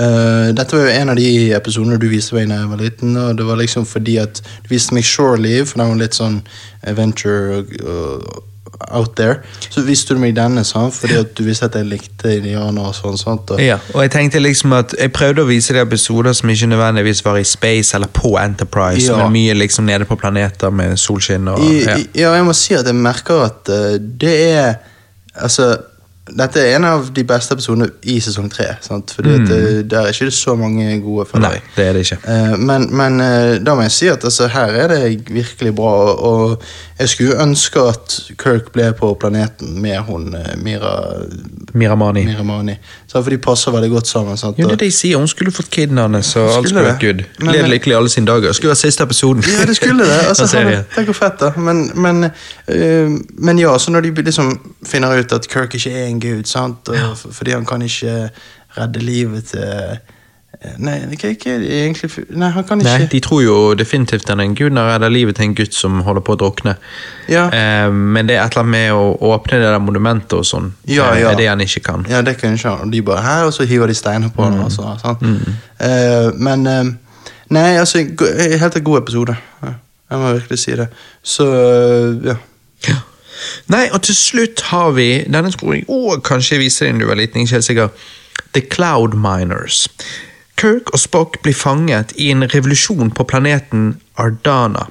eh, 0.00 0.50
Dette 0.56 0.76
var 0.76 0.86
jo 0.88 0.98
en 0.98 1.12
av 1.12 1.20
de 1.20 1.30
episodene 1.56 2.00
du 2.00 2.08
viste 2.10 2.36
meg 2.36 2.50
da 2.50 2.62
jeg 2.62 2.70
var 2.72 2.84
liten. 2.84 3.16
Og 3.16 3.38
det 3.38 3.48
var 3.48 3.60
liksom 3.60 3.88
fordi 3.88 4.18
at 4.22 4.42
du 4.64 4.70
viste 4.72 4.96
meg 4.96 5.04
Shore 5.08 5.40
Leave, 5.40 5.66
for 5.70 5.82
den 5.82 5.92
var 5.94 6.00
litt 6.04 6.18
sånn 6.18 6.40
adventure 6.88 7.64
og 7.84 8.46
out 8.88 9.16
there. 9.16 9.40
Så 9.68 9.82
viste 9.84 10.14
du 10.14 10.20
meg 10.22 10.34
denne 10.36 10.62
sant? 10.64 10.94
fordi 10.96 11.18
at 11.20 11.34
du 11.36 11.42
visste 11.44 11.68
at 11.68 11.76
jeg 11.78 11.88
likte 11.90 12.32
indianere 12.38 12.90
og 12.90 12.96
sånn. 12.96 13.18
sant? 13.20 13.50
Og, 13.52 13.60
Ja, 13.62 13.78
og 13.94 14.02
jeg 14.04 14.12
tenkte 14.14 14.40
liksom 14.40 14.72
at 14.76 14.94
jeg 14.98 15.12
prøvde 15.12 15.44
å 15.44 15.48
vise 15.48 15.74
deg 15.76 15.84
episoder 15.86 16.34
som 16.36 16.50
ikke 16.50 16.70
nødvendigvis 16.72 17.24
var 17.24 17.40
i 17.40 17.44
space 17.44 17.96
eller 17.96 18.08
på 18.08 18.36
Enterprise, 18.40 19.06
Ja. 19.10 19.16
men 19.16 19.32
mye 19.36 19.54
liksom 19.54 19.86
nede 19.86 20.08
på 20.08 20.16
planeter 20.16 20.70
med 20.70 20.96
solskinn 20.98 21.48
og 21.48 21.60
ja. 21.60 21.98
i, 21.98 22.08
ja, 22.14 22.34
jeg 22.34 22.44
må 22.44 22.56
si 22.56 22.74
at 22.74 22.86
jeg 22.86 22.96
merker 22.96 23.44
at 23.50 23.68
uh, 23.68 23.98
det 23.98 24.38
er 24.52 24.74
Altså, 25.40 25.76
dette 26.38 26.60
er 26.60 26.76
en 26.76 26.84
av 26.84 27.08
de 27.14 27.24
beste 27.26 27.54
episodene 27.56 27.88
i 28.08 28.18
sesong 28.22 28.50
tre. 28.52 28.66
Sant? 28.84 29.12
Fordi 29.16 29.32
at 29.34 29.46
det, 29.48 29.60
der 29.90 30.06
er 30.06 30.14
ikke 30.14 30.28
det 30.30 30.34
så 30.36 30.54
mange 30.58 30.86
gode. 31.02 31.26
føler 31.30 31.48
Nei, 31.48 31.60
det 31.76 31.86
er 31.86 31.96
det 31.96 32.04
ikke. 32.06 32.18
Uh, 32.26 32.54
men 32.58 32.86
men 32.96 33.20
uh, 33.20 33.56
da 33.64 33.74
må 33.74 33.86
jeg 33.86 33.94
si 33.96 34.10
at 34.12 34.24
altså, 34.24 34.48
her 34.52 34.76
er 34.84 34.88
det 34.94 35.00
virkelig 35.30 35.74
bra. 35.76 35.92
Og, 36.14 36.22
og 36.52 36.62
jeg 36.98 37.08
skulle 37.08 37.42
ønske 37.42 37.80
at 37.92 38.16
Kirk 38.38 38.72
ble 38.74 38.92
på 38.98 39.12
planeten 39.20 39.80
med 39.82 39.98
hun 40.08 40.34
uh, 40.34 40.52
Mira 40.62 40.94
Miramani. 41.74 42.24
Miramani. 42.24 42.76
Så, 43.06 43.22
for 43.22 43.30
de 43.30 43.38
passer 43.38 43.72
veldig 43.74 43.90
godt 43.90 44.06
sammen. 44.06 44.36
Sant? 44.36 44.58
Jo, 44.58 44.68
det 44.68 44.78
er 44.78 44.82
det 44.84 44.90
jeg 44.90 44.98
sier. 44.98 45.18
Hun 45.18 45.28
skulle 45.28 45.52
fått 45.52 45.70
kiden 45.70 45.98
hans, 45.98 46.34
og 46.36 46.50
alt 46.56 46.68
Skulle 46.68 46.84
vært 46.84 47.00
good. 47.02 47.24
Men- 47.40 47.54
Levd 47.54 47.72
lykkelig 47.74 47.96
alle 47.96 48.08
sine 48.08 48.26
dager. 48.26 48.52
Skulle 48.52 48.74
vært 48.74 48.82
siste 48.84 49.02
episoden. 49.06 49.44
Ja, 49.58 49.66
det 49.66 49.76
skulle 49.76 50.04
det. 50.04 50.18
Altså, 50.30 50.46
han, 50.56 50.84
tenk 50.94 51.08
hvor 51.10 51.16
fett, 51.16 51.40
da. 51.40 51.50
Men, 51.58 51.90
men, 51.98 52.30
men 53.38 53.58
ja, 53.58 53.72
så 53.78 53.90
når 53.90 54.06
de 54.06 54.22
liksom 54.22 54.52
finner 54.86 55.18
ut 55.18 55.32
at 55.32 55.48
Kirk 55.50 55.74
ikke 55.74 55.90
er 55.90 56.06
en 56.06 56.19
gud, 56.20 56.44
sant? 56.46 56.88
F- 56.88 57.26
fordi 57.32 57.52
han 57.56 57.66
kan 57.66 57.82
ikke 57.82 58.30
redde 58.78 59.00
livet 59.02 59.44
til 59.54 59.60
eh, 59.66 60.16
Nei, 60.76 60.98
ikke, 61.14 61.30
hva 61.40 61.52
er 61.56 61.62
egentlig 61.86 62.10
Nei, 62.36 62.48
han 62.52 62.64
kan 62.68 62.80
ikke 62.82 62.90
Nei, 62.98 63.06
De 63.08 63.20
tror 63.24 63.40
jo 63.42 63.54
definitivt 63.80 64.28
han 64.28 64.42
er 64.42 64.48
en 64.50 64.54
gud 64.58 64.74
når 64.76 64.82
han 64.90 64.92
redder 64.98 65.12
livet 65.14 65.36
til 65.38 65.46
en 65.48 65.54
gutt 65.56 65.72
som 65.74 66.00
holder 66.04 66.20
på 66.26 66.34
å 66.34 66.38
drukne. 66.42 66.74
Ja. 67.32 67.46
Eh, 67.54 67.88
men 67.94 68.28
det 68.28 68.36
er 68.36 68.42
et 68.44 68.52
eller 68.58 68.66
annet 68.66 68.74
med 68.74 68.92
å 68.92 69.30
åpne 69.30 69.60
det 69.62 69.70
der 69.70 69.78
monumentet 69.80 70.34
og 70.36 70.44
sånn. 70.44 70.68
Ja, 70.90 71.06
ja. 71.16 71.30
Det 71.30 71.32
er 71.32 71.40
det 71.40 71.48
han 71.54 71.64
ikke 71.64 71.80
kan. 71.86 72.04
Ja, 72.12 72.20
det 72.26 72.36
kunne 72.42 72.58
ikke 72.60 72.74
han. 72.82 72.90
De 72.92 73.00
bare 73.06 73.22
her, 73.24 73.46
Og 73.48 73.54
så 73.56 73.64
hiver 73.70 73.86
de 73.88 73.94
steiner 73.96 74.28
på 74.36 74.44
Mm. 74.44 74.50
han. 74.52 74.64
Og 74.66 74.72
så, 74.74 74.92
sant? 75.00 75.24
Eh, 75.80 76.30
men 76.36 76.66
eh, 76.66 76.84
Nei, 77.50 77.78
altså 77.80 77.98
Helt 78.04 78.76
en 78.76 78.84
god 78.84 78.98
episode. 79.00 79.36
Jeg 79.64 80.18
må 80.18 80.32
virkelig 80.36 80.58
si 80.58 80.72
det. 80.76 80.88
Så 81.22 81.46
ja. 82.26 82.36
Ja. 82.88 82.96
Nei, 83.72 83.86
og 83.90 84.02
til 84.06 84.16
slutt 84.16 84.64
har 84.70 84.94
vi 84.96 85.24
Denne 85.26 85.52
tror 85.54 85.76
jeg 85.76 86.24
kanskje 86.26 86.56
jeg 86.56 86.64
viser 86.64 86.90
deg 86.90 87.00
du 87.00 87.06
var 87.08 87.20
liten. 87.20 87.40
ikke 87.42 87.58
helt 87.58 87.68
sikker. 87.68 87.88
The 88.52 88.60
Cloud 88.60 89.14
Miners. 89.14 89.88
Kirk 90.60 90.90
og 90.92 91.00
Spock 91.00 91.40
blir 91.42 91.56
fanget 91.56 92.12
i 92.20 92.30
en 92.34 92.44
revolusjon 92.44 93.12
på 93.16 93.24
planeten 93.24 94.00
Ardana. 94.20 94.88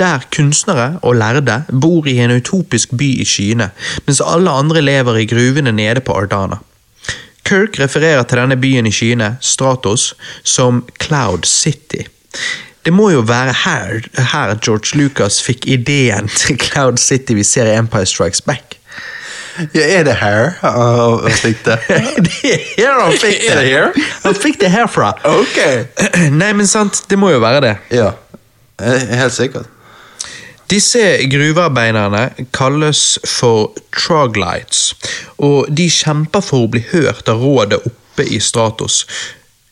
Der 0.00 0.24
kunstnere 0.32 0.98
og 1.02 1.16
lærde 1.16 1.62
bor 1.80 2.06
i 2.08 2.18
en 2.18 2.34
utopisk 2.36 2.92
by 2.96 3.08
i 3.22 3.24
skyene, 3.28 3.70
mens 4.06 4.20
alle 4.24 4.50
andre 4.50 4.82
lever 4.82 5.22
i 5.22 5.28
gruvene 5.28 5.72
nede 5.72 6.00
på 6.04 6.16
Ardana. 6.16 6.60
Kirk 7.46 7.78
refererer 7.80 8.24
til 8.26 8.40
denne 8.40 8.56
byen 8.58 8.88
i 8.88 8.92
skyene, 8.92 9.36
Stratos, 9.40 10.14
som 10.42 10.84
Cloud 11.02 11.46
City. 11.46 12.02
Det 12.86 12.92
må 12.94 13.08
jo 13.10 13.20
være 13.26 13.52
her, 13.64 14.04
her 14.30 14.54
George 14.62 14.94
Lucas 14.94 15.40
fikk 15.42 15.64
ideen 15.66 16.28
til 16.30 16.58
Cloud 16.62 17.00
City 17.02 17.34
vi 17.34 17.42
ser 17.42 17.66
i 17.66 17.74
Empire 17.74 18.06
Strikes 18.06 18.40
Back. 18.46 18.76
ja 19.74 19.82
er 19.98 20.04
det 20.04 20.14
her 20.20 20.52
han 20.60 21.22
han 21.24 21.32
fikk 21.40 21.64
det? 21.64 21.78
det 22.26 22.52
er 22.52 22.60
her 22.76 23.00
han 23.00 23.16
fikk 23.18 23.40
det! 23.42 23.56
Det 23.58 23.64
her? 23.72 23.88
Han 24.22 24.36
fikk 24.38 24.60
det 24.60 24.70
herfra. 24.70 25.08
Ok. 25.24 25.58
Nei, 26.40 26.52
men 26.52 26.68
sant, 26.70 27.00
det 27.10 27.18
må 27.18 27.32
jo 27.34 27.40
være 27.42 27.64
det. 27.64 27.72
Ja. 27.90 28.12
Eh, 28.78 29.08
Helt 29.18 29.34
sikkert. 29.34 29.72
Disse 30.70 31.00
gruvearbeiderne 31.30 32.28
kalles 32.54 33.18
for 33.26 33.74
troglites, 33.94 34.92
og 35.38 35.66
de 35.74 35.88
kjemper 35.90 36.42
for 36.42 36.66
å 36.66 36.70
bli 36.70 36.84
hørt 36.92 37.26
av 37.30 37.42
rådet 37.42 37.80
oppe 37.86 38.26
i 38.30 38.38
Stratos. 38.42 39.04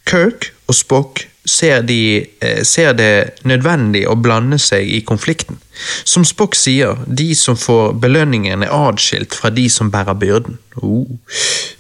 Kirk 0.07 0.51
og 0.67 0.79
Spock 0.79 1.25
ser, 1.45 1.83
de, 1.83 2.27
eh, 2.41 2.63
ser 2.65 2.93
det 2.93 3.31
nødvendig 3.45 4.07
å 4.09 4.17
blande 4.17 4.59
seg 4.59 4.89
i 4.89 5.01
konflikten. 5.01 5.59
Som 6.05 6.25
Spock 6.25 6.55
sier, 6.55 6.97
de 7.07 7.35
som 7.35 7.57
får 7.57 7.95
belønningen 8.01 8.63
er 8.63 8.73
adskilt 8.73 9.35
fra 9.35 9.51
de 9.51 9.69
som 9.69 9.91
bærer 9.91 10.15
byrden. 10.15 10.59
Oh. 10.83 11.07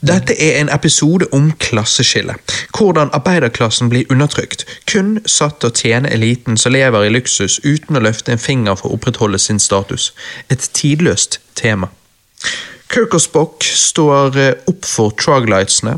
Dette 0.05 0.35
er 0.43 0.61
en 0.61 0.69
episode 0.69 1.27
om 1.33 1.53
klasseskille. 1.59 2.35
Hvordan 2.77 3.11
arbeiderklassen 3.15 3.91
blir 3.91 4.11
undertrykt. 4.11 4.67
Kun 4.91 5.19
satt 5.27 5.61
til 5.61 5.71
å 5.71 5.77
tjene 5.79 6.13
eliten 6.13 6.59
som 6.61 6.75
lever 6.75 7.07
i 7.07 7.15
luksus 7.15 7.61
uten 7.65 7.97
å 7.97 8.05
løfte 8.05 8.35
en 8.35 8.43
finger 8.43 8.77
for 8.79 8.91
å 8.91 8.99
opprettholde 8.99 9.39
sin 9.39 9.63
status. 9.63 10.13
Et 10.51 10.71
tidløst 10.75 11.41
tema. 11.55 11.91
Kirk 12.93 13.15
og 13.17 13.23
Spock 13.25 13.65
står 13.65 14.37
eh, 14.39 14.55
opp 14.71 14.85
for 14.87 15.15
troglightsene, 15.19 15.97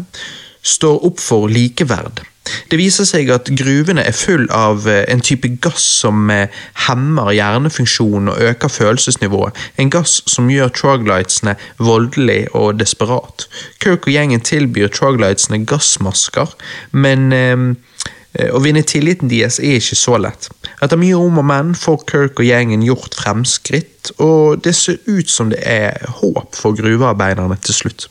står 0.62 1.02
opp 1.04 1.20
for 1.20 1.50
likeverd. 1.52 2.22
Det 2.70 2.78
viser 2.80 3.06
seg 3.08 3.30
at 3.34 3.50
gruvene 3.58 4.04
er 4.06 4.16
full 4.16 4.46
av 4.54 4.86
eh, 4.90 5.04
en 5.12 5.22
type 5.24 5.48
gass 5.64 5.84
som 6.02 6.30
eh, 6.32 6.52
hemmer 6.86 7.32
hjernefunksjonen 7.34 8.32
og 8.32 8.42
øker 8.50 8.72
følelsesnivået. 8.72 9.56
En 9.82 9.90
gass 9.90 10.20
som 10.30 10.50
gjør 10.50 10.72
troglightsene 10.76 11.56
voldelig 11.78 12.46
og 12.54 12.78
desperat. 12.80 13.48
Kirk 13.82 14.06
og 14.06 14.14
gjengen 14.14 14.44
tilbyr 14.46 14.92
troglightsene 14.94 15.64
gassmasker, 15.68 16.54
men 16.92 17.28
eh, 17.34 18.50
å 18.52 18.60
vinne 18.60 18.84
tilliten 18.84 19.30
deres 19.32 19.58
er 19.62 19.78
ikke 19.80 19.98
så 19.98 20.18
lett. 20.20 20.50
Etter 20.84 21.00
mye 21.00 21.16
om 21.16 21.40
og 21.40 21.46
men 21.48 21.72
får 21.78 22.02
Kirk 22.10 22.42
og 22.42 22.48
gjengen 22.48 22.84
gjort 22.84 23.16
fremskritt, 23.16 24.12
og 24.20 24.60
det 24.64 24.76
ser 24.76 25.00
ut 25.08 25.30
som 25.30 25.50
det 25.52 25.62
er 25.64 26.04
håp 26.20 26.54
for 26.58 26.76
gruvearbeiderne 26.76 27.56
til 27.64 27.80
slutt. 27.80 28.08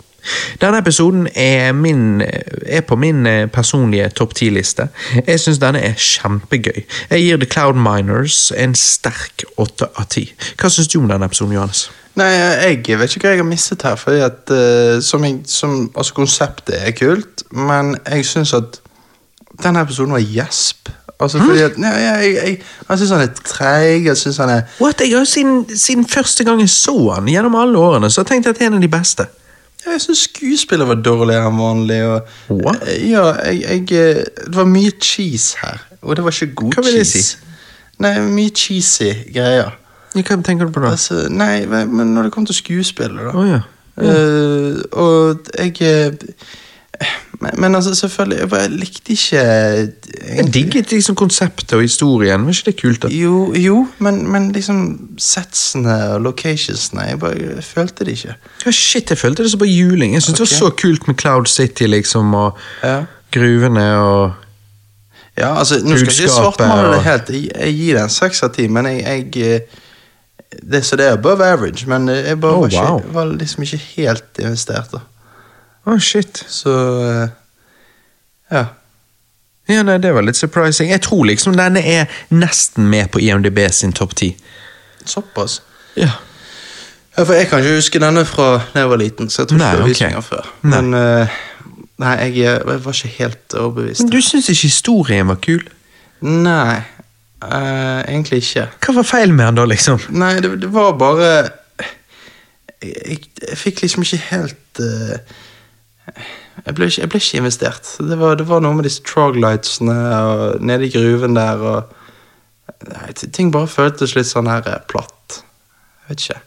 Denne 0.61 0.79
episoden 0.81 1.27
er, 1.35 1.71
min, 1.71 2.21
er 2.21 2.81
på 2.87 2.95
min 2.95 3.25
eh, 3.27 3.49
personlige 3.51 4.09
topp 4.17 4.35
ti-liste. 4.35 4.87
Jeg 5.27 5.39
syns 5.39 5.59
denne 5.61 5.81
er 5.83 5.99
kjempegøy. 5.99 6.85
Jeg 7.09 7.21
gir 7.25 7.41
The 7.41 7.49
Cloud 7.49 7.79
Miners 7.79 8.51
en 8.57 8.75
sterk 8.75 9.45
åtte 9.57 9.89
av 9.95 10.09
ti. 10.13 10.27
Hva 10.59 10.71
syns 10.71 10.91
du 10.91 10.99
om 11.01 11.09
denne 11.11 11.29
episoden, 11.29 11.55
Johannes? 11.57 11.87
Nei, 12.15 12.31
jeg 12.31 12.99
vet 12.99 13.15
ikke 13.15 13.27
hva 13.27 13.33
jeg 13.35 13.43
har 13.43 13.47
mistet 13.47 13.83
her. 13.83 13.95
Fordi 13.99 14.21
at 14.23 14.51
uh, 14.53 15.01
som 15.03 15.23
jeg, 15.27 15.41
som, 15.51 15.89
altså 15.95 16.15
Konseptet 16.15 16.77
er 16.79 16.95
kult, 16.95 17.43
men 17.51 17.95
jeg 18.07 18.27
syns 18.27 18.53
at 18.55 18.79
denne 19.63 19.83
episoden 19.83 20.15
var 20.15 20.23
gjesp. 20.23 20.91
Altså 21.19 21.39
fordi 21.39 21.61
at 21.63 21.77
nei, 21.79 21.89
jeg, 21.95 22.31
jeg, 22.35 22.57
Jeg 22.89 22.99
syns 22.99 23.11
han 23.15 23.21
er 23.23 23.37
treig. 23.39 24.05
Jeg 24.05 24.17
synes 24.17 24.37
han 24.37 24.49
er 24.49 24.61
What? 24.81 25.01
Jeg 25.01 25.17
har 25.17 25.23
siden, 25.25 25.77
siden 25.77 26.07
første 26.07 26.43
gang 26.43 26.59
jeg 26.59 26.69
så 26.69 26.95
han, 27.15 27.27
gjennom 27.27 27.55
alle 27.55 27.79
årene, 27.79 28.09
så 28.11 28.23
tenkte 28.23 28.49
jeg 28.49 28.55
at 28.55 28.59
det 28.59 28.65
er 28.65 28.71
en 28.73 28.79
av 28.79 28.83
de 28.83 28.91
beste. 28.91 29.27
Ja, 29.85 29.91
Jeg 29.91 30.01
syns 30.01 30.25
skuespillet 30.29 30.87
var 30.87 31.01
dårligere 31.05 31.49
enn 31.49 31.59
vanlig. 31.59 31.99
Og, 32.09 32.35
What? 32.49 32.83
Ja, 33.05 33.25
jeg, 33.45 33.61
jeg, 33.61 33.91
eh, 33.91 34.23
Det 34.45 34.55
var 34.55 34.65
mye 34.69 34.91
cheese 35.01 35.57
her, 35.61 35.81
og 36.01 36.15
det 36.15 36.25
var 36.25 36.31
ikke 36.35 36.55
god 36.55 36.73
Hva 36.77 36.85
vil 36.87 36.99
jeg 36.99 37.09
cheese. 37.13 37.37
Nei, 38.03 38.17
mye 38.27 38.51
cheesy 38.51 39.11
greier. 39.33 39.77
Hva 40.15 40.41
tenker 40.43 40.67
du 40.67 40.71
på 40.75 40.83
da? 40.83 40.91
Altså, 40.95 41.25
nei, 41.29 41.65
men 41.67 42.13
når 42.15 42.27
det 42.27 42.31
kom 42.35 42.45
til 42.47 42.55
skuespillet, 42.55 43.23
da 43.29 43.33
Oh, 43.35 43.47
ja. 43.47 43.61
Eh, 43.95 44.81
og 44.91 45.47
jeg 45.55 45.81
eh, 45.81 46.13
men, 47.39 47.51
men 47.57 47.75
altså, 47.75 47.95
selvfølgelig 47.95 48.51
Jeg 48.51 48.69
likte 48.69 49.11
ikke 49.11 49.37
Jeg 49.41 50.53
digget 50.53 50.91
liksom 50.91 51.15
konseptet 51.15 51.73
og 51.73 51.81
historien. 51.81 52.45
Var 52.45 52.53
ikke 52.53 52.71
det 52.71 52.81
kult? 52.81 53.03
da? 53.03 53.07
Jo, 53.11 53.53
jo 53.53 53.87
men, 53.99 54.31
men 54.31 54.51
liksom 54.51 55.09
setsene 55.19 55.97
og 56.13 56.21
locationsene 56.21 57.01
Jeg 57.01 57.19
bare 57.19 57.35
jeg 57.55 57.63
følte 57.63 58.05
det 58.05 58.11
ikke. 58.17 58.35
Ja, 58.65 58.71
shit, 58.71 59.09
jeg 59.09 59.17
følte 59.17 59.43
det 59.43 59.51
som 59.51 59.59
bare 59.59 59.69
juling. 59.69 60.13
Jeg 60.13 60.21
synes 60.21 60.39
okay. 60.39 60.45
det 60.45 60.61
var 60.61 60.69
så 60.69 60.75
kult 60.81 61.07
med 61.07 61.15
Cloud 61.15 61.45
City 61.45 61.83
liksom, 61.83 62.33
og 62.33 62.57
Ja. 62.83 63.03
gruvene 63.31 63.87
og 63.97 64.31
Ja, 65.37 65.57
altså, 65.59 65.75
Nå 65.83 65.97
skal 65.97 66.07
jeg 66.07 66.19
ikke 66.19 66.29
svartmale 66.29 66.93
det 66.93 67.03
helt. 67.03 67.29
Jeg, 67.29 67.49
jeg 67.59 67.73
gir 67.73 67.97
det 67.97 68.03
en 68.03 68.09
seks 68.09 68.43
av 68.43 68.53
ti, 68.55 68.67
men 68.67 68.85
jeg, 68.85 69.01
jeg 69.03 69.53
eh, 69.53 69.59
det, 70.71 70.85
Så 70.85 70.95
det 70.95 71.05
er 71.09 71.17
above 71.17 71.43
average, 71.45 71.87
men 71.87 72.09
eh, 72.09 72.27
jeg 72.29 72.39
bare 72.39 72.53
Oh, 72.55 72.61
var, 72.61 72.67
ikke, 72.67 72.81
wow. 72.81 73.13
var 73.13 73.25
liksom 73.35 73.63
ikke 73.63 73.81
helt 73.97 74.39
investert. 74.39 74.91
da 74.93 74.99
Å, 75.85 75.99
shit. 76.01 76.43
Så 76.49 76.73
eh, 77.05 77.27
Ja. 78.51 78.65
Ja, 79.67 79.81
nei, 79.81 79.97
Det 79.97 80.11
var 80.13 80.21
litt 80.21 80.37
surprising. 80.37 80.91
Jeg 80.91 81.01
tror 81.01 81.25
liksom 81.25 81.55
denne 81.57 81.81
er 81.81 82.11
nesten 82.29 82.85
med 82.89 83.09
på 83.13 83.21
IMDb 83.21 83.63
sin 83.73 83.93
topp 83.97 84.13
ti. 84.15 84.35
Såpass. 85.05 85.61
Ja. 85.97 86.11
Ja, 87.17 87.23
for 87.23 87.33
Jeg 87.33 87.47
kan 87.49 87.63
ikke 87.63 87.77
huske 87.79 87.99
denne 87.99 88.25
fra 88.29 88.49
da 88.73 88.83
jeg 88.83 88.89
var 88.91 89.01
liten, 89.01 89.29
så 89.29 89.41
jeg 89.41 89.49
tror 89.49 89.57
ikke 89.57 89.65
jeg 89.71 89.79
har 89.79 89.87
vist 89.87 90.05
den 90.05 90.25
før. 90.27 90.49
Nei. 90.61 90.81
Men 90.81 90.93
uh, 90.93 91.37
nei, 92.03 92.13
jeg, 92.25 92.35
jeg 92.43 92.83
var 92.85 92.93
ikke 92.93 93.13
helt 93.17 93.55
overbevist. 93.55 94.03
Men 94.03 94.11
du 94.11 94.21
syns 94.21 94.49
ikke 94.51 94.67
historien 94.67 95.31
var 95.31 95.39
kul? 95.41 95.63
Nei, 96.21 96.81
uh, 97.45 98.01
egentlig 98.03 98.43
ikke. 98.43 98.67
Hva 98.85 98.97
var 98.99 99.07
feil 99.07 99.33
med 99.33 99.47
den 99.47 99.61
da, 99.61 99.65
liksom? 99.71 100.01
Nei, 100.13 100.35
det, 100.43 100.51
det 100.61 100.73
var 100.75 100.93
bare 100.99 101.31
jeg, 102.83 103.19
jeg 103.41 103.57
fikk 103.57 103.81
liksom 103.81 104.05
ikke 104.05 104.21
helt 104.29 104.81
eh, 104.83 105.35
jeg, 106.65 106.75
ble 106.77 106.87
ikke, 106.89 107.01
jeg 107.01 107.09
ble 107.11 107.21
ikke 107.21 107.37
investert. 107.41 107.91
Det 107.99 108.17
var, 108.19 108.35
det 108.39 108.47
var 108.49 108.61
noe 108.63 108.77
med 108.77 108.87
disse 108.87 109.03
troglightsene 109.07 109.95
og 110.15 110.61
nede 110.65 110.87
i 110.87 110.91
gruven 110.93 111.37
der 111.37 111.61
og 111.65 111.95
nei, 112.89 113.13
Ting 113.35 113.51
bare 113.53 113.67
føltes 113.71 114.15
litt 114.17 114.29
sånn 114.29 114.49
her 114.51 114.65
eh, 114.69 114.81
platt. 114.91 115.41
Jeg 116.05 116.11
vet 116.13 116.25
ikke. 116.27 116.41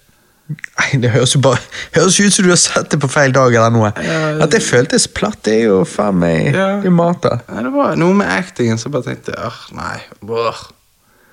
Nei, 0.49 1.01
Det 1.03 1.11
høres 1.13 1.35
jo 1.35 1.43
bare 1.45 1.59
høres 1.93 2.17
ut 2.23 2.33
som 2.33 2.47
du 2.47 2.53
har 2.55 2.61
sett 2.63 2.89
det 2.95 2.99
på 3.03 3.11
feil 3.13 3.35
dag 3.37 3.53
eller 3.53 3.75
noe. 3.75 3.91
Ja, 4.01 4.21
At 4.47 4.55
det 4.55 4.63
føltes 4.65 5.05
platt, 5.13 5.43
det 5.45 5.59
er 5.59 5.67
jo 5.69 5.83
faen 5.85 6.17
meg 6.23 6.55
Ja. 6.57 6.79
det. 6.81 7.35
Nei, 7.51 7.63
det 7.67 7.73
var 7.75 7.97
noe 8.01 8.17
med 8.17 8.31
actingen 8.33 8.79
som 8.81 8.95
bare 8.95 9.11
tenkte 9.11 9.35
«Åh, 9.37 9.59
nei. 9.77 9.99
Brr. 10.25 10.57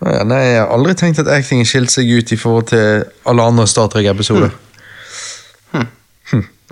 Ja, 0.03 0.23
nei, 0.27 0.41
jeg 0.43 0.59
har 0.59 0.73
aldri 0.75 0.93
tenkt 0.99 1.21
at 1.23 1.29
actingen 1.31 1.65
skilte 1.65 1.95
seg 1.95 2.11
ut 2.11 2.33
i 2.35 2.37
forhold 2.37 2.67
til 2.73 3.05
alle 3.25 3.45
andre 3.47 3.65
Star 3.71 3.87
Trek-episoder. 3.93 4.51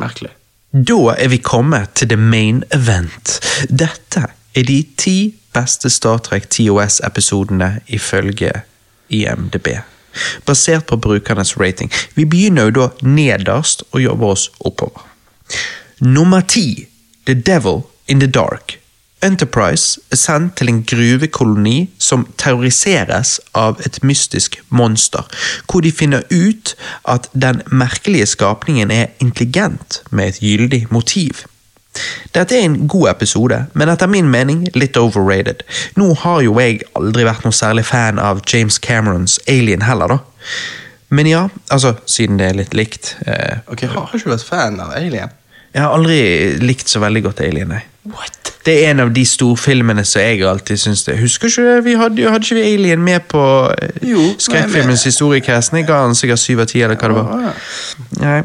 Merkelig. 0.01 0.31
Da 0.73 1.13
er 1.13 1.27
vi 1.29 1.37
kommet 1.37 1.91
til 1.93 2.09
the 2.09 2.17
main 2.17 2.63
event. 2.73 3.35
Dette 3.69 4.23
er 4.57 4.63
de 4.65 4.79
ti 4.97 5.35
beste 5.53 5.89
Star 5.93 6.17
Trek 6.17 6.47
TOS-episodene 6.49 7.83
ifølge 7.93 8.49
IMDb. 9.09 9.67
Basert 10.45 10.87
på 10.89 10.97
brukernes 10.97 11.53
rating. 11.59 11.91
Vi 12.15 12.25
begynner 12.25 12.63
jo 12.63 12.71
da 12.79 12.87
nederst 13.05 13.83
og 13.91 14.01
jobber 14.01 14.33
oss 14.33 14.49
oppover. 14.65 15.05
Nummer 16.01 16.41
ti, 16.41 16.87
The 17.25 17.35
Devil 17.37 17.83
in 18.07 18.19
the 18.19 18.27
Dark. 18.27 18.82
Enterprise 19.23 19.99
er 20.11 20.19
sendt 20.19 20.57
til 20.59 20.69
en 20.69 20.81
gruvekoloni 20.89 21.77
som 22.01 22.25
terroriseres 22.41 23.37
av 23.55 23.79
et 23.85 24.01
mystisk 24.03 24.59
monster, 24.69 25.23
hvor 25.69 25.81
de 25.85 25.91
finner 25.95 26.25
ut 26.31 26.73
at 27.09 27.29
den 27.33 27.61
merkelige 27.71 28.27
skapningen 28.33 28.91
er 28.91 29.11
intelligent 29.23 30.01
med 30.11 30.33
et 30.33 30.39
gyldig 30.43 30.83
motiv. 30.91 31.45
Dette 32.33 32.57
er 32.57 32.65
en 32.65 32.87
god 32.89 33.09
episode, 33.11 33.59
men 33.77 33.89
etter 33.93 34.09
min 34.09 34.29
mening 34.33 34.63
litt 34.73 34.97
overrated. 34.97 35.61
Nå 35.95 36.13
har 36.23 36.41
jo 36.41 36.55
jeg 36.59 36.81
aldri 36.97 37.23
vært 37.27 37.45
noe 37.45 37.53
særlig 37.53 37.85
fan 37.85 38.19
av 38.19 38.41
James 38.49 38.79
Camerons 38.81 39.37
Alien 39.47 39.85
heller, 39.85 40.15
da. 40.17 40.19
Men 41.13 41.29
ja, 41.29 41.43
altså, 41.69 41.93
siden 42.09 42.39
det 42.41 42.47
er 42.49 42.57
litt 42.57 42.73
likt. 42.73 43.15
Eh, 43.27 43.59
Ok, 43.69 43.85
Har 43.93 44.09
ikke 44.17 44.33
vært 44.33 44.47
fan 44.49 44.79
av 44.81 44.95
Alien? 44.97 45.29
jeg 45.73 45.81
har 45.81 45.93
aldri 45.93 46.17
likt 46.61 46.89
så 46.89 46.99
veldig 47.01 47.21
godt 47.29 47.39
Alien, 47.45 47.69
nei. 47.69 47.83
What? 48.09 48.42
Det 48.65 48.73
er 48.85 48.91
en 48.91 49.03
av 49.03 49.11
de 49.11 49.25
storfilmene 49.27 50.05
som 50.07 50.21
jeg 50.23 50.43
alltid 50.47 50.79
syns 50.79 51.03
det. 51.03 51.17
Husker 51.19 51.51
ikke 51.51 51.63
det? 51.67 51.85
vi 51.85 51.93
hadde, 51.99 52.29
hadde 52.31 52.45
ikke 52.47 52.55
vi 52.55 52.73
Alien 52.73 53.03
med 53.03 53.25
på 53.27 53.43
eh, 53.75 54.13
skrekkfilmens 54.39 55.03
historiecast? 55.03 55.73
Jeg 55.73 55.87
ga 55.87 56.03
den 56.05 56.15
sikkert 56.15 56.39
syv 56.39 56.63
av 56.63 56.69
ti, 56.71 56.81
eller 56.81 56.95
hva 56.95 57.09
det 57.11 57.17
var. 57.17 57.63
Nei. 58.21 58.41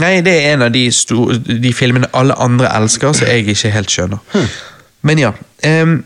Nei, 0.00 0.12
det 0.24 0.32
er 0.32 0.54
en 0.54 0.66
av 0.66 0.72
de, 0.72 0.86
store, 0.92 1.36
de 1.38 1.72
filmene 1.76 2.08
alle 2.16 2.36
andre 2.40 2.70
elsker, 2.76 3.12
som 3.16 3.28
jeg 3.28 3.46
ikke 3.52 3.72
helt 3.72 3.92
skjønner. 3.92 4.48
Men 5.02 5.20
ja. 5.20 5.32
Um, 5.66 5.98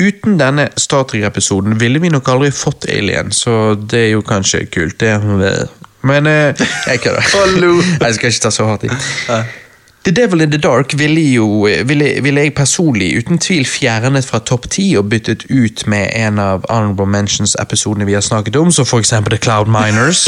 uten 0.00 0.38
denne 0.40 0.68
Star 0.80 1.04
Trek-episoden 1.08 1.80
ville 1.80 2.00
vi 2.02 2.10
nok 2.12 2.28
aldri 2.32 2.50
fått 2.54 2.88
Alien, 2.92 3.32
så 3.32 3.74
det 3.74 4.04
er 4.06 4.10
jo 4.16 4.24
kanskje 4.26 4.66
kult. 4.72 5.00
Det 5.00 5.16
Men 6.02 6.26
eh, 6.26 6.66
jeg 6.86 7.00
kødder. 7.00 7.32
Jeg 8.04 8.14
skal 8.14 8.28
ikke 8.28 8.40
ta 8.40 8.50
så 8.50 8.68
hardt 8.68 8.84
i. 8.84 8.90
The 10.08 10.12
Devil 10.12 10.40
in 10.40 10.50
the 10.50 10.58
Dark 10.58 10.94
ville, 10.94 11.20
jo, 11.20 11.68
ville, 11.84 12.06
ville 12.24 12.40
jeg 12.40 12.54
personlig 12.56 13.10
uten 13.18 13.36
tvil 13.44 13.66
fjernet 13.68 14.24
fra 14.24 14.38
topp 14.40 14.70
ti 14.72 14.86
og 14.96 15.10
byttet 15.12 15.42
ut 15.50 15.82
med 15.84 16.08
en 16.16 16.38
av 16.40 16.62
Honorable 16.70 17.04
Mentions-episodene 17.12 18.06
vi 18.08 18.14
har 18.16 18.24
snakket 18.24 18.56
om, 18.56 18.70
som 18.72 18.88
eksempel 18.96 19.34
The 19.36 19.40
Cloud 19.44 19.68
Miners. 19.68 20.22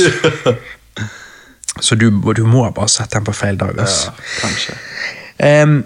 Så 1.86 1.96
du, 1.96 2.10
du 2.12 2.42
må 2.44 2.66
bare 2.76 2.92
sette 2.92 3.16
den 3.16 3.24
på 3.24 3.32
feil 3.32 3.56
dag. 3.56 3.72
Altså. 3.80 4.12
Ja, 4.12 4.26
kanskje. 4.42 4.76
Ehm, 5.48 5.78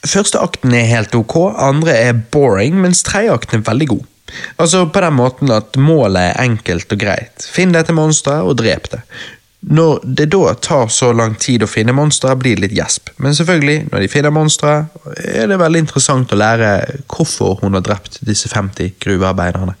første 0.00 0.40
akten 0.40 0.72
er 0.78 0.88
helt 0.88 1.12
ok, 1.18 1.36
andre 1.60 1.98
er 1.98 2.22
boring, 2.32 2.80
mens 2.80 3.04
tredje 3.04 3.34
akten 3.36 3.60
er 3.60 3.66
veldig 3.68 3.90
god. 3.90 4.08
Altså 4.56 4.86
på 4.88 5.04
den 5.04 5.18
måten 5.18 5.52
at 5.52 5.76
målet 5.76 6.22
er 6.30 6.40
enkelt 6.46 6.96
og 6.96 7.04
greit. 7.04 7.44
Finn 7.52 7.76
dette 7.76 7.92
monsteret 7.92 8.48
og 8.48 8.56
drep 8.64 8.88
det. 8.96 9.04
Når 9.60 10.00
det 10.04 10.30
da 10.32 10.54
tar 10.56 10.88
så 10.88 11.10
lang 11.12 11.34
tid 11.40 11.62
å 11.62 11.68
finne 11.68 11.92
monstre, 11.92 12.32
blir 12.40 12.56
det 12.56 12.64
litt 12.64 12.78
gjesp. 12.78 13.10
Men 13.20 13.34
selvfølgelig, 13.36 13.90
når 13.90 14.00
de 14.00 14.08
finner 14.08 14.32
monstre, 14.32 14.72
er 15.20 15.50
det 15.50 15.60
veldig 15.60 15.82
interessant 15.84 16.32
å 16.32 16.38
lære 16.40 16.70
hvorfor 17.12 17.60
hun 17.60 17.76
har 17.76 17.84
drept 17.84 18.22
disse 18.24 18.48
50 18.48 18.96
gruvearbeiderne. 19.04 19.76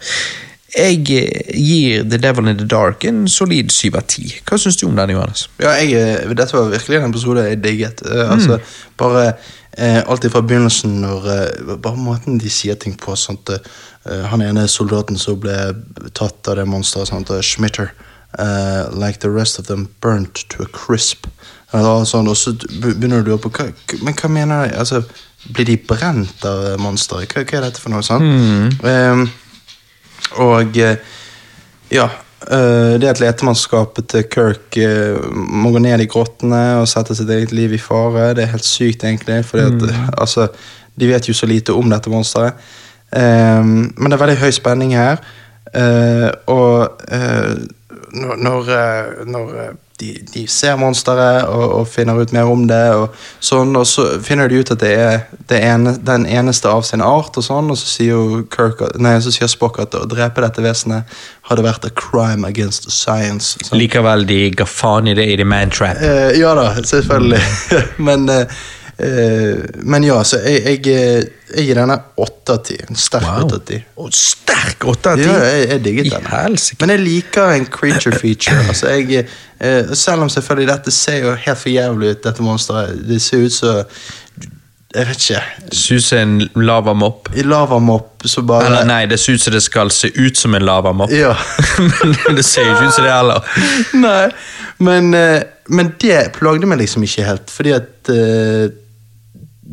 Jeg 0.70 1.00
eh, 1.16 1.54
gir 1.56 2.04
The 2.06 2.18
Devil 2.20 2.52
in 2.52 2.60
the 2.60 2.66
Dark 2.68 3.04
en 3.08 3.24
solid 3.28 3.72
7 3.72 3.88
av 3.96 4.04
10. 4.04 4.36
Hva 4.46 4.58
syns 4.60 4.78
du 4.78 4.84
om 4.86 4.98
den, 4.98 5.14
Johannes? 5.16 5.48
Ja, 5.58 5.72
jeg, 5.80 5.96
eh, 5.96 6.34
dette 6.36 6.54
var 6.54 6.70
virkelig 6.70 7.00
en 7.00 7.08
episode 7.08 7.46
jeg 7.48 7.62
digget. 7.64 8.04
Eh, 8.06 8.30
altså, 8.36 8.60
Bare 9.00 9.24
eh, 9.72 10.02
alt 10.04 10.28
fra 10.30 10.44
begynnelsen, 10.44 11.00
når 11.00 11.26
Bare 11.80 11.96
måten 11.96 12.38
de 12.38 12.52
sier 12.52 12.78
ting 12.78 12.94
på. 13.00 13.16
Sant? 13.18 13.50
Eh, 13.50 14.22
han 14.30 14.44
ene 14.44 14.68
soldaten 14.68 15.18
som 15.18 15.40
ble 15.40 15.56
tatt 16.16 16.48
av 16.48 16.60
det 16.60 16.68
monsteret, 16.68 17.34
eh, 17.34 17.42
Schmitter. 17.44 17.90
Eh, 18.38 18.84
like 18.94 19.20
the 19.20 19.30
rest 19.30 19.58
of 19.58 19.66
them 19.66 19.88
burnt 20.00 20.44
to 20.50 20.62
a 20.62 20.68
crisp. 20.72 21.26
Eller 21.72 22.04
sånn, 22.08 22.28
og 22.30 22.38
så 22.38 22.54
begynner 22.82 23.22
du 23.22 23.34
å 23.34 23.38
på 23.38 23.50
hva, 23.54 23.68
Men 24.02 24.16
hva 24.18 24.30
mener 24.32 24.66
de? 24.66 24.78
Altså, 24.80 25.04
blir 25.54 25.68
de 25.68 25.76
brent 25.78 26.44
av 26.46 26.80
monstre? 26.82 27.22
Hva, 27.30 27.44
hva 27.44 27.60
er 27.60 27.68
dette 27.68 27.82
for 27.82 27.94
noe? 27.94 28.02
sånt? 28.04 28.26
Mm. 28.26 28.74
Um, 28.82 29.22
og 30.50 30.76
eh, 30.78 30.98
ja, 31.90 32.06
uh, 32.46 32.94
det 33.00 33.08
at 33.10 33.22
letemannskapet 33.22 34.10
til 34.12 34.26
Kirk 34.30 34.78
uh, 34.78 35.30
må 35.34 35.72
gå 35.74 35.82
ned 35.82 36.04
i 36.04 36.10
grottene 36.10 36.80
og 36.82 36.90
sette 36.90 37.16
sitt 37.18 37.30
eget 37.32 37.54
liv 37.56 37.74
i 37.74 37.82
fare, 37.82 38.30
det 38.36 38.44
er 38.44 38.54
helt 38.54 38.66
sykt, 38.66 39.06
egentlig. 39.06 39.40
Fordi 39.48 39.66
at, 39.70 39.88
eh, 39.88 40.06
altså, 40.22 40.50
de 41.00 41.10
vet 41.10 41.30
jo 41.30 41.36
så 41.36 41.48
lite 41.50 41.74
om 41.74 41.90
dette 41.90 42.12
monsteret. 42.12 42.58
Um, 43.10 43.90
men 43.98 44.06
det 44.06 44.14
er 44.14 44.22
veldig 44.22 44.40
høy 44.44 44.50
spenning 44.54 44.94
her. 44.94 45.22
Uh, 45.70 46.30
og 46.50 47.02
når, 48.12 48.36
når, 48.36 48.70
eh, 48.74 49.64
eh, 49.64 49.70
de, 50.00 50.10
de 50.32 50.46
ser 50.48 50.78
monsteret 50.80 51.44
og, 51.48 51.64
og 51.80 51.88
finner 51.88 52.18
ut 52.18 52.32
mer 52.32 52.48
om 52.50 52.62
det, 52.68 52.82
og 52.96 53.16
sånn, 53.44 53.74
og 53.76 53.86
så 53.88 54.06
finner 54.24 54.48
de 54.48 54.60
ut 54.62 54.72
at 54.72 54.80
det 54.80 54.92
er 54.96 55.18
det 55.50 55.60
ene, 55.66 55.94
den 56.06 56.24
eneste 56.26 56.70
av 56.72 56.82
sin 56.88 57.04
art, 57.04 57.36
og 57.36 57.44
sånn, 57.44 57.70
og 57.72 57.78
så 57.78 57.90
sier 57.90 58.42
Kirk, 58.52 58.82
nei, 58.98 59.18
så 59.22 59.32
sier 59.34 59.50
Spock 59.50 59.80
at 59.82 59.96
å 59.98 60.06
drepe 60.08 60.44
dette 60.44 60.64
vesenet 60.64 61.20
hadde 61.50 61.66
vært 61.66 61.86
a 61.86 61.92
crime 61.94 62.48
against 62.48 62.88
science. 62.94 63.58
Sånn. 63.60 63.78
Likevel, 63.80 64.26
de 64.28 64.42
ga 64.56 64.66
faen 64.68 65.10
i 65.10 65.16
det 65.18 65.28
i 65.32 65.38
The 65.40 65.46
Man 65.48 65.74
Trap. 65.74 66.00
Eh, 66.00 66.40
ja 66.40 66.54
da, 66.58 66.70
selvfølgelig. 66.80 67.42
men, 68.08 68.28
eh, 68.32 68.60
men 69.82 70.04
ja, 70.04 70.18
så 70.26 70.40
jeg, 70.44 70.60
jeg, 70.66 70.80
eh, 70.92 71.26
jeg 71.54 71.66
gir 71.68 71.78
denne 71.80 71.96
åtte 72.20 72.56
av 72.56 72.62
ti. 72.66 72.76
En 72.84 72.98
sterk 72.98 73.28
åtte 73.44 73.58
av 73.60 73.62
ti. 73.68 73.78
Sterk 74.16 74.86
åtte 74.90 75.14
av 75.14 75.20
ti! 75.20 75.26
Ja, 75.28 75.36
jeg, 75.46 75.68
jeg 75.70 75.84
digget 75.84 76.10
den. 76.14 76.56
Men 76.82 76.94
jeg 76.94 77.02
liker 77.04 77.54
en 77.54 77.68
creature 77.70 78.18
feature. 78.18 78.60
altså 78.68 78.94
jeg, 78.94 79.26
eh, 79.60 79.92
Selv 79.94 80.26
om 80.26 80.32
selvfølgelig 80.32 80.72
dette 80.72 80.94
ser 80.94 81.24
jo 81.24 81.36
helt 81.36 81.62
for 81.62 81.72
jævlig 81.72 82.16
ut, 82.16 82.24
dette 82.26 82.44
monsteret. 82.44 82.98
Det 83.08 83.22
ser 83.22 83.46
ut 83.46 83.56
som 83.56 83.84
Jeg 84.90 85.06
vet 85.06 85.20
ikke. 85.22 85.42
Suse 85.72 86.18
en 86.18 86.40
lavamopp. 86.58 87.28
I 87.38 87.44
lavamopp 87.46 88.24
lava 88.26 88.46
bare 88.46 88.66
Eller 88.66 88.88
nei, 88.88 89.04
det 89.06 89.20
ser 89.22 89.38
ut 89.38 89.44
som 89.44 89.54
det 89.54 89.62
skal 89.62 89.92
se 89.94 90.10
ut 90.16 90.36
som 90.36 90.54
en 90.54 90.66
lavamopp. 90.66 91.12
Ja. 91.14 91.36
Men 92.26 92.36
det 92.36 92.44
ser 92.44 92.66
jo 92.66 92.74
ikke 92.74 92.90
ut 92.90 92.98
som 92.98 93.06
det 93.06 93.14
heller. 93.14 93.46
Nei, 93.94 94.24
men, 94.80 95.14
eh, 95.14 95.42
men 95.68 95.92
det 96.00 96.30
plagde 96.38 96.68
meg 96.68 96.80
liksom 96.80 97.04
ikke 97.04 97.26
helt, 97.26 97.50
fordi 97.52 97.74
at 97.76 98.08
eh, 98.08 98.70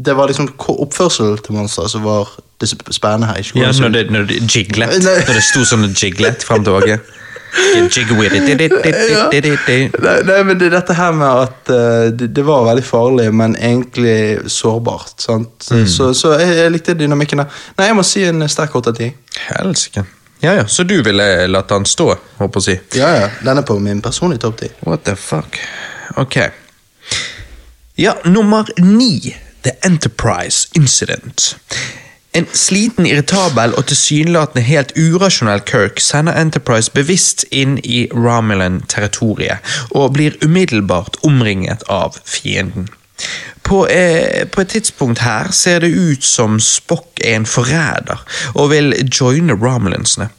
det 0.05 0.13
var 0.13 0.29
liksom 0.29 0.47
oppførsel 0.47 0.83
oppførselen 0.83 1.37
til 1.45 1.55
monsteret 1.57 1.91
som 1.91 2.03
var 2.05 2.29
det 2.61 2.69
spennende 2.69 3.27
her. 3.27 3.51
Ja, 3.55 3.71
når 3.81 3.89
det 3.89 4.03
når 4.11 4.27
det 4.29 4.41
jiglet. 4.55 4.97
Når 5.03 5.33
det 5.33 5.45
sto 5.45 5.63
sånn 5.65 5.87
jiglet 5.93 6.45
fram 6.45 6.65
tilbake. 6.65 6.99
Nei, 10.03 10.15
nei, 10.27 10.41
men 10.45 10.59
det 10.59 10.67
er 10.67 10.73
dette 10.75 10.93
her 10.97 11.13
med 11.15 11.45
at 11.45 11.71
uh, 11.71 12.09
det, 12.13 12.27
det 12.35 12.43
var 12.45 12.67
veldig 12.67 12.83
farlig, 12.85 13.29
men 13.33 13.55
egentlig 13.55 14.51
sårbart. 14.51 15.15
Sant? 15.23 15.63
Så, 15.63 16.11
så 16.13 16.35
jeg, 16.37 16.51
jeg 16.59 16.73
likte 16.75 16.97
dynamikken 16.99 17.41
der. 17.41 17.57
Nei, 17.79 17.87
jeg 17.89 17.97
må 17.97 18.05
si 18.05 18.25
en 18.27 18.45
sterk 18.51 18.75
åtte 18.77 18.93
av 18.93 18.99
ti. 18.99 19.09
Helsike. 19.47 20.05
Ja 20.43 20.53
ja, 20.59 20.67
så 20.69 20.85
du 20.85 20.99
ville 21.01 21.25
latt 21.49 21.71
han 21.73 21.87
stå, 21.89 22.11
håper 22.37 22.61
å 22.61 22.67
si. 22.67 22.77
Ja, 22.99 23.09
ja. 23.23 23.31
Den 23.41 23.63
er 23.63 23.65
på 23.65 23.79
min 23.81 24.03
personlige 24.05 24.43
topp 24.45 24.61
ti. 24.61 24.69
What 24.85 25.07
the 25.07 25.15
fuck? 25.17 25.57
Ok. 26.19 26.37
Ja, 27.97 28.19
nummer 28.27 28.69
ni. 28.77 29.33
The 29.67 29.87
Enterprise 29.87 30.67
Incident. 30.75 31.57
En 32.31 32.45
sliten, 32.53 33.05
irritabel 33.05 33.73
og 33.75 33.89
tilsynelatende 33.89 34.63
helt 34.63 34.93
urasjonell 34.95 35.59
Kirk 35.67 35.99
sender 35.99 36.37
Enterprise 36.39 36.93
bevisst 36.95 37.43
inn 37.51 37.75
i 37.83 38.05
Romulan-territoriet 38.13 39.73
og 39.91 40.13
blir 40.15 40.37
umiddelbart 40.45 41.19
omringet 41.27 41.83
av 41.91 42.15
fienden. 42.23 42.87
På, 43.67 43.87
eh, 43.87 44.47
på 44.47 44.61
et 44.61 44.71
tidspunkt 44.77 45.19
her 45.19 45.51
ser 45.51 45.83
det 45.83 45.91
ut 45.91 46.23
som 46.23 46.59
Spock 46.63 47.19
er 47.19 47.35
en 47.35 47.45
forræder 47.45 48.23
og 48.55 48.71
vil 48.71 48.95
joine 49.19 49.51
Romulansene. 49.51 50.29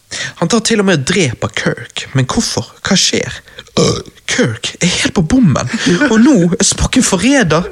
Han 0.41 0.49
tar 0.49 0.65
til 0.65 0.81
og 0.81 0.89
med 0.89 1.03
og 1.03 1.09
dreper 1.13 1.49
Kirk, 1.49 2.09
men 2.15 2.25
hvorfor? 2.25 2.73
Hva 2.81 2.97
skjer? 2.97 3.43
Øh, 3.77 4.03
Kirk 4.27 4.77
er 4.81 4.87
helt 4.87 5.15
på 5.15 5.23
bommen, 5.23 5.69
og 6.11 6.21
nå 6.21 6.53
er 6.57 6.65
Spock 6.65 6.97
en 6.97 7.03
forræder! 7.03 7.63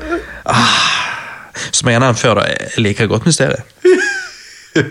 Ah, 0.45 1.16
som 1.71 1.89
jeg 1.89 1.99
har 1.99 2.05
nevnt 2.05 2.23
før, 2.23 2.41
da, 2.41 2.49
jeg 2.53 2.87
liker 2.87 3.11
godt 3.11 3.29
mysteriet. 3.29 3.63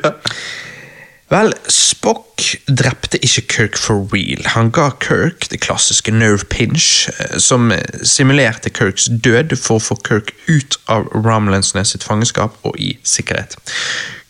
Vel, 1.34 1.56
Spock 1.74 2.44
drepte 2.70 3.18
ikke 3.26 3.42
Kirk 3.50 3.78
for 3.82 4.06
real. 4.14 4.44
Han 4.54 4.70
ga 4.74 4.92
Kirk 5.02 5.48
det 5.50 5.64
klassiske 5.66 6.14
nerve 6.14 6.46
pinch, 6.54 7.10
eh, 7.10 7.38
som 7.42 7.72
simulerte 8.06 8.70
Kirks 8.70 9.10
død 9.10 9.58
for 9.58 9.80
å 9.80 9.86
få 9.88 9.98
Kirk 10.06 10.36
ut 10.46 10.78
av 10.92 11.10
Romulansene 11.16 11.86
sitt 11.86 12.06
fangenskap 12.06 12.60
og 12.64 12.78
i 12.78 12.94
sikkerhet. 13.02 13.58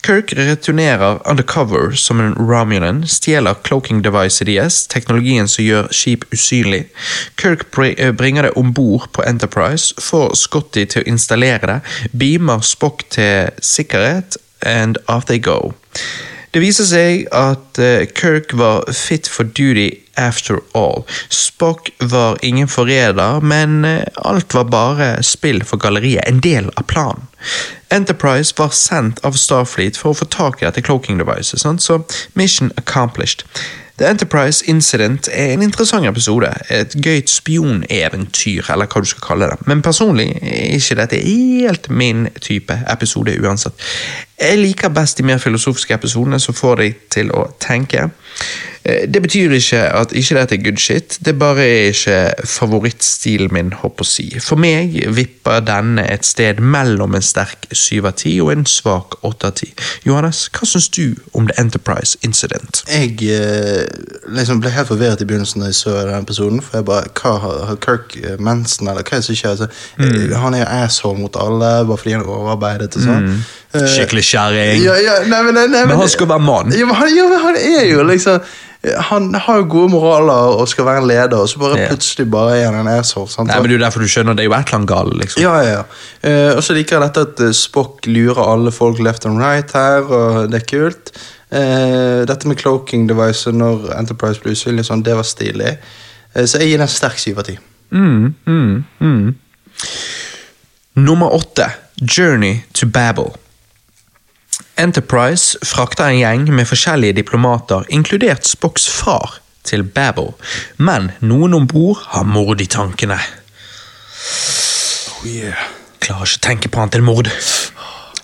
Kirk 0.05 0.33
returnerer 0.33 1.19
undercover 1.25 1.91
som 1.91 2.19
en 2.19 2.35
Romulan, 2.35 3.07
stjeler 3.07 3.55
cloaking 3.63 4.03
device 4.05 4.45
deres, 4.45 4.83
teknologien 4.87 5.47
som 5.49 5.65
gjør 5.65 5.87
skip 5.89 6.27
usynlig. 6.29 6.83
Kirk 7.41 7.65
eh, 7.97 8.11
bringer 8.13 8.45
det 8.45 8.51
om 8.53 8.69
bord 8.73 9.07
på 9.17 9.25
Enterprise, 9.25 9.95
får 9.97 10.35
Scotty 10.37 10.85
til 10.85 11.01
å 11.01 11.09
installere 11.09 11.71
det, 11.71 11.79
beamer 12.13 12.61
Spock 12.61 13.01
til 13.09 13.49
sikkerhet, 13.65 14.37
and 14.61 15.01
off 15.07 15.25
they 15.25 15.41
go. 15.41 15.73
Det 16.53 16.61
viser 16.61 16.85
seg 16.85 17.25
at 17.33 17.81
eh, 17.81 18.05
Kirk 18.05 18.53
var 18.53 18.85
fit 18.93 19.25
for 19.25 19.49
duty 19.57 19.89
after 20.15 20.59
all. 20.73 21.05
Spock 21.29 21.89
var 21.99 22.37
ingen 22.41 22.67
forræder, 22.67 23.39
men 23.39 23.85
eh, 23.85 24.03
alt 24.15 24.53
var 24.53 24.63
bare 24.63 25.23
spill 25.23 25.63
for 25.63 25.77
galleriet, 25.77 26.27
en 26.27 26.39
del 26.39 26.69
av 26.77 26.83
planen. 26.83 27.27
Enterprise 27.93 28.53
var 28.57 28.73
sendt 28.73 29.21
av 29.23 29.37
Starfleet 29.37 29.97
for 29.97 30.11
å 30.11 30.19
få 30.21 30.25
tak 30.25 30.61
i 30.61 30.65
dette 30.67 30.81
cloaking 30.81 31.19
devices, 31.21 31.61
sant? 31.61 31.83
så 31.83 32.01
mission 32.33 32.71
accomplished. 32.77 33.45
The 33.97 34.09
Enterprise 34.09 34.65
Incident 34.67 35.29
er 35.31 35.53
en 35.53 35.61
interessant 35.61 36.05
episode, 36.05 36.49
et 36.69 36.95
gøyt 36.99 37.29
spioneventyr, 37.31 38.67
eller 38.73 38.89
hva 38.91 39.01
du 39.01 39.07
skal 39.07 39.23
kalle 39.23 39.47
det. 39.53 39.67
Men 39.71 39.83
personlig 39.85 40.33
er 40.41 40.75
ikke 40.75 40.97
dette 40.99 41.21
helt 41.23 41.87
min 41.89 42.27
type 42.43 42.75
episode 42.91 43.37
uansett. 43.39 43.87
Jeg 44.41 44.59
liker 44.59 44.91
best 44.91 45.17
de 45.17 45.23
mer 45.23 45.39
filosofiske 45.39 45.95
episodene 45.95 46.41
som 46.43 46.57
får 46.57 46.81
deg 46.81 46.99
til 47.15 47.31
å 47.31 47.45
tenke. 47.63 48.09
Eh, 48.85 49.07
Det 49.09 49.21
betyr 49.21 49.51
ikke 49.57 49.81
at 49.97 50.11
ikke 50.13 50.35
dette 50.37 50.55
er 50.55 50.63
good 50.63 50.77
shit, 50.77 51.17
det 51.25 51.37
bare 51.39 51.63
er 51.65 51.87
ikke 51.89 52.17
favorittstilen 52.45 53.53
min, 53.53 53.71
håper 53.81 54.05
å 54.05 54.07
si. 54.07 54.25
For 54.43 54.59
meg 54.61 54.93
vipper 55.15 55.63
denne 55.65 56.03
et 56.11 56.25
sted 56.27 56.59
mellom 56.61 57.15
en 57.17 57.25
sterk 57.25 57.65
7 57.71 58.05
av 58.05 58.13
10 58.13 58.41
og 58.45 58.51
en 58.53 58.65
svak 58.69 59.17
8 59.25 59.49
av 59.49 59.55
10. 59.57 59.71
Johannes, 60.05 60.43
hva 60.53 60.67
syns 60.69 60.89
du 60.93 61.15
om 61.33 61.47
The 61.49 61.57
Enterprise 61.61 62.19
Incident? 62.27 62.83
Jeg 62.91 63.17
eh, 63.25 63.85
liksom 64.37 64.61
ble 64.61 64.73
helt 64.75 64.91
forvirret 64.91 65.21
i 65.23 65.29
begynnelsen 65.29 65.63
da 65.65 65.71
jeg 65.71 65.79
så 65.79 65.95
denne 66.01 66.21
episoden. 66.21 66.61
For 66.61 66.79
jeg 66.79 66.89
bare, 66.91 67.09
hva 67.21 67.33
Har, 67.45 67.75
Kirk 67.83 68.15
eh, 68.21 68.37
mensen, 68.39 68.87
eller 68.91 69.03
hva 69.05 69.17
er 69.17 69.23
det 69.23 69.29
som 69.29 69.39
skjer? 69.39 69.55
Altså, 69.55 69.67
eh, 69.99 70.37
Han 70.45 70.53
er 70.53 70.63
jo 70.65 70.69
asshole 70.83 71.19
mot 71.19 71.35
alle 71.41 71.71
bare 71.89 71.97
fordi 72.01 72.13
han 72.15 72.21
er 72.25 72.29
overarbeidet 72.35 72.95
og 72.99 73.05
sånn. 73.07 73.29
Mm. 73.31 73.41
Skikkelig 73.75 74.23
kjerring. 74.29 74.83
Ja, 74.85 74.93
ja, 75.03 75.15
men, 75.43 75.57
Men 75.73 75.97
han 75.99 76.09
skal 76.09 76.29
være 76.29 76.43
mann. 76.45 76.71
Ja, 76.71 76.85
men 76.87 76.95
han, 76.95 77.11
ja, 77.15 77.25
men 77.27 77.41
han 77.43 77.57
er 77.59 77.89
jo 77.89 78.05
liksom 78.07 78.39
Han 79.09 79.33
har 79.33 79.57
jo 79.61 79.65
gode 79.69 79.89
moraler 79.93 80.55
og 80.59 80.67
skal 80.69 80.85
være 80.85 81.01
en 81.01 81.07
leder, 81.07 81.37
og 81.37 81.49
så 81.49 81.59
bare 81.59 81.79
Ja. 81.79 81.87
plutselig 81.89 82.29
bare 82.31 82.57
er 82.59 82.65
han 82.71 82.87
en 82.87 82.99
asshole. 82.99 83.27
Sant? 83.29 83.47
Nei, 83.47 83.55
men 83.59 83.69
det 83.69 83.75
er 83.75 83.79
jo 83.79 83.85
derfor 83.85 83.99
du 83.99 84.07
skjønner, 84.07 84.35
det 84.35 84.43
er 84.45 84.49
jo 84.49 84.53
et 84.53 84.65
eller 84.67 84.75
annet 84.79 84.87
galt, 84.89 85.15
liksom. 85.21 85.41
Ja, 85.41 85.53
ja, 85.61 85.71
ja. 85.71 85.83
Eh, 86.23 86.55
og 86.57 86.63
så 86.63 86.73
liker 86.73 86.99
jeg 86.99 87.01
dette 87.07 87.21
at 87.21 87.39
eh, 87.39 87.51
Spock 87.51 88.05
lurer 88.05 88.41
alle 88.53 88.71
folk 88.71 88.99
left 88.99 89.25
and 89.25 89.39
right 89.39 89.71
her, 89.73 90.01
og 90.03 90.51
det 90.51 90.61
er 90.61 90.67
kult. 90.77 91.11
Eh, 91.51 92.25
dette 92.25 92.47
med 92.47 92.57
cloaking 92.57 93.07
device 93.09 93.51
når 93.51 93.89
Enterprise 93.97 94.41
blir 94.41 94.53
usynlig, 94.53 94.85
sånn, 94.85 95.03
det 95.03 95.15
var 95.15 95.23
stilig. 95.23 95.77
Så 96.35 96.59
jeg 96.59 96.67
gir 96.73 96.77
den 96.77 96.87
sterk 96.91 97.17
syv 97.17 97.37
av 97.39 97.45
ti. 97.47 97.57
Mm, 97.95 98.33
mm, 98.45 98.83
mm. 98.99 99.35
Nummer 100.95 101.33
åtte, 101.33 101.69
Journey 102.01 102.63
to 102.73 102.85
Babel. 102.87 103.31
Enterprise 104.77 105.57
frakter 105.63 106.09
en 106.09 106.19
gjeng 106.19 106.45
med 106.55 106.67
forskjellige 106.69 107.17
diplomater, 107.21 107.85
inkludert 107.89 108.47
Spocks 108.47 108.87
far, 108.91 109.39
til 109.63 109.83
Babel. 109.83 110.33
Men 110.77 111.11
noen 111.19 111.53
om 111.57 111.67
bord 111.67 112.03
har 112.13 112.27
mord 112.27 112.61
i 112.61 112.67
tankene. 112.69 113.17
Oh, 115.15 115.25
yeah. 115.27 115.71
Klarer 116.03 116.29
ikke 116.29 116.41
å 116.41 116.45
tenke 116.49 116.69
på 116.69 116.81
annet 116.81 116.99
enn 116.99 117.07
mord. 117.07 117.31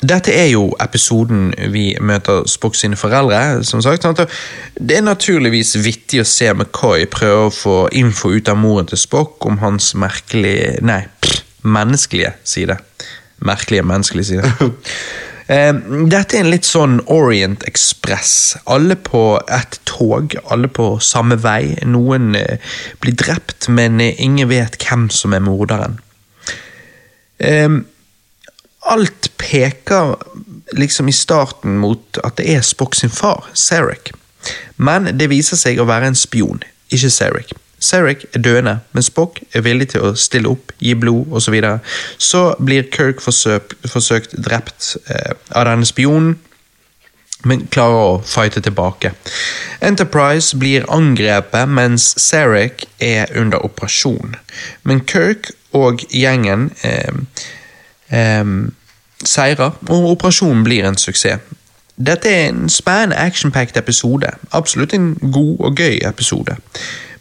Dette 0.02 0.34
er 0.34 0.48
jo 0.50 0.72
episoden 0.82 1.52
vi 1.74 1.92
møter 2.02 2.46
Spock 2.50 2.76
sine 2.78 2.98
foreldre. 2.98 3.64
som 3.64 3.82
sagt. 3.82 4.06
Det 4.76 4.98
er 4.98 5.02
naturligvis 5.02 5.76
vittig 5.84 6.22
å 6.22 6.26
se 6.26 6.54
McCoy 6.54 7.06
prøve 7.06 7.48
å 7.48 7.54
få 7.54 7.76
info 7.92 8.32
ut 8.34 8.50
av 8.50 8.58
moren 8.58 8.90
til 8.90 8.98
Spock 8.98 9.46
om 9.46 9.60
hans 9.62 9.94
merkelige 9.94 10.80
Nei, 10.82 11.04
menneskelige 11.62 12.34
side. 12.44 12.78
Merkelige 13.40 13.84
menneskelige 13.84 14.26
side. 14.26 14.72
Eh, 15.52 15.74
Dette 16.08 16.38
er 16.38 16.46
en 16.46 16.52
litt 16.54 16.68
sånn 16.68 17.02
Orient 17.12 17.66
Express. 17.68 18.56
Alle 18.72 18.96
på 18.96 19.36
ett 19.52 19.82
tog, 19.90 20.36
alle 20.48 20.70
på 20.72 20.94
samme 21.04 21.36
vei. 21.44 21.74
Noen 21.84 22.36
eh, 22.40 22.76
blir 23.04 23.18
drept, 23.20 23.68
men 23.68 24.00
eh, 24.00 24.16
ingen 24.24 24.48
vet 24.52 24.80
hvem 24.80 25.10
som 25.12 25.36
er 25.36 25.44
morderen. 25.44 26.00
Ehm, 27.42 27.82
alt 28.88 29.32
peker 29.42 30.16
liksom 30.78 31.10
i 31.12 31.16
starten 31.16 31.80
mot 31.82 32.22
at 32.24 32.38
det 32.40 32.48
er 32.54 32.64
Spock 32.64 32.96
sin 32.96 33.12
far, 33.12 33.50
Sarek. 33.54 34.14
Men 34.78 35.10
det 35.20 35.30
viser 35.34 35.60
seg 35.60 35.82
å 35.82 35.90
være 35.90 36.14
en 36.14 36.18
spion, 36.18 36.64
ikke 36.94 37.12
Sarek. 37.12 37.52
Sarek 37.82 38.26
er 38.34 38.40
døende, 38.40 38.80
men 38.94 39.04
Spock 39.04 39.40
er 39.54 39.64
villig 39.66 39.90
til 39.94 40.06
å 40.06 40.14
stille 40.16 40.52
opp, 40.52 40.72
gi 40.80 40.94
blod 40.94 41.32
osv. 41.32 41.46
Så, 41.46 41.52
videre. 41.52 41.80
så 42.18 42.42
blir 42.62 42.90
Kirk 42.94 43.22
forsøk, 43.22 43.74
forsøkt 43.90 44.38
drept 44.38 44.96
eh, 45.10 45.34
av 45.50 45.66
denne 45.66 45.88
spionen, 45.90 46.36
men 47.44 47.66
klarer 47.74 47.98
å 47.98 48.20
fighte 48.22 48.62
tilbake. 48.62 49.16
Enterprise 49.82 50.58
blir 50.62 50.86
angrepet 50.94 51.70
mens 51.70 52.12
Sarek 52.22 52.86
er 53.02 53.34
under 53.36 53.66
operasjon. 53.66 54.36
Men 54.86 55.02
Kirk 55.10 55.50
og 55.74 56.06
gjengen 56.14 56.70
eh, 56.86 57.18
eh, 58.14 58.46
seirer, 59.26 59.74
og 59.90 60.12
operasjonen 60.14 60.64
blir 60.68 60.86
en 60.86 61.02
suksess. 61.02 61.42
Dette 62.02 62.30
er 62.30 62.48
en 62.50 62.70
spennende 62.70 63.18
action-packed 63.20 63.78
episode. 63.78 64.30
Absolutt 64.52 64.94
en 64.94 65.16
god 65.22 65.58
og 65.60 65.78
gøy 65.78 66.00
episode. 66.08 66.56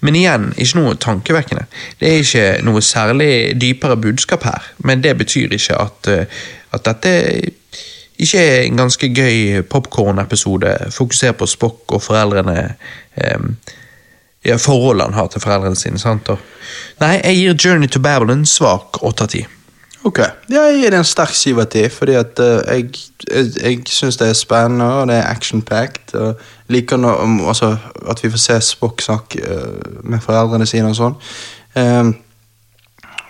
Men 0.00 0.16
igjen, 0.16 0.50
ikke 0.56 0.80
noe 0.80 0.96
tankevekkende. 1.00 1.66
Det 2.00 2.08
er 2.08 2.22
ikke 2.24 2.46
noe 2.64 2.82
særlig 2.84 3.32
dypere 3.60 3.98
budskap 4.00 4.46
her, 4.48 4.70
men 4.84 5.02
det 5.04 5.16
betyr 5.20 5.52
ikke 5.56 5.76
at, 5.76 6.08
eh, 6.08 6.40
at 6.72 6.86
dette 6.88 7.12
ikke 8.20 8.40
er 8.40 8.62
en 8.62 8.76
ganske 8.76 9.08
gøy 9.14 9.62
popkorn-episode. 9.68 10.74
Fokuser 10.92 11.32
på 11.32 11.46
Spock 11.48 11.92
og 11.92 12.02
foreldrene 12.02 12.58
eh, 13.16 13.46
ja, 14.44 14.56
Forholdene 14.56 15.10
han 15.10 15.14
har 15.14 15.28
til 15.28 15.42
foreldrene 15.44 15.76
sine. 15.76 15.98
sant? 15.98 16.28
Nei, 17.00 17.16
jeg 17.20 17.36
gir 17.36 17.56
Journey 17.64 17.88
to 17.88 18.00
Babylon 18.00 18.46
svak 18.46 19.02
8 19.02 19.24
av 19.24 19.28
10. 19.28 19.59
Ok, 20.04 20.18
ja, 20.18 20.62
jeg 20.64 20.78
gir 20.80 20.94
det 20.94 20.98
en 21.02 21.04
sterk 21.04 21.34
syv 21.36 21.58
av 21.60 21.66
ti, 21.74 21.82
fordi 21.92 22.14
at 22.16 22.40
uh, 22.40 22.62
jeg, 22.64 22.88
jeg, 23.28 23.50
jeg 23.60 23.82
syns 23.92 24.16
det 24.16 24.30
er 24.30 24.38
spennende, 24.38 24.86
og 24.96 25.10
det 25.10 25.18
er 25.18 25.28
action-packed. 25.28 26.14
og 26.14 26.40
liker 26.72 26.96
når, 26.96 27.20
um, 27.22 27.40
altså, 27.48 27.76
at 28.08 28.24
vi 28.24 28.30
får 28.30 28.38
se 28.38 28.60
Spock 28.60 29.02
snakke 29.04 29.42
uh, 29.44 30.00
med 30.04 30.22
foreldrene 30.24 30.66
sine 30.66 30.88
og 30.88 30.96
sånn. 30.96 31.18
Ehm, 31.76 32.14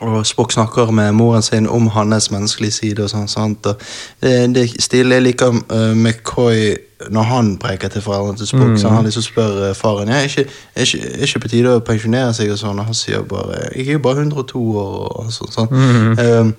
og 0.01 0.27
Spock 0.27 0.53
snakker 0.53 0.91
med 0.91 1.13
moren 1.13 1.43
sin 1.43 1.69
om 1.69 1.89
hans 1.93 2.31
menneskelige 2.31 2.73
side 2.73 3.05
og 3.05 3.11
sånn. 3.13 3.29
sant? 3.29 3.67
Og 3.67 3.83
det, 4.23 4.55
det 4.55 4.63
er 4.63 4.81
stilig. 4.81 5.19
Jeg 5.19 5.27
liker 5.27 5.59
eh, 5.59 5.93
McCoy 5.97 6.77
når 7.09 7.23
han 7.23 7.53
preker 7.61 7.89
til 7.89 8.03
foreldrene 8.05 8.39
til 8.39 8.47
Spock. 8.47 8.79
så 8.81 8.89
han 8.89 9.05
liksom 9.05 9.23
spør 9.23 9.69
eh, 9.69 9.77
faren 9.77 10.09
ja, 10.09 10.21
er 10.21 10.29
ikke, 10.29 10.47
er, 10.75 10.83
ikke, 10.83 11.13
er 11.13 11.29
ikke 11.29 11.45
på 11.45 11.53
tide 11.53 11.77
å 11.77 11.85
pensjonere 11.85 12.33
seg, 12.37 12.53
og 12.53 12.61
sånn, 12.61 12.81
og 12.81 12.91
han 12.91 12.97
sier 12.97 13.25
bare 13.29 13.63
jeg 13.75 13.87
er 13.87 13.99
jo 13.99 14.03
bare 14.05 14.25
102 14.25 14.65
år. 14.83 14.99
og 15.21 15.33
sånn. 15.37 15.55
sånn. 15.55 16.19
Ehm, 16.25 16.53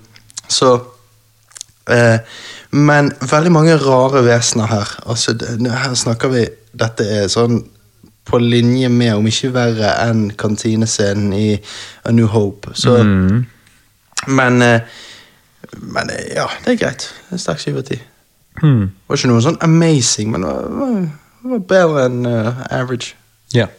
så 0.48 0.72
uh, 1.90 2.18
Men 2.70 3.12
veldig 3.20 3.52
mange 3.52 3.76
rare 3.76 4.22
vesener 4.24 4.70
her. 4.70 4.96
Altså, 5.06 5.34
det, 5.34 5.58
her 5.70 5.94
snakker 5.94 6.32
vi 6.32 6.46
Dette 6.72 7.04
er 7.04 7.28
sånn 7.28 7.58
på 8.24 8.38
linje 8.38 8.88
med, 8.88 9.14
om 9.18 9.26
ikke 9.26 9.52
verre 9.54 9.94
enn 10.04 10.28
kantinescenen 10.38 11.32
i 11.34 11.46
A 12.06 12.12
New 12.14 12.28
Hope. 12.30 12.74
Så 12.74 12.98
Men 14.26 14.62
eh, 14.62 14.80
Men 15.72 16.10
eh, 16.10 16.34
ja, 16.36 16.46
det 16.64 16.72
er 16.74 16.80
greit. 16.84 17.08
Det 17.28 17.38
er 17.38 17.40
Sterk 17.42 17.62
7 17.62 17.78
av 17.78 17.84
ti. 17.88 17.98
Hmm. 18.60 18.90
Det 18.92 19.08
var 19.08 19.18
ikke 19.18 19.30
noe 19.30 19.44
sånn 19.44 19.60
amazing, 19.64 20.34
men 20.34 20.44
det 20.44 20.50
var, 20.52 20.66
var, 20.76 20.98
var 21.54 21.62
bedre 21.70 22.02
enn 22.06 22.26
uh, 22.28 22.60
average. 22.68 23.14
Ja. 23.56 23.70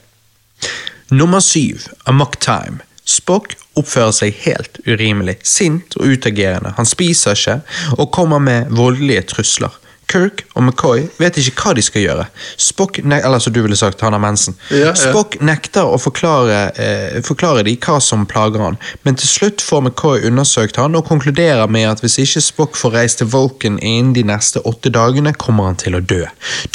Nummer 1.13 1.39
syv, 1.39 1.85
Amok 2.09 2.39
Time. 2.41 2.81
Spock 3.05 3.53
oppfører 3.77 4.13
seg 4.15 4.39
helt 4.45 4.79
urimelig, 4.87 5.37
sint 5.45 5.97
og 5.99 6.15
utagerende. 6.15 6.73
Han 6.79 6.89
spiser 6.89 7.37
ikke 7.37 7.59
og 7.97 8.11
kommer 8.15 8.41
med 8.41 8.73
voldelige 8.73 9.27
trusler. 9.35 9.75
Kirk 10.11 10.43
og 10.53 10.63
McCoy 10.63 11.05
vet 11.17 11.37
ikke 11.39 11.55
hva 11.57 11.73
de 11.77 11.83
skal 11.85 12.03
gjøre. 12.05 12.25
Spock 12.59 12.99
eller 13.03 13.39
som 13.41 13.53
du 13.53 13.61
ville 13.63 13.77
sagt, 13.77 14.01
han 14.01 14.13
har 14.13 14.21
mensen. 14.21 14.55
Ja, 14.69 14.91
ja. 14.91 14.93
Spock 14.97 15.39
nekter 15.41 15.89
å 15.89 15.99
forklare, 16.01 16.59
eh, 16.77 17.21
forklare 17.25 17.63
de 17.65 17.75
hva 17.77 17.99
som 18.03 18.25
plager 18.29 18.61
han, 18.61 18.77
men 19.03 19.17
til 19.19 19.29
slutt 19.29 19.63
får 19.63 19.81
McCoy 19.85 20.27
undersøkt 20.29 20.77
han 20.81 20.95
og 20.99 21.07
konkluderer 21.09 21.69
med 21.71 21.89
at 21.89 22.03
hvis 22.03 22.19
ikke 22.23 22.43
Spock 22.43 22.77
får 22.79 22.95
reist 22.97 23.21
til 23.21 23.31
Vulcan 23.33 23.79
innen 23.79 24.13
de 24.13 24.25
neste 24.27 24.61
åtte 24.67 24.91
dagene, 24.93 25.33
kommer 25.33 25.71
han 25.71 25.79
til 25.81 25.97
å 25.97 26.03
dø. 26.03 26.23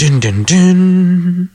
Dun, 0.00 0.18
dun, 0.24 0.42
dun. 0.48 1.48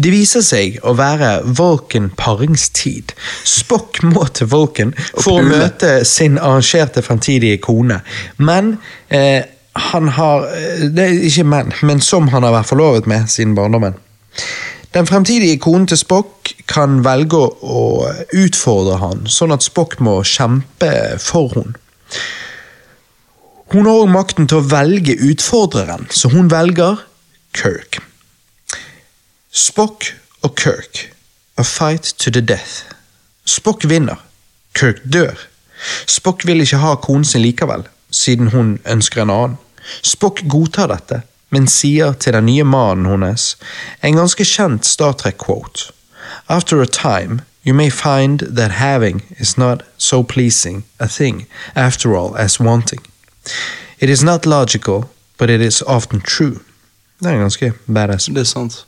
Det 0.00 0.12
viser 0.12 0.44
seg 0.44 0.80
å 0.86 0.94
være 0.98 1.40
Vulcan 1.44 2.10
paringstid. 2.16 3.14
Spock 3.46 4.02
må 4.06 4.26
til 4.34 4.50
Vulcan 4.50 4.94
for 5.12 5.40
å 5.40 5.46
møte 5.46 6.00
sin 6.08 6.38
arrangerte 6.40 7.04
fremtidige 7.04 7.60
kone, 7.64 8.00
men 8.40 8.76
eh, 9.08 9.44
han 9.72 10.08
har 10.08 10.46
eh, 10.56 10.88
Det 10.90 11.04
er 11.04 11.22
ikke 11.28 11.46
menn, 11.46 11.72
men 11.82 12.00
som 12.00 12.28
han 12.32 12.46
har 12.46 12.54
vært 12.54 12.70
forlovet 12.72 13.06
med 13.10 13.30
siden 13.30 13.54
barndommen. 13.54 13.98
Den 14.94 15.06
fremtidige 15.06 15.58
konen 15.62 15.86
til 15.86 16.00
Spock 16.00 16.50
kan 16.70 17.04
velge 17.06 17.38
å 17.38 17.82
utfordre 18.34 18.98
han, 18.98 19.26
sånn 19.30 19.54
at 19.54 19.62
Spock 19.62 20.00
må 20.02 20.16
kjempe 20.26 20.90
for 21.22 21.54
hun. 21.54 21.76
Hun 23.70 23.86
har 23.86 24.00
òg 24.02 24.10
makten 24.10 24.48
til 24.50 24.58
å 24.58 24.66
velge 24.66 25.14
utfordreren, 25.30 26.08
så 26.10 26.32
hun 26.32 26.50
velger 26.50 27.04
Kirk. 27.54 28.00
Spock 29.54 30.10
og 30.42 30.56
Kirk. 30.58 31.04
A 31.56 31.62
fight 31.62 32.14
to 32.18 32.32
the 32.34 32.42
death. 32.42 32.90
Spock 33.46 33.86
vinner. 33.86 34.18
Kirk 34.74 34.98
dør. 35.04 35.38
Spock 36.06 36.42
vil 36.46 36.64
ikke 36.64 36.82
ha 36.82 36.96
konen 36.98 37.24
sin 37.24 37.44
likevel, 37.44 37.86
siden 38.10 38.48
hun 38.48 38.78
ønsker 38.86 39.22
en 39.22 39.30
annen. 39.30 39.58
Spock 40.02 40.42
godtar 40.48 40.90
dette, 40.92 41.22
men 41.50 41.66
sier 41.68 42.12
til 42.12 42.36
den 42.36 42.46
nye 42.46 42.64
mannen 42.64 43.08
hennes 43.10 43.56
en 44.02 44.18
ganske 44.20 44.44
kjent 44.44 44.86
Star 44.86 45.12
Trek-quote. 45.12 45.92
After 46.48 46.80
a 46.80 46.86
time, 46.86 47.40
you 47.64 47.74
may 47.74 47.90
find 47.90 48.40
that 48.56 48.70
having 48.70 49.22
is 49.38 49.56
not 49.58 49.82
so 49.98 50.22
pleasing 50.22 50.84
a 50.98 51.06
thing 51.06 51.46
after 51.74 52.16
all 52.16 52.36
as 52.36 52.60
wanting. 52.60 53.00
It 53.98 54.08
is 54.10 54.22
not 54.22 54.46
logical, 54.46 55.04
but 55.38 55.50
it 55.50 55.60
is 55.60 55.82
often 55.86 56.20
true. 56.20 56.60
Det 57.20 57.32
er 57.32 57.38
ganske 57.38 57.72
badass. 57.86 58.24
Det 58.24 58.38
er 58.38 58.44
sant. 58.44 58.86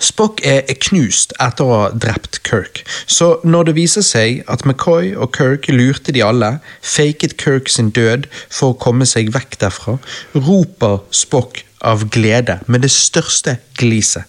Spock 0.00 0.40
er 0.46 0.64
knust 0.80 1.34
etter 1.42 1.68
å 1.68 1.74
ha 1.82 1.88
drept 1.92 2.38
Kirk, 2.48 2.80
så 3.04 3.34
når 3.44 3.68
det 3.68 3.74
viser 3.76 4.04
seg 4.06 4.40
at 4.48 4.64
McCoy 4.64 5.12
og 5.12 5.34
Kirk 5.36 5.68
lurte 5.68 6.14
de 6.16 6.22
alle, 6.24 6.54
faket 6.80 7.36
Kirk 7.40 7.68
sin 7.68 7.90
død 7.92 8.24
for 8.48 8.72
å 8.72 8.78
komme 8.80 9.08
seg 9.08 9.32
vekk 9.34 9.58
derfra, 9.60 9.98
roper 10.34 11.02
Spock 11.12 11.60
av 11.84 12.06
glede 12.12 12.60
med 12.72 12.84
det 12.84 12.92
største 12.94 13.58
gliset. 13.80 14.24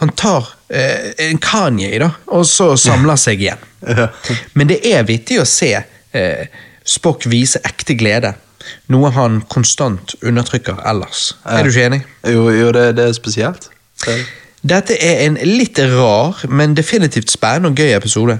Han 0.00 0.12
tar 0.16 0.46
eh, 0.72 1.10
en 1.26 1.40
Kanye, 1.42 1.98
da, 2.00 2.12
og 2.32 2.46
så 2.48 2.72
samler 2.80 3.20
seg 3.20 3.42
igjen. 3.42 3.64
Men 4.56 4.70
det 4.70 4.80
er 4.88 5.04
vittig 5.08 5.40
å 5.42 5.48
se 5.48 5.74
eh, 5.76 6.62
Spock 6.86 7.26
vise 7.28 7.60
ekte 7.66 7.96
glede, 7.98 8.32
noe 8.92 9.10
han 9.12 9.42
konstant 9.52 10.14
undertrykker 10.24 10.80
ellers. 10.88 11.34
Er 11.44 11.66
du 11.66 11.72
ikke 11.72 11.86
enig? 11.90 12.00
Jo, 12.28 12.46
jo 12.54 12.72
det, 12.76 12.86
det 12.96 13.10
er 13.10 13.16
spesielt. 13.16 13.68
Det 14.04 14.18
det. 14.18 14.28
Dette 14.60 14.96
er 15.00 15.22
en 15.24 15.38
litt 15.40 15.78
rar, 15.78 16.42
men 16.52 16.76
definitivt 16.76 17.32
spennende 17.32 17.70
og 17.72 17.80
gøy 17.80 17.94
episode. 17.96 18.36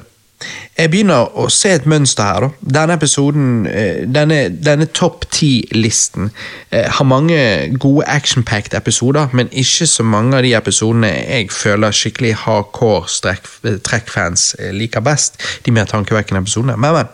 Jeg 0.77 0.89
begynner 0.93 1.35
å 1.37 1.47
se 1.53 1.75
et 1.77 1.87
mønster 1.89 2.25
her. 2.25 2.41
da. 2.41 2.49
Denne 2.77 2.97
episoden, 2.97 3.67
eh, 3.67 4.07
denne, 4.07 4.49
denne 4.49 4.87
topp 4.87 5.27
ti-listen, 5.31 6.31
eh, 6.71 6.89
har 6.89 7.05
mange 7.05 7.77
gode 7.79 8.05
action-packed 8.07 8.75
episoder, 8.75 9.29
men 9.33 9.49
ikke 9.49 9.87
så 9.87 10.03
mange 10.03 10.37
av 10.37 10.43
de 10.43 10.55
episodene 10.55 11.09
jeg 11.09 11.51
føler 11.51 11.91
skikkelig 11.91 12.35
hardcore 12.35 13.79
trekkfans 13.85 14.57
eh, 14.59 14.73
liker 14.73 15.01
best. 15.01 15.41
De 15.65 15.71
mer 15.71 15.85
tankevekkende 15.85 16.41
episodene. 16.41 16.77
Men, 16.77 16.93
men. 16.93 17.07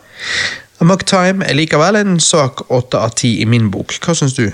Amok 0.81 1.07
Time 1.07 1.45
er 1.45 1.55
likevel 1.55 1.97
en 1.97 2.21
sak 2.21 2.71
åtte 2.71 2.99
av 2.99 3.15
ti 3.17 3.41
i 3.41 3.45
min 3.45 3.71
bok. 3.71 3.99
Hva 4.03 4.15
syns 4.15 4.35
du? 4.35 4.51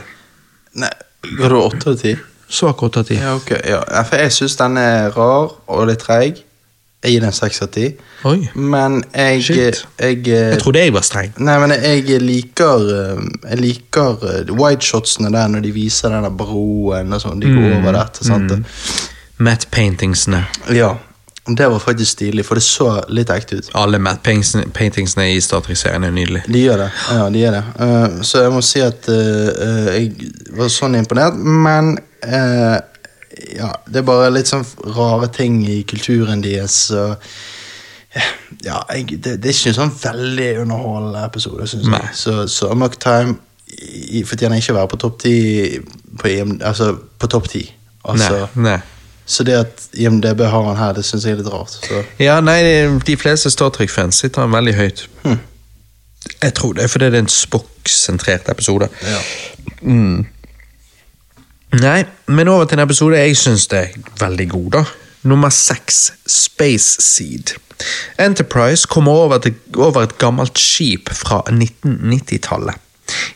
Nei, 0.74 0.92
Går 1.38 1.48
du 1.48 1.56
åtte 1.56 1.90
av 1.90 1.96
ti? 2.00 2.16
Svak 2.52 2.82
åtte 2.84 3.00
av 3.00 3.08
ti. 3.08 3.16
Ja, 3.16 3.34
okay, 3.38 3.60
Ja, 3.68 3.82
for 4.04 4.20
jeg 4.20 4.32
syns 4.36 4.56
den 4.60 4.76
er 4.80 5.12
rar 5.16 5.54
og 5.66 5.86
litt 5.88 6.04
treig. 6.04 6.42
Jeg 7.02 7.16
gir 7.16 7.22
den 7.24 7.34
seks 7.34 7.62
av 7.64 7.70
ti. 7.74 7.88
Men 8.54 9.00
jeg 9.10 9.42
Shit. 9.42 9.80
Jeg, 9.98 10.26
Jeg 10.28 10.58
trodde 10.62 10.84
jeg 10.84 10.92
var 10.94 11.02
streng. 11.02 11.32
Nei, 11.42 11.56
men 11.58 11.74
jeg 11.74 12.20
liker 12.22 12.84
eh, 12.94 13.22
Jeg 13.48 13.58
liker 13.58 14.26
eh, 14.28 14.52
whiteshotsene 14.54 15.32
der 15.34 15.48
når 15.50 15.64
de 15.64 15.72
viser 15.74 16.14
denne 16.14 16.30
broen 16.30 17.10
og 17.10 17.24
sånn. 17.24 17.42
De 17.42 17.50
går 17.50 17.80
over 17.80 17.96
dette. 17.98 18.28
sant? 18.28 18.54
Matte 19.42 19.66
paintingsene. 19.74 20.44
Ja. 20.76 20.92
Det 21.42 21.66
var 21.66 21.78
faktisk 21.82 22.12
stilig, 22.12 22.44
for 22.46 22.54
det 22.54 22.62
så 22.62 22.92
litt 23.10 23.30
ekte 23.34 23.58
ut. 23.58 23.72
Alle 23.74 23.98
matte 23.98 24.22
paintingsene, 24.22 24.68
paintingsene 24.70 25.26
i 25.32 25.40
Star 25.42 25.64
Trek-serien 25.66 26.06
er 26.06 26.14
nydelige. 26.14 26.46
De 26.46 26.60
gjør 26.68 26.84
det. 26.84 26.90
ja, 27.10 27.24
de 27.34 27.40
gjør 27.40 27.56
det. 27.56 27.64
Uh, 27.80 28.22
så 28.22 28.44
jeg 28.44 28.52
må 28.54 28.62
si 28.62 28.84
at 28.84 29.10
uh, 29.10 29.50
eh, 29.66 29.90
jeg 29.96 30.30
var 30.54 30.70
sånn 30.70 30.94
imponert, 31.00 31.34
men 31.34 31.96
eh, 32.26 32.78
ja, 33.56 33.70
det 33.88 34.02
er 34.02 34.06
bare 34.06 34.30
litt 34.34 34.50
sånn 34.50 34.64
rare 34.96 35.28
ting 35.32 35.60
i 35.68 35.82
kulturen 35.88 36.42
deres. 36.44 36.90
Og, 36.90 37.16
ja, 38.66 38.82
jeg, 38.92 39.06
det, 39.24 39.38
det 39.42 39.50
er 39.50 39.56
ikke 39.56 39.72
en 39.72 39.78
sånn 39.78 39.94
veldig 40.02 40.50
underholdende 40.66 41.22
episode, 41.24 41.66
syns 41.70 41.88
jeg. 41.88 42.10
Så, 42.18 42.34
så 42.52 42.68
Amok 42.74 42.98
Time 43.00 43.38
i- 44.12 44.24
fortjener 44.28 44.60
ikke 44.60 44.74
å 44.74 44.80
være 44.82 44.90
på 44.92 44.98
topp 45.00 45.20
ti 45.24 45.36
på, 46.20 46.32
altså, 46.60 46.90
på 47.18 47.30
topp 47.32 47.48
ti. 47.54 47.62
Altså, 48.04 48.42
nei, 48.56 48.66
nei. 48.66 48.80
Så 49.32 49.44
det 49.46 49.54
at 49.54 49.84
IMDb 50.02 50.42
har 50.50 50.64
han 50.66 50.76
her, 50.76 50.92
det 50.98 51.04
syns 51.06 51.24
jeg 51.24 51.36
er 51.38 51.40
litt 51.40 51.48
rart. 51.54 51.72
Så. 51.86 52.02
Ja, 52.20 52.40
nei, 52.44 52.58
de 53.06 53.14
fleste 53.16 53.48
Star 53.54 53.70
Trek-fans 53.72 54.18
sitter 54.20 54.42
han 54.44 54.52
veldig 54.52 54.74
høyt. 54.76 55.04
Hmm. 55.22 55.38
Jeg 56.42 56.54
tror 56.58 56.74
det 56.76 56.84
er 56.84 56.90
fordi 56.92 57.08
det 57.14 57.20
er 57.20 57.24
en 57.24 57.30
Spock-sentrert 57.32 58.50
episode. 58.52 58.90
Ja. 59.08 59.20
Mm. 59.86 60.26
Nei, 61.80 62.02
men 62.28 62.48
over 62.52 62.66
til 62.68 62.76
en 62.76 62.84
episode 62.84 63.16
jeg 63.16 63.36
syns 63.40 63.64
er 63.72 63.94
veldig 64.20 64.48
god, 64.52 64.70
da. 64.74 64.82
Nummer 65.30 65.48
seks, 65.54 66.12
Space 66.28 67.00
Seed. 67.00 67.54
Enterprise 68.20 68.86
kommer 68.90 69.12
over, 69.12 69.38
til, 69.38 69.54
over 69.76 70.02
et 70.02 70.18
gammelt 70.18 70.58
skip 70.58 71.08
fra 71.16 71.40
1990-tallet. 71.48 72.76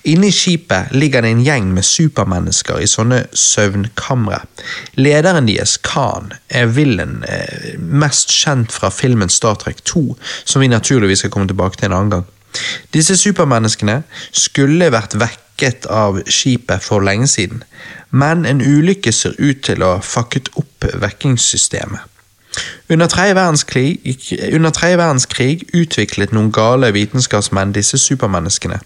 Inni 0.04 0.30
skipet 0.32 0.92
ligger 0.92 1.24
det 1.24 1.30
en 1.32 1.42
gjeng 1.44 1.72
med 1.74 1.84
supermennesker 1.84 2.80
i 2.80 2.88
sånne 2.90 3.24
søvnkamre. 3.36 4.42
Lederen 5.00 5.48
deres, 5.48 5.76
Khan, 5.82 6.30
er 6.48 6.70
villen 6.76 7.22
eh, 7.28 7.74
mest 7.80 8.32
kjent 8.32 8.72
fra 8.72 8.92
filmen 8.94 9.32
Star 9.32 9.58
Trek 9.60 9.82
2, 9.84 10.04
som 10.44 10.62
vi 10.62 10.70
naturligvis 10.70 11.24
skal 11.24 11.32
komme 11.34 11.50
tilbake 11.50 11.80
til 11.80 11.90
en 11.90 11.98
annen 11.98 12.14
gang. 12.18 12.28
Disse 12.94 13.18
supermenneskene 13.20 14.02
skulle 14.32 14.92
vært 14.94 15.18
vekket 15.56 15.86
av 15.86 16.20
skipet 16.26 16.82
for 16.82 17.00
lenge 17.00 17.26
siden, 17.26 17.64
men 18.10 18.44
en 18.46 18.60
ulykke 18.60 19.12
ser 19.12 19.34
ut 19.38 19.62
til 19.64 19.82
å 19.82 19.96
ha 19.96 20.00
fucket 20.00 20.48
opp 20.56 20.84
vekkingssystemet. 20.84 22.00
Under 22.88 23.06
tredje 23.06 23.34
verdenskrig, 23.34 24.00
verdenskrig 24.96 25.66
utviklet 25.74 26.32
noen 26.32 26.52
gale 26.52 26.92
vitenskapsmenn 26.92 27.72
disse 27.72 27.98
supermenneskene. 27.98 28.78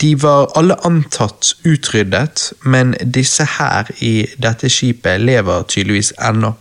De 0.00 0.14
var 0.14 0.50
alle 0.56 0.76
antatt 0.84 1.54
utryddet, 1.64 2.52
men 2.62 2.94
disse 3.02 3.44
her 3.44 3.90
i 4.00 4.26
dette 4.38 4.68
skipet 4.68 5.20
lever 5.20 5.62
tydeligvis 5.62 6.12
ennå, 6.18 6.54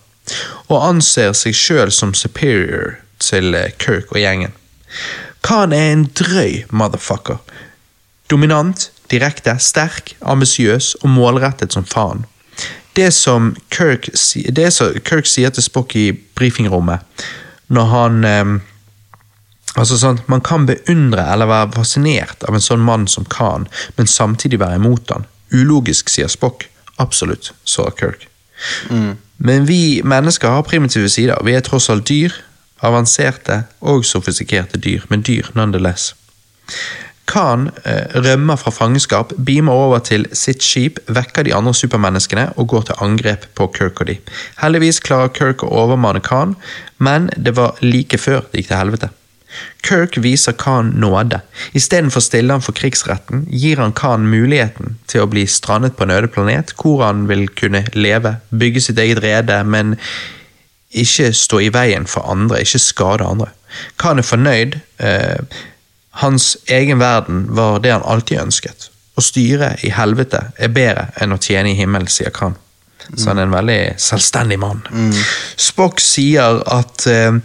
og 0.69 0.87
anser 0.89 1.33
seg 1.33 1.53
sjøl 1.53 1.91
som 1.91 2.13
superior 2.13 2.97
til 3.19 3.53
Kirk 3.77 4.13
og 4.13 4.21
gjengen. 4.21 4.53
Khan 5.43 5.73
er 5.73 5.91
en 5.91 6.05
drøy 6.05 6.63
motherfucker. 6.71 7.37
Dominant, 8.31 8.89
direkte, 9.11 9.55
sterk, 9.59 10.15
ambisiøs 10.21 10.93
og 11.01 11.09
målrettet 11.09 11.75
som 11.75 11.85
faen. 11.85 12.25
Det 12.93 13.09
som 13.13 13.55
Kirk, 13.73 14.09
det 14.53 14.69
som 14.73 14.93
Kirk 15.05 15.25
sier 15.25 15.49
til 15.53 15.65
Spock 15.65 15.95
i 15.97 16.11
brifingrommet, 16.37 17.01
når 17.73 17.89
han 17.95 18.23
eh, 18.27 18.53
Altså 19.73 19.97
sånn, 19.97 20.19
Man 20.29 20.43
kan 20.45 20.67
beundre 20.69 21.23
eller 21.33 21.49
være 21.49 21.71
fascinert 21.73 22.43
av 22.45 22.53
en 22.53 22.61
sånn 22.61 22.83
mann 22.85 23.07
som 23.09 23.25
Khan, 23.25 23.65
men 23.97 24.05
samtidig 24.05 24.59
være 24.61 24.77
imot 24.77 25.09
han. 25.09 25.25
Ulogisk, 25.49 26.11
sier 26.13 26.29
Spock. 26.29 26.67
Absolutt, 27.01 27.51
sa 27.65 27.87
Kirk. 27.97 28.27
Men 29.37 29.65
vi 29.65 30.01
mennesker 30.05 30.53
har 30.53 30.67
primitive 30.67 31.09
sider. 31.09 31.41
Vi 31.43 31.55
er 31.57 31.65
tross 31.65 31.89
alt 31.89 32.05
dyr. 32.09 32.35
Avanserte 32.83 33.63
og 33.81 34.05
sofistikerte 34.05 34.77
dyr, 34.77 35.07
men 35.09 35.23
dyr 35.25 35.49
nonetheless. 35.57 36.11
Khan 37.29 37.69
eh, 37.87 38.11
rømmer 38.19 38.59
fra 38.59 38.71
fangenskap, 38.73 39.31
beamer 39.37 39.73
over 39.85 40.03
til 40.03 40.25
sitt 40.35 40.63
skip, 40.65 40.99
vekker 41.07 41.47
de 41.47 41.55
andre 41.55 41.73
supermenneskene 41.77 42.49
og 42.59 42.67
går 42.73 42.89
til 42.89 43.03
angrep 43.05 43.47
på 43.55 43.69
Kirk 43.75 44.01
og 44.03 44.11
de. 44.11 44.17
Heldigvis 44.59 44.99
klarer 45.03 45.31
Kirk 45.33 45.63
å 45.63 45.71
overmanne 45.71 46.23
Khan, 46.23 46.57
men 46.99 47.29
det 47.37 47.55
var 47.59 47.79
like 47.81 48.19
før 48.19 48.43
det 48.51 48.63
gikk 48.63 48.73
til 48.73 48.81
helvete. 48.81 49.11
Kirk 49.85 50.17
viser 50.23 50.55
Khan 50.57 50.93
nåde. 50.99 51.39
Istedenfor 51.77 52.19
å 52.21 52.25
stille 52.25 52.55
han 52.55 52.63
for 52.65 52.75
krigsretten, 52.75 53.45
gir 53.51 53.81
han 53.81 53.95
Khan 53.95 54.27
muligheten 54.29 54.97
til 55.11 55.23
å 55.23 55.29
bli 55.29 55.45
strandet 55.47 55.97
på 55.97 56.07
en 56.07 56.15
øde 56.15 56.31
planet, 56.33 56.73
hvor 56.79 57.05
han 57.05 57.27
vil 57.29 57.45
kunne 57.55 57.85
leve, 57.93 58.37
bygge 58.49 58.87
sitt 58.87 58.99
eget 58.99 59.23
rede, 59.23 59.59
men 59.63 59.97
ikke 60.93 61.31
stå 61.33 61.61
i 61.63 61.71
veien 61.73 62.07
for 62.09 62.25
andre, 62.29 62.61
ikke 62.61 62.81
skade 62.81 63.27
andre. 63.27 63.51
Khan 64.01 64.21
er 64.21 64.27
fornøyd. 64.27 64.75
Eh, 65.01 65.61
hans 66.21 66.57
egen 66.67 66.99
verden 66.99 67.45
var 67.55 67.79
det 67.79 67.93
han 67.93 68.05
alltid 68.05 68.43
ønsket. 68.45 68.89
Å 69.17 69.21
styre 69.21 69.75
i 69.85 69.91
helvete 69.93 70.41
er 70.57 70.73
bedre 70.73 71.07
enn 71.21 71.33
å 71.33 71.41
tjene 71.41 71.73
i 71.73 71.77
himmelen, 71.77 72.09
sier 72.09 72.33
Khan. 72.33 72.57
Så 73.17 73.29
han 73.29 73.41
er 73.41 73.47
en 73.47 73.53
veldig 73.53 73.81
selvstendig 73.99 74.57
mann. 74.61 74.81
Spock 75.59 75.99
sier 76.01 76.61
at 76.71 77.05
eh, 77.11 77.35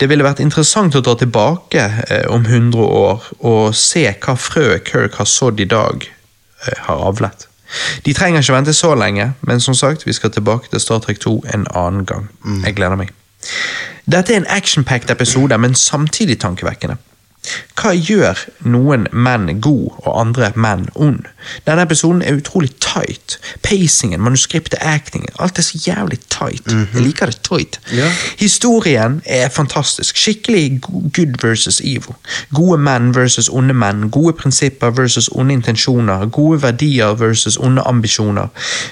det 0.00 0.08
ville 0.10 0.26
vært 0.26 0.42
interessant 0.42 0.96
å 0.98 1.02
dra 1.04 1.14
tilbake 1.20 1.84
eh, 2.08 2.26
om 2.32 2.42
100 2.44 2.82
år 2.82 3.28
og 3.46 3.76
se 3.78 4.08
hva 4.10 4.34
frøet 4.36 4.88
Kirk 4.90 5.20
har 5.20 5.28
sådd 5.30 5.62
i 5.62 5.68
dag, 5.70 6.08
eh, 6.66 6.80
har 6.88 7.04
avlet. 7.10 7.46
De 8.06 8.14
trenger 8.14 8.42
ikke 8.42 8.56
vente 8.56 8.74
så 8.76 8.92
lenge, 8.98 9.32
men 9.46 9.62
som 9.62 9.74
sagt, 9.74 10.06
vi 10.06 10.12
skal 10.14 10.34
tilbake 10.34 10.70
til 10.70 10.82
Star 10.82 11.00
Trek 11.02 11.22
2 11.22 11.36
en 11.54 11.66
annen 11.74 12.04
gang. 12.06 12.28
Jeg 12.66 12.76
gleder 12.76 12.98
meg. 13.00 13.14
Dette 14.10 14.34
er 14.34 14.42
en 14.42 14.50
action-packed 14.52 15.10
episode, 15.10 15.58
men 15.58 15.74
samtidig 15.74 16.38
tankevekkende. 16.42 16.98
Hva 17.76 17.92
gjør 17.92 18.38
noen 18.64 19.06
menn 19.12 19.60
god 19.60 19.98
og 20.06 20.12
andre 20.20 20.50
menn 20.56 20.86
ond? 20.94 21.26
Denne 21.66 21.84
episoden 21.84 22.22
er 22.22 22.38
utrolig 22.38 22.70
tight. 22.80 23.38
Pacingen, 23.62 24.22
manuskriptet, 24.24 24.78
actingen, 24.80 25.28
alt 25.38 25.58
er 25.58 25.66
så 25.66 25.80
jævlig 25.86 26.20
tight. 26.32 26.70
Jeg 26.72 27.02
liker 27.04 27.26
det 27.26 27.40
tight. 27.44 27.80
Ja. 27.92 28.08
Historien 28.38 29.20
er 29.26 29.48
fantastisk. 29.48 30.16
Skikkelig 30.16 30.80
good 30.82 31.36
versus 31.42 31.80
evil. 31.80 32.16
Gode 32.54 32.78
menn 32.78 33.14
versus 33.14 33.48
onde 33.48 33.74
menn. 33.74 34.10
Gode 34.10 34.32
prinsipper 34.32 34.90
versus 34.90 35.28
onde 35.32 35.52
intensjoner. 35.54 36.26
Gode 36.26 36.62
verdier 36.62 37.14
versus 37.14 37.56
onde 37.56 37.82
ambisjoner. 37.82 38.48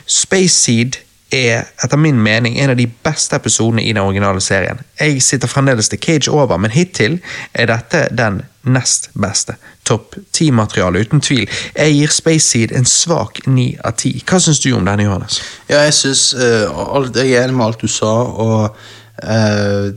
Space 0.07 0.55
Seed 0.55 1.01
er 1.33 1.69
etter 1.83 2.01
min 2.01 2.21
mening 2.23 2.59
en 2.61 2.73
av 2.75 2.79
de 2.79 2.87
beste 3.05 3.37
episodene 3.37 3.83
i 3.83 3.93
den 3.93 4.03
originale 4.03 4.41
serien. 4.41 4.81
Jeg 5.01 5.23
sitter 5.23 5.51
fremdeles 5.51 5.89
til 5.89 6.01
Cage 6.01 6.31
over, 6.31 6.57
men 6.57 6.71
hittil 6.71 7.21
er 7.55 7.71
dette 7.73 8.07
den 8.13 8.43
nest 8.63 9.11
beste. 9.15 9.57
topp 9.85 10.15
ti-materiale, 10.33 11.01
uten 11.03 11.21
tvil. 11.21 11.49
Jeg 11.75 11.95
gir 11.97 12.11
Space 12.15 12.47
Seed 12.47 12.73
en 12.77 12.85
svak 12.87 13.41
ni 13.47 13.73
av 13.85 13.97
ti. 13.99 14.13
Hva 14.23 14.39
syns 14.39 14.61
du 14.63 14.69
om 14.77 14.85
denne, 14.87 15.03
Johannes? 15.03 15.41
Ja, 15.69 15.81
jeg 15.83 15.95
syns 15.95 16.35
uh, 16.39 17.11
Jeg 17.17 17.33
er 17.33 17.49
enig 17.49 17.57
med 17.59 17.67
alt 17.67 17.83
du 17.83 17.91
sa, 17.91 18.13
og 18.23 18.77
eh, 19.23 19.93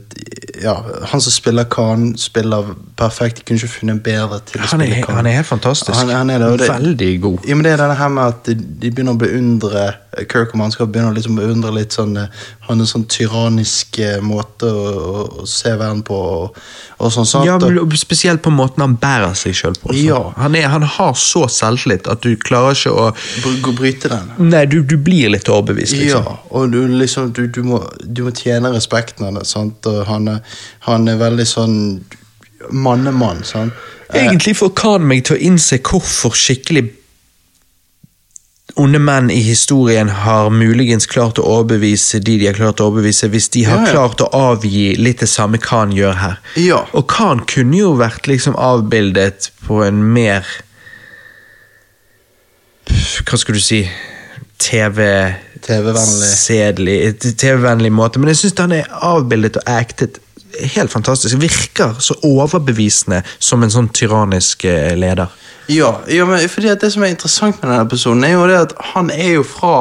Ja, 0.62 0.74
han 1.10 1.20
som 1.20 1.32
spiller 1.32 1.64
Khan, 1.64 2.14
spiller 2.18 2.74
perfekt. 2.96 3.38
Jeg 3.38 3.44
kunne 3.46 3.60
ikke 3.60 3.68
funnet 3.68 3.94
en 3.96 4.02
bedre 4.02 4.40
til 4.48 4.60
å 4.60 4.64
Han 4.64 4.80
spille 4.80 5.00
er, 5.00 5.04
Khan. 5.04 5.18
han 5.20 5.26
er 5.26 5.38
helt 5.40 5.50
fantastisk. 5.50 5.94
Han, 5.98 6.12
han 6.14 6.30
er 6.30 6.38
det, 6.44 6.50
det, 6.62 6.68
Veldig 6.72 7.12
god. 7.20 7.38
Ja, 7.48 7.54
men 7.54 7.64
det 7.64 7.72
er 7.74 7.82
denne 7.84 7.98
her 7.98 8.08
med 8.08 8.24
at 8.24 8.46
de, 8.48 8.54
de 8.56 8.90
begynner 8.90 9.16
å 9.16 9.20
beundre 9.20 9.86
Kirk 10.32 10.54
og 10.54 10.60
mannskap 10.62 10.88
begynner 10.88 11.12
å 11.12 11.16
liksom 11.16 11.36
beundre 11.36 11.74
litt 11.76 11.92
sånn 11.96 12.16
eh, 12.16 12.44
Han 12.66 12.80
er 12.82 12.88
sånn 12.90 13.04
tyrannisk 13.10 13.98
måte 14.26 14.66
å, 14.66 14.84
å, 14.96 15.20
å 15.42 15.46
se 15.46 15.70
verden 15.78 16.00
på, 16.06 16.16
og, 16.16 16.56
og 16.98 17.12
sånn. 17.14 17.28
sant? 17.30 17.46
Ja, 17.46 17.58
Spesielt 18.00 18.42
på 18.42 18.50
måten 18.54 18.82
han 18.82 18.96
bærer 19.00 19.36
seg 19.38 19.54
sjøl 19.54 19.76
på. 19.82 19.94
Ja. 19.94 20.18
Han, 20.40 20.56
er, 20.58 20.66
han 20.72 20.82
har 20.96 21.14
så 21.20 21.44
selvtillit 21.52 22.08
at 22.10 22.26
du 22.26 22.32
klarer 22.42 22.74
ikke 22.74 22.92
å 22.92 23.06
br- 23.44 23.72
bryte 23.78 24.10
den. 24.12 24.32
Nei, 24.50 24.64
du, 24.70 24.80
du 24.82 24.96
blir 24.98 25.30
litt 25.34 25.48
overbevist, 25.52 25.94
liksom. 25.98 26.26
Ja, 26.26 26.36
og 26.50 26.70
du, 26.74 26.80
liksom, 26.98 27.30
du, 27.36 27.44
du, 27.48 27.62
må, 27.66 27.82
du 28.02 28.24
må 28.26 28.34
tjene 28.36 28.74
respekten 28.74 29.28
av 29.30 29.38
det. 29.40 29.46
Sant? 29.48 29.86
Og 29.86 30.02
han, 30.10 30.28
er, 30.36 30.60
han 30.90 31.06
er 31.12 31.22
veldig 31.22 31.46
sånn 31.48 31.76
mannemann. 32.70 33.44
Sant? 33.46 33.74
Egentlig 34.14 34.54
får 34.58 34.70
Khan 34.78 35.06
meg 35.06 35.24
til 35.26 35.36
å 35.36 35.42
innse 35.48 35.78
hvorfor 35.82 36.34
skikkelig 36.38 36.88
onde 38.76 38.98
menn 39.00 39.30
i 39.32 39.38
historien 39.40 40.08
har 40.24 40.50
muligens 40.52 41.06
klart 41.08 41.38
å 41.40 41.44
overbevise 41.48 42.18
de 42.20 42.34
de 42.40 42.46
har 42.50 42.56
klart 42.58 42.80
å 42.82 42.90
overbevise, 42.90 43.28
hvis 43.32 43.48
de 43.54 43.62
har 43.64 43.80
Ja, 43.80 43.86
ja. 43.86 43.92
klart 43.94 44.20
å 44.20 44.28
avgi 44.36 44.90
litt 45.00 45.22
det 45.24 45.28
samme 45.32 45.58
Khan 45.62 45.94
gjør 45.96 46.12
her. 46.20 46.36
Ja. 46.60 46.82
Og 46.92 47.06
Khan 47.08 47.40
kunne 47.48 47.78
jo 47.80 47.94
vært 47.96 48.28
liksom 48.28 48.56
avbildet 48.60 49.50
på 49.66 49.80
en 49.86 50.02
mer 50.12 50.44
Hva 53.26 53.38
skal 53.40 53.56
du 53.56 53.60
si 53.64 53.80
TV... 54.62 55.02
TV-vennlig. 55.66 56.28
Sedelig, 56.30 56.98
TV-vennlig 57.40 57.90
måte, 57.90 58.20
men 58.22 58.30
jeg 58.30 58.38
syns 58.44 58.60
han 58.60 58.74
er 58.76 58.86
avbildet 59.02 59.56
og 59.58 59.70
actet 59.72 60.20
helt 60.76 60.92
fantastisk. 60.92 61.36
Virker 61.42 61.96
så 61.98 62.16
overbevisende 62.26 63.22
som 63.38 63.62
en 63.62 63.72
sånn 63.72 63.90
tyrannisk 63.94 64.64
eh, 64.68 64.94
leder. 64.98 65.32
Ja, 65.72 66.00
ja 66.08 66.26
men 66.28 66.48
fordi 66.48 66.74
det 66.80 66.90
som 66.94 67.04
er 67.04 67.14
interessant 67.14 67.62
med 67.62 67.72
denne 67.72 67.86
personen, 67.90 68.24
er 68.24 68.36
jo 68.36 68.50
det 68.50 68.58
at 68.68 68.76
han 68.94 69.10
er 69.14 69.38
jo 69.38 69.46
fra 69.46 69.76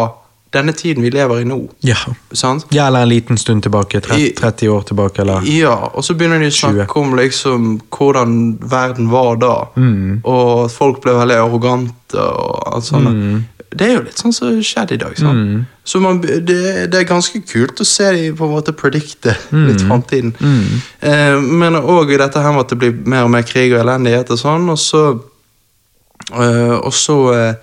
denne 0.56 0.72
tiden 0.74 1.04
vi 1.04 1.12
lever 1.12 1.42
i 1.42 1.46
nå. 1.48 1.58
Ja. 1.84 1.98
Sant? 2.32 2.68
ja, 2.70 2.88
eller 2.88 3.04
en 3.04 3.10
liten 3.10 3.38
stund 3.38 3.64
tilbake. 3.64 4.02
30, 4.02 4.30
30 4.40 4.70
år 4.70 4.82
tilbake, 4.82 5.22
eller 5.22 5.48
Ja, 5.52 5.76
og 5.94 6.06
så 6.06 6.16
begynner 6.16 6.40
de 6.40 6.52
å 6.52 6.56
snakke 6.56 7.00
om 7.02 7.16
liksom 7.20 7.68
hvordan 7.92 8.38
verden 8.72 9.10
var 9.12 9.42
da. 9.42 9.56
Mm. 9.76 10.22
Og 10.24 10.66
at 10.66 10.76
folk 10.76 11.02
ble 11.04 11.18
veldig 11.20 11.42
arrogante 11.44 12.22
og 12.22 12.64
alt 12.72 12.88
sånt. 12.88 13.12
Mm. 13.12 13.44
Det 13.76 13.88
er 13.90 13.94
jo 13.98 14.04
litt 14.06 14.22
sånn 14.22 14.34
som 14.34 14.56
skjedde 14.64 14.96
i 14.96 15.00
dag. 15.02 15.18
Mm. 15.20 15.66
Så 15.86 16.00
man, 16.02 16.22
det, 16.24 16.42
det 16.92 17.00
er 17.02 17.08
ganske 17.10 17.42
kult 17.48 17.82
å 17.84 17.86
se 17.88 18.08
de 18.16 18.30
på 18.38 18.48
en 18.48 18.54
måte 18.56 18.74
predikte 18.76 19.36
Mm. 19.52 19.68
litt 19.70 19.84
framtiden. 19.86 20.34
Eh, 21.02 21.38
men 21.42 21.76
òg 21.80 22.16
dette 22.18 22.42
her 22.42 22.52
med 22.56 22.66
at 22.66 22.74
det 22.74 22.80
blir 22.82 22.96
mer 23.06 23.28
og 23.28 23.32
mer 23.36 23.46
krig 23.48 23.74
og 23.76 23.82
elendighet 23.84 24.32
og 24.34 24.40
sånn, 24.42 24.70
og 24.74 24.80
så 24.82 25.04
eh, 26.34 26.76
Og 26.80 26.94
så 26.94 27.18
eh, 27.34 27.56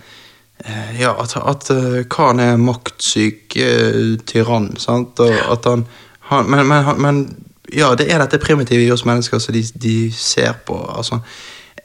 eh, 0.65 1.01
Ja, 1.01 1.15
at, 1.23 1.37
at 1.37 1.71
eh, 1.75 2.03
Khan 2.11 2.41
er 2.41 2.57
maktsyk 2.61 3.57
eh, 3.57 4.19
tyrann, 4.29 4.73
sant, 4.81 5.21
og 5.21 5.33
at 5.57 5.65
han, 5.69 5.87
han 6.31 6.51
men, 6.51 6.67
men, 6.69 6.93
men 7.03 7.23
ja, 7.73 7.95
det 7.97 8.11
er 8.13 8.21
dette 8.21 8.39
primitive 8.43 8.85
i 8.85 8.91
oss 8.93 9.07
mennesker 9.09 9.41
som 9.41 9.55
de, 9.57 9.63
de 9.81 9.97
ser 10.13 10.53
på. 10.67 10.77
altså 10.97 11.23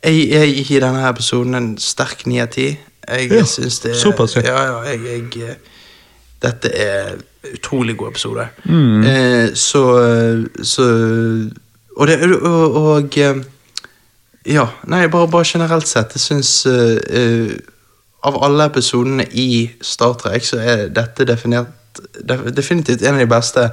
jeg, 0.03 0.27
jeg 0.29 0.65
gir 0.67 0.83
denne 0.83 1.05
episoden 1.09 1.55
en 1.57 1.69
sterk 1.81 2.25
ni 2.27 2.37
av 2.43 2.51
ti. 2.53 2.67
Jeg 3.07 3.31
Ja, 3.31 3.43
synes 3.45 3.79
det 3.79 3.95
såpass, 3.95 4.35
ja. 4.35 4.41
ja. 4.45 4.63
Ja, 4.63 4.81
jeg, 4.91 4.99
jeg 5.05 5.49
eh, 5.49 5.55
Dette 6.41 6.69
er 6.69 7.15
utrolig 7.53 7.95
god 7.97 8.07
episode. 8.11 8.47
Mm. 8.65 9.03
Eh, 9.03 9.53
så, 9.55 9.83
så 10.63 10.83
Og 11.95 12.07
det 12.07 12.17
Og, 12.41 12.75
og 12.75 13.17
eh, 13.17 13.35
Ja, 14.45 14.67
nei, 14.87 15.07
bare, 15.07 15.27
bare 15.27 15.45
generelt 15.47 15.87
sett. 15.87 16.13
Jeg 16.15 16.21
syns 16.21 16.51
uh, 16.65 17.49
Av 18.23 18.37
alle 18.43 18.65
episodene 18.69 19.25
i 19.31 19.69
Star 19.81 20.13
Trek, 20.19 20.45
så 20.45 20.57
er 20.59 20.87
dette 20.89 21.25
definert, 21.27 21.67
def, 22.23 22.45
definitivt 22.55 23.01
en 23.01 23.13
av 23.13 23.19
de 23.19 23.27
beste. 23.27 23.65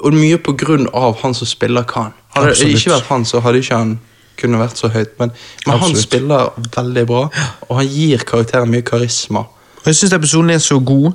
Og 0.00 0.14
mye 0.14 0.38
på 0.38 0.52
grunn 0.56 0.88
av 0.96 1.18
han 1.22 1.34
som 1.34 1.46
spiller 1.46 1.84
Khan. 1.88 2.12
Hadde 2.34 2.54
det 2.56 2.70
ikke 2.74 2.94
vært 2.94 3.08
han, 3.10 3.24
så 3.24 3.40
hadde 3.44 3.60
ikke 3.62 3.76
han 3.78 3.98
kunne 4.40 4.60
vært 4.60 4.80
så 4.80 4.88
høyt. 4.92 5.16
Men, 5.20 5.32
men 5.66 5.78
han 5.84 5.96
spiller 5.96 6.50
veldig 6.76 7.06
bra, 7.06 7.24
og 7.68 7.80
han 7.80 7.88
gir 7.88 8.24
karakteren 8.26 8.70
mye 8.72 8.82
karisma. 8.86 9.46
Og 9.80 9.86
jeg 9.88 9.96
syns 9.96 10.12
episoden 10.12 10.50
er 10.52 10.58
så 10.60 10.76
god 10.84 11.12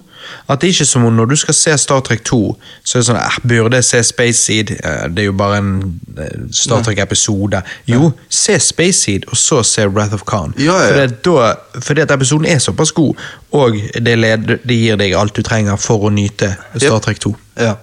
at 0.49 0.57
det 0.61 0.68
er 0.68 0.72
ikke 0.73 0.85
som 0.89 1.03
om 1.06 1.14
når 1.14 1.27
du 1.30 1.35
skal 1.38 1.53
se 1.53 1.73
Star 1.77 1.99
Trek 2.02 2.23
2, 2.26 2.38
så 2.81 2.95
er 2.97 3.03
det 3.03 3.06
sånn 3.11 3.19
eh, 3.22 3.35
Burde 3.45 3.77
jeg 3.77 3.85
se 3.85 3.99
Space 4.07 4.39
Seed? 4.41 4.72
Eh, 4.80 5.03
Det 5.14 5.22
er 5.22 5.27
jo 5.27 5.35
bare 5.38 5.60
en 5.61 5.69
eh, 6.18 6.39
Star 6.49 6.81
Trek-episode. 6.81 7.60
Jo, 7.91 8.07
se 8.34 8.56
Space 8.60 9.03
Seed, 9.03 9.27
og 9.30 9.38
så 9.38 9.60
se 9.64 9.85
Wrath 9.85 10.18
of 10.18 10.26
Khan. 10.26 10.56
Ja, 10.57 10.80
ja, 10.81 10.88
ja. 10.88 11.06
Fordi, 11.06 11.19
da, 11.30 11.80
fordi 11.85 12.02
at 12.07 12.15
episoden 12.18 12.49
er 12.49 12.57
såpass 12.65 12.91
god, 12.97 13.22
og 13.53 13.77
det, 14.02 14.18
leder, 14.18 14.57
det 14.65 14.80
gir 14.81 14.97
deg 14.97 15.14
alt 15.14 15.38
du 15.38 15.45
trenger 15.45 15.77
for 15.77 16.10
å 16.10 16.14
nyte 16.18 16.56
Star. 16.80 16.97
Trek 17.06 17.22
2. 17.22 17.35
Ja, 17.61 17.76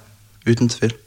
uten 0.51 0.73
tvil. 0.74 0.98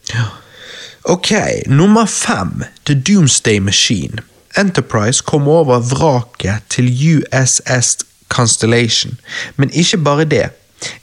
Ok, 1.08 1.32
nummer 1.66 2.06
fem. 2.06 2.64
The 2.84 2.96
Doomsday 2.96 3.60
Machine. 3.60 4.18
Enterprise 4.58 5.22
kom 5.22 5.48
over 5.48 5.80
vraket 5.80 6.64
til 6.70 6.88
USS 6.90 7.98
Constellation, 8.30 9.20
men 9.56 9.70
ikke 9.70 9.98
bare 9.98 10.26
det. 10.26 10.50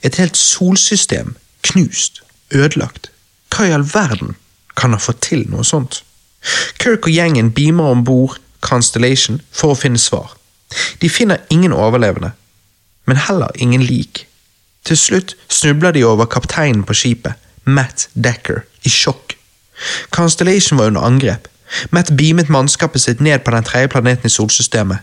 Et 0.01 0.15
helt 0.15 0.37
solsystem 0.37 1.35
knust, 1.61 2.21
ødelagt. 2.51 3.11
Hva 3.55 3.63
i 3.63 3.71
all 3.71 3.85
verden 3.93 4.35
kan 4.75 4.91
ha 4.91 4.99
fått 4.99 5.21
til 5.23 5.45
noe 5.47 5.63
sånt? 5.63 6.01
Kirk 6.83 7.07
og 7.07 7.15
gjengen 7.15 7.53
beamer 7.55 7.95
om 7.95 8.03
bord 8.03 8.41
Constellation 8.59 9.39
for 9.55 9.71
å 9.71 9.79
finne 9.79 10.01
svar. 10.03 10.33
De 10.99 11.07
finner 11.09 11.45
ingen 11.49 11.71
overlevende, 11.71 12.33
men 13.07 13.23
heller 13.29 13.55
ingen 13.55 13.87
lik. 13.87 14.25
Til 14.83 14.99
slutt 14.99 15.37
snubler 15.47 15.95
de 15.95 16.03
over 16.03 16.27
kapteinen 16.27 16.83
på 16.83 16.97
skipet, 16.97 17.39
Matt 17.63 18.09
Decker, 18.19 18.65
i 18.83 18.91
sjokk. 18.91 19.37
Constellation 20.09 20.77
var 20.77 20.91
under 20.91 21.01
angrep. 21.01 21.47
Matt 21.89 22.11
beamet 22.17 22.49
mannskapet 22.49 23.01
sitt 23.01 23.19
ned 23.19 23.43
på 23.43 23.51
den 23.51 23.63
tredje 23.63 23.87
planeten 23.87 24.29
i 24.29 24.33
solsystemet. 24.33 24.97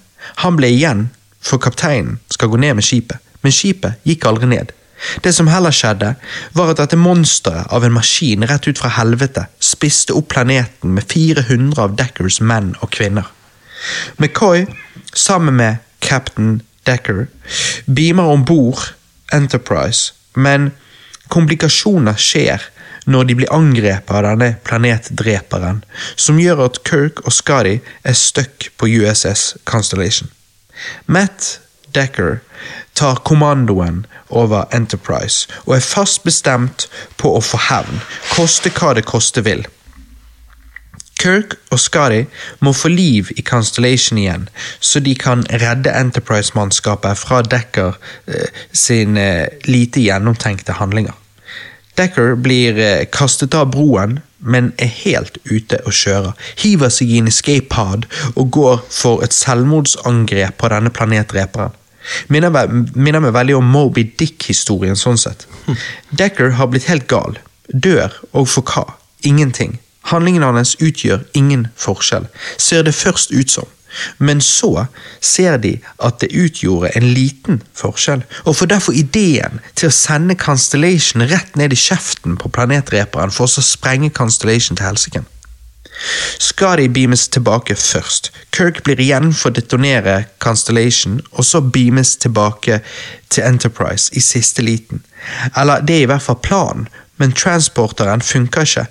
Han 0.45 0.57
ble 0.57 0.71
igjen, 0.71 1.09
for 1.41 1.59
kapteinen 1.59 2.21
skal 2.31 2.53
gå 2.53 2.61
ned 2.61 2.77
med 2.79 2.87
skipet, 2.87 3.19
men 3.43 3.55
skipet 3.55 3.99
gikk 4.07 4.27
aldri 4.29 4.51
ned. 4.51 4.73
Det 5.25 5.33
som 5.33 5.49
heller 5.49 5.73
skjedde, 5.73 6.15
var 6.53 6.71
at 6.71 6.81
dette 6.83 6.99
monsteret 7.01 7.73
av 7.73 7.85
en 7.85 7.95
maskin 7.97 8.45
rett 8.47 8.69
ut 8.69 8.79
fra 8.79 8.93
helvete 8.99 9.47
spiste 9.65 10.13
opp 10.17 10.29
planeten 10.35 10.93
med 10.97 11.09
400 11.09 11.81
av 11.81 11.97
Deckers 11.97 12.41
menn 12.45 12.75
og 12.81 12.93
kvinner. 12.93 13.31
McCoy, 14.19 14.67
sammen 15.15 15.57
med 15.57 15.81
Captain 16.05 16.61
Decker, 16.87 17.27
beamer 17.87 18.29
om 18.29 18.45
bord 18.45 18.93
Enterprise, 19.33 20.13
men 20.35 20.71
komplikasjoner 21.33 22.21
skjer 22.21 22.69
når 23.11 23.27
de 23.29 23.37
blir 23.41 23.55
angrepet 23.55 24.13
av 24.15 24.27
denne 24.27 24.53
planetdreperen, 24.67 25.83
som 26.17 26.39
gjør 26.41 26.67
at 26.69 26.83
Kirk 26.89 27.25
og 27.27 27.35
Scotty 27.35 27.79
er 28.07 28.19
stuck 28.19 28.71
på 28.79 28.91
USS 29.01 29.57
Constellation. 29.69 30.31
Matt 31.07 31.59
Decker 31.95 32.39
tar 32.95 33.21
kommandoen 33.27 34.05
over 34.29 34.69
Enterprise 34.77 35.51
og 35.67 35.77
er 35.77 35.85
fast 35.85 36.23
bestemt 36.25 36.87
på 37.19 37.35
å 37.35 37.43
få 37.45 37.59
hevn, 37.71 38.01
koste 38.35 38.73
hva 38.77 38.95
det 38.95 39.07
koste 39.09 39.43
vil. 39.47 39.67
Kirk 41.21 41.59
og 41.69 41.81
Scotty 41.81 42.23
må 42.65 42.73
få 42.73 42.89
liv 42.89 43.29
i 43.37 43.45
Constellation 43.45 44.19
igjen, 44.19 44.47
så 44.81 45.03
de 45.05 45.13
kan 45.19 45.45
redde 45.51 45.93
Enterprise-mannskapet 45.93 47.19
fra 47.21 47.43
Decker 47.45 47.99
eh, 48.27 48.63
sine 48.73 49.27
lite 49.69 50.01
gjennomtenkte 50.01 50.79
handlinger. 50.81 51.20
Decker 52.01 52.35
blir 52.41 52.79
eh, 52.81 53.07
kastet 53.13 53.55
av 53.55 53.73
broen, 53.75 54.21
men 54.41 54.71
er 54.81 54.89
helt 55.03 55.37
ute 55.45 55.83
å 55.85 55.93
kjøre. 55.93 56.33
Hiver 56.63 56.93
seg 56.93 57.13
i 57.13 57.19
en 57.21 57.29
escape 57.29 57.69
pod 57.73 58.07
og 58.33 58.49
går 58.57 58.81
for 58.89 59.21
et 59.27 59.37
selvmordsangrep 59.37 60.57
på 60.61 60.71
denne 60.73 60.93
planetdreperen. 60.97 61.77
Minner, 62.33 62.73
minner 62.97 63.21
meg 63.21 63.35
veldig 63.37 63.59
om 63.59 63.69
Moby 63.69 64.07
Dick-historien 64.19 64.97
sånn 64.97 65.21
sett. 65.21 65.45
Decker 66.17 66.57
har 66.57 66.71
blitt 66.73 66.89
helt 66.89 67.07
gal. 67.13 67.37
Dør, 67.69 68.17
og 68.33 68.49
for 68.49 68.65
hva? 68.67 68.97
Ingenting. 69.29 69.77
Handlingen 70.09 70.47
hans 70.47 70.79
utgjør 70.81 71.27
ingen 71.37 71.69
forskjell, 71.79 72.27
ser 72.57 72.87
det 72.89 72.97
først 72.97 73.35
ut 73.37 73.53
som. 73.53 73.69
Men 74.19 74.41
så 74.45 74.87
ser 75.21 75.59
de 75.63 75.77
at 75.99 76.21
det 76.23 76.31
utgjorde 76.37 76.93
en 76.97 77.11
liten 77.15 77.63
forskjell, 77.77 78.25
og 78.45 78.57
får 78.57 78.73
derfor 78.75 78.97
ideen 78.97 79.61
til 79.75 79.91
å 79.91 79.95
sende 79.95 80.39
Constellation 80.39 81.27
rett 81.31 81.57
ned 81.59 81.75
i 81.75 81.81
kjeften 81.81 82.39
på 82.41 82.53
planetdreperen 82.55 83.35
for 83.35 83.51
å 83.51 83.67
sprenge 83.67 84.13
Constellation 84.15 84.79
til 84.79 84.91
helsiken. 84.91 85.29
Skal 86.39 86.79
de 86.79 86.89
beames 86.89 87.29
tilbake 87.29 87.77
først? 87.77 88.31
Kirk 88.57 88.83
blir 88.85 89.01
igjen 89.01 89.35
for 89.37 89.51
å 89.51 89.57
detonere 89.59 90.25
Constellation, 90.41 91.21
og 91.33 91.45
så 91.45 91.61
beames 91.61 92.17
tilbake 92.17 92.81
til 93.29 93.45
Enterprise 93.45 94.09
i 94.17 94.23
siste 94.25 94.65
liten. 94.65 95.05
Eller 95.57 95.85
det 95.85 95.99
er 95.99 96.07
i 96.07 96.11
hvert 96.11 96.25
fall 96.25 96.41
planen, 96.43 96.89
men 97.21 97.35
transporteren 97.37 98.25
funker 98.25 98.67
ikke. 98.67 98.87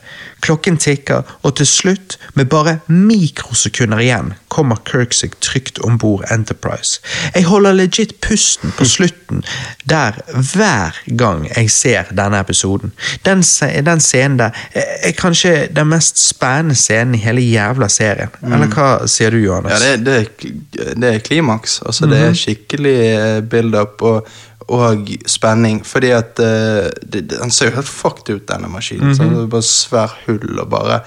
Klokken 0.45 0.77
tikker, 0.79 1.25
og 1.43 1.55
til 1.59 1.67
slutt, 1.67 2.15
med 2.33 2.47
bare 2.51 2.77
mikrosekunder 2.87 3.99
igjen, 3.99 4.33
kommer 4.47 4.79
Kirk 4.87 5.13
seg 5.13 5.33
trygt 5.43 5.81
om 5.83 5.97
bord 5.99 6.23
Enterprise. 6.31 7.01
Jeg 7.35 7.43
holder 7.49 7.75
legit 7.75 8.15
pusten 8.23 8.71
på 8.77 8.87
slutten 8.87 9.43
der 9.89 10.15
hver 10.53 10.95
gang 11.19 11.47
jeg 11.49 11.71
ser 11.73 12.13
denne 12.15 12.39
episoden. 12.39 12.93
Den, 13.25 13.43
den 13.85 14.03
scenen 14.03 14.39
der 14.39 14.55
er 14.73 15.15
kanskje 15.17 15.67
den 15.75 15.89
mest 15.91 16.21
spennende 16.21 16.77
scenen 16.77 17.17
i 17.17 17.23
hele 17.23 17.43
jævla 17.43 17.89
serien. 17.91 18.31
Eller 18.45 18.71
hva 18.71 18.89
sier 19.09 19.33
du, 19.33 19.41
Johannes? 19.43 19.75
Ja, 19.75 19.97
det, 19.97 20.29
det, 20.39 20.93
det 20.95 21.13
er 21.15 21.25
klimaks. 21.25 21.81
Altså, 21.85 22.07
Det 22.09 22.21
er 22.29 22.37
skikkelig 22.37 22.95
eh, 23.09 23.41
build-up 23.49 24.01
og, 24.01 24.29
og 24.67 25.07
spenning. 25.25 25.85
Fordi 25.85 26.09
at 26.09 26.39
uh, 26.39 26.89
det, 27.01 27.29
det, 27.29 27.39
Den 27.41 27.51
ser 27.51 27.69
jo 27.69 27.75
helt 27.75 27.87
fucked 27.89 28.29
ut, 28.35 28.47
denne 28.49 28.67
maskinen. 28.69 29.15
så 29.15 29.23
det 29.23 29.37
er 29.43 29.47
bare 29.47 29.63
svær 29.63 30.17
hull 30.27 30.59
og 30.59 30.69
bare 30.69 30.99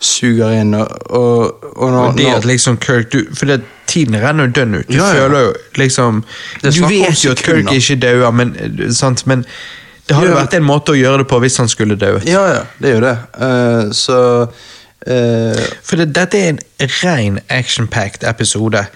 suger 0.00 0.50
inn. 0.60 0.74
Og, 0.74 0.88
og, 1.10 1.64
og 1.76 1.90
når, 1.92 2.06
Og 2.08 2.16
det 2.18 2.26
at 2.34 2.44
liksom 2.44 2.76
Kirk 2.80 3.12
du, 3.12 3.24
For 3.36 3.46
det, 3.46 3.60
tiden 3.86 4.16
renner 4.22 4.46
jo 4.46 4.52
dønn 4.56 4.74
ut. 4.74 4.88
Du 4.88 4.94
Ja, 4.96 5.06
ja. 5.10 5.12
føler 5.26 5.40
jo 5.40 5.52
liksom 5.76 6.24
Du 6.62 6.70
vet 6.70 7.24
jo 7.24 7.30
at 7.30 7.42
Kirk 7.42 7.64
kunder. 7.64 7.72
ikke 7.72 7.96
dauer, 8.00 8.30
men, 8.30 8.56
eh, 8.56 8.90
sant? 8.92 9.26
men 9.26 9.44
det 10.08 10.16
hadde 10.16 10.30
Ja. 10.30 10.40
vært 10.44 10.54
en 10.54 10.64
måte 10.64 10.90
å 10.92 10.96
gjøre 10.98 11.18
det 11.18 11.28
på 11.28 11.38
hvis 11.40 11.56
han 11.56 11.68
skulle 11.68 11.94
dø. 11.96 12.18
ja, 12.26 12.46
ja, 12.54 12.62
det 12.82 12.90
er 12.90 12.94
jo 12.94 13.00
det. 13.00 13.16
Uh, 13.40 13.92
så 13.92 14.16
uh, 15.06 15.60
For 15.82 15.96
det, 15.96 16.14
dette 16.14 16.38
er 16.38 16.48
en 16.48 16.60
ren 17.04 17.38
action-packed 17.48 18.24
episode. 18.28 18.86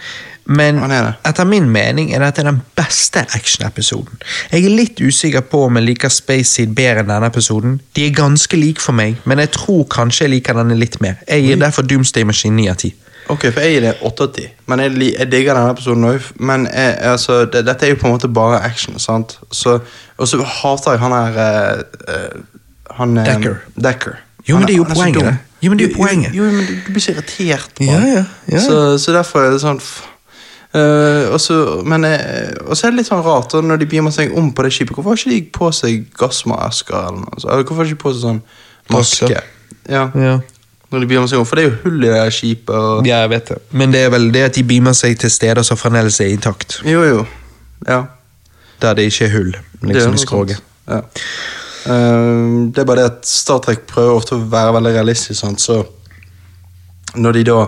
Men 0.44 0.82
er 0.92 1.14
etter 1.24 1.46
min 1.48 1.70
mening 1.72 2.10
er 2.12 2.20
dette 2.20 2.44
den 2.44 2.60
beste 2.76 3.22
action-episoden. 3.36 4.20
Jeg 4.52 4.66
er 4.66 4.74
litt 4.76 5.00
usikker 5.00 5.46
på 5.48 5.62
om 5.68 5.78
jeg 5.80 5.86
liker 5.86 6.12
Spaceseed 6.12 6.74
bedre 6.76 7.04
enn 7.04 7.08
denne 7.08 7.30
episoden. 7.32 7.78
De 7.96 8.04
er 8.04 8.16
ganske 8.16 8.58
like 8.60 8.82
for 8.84 8.96
meg, 8.96 9.16
men 9.24 9.40
jeg 9.40 9.54
tror 9.56 9.86
kanskje 9.92 10.26
jeg 10.26 10.34
liker 10.36 10.58
denne 10.60 10.76
litt 10.76 11.00
mer. 11.00 11.16
Jeg 11.28 11.46
gir 11.46 11.62
derfor 11.62 11.88
Doomsday 11.88 12.28
Machine 12.28 12.60
9 12.60 12.68
av 12.74 12.76
10. 12.76 12.92
Ok, 13.32 13.46
for 13.48 13.64
jeg 13.64 13.72
gir 13.78 13.86
det 13.86 13.94
8 14.04 14.26
av 14.26 14.34
10. 14.36 14.50
Men 14.68 14.84
jeg, 14.84 14.96
jeg 15.14 15.30
digger 15.32 15.56
denne 15.56 15.72
episoden 15.72 16.08
òg. 16.10 16.28
Men 16.36 16.68
jeg, 16.68 16.98
altså, 17.14 17.40
det, 17.48 17.64
dette 17.64 17.88
er 17.88 17.94
jo 17.94 18.02
på 18.02 18.10
en 18.10 18.16
måte 18.18 18.28
bare 18.28 18.60
action. 18.68 19.00
sant? 19.00 19.38
Og 19.48 20.28
så 20.28 20.44
hater 20.60 20.98
jeg 20.98 21.04
han 21.06 21.16
her 21.16 21.40
eh, 21.40 22.42
Han 22.98 23.16
eh, 23.18 23.32
Decker. 23.32 23.62
Decker. 23.80 24.20
Jo, 24.44 24.58
men 24.58 24.68
det 24.68 24.74
er 24.74 24.76
jo 24.76 24.84
poenget, 24.84 25.38
Jo, 25.62 25.70
men 25.70 25.78
det 25.78 25.86
er 25.86 25.88
jo 25.88 25.96
poenget. 25.96 26.34
Jo, 26.36 26.44
men 26.52 26.66
du, 26.68 26.92
blir 26.92 27.00
så 27.00 27.14
irritert 27.14 27.70
på 27.78 27.86
Ja, 27.88 28.00
ja, 28.04 28.24
ja. 28.52 28.60
Så, 28.60 28.98
så 29.00 29.14
derfor 29.16 29.46
er 29.46 29.54
det 29.54 29.62
sånn 29.62 29.80
eh, 30.74 31.28
og 31.32 31.40
så- 31.40 31.82
men 31.84 32.04
og 32.04 32.74
så 32.76 32.86
er 32.86 32.90
det 32.90 32.96
litt 32.98 33.08
sånn 33.08 33.24
rart 33.24 33.54
og 33.54 33.64
når 33.64 33.78
de 33.78 33.86
beamer 33.86 34.10
seg 34.10 34.36
om 34.36 34.52
på 34.52 34.62
det 34.62 34.72
skipet. 34.72 34.94
Hvorfor 34.94 35.10
har 35.10 35.16
ikke 35.16 35.30
de 35.30 35.42
på 35.58 35.70
seg 35.72 36.06
gassmasker? 36.18 36.94
eller 37.08 37.18
noe? 37.20 37.38
Så, 37.40 37.48
eller 37.48 37.62
Hvorfor 37.64 37.76
har 37.76 37.84
de 37.84 37.94
ikke 37.94 38.02
på 38.08 38.12
seg 38.14 38.22
sånn 38.22 38.42
maske? 38.90 39.30
Ja, 39.88 40.10
Ja. 40.14 40.40
når 40.92 41.00
de 41.00 41.06
beamer 41.06 41.26
seg 41.28 41.38
om 41.38 41.44
For 41.44 41.56
det 41.56 41.64
er 41.64 41.70
jo 41.70 41.76
hull 41.84 42.04
i 42.04 42.08
det 42.08 42.32
skipet. 42.32 42.70
Og, 42.74 43.06
Ja, 43.06 43.20
jeg 43.22 43.30
vet 43.30 43.46
det. 43.48 43.58
Men 43.72 43.90
det 43.92 44.00
er 44.06 44.10
vel 44.10 44.30
det 44.32 44.44
at 44.44 44.54
de 44.54 44.62
beamer 44.62 44.92
seg 44.94 45.18
til 45.18 45.30
steder 45.30 45.62
som 45.62 45.76
fremdeles 45.76 46.20
er 46.20 46.30
intakt. 46.36 46.80
Jo, 46.84 47.02
jo. 47.04 47.26
Ja. 47.88 48.04
Der 48.80 48.94
det 48.94 49.06
ikke 49.12 49.26
er 49.26 49.30
hull, 49.36 49.52
liksom 49.82 50.14
i 50.14 50.16
skroget. 50.18 50.60
Ja. 50.88 51.00
Uh, 51.86 52.70
det 52.72 52.78
er 52.78 52.84
bare 52.84 52.96
det 53.02 53.04
at 53.10 53.26
Star 53.26 53.58
Trek 53.60 53.86
prøver 53.86 54.14
ofte 54.16 54.32
å 54.36 54.48
være 54.50 54.72
veldig 54.72 54.94
realistisk, 54.94 55.40
sant? 55.40 55.60
så 55.60 55.84
når 57.16 57.32
de 57.32 57.42
da 57.44 57.66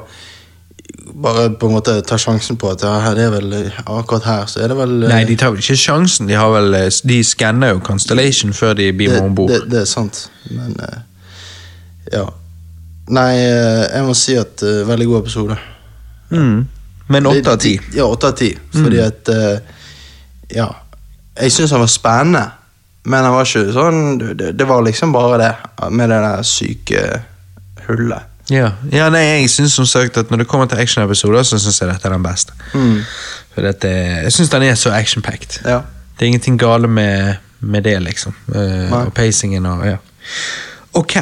bare 1.16 1.50
på 1.50 1.66
en 1.66 1.76
måte 1.76 1.94
tar 2.06 2.20
sjansen 2.20 2.58
på 2.60 2.70
at 2.70 2.82
ja, 2.84 2.94
det 3.16 3.24
er 3.26 3.32
vel 3.32 3.54
akkurat 3.86 4.26
her, 4.26 4.46
så 4.50 4.62
er 4.64 4.72
det 4.72 4.78
vel 4.78 4.96
eh, 5.02 5.12
Nei, 5.12 5.22
de 5.28 5.36
tar 5.38 5.54
vel 5.54 5.62
ikke 5.62 5.78
sjansen. 5.80 6.28
De, 6.28 6.36
har 6.38 6.50
vel, 6.52 6.74
eh, 6.78 6.88
de 7.08 7.20
skanner 7.24 7.74
jo 7.74 7.82
Constellation 7.84 8.52
før 8.56 8.76
de 8.78 8.90
beamer 8.96 9.22
om 9.22 9.30
det, 9.30 9.36
bord. 9.38 9.52
det, 9.52 9.62
det 9.72 9.80
er 9.82 9.88
sant, 9.90 10.26
men 10.50 10.76
eh, 10.84 10.98
ja. 12.12 12.26
Nei, 13.16 13.32
eh, 13.38 13.84
jeg 13.92 14.06
må 14.06 14.14
si 14.18 14.34
at 14.38 14.62
uh, 14.66 14.82
veldig 14.88 15.06
god 15.06 15.20
episode. 15.20 15.56
Mm. 16.34 16.64
Men 17.14 17.28
åtte 17.30 17.52
av 17.52 17.60
ti. 17.62 17.76
Ja, 17.94 18.08
åtte 18.10 18.32
av 18.32 18.38
ti. 18.38 18.50
Fordi 18.74 19.02
at 19.02 19.30
uh, 19.30 19.74
Ja. 20.56 20.72
Jeg 21.36 21.52
syns 21.52 21.74
han 21.74 21.82
var 21.82 21.90
spennende, 21.92 22.42
men 23.04 23.26
han 23.26 23.34
var 23.36 23.44
ikke 23.44 23.72
sånn 23.74 23.98
Det, 24.24 24.54
det 24.56 24.66
var 24.66 24.80
liksom 24.86 25.10
bare 25.12 25.36
det, 25.42 25.50
med 25.92 26.08
det 26.10 26.20
der 26.24 26.46
syke 26.48 27.02
hullet. 27.86 28.35
Ja. 28.50 28.70
ja, 28.92 29.08
nei, 29.10 29.20
jeg 29.20 29.50
synes 29.50 29.72
som 29.72 29.86
sagt 29.86 30.16
at 30.16 30.30
når 30.30 30.44
det 30.44 30.46
kommer 30.46 30.66
til 30.70 30.78
actionepisoder, 30.78 31.42
så 31.42 31.58
syns 31.58 31.80
jeg 31.80 31.88
dette 31.90 32.06
er 32.06 32.14
den 32.14 32.22
beste. 32.22 32.52
For 33.54 33.66
dette, 33.66 33.88
jeg 33.88 34.32
syns 34.32 34.52
den 34.52 34.62
er 34.62 34.74
så 34.78 34.92
action-packed. 34.94 35.60
Ja. 35.64 35.80
Det 36.16 36.24
er 36.24 36.26
ingenting 36.26 36.58
gale 36.58 36.88
med, 36.88 37.34
med 37.60 37.82
det, 37.82 38.02
liksom. 38.02 38.34
Uh, 38.48 38.92
og 38.92 39.12
pacingen 39.14 39.66
og 39.66 39.86
ja. 39.86 39.96
Ok. 40.94 41.16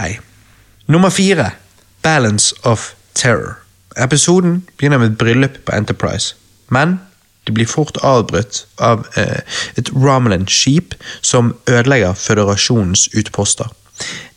Nummer 0.87 1.09
fire. 1.09 1.51
Balance 2.03 2.55
of 2.63 2.93
Terror. 3.15 3.57
Episoden 3.97 4.65
begynner 4.77 4.99
med 4.99 5.11
et 5.11 5.19
bryllup 5.19 5.51
på 5.67 5.73
Enterprise, 5.73 6.35
men 6.69 7.01
det 7.47 7.55
blir 7.55 7.67
fort 7.67 7.99
avbrutt 8.03 8.67
av 8.79 9.07
uh, 9.17 9.41
et 9.79 9.91
Romulan-skip 9.95 10.95
som 11.23 11.55
ødelegger 11.69 12.15
føderasjonens 12.15 13.09
utposter. 13.17 13.71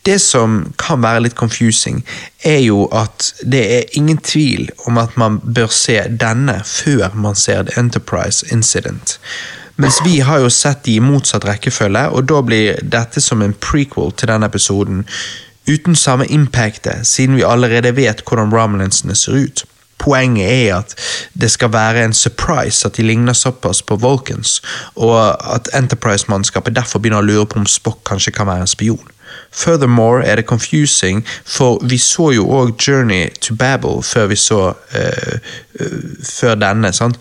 Det 0.06 0.16
som 0.22 0.60
kan 0.80 1.02
være 1.02 1.26
litt 1.26 1.36
confusing, 1.36 2.00
er 2.46 2.62
jo 2.62 2.86
at 2.94 3.32
det 3.42 3.62
er 3.76 3.96
ingen 3.98 4.18
tvil 4.24 4.70
om 4.88 4.98
at 5.02 5.16
man 5.20 5.40
bør 5.42 5.68
se 5.74 5.98
denne 6.08 6.60
før 6.64 7.12
man 7.14 7.36
ser 7.36 7.66
The 7.68 7.80
Enterprise 7.80 8.46
Incident. 8.54 9.18
Mens 9.78 10.00
vi 10.04 10.20
har 10.26 10.40
jo 10.42 10.50
sett 10.50 10.80
de 10.88 10.96
i 10.98 11.02
motsatt 11.02 11.44
rekkefølge, 11.46 12.08
og 12.10 12.24
da 12.30 12.40
blir 12.42 12.80
dette 12.82 13.20
som 13.22 13.42
en 13.44 13.54
prequel 13.54 14.10
til 14.16 14.30
den 14.32 14.46
episoden, 14.46 15.04
uten 15.68 15.94
samme 15.96 16.26
impactet, 16.26 17.06
siden 17.06 17.36
vi 17.36 17.44
allerede 17.46 17.92
vet 17.96 18.24
hvordan 18.26 18.50
Romulansene 18.54 19.14
ser 19.14 19.36
ut. 19.44 19.64
Poenget 19.98 20.50
er 20.50 20.74
at 20.78 20.94
det 21.34 21.50
skal 21.50 21.72
være 21.74 22.04
en 22.04 22.14
surprise 22.14 22.86
at 22.86 22.96
de 22.96 23.06
ligner 23.06 23.32
såpass 23.32 23.82
på 23.82 23.96
Vulcans, 23.96 24.62
og 24.96 25.20
at 25.54 25.70
Enterprise-mannskapet 25.74 26.74
derfor 26.74 27.02
begynner 27.02 27.22
å 27.22 27.28
lure 27.28 27.46
på 27.46 27.60
om 27.60 27.66
Spock 27.66 28.02
kanskje 28.08 28.34
kan 28.34 28.50
være 28.50 28.66
en 28.66 28.74
spion. 28.74 29.06
Furthermore 29.52 30.24
er 30.24 30.36
det 30.36 30.46
confusing, 30.46 31.26
for 31.44 31.78
vi 31.84 31.98
så 31.98 32.30
jo 32.30 32.48
òg 32.48 32.74
Journey 32.88 33.28
to 33.40 33.54
Babel 33.54 34.02
før 34.02 34.26
vi 34.26 34.36
så 34.36 34.72
uh, 34.72 35.38
uh, 35.80 36.02
Før 36.24 36.54
denne, 36.54 36.92
sant? 36.92 37.18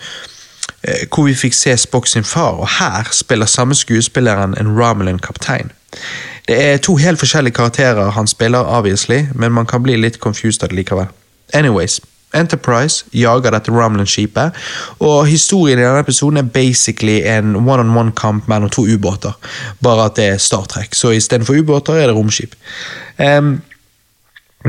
Eh, 0.83 1.07
hvor 1.13 1.23
vi 1.23 1.35
fikk 1.35 1.53
se 1.53 1.77
Spock 1.77 2.07
sin 2.07 2.23
far, 2.23 2.51
og 2.61 2.67
her 2.79 3.07
spiller 3.11 3.45
samme 3.45 3.75
skuespilleren 3.75 4.55
en 4.59 4.79
Romulan-kaptein. 4.79 5.71
Det 6.47 6.63
er 6.63 6.77
to 6.77 6.95
helt 6.95 7.19
forskjellige 7.19 7.53
karakterer 7.53 8.11
han 8.11 8.27
spiller, 8.27 8.59
obviously, 8.59 9.25
men 9.35 9.51
man 9.51 9.65
kan 9.65 9.83
bli 9.83 9.95
litt 9.95 10.19
confused 10.19 10.63
av 10.63 10.69
det 10.69 10.75
likevel. 10.75 11.07
Anyways, 11.53 12.01
Enterprise 12.35 13.05
jager 13.15 13.53
dette 13.55 13.71
Romulan-skipet, 13.71 14.57
og 14.99 15.27
historien 15.29 15.79
i 15.79 15.85
denne 15.85 16.03
episoden 16.03 16.41
er 16.41 16.49
basically 16.51 17.21
en 17.23 17.55
one-on-one-kamp 17.55 18.49
mellom 18.51 18.69
to 18.73 18.83
ubåter, 18.83 19.37
bare 19.83 20.09
at 20.09 20.19
det 20.19 20.27
er 20.33 20.43
Star 20.43 20.67
Trek, 20.67 20.95
så 20.95 21.13
istedenfor 21.15 21.61
ubåter 21.61 22.01
er 22.01 22.11
det 22.11 22.17
romskip. 22.17 22.55
Um, 23.17 23.61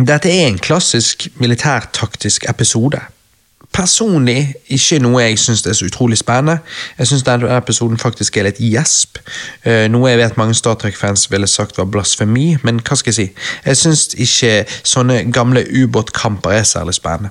dette 0.07 0.31
er 0.31 0.47
en 0.47 0.59
klassisk 0.63 1.29
militærtaktisk 1.43 2.45
episode. 2.49 3.01
Personlig 3.79 4.57
ikke 4.75 4.99
noe 5.05 5.21
jeg 5.23 5.39
syns 5.39 5.63
er 5.63 5.77
så 5.79 5.87
utrolig 5.87 6.19
spennende. 6.19 6.59
Jeg 6.99 7.13
syns 7.13 7.23
denne 7.23 7.53
episoden 7.55 8.01
faktisk 8.01 8.37
er 8.37 8.49
litt 8.49 8.59
gjesp. 8.59 9.21
Eh, 9.63 9.87
noe 9.93 10.11
jeg 10.11 10.19
vet 10.19 10.41
mange 10.41 10.57
Star 10.59 10.75
Trek-fans 10.81 11.29
ville 11.31 11.47
sagt 11.47 11.79
var 11.79 11.87
blasfemi, 11.87 12.57
men 12.67 12.83
hva 12.83 12.99
skal 12.99 13.15
jeg 13.15 13.19
si? 13.21 13.29
Jeg 13.69 13.79
syns 13.79 14.09
ikke 14.19 14.53
sånne 14.83 15.21
gamle 15.31 15.63
ubåtkamper 15.63 16.59
er 16.59 16.67
særlig 16.67 16.99
spennende. 16.99 17.31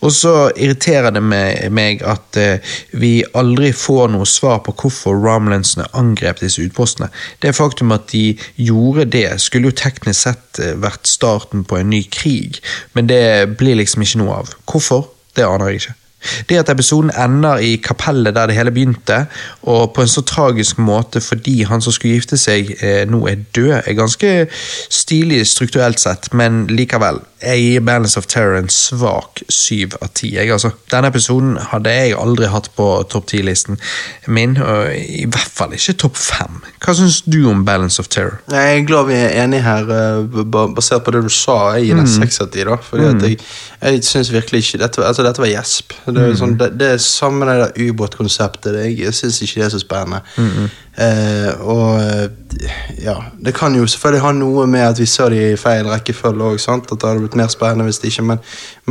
Og 0.00 0.10
så 0.16 0.34
irriterer 0.56 1.12
det 1.12 1.22
meg, 1.22 2.00
at 2.02 2.40
eh, 2.40 2.74
vi 2.96 3.12
aldri 3.36 3.74
får 3.76 4.14
noe 4.16 4.26
svar 4.26 4.64
på 4.64 4.72
hvorfor 4.72 5.20
Romulansene 5.20 5.90
angrep 5.92 6.40
disse 6.40 6.64
utpostene. 6.64 7.12
Det 7.44 7.52
faktum 7.54 7.92
at 7.92 8.08
de 8.16 8.30
gjorde 8.56 9.10
det, 9.12 9.28
skulle 9.44 9.68
jo 9.68 9.80
teknisk 9.84 10.24
sett 10.24 10.62
eh, 10.62 10.72
vært 10.80 11.04
starten 11.04 11.68
på 11.68 11.78
en 11.78 11.92
ny 11.92 12.06
krig, 12.08 12.62
men 12.96 13.12
det 13.12 13.58
blir 13.60 13.76
liksom 13.76 14.08
ikke 14.08 14.24
noe 14.24 14.40
av. 14.40 14.56
Hvorfor? 14.64 15.11
Det 15.36 15.44
aner 15.44 15.64
jeg 15.66 15.74
ikke. 15.74 15.94
Det 16.48 16.58
at 16.60 16.70
episoden 16.72 17.10
ender 17.18 17.62
i 17.62 17.76
kapellet 17.82 18.34
der 18.34 18.46
det 18.50 18.56
hele 18.56 18.74
begynte, 18.74 19.26
og 19.62 19.92
på 19.94 20.04
en 20.04 20.08
så 20.08 20.22
tragisk 20.26 20.78
måte 20.78 21.20
fordi 21.20 21.62
han 21.68 21.82
som 21.82 21.92
skulle 21.92 22.18
gifte 22.18 22.38
seg 22.40 22.74
eh, 22.80 23.02
nå 23.10 23.24
er 23.28 23.42
død, 23.54 23.74
er 23.82 23.98
ganske 23.98 24.32
stilig 24.90 25.46
strukturelt 25.46 26.00
sett, 26.00 26.32
men 26.34 26.66
likevel. 26.70 27.22
Jeg 27.42 27.58
gir 27.58 27.80
Balance 27.82 28.18
of 28.18 28.28
Terror 28.30 28.54
en 28.60 28.68
svak 28.70 29.40
syv 29.50 29.96
av 29.98 30.12
ti. 30.14 30.30
Altså. 30.38 30.70
Denne 30.92 31.10
episoden 31.10 31.56
hadde 31.72 31.90
jeg 31.90 32.14
aldri 32.14 32.46
hatt 32.46 32.68
på 32.76 32.86
topp 33.10 33.26
ti-listen 33.32 33.80
min, 34.30 34.54
og 34.62 34.92
i 34.94 35.24
hvert 35.26 35.50
fall 35.50 35.74
ikke 35.74 35.96
topp 36.04 36.20
fem. 36.22 36.60
Hva 36.84 36.94
syns 36.94 37.22
du 37.26 37.40
om 37.50 37.64
Balance 37.66 37.98
of 38.02 38.10
Terror? 38.14 38.38
Jeg 38.52 38.76
er 38.76 38.86
glad 38.86 39.10
vi 39.10 39.18
er 39.18 39.34
enige 39.42 39.66
her, 39.66 39.90
eh, 39.90 40.38
basert 40.54 41.02
på 41.02 41.16
det 41.16 41.24
du 41.26 41.32
sa. 41.34 41.58
Jeg 41.74 41.88
gir 41.88 41.98
den 41.98 42.10
seks 42.10 42.40
av 42.44 42.52
ti. 42.54 42.62
da, 42.68 42.78
fordi 42.78 43.08
at 43.10 43.26
jeg, 43.26 43.40
jeg 44.06 44.32
virkelig 44.32 44.62
ikke 44.62 44.82
Dette, 44.82 45.02
altså, 45.06 45.22
dette 45.26 45.42
var 45.42 45.50
gjesp. 45.50 45.92
Det 46.14 46.22
er, 46.24 46.34
sånn, 46.38 46.54
det, 46.60 46.68
det 46.80 46.88
er 46.94 47.02
samme 47.02 47.46
det 47.48 47.56
der 47.60 47.90
ubåtkonseptet. 47.90 48.78
Jeg, 48.98 49.14
syns 49.16 49.40
ikke 49.44 49.60
det 49.60 49.66
er 49.66 49.74
så 49.74 49.80
spennende. 49.82 50.20
Eh, 51.00 51.60
og 51.64 52.00
eh, 52.02 52.72
ja, 53.00 53.16
det 53.40 53.54
kan 53.56 53.74
jo 53.76 53.86
selvfølgelig 53.88 54.24
ha 54.24 54.32
noe 54.36 54.66
med 54.70 54.86
at 54.90 55.00
vi 55.00 55.08
så 55.08 55.28
det 55.32 55.42
i 55.52 55.60
feil 55.60 55.88
rekkefølge 55.90 56.52
òg. 56.52 56.60
At 56.74 56.90
det 56.92 57.00
hadde 57.00 57.24
blitt 57.24 57.38
mer 57.40 57.52
spennende 57.52 57.88
hvis 57.88 58.02
det 58.02 58.12
ikke, 58.12 58.26
men, 58.32 58.42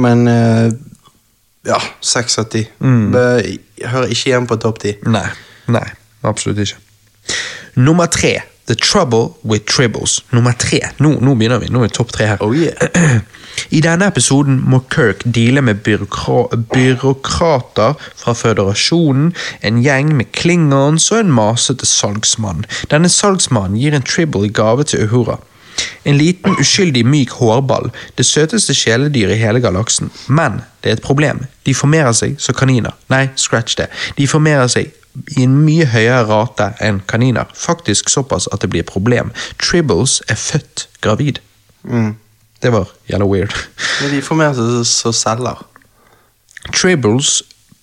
men 0.02 0.28
eh, 0.32 0.70
ja, 1.70 1.82
seks 2.02 2.40
av 2.42 2.50
ti. 2.54 2.66
Hører 2.82 4.14
ikke 4.14 4.34
hjemme 4.34 4.50
på 4.50 4.60
topp 4.62 4.82
ti. 4.84 4.96
Nei, 5.10 5.28
nei, 5.72 5.88
absolutt 6.28 6.64
ikke. 6.66 6.82
Nummer 7.82 8.10
tre. 8.12 8.40
The 8.72 8.76
Trouble 8.76 9.34
with 9.44 9.66
Tribbles. 9.66 10.24
Nummer 10.30 10.54
tre. 10.54 10.80
Nå, 10.98 11.18
nå 11.20 11.34
begynner 11.36 11.60
vi. 11.60 11.68
Nå 11.68 11.82
er 11.82 11.90
vi 11.90 11.96
topp 11.98 12.14
tre 12.16 12.30
her. 12.30 12.38
Oh 12.40 12.54
yeah. 12.56 13.20
I 13.76 13.82
denne 13.84 14.08
episoden 14.08 14.62
må 14.64 14.80
Kirk 14.94 15.26
deale 15.26 15.60
med 15.60 15.82
byråkra 15.84 16.62
byråkrater 16.72 17.98
fra 18.16 18.34
Føderasjonen, 18.34 19.34
en 19.60 19.82
gjeng 19.84 20.14
med 20.16 20.32
klingons 20.32 21.10
og 21.12 21.20
en 21.20 21.34
masete 21.36 21.90
salgsmann. 21.90 22.64
Denne 22.88 23.12
salgsmannen 23.12 23.76
gir 23.76 23.98
en 23.98 24.08
Tribble 24.08 24.48
i 24.48 24.54
gave 24.56 24.88
til 24.88 25.04
Uhura. 25.04 25.42
En 26.08 26.16
liten, 26.16 26.56
uskyldig, 26.56 27.04
myk 27.04 27.36
hårball, 27.42 27.92
det 28.16 28.26
søteste 28.26 28.72
kjæledyret 28.78 29.36
i 29.36 29.44
hele 29.44 29.60
galaksen. 29.60 30.14
Men 30.28 30.62
det 30.80 30.94
er 30.94 31.02
et 31.02 31.04
problem. 31.04 31.44
De 31.68 31.76
formerer 31.76 32.16
seg 32.16 32.40
som 32.40 32.56
kaniner. 32.56 32.96
Nei, 33.12 33.26
scratch 33.36 33.76
det. 33.84 33.92
De 34.16 34.32
formerer 34.32 34.72
seg 34.72 34.96
i 35.38 35.44
en 35.44 35.56
mye 35.66 35.86
høyere 35.92 36.24
rate 36.30 36.72
enn 36.84 37.02
kaniner. 37.08 37.50
Faktisk 37.58 38.10
såpass 38.10 38.48
at 38.54 38.64
det 38.64 38.72
blir 38.72 38.88
problem. 38.88 39.32
Tribbles 39.60 40.22
er 40.32 40.40
født 40.40 40.88
gravid. 41.04 41.42
Mm. 41.84 42.16
Det 42.62 42.72
var 42.72 42.90
jævla 43.10 43.26
weird. 43.26 43.56
Men 44.02 44.16
de 44.16 44.22
får 44.22 44.40
med 44.40 44.56
seg 44.58 44.88
så 44.88 45.14
celler. 45.16 45.64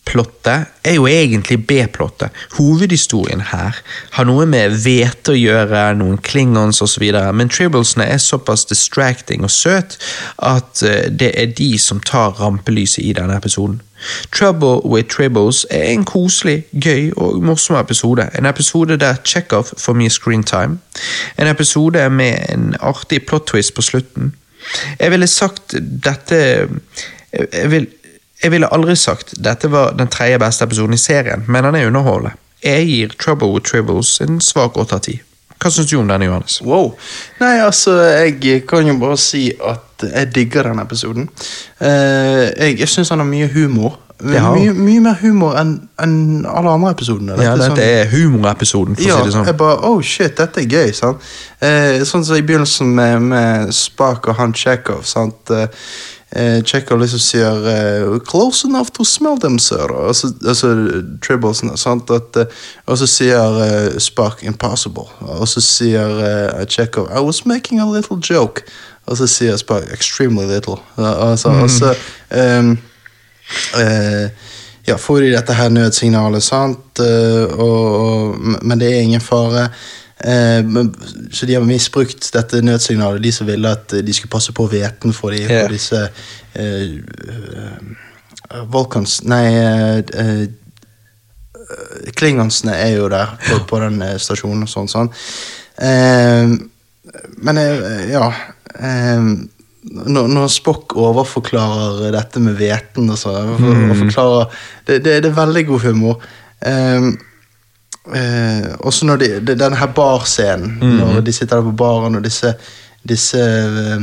Tribbles-plottet 0.09 0.66
er 0.85 0.94
jo 0.94 1.06
egentlig 1.06 1.66
B-plottet. 1.66 2.30
Hovedhistorien 2.56 3.40
her 3.40 3.76
har 4.12 4.24
noe 4.24 4.47
med 4.47 4.72
hvete 4.82 5.35
å 5.35 5.36
gjøre, 5.36 5.82
noen 5.98 6.18
klingons 6.18 6.80
osv., 6.82 7.05
men 7.35 7.51
Tribblesene 7.52 8.06
er 8.09 8.18
såpass 8.18 8.64
distracting 8.68 9.44
og 9.44 9.51
søt 9.51 9.98
at 10.39 10.82
eh, 10.82 11.10
det 11.10 11.32
er 11.36 11.52
de 11.52 11.76
som 11.78 12.01
tar 12.01 12.39
rampelyset 12.40 13.05
i 13.05 13.12
denne 13.12 13.36
episoden. 13.36 13.82
Trouble 14.32 14.80
with 14.85 15.09
Tribbles 15.10 15.66
er 15.70 15.90
en 15.93 16.05
koselig, 16.05 16.64
gøy 16.72 17.12
og 17.16 17.43
morsom 17.43 17.76
episode. 17.76 18.28
En 18.39 18.47
episode 18.47 18.97
der 18.97 19.18
Chekhov 19.24 19.74
får 19.76 19.98
mye 19.98 20.10
screentime. 20.10 20.78
En 21.39 21.51
episode 21.51 22.09
med 22.10 22.47
en 22.48 22.74
artig 22.80 23.26
plot 23.26 23.51
twist 23.51 23.74
på 23.74 23.82
slutten. 23.82 24.35
Jeg 25.01 25.10
ville 25.10 25.26
sagt 25.26 25.74
dette 26.05 26.68
jeg, 27.32 27.70
vil, 27.70 27.86
jeg 28.43 28.51
ville 28.55 28.69
aldri 28.73 28.94
sagt 28.97 29.35
dette 29.43 29.70
var 29.73 29.94
den 29.98 30.09
tredje 30.09 30.39
beste 30.39 30.65
episoden 30.65 30.94
i 30.94 31.01
serien, 31.01 31.44
men 31.48 31.65
den 31.65 31.74
er 31.74 31.86
underholdende. 31.90 32.36
Jeg 32.65 32.86
gir 32.89 33.09
Trouble 33.19 33.48
with 33.55 33.66
Tribbles 33.70 34.20
en 34.20 34.40
svak 34.43 34.77
åtte 34.77 34.94
av 34.98 35.01
ti. 35.06 35.20
Hva 35.59 35.70
syns 35.74 35.89
du 35.90 35.97
om 35.98 36.06
denne, 36.10 36.27
Johannes? 36.28 36.60
Wow. 36.62 36.93
Nei, 37.40 37.56
altså, 37.65 37.97
jeg 38.02 38.62
kan 38.70 38.86
jo 38.86 38.94
bare 38.98 39.16
si 39.19 39.48
at 39.66 40.05
jeg 40.06 40.28
digger 40.35 40.69
den 40.69 40.78
episoden. 40.78 41.28
Uh, 41.81 42.47
jeg 42.55 42.77
jeg 42.78 42.89
syns 42.89 43.09
han 43.10 43.19
har 43.19 43.27
mye 43.27 43.48
humor. 43.55 43.97
Mye, 44.19 44.73
mye 44.74 45.01
mer 45.02 45.15
humor 45.20 45.55
enn 45.60 45.77
en 46.02 46.15
alle 46.51 46.70
andre 46.74 46.90
episodene. 46.90 47.36
Ja, 47.39 47.52
er 47.52 47.60
dette 47.60 47.69
sånn- 47.70 47.82
er 47.85 48.09
humorepisoden, 48.10 48.97
for 48.98 49.06
ja, 49.06 49.15
å 49.15 49.19
si 49.23 49.28
det 49.31 49.35
sånn. 49.36 49.47
jeg 49.47 49.56
bare 49.60 49.77
Oh 49.86 50.01
shit, 50.02 50.36
dette 50.39 50.62
er 50.62 50.66
gøy. 50.66 50.93
sant? 50.94 51.23
Uh, 51.62 52.02
sånn 52.06 52.24
som 52.27 52.35
i 52.39 52.43
begynnelsen 52.43 52.94
med, 52.94 53.23
med 53.23 53.74
Spark 53.74 54.27
og 54.28 54.35
han 54.39 54.55
Chekhov. 54.55 55.05
sant? 55.06 55.51
Eh, 55.55 55.66
eh, 56.32 56.62
Chekhov 56.64 57.00
liksom 57.00 57.18
sier 57.18 57.66
eh, 57.66 58.18
'Close 58.20 58.66
enough 58.68 58.90
to 58.90 59.05
smell 59.05 59.38
them, 59.38 59.59
sir'. 59.59 60.06
Altså, 60.06 60.32
altså 60.46 61.02
tribbles, 61.22 61.62
sant? 61.74 62.10
At, 62.10 62.36
eh, 62.36 62.46
og 62.86 62.98
så 62.98 63.06
sier 63.06 63.62
eh, 63.64 63.98
Spark 63.98 64.42
'impossible'. 64.42 65.10
Og 65.20 65.48
så 65.48 65.60
sier 65.60 66.09
eh, 66.09 66.66
Chekhov 66.66 67.09
'I 67.10 67.20
was 67.20 67.46
making 67.46 67.80
a 67.80 67.86
little 67.86 68.16
joke'. 68.16 68.62
Og 69.06 69.16
så 69.16 69.26
sier 69.26 69.56
Spark 69.56 69.82
'extremely 69.82 70.46
little'. 70.46 70.80
Altså, 70.96 71.48
Og 71.48 71.70
så 71.70 71.94
ehm, 72.30 72.78
eh, 73.74 74.28
ja, 74.88 74.96
får 74.96 75.20
de 75.20 75.32
dette 75.32 75.52
her 75.52 75.68
nødsignalet, 75.68 76.42
sant? 76.42 77.00
Eh, 77.00 77.59
og, 77.59 78.00
og, 78.00 78.40
men 78.62 78.80
det 78.80 78.94
er 78.94 79.00
ingen 79.00 79.20
fare. 79.20 79.68
Eh, 80.24 80.70
så 81.31 81.47
de 81.47 81.55
har 81.55 81.66
misbrukt 81.66 82.31
dette 82.35 82.62
nødsignalet, 82.62 83.23
de 83.23 83.32
som 83.32 83.47
ville 83.47 83.70
at 83.70 83.95
de 84.03 84.15
skulle 84.15 84.32
passe 84.32 84.53
på 84.53 84.66
hveten 84.66 85.15
for, 85.15 85.31
de, 85.31 85.45
yeah. 85.47 85.69
disse 85.70 86.01
eh, 86.59 86.97
eh, 86.99 88.65
Volkans 88.73 89.20
Nei 89.28 89.45
uh, 89.53 89.99
eh, 90.01 90.49
Klingonsene 92.16 92.74
er 92.81 92.97
jo 92.97 93.11
der 93.12 93.36
på, 93.45 93.61
på 93.69 93.81
den 93.82 94.01
eh, 94.03 94.16
stasjonen 94.19 94.65
og 94.65 94.73
sånn. 94.73 94.89
sånn. 94.90 95.12
Uh, 95.78 96.57
men 97.45 97.61
eh, 97.61 98.09
ja 98.11 98.27
eh, 98.74 99.28
når, 99.89 100.27
når 100.32 100.51
Spock 100.53 100.97
overforklarer 100.99 102.11
dette 102.12 102.43
med 102.43 102.59
hveten 102.59 103.09
og 103.09 103.20
sånn, 103.20 103.55
mm. 103.62 104.03
det, 104.89 104.99
det, 105.05 105.15
det 105.24 105.31
er 105.31 105.36
veldig 105.36 105.62
god 105.70 105.85
humor. 105.86 106.27
Um, 106.61 107.12
eh, 108.16 108.74
også 108.78 109.06
når 109.06 109.16
de, 109.16 109.28
de, 109.40 109.55
denne 109.59 109.76
her 109.76 109.86
barscenen, 109.86 110.78
når 110.80 111.20
de 111.20 111.32
sitter 111.32 111.56
der 111.56 111.62
på 111.70 111.76
baren 111.76 112.14
og 112.14 112.24
disse, 112.24 112.55
disse 113.09 113.39
eh, 113.39 114.02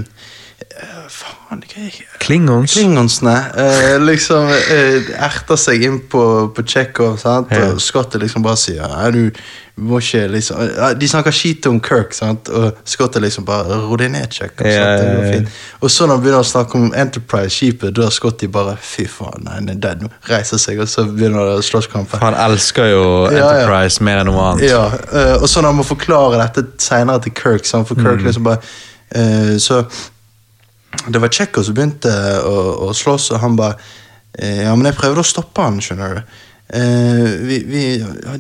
Faen, 1.12 1.62
hva 1.64 1.84
er 1.86 1.96
Klingons. 2.24 2.74
Klingonsene 2.76 3.34
eh, 3.60 3.96
liksom 4.02 4.50
eh, 4.52 5.12
erter 5.24 5.60
seg 5.60 5.84
inn 5.88 6.00
på, 6.12 6.22
på 6.56 6.64
Chekhov, 6.68 7.18
sant? 7.22 7.52
Ja. 7.54 7.74
og 7.74 7.82
Scott 7.84 8.16
liksom 8.20 8.44
bare 8.44 8.60
sier 8.60 8.88
Nei, 8.90 9.10
du 9.12 9.84
må 9.86 10.00
ikke 10.00 10.24
liksom 10.32 10.62
De 11.00 11.10
snakker 11.12 11.36
skit 11.36 11.68
om 11.68 11.82
Kirk, 11.84 12.16
sant? 12.16 12.48
og 12.48 12.80
Scott 12.88 13.18
er 13.20 13.26
liksom 13.26 13.46
bare 13.48 13.78
Ro 13.84 14.00
deg 14.00 14.14
ned, 14.16 14.32
sant? 14.36 14.56
Det 14.58 14.72
går 14.72 14.72
ja, 14.72 14.96
ja. 15.04 15.28
fint. 15.36 15.60
Og 15.82 15.92
så 15.92 16.08
når 16.08 16.18
han 16.18 16.24
begynner 16.24 16.48
å 16.48 16.50
snakke 16.50 16.80
om 16.80 16.90
Enterprise-skipet, 17.04 17.94
da 18.00 18.08
er 18.08 18.16
Scotty 18.16 18.50
bare 18.52 18.78
Fy 18.80 19.06
faen, 19.12 19.46
nei, 19.48 19.76
dead 19.76 20.04
nå. 20.04 20.12
reiser 20.32 20.62
seg, 20.62 20.82
og 20.84 20.92
så 20.92 21.06
begynner 21.12 21.52
det 21.52 21.68
slåsskampen. 21.68 22.24
Han 22.24 22.40
elsker 22.48 22.92
jo 22.94 23.06
Ja, 23.30 23.38
ja. 23.38 23.46
Enterprise 23.46 24.04
mer 24.08 24.24
enn 24.24 24.32
noe 24.32 24.50
annet. 24.50 24.68
Ja, 24.72 24.88
eh, 25.12 25.36
og 25.38 25.48
så 25.52 25.62
når 25.62 25.76
han 25.76 25.80
må 25.84 25.88
forklare 25.88 26.42
dette 26.42 26.68
senere 26.84 27.24
til 27.28 27.36
Kirk, 27.38 27.68
sant? 27.68 27.92
for 27.92 28.00
Kirk 28.00 28.24
liksom 28.26 28.48
bare 28.48 28.64
eh, 29.12 29.56
Så 29.62 29.84
det 31.08 31.22
var 31.22 31.32
Tsjekko 31.34 31.64
som 31.66 31.78
begynte 31.78 32.12
å, 32.46 32.58
å 32.88 32.90
slåss, 32.96 33.32
og 33.36 33.42
han 33.44 33.56
bare 33.60 33.78
eh, 34.40 34.66
Ja, 34.66 34.76
men 34.76 34.90
jeg 34.90 35.00
prøvde 35.00 35.24
å 35.24 35.28
stoppe 35.28 35.66
han, 35.66 35.82
skjønner 35.84 36.20
du. 36.20 36.36
Eh, 36.76 37.32
vi, 37.46 37.62
vi, 37.70 37.86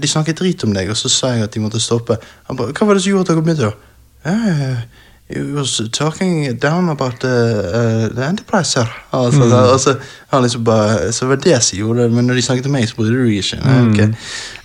de 0.02 0.11
snakket 0.11 0.41
drit 0.41 0.68
om 0.68 0.76
deg, 0.76 0.91
og 0.91 0.99
så 0.99 1.11
sa 1.11 1.34
jeg 1.36 1.48
at 1.48 1.56
de 1.56 1.64
måtte 1.64 1.84
stoppe. 1.84 2.19
Han 2.49 2.60
bare, 2.60 2.76
Hva 2.76 2.90
var 2.90 2.98
det 2.98 3.06
som 3.06 3.14
gjorde 3.14 3.27
at 3.27 3.34
dere 3.34 3.45
begynte, 3.45 3.72
da? 3.72 3.91
Eh. 4.32 5.02
He 5.27 5.41
was 5.41 5.82
talking 5.91 6.56
down 6.57 6.90
about 6.90 7.19
the, 7.19 7.27
uh, 7.27 8.14
the 8.14 8.26
Enterprise, 8.26 8.73
her. 8.76 8.90
Altså, 9.11 9.49
da, 9.49 9.56
og 9.73 9.80
så, 9.80 9.95
han 10.30 10.44
liksom 10.44 10.64
bare, 10.64 11.11
så 11.11 11.26
var 11.26 11.36
det 11.36 11.64
som 11.64 11.80
gjorde 11.80 12.03
det, 12.03 12.11
men 12.11 12.27
når 12.27 12.34
de 12.34 12.41
snakket 12.41 12.64
til 12.64 12.72
meg, 12.72 12.86
så 12.90 12.95
brydde 12.95 13.15
du 13.15 13.23
deg 13.23 13.40
ikke. 13.41 13.57
Okay. 13.90 14.06
Mm. 14.06 14.14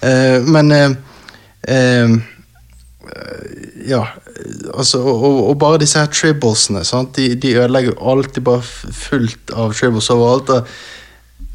Uh, 0.04 0.50
men 0.52 0.72
uh, 0.72 0.96
eh, 1.64 2.12
ja, 3.88 4.04
altså, 4.74 5.00
og, 5.02 5.48
og, 5.48 5.58
bare 5.58 5.80
disse 5.82 5.98
her 5.98 6.10
tribblesene. 6.12 6.84
De, 7.16 7.34
de 7.34 7.54
ødelegger 7.56 7.98
alltid 8.12 8.42
bare 8.46 8.62
fullt 8.92 9.54
av 9.56 9.74
tribbles 9.74 10.10
overalt. 10.14 10.50
Og, 10.50 10.72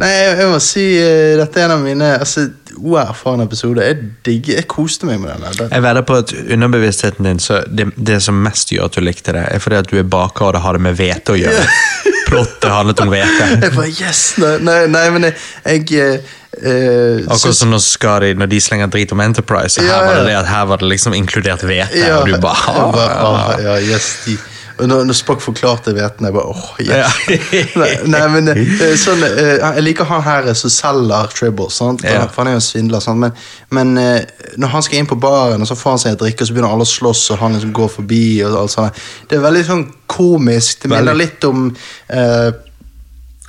nei, 0.01 0.11
jeg, 0.11 0.37
jeg 0.41 0.51
må 0.51 0.59
si 0.63 0.85
eh, 0.99 1.33
dette 1.39 1.61
er 1.61 1.67
en 1.67 1.75
av 1.77 1.83
mine 1.83 2.11
altså, 2.19 2.47
uerfarne 2.75 3.45
episoder. 3.47 3.85
Jeg 3.87 4.09
digger, 4.25 4.59
jeg 4.59 4.67
koste 4.71 5.07
meg 5.09 5.21
med 5.23 5.35
den. 5.35 5.57
der. 5.59 5.69
Jeg 5.71 5.85
vedder 5.85 6.05
på 6.07 6.19
at 6.21 6.33
underbevisstheten 6.57 7.29
din, 7.29 7.39
så 7.39 7.61
det, 7.67 7.89
det 7.95 8.21
som 8.23 8.39
mest 8.43 8.73
gjør 8.73 8.89
at 8.89 8.97
du 8.97 9.05
likte 9.05 9.35
det, 9.35 9.45
er 9.51 9.63
fordi 9.63 9.79
at 9.79 9.91
du 9.91 9.99
er 10.01 10.07
baker 10.07 10.49
og 10.49 10.57
det 10.57 10.63
har 10.65 10.77
det 10.77 10.85
med 10.87 10.99
hvete 10.99 11.35
å 11.35 11.39
gjøre. 11.39 11.67
Plottet 12.29 12.71
handlet 12.71 13.03
om 13.05 13.13
hvete. 13.13 13.51
Jeg 13.61 13.75
bare, 13.75 13.91
yes! 13.93 14.23
Nei, 14.41 14.55
nei, 14.65 14.79
nei 14.91 15.05
men 15.13 15.29
jeg, 15.29 15.37
jeg 15.63 15.85
eh, 16.01 16.33
eh, 16.57 17.21
Akkurat 17.29 17.59
som 17.59 17.71
når, 17.71 17.83
skal 17.85 18.25
de, 18.25 18.33
når 18.39 18.51
de 18.51 18.61
slenger 18.63 18.91
drit 18.91 19.13
om 19.15 19.21
Enterprise, 19.23 19.79
og 19.79 19.87
her 19.87 19.93
Ja, 19.93 20.01
var 20.09 20.19
det 20.19 20.25
det 20.31 20.35
at 20.41 20.49
her 20.49 20.67
var 20.71 20.81
det 20.81 20.89
liksom 20.91 21.15
inkludert 21.17 21.63
hvete, 21.63 22.01
Ja, 22.01 22.19
og 22.19 22.27
du 22.27 22.35
bare 22.41 22.75
jeg 22.75 22.97
bare, 22.97 23.15
ah, 23.21 23.47
ah, 23.53 23.63
ja, 23.69 23.79
yes, 23.93 24.11
de. 24.25 24.37
Når, 24.75 25.05
når 25.07 25.15
Spock 25.15 25.39
forklarte 25.43 25.93
veten, 25.95 26.27
jeg 26.27 26.35
bare 26.35 26.51
åh, 26.51 26.65
yes. 26.83 27.19
Nei, 27.79 27.91
nei, 28.11 28.23
men 28.33 28.51
eh, 28.51 28.95
sånn, 28.99 29.23
eh, 29.23 29.53
Jeg 29.61 29.85
liker 29.85 30.09
han 30.09 30.23
her 30.25 30.49
som 30.57 30.73
selger 30.73 31.31
Tribble, 31.31 31.69
sant? 31.71 32.03
Ja. 32.03 32.25
for 32.27 32.43
han 32.43 32.51
er 32.51 32.57
jo 32.57 32.63
en 32.63 32.67
svindler. 32.67 33.03
Sant? 33.03 33.21
Men, 33.21 33.31
men 33.75 33.95
eh, 34.01 34.51
når 34.59 34.73
han 34.75 34.85
skal 34.85 34.99
inn 34.99 35.09
på 35.09 35.19
baren, 35.21 35.63
og 35.63 35.69
så 35.69 35.79
får 35.79 35.95
han 35.95 36.03
seg 36.03 36.15
en 36.15 36.21
drikke, 36.25 36.43
og 36.43 36.49
så 36.49 36.57
begynner 36.57 36.75
alle 36.75 36.87
å 36.87 36.93
slåss, 36.95 37.23
og 37.35 37.41
han 37.45 37.55
liksom 37.55 37.73
går 37.75 37.95
forbi, 37.95 38.25
og 38.43 38.59
alt 38.65 38.75
sånt. 38.75 39.01
Det 39.29 39.39
er 39.39 39.47
veldig 39.47 39.65
sånn 39.69 39.87
komisk. 40.11 40.83
Det 40.83 40.91
minner 40.91 41.17
litt 41.17 41.47
om 41.47 41.69
uh, 41.71 42.49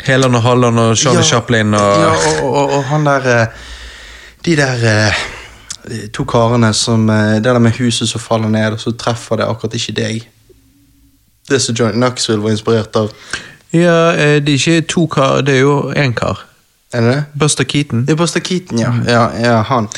Helan 0.05 0.37
og 0.37 0.45
Halland 0.45 0.81
og 0.81 0.93
Charlie 0.99 1.25
ja, 1.25 1.31
Chaplin 1.31 1.75
og 1.75 1.81
Ja, 1.81 2.13
og, 2.13 2.45
og, 2.45 2.75
og, 2.77 2.85
han 2.91 3.07
der 3.07 3.29
eh, 3.33 3.65
De 4.45 4.57
der 4.59 4.87
eh, 4.91 5.21
to 6.15 6.27
karene 6.29 6.73
som 6.77 7.09
eh, 7.11 7.37
Det 7.41 7.45
der 7.49 7.63
med 7.63 7.79
huset 7.81 8.09
som 8.09 8.21
faller 8.21 8.53
ned, 8.53 8.77
og 8.77 8.81
så 8.81 8.93
treffer 8.93 9.41
det 9.41 9.49
akkurat 9.49 9.75
ikke 9.79 9.97
deg. 9.97 10.27
Det 11.49 11.61
som 11.63 11.75
Johnny 11.75 11.93
Knoxville 12.01 12.43
var 12.43 12.51
inspirert 12.51 12.97
av. 12.97 13.11
Ja, 13.73 14.13
eh, 14.13 14.43
det 14.43 14.49
er 14.55 14.59
ikke 14.61 14.81
to 14.89 15.07
kar, 15.07 15.41
det 15.47 15.55
er 15.55 15.61
jo 15.61 15.93
én 15.97 16.15
kar. 16.15 16.45
Er 16.93 17.01
det 17.01 17.11
det? 17.15 17.25
Buster 17.41 17.65
Keaton. 17.65 18.05
Det 18.07 18.11
er 18.15 18.17
Buster 18.17 18.41
Keaton, 18.41 18.79
ja. 18.79 18.93
ja, 19.07 19.23
ja 19.43 19.57
han. 19.63 19.89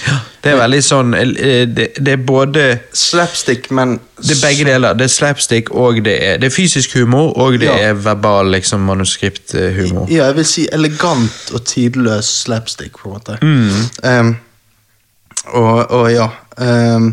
Det 0.43 0.53
er 0.55 0.57
veldig 0.57 0.79
sånn 0.83 1.13
eh, 1.15 1.67
Det, 1.69 1.91
det 2.01 2.15
er 2.15 2.23
både 2.27 2.63
Slapstick, 2.97 3.69
men 3.71 3.99
Det 4.17 4.33
er 4.35 4.41
begge 4.43 4.65
deler. 4.65 4.97
Det 4.99 5.05
er 5.05 5.13
slapstick 5.13 5.71
og 5.71 6.01
det 6.05 6.15
er, 6.25 6.39
det 6.41 6.49
er 6.49 6.55
fysisk 6.55 6.97
humor, 6.97 7.37
og 7.39 7.59
det 7.61 7.69
Ja. 7.69 7.77
er 7.91 7.93
verbal 7.93 8.51
liksom, 8.51 8.81
manuskripthumor. 8.89 10.09
Ja, 10.11 10.25
jeg 10.31 10.37
vil 10.41 10.49
si 10.49 10.67
elegant 10.73 11.53
og 11.55 11.65
tidløs 11.69 12.33
slapstick, 12.45 12.97
på 12.99 13.09
en 13.09 13.15
måte. 13.15 13.39
Mm. 13.43 14.27
Um, 14.27 14.37
og, 15.47 15.91
og 15.91 16.13
ja 16.13 16.27
um, 16.97 17.13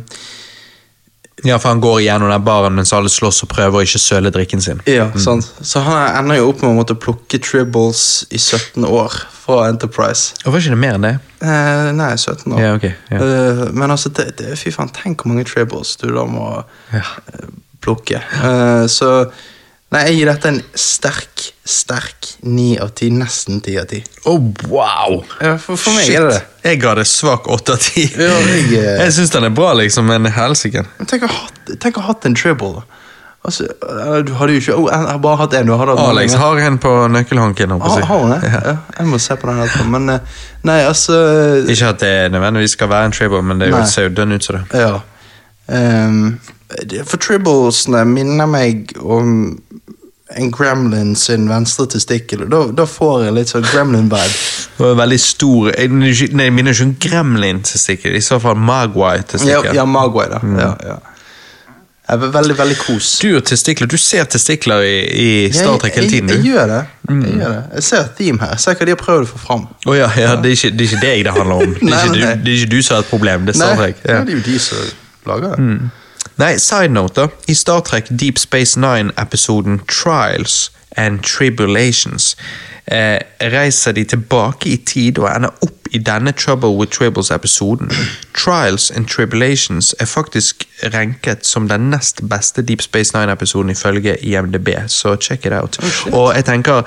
Ja, 1.46 1.60
for 1.62 1.70
han 1.70 1.82
går 1.84 2.00
igjennom 2.02 2.32
den 2.34 2.44
baren 2.48 2.74
mens 2.78 2.92
alle 2.96 3.10
slåss 3.14 3.44
og 3.46 3.52
prøver 3.54 3.80
å 3.80 3.86
ikke 3.86 4.02
søle 4.02 4.32
drikken 4.34 4.62
sin. 4.66 4.82
Ja, 4.90 5.08
sant. 5.22 5.48
Så 5.62 5.84
han 5.86 6.18
ender 6.24 6.40
jo 6.42 6.50
opp 6.52 6.64
med 6.66 6.72
å 6.72 6.78
måtte 6.80 6.98
plukke 6.98 7.38
tribbles 7.46 8.26
i 8.34 8.40
17 8.42 8.86
år 8.90 9.14
fra 9.46 9.68
Enterprise. 9.70 10.34
Og 10.46 10.56
var 10.56 10.64
ikke 10.64 10.74
det 10.74 10.82
mer 10.82 10.98
enn 10.98 11.06
det? 11.06 11.14
Eh, 11.46 11.92
nei, 11.94 12.12
17 12.18 12.56
år. 12.56 12.62
Ja, 12.64 12.72
ok, 12.80 12.88
ja. 13.14 13.20
Eh, 13.22 13.64
men 13.78 13.94
altså, 13.94 14.10
det, 14.18 14.32
det, 14.42 14.56
fy 14.58 14.74
faen, 14.74 14.90
tenk 14.96 15.22
hvor 15.22 15.34
mange 15.36 15.46
tribbles 15.46 15.96
du 16.02 16.08
da 16.16 16.26
må 16.26 16.48
Ja. 16.96 17.04
eh, 17.34 17.52
plukke. 17.86 18.18
Eh, 18.42 18.86
så 18.90 19.12
Nei, 19.96 20.02
jeg 20.10 20.18
gir 20.18 20.28
dette 20.28 20.50
en 20.52 20.58
sterk, 20.76 21.44
sterk 21.64 22.28
ni 22.44 22.74
av 22.84 22.90
ti. 23.00 23.08
Nesten 23.16 23.62
ti 23.64 23.78
av 23.80 23.88
ti. 23.88 24.02
Oh, 24.28 24.42
wow! 24.68 25.22
Ja, 25.40 25.56
for, 25.62 25.80
for 25.80 25.96
meg 25.96 26.10
Shit. 26.10 26.18
er 26.20 26.28
det 26.28 26.34
det. 26.36 26.42
Jeg 26.66 26.82
ga 26.84 26.96
det 27.00 27.06
svak 27.08 27.48
åtte 27.54 27.78
av 27.78 27.86
ti. 27.86 28.04
Ja, 28.12 28.34
jeg, 28.50 28.66
eh, 28.76 29.06
Jeg 29.06 29.16
syns 29.16 29.32
den 29.32 29.48
er 29.48 29.56
bra, 29.56 29.72
liksom, 29.80 30.10
men 30.12 30.28
helsike. 30.36 30.84
Tenk 31.08 31.24
å 31.26 31.32
ha 31.32 32.10
hatt- 32.12 32.28
en 32.28 32.36
tribble. 32.36 32.82
da. 32.82 33.02
Altså, 33.46 33.68
eh, 33.70 34.22
du 34.26 34.34
hadde 34.34 34.56
jo 34.56 34.62
ikke 34.64 34.76
oh, 34.76 34.88
Jeg 34.90 35.08
har 35.08 35.20
bare 35.22 35.38
hatt 35.38 35.54
én. 35.54 35.68
Mange, 35.70 36.08
Alex 36.10 36.34
men- 36.34 36.42
har 36.42 36.62
en 36.66 36.80
på 36.80 36.94
nøkkelhanken. 37.14 37.72
holdt 37.80 38.04
Har, 38.04 38.20
hun 38.20 38.32
det? 38.36 38.52
Ja. 38.52 38.62
Ja, 38.66 38.78
jeg 39.00 39.08
må 39.08 39.20
se 39.20 39.36
på 39.36 39.48
den 39.48 39.64
etterpå. 39.64 39.88
Men 39.96 40.10
eh, 40.10 40.20
nei, 40.64 40.80
altså 40.84 41.22
Ikke 41.70 41.94
at 41.94 42.00
det 42.00 42.32
nødvendigvis 42.34 42.76
skal 42.76 42.90
være 42.90 43.06
en 43.06 43.12
tribble, 43.12 43.42
men 43.42 43.60
det 43.60 43.72
er 43.72 43.86
ser 43.86 44.10
jo 44.10 44.16
dønn 44.18 44.34
ut 44.36 44.44
som 44.44 44.56
det. 44.60 44.82
Ja. 44.82 45.00
Um, 45.68 46.40
for 47.06 47.18
tribblesene 47.22 48.04
minner 48.06 48.46
meg 48.50 48.92
om 49.02 49.62
en 50.34 50.52
gremlin 50.52 51.16
sin 51.16 51.50
venstre 51.50 51.86
testikkel. 51.94 52.48
Da, 52.50 52.64
da 52.74 52.86
får 52.90 53.26
jeg 53.28 53.34
litt 53.36 53.52
sånn 53.54 53.66
gremlin-vibe. 53.70 54.38
Det 54.76 54.82
var 54.84 54.96
veldig 55.04 55.20
stor 55.22 55.68
Jeg 55.78 55.92
nei, 55.94 56.10
jeg 56.16 56.54
minner 56.56 56.74
ikke 56.74 56.88
om 56.88 56.96
gremlin-testikkel, 57.06 58.16
i 58.18 58.22
så 58.26 58.40
fall 58.42 58.56
Ja, 58.58 58.64
Magway-testikkel. 58.72 59.76
ja 59.78 59.86
Magway, 59.86 60.32
da. 60.34 60.40
Ja, 60.58 60.72
ja. 60.90 60.96
Jeg 62.06 62.20
veldig, 62.22 62.56
veldig 62.58 62.76
kos. 62.78 63.08
Du 63.22 63.32
og 63.38 63.46
testikler, 63.50 63.88
du 63.90 63.96
ser 63.98 64.28
testikler 64.30 64.84
i, 64.86 64.98
i 65.22 65.30
Star 65.54 65.78
Trek 65.82 65.96
hele 65.98 66.10
tiden, 66.10 66.30
Jeg, 66.30 66.38
jeg, 66.38 66.44
du. 66.44 66.50
jeg 66.50 66.54
gjør 66.54 66.68
det. 66.74 66.82
Jeg 67.10 67.40
gjør 67.40 67.54
det. 67.56 67.62
Jeg 67.74 67.84
ser 67.88 68.02
et 68.04 68.12
theme 68.20 68.42
her. 68.44 68.52
Jeg 68.54 68.60
ser 68.66 68.76
hva 68.78 68.86
de 68.86 68.94
har 68.94 69.00
prøvd 69.02 69.26
å 69.26 69.30
få 69.32 69.40
fram. 69.42 69.64
Oh, 69.90 69.96
ja, 69.98 70.10
ja, 70.22 70.36
det 70.42 70.52
er, 70.52 70.58
ikke, 70.60 70.70
det 70.78 70.86
er 70.86 70.92
ikke 70.92 71.02
deg 71.06 71.24
det 71.26 71.34
handler 71.38 71.64
om. 71.66 71.74
Det 71.82 71.94
er, 71.94 72.06
ikke, 72.06 72.14
du, 72.14 72.44
det 72.46 72.54
er 72.54 72.60
ikke 72.60 72.72
du 72.76 72.82
som 72.86 72.98
har 72.98 73.06
et 73.08 73.10
problem, 73.10 73.46
det 73.50 73.56
er 73.56 73.60
Star 73.62 73.78
Trek. 73.82 74.04
ja. 74.06 74.12
Ja. 74.20 74.22
det 74.26 74.36
er 74.36 74.38
jo 74.38 74.46
de 74.52 74.60
som 74.60 74.78
lager 75.32 75.56
det. 75.56 75.80
Nei, 76.38 76.58
side 76.58 76.90
note, 76.90 77.14
da. 77.22 77.28
I 77.48 77.54
Star 77.54 77.84
Trek 77.84 78.08
Deep 78.10 78.40
Space 78.40 78.80
Nine-episoden 78.80 79.82
Trials 79.88 80.72
and 80.98 81.20
Tribulations 81.24 82.36
eh, 82.86 83.20
reiser 83.42 83.92
de 83.92 84.04
tilbake 84.04 84.70
i 84.70 84.78
tid 84.78 85.20
og 85.20 85.30
ender 85.36 85.50
opp 85.62 85.88
i 85.92 85.98
denne 85.98 86.32
Trouble 86.32 86.70
with 86.70 86.92
Tribbles-episoden. 86.92 87.92
Trials 88.34 88.92
and 88.92 89.08
Tribulations 89.08 89.96
er 90.00 90.06
faktisk 90.06 90.68
ranket 90.94 91.46
som 91.46 91.70
den 91.70 91.90
nest 91.90 92.22
beste 92.30 92.62
Deep 92.62 92.82
Space 92.82 93.18
Nine-episoden 93.18 93.70
ifølge 93.70 94.18
IMDb, 94.18 94.70
så 94.88 95.16
check 95.16 95.46
it 95.46 95.54
out. 95.54 95.80
og 96.14 96.36
jeg 96.36 96.46
tenker, 96.46 96.82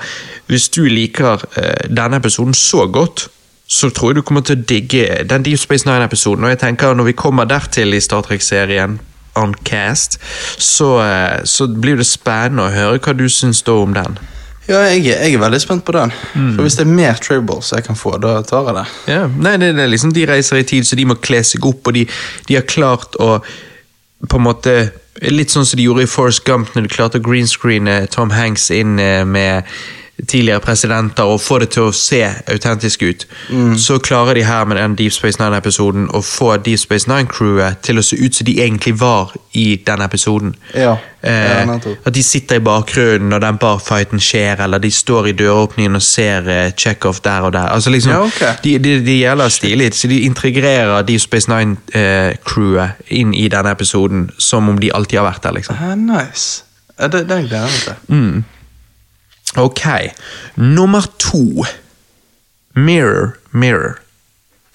hvis 0.47 0.69
du 0.69 0.83
liker 0.85 1.33
eh, 1.57 1.89
denne 1.89 2.17
episoden 2.17 2.53
så 2.53 2.87
godt, 2.87 3.27
så 3.67 3.89
tror 3.89 4.09
jeg 4.09 4.15
du 4.15 4.21
kommer 4.21 4.41
til 4.41 4.57
å 4.57 4.63
digge 4.69 5.23
den 5.29 5.45
Deep 5.45 5.59
Space 5.59 5.89
Nine-episoden. 5.89 6.43
Og 6.43 6.49
jeg 6.49 6.59
tenker 6.59 6.93
når 6.93 7.03
vi 7.03 7.11
kommer 7.11 7.45
dertil 7.45 7.93
i 7.93 7.99
Star 7.99 8.21
Trek-serien, 8.21 8.99
on 9.39 9.55
cast, 9.67 10.19
så, 10.57 10.97
eh, 11.03 11.39
så 11.43 11.67
blir 11.67 11.99
det 11.99 12.07
spennende 12.09 12.67
å 12.67 12.73
høre 12.73 12.99
hva 13.03 13.15
du 13.17 13.27
syns 13.31 13.63
da 13.65 13.77
om 13.79 13.95
den. 13.95 14.19
Ja, 14.69 14.83
jeg, 14.85 15.07
jeg 15.07 15.33
er 15.33 15.41
veldig 15.41 15.59
spent 15.63 15.85
på 15.85 15.95
den. 15.95 16.11
Mm. 16.35 16.51
For 16.53 16.65
Hvis 16.65 16.77
det 16.77 16.85
er 16.85 16.93
mer 16.93 17.17
tribbles 17.23 17.71
jeg 17.73 17.87
kan 17.87 17.97
få, 17.97 18.17
da 18.21 18.35
tar 18.45 18.69
jeg 18.69 18.77
det. 18.77 18.85
Ja, 19.09 19.23
nei, 19.27 19.55
det, 19.57 19.73
det 19.79 19.87
er 19.87 19.89
liksom 19.89 20.13
De 20.13 20.27
reiser 20.29 20.61
i 20.61 20.67
tid, 20.67 20.85
så 20.85 20.99
de 20.99 21.07
må 21.09 21.17
kle 21.17 21.41
seg 21.47 21.65
opp, 21.65 21.89
og 21.89 21.97
de, 21.97 22.05
de 22.45 22.59
har 22.59 22.67
klart 22.69 23.17
å 23.17 23.39
på 24.27 24.35
en 24.35 24.43
måte 24.43 24.73
Litt 25.19 25.51
sånn 25.51 25.65
som 25.67 25.75
de 25.75 25.83
gjorde 25.83 26.05
i 26.05 26.07
Forrest 26.07 26.45
Gump, 26.47 26.69
når 26.71 26.85
de 26.85 26.91
klarte 26.93 27.19
å 27.19 27.23
greenscreene 27.23 28.05
Tom 28.13 28.29
Hanks 28.31 28.69
inn 28.71 28.93
eh, 29.03 29.25
med 29.27 29.67
tidligere 30.27 30.59
presidenter 30.59 31.23
og 31.23 31.41
få 31.41 31.59
det 31.59 31.69
til 31.69 31.83
å 31.87 31.91
se 31.95 32.23
autentisk 32.51 33.01
ut. 33.03 33.25
Så 33.79 33.99
klarer 34.03 34.33
de 34.35 34.43
her 34.43 34.65
med 34.65 34.77
den 34.77 34.95
Deep 34.95 35.13
Space 35.13 35.39
Nine-episoden 35.39 36.09
å 36.13 36.21
få 36.21 36.57
Deep 36.57 36.79
Space 36.79 37.07
Nine-crewet 37.09 37.79
til 37.83 37.97
å 37.97 38.03
se 38.03 38.17
ut 38.19 38.35
som 38.35 38.45
de 38.45 38.57
egentlig 38.61 38.97
var 38.99 39.31
i 39.53 39.75
den 39.87 40.01
episoden. 40.01 40.55
Ja, 40.75 40.81
ja, 40.81 40.97
Eh, 41.29 41.65
nettopp. 41.67 41.97
at 42.07 42.13
de 42.15 42.21
sitter 42.23 42.55
i 42.55 42.59
bakgrunnen 42.63 43.29
når 43.29 43.39
den 43.43 43.57
barfighten 43.59 44.19
skjer, 44.23 44.61
eller 44.63 44.77
de 44.79 44.91
står 44.91 45.27
i 45.27 45.31
døråpningen 45.31 45.95
og 45.95 46.01
ser 46.01 46.47
eh, 46.49 46.71
Chekhov 46.77 47.19
der 47.23 47.41
og 47.41 47.51
der. 47.53 47.67
Altså 47.75 47.89
liksom, 47.89 48.11
Ja, 48.11 48.21
okay. 48.23 48.53
De, 48.63 48.77
de, 48.79 48.93
de 49.05 49.17
gjelder 49.19 49.49
stilig, 49.49 49.93
så 49.93 50.07
de 50.07 50.21
integrerer 50.21 51.01
Deep 51.03 51.19
Space 51.21 51.49
Nine-crewet 51.51 52.91
inn 53.09 53.33
i 53.33 53.47
denne 53.51 53.71
episoden 53.75 54.29
som 54.37 54.69
om 54.69 54.79
de 54.79 54.91
alltid 54.95 55.19
har 55.19 55.27
vært 55.31 55.43
der. 55.43 55.51
liksom. 55.59 55.75
Ah, 55.79 55.95
nice. 55.95 56.63
Det, 56.99 57.11
det, 57.11 57.27
det 57.49 57.57
er 57.57 57.67
meg 57.67 57.83
til. 57.83 58.43
Ok, 59.57 60.13
nummer 60.55 61.01
to. 61.17 61.65
Mirror, 62.75 63.37
Mirror. 63.51 63.99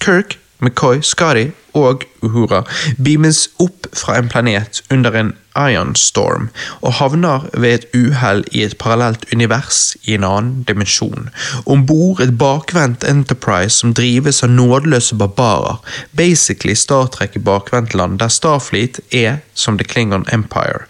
Kirk, 0.01 0.39
McCoy, 0.61 1.01
Scotty 1.03 1.51
og 1.75 2.05
Uhura 2.23 2.63
beames 3.03 3.49
opp 3.63 3.89
fra 3.95 4.17
en 4.19 4.29
planet 4.31 4.81
under 4.95 5.17
en 5.19 5.33
ion 5.59 5.95
storm 5.99 6.49
og 6.81 6.97
havner 6.99 7.47
ved 7.53 7.75
et 7.75 7.87
uhell 7.95 8.45
i 8.53 8.65
et 8.67 8.77
parallelt 8.79 9.27
univers 9.33 9.97
i 10.03 10.15
en 10.17 10.27
annen 10.27 10.63
dimensjon. 10.69 11.31
Om 11.67 11.87
bord 11.87 12.23
et 12.25 12.35
bakvendt 12.39 13.07
Enterprise 13.11 13.79
som 13.79 13.95
drives 13.95 14.43
av 14.47 14.55
nådeløse 14.55 15.19
barbarer. 15.19 15.79
Basically 16.17 16.75
Star 16.75 17.07
Trek 17.07 17.37
i 17.37 17.43
bakvendtland, 17.43 18.19
der 18.19 18.29
Starfleet 18.29 19.01
er 19.13 19.43
som 19.55 19.79
The 19.79 19.87
Klingon 19.87 20.27
Empire. 20.33 20.87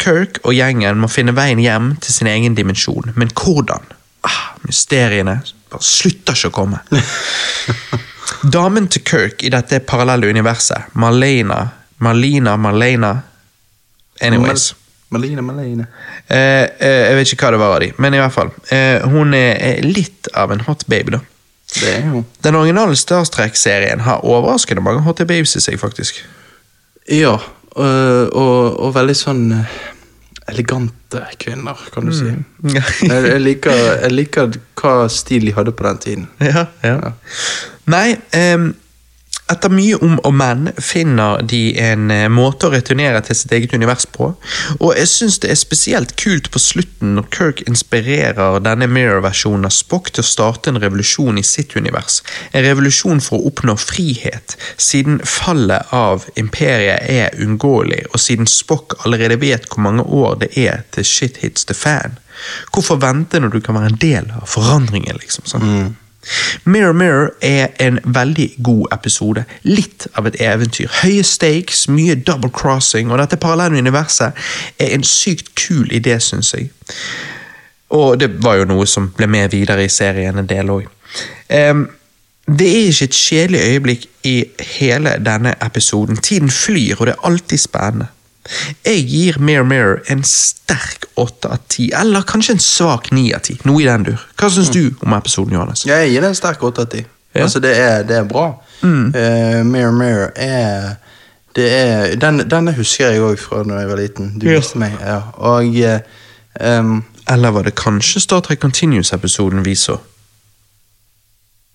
Kirk 0.00 0.40
og 0.44 0.54
gjengen 0.56 1.00
må 1.00 1.10
finne 1.12 1.34
veien 1.36 1.60
hjem 1.60 1.94
til 2.00 2.14
sin 2.14 2.30
egen 2.30 2.56
dimensjon, 2.56 3.12
men 3.16 3.32
hvordan? 3.36 3.84
Ah, 4.26 4.54
mysteriene 4.66 5.40
bare 5.70 5.86
slutter 5.86 6.36
ikke 6.36 6.50
å 6.50 6.56
komme. 6.56 6.80
Damen 8.56 8.88
til 8.90 9.04
Kirk 9.06 9.44
i 9.44 9.52
dette 9.52 9.82
parallelle 9.86 10.30
universet, 10.30 10.94
Marlena 10.98 11.62
Marlena, 12.00 12.56
Marlena 12.56 13.18
Anyways. 14.20 14.74
Malina 15.08 15.42
Malene. 15.42 15.86
Eh, 16.26 16.38
eh, 16.38 17.02
jeg 17.08 17.16
vet 17.18 17.32
ikke 17.34 17.48
hva 17.48 17.54
det 17.54 17.60
var 17.60 17.74
av 17.74 17.80
de, 17.82 17.90
men 17.98 18.14
i 18.14 18.20
hvert 18.20 18.34
fall. 18.34 18.52
Eh, 18.70 19.02
hun 19.10 19.34
er, 19.34 19.80
litt 19.82 20.28
av 20.38 20.52
en 20.54 20.62
hot 20.68 20.84
baby, 20.90 21.16
da. 21.16 21.20
Det 21.70 21.94
er 21.96 22.04
hun. 22.06 22.26
Den 22.44 22.58
originale 22.58 22.98
Star 22.98 23.26
Trek-serien 23.26 24.04
har 24.06 24.24
overraskende 24.26 24.84
mange 24.84 25.02
hot 25.06 25.22
babes 25.26 25.56
i 25.58 25.62
seg, 25.64 25.80
faktisk. 25.82 26.22
Ja, 27.10 27.38
og, 27.76 28.36
og, 28.36 28.80
og 28.86 28.94
veldig 28.96 29.16
sånn 29.16 29.44
eh, 29.56 29.78
elegante 30.50 31.22
kvinner, 31.40 31.78
kan 31.94 32.08
du 32.08 32.14
si. 32.14 32.30
jeg, 32.76 32.84
jeg, 33.06 33.40
liker, 33.48 33.82
jeg 34.04 34.14
liker 34.14 34.60
hva 34.80 34.94
stil 35.12 35.48
de 35.48 35.56
hadde 35.56 35.74
på 35.76 35.86
den 35.86 36.04
tiden. 36.04 36.28
Ja, 36.42 36.66
ja. 36.86 37.14
Nei, 37.90 38.14
ehm, 38.36 38.72
Etter 39.50 39.72
mye 39.72 39.96
om 39.98 40.18
og 40.22 40.34
men 40.36 40.68
finner 40.78 41.40
de 41.42 41.72
en 41.82 42.10
eh, 42.14 42.28
måte 42.30 42.68
å 42.68 42.72
returnere 42.74 43.22
til 43.26 43.38
sitt 43.38 43.52
eget 43.56 43.74
univers 43.74 44.06
på, 44.06 44.30
og 44.78 44.92
jeg 44.94 45.10
syns 45.10 45.40
det 45.42 45.50
er 45.50 45.58
spesielt 45.58 46.14
kult 46.20 46.50
på 46.54 46.62
slutten 46.62 47.16
når 47.16 47.28
Kirk 47.34 47.62
inspirerer 47.66 48.60
denne 48.62 48.86
Mirror-versjonen 48.90 49.66
av 49.66 49.74
Spock 49.74 50.12
til 50.14 50.22
å 50.22 50.30
starte 50.30 50.70
en 50.70 50.80
revolusjon 50.82 51.40
i 51.40 51.46
sitt 51.46 51.74
univers. 51.76 52.20
En 52.52 52.64
revolusjon 52.66 53.22
for 53.24 53.40
å 53.40 53.50
oppnå 53.50 53.74
frihet, 53.80 54.56
siden 54.78 55.20
fallet 55.26 55.90
av 55.96 56.28
imperiet 56.40 57.10
er 57.10 57.34
uunngåelig, 57.40 58.04
og 58.12 58.22
siden 58.22 58.50
Spock 58.50 58.98
allerede 59.04 59.40
vet 59.42 59.66
hvor 59.70 59.86
mange 59.88 60.06
år 60.06 60.38
det 60.44 60.52
er 60.58 60.84
til 60.94 61.06
shit 61.06 61.42
hits 61.42 61.66
the 61.66 61.74
fan. 61.76 62.20
Hvorfor 62.72 63.00
vente 63.02 63.40
når 63.40 63.56
du 63.56 63.60
kan 63.64 63.76
være 63.76 63.92
en 63.92 64.00
del 64.00 64.30
av 64.36 64.46
forandringen, 64.48 65.18
liksom? 65.20 65.48
sånn? 65.50 65.66
Mirror 66.64 66.92
Mirror 66.92 67.30
er 67.42 67.68
en 67.80 67.98
veldig 68.04 68.54
god 68.62 68.86
episode. 68.92 69.44
Litt 69.62 70.06
av 70.14 70.28
et 70.28 70.36
eventyr. 70.40 70.90
Høye 71.02 71.24
stakes, 71.24 71.86
mye 71.88 72.14
double 72.14 72.50
crossing, 72.52 73.10
og 73.10 73.18
dette 73.22 73.40
parallelle 73.40 73.80
universet 73.80 74.36
er 74.78 74.94
en 74.94 75.04
sykt 75.06 75.54
kul 75.58 75.88
idé, 75.96 76.18
syns 76.20 76.52
jeg. 76.54 76.70
Og 77.96 78.20
det 78.20 78.30
var 78.44 78.60
jo 78.60 78.68
noe 78.70 78.86
som 78.86 79.10
ble 79.16 79.26
med 79.30 79.50
videre 79.54 79.84
i 79.84 79.90
serien 79.90 80.38
en 80.38 80.48
del 80.50 80.70
òg. 80.70 80.86
det 82.50 82.66
er 82.66 82.88
ikke 82.90 83.04
et 83.04 83.14
kjedelig 83.14 83.60
øyeblikk 83.60 84.06
i 84.24 84.44
hele 84.78 85.16
denne 85.24 85.54
episoden. 85.62 86.16
Tiden 86.16 86.50
flyr, 86.50 86.96
og 86.98 87.06
det 87.06 87.14
er 87.14 87.26
alltid 87.26 87.58
spennende. 87.58 88.06
Jeg 88.84 89.04
gir 89.06 89.36
Mirror 89.38 89.64
Mirror 89.68 90.00
en 90.10 90.22
sterk 90.24 91.04
åtte 91.20 91.50
av 91.52 91.58
ti, 91.68 91.90
eller 91.92 92.22
kanskje 92.26 92.52
en 92.56 92.62
svak 92.64 93.10
ni 93.12 93.32
av 93.36 93.40
ti. 93.44 93.58
Noe 93.68 93.82
i 93.82 93.86
den 93.86 94.02
dur. 94.08 94.22
Hva 94.40 94.48
syns 94.50 94.70
du 94.72 94.94
om 95.04 95.12
episoden, 95.12 95.52
Johannes? 95.54 95.84
Ja, 95.86 95.98
jeg 96.00 96.14
gir 96.14 96.24
det 96.24 96.30
en 96.32 96.38
sterk 96.38 96.62
åtte 96.66 96.86
av 96.86 96.90
ti. 96.94 97.04
Ja. 97.34 97.44
Altså, 97.44 97.60
det 97.62 97.74
er, 97.78 98.02
det 98.08 98.16
er 98.16 98.24
bra. 98.24 98.46
Eh, 98.82 99.60
Mirror 99.64 99.92
Mirror 99.92 100.32
er 100.40 100.96
det 101.54 101.66
er, 101.74 102.14
den, 102.16 102.38
Denne 102.48 102.72
husker 102.72 103.10
jeg 103.10 103.20
òg 103.26 103.36
fra 103.42 103.62
da 103.66 103.80
jeg 103.82 103.88
var 103.90 103.98
liten. 104.00 104.32
Du 104.38 104.46
Ja. 104.48 104.56
viste 104.58 104.78
meg. 104.78 104.92
Ja. 105.02 105.20
Og 105.36 105.74
em, 106.60 107.02
Eller 107.28 107.50
var 107.50 107.62
det 107.62 107.74
kanskje 107.74 108.20
Star 108.20 108.40
Trek 108.40 108.60
Continuous-episoden 108.60 109.64
vi 109.64 109.74
så, 109.74 109.98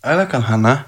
Ja, 0.05 0.17
det 0.17 0.29
kan 0.29 0.43
hende. 0.43 0.79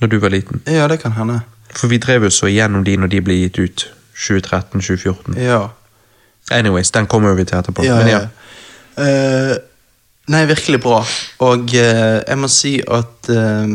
når 0.00 0.08
du 0.08 0.18
var 0.18 0.28
liten? 0.30 0.60
Ja, 0.66 0.88
det 0.88 1.00
kan 1.02 1.12
hende. 1.12 1.40
For 1.74 1.88
vi 1.88 1.98
drev 1.98 2.22
jo 2.22 2.30
så 2.30 2.46
igjennom 2.46 2.84
de 2.84 2.96
når 2.96 3.06
de 3.08 3.20
ble 3.20 3.34
gitt 3.34 3.58
ut. 3.58 3.86
2013-2014. 4.22 5.38
Ja. 5.40 5.68
Anyways, 6.50 6.90
den 6.90 7.06
kommer 7.06 7.34
vi 7.34 7.44
til 7.44 7.58
etterpå. 7.58 7.84
Ja, 7.86 7.98
Men 7.98 8.08
ja. 8.08 8.20
Eh, 8.98 9.56
nei, 10.28 10.46
virkelig 10.46 10.80
bra. 10.80 11.02
Og 11.38 11.60
uh, 11.74 12.18
jeg 12.28 12.38
må 12.38 12.48
si 12.52 12.76
at 12.82 13.30
uh, 13.30 13.70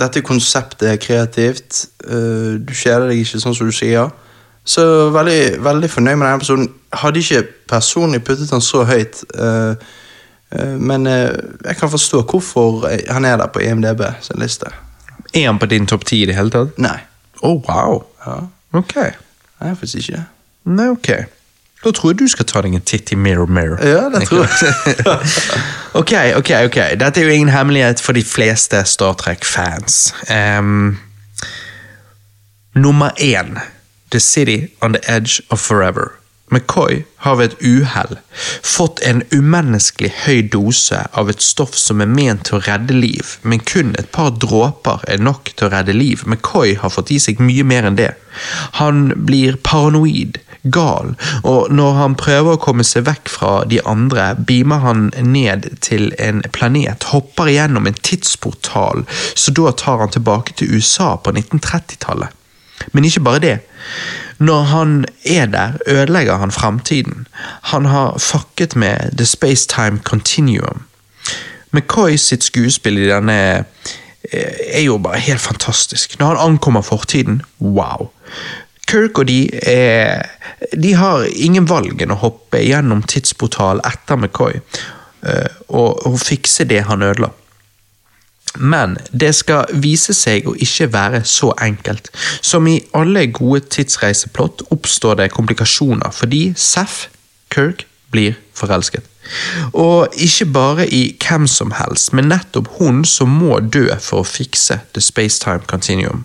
dette 0.00 0.22
konseptet 0.26 0.88
er 0.90 1.00
kreativt. 1.02 1.84
Du 2.04 2.72
kjeder 2.74 3.08
deg 3.08 3.20
ikke, 3.22 3.38
sånn 3.40 3.54
som 3.54 3.68
du 3.70 3.74
sier. 3.74 4.10
Så 4.64 4.82
veldig, 5.14 5.60
veldig 5.62 5.90
fornøyd 5.92 6.16
med 6.16 6.26
denne 6.26 6.40
episoden. 6.40 6.66
Hadde 6.98 7.20
ikke 7.22 7.44
personlig 7.70 8.24
puttet 8.26 8.50
den 8.50 8.64
så 8.64 8.82
høyt. 8.88 9.22
men 10.78 11.06
jeg 11.06 11.76
kan 11.78 11.90
forstå 11.90 12.22
hvorfor 12.22 12.88
han 13.10 13.24
er 13.24 13.36
der 13.36 13.52
på 13.54 13.62
IMDb 13.62 14.02
sin 14.20 14.42
liste. 14.42 14.72
Er 15.34 15.46
han 15.46 15.58
på 15.58 15.66
din 15.66 15.86
topp 15.86 16.04
ti 16.06 16.22
i 16.22 16.26
det 16.26 16.34
hele 16.34 16.50
tatt? 16.50 16.78
Nei. 16.78 16.98
Oh, 17.42 17.62
wow. 17.68 18.02
Ja. 18.26 18.40
Ok. 18.72 18.96
Nei, 19.64 19.72
faktisk 19.74 20.08
ikke. 20.08 20.24
Nei, 20.64 20.88
ok. 20.92 21.08
Da 21.84 21.90
tror 21.90 22.10
jeg 22.12 22.18
du 22.18 22.28
skal 22.28 22.46
ta 22.48 22.62
deg 22.64 22.76
en 22.76 22.84
titt 22.84 23.12
i 23.12 23.16
Mirror 23.16 23.50
Mirror. 23.52 23.80
Ja, 23.84 24.08
det 24.12 24.24
tror 24.28 24.46
jeg. 24.48 24.96
ok, 26.00 26.12
ok, 26.40 26.50
ok. 26.68 26.78
Dette 27.00 27.20
er 27.20 27.24
jo 27.28 27.34
ingen 27.36 27.52
hemmelighet 27.52 28.00
for 28.00 28.16
de 28.16 28.24
fleste 28.24 28.84
Star 28.88 29.12
Trek-fans. 29.20 30.14
Um, 30.32 30.98
nummer 32.74 33.10
én. 33.20 33.58
The 34.10 34.20
City 34.20 34.68
on 34.80 34.92
the 34.92 35.02
Edge 35.08 35.42
of 35.50 35.60
Forever. 35.60 36.16
McCoy 36.52 37.04
har 37.24 37.36
ved 37.36 37.52
et 37.52 37.62
uhell 37.64 38.18
fått 38.62 39.00
en 39.08 39.22
umenneskelig 39.32 40.10
høy 40.24 40.42
dose 40.52 41.00
av 41.16 41.30
et 41.32 41.42
stoff 41.42 41.76
som 41.80 42.02
er 42.04 42.10
ment 42.10 42.44
til 42.48 42.58
å 42.58 42.64
redde 42.66 42.96
liv, 42.96 43.36
men 43.42 43.62
kun 43.64 43.94
et 43.98 44.10
par 44.12 44.34
dråper 44.44 45.06
er 45.08 45.22
nok 45.24 45.54
til 45.54 45.68
å 45.68 45.72
redde 45.72 45.96
liv. 45.96 46.26
McCoy 46.28 46.76
har 46.82 46.92
fått 46.92 47.14
i 47.14 47.20
seg 47.22 47.40
mye 47.40 47.64
mer 47.66 47.88
enn 47.88 47.98
det. 47.98 48.12
Han 48.80 49.06
blir 49.26 49.56
paranoid, 49.64 50.38
gal, 50.64 51.14
og 51.44 51.72
når 51.72 51.98
han 52.00 52.18
prøver 52.20 52.54
å 52.54 52.60
komme 52.60 52.84
seg 52.88 53.06
vekk 53.08 53.32
fra 53.32 53.52
de 53.68 53.80
andre, 53.88 54.30
beamer 54.36 54.84
han 54.84 55.10
ned 55.24 55.68
til 55.84 56.12
en 56.20 56.44
planet, 56.52 57.10
hopper 57.12 57.52
igjennom 57.52 57.88
en 57.88 58.00
tidsportal, 58.00 59.04
så 59.34 59.56
da 59.56 59.74
tar 59.76 60.00
han 60.04 60.14
tilbake 60.14 60.56
til 60.60 60.76
USA 60.76 61.14
på 61.16 61.36
1930-tallet. 61.36 62.43
Men 62.92 63.04
ikke 63.04 63.20
bare 63.20 63.38
det. 63.38 63.58
Når 64.38 64.62
han 64.62 65.04
er 65.24 65.46
der, 65.46 65.72
ødelegger 65.86 66.36
han 66.36 66.50
framtiden. 66.50 67.26
Han 67.62 67.84
har 67.84 68.18
fucket 68.18 68.76
med 68.76 69.16
The 69.16 69.26
Space-Time 69.26 69.98
Continuum. 70.04 70.82
McCoy 71.70 72.16
sitt 72.16 72.44
skuespill 72.44 72.98
i 72.98 73.08
denne 73.08 73.38
eh, 74.32 74.58
er 74.78 74.84
jo 74.84 74.98
bare 74.98 75.18
helt 75.18 75.40
fantastisk. 75.40 76.18
Når 76.18 76.26
han 76.26 76.50
ankommer 76.50 76.82
fortiden, 76.82 77.42
wow. 77.60 78.10
Kirk 78.86 79.18
og 79.18 79.28
de 79.28 79.50
er, 79.66 80.22
De 80.82 80.94
har 80.94 81.24
ingen 81.32 81.68
valg 81.68 82.02
enn 82.02 82.12
å 82.12 82.20
hoppe 82.20 82.60
gjennom 82.62 83.02
tidsportal 83.02 83.80
etter 83.86 84.18
McCoy 84.18 84.58
eh, 84.58 85.48
og, 85.68 86.06
og 86.06 86.20
fikse 86.20 86.66
det 86.68 86.84
han 86.90 87.02
ødela. 87.02 87.30
Men 88.58 88.98
det 89.10 89.32
skal 89.34 89.70
vise 89.82 90.14
seg 90.14 90.46
å 90.46 90.54
ikke 90.54 90.90
være 90.94 91.24
så 91.26 91.52
enkelt. 91.62 92.10
Som 92.42 92.68
i 92.70 92.80
alle 92.94 93.26
gode 93.34 93.64
tidsreiseplott 93.74 94.66
oppstår 94.74 95.18
det 95.22 95.32
komplikasjoner 95.34 96.14
fordi 96.14 96.46
Seff, 96.56 97.08
Kirk, 97.54 97.86
blir 98.14 98.38
forelsket. 98.54 99.04
Og 99.72 100.12
ikke 100.20 100.46
bare 100.46 100.86
i 100.92 101.16
hvem 101.28 101.46
som 101.48 101.72
helst, 101.74 102.12
men 102.12 102.28
nettopp 102.28 102.68
hun 102.78 103.02
som 103.08 103.32
må 103.32 103.58
dø 103.72 103.86
for 104.00 104.22
å 104.22 104.28
fikse 104.28 104.78
The 104.94 105.02
Spacetime 105.02 105.64
Continuum. 105.70 106.24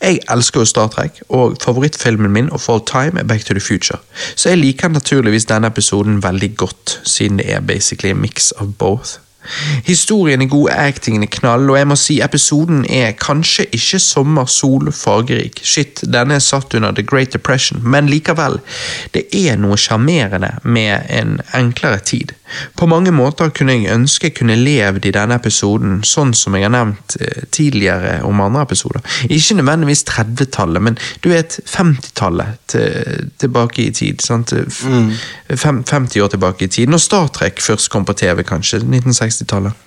Jeg 0.00 0.22
elsker 0.32 0.64
jo 0.64 0.70
Star 0.70 0.88
Trek, 0.94 1.20
og 1.28 1.58
favorittfilmen 1.62 2.32
min 2.32 2.50
of 2.56 2.68
all 2.72 2.80
time 2.80 3.20
er 3.20 3.28
Back 3.28 3.44
to 3.44 3.54
the 3.54 3.60
Future. 3.60 4.00
Så 4.34 4.48
jeg 4.54 4.62
liker 4.64 4.88
naturligvis 4.88 5.46
denne 5.50 5.70
episoden 5.70 6.22
veldig 6.24 6.54
godt, 6.56 7.00
siden 7.04 7.38
det 7.38 7.52
er 7.52 7.60
basically 7.60 8.10
a 8.10 8.18
mix 8.18 8.50
of 8.56 8.74
both. 8.78 9.20
Historien 9.86 10.42
er 10.42 10.50
god, 10.52 10.70
actingen 10.74 11.24
er 11.24 11.32
knall, 11.32 11.70
og 11.70 11.78
jeg 11.78 11.88
må 11.88 11.96
si 11.98 12.18
episoden 12.24 12.84
er 12.88 13.16
kanskje 13.18 13.66
ikke 13.76 14.00
sommer, 14.02 14.50
sol, 14.50 14.92
fargerik. 14.92 15.62
Shit, 15.64 16.04
denne 16.04 16.36
er 16.36 16.44
satt 16.44 16.74
under 16.76 16.92
The 16.96 17.06
Great 17.06 17.32
Depression, 17.32 17.80
men 17.82 18.10
likevel, 18.10 18.60
det 19.14 19.26
er 19.36 19.56
noe 19.60 19.78
sjarmerende 19.80 20.56
med 20.64 21.08
en 21.08 21.38
enklere 21.56 22.02
tid. 22.04 22.34
På 22.78 22.88
mange 22.90 23.12
måter 23.14 23.52
kunne 23.54 23.76
jeg 23.76 23.94
ønske 23.94 24.30
jeg 24.30 24.36
kunne 24.38 24.56
levd 24.58 25.06
i 25.08 25.14
denne 25.14 25.36
episoden, 25.40 26.00
sånn 26.06 26.32
som 26.36 26.54
jeg 26.56 26.66
har 26.66 26.74
nevnt 26.74 27.16
eh, 27.20 27.44
tidligere 27.52 28.20
om 28.28 28.40
andre 28.44 28.64
episoder. 28.68 29.04
Ikke 29.28 29.58
nødvendigvis 29.58 30.04
30-tallet, 30.10 30.82
men 30.82 30.98
du 31.24 31.30
vet 31.32 31.58
50-tallet 31.66 32.60
til, 32.70 33.28
tilbake 33.40 33.86
i 33.86 33.90
tid. 33.90 34.22
fem, 35.56 35.84
50 35.84 36.20
år 36.20 36.28
tilbake 36.34 36.64
i 36.64 36.68
tid, 36.68 36.88
når 36.88 36.98
Star 36.98 37.28
Trek 37.28 37.60
først 37.60 37.90
kom 37.90 38.04
på 38.04 38.12
TV, 38.12 38.42
kanskje. 38.42 38.80
1960-tallet. 38.80 39.86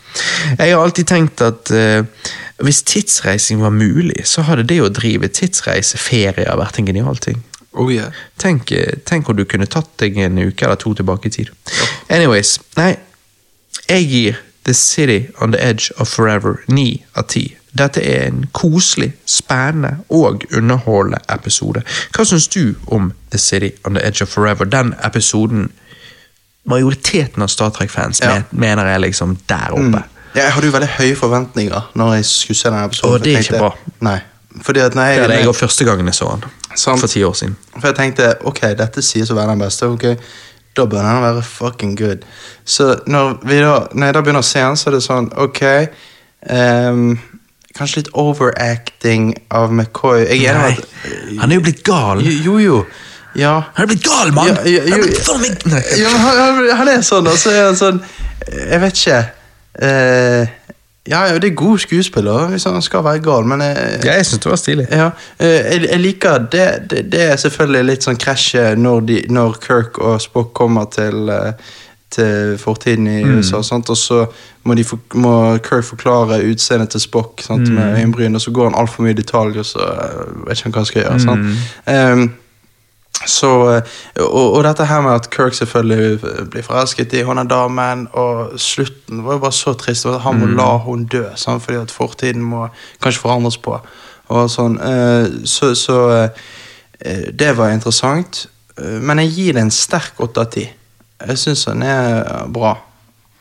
Jeg 0.59 0.75
har 0.75 0.83
alltid 0.83 1.07
tenkt 1.09 1.41
at 1.41 1.71
uh, 1.73 2.05
hvis 2.63 2.83
tidsreising 2.83 3.61
var 3.61 3.73
mulig, 3.73 4.27
så 4.29 4.45
hadde 4.45 4.67
det 4.69 4.81
å 4.83 4.91
drive 4.93 5.27
tidsreiseferier 5.33 6.53
vært 6.59 6.79
en 6.79 6.89
genial 6.89 7.17
ting. 7.17 7.41
Oh 7.73 7.89
yeah. 7.91 8.11
Tenk, 8.37 8.71
tenk 9.05 9.29
om 9.29 9.35
du 9.35 9.43
kunne 9.45 9.65
tatt 9.65 9.89
deg 9.97 10.17
en 10.17 10.37
uke 10.37 10.65
eller 10.65 10.75
to 10.75 10.93
tilbake 10.93 11.25
i 11.27 11.29
tid. 11.29 11.49
Anyways, 12.09 12.59
nei. 12.77 12.95
Jeg 13.89 14.05
gir 14.09 14.35
The 14.63 14.73
City 14.73 15.27
on 15.41 15.51
the 15.51 15.59
Edge 15.69 15.91
of 15.97 16.07
Forever 16.07 16.61
9 16.67 17.03
av 17.15 17.23
10. 17.27 17.55
Dette 17.73 18.01
er 18.05 18.27
en 18.27 18.43
koselig, 18.53 19.13
spennende 19.25 19.97
og 20.09 20.43
underholdende 20.53 21.17
episode. 21.33 21.81
Hva 22.13 22.25
syns 22.29 22.47
du 22.53 22.75
om 22.93 23.11
The 23.33 23.37
City 23.41 23.71
on 23.85 23.97
the 23.97 24.05
Edge 24.05 24.21
of 24.23 24.29
Forever? 24.29 24.65
Den 24.65 24.93
episoden 25.03 25.71
majoriteten 26.69 27.43
av 27.43 27.47
Star 27.47 27.69
Trek-fans 27.69 28.21
Ja. 28.21 28.41
mener 28.51 28.85
er 28.85 28.97
liksom 28.99 29.37
der 29.49 29.71
oppe. 29.71 29.81
Mm. 29.83 30.03
Ja, 30.35 30.43
jeg 30.43 30.51
hadde 30.53 30.67
jo 30.67 30.71
veldig 30.71 30.89
høye 30.97 31.15
forventninger 31.15 31.81
når 31.95 32.13
jeg 32.13 32.25
skulle 32.25 32.57
se 32.57 32.69
denne 32.69 32.85
episoden. 32.85 33.13
Og 33.13 33.23
det 33.25 33.33
er 33.35 33.39
ikke 33.39 33.57
bra. 33.59 33.71
Nei. 34.01 34.19
Fordi 34.61 34.79
at 34.79 34.95
nei, 34.95 35.15
Det 35.15 35.23
er 35.23 35.27
det 35.27 35.39
jeg 35.41 35.47
og 35.49 35.55
første 35.55 35.85
gangen 35.85 36.05
jeg 36.05 36.15
så 36.15 36.29
han 36.29 36.43
Sant. 36.75 36.99
For 36.99 37.07
ti 37.07 37.23
år 37.23 37.33
siden. 37.37 37.55
For 37.79 37.87
jeg 37.89 37.95
tenkte 37.95 38.33
ok, 38.49 38.61
dette 38.77 39.01
sies 39.01 39.29
å 39.31 39.35
være 39.37 39.53
den 39.55 39.61
beste. 39.65 39.87
ok, 39.87 40.05
Da 40.75 40.85
bør 40.85 41.01
den 41.05 41.21
være 41.21 41.43
fucking 41.43 41.97
good. 41.97 42.25
Så 42.65 42.95
når, 43.07 43.39
vi 43.45 43.59
da, 43.61 43.87
når 43.93 44.05
jeg 44.07 44.13
da 44.13 44.21
begynner 44.21 44.41
å 44.41 44.47
se 44.47 44.59
den, 44.59 44.77
så 44.77 44.89
er 44.89 44.97
det 44.97 45.03
sånn 45.05 45.29
ok 45.37 45.61
um, 46.49 47.19
Kanskje 47.73 48.03
litt 48.03 48.09
overacting 48.13 49.31
av 49.49 49.71
McCoy. 49.73 50.27
Jeg 50.29 50.45
er 50.45 50.59
Nei, 50.59 50.73
at 50.77 51.39
han 51.39 51.51
er 51.51 51.57
jo 51.57 51.63
blitt 51.65 51.81
gal. 51.85 52.21
Jo, 52.21 52.59
jo. 52.61 52.83
Ja. 53.33 53.53
Han 53.73 53.87
er 53.87 53.89
blitt 53.89 54.03
gal, 54.05 54.29
mann! 54.35 54.51
Ja, 54.53 54.61
ja, 54.69 54.81
Han 54.85 55.45
ja 55.97 56.11
han, 56.11 56.37
han, 56.37 56.59
han 56.77 56.91
er 56.91 57.01
sånn, 57.01 57.25
og 57.31 57.37
så 57.41 57.49
er 57.49 57.63
han 57.71 57.79
sånn 57.79 58.03
Jeg 58.45 58.81
vet 58.83 58.99
ikke. 59.01 59.21
eh, 59.81 60.53
Ja, 61.09 61.25
ja, 61.27 61.35
det 61.35 61.49
er 61.49 61.55
god 61.59 61.79
skuespiller, 61.83 62.47
hvis 62.47 62.63
han 62.63 62.81
skal 62.81 63.03
være 63.03 63.19
gal, 63.19 63.43
men 63.45 63.61
jeg, 63.61 63.99
Ja, 64.05 64.13
jeg 64.15 64.25
syns 64.25 64.39
det 64.43 64.49
var 64.49 64.55
stilig. 64.61 64.85
ja, 64.91 65.09
eh, 65.39 65.47
jeg, 65.49 65.81
jeg 65.91 65.99
liker 65.99 66.37
det, 66.51 66.67
det. 66.89 67.11
Det 67.11 67.21
er 67.31 67.35
selvfølgelig 67.35 67.83
litt 67.89 68.03
sånn 68.07 68.19
krasje 68.21 68.75
når, 68.79 69.01
de, 69.09 69.17
når 69.29 69.57
Kirk 69.65 69.99
og 69.99 70.21
Spock 70.23 70.53
kommer 70.55 70.85
til, 70.95 71.27
eh, 71.29 71.51
til 72.13 72.55
fortiden 72.61 73.07
i 73.07 73.23
USA, 73.25 73.59
sant? 73.61 73.89
og 73.89 73.97
så 73.97 74.21
må, 74.63 74.77
de 74.79 74.85
må 75.19 75.57
Kirk 75.65 75.83
forklare 75.83 76.39
utseendet 76.47 76.89
til 76.95 77.03
Spock 77.03 77.41
sant? 77.43 77.67
med 77.73 77.97
øyenbryn, 77.99 78.35
og 78.35 78.41
så 78.41 78.51
går 78.55 78.69
han 78.71 78.79
altfor 78.79 79.03
mye 79.03 79.11
i 79.11 79.19
detalj, 79.19 79.59
og 79.59 79.65
så 79.65 79.83
eh, 79.83 80.47
vet 80.47 80.55
ikke 80.57 80.69
han 80.69 80.77
hva 80.77 80.85
han 80.85 80.91
skal 80.93 81.01
gjøre. 81.03 81.19
Sant? 81.19 81.67
Ehm, 81.91 82.25
så, 83.25 83.51
eh, 83.75 83.81
og, 84.23 84.53
og 84.57 84.63
dette 84.65 84.85
her 84.89 85.01
med 85.05 85.13
at 85.15 85.29
Kirk 85.31 85.53
selvfølgelig 85.53 86.49
blir 86.51 86.65
forelsket 86.65 87.13
i 87.13 87.23
hun 87.23 87.39
damen, 87.47 88.07
og 88.13 88.59
slutten 88.59 89.23
var 89.25 89.37
jo 89.37 89.43
bare 89.45 89.55
så 89.55 89.73
trist. 89.79 90.05
at 90.05 90.21
Han 90.21 90.39
må 90.39 90.49
la 90.57 90.77
hun 90.77 91.05
dø, 91.05 91.23
sant? 91.35 91.63
fordi 91.63 91.77
at 91.81 91.91
fortiden 91.91 92.41
må 92.43 92.67
kanskje 93.03 93.21
forandres 93.21 93.57
på. 93.57 93.77
Og 94.33 94.49
sånn, 94.49 94.79
eh, 94.81 95.27
så 95.45 95.73
så 95.75 95.99
eh, 96.19 97.27
det 97.31 97.57
var 97.57 97.71
interessant. 97.71 98.47
Eh, 98.77 98.99
Men 98.99 99.19
jeg 99.19 99.33
gir 99.35 99.53
det 99.53 99.61
en 99.67 99.71
sterk 99.71 100.19
åtte 100.19 100.41
av 100.41 100.51
ti. 100.51 100.69
Jeg 101.23 101.37
syns 101.39 101.65
han 101.65 101.83
er 101.83 102.47
bra. 102.51 102.77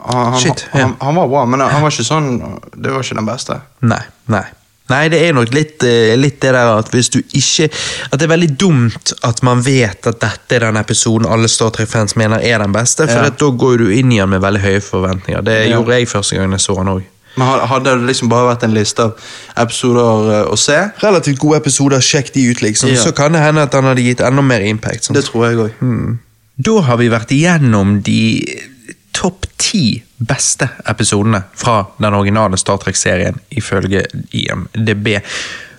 Han, 0.03 0.33
han, 0.33 0.41
Shit, 0.41 0.67
ja. 0.75 0.81
han, 0.87 0.97
han 1.01 1.15
var 1.17 1.29
bra, 1.31 1.45
men 1.47 1.61
han 1.63 1.83
var 1.83 1.93
ikke 1.95 2.05
sånn 2.05 2.59
Det 2.75 2.91
var 2.91 3.05
ikke 3.05 3.19
den 3.21 3.29
beste. 3.29 3.61
Nei, 3.87 4.01
nei. 4.27 4.45
Nei, 4.93 5.07
det 5.13 5.21
er 5.27 5.33
nok 5.37 5.53
litt, 5.57 5.83
eh, 5.89 6.13
litt 6.21 6.39
det 6.45 6.53
der 6.55 6.71
at 6.77 6.91
hvis 6.93 7.09
du 7.15 7.19
ikke 7.23 7.69
At 8.13 8.19
det 8.21 8.27
er 8.29 8.33
veldig 8.35 8.51
dumt 8.61 9.13
at 9.25 9.43
man 9.47 9.63
vet 9.65 10.07
at 10.11 10.21
dette 10.21 10.59
er 10.59 10.67
den 10.69 10.77
episoden 10.81 11.27
alle 11.27 11.49
Star 11.49 11.71
Trek-fans 11.75 12.15
mener 12.21 12.43
er 12.45 12.59
den 12.63 12.73
beste, 12.77 13.07
for 13.09 13.23
Ja. 13.25 13.31
at 13.33 13.39
da 13.41 13.47
går 13.51 13.79
du 13.79 13.89
inn 13.93 14.13
i 14.13 14.19
den 14.21 14.31
med 14.31 14.43
veldig 14.45 14.61
høye 14.63 14.81
forventninger. 14.85 15.43
Det 15.45 15.57
Ja. 15.69 15.77
gjorde 15.79 15.97
jeg 15.99 16.09
første 16.09 16.37
gang 16.37 16.51
jeg 16.53 16.61
så 16.61 16.77
den 16.77 16.93
òg. 16.97 17.03
Men 17.37 17.47
hadde 17.67 17.85
det 17.97 18.07
liksom 18.11 18.29
bare 18.29 18.55
vært 18.55 18.63
en 18.67 18.75
liste 18.75 19.01
av 19.01 19.15
episoder 19.57 20.43
eh, 20.43 20.51
å 20.53 20.57
se, 20.59 20.77
Relativt 21.03 21.39
gode 21.39 21.57
episoder, 21.63 21.99
sjekk 22.05 22.33
de 22.35 22.51
ut, 22.51 22.61
liksom. 22.61 22.91
Ja. 22.93 23.01
Så 23.01 23.15
kan 23.17 23.33
det 23.33 23.41
hende 23.41 23.63
at 23.63 23.73
han 23.73 23.85
hadde 23.85 24.05
gitt 24.05 24.21
enda 24.21 24.43
mer 24.43 24.61
impact. 24.61 25.05
sant? 25.05 25.17
det 25.17 25.25
tror 25.25 25.49
jeg 25.49 25.57
òg. 25.57 26.19
Da 26.61 26.81
har 26.83 26.97
vi 26.99 27.09
vært 27.09 27.31
igjennom 27.33 28.03
de 28.05 28.45
topp 29.13 29.47
ti 29.57 30.03
beste 30.17 30.69
episodene 30.89 31.43
fra 31.55 31.83
den 31.99 32.15
originale 32.15 32.57
Star 32.61 32.79
Trek-serien, 32.83 33.39
ifølge 33.51 34.05
IMDb. 34.33 35.19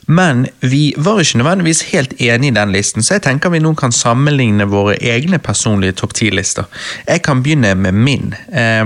Men 0.05 0.47
vi 0.59 0.93
var 0.97 1.19
ikke 1.19 1.37
nødvendigvis 1.37 1.81
helt 1.81 2.13
enige 2.19 2.51
i 2.51 2.55
den 2.55 2.71
listen, 2.71 3.03
så 3.03 3.13
jeg 3.13 3.23
tenker 3.23 3.49
vi 3.49 3.61
nå 3.63 3.73
kan 3.79 3.91
sammenligne 3.91 4.67
våre 4.67 4.97
egne 5.01 5.39
personlige 5.39 5.95
topp 6.01 6.13
ti-lister. 6.17 6.67
Jeg 7.07 7.21
kan 7.23 7.43
begynne 7.43 7.75
med 7.75 7.91
min. 7.91 8.33
Eh, 8.53 8.85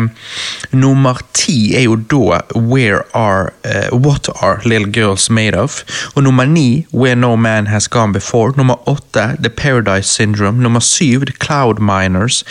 nummer 0.72 1.22
ti 1.34 1.76
er 1.76 1.88
jo 1.88 1.96
da 1.96 2.42
Where 2.56 3.02
are, 3.14 3.50
eh, 3.64 3.90
What 3.92 4.30
are 4.42 4.60
little 4.66 4.92
girls 4.92 5.30
made 5.30 5.58
of? 5.58 5.84
Og 6.16 6.24
nummer 6.24 6.46
ni 6.46 6.86
Where 6.94 7.16
no 7.16 7.36
man 7.36 7.68
has 7.68 7.88
gone 7.88 8.14
before. 8.14 8.54
Nummer 8.58 8.90
åtte 8.90 9.38
The 9.40 9.50
Paradise 9.50 10.10
Syndrome. 10.10 10.62
Nummer 10.62 10.80
syv 10.80 11.26
The 11.26 11.36
Cloud 11.40 11.80
Miners. 11.80 12.46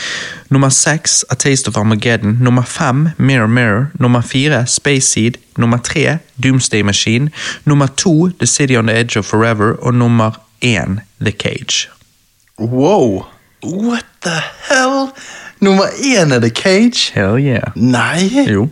Nummer 0.50 0.68
seks 0.68 1.24
A 1.30 1.34
Taste 1.34 1.68
of 1.68 1.76
Armageddon. 1.76 2.38
Nummer 2.40 2.62
fem 2.62 3.08
Mirror 3.18 3.46
Mirror. 3.46 3.86
Nummer 4.00 4.20
fire 4.20 4.66
Space 4.66 5.06
Seed. 5.06 5.36
Nummer 5.56 5.78
tre 5.78 6.18
Doomsday 6.42 6.82
Machine. 6.82 7.30
Nummer 7.64 7.86
to 7.86 8.28
The 8.38 8.46
City 8.46 8.76
on 8.76 8.86
the 8.86 8.96
Edge 8.98 9.16
of 9.18 9.24
Forever. 9.24 9.72
Og 9.82 9.94
nummer 9.94 10.30
én 10.64 11.00
The 11.20 11.32
Cage. 11.32 11.88
Wow! 12.58 13.26
What 13.64 14.04
the 14.22 14.40
hell? 14.68 15.08
Nummer 15.60 15.84
én 16.04 16.32
er 16.32 16.40
The 16.40 16.50
Cage? 16.50 17.12
Hell 17.14 17.38
yeah. 17.40 17.72
Nei! 17.74 18.44
Jo. 18.52 18.68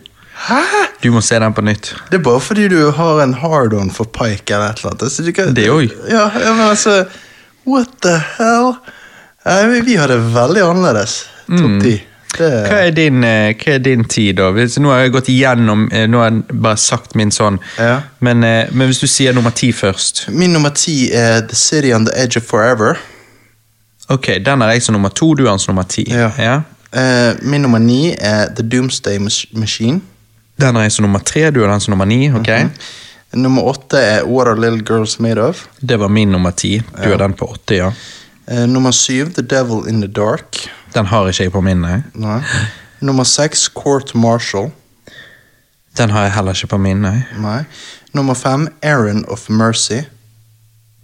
Hæ? 0.47 0.61
Du 1.03 1.11
må 1.11 1.21
se 1.21 1.39
den 1.39 1.53
på 1.53 1.61
nytt. 1.61 1.93
Det 2.11 2.19
er 2.19 2.23
bare 2.23 2.41
fordi 2.41 2.67
du 2.67 2.91
har 2.91 3.21
en 3.23 3.33
hard-on 3.33 3.91
for 3.91 4.03
Pike 4.05 4.53
eller 4.53 4.69
et 4.69 4.77
eller 4.81 4.91
annet. 4.91 5.03
Altså, 5.03 5.31
kan- 5.31 5.53
Det 5.55 5.69
òg. 5.69 5.91
Ja, 6.11 6.29
men 6.53 6.67
altså 6.69 7.05
What 7.67 7.87
the 8.01 8.17
hell? 8.37 8.73
Nei, 9.45 9.79
vi- 9.81 9.95
har 9.95 10.07
det 10.07 10.19
veldig 10.33 10.61
annerledes. 10.61 11.29
Topp 11.47 11.81
ti. 11.83 11.95
Det 12.37 12.49
Mm. 12.51 12.69
Hva 12.69 12.79
er 12.87 12.91
din, 12.91 13.23
eh, 13.23 13.53
hva 13.55 13.73
er 13.75 13.79
din 13.79 14.03
tid, 14.03 14.35
da? 14.35 14.51
Hvis, 14.51 14.77
nå 14.79 14.89
har 14.89 14.99
jeg 15.05 15.11
gått 15.11 15.29
igjennom 15.29 15.87
eh, 15.91 16.05
Nå 16.07 16.17
har 16.19 16.29
jeg 16.31 16.43
bare 16.61 16.77
sagt 16.77 17.15
min 17.15 17.31
sånn. 17.31 17.59
Ja. 17.79 18.01
Men, 18.19 18.43
eh, 18.43 18.67
men 18.71 18.87
hvis 18.87 18.99
du 18.99 19.07
sier 19.07 19.33
nummer 19.33 19.51
ti 19.55 19.71
først 19.71 20.25
Min 20.29 20.53
nummer 20.53 20.69
ti 20.75 21.11
er 21.13 21.41
The 21.47 21.55
City 21.55 21.93
on 21.93 22.05
the 22.05 22.13
Edge 22.15 22.37
of 22.37 22.43
Forever. 22.43 22.97
Ok, 24.09 24.27
den 24.45 24.61
har 24.61 24.71
jeg 24.71 24.83
som 24.83 24.93
nummer 24.93 25.09
to, 25.09 25.33
du 25.33 25.45
har 25.45 25.51
den 25.55 25.59
som 25.59 25.73
nummer 25.75 25.87
ti. 25.89 26.05
Ja. 26.11 26.61
Eh, 26.93 27.33
min 27.41 27.61
nummer 27.61 27.79
ni 27.79 28.13
er 28.19 28.47
The 28.55 28.63
Doomsday 28.63 29.17
Machine. 29.53 30.01
Den 30.61 30.75
har 30.75 30.83
jeg 30.83 30.91
som 30.91 31.03
nummer 31.03 31.19
tre, 31.25 31.49
du 31.51 31.61
har 31.61 31.71
den 31.71 31.79
som 31.81 31.91
nummer 31.91 32.05
ni. 32.05 32.29
ok? 32.31 32.47
Mhm. 32.47 32.69
Nummer 33.35 33.63
åtte 33.67 33.97
er 33.99 34.23
What 34.23 34.47
Are 34.47 34.55
Little 34.55 34.79
Girls 34.87 35.19
Made 35.19 35.41
Of. 35.41 35.65
Det 35.81 35.97
var 35.99 36.07
min 36.07 36.31
nummer 36.31 36.51
ti. 36.51 36.81
Du 37.03 37.09
har 37.09 37.17
den 37.17 37.33
på 37.33 37.45
åtte, 37.51 37.75
ja. 37.75 37.91
Eh, 38.47 38.65
nummer 38.67 38.91
syv 38.91 39.33
The 39.33 39.41
Devil 39.41 39.87
in 39.89 40.01
the 40.01 40.07
Dark. 40.11 40.55
Den 40.93 41.05
har 41.05 41.27
ikke 41.27 41.43
jeg 41.43 41.51
på 41.51 41.61
min, 41.61 41.77
nei. 41.81 42.01
Nei. 42.13 42.41
Nummer 43.01 43.23
seks 43.23 43.69
Court 43.75 44.15
Martial. 44.15 44.71
Den 45.97 46.09
har 46.09 46.21
jeg 46.21 46.33
heller 46.33 46.53
ikke 46.53 46.67
på 46.67 46.77
min, 46.77 47.01
nei. 47.01 47.23
Nei. 47.39 47.63
Nummer 48.13 48.33
fem 48.33 48.67
Aaron 48.83 49.25
of 49.27 49.49
Mercy. 49.49 50.01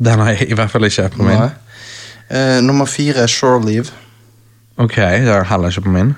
Den 0.04 0.20
har 0.20 0.30
jeg 0.30 0.50
i 0.50 0.54
hvert 0.54 0.72
fall 0.72 0.84
ikke 0.84 1.10
på 1.10 1.24
min. 1.24 1.38
Nei. 1.38 1.50
Eh, 2.30 2.62
nummer 2.64 2.86
fire 2.86 3.28
Shore 3.28 3.66
Leave. 3.66 3.86
Ok, 4.78 4.96
den 4.96 5.28
har 5.28 5.34
jeg 5.36 5.48
heller 5.48 5.68
ikke 5.70 5.82
på 5.82 5.90
min. 5.90 6.16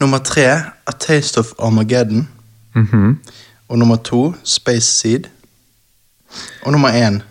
Nummer 0.00 0.18
tre 0.18 0.46
A 0.86 0.92
Taste 1.00 1.38
of 1.38 1.46
Armageddon. 1.58 2.28
Mhm. 2.74 3.18
Og 3.68 3.78
nummer 3.78 3.96
to 3.96 4.34
Space 4.44 4.86
Seed. 4.86 5.20
Og 6.62 6.72
nummer 6.72 6.88
én 6.88 7.22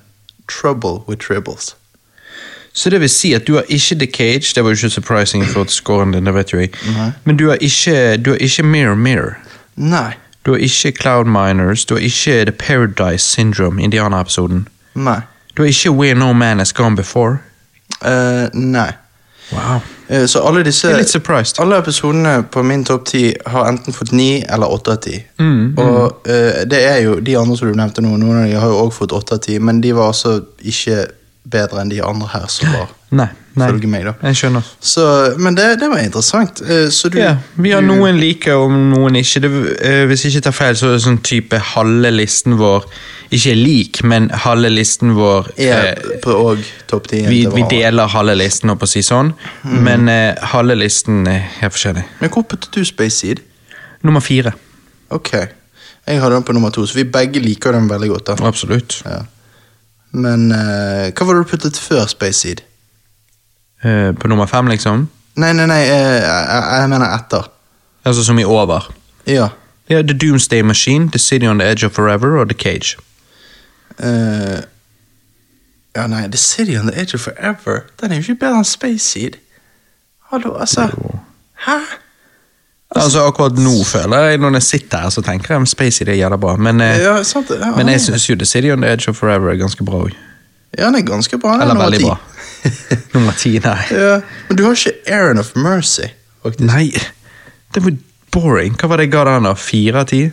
Trouble 0.48 1.07
with 1.07 1.22
Tribbles. 1.28 1.76
Så 2.76 2.89
det 2.91 2.99
vil 3.02 3.10
si 3.10 3.31
at 3.34 3.47
du 3.47 3.53
har 3.56 3.64
ikke 3.72 3.95
The 4.02 4.07
Cage, 4.11 4.52
det 4.56 4.64
var 4.64 4.73
jo 4.73 4.76
ikke 4.76 4.89
surprising 4.89 5.45
for 5.47 5.65
scoren 5.72 6.11
din, 6.11 6.26
det 6.27 6.34
vet 6.35 6.52
jo 6.53 6.60
jeg. 6.60 6.73
Nei. 6.97 7.11
Men 7.23 7.38
du 7.39 7.47
har 7.47 7.61
ikke, 7.64 8.18
du 8.18 8.34
har 8.34 8.38
ikke 8.43 8.64
Mirror 8.68 8.95
Mirror. 8.99 9.38
Nei. 9.76 10.11
Du 10.45 10.52
har 10.52 10.60
ikke 10.60 10.91
Cloud 10.91 11.26
Miners, 11.31 11.85
du 11.85 11.95
har 11.95 12.02
ikke 12.03 12.45
The 12.45 12.52
Paradise 12.52 13.23
Syndrome, 13.26 13.81
Indiana-episoden. 13.84 14.68
Nei. 14.95 15.22
Du 15.57 15.64
har 15.64 15.72
ikke 15.72 15.91
Where 15.91 16.15
No 16.19 16.34
Man 16.34 16.57
Has 16.60 16.73
Gone 16.73 16.95
Before. 16.95 17.38
Uh, 18.06 18.52
nei. 18.53 18.91
Wow. 19.53 19.80
Eh, 20.10 20.26
så 20.27 20.41
alle 20.47 20.64
disse 20.65 20.88
Jeg 20.88 20.93
er 20.93 20.99
litt 20.99 21.10
surprised. 21.10 21.60
Alle 21.61 21.77
episodene 21.77 22.43
på 22.52 22.64
min 22.64 22.84
topp 22.85 23.06
ti 23.06 23.34
har 23.45 23.68
enten 23.69 23.93
fått 23.93 24.11
ni 24.11 24.43
eller 24.49 24.68
åtte 24.68 24.91
av 24.91 24.97
ti. 25.06 25.19
Mm, 25.39 25.77
Og 25.77 26.27
uh, 26.27 26.64
det 26.68 26.81
er 26.84 26.97
jo 27.06 27.19
de 27.19 27.38
andre 27.38 27.57
som 27.57 27.69
du 27.72 27.77
nevnte 27.77 28.02
nå, 28.02 28.18
noen 28.18 28.41
av 28.43 28.49
de 28.49 28.57
har 28.60 28.68
jo 28.73 28.80
også 28.84 28.97
fått 29.03 29.14
åtte 29.14 29.38
av 29.38 29.43
ti, 29.45 29.60
men 29.60 29.81
de 29.81 29.93
var 29.95 30.11
altså 30.11 30.39
ikke 30.60 31.06
bedre 31.45 31.81
enn 31.81 31.89
de 31.91 31.99
andre 32.03 32.27
her 32.34 32.45
som 32.49 32.72
var 32.73 32.88
Nei, 33.15 33.27
nei. 33.55 33.67
følger 33.69 33.88
meg, 33.91 34.03
da. 34.07 34.13
Jeg 34.27 34.35
skjønner. 34.39 34.63
Så, 34.81 35.03
men 35.39 35.55
det, 35.55 35.67
det 35.80 35.88
var 35.91 35.99
interessant. 36.01 36.61
Eh, 36.65 36.88
så 36.91 37.09
du 37.13 37.19
Ja, 37.19 37.35
vi 37.55 37.72
har 37.72 37.81
du- 37.81 37.88
noen 37.88 38.17
like 38.19 38.49
og 38.55 38.72
noen 38.72 39.15
ikke. 39.15 39.41
Det, 39.45 39.51
eh, 39.85 40.05
hvis 40.09 40.23
jeg 40.26 40.34
ikke 40.34 40.43
tar 40.49 40.55
feil, 40.57 40.76
så 40.76 40.89
er 40.89 40.95
det 40.97 41.03
sånn 41.05 41.22
type 41.23 41.59
halve 41.76 42.11
listen 42.11 42.57
vår 42.57 42.88
ikke 43.31 43.51
er 43.51 43.55
lik, 43.55 44.03
men 44.03 44.30
halve 44.30 44.69
listen 44.69 45.13
vår 45.17 45.47
er 45.57 45.93
eh, 45.93 46.19
på 46.23 46.99
ti. 47.07 47.22
vi, 47.27 47.45
vi 47.53 47.63
deler 47.69 48.07
halve 48.07 48.35
listen, 48.38 48.69
holdt 48.69 48.81
på 48.81 48.85
å 48.89 48.93
si 48.95 49.01
sånn, 49.05 49.34
Mm. 49.65 49.80
men 49.84 50.09
eh, 50.09 50.35
halve 50.53 50.76
listen 50.77 51.26
er 51.27 51.39
helt 51.61 51.73
forskjellig. 51.73 52.03
Men 52.22 52.30
hvor 52.30 52.43
puttet 52.43 52.72
du 52.72 52.84
Space 52.85 53.17
Seed? 53.22 53.39
Nummer 54.03 54.22
fire. 54.22 54.53
Ok. 55.11 55.31
Jeg 56.07 56.19
hadde 56.22 56.35
den 56.35 56.43
på 56.43 56.53
nummer 56.53 56.69
to, 56.72 56.85
så 56.85 56.93
vi 56.99 57.03
begge 57.03 57.39
liker 57.41 57.72
den 57.73 57.88
veldig 57.89 58.09
godt. 58.09 58.26
da. 58.26 58.35
Absolutt. 58.47 59.01
Ja. 59.05 59.23
Men 60.15 60.47
eh, 60.55 61.11
hva 61.11 61.27
var 61.27 61.35
det 61.35 61.43
du 61.43 61.49
puttet 61.51 61.79
før 61.81 62.05
Space 62.07 62.39
Seed? 62.39 62.63
Eh, 63.83 64.11
på 64.15 64.31
nummer 64.31 64.47
fem, 64.47 64.69
liksom. 64.71 65.09
Nei, 65.35 65.51
nei, 65.57 65.65
nei, 65.67 65.81
eh, 65.83 66.21
jeg, 66.23 66.61
jeg 66.79 66.91
mener 66.93 67.11
etter. 67.11 67.49
Altså 68.05 68.23
som 68.23 68.39
i 68.39 68.45
over. 68.47 68.87
Ja. 69.27 69.49
Ja, 69.89 70.01
The 70.01 70.15
Doomsday 70.17 70.61
Machine, 70.63 71.09
The 71.11 71.19
City 71.19 71.45
on 71.45 71.59
the 71.59 71.67
Edge 71.67 71.85
of 71.85 71.91
Forever 71.91 72.39
og 72.39 72.49
The 72.49 72.57
Cage. 72.57 72.95
Eh, 73.99 74.61
ja, 75.95 76.07
nei, 76.07 76.27
The 76.27 76.37
City 76.37 76.77
on 76.79 76.87
the 76.87 77.01
Edge 77.01 77.15
of 77.15 77.21
Forever 77.21 77.85
Den 78.01 78.11
er 78.11 78.15
jo 78.15 78.21
ikke 78.21 78.35
bedre 78.35 78.63
enn 78.63 78.67
Space 78.67 79.05
Seed. 79.05 79.37
Hallo, 80.31 80.55
altså. 80.59 80.89
Jo. 80.95 81.19
Hæ? 81.67 81.77
Altså 82.95 83.26
Akkurat 83.27 83.57
nå 83.59 83.73
føler 83.84 84.30
jeg, 84.30 84.38
når 84.39 84.53
jeg 84.59 84.63
sitter 84.63 85.01
her, 85.03 85.09
så 85.11 85.22
tenker 85.22 85.53
jeg 85.53 85.57
om 85.61 85.65
Spacey 85.67 86.05
det 86.07 86.13
er 86.15 86.22
jævla 86.23 86.38
bra. 86.39 86.55
Men, 86.55 86.81
eh, 86.81 86.97
Ja, 87.03 87.15
sant. 87.23 87.49
Ja, 87.51 87.72
men 87.76 87.88
jeg 87.91 88.01
syns 88.01 88.30
jo 88.30 88.35
The 88.39 88.45
City 88.47 88.72
on 88.72 88.81
the 88.81 88.91
Edge 88.91 89.09
of 89.11 89.17
Forever 89.19 89.51
er 89.51 89.59
ganske 89.59 89.84
bra 89.85 90.05
òg. 90.05 90.13
Ja, 90.77 90.85
den 90.85 90.95
er 90.95 91.01
ganske 91.07 91.38
bra. 91.39 91.57
Er 91.57 91.61
Eller 91.61 91.76
veldig 91.76 91.99
10. 91.99 92.05
bra. 92.05 92.17
Nummer 93.13 93.31
ti, 93.38 93.51
nei. 93.63 93.81
ja, 93.91 94.22
men 94.49 94.57
du 94.57 94.63
har 94.65 94.73
ikke 94.73 94.93
Aaron 95.13 95.38
of 95.39 95.51
Mercy, 95.55 96.07
faktisk. 96.43 96.65
Nei, 96.65 96.88
det 97.76 97.84
var 97.84 97.93
boring. 98.31 98.73
Hva 98.80 98.88
var 98.89 98.97
det 98.97 99.05
jeg 99.09 99.11
ga 99.13 99.23
den, 99.30 99.43
da? 99.43 99.53
Fire 99.53 100.01
av 100.01 100.07
ti? 100.09 100.23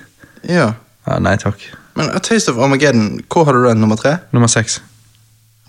Ja. 0.48 0.72
Ja, 1.06 1.18
nei 1.18 1.36
takk. 1.36 1.60
Men 1.98 2.08
A 2.14 2.18
Taste 2.24 2.48
of 2.54 2.58
Armageddon, 2.62 3.20
hvor 3.28 3.44
har 3.44 3.52
du 3.58 3.66
den? 3.68 3.80
Nummer 3.82 3.96
tre? 4.00 4.16
Nummer 4.32 4.48
seks. 4.48 4.80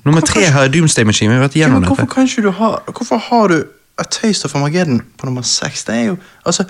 Nummer 0.06 0.22
Hvorfor 0.22 0.40
tre 0.40 0.46
har 0.56 0.68
Doomsday 0.72 1.04
Machine. 1.06 1.32
Vi 1.34 1.38
har 1.40 1.48
vært 1.48 1.56
Ja, 1.56 1.66
igjennom 1.68 1.82
men 1.82 1.90
hvorfor 1.90 2.08
dette. 2.26 2.42
du 2.42 2.52
ha 2.52 2.70
Hvorfor 2.92 3.18
har 3.30 3.48
du 3.48 3.64
A 3.98 4.04
Taste 4.04 4.46
of 4.46 4.56
Armageddon 4.56 5.02
på 5.18 5.26
nummer 5.30 5.42
seks? 5.42 5.84
Det 5.84 5.96
er 5.96 6.04
jo 6.04 6.18
Altså 6.46 6.64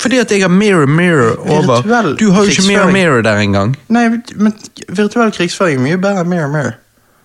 Fordi 0.00 0.18
at 0.18 0.30
jeg 0.30 0.40
har 0.40 0.48
mirror 0.48 0.86
mirror 0.86 1.36
over. 1.50 1.82
Virtuell 1.82 2.16
Du 2.18 2.30
har 2.30 2.44
jo 2.44 2.50
ikke 2.50 2.66
mirror 2.68 2.90
mirror 2.92 3.22
der 3.22 3.36
engang. 3.42 3.76
Nei, 3.88 4.08
men 4.36 4.52
virtuell 4.88 5.32
krigsføring 5.32 5.80
er 5.80 5.82
mye 5.82 5.98
bedre 5.98 6.22
enn 6.22 6.30
Mirror 6.30 6.52
Mirror. 6.52 6.76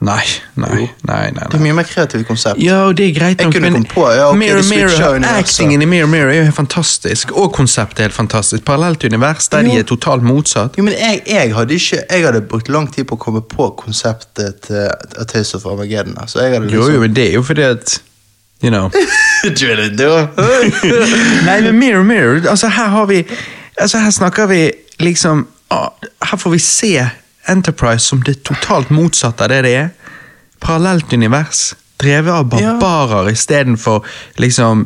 Nei, 0.04 0.24
nei, 0.56 0.68
nei, 0.68 0.88
nei. 1.08 1.32
nei, 1.32 1.46
Det 1.48 1.56
er 1.56 1.62
mye 1.64 1.76
mer 1.78 1.86
kreativt 1.88 2.26
konsept. 2.28 2.60
Ja, 2.60 2.82
og 2.90 2.98
det 3.00 3.06
er 3.08 3.14
greit 3.16 3.40
nok, 3.40 3.56
men 3.64 3.86
på, 3.88 4.04
ja, 4.12 4.26
okay, 4.28 4.40
Mirror 4.42 4.66
Mirror, 4.68 5.28
actingen 5.38 5.82
i 5.82 5.88
Mirror 5.88 6.10
Mirror 6.12 6.32
er 6.32 6.40
jo 6.42 6.48
helt 6.50 6.58
fantastisk, 6.58 7.32
og 7.32 7.54
konseptet 7.56 8.02
er 8.02 8.10
helt 8.10 8.18
fantastisk. 8.18 8.66
Parallelt 8.68 9.04
univers 9.08 9.48
der 9.54 9.64
de 9.64 9.78
er 9.80 9.88
totalt 9.88 10.26
motsatt. 10.28 10.76
Jo, 10.78 10.84
men 10.84 10.98
jeg, 10.98 11.22
jeg 11.28 11.54
hadde 11.56 11.78
ikke 11.78 12.02
Jeg 12.10 12.26
hadde 12.26 12.42
brukt 12.42 12.70
lang 12.74 12.90
tid 12.92 13.08
på 13.08 13.16
å 13.16 13.22
komme 13.22 13.44
på 13.48 13.70
konseptet 13.80 14.66
til 14.68 14.90
A 14.92 15.24
Taste 15.30 15.62
of 15.62 15.70
Armageddon. 15.72 16.18
Altså, 16.20 16.42
jeg 16.42 16.58
hadde 16.58 16.74
Jo, 16.74 16.82
liksom 16.82 16.98
jo, 16.98 17.06
men 17.06 17.16
det 17.16 17.30
er 17.30 17.38
jo 17.38 17.46
fordi 17.48 17.70
at 17.70 18.02
You 18.64 18.72
know. 18.72 18.90
Nei, 21.48 21.62
men 21.62 21.80
Mirror 21.80 22.04
Mirror, 22.04 22.48
altså 22.50 22.68
her 22.68 22.88
har 22.88 23.06
vi 23.06 23.26
Altså 23.82 23.98
her 23.98 24.12
snakker 24.12 24.46
vi 24.48 24.72
liksom 25.00 25.48
ah, 25.70 25.90
Her 26.30 26.38
får 26.38 26.50
vi 26.50 26.60
se 26.60 27.10
Enterprise 27.50 28.06
som 28.06 28.22
det 28.22 28.44
totalt 28.44 28.90
motsatte 28.90 29.44
av 29.44 29.50
det 29.52 29.64
det 29.66 29.72
er. 29.76 29.90
Parallelt 30.64 31.14
univers. 31.14 31.74
Drevet 32.00 32.32
av 32.32 32.46
barbarer 32.48 33.28
istedenfor 33.34 34.06
liksom 34.40 34.86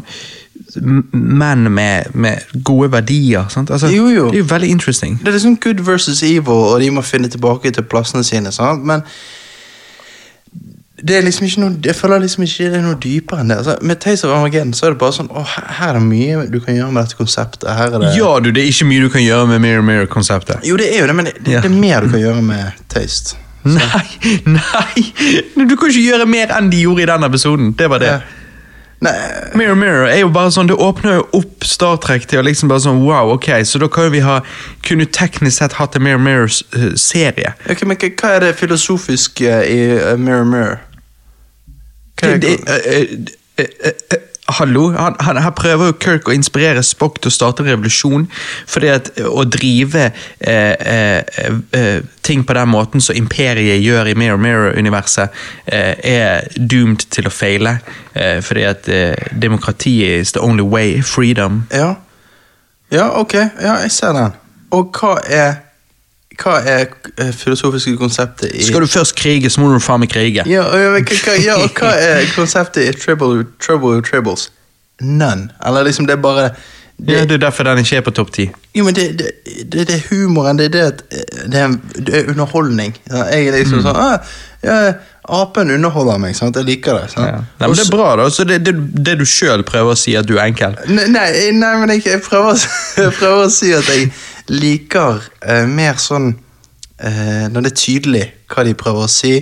menn 1.12 1.72
med, 1.72 2.16
med 2.18 2.64
gode 2.64 2.92
verdier. 2.92 3.46
Altså, 3.46 3.88
Jo, 3.88 4.08
jo. 4.10 4.26
Det 4.32 4.40
er 4.40 4.44
jo 4.44 4.50
veldig 4.50 4.70
interesting. 4.70 5.20
Det 5.20 5.28
er 5.28 5.38
liksom 5.38 5.58
good 5.58 5.86
versus 5.86 6.24
evil, 6.24 6.50
og 6.50 6.82
de 6.82 6.90
må 6.92 7.02
finne 7.02 7.30
tilbake 7.30 7.72
til 7.72 7.84
plassene 7.84 8.24
sine. 8.24 8.52
Sant? 8.52 8.86
Men 8.86 9.02
det 10.98 11.14
er 11.18 11.26
liksom 11.28 11.46
ikke 11.46 11.62
noe 11.62 11.76
jeg 11.86 11.94
føler 11.94 12.24
liksom 12.24 12.44
ikke 12.48 12.70
det 12.74 12.78
er 12.80 12.86
noe 12.86 12.98
dypere 13.02 13.44
enn 13.44 13.52
det. 13.52 13.58
Altså, 13.62 13.76
med 13.86 14.00
Taste 14.02 14.26
of 14.26 14.34
Armageddon 14.34 14.74
så 14.74 14.88
er 14.88 14.96
det 14.96 15.00
bare 15.04 15.14
sånn 15.14 15.30
å, 15.30 15.44
her 15.46 15.92
er 15.92 16.00
det 16.00 16.06
mye 16.08 16.46
du 16.50 16.58
kan 16.64 16.74
gjøre 16.74 16.90
med 16.90 17.04
dette 17.04 17.20
konseptet. 17.20 17.68
Her 17.70 17.94
er 17.94 18.02
det 18.02 18.14
Ja, 18.18 18.32
du, 18.42 18.50
det 18.50 18.64
er 18.64 18.72
ikke 18.72 18.88
mye 18.90 19.04
du 19.06 19.12
kan 19.14 19.22
gjøre 19.26 19.50
med 19.52 19.62
Mirror 19.66 19.86
Mirror-konseptet. 19.92 20.66
Jo, 20.66 20.80
det 20.82 20.90
er 20.96 21.04
jo 21.04 21.12
det, 21.12 21.18
men 21.20 21.30
det, 21.30 21.36
det, 21.44 21.60
det 21.62 21.70
er 21.70 21.78
mer 21.78 22.08
du 22.08 22.16
kan 22.16 22.24
gjøre 22.24 22.42
med 22.50 22.82
Taste. 22.90 23.38
Nei, 23.68 24.08
nei! 24.48 25.02
Du 25.58 25.74
kan 25.76 25.90
ikke 25.90 26.00
gjøre 26.00 26.28
mer 26.30 26.54
enn 26.56 26.70
de 26.72 26.86
gjorde 26.86 27.04
i 27.04 27.08
den 27.10 27.26
episoden. 27.28 27.72
Det 27.76 27.90
var 27.92 28.00
det. 28.00 28.14
Ja. 28.14 28.37
Nei, 29.00 29.14
Mirror 29.54 29.76
Mirror 29.78 30.08
er 30.10 30.20
jo 30.24 30.30
bare 30.34 30.50
sånn, 30.50 30.72
Det 30.72 30.78
åpner 30.82 31.20
jo 31.20 31.26
opp 31.38 31.66
Star 31.70 32.00
Trek 32.02 32.24
til 32.30 32.40
å 32.42 32.46
liksom 32.48 32.72
bare 32.72 32.82
sånn 32.82 33.04
Wow, 33.06 33.36
ok, 33.36 33.52
så 33.70 33.78
da 33.78 33.90
kan 33.94 34.08
jo 34.08 34.14
vi 34.16 34.24
ha 34.26 34.40
Kunne 34.88 35.06
teknisk 35.06 35.60
sett 35.60 35.78
hatt 35.78 35.96
en 36.00 36.02
Mirror 36.08 36.24
Mirror-serie. 36.26 37.54
ok, 37.70 37.84
men 37.86 38.00
hva, 38.02 38.32
er 38.34 38.48
det 38.48 38.56
filosofiske 38.58 39.54
i 39.70 39.78
uh, 40.02 40.16
Mirror 40.18 40.50
Mirror? 40.50 40.80
Hva 42.18 42.32
er 42.34 42.42
Det, 42.42 42.56
det, 42.66 42.74
eh, 42.74 43.28
eh, 43.62 43.70
eh, 43.86 44.02
eh, 44.18 44.27
Hallo? 44.50 44.92
Han, 44.96 45.16
han, 45.20 45.38
her 45.44 45.52
prøver 45.52 45.90
jo 45.90 45.96
Kirk 46.00 46.30
å 46.30 46.36
inspirere 46.36 46.84
Spock 46.86 47.18
til 47.20 47.28
å 47.28 47.36
starte 47.36 47.66
en 47.66 47.68
revolusjon. 47.68 48.28
Fordi 48.72 48.92
at 48.94 49.10
å 49.28 49.44
drive 49.44 50.06
eh, 50.08 50.76
eh, 50.80 51.52
eh, 51.76 52.00
ting 52.24 52.46
på 52.48 52.56
den 52.56 52.72
måten 52.72 53.04
som 53.04 53.20
imperiet 53.20 53.84
gjør 53.84 54.08
i 54.08 54.16
Mirror 54.16 54.40
Mirror-universet, 54.40 55.36
eh, 55.66 56.00
er 56.00 56.48
doomed 56.56 57.10
til 57.12 57.28
å 57.28 57.34
feile. 57.34 57.78
Eh, 58.16 58.40
fordi 58.40 58.66
at 58.70 58.88
eh, 58.88 59.30
demokratiet 59.36 60.24
is 60.24 60.32
the 60.32 60.44
only 60.44 60.64
way. 60.64 61.02
Freedom. 61.04 61.66
Ja. 61.72 61.96
ja, 62.92 63.12
ok. 63.20 63.34
Ja, 63.36 63.80
jeg 63.84 63.92
ser 63.92 64.16
den. 64.16 64.40
Og 64.72 64.96
hva 64.96 65.18
er 65.28 65.67
Hva 66.38 66.60
er 66.70 66.86
eh, 67.18 67.32
filosofiske 67.34 67.96
konseptet 67.98 68.52
i 68.54 68.64
Skal 68.68 68.82
du 68.82 68.88
først 68.88 69.16
krige, 69.18 69.50
så 69.50 69.62
må 69.64 69.72
du 69.74 69.80
faen 69.82 70.00
meg 70.04 70.12
krige. 70.14 70.44
ja, 70.46 70.64
og, 70.70 71.02
hva, 71.02 71.38
ja, 71.42 71.56
hva 71.80 71.94
er 71.98 72.26
konseptet 72.36 72.86
i 72.86 72.94
Trouble, 72.94 73.46
Trouble 73.64 73.96
with 73.98 74.06
Tribbles? 74.10 74.50
None. 75.02 75.50
Eller 75.66 75.84
liksom, 75.90 76.06
det 76.08 76.14
er 76.18 76.22
bare 76.22 76.50
det, 76.98 77.14
Ja, 77.14 77.26
det 77.26 77.32
er 77.32 77.38
derfor 77.38 77.64
den 77.64 77.78
ikke 77.84 77.96
er 78.00 78.02
på 78.02 78.12
topp 78.12 78.32
ti. 78.34 78.48
Jo, 78.76 78.84
men 78.86 78.96
det, 78.96 79.04
det, 79.20 79.32
det, 79.74 79.90
er 79.94 80.02
humoren, 80.10 80.58
det 80.58 80.66
er 80.66 80.70
det 80.74 81.04
eh, 81.12 81.44
det 81.52 81.60
er, 81.62 81.76
er 82.22 82.30
underholdning. 82.32 82.96
Jeg 83.10 83.48
er 83.48 83.52
Mm. 83.52 83.58
liksom 83.60 83.84
sånn 83.86 83.96
ah, 84.02 84.18
ja, 84.66 84.94
Apen 85.30 85.70
underholder 85.72 86.18
meg, 86.24 86.36
sant? 86.36 86.56
jeg 86.56 86.66
liker 86.66 86.94
det. 87.02 87.10
Sant? 87.12 87.28
Ja. 87.28 87.42
Nei, 87.60 87.68
men 87.68 87.76
det 87.76 87.84
er 87.86 87.92
bra, 87.92 88.16
da. 88.16 88.30
Så 88.32 88.46
det, 88.48 88.62
det, 88.66 88.74
det 89.06 89.18
du 89.20 89.26
sjøl 89.28 89.62
prøver 89.68 89.92
å 89.94 90.00
si, 90.00 90.16
at 90.16 90.26
du 90.30 90.38
er 90.38 90.46
enkel. 90.48 90.78
Nei, 90.88 91.06
nei, 91.12 91.28
nei, 91.52 91.74
men 91.82 91.92
jeg, 91.98 92.06
jeg, 92.08 92.22
prøver, 92.26 92.56
jeg 93.04 93.14
prøver 93.20 93.44
å 93.46 93.52
si 93.52 93.74
at 93.76 93.90
jeg 93.92 94.08
liker 94.50 95.24
eh, 95.42 95.66
mer 95.70 95.98
sånn 96.02 96.32
eh, 97.00 97.48
Når 97.52 97.66
det 97.66 97.72
er 97.72 97.80
tydelig 97.82 98.26
hva 98.52 98.64
de 98.64 98.76
prøver 98.78 99.06
å 99.06 99.12
si, 99.12 99.34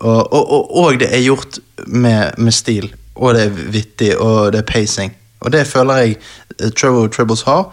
og, 0.00 0.32
og, 0.32 0.40
og, 0.42 0.70
og 0.80 1.00
det 1.00 1.10
er 1.12 1.22
gjort 1.22 1.60
med, 1.86 2.38
med 2.40 2.54
stil, 2.56 2.88
og 3.14 3.34
det 3.36 3.46
er 3.46 3.58
vittig, 3.74 4.14
og 4.16 4.52
det 4.54 4.62
er 4.62 4.68
pacing. 4.68 5.12
Og 5.40 5.52
det 5.52 5.66
føler 5.68 6.02
jeg 6.02 6.16
eh, 6.58 6.70
Trouble 6.72 7.10
Troubles 7.12 7.44
har. 7.48 7.68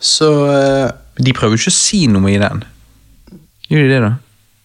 Så 0.00 0.30
eh, 0.48 0.88
De 1.20 1.36
prøver 1.36 1.56
jo 1.56 1.60
ikke 1.60 1.74
å 1.74 1.78
si 1.78 2.06
noe 2.08 2.32
i 2.32 2.40
den. 2.40 2.64
Gjør 3.70 3.86
de 3.86 3.92
det, 3.92 4.02
da? 4.06 4.12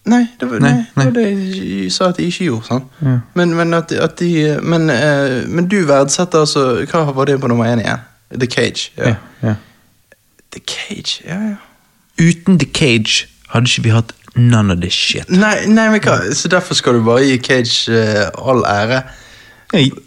Nei, 0.06 0.22
det 0.38 0.46
var, 0.48 0.60
Nei, 0.62 0.72
nei, 0.94 1.04
det, 1.04 1.04
var 1.04 1.14
det 1.16 1.22
jeg 1.26 1.92
sa 1.92 2.12
at 2.12 2.18
de 2.20 2.28
ikke 2.30 2.46
gjorde. 2.46 2.66
sånn. 2.68 2.84
Ja. 3.02 3.14
Men, 3.34 3.54
men, 3.58 3.74
at, 3.74 3.92
at 3.92 4.14
de, 4.20 4.30
men, 4.62 4.90
eh, 4.92 5.40
men 5.50 5.66
du 5.70 5.80
verdsetter 5.88 6.44
altså 6.46 6.66
Hva 6.86 7.08
var 7.10 7.26
det 7.26 7.40
på 7.42 7.50
nummer 7.50 7.66
én 7.66 7.82
igjen? 7.82 8.04
The 8.30 8.48
Cage. 8.50 8.92
Ja. 8.98 9.16
ja. 9.42 9.56
The 10.56 10.62
Cage, 10.64 11.20
ja, 11.28 11.36
ja. 11.52 11.56
Uten 12.22 12.56
The 12.62 12.68
Cage 12.72 13.26
hadde 13.52 13.68
ikke 13.68 13.82
vi 13.84 13.92
hatt 13.94 14.14
none 14.36 14.72
of 14.72 14.80
this 14.80 14.96
shit. 14.96 15.28
Nei, 15.32 15.66
nei, 15.68 15.86
men 15.92 16.00
hva? 16.04 16.16
Så 16.36 16.48
derfor 16.52 16.76
skal 16.78 16.96
du 16.98 17.04
bare 17.06 17.24
gi 17.28 17.36
Cage 17.44 17.92
uh, 17.92 18.48
all 18.48 18.64
ære? 18.68 19.02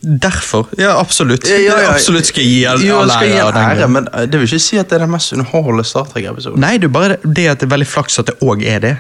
Derfor. 0.02 0.70
Ja, 0.80 0.96
absolutt. 1.00 1.46
Ja, 1.50 1.58
ja, 1.60 1.76
ja. 1.84 1.90
Absolutt 1.94 2.30
skal 2.30 2.44
jeg 2.46 2.52
gi 2.54 2.60
all, 2.72 2.82
Jo, 2.82 3.02
all 3.04 3.12
skal 3.12 3.28
gi 3.30 3.36
ære. 3.38 3.52
den 3.54 3.64
ære, 3.82 3.88
men 3.92 4.08
eh, 4.14 4.26
det 4.32 4.40
vil 4.40 4.48
ikke 4.48 4.60
si 4.64 4.80
at 4.80 4.90
det 4.90 4.98
er 4.98 5.04
den 5.06 5.12
mest 5.14 5.34
underholdende 5.36 5.84
Star 5.86 6.08
Trek-episoden. 6.10 6.62
Nei, 6.64 6.78
det 6.82 6.88
er 6.90 6.94
bare 6.96 7.18
det 7.26 7.46
at 7.52 7.60
det 7.62 7.68
er 7.68 7.74
veldig 7.76 7.88
flaks 7.92 8.20
at 8.24 8.32
det 8.32 8.38
òg 8.42 8.64
er 8.66 8.80
det. 8.88 8.96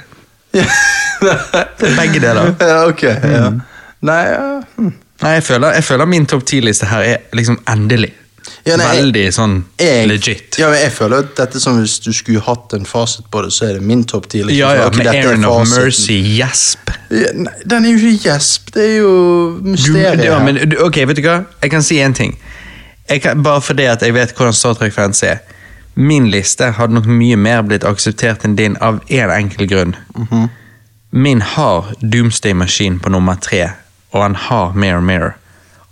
Det 1.20 1.88
er 1.90 1.96
begge 1.98 2.20
deler. 2.24 2.54
Ja, 2.72 2.78
ok. 2.88 3.02
Ja. 3.04 3.50
Nei, 4.08 4.20
hm. 4.78 4.94
Nei, 5.20 5.32
jeg 5.36 5.44
føler, 5.44 5.74
jeg 5.76 5.84
føler 5.84 6.08
min 6.08 6.26
topp 6.32 6.46
ti-liste 6.48 6.88
her 6.88 7.04
er 7.04 7.18
liksom 7.36 7.58
endelig. 7.68 8.14
Ja, 8.70 8.76
nei, 8.78 8.90
Veldig 9.00 9.24
sånn 9.34 9.56
Jeg, 9.82 10.08
legit. 10.10 10.58
Ja, 10.62 10.70
jeg 10.78 10.92
føler 10.94 11.24
at 11.26 11.32
dette 11.40 11.60
som 11.64 11.80
Hvis 11.82 11.98
du 12.04 12.12
skulle 12.14 12.42
hatt 12.46 12.74
en 12.78 12.86
fasit 12.86 13.26
på 13.34 13.42
det, 13.46 13.52
så 13.56 13.66
er 13.70 13.74
det 13.80 13.82
min 13.90 14.04
topp 14.08 14.28
ti. 14.30 14.44
liksom. 14.44 14.58
Ja, 14.60 14.74
ja, 14.78 14.90
med 14.96 15.08
Aaron 15.10 15.46
of. 15.50 15.68
Mercy, 15.74 16.20
gjesp. 16.38 16.92
Ja, 17.10 17.32
nei, 17.34 17.54
Den 17.66 17.86
er 17.86 17.96
jo 17.96 17.98
ikke 18.12 18.30
gjesp, 18.30 18.72
det 18.76 18.84
er 18.86 18.98
jo 19.00 19.14
Du, 19.64 19.70
mysteriet. 19.74 20.24
ja, 20.24 20.40
men, 20.44 20.56
du- 20.70 20.78
ok, 20.86 21.02
vet 21.10 21.16
du 21.18 21.22
hva? 21.26 21.46
Jeg 21.64 21.72
kan 21.72 21.82
si 21.84 22.00
en 22.00 22.14
ting. 22.14 22.38
Kan, 23.22 23.42
bare 23.44 23.62
fordi 23.62 23.88
at 23.90 24.02
jeg 24.06 24.14
vet 24.14 24.36
hvordan 24.38 24.54
Star 24.54 24.74
Trek-fans 24.78 25.24
er. 25.24 25.40
Min 25.96 26.30
liste 26.30 26.72
hadde 26.78 26.94
nok 26.94 27.08
mye 27.10 27.36
mer 27.36 27.64
blitt 27.64 27.84
akseptert 27.84 28.46
enn 28.46 28.56
din 28.56 28.78
av 28.80 29.02
én 29.10 29.32
enkel 29.34 29.68
grunn. 29.68 29.96
Mhm. 30.16 30.50
Min 31.12 31.42
har 31.42 31.90
Doomsday 32.02 32.54
Machine 32.54 33.00
på 33.00 33.10
nummer 33.10 33.36
tre, 33.42 33.72
og 34.14 34.22
han 34.22 34.36
har 34.36 34.74
Mirror 34.78 35.02
Mirror. 35.02 35.34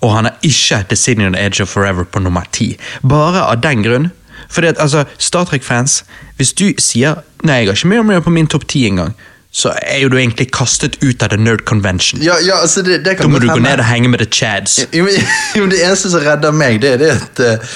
Og 0.02 0.14
han 0.16 0.26
har 0.30 0.38
ikke 0.46 0.84
The 0.90 0.96
City 0.96 1.22
Age 1.22 1.62
of 1.62 1.68
Forever 1.68 2.04
på 2.04 2.20
nummer 2.20 2.46
ti. 2.52 2.78
Bare 3.02 3.48
av 3.48 3.62
den 3.64 3.84
grunn. 3.84 4.12
Fordi 4.50 4.68
at, 4.68 4.80
altså, 4.80 5.04
Star 5.18 5.44
Trek-fans, 5.44 6.04
hvis 6.38 6.54
du 6.54 6.70
sier 6.80 7.24
Nei, 7.44 7.54
jeg 7.54 7.68
har 7.68 7.76
ikke 7.76 7.88
Mirror 7.88 8.04
Mirror 8.04 8.24
på 8.26 8.32
min 8.34 8.48
topp 8.48 8.64
ti 8.68 8.86
engang, 8.88 9.12
så 9.58 9.72
er 9.82 10.04
jo 10.04 10.10
du 10.14 10.20
egentlig 10.20 10.52
kastet 10.54 11.00
ut 11.02 11.24
av 11.26 11.32
The 11.34 11.38
Nerd 11.42 11.64
Convention. 11.66 12.22
ja, 12.22 12.36
ja, 12.46 12.60
altså 12.62 12.84
det, 12.86 13.00
det 13.06 13.16
kan 13.18 13.26
Da 13.26 13.32
må 13.34 13.40
du 13.42 13.48
gå 13.50 13.60
ned 13.60 13.82
og 13.82 13.88
henge 13.90 14.12
med 14.14 14.22
The 14.22 14.30
Chads. 14.30 14.80
Jo, 14.94 15.08
men, 15.56 15.72
det 15.72 15.80
eneste 15.82 16.12
som 16.14 16.22
redder 16.22 16.54
meg, 16.54 16.78
det 16.82 16.92
er 16.94 17.02
det 17.02 17.10
at 17.16 17.42
uh, 17.42 17.72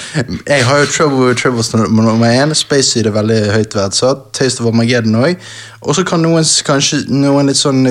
jeg 0.46 0.64
har 0.68 0.78
jo 0.78 0.86
Trouble 0.86 1.26
with 1.26 1.42
Troubles 1.42 1.72
nummer 1.74 2.30
én. 2.30 2.54
Spacesuit 2.54 3.06
er 3.06 3.16
veldig 3.16 3.40
høyt 3.56 3.74
verdsatt. 3.74 4.28
Taste 4.38 4.62
of 4.62 4.70
Armageddon 4.70 5.18
òg. 5.24 5.42
Og 5.82 5.96
så 5.98 6.04
kan 6.06 6.22
noen 6.22 6.46
kanskje 6.66 7.00
noen 7.10 7.50
litt 7.50 7.58
sånn 7.58 7.82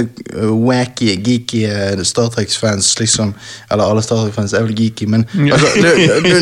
wacky, 0.64 1.10
geeky 1.26 1.66
eh, 1.68 2.04
Star 2.08 2.30
Trek-fans 2.32 2.94
liksom 3.02 3.34
Eller 3.68 3.84
alle 3.84 4.04
Star 4.06 4.22
Trek-fans 4.22 4.54
er 4.56 4.64
vel 4.70 4.78
geeky, 4.78 5.10
men 5.12 5.26
altså, 5.52 5.74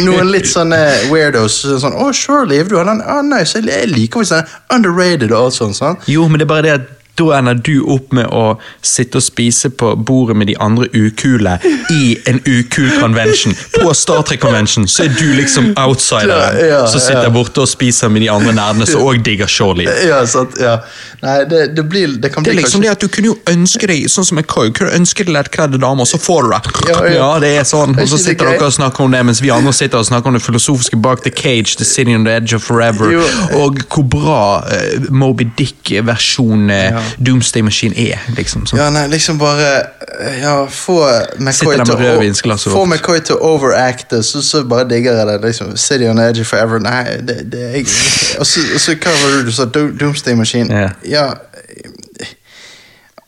noen 0.06 0.30
litt 0.30 0.46
sånne 0.52 0.78
weirdos. 1.10 1.64
Sånn, 1.82 1.98
å, 1.98 2.12
Shirley, 2.14 2.62
du 2.70 2.78
har 2.78 2.86
den? 2.92 3.02
Oh, 3.02 3.26
nice, 3.26 3.58
jeg 3.58 3.90
liker 3.90 4.22
visst 4.22 4.38
den. 4.38 4.56
Underrated 4.78 5.34
og 5.34 5.50
alt 5.50 5.58
sånt. 5.58 5.82
sant? 5.82 6.06
Jo, 6.12 6.30
men 6.30 6.38
det 6.38 6.46
er 6.46 6.54
bare 6.54 6.68
det 6.68 6.78
at 6.78 6.96
da 7.20 7.38
ender 7.38 7.54
du 7.54 7.82
opp 7.92 8.14
med 8.16 8.30
å 8.32 8.44
sitte 8.86 9.20
og 9.20 9.24
spise 9.26 9.70
på 9.76 9.92
bordet 9.96 10.38
med 10.40 10.48
de 10.48 10.56
andre 10.62 10.88
ukule 10.94 11.58
i 11.92 12.16
en 12.30 12.40
ukul 12.46 12.90
convention. 13.00 13.56
På 13.76 13.94
Star 13.98 14.24
Trek-convention 14.28 14.88
så 14.88 15.04
er 15.08 15.16
du 15.20 15.26
liksom 15.36 15.74
outsideren 15.76 16.60
Ja, 16.60 16.66
ja, 16.66 16.82
som 16.88 17.02
sitter 17.04 17.28
ja. 17.28 17.34
borte 17.34 17.64
og 17.64 17.70
spiser 17.70 18.12
med 18.14 18.24
de 18.24 18.30
andre 18.32 18.54
nerdene 18.56 18.88
som 18.88 19.04
òg 19.04 19.24
digger 19.26 19.52
Shorley. 19.52 19.90
Ja, 20.08 20.22
sant, 20.30 20.56
ja. 20.62 20.80
Nei, 21.20 21.36
det, 21.52 21.66
det 21.76 21.84
blir 21.92 22.14
Det 22.24 22.30
kan 22.32 22.46
Det 22.48 22.54
er 22.54 22.62
liksom 22.62 22.80
det 22.82 22.94
at 22.94 23.02
Du 23.04 23.10
kunne 23.12 23.34
jo 23.34 23.36
ønske 23.52 23.90
deg 23.90 24.06
sånn 24.12 24.28
som 24.30 24.40
McCoy, 24.40 24.72
kunne 24.76 24.96
ønske 24.96 25.26
deg 25.28 25.34
lettkledde 25.36 25.82
damer, 25.82 26.08
så 26.08 26.20
får 26.22 26.48
du 26.48 26.54
det. 26.56 26.96
Ja, 27.18 27.34
det 27.42 27.52
er 27.60 27.68
sånn. 27.68 27.98
Og 28.00 28.08
så 28.08 28.20
sitter 28.22 28.54
dere 28.54 28.70
og 28.70 28.76
snakker 28.76 29.04
om 29.04 29.14
det, 29.16 29.22
mens 29.28 29.44
vi 29.44 29.52
andre 29.54 29.74
sitter 29.76 30.00
og 30.00 30.08
snakker 30.08 30.32
om 30.32 30.38
det 30.38 30.44
filosofiske 30.46 31.00
bak 31.04 31.26
The 31.26 31.34
Cage, 31.36 31.76
The 31.80 31.88
City 31.88 32.16
on 32.16 32.28
the 32.28 32.38
Edge 32.40 32.56
of 32.56 32.64
Forever, 32.64 33.12
og 33.60 33.82
hvor 33.90 34.06
bra 34.08 34.42
uh, 34.64 35.10
Moby 35.12 35.50
Dick-versjonen 35.58 36.72
er. 36.74 36.99
Ja. 36.99 36.99
Doomsday 37.26 37.62
Machine 37.66 37.96
er. 37.98 38.20
liksom. 38.38 38.66
Sånn. 38.70 38.80
Ja, 38.80 38.90
nei, 38.94 39.06
liksom 39.12 39.38
bare 39.42 39.68
eh, 40.20 40.40
Ja, 40.42 40.54
få 40.72 40.98
McCoy 41.40 41.78
til 41.86 42.64
Få. 42.72 42.86
McCoy 42.86 43.20
til 43.26 43.36
å 43.36 43.54
overacte, 43.56 44.22
så, 44.24 44.42
så 44.46 44.64
bare 44.68 44.88
digger 44.90 45.18
jeg 45.20 45.28
det. 45.28 45.38
liksom 45.48 45.76
City 45.78 46.08
on 46.12 46.20
edge 46.24 46.46
forever. 46.46 46.80
Nei, 46.84 47.04
det, 47.26 47.40
det 47.52 47.64
er 47.70 47.86
så 47.86 48.40
og 48.40 48.48
så 48.80 48.96
hva 48.96 49.12
var 49.24 49.38
det 49.38 49.46
du 49.46 49.52
sa? 49.56 49.66
Do- 49.66 49.92
Doomsday 49.92 50.36
Machine? 50.36 50.70
Yeah. 50.70 50.92
ja 51.04 51.28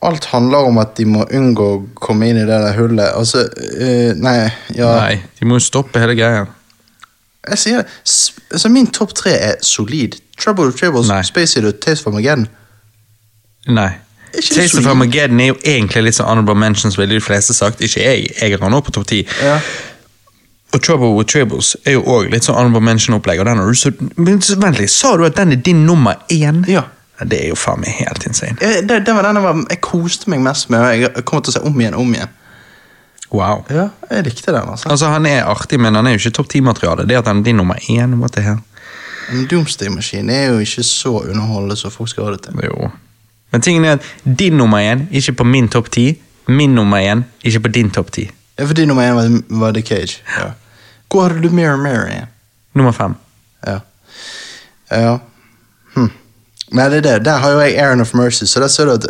Alt 0.02 0.26
handler 0.32 0.58
om 0.66 0.78
at 0.82 0.96
de 0.98 1.06
må 1.06 1.26
unngå 1.30 1.66
å 1.76 1.82
komme 2.02 2.32
inn 2.32 2.40
i 2.42 2.46
det 2.48 2.58
der 2.64 2.74
hullet. 2.80 3.12
Altså, 3.14 3.44
uh, 3.46 4.14
nei, 4.18 4.50
ja 4.74 4.90
Nei, 4.98 5.20
de 5.38 5.46
må 5.46 5.60
jo 5.60 5.66
stoppe 5.68 6.02
hele 6.02 6.16
greia. 6.18 6.48
Jeg 7.52 7.58
sier 7.62 7.84
det. 7.84 7.92
S- 8.06 8.32
Altså, 8.52 8.68
min 8.68 8.88
topp 8.92 9.14
tre 9.16 9.32
er 9.32 9.54
solid. 9.64 10.18
Trouble 10.42 10.68
of 10.68 10.76
Tribbles, 10.76 11.08
Nei. 11.08 11.22
Space 11.24 11.62
og 11.64 11.78
Taste 11.80 12.04
for 12.04 12.12
Mageddon. 12.12 12.48
Nei. 13.68 13.92
Taste 14.34 14.80
of? 14.80 14.88
Armageddon 14.88 15.40
er 15.44 15.52
jo 15.52 15.58
egentlig 15.64 16.06
litt 16.08 16.16
sånn 16.18 16.30
honorable 16.32 16.56
mentions, 16.56 16.98
ville 16.98 17.18
de 17.18 17.24
fleste 17.24 17.54
sagt. 17.54 17.82
Ikke 17.84 18.00
jeg. 18.04 18.30
Jeg 18.40 18.60
har 18.62 18.72
nå 18.72 18.80
på 18.82 18.94
topp 18.96 19.10
ti. 19.12 19.26
Ja. 19.44 19.58
Og 20.72 20.80
Trouble 20.80 21.12
with 21.18 21.28
Tribbles 21.28 21.74
er 21.84 21.98
jo 21.98 22.04
òg 22.08 22.30
litt 22.32 22.48
sånn 22.48 22.56
honorable 22.56 22.84
mention-opplegg. 22.88 23.42
Vent 23.44 24.80
litt, 24.80 24.92
sa 24.94 25.18
du 25.20 25.26
at 25.28 25.36
den 25.36 25.52
er 25.58 25.60
din 25.60 25.86
nummer 25.86 26.22
én? 26.32 26.64
Ja. 26.72 26.86
Det 27.22 27.38
er 27.38 27.52
jo 27.52 27.58
faen 27.60 27.84
meg 27.84 27.94
helt 28.00 28.24
insane. 28.26 28.56
Jeg, 28.62 28.88
Det, 28.88 29.02
det 29.06 29.14
var 29.14 29.28
den 29.28 29.38
jeg, 29.38 29.44
var, 29.44 29.60
jeg 29.70 29.82
koste 29.86 30.32
meg 30.32 30.40
mest 30.42 30.72
med, 30.74 30.80
og 30.82 31.04
jeg 31.04 31.26
kommer 31.28 31.44
til 31.46 31.52
å 31.54 31.58
se 31.60 31.62
om 31.68 31.84
igjen 31.84 31.98
om 32.00 32.16
igjen. 32.16 32.32
Wow. 33.32 33.62
Ja, 33.72 33.86
jeg 34.10 34.26
likte 34.26 34.52
den, 34.52 34.72
altså. 34.74 34.90
Altså, 34.90 35.12
Han 35.14 35.28
er 35.30 35.46
artig, 35.48 35.80
men 35.80 35.96
han 35.96 36.08
er 36.08 36.16
jo 36.16 36.24
ikke 36.24 36.34
topp 36.40 36.50
ti-materiale. 36.52 37.06
Det 37.08 37.20
at 37.20 37.30
han 37.30 37.44
er 37.44 37.48
din 37.48 37.62
nummer 37.62 37.78
én, 37.92 38.18
what 38.20 38.34
the 38.36 38.42
hell? 38.44 38.60
Men 39.30 39.46
Doomsday-maskinen 39.52 40.34
er 40.34 40.50
jo 40.50 40.58
ikke 40.66 40.84
så 40.84 41.14
underholdende 41.22 41.78
som 41.80 41.94
folk 41.94 42.10
skal 42.10 42.28
ha 42.28 42.34
det 42.36 42.42
til. 42.48 42.58
Jo. 42.66 42.90
Men 43.52 43.62
tingen 43.62 43.86
er 43.86 43.98
at 44.00 44.02
din 44.40 44.54
nummer 44.58 44.80
én 44.80 45.08
ikke 45.12 45.34
på 45.34 45.44
min 45.44 45.68
topp 45.70 45.92
ti. 45.92 46.22
Min 46.48 46.76
nummer 46.76 47.00
én 47.00 47.24
ikke 47.44 47.60
på 47.60 47.68
din 47.68 47.92
topp 47.92 48.12
ti. 48.12 48.30
Ja, 48.60 48.66
for 48.66 48.74
din 48.74 48.88
nummer 48.88 49.04
én 49.10 49.16
var, 49.16 49.42
var 49.50 49.72
The 49.72 49.82
Cage. 49.82 50.22
Ja. 50.38 50.52
Hvor 51.12 51.28
hadde 51.28 51.44
du 51.44 51.50
Mirror 51.50 51.78
Mirror 51.78 52.08
igjen? 52.08 52.28
Nummer 52.74 52.92
fem. 52.92 53.16
Ja. 53.68 53.80
Ja. 54.92 55.18
Hm. 55.96 56.12
Nei, 56.72 56.90
det 56.90 56.98
er 56.98 57.02
det. 57.02 57.26
Der 57.26 57.38
har 57.38 57.52
jo 57.52 57.60
jeg 57.60 57.78
Aaron 57.78 58.02
of 58.02 58.14
Mercy, 58.14 58.44
så 58.44 58.60
der 58.60 58.68
ser 58.68 58.86
du 58.86 58.92
at 58.92 59.02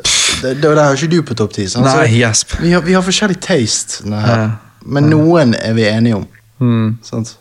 det, 0.42 0.64
der 0.64 0.84
har 0.84 0.92
ikke 0.94 1.16
du 1.16 1.22
på 1.22 1.34
topp 1.34 1.54
ti. 1.54 1.68
Nei, 1.78 2.08
gjesp. 2.18 2.56
Vi 2.62 2.72
har, 2.72 2.82
vi 2.82 2.94
har 2.94 3.02
forskjellig 3.02 3.38
taste. 3.42 4.04
Ja. 4.10 4.50
men 4.82 5.04
noen 5.04 5.54
er 5.54 5.74
vi 5.74 5.86
enige 5.86 6.16
om. 6.16 6.28
Mm. 6.60 6.98
Sant? 7.06 7.36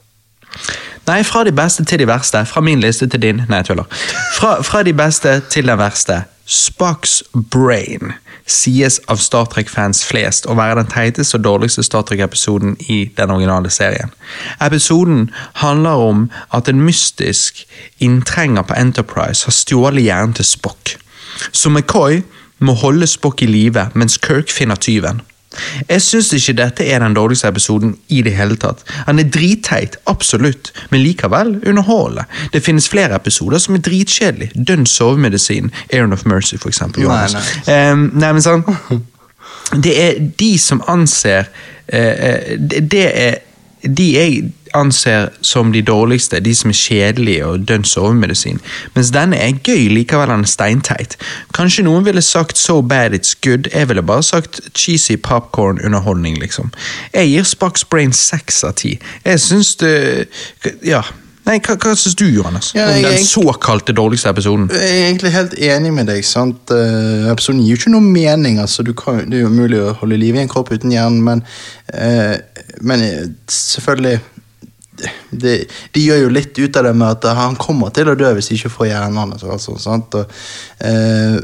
Nei, 1.07 1.23
fra 1.27 1.45
de 1.45 1.53
beste 1.53 1.85
til 1.85 1.99
de 1.99 2.07
verste. 2.07 2.45
Fra 2.47 2.61
min 2.61 2.81
liste 2.81 3.09
til 3.11 3.23
din. 3.23 3.43
Nei, 3.49 3.63
jeg 3.63 3.71
tuller. 3.73 3.89
Fra, 4.37 4.61
fra 4.63 4.83
de 4.87 4.93
beste 4.95 5.41
til 5.51 5.67
den 5.67 5.79
verste. 5.79 6.23
Spock's 6.51 7.23
Brain 7.51 8.13
sies 8.51 8.99
av 9.07 9.21
Star 9.23 9.47
Trek-fans 9.51 10.03
flest 10.07 10.49
å 10.51 10.57
være 10.59 10.81
den 10.81 10.91
teiteste 10.91 11.39
og 11.39 11.45
dårligste 11.45 11.85
Star 11.87 12.03
Trek-episoden 12.09 12.75
i 12.91 13.05
den 13.17 13.31
originale 13.31 13.71
serien. 13.71 14.11
Episoden 14.63 15.29
handler 15.63 16.03
om 16.11 16.27
at 16.57 16.69
en 16.69 16.83
mystisk 16.83 17.63
inntrenger 18.03 18.67
på 18.67 18.75
Enterprise 18.79 19.47
har 19.47 19.55
stjålet 19.55 20.09
hjernen 20.09 20.35
til 20.35 20.49
Spock. 20.49 20.97
Så 21.53 21.71
McCoy 21.71 22.23
må 22.59 22.75
holde 22.83 23.07
Spock 23.07 23.43
i 23.43 23.51
live 23.51 23.87
mens 23.95 24.19
Kirk 24.19 24.51
finner 24.51 24.81
tyven. 24.81 25.23
Jeg 25.89 26.03
syns 26.03 26.31
ikke 26.37 26.55
dette 26.61 26.87
er 26.87 27.03
den 27.03 27.15
dårligste 27.17 27.49
episoden 27.51 27.97
i 28.09 28.23
det 28.23 28.37
hele 28.37 28.57
tatt. 28.61 28.85
Han 29.09 29.19
er 29.19 29.27
dritteit, 29.35 29.97
absolutt, 30.11 30.71
men 30.91 31.03
likevel 31.03 31.57
underholdende. 31.67 32.25
Det 32.53 32.63
finnes 32.63 32.89
flere 32.89 33.19
episoder 33.19 33.59
som 33.59 33.75
er 33.75 33.83
dritkjedelige. 33.87 34.65
Dønn 34.69 34.87
sovemedisin, 34.87 35.73
Aaron 35.93 36.13
of 36.13 36.25
Mercy, 36.25 36.57
for 36.57 36.71
eksempel. 36.71 37.03
Nei, 37.03 37.09
Johannes. 37.09 37.67
nei. 37.67 37.91
Um, 37.91 38.11
nei, 38.15 38.33
men 38.33 38.43
sånn 38.47 38.65
Det 39.83 39.93
er 40.03 40.17
de 40.39 40.59
som 40.59 40.83
anser 40.91 41.47
det, 41.91 42.81
det 42.91 43.07
er 43.19 43.39
de 43.83 44.07
jeg 44.15 44.53
anser 44.75 45.29
som 45.43 45.73
de 45.73 45.83
dårligste, 45.83 46.41
de 46.41 46.55
som 46.55 46.71
er 46.71 46.79
kjedelige 46.79 47.47
og 47.47 47.69
dønn 47.69 47.85
sovemedisin. 47.85 48.61
Mens 48.95 49.13
denne 49.15 49.37
er 49.37 49.57
gøy, 49.65 49.89
likevel 49.93 50.31
han 50.31 50.47
er 50.47 50.51
steinteit. 50.51 51.17
Kanskje 51.57 51.87
noen 51.87 52.05
ville 52.07 52.23
sagt 52.23 52.59
so 52.59 52.81
bad 52.83 53.15
it's 53.17 53.35
good, 53.45 53.71
jeg 53.75 53.89
ville 53.89 54.03
bare 54.03 54.23
sagt 54.23 54.61
cheesy 54.75 55.17
popcorn-underholdning, 55.17 56.39
liksom. 56.41 56.71
Jeg 57.15 57.33
gir 57.33 57.49
Spock's 57.49 57.87
Brain 57.91 58.13
seks 58.13 58.65
av 58.65 58.77
ti. 58.81 58.99
Jeg 59.25 59.41
syns 59.41 59.75
det 59.81 60.29
Ja. 60.85 61.03
Nei, 61.49 61.57
hva, 61.65 61.75
hva 61.81 61.95
syns 61.97 62.15
du, 62.21 62.27
Johannes? 62.29 62.69
Ja, 62.77 62.91
om 62.93 63.03
den 63.03 63.25
såkalte 63.25 63.95
dårligste 63.97 64.29
episoden? 64.31 64.69
Jeg 64.71 64.91
er 64.91 65.07
egentlig 65.09 65.33
helt 65.35 65.55
enig 65.57 65.93
med 65.97 66.11
deg. 66.11 66.25
sant? 66.25 66.71
Uh, 66.71 67.31
episoden 67.33 67.63
gir 67.65 67.75
jo 67.75 67.81
ikke 67.81 67.93
noe 67.95 68.05
mening. 68.05 68.61
altså. 68.61 68.85
Du 68.87 68.93
kan, 68.93 69.25
det 69.31 69.41
er 69.41 69.47
jo 69.47 69.51
umulig 69.51 69.81
å 69.81 69.95
holde 70.03 70.21
liv 70.21 70.37
i 70.37 70.43
en 70.45 70.53
kropp 70.53 70.71
uten 70.71 70.93
hjernen, 70.93 71.23
men, 71.27 71.43
uh, 71.95 72.37
men 72.87 73.07
eh, 73.07 73.25
selvfølgelig 73.51 74.21
det, 75.31 75.57
De 75.95 76.05
gjør 76.05 76.25
jo 76.25 76.33
litt 76.35 76.59
ut 76.59 76.77
av 76.77 76.87
det 76.89 76.95
med 76.97 77.09
at 77.17 77.29
han 77.39 77.59
kommer 77.61 77.93
til 77.95 78.11
å 78.11 78.17
dø 78.19 78.31
hvis 78.37 78.51
de 78.51 78.59
ikke 78.59 78.73
får 78.75 78.91
hjernen 78.91 79.21
hans. 79.23 79.45
Altså? 79.45 79.77
Og, 79.97 80.35
eh, 80.87 81.37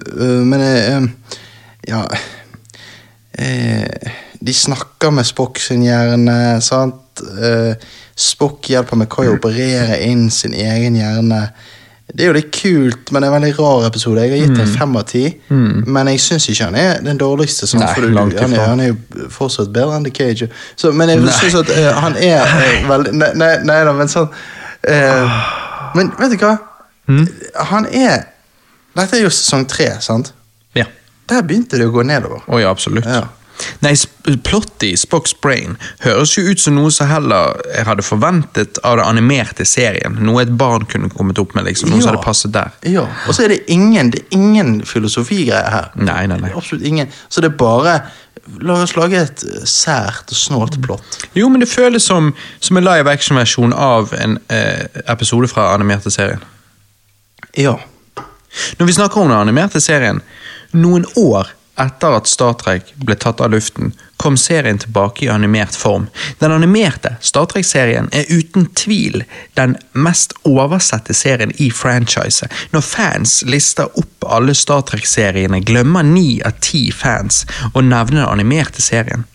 men 0.46 0.64
eh, 0.64 1.32
ja 1.86 2.02
eh, 3.38 4.12
De 4.40 4.54
snakker 4.54 5.14
med 5.14 5.26
Spock 5.28 5.60
sin 5.62 5.84
hjerne, 5.86 6.60
sant? 6.64 7.22
Eh, 7.40 7.74
Spock 8.16 8.68
hjelper 8.72 8.96
McCoy 8.96 9.30
å 9.30 9.36
operere 9.36 9.98
inn 10.06 10.28
sin 10.32 10.54
egen 10.56 10.96
hjerne. 10.96 11.40
Det 12.06 12.22
er 12.22 12.28
jo 12.30 12.34
litt 12.36 12.52
kult, 12.54 13.10
men 13.12 13.22
det 13.22 13.28
er 13.28 13.32
en 13.34 13.42
veldig 13.42 13.54
rar 13.58 13.86
episode. 13.88 14.22
Jeg 14.22 14.30
har 14.30 14.38
gitt 14.46 14.56
den 14.60 14.68
fem 14.78 14.92
av 14.96 15.04
ti, 15.10 15.24
men 15.50 16.06
jeg 16.12 16.20
syns 16.22 16.46
ikke 16.52 16.68
han 16.68 16.76
er 16.78 17.00
den 17.02 17.18
dårligste. 17.18 17.66
Sånn, 17.66 17.80
Nei, 17.82 17.88
for 17.94 18.06
du- 18.06 18.16
han, 18.16 18.52
er, 18.54 18.60
han 18.70 18.80
er 18.80 18.86
jo 18.92 19.26
fortsatt 19.34 19.72
bedre 19.74 19.96
enn 19.98 20.04
The 20.06 20.12
Cage. 20.14 20.48
Så, 20.78 20.92
men 20.94 21.10
jeg 21.10 21.18
syns 21.40 21.56
at 21.58 21.72
uh, 21.74 21.90
han 22.04 22.14
er 22.16 22.40
uh, 22.46 22.88
veldig 22.88 23.12
Nei, 23.18 23.32
nei, 23.42 23.50
nei 23.66 23.78
da, 23.88 23.92
men 23.98 24.08
sånn 24.12 24.28
uh, 24.30 25.36
Men 25.98 26.12
vet 26.20 26.36
du 26.36 26.38
hva? 26.46 26.54
Han 27.72 27.86
er 27.90 28.24
Dette 28.96 29.18
er 29.18 29.26
jo 29.26 29.32
sesong 29.34 29.66
tre, 29.68 29.90
sant? 30.00 30.30
Ja. 30.78 30.86
Der 31.28 31.42
begynte 31.42 31.76
det 31.76 31.84
å 31.90 31.92
gå 31.92 32.02
nedover. 32.06 32.40
Oh, 32.46 32.56
ja, 32.62 32.70
absolutt. 32.70 33.04
Ja. 33.04 33.26
Nei, 33.84 33.92
plottet 34.44 34.84
i 34.88 34.92
Spock's 34.98 35.34
Brain 35.42 35.76
høres 36.04 36.34
jo 36.36 36.44
ut 36.50 36.60
som 36.60 36.76
noe 36.76 36.90
som 36.94 37.08
heller 37.10 37.56
jeg 37.70 37.86
hadde 37.88 38.04
forventet 38.06 38.80
av 38.84 38.98
det 39.00 39.06
animerte 39.06 39.64
serien. 39.68 40.18
Noe 40.26 40.44
et 40.44 40.52
barn 40.58 40.86
kunne 40.90 41.10
kommet 41.12 41.40
opp 41.42 41.54
med, 41.56 41.68
liksom. 41.68 41.90
Noe 41.92 42.02
som 42.02 42.12
hadde 42.12 42.24
passet 42.24 42.54
der. 42.56 42.74
Ja, 42.88 43.06
Og 43.26 43.36
så 43.36 43.46
er 43.46 43.54
det 43.54 43.62
ingen 43.72 44.10
Det 44.10 44.22
er 44.24 44.36
ingen 44.36 44.78
filosofigreier 44.86 45.70
her. 45.72 45.90
Nei, 45.96 46.26
nei, 46.26 46.38
nei. 46.42 46.52
Absolutt 46.56 46.84
ingen. 46.86 47.10
Så 47.28 47.40
det 47.44 47.52
er 47.52 47.58
bare 47.60 47.98
La 48.62 48.76
oss 48.84 48.92
lage 48.94 49.18
et 49.18 49.42
eh, 49.42 49.64
sært 49.66 50.30
og 50.30 50.38
snålt 50.38 50.76
plott. 50.84 51.16
Jo, 51.34 51.48
men 51.50 51.64
det 51.64 51.66
føles 51.66 52.04
som, 52.06 52.28
som 52.62 52.78
en 52.78 52.84
live 52.86 53.10
action-versjon 53.10 53.72
av 53.74 54.12
en 54.14 54.36
eh, 54.54 54.84
episode 55.10 55.48
fra 55.50 55.72
animerte 55.74 56.12
serien. 56.14 56.44
Ja. 57.58 57.74
Når 58.78 58.86
vi 58.86 58.92
snakker 58.92 59.20
om 59.20 59.32
den 59.32 59.40
animerte 59.40 59.80
serien, 59.82 60.20
noen 60.76 61.08
år 61.18 61.50
etter 61.78 62.16
at 62.16 62.26
Star 62.30 62.54
Trek 62.60 62.94
ble 63.04 63.14
tatt 63.20 63.40
av 63.44 63.50
luften, 63.52 63.92
kom 64.16 64.36
serien 64.40 64.78
tilbake 64.80 65.26
i 65.26 65.28
animert 65.28 65.76
form. 65.76 66.06
Den 66.40 66.52
animerte 66.52 67.16
Star 67.20 67.46
Trek-serien 67.50 68.08
er 68.16 68.24
uten 68.32 68.66
tvil 68.74 69.24
den 69.58 69.76
mest 69.92 70.32
oversette 70.48 71.14
serien 71.14 71.52
i 71.60 71.68
franchiset. 71.70 72.52
Når 72.72 72.80
fans 72.86 73.36
lister 73.46 73.92
opp 74.00 74.24
alle 74.26 74.54
Star 74.56 74.82
Trek-seriene, 74.88 75.60
glemmer 75.60 76.02
ni 76.06 76.40
av 76.44 76.56
ti 76.64 76.88
fans 76.92 77.44
å 77.74 77.84
nevne 77.84 78.22
den 78.22 78.28
animerte 78.30 78.82
serien. 78.82 79.26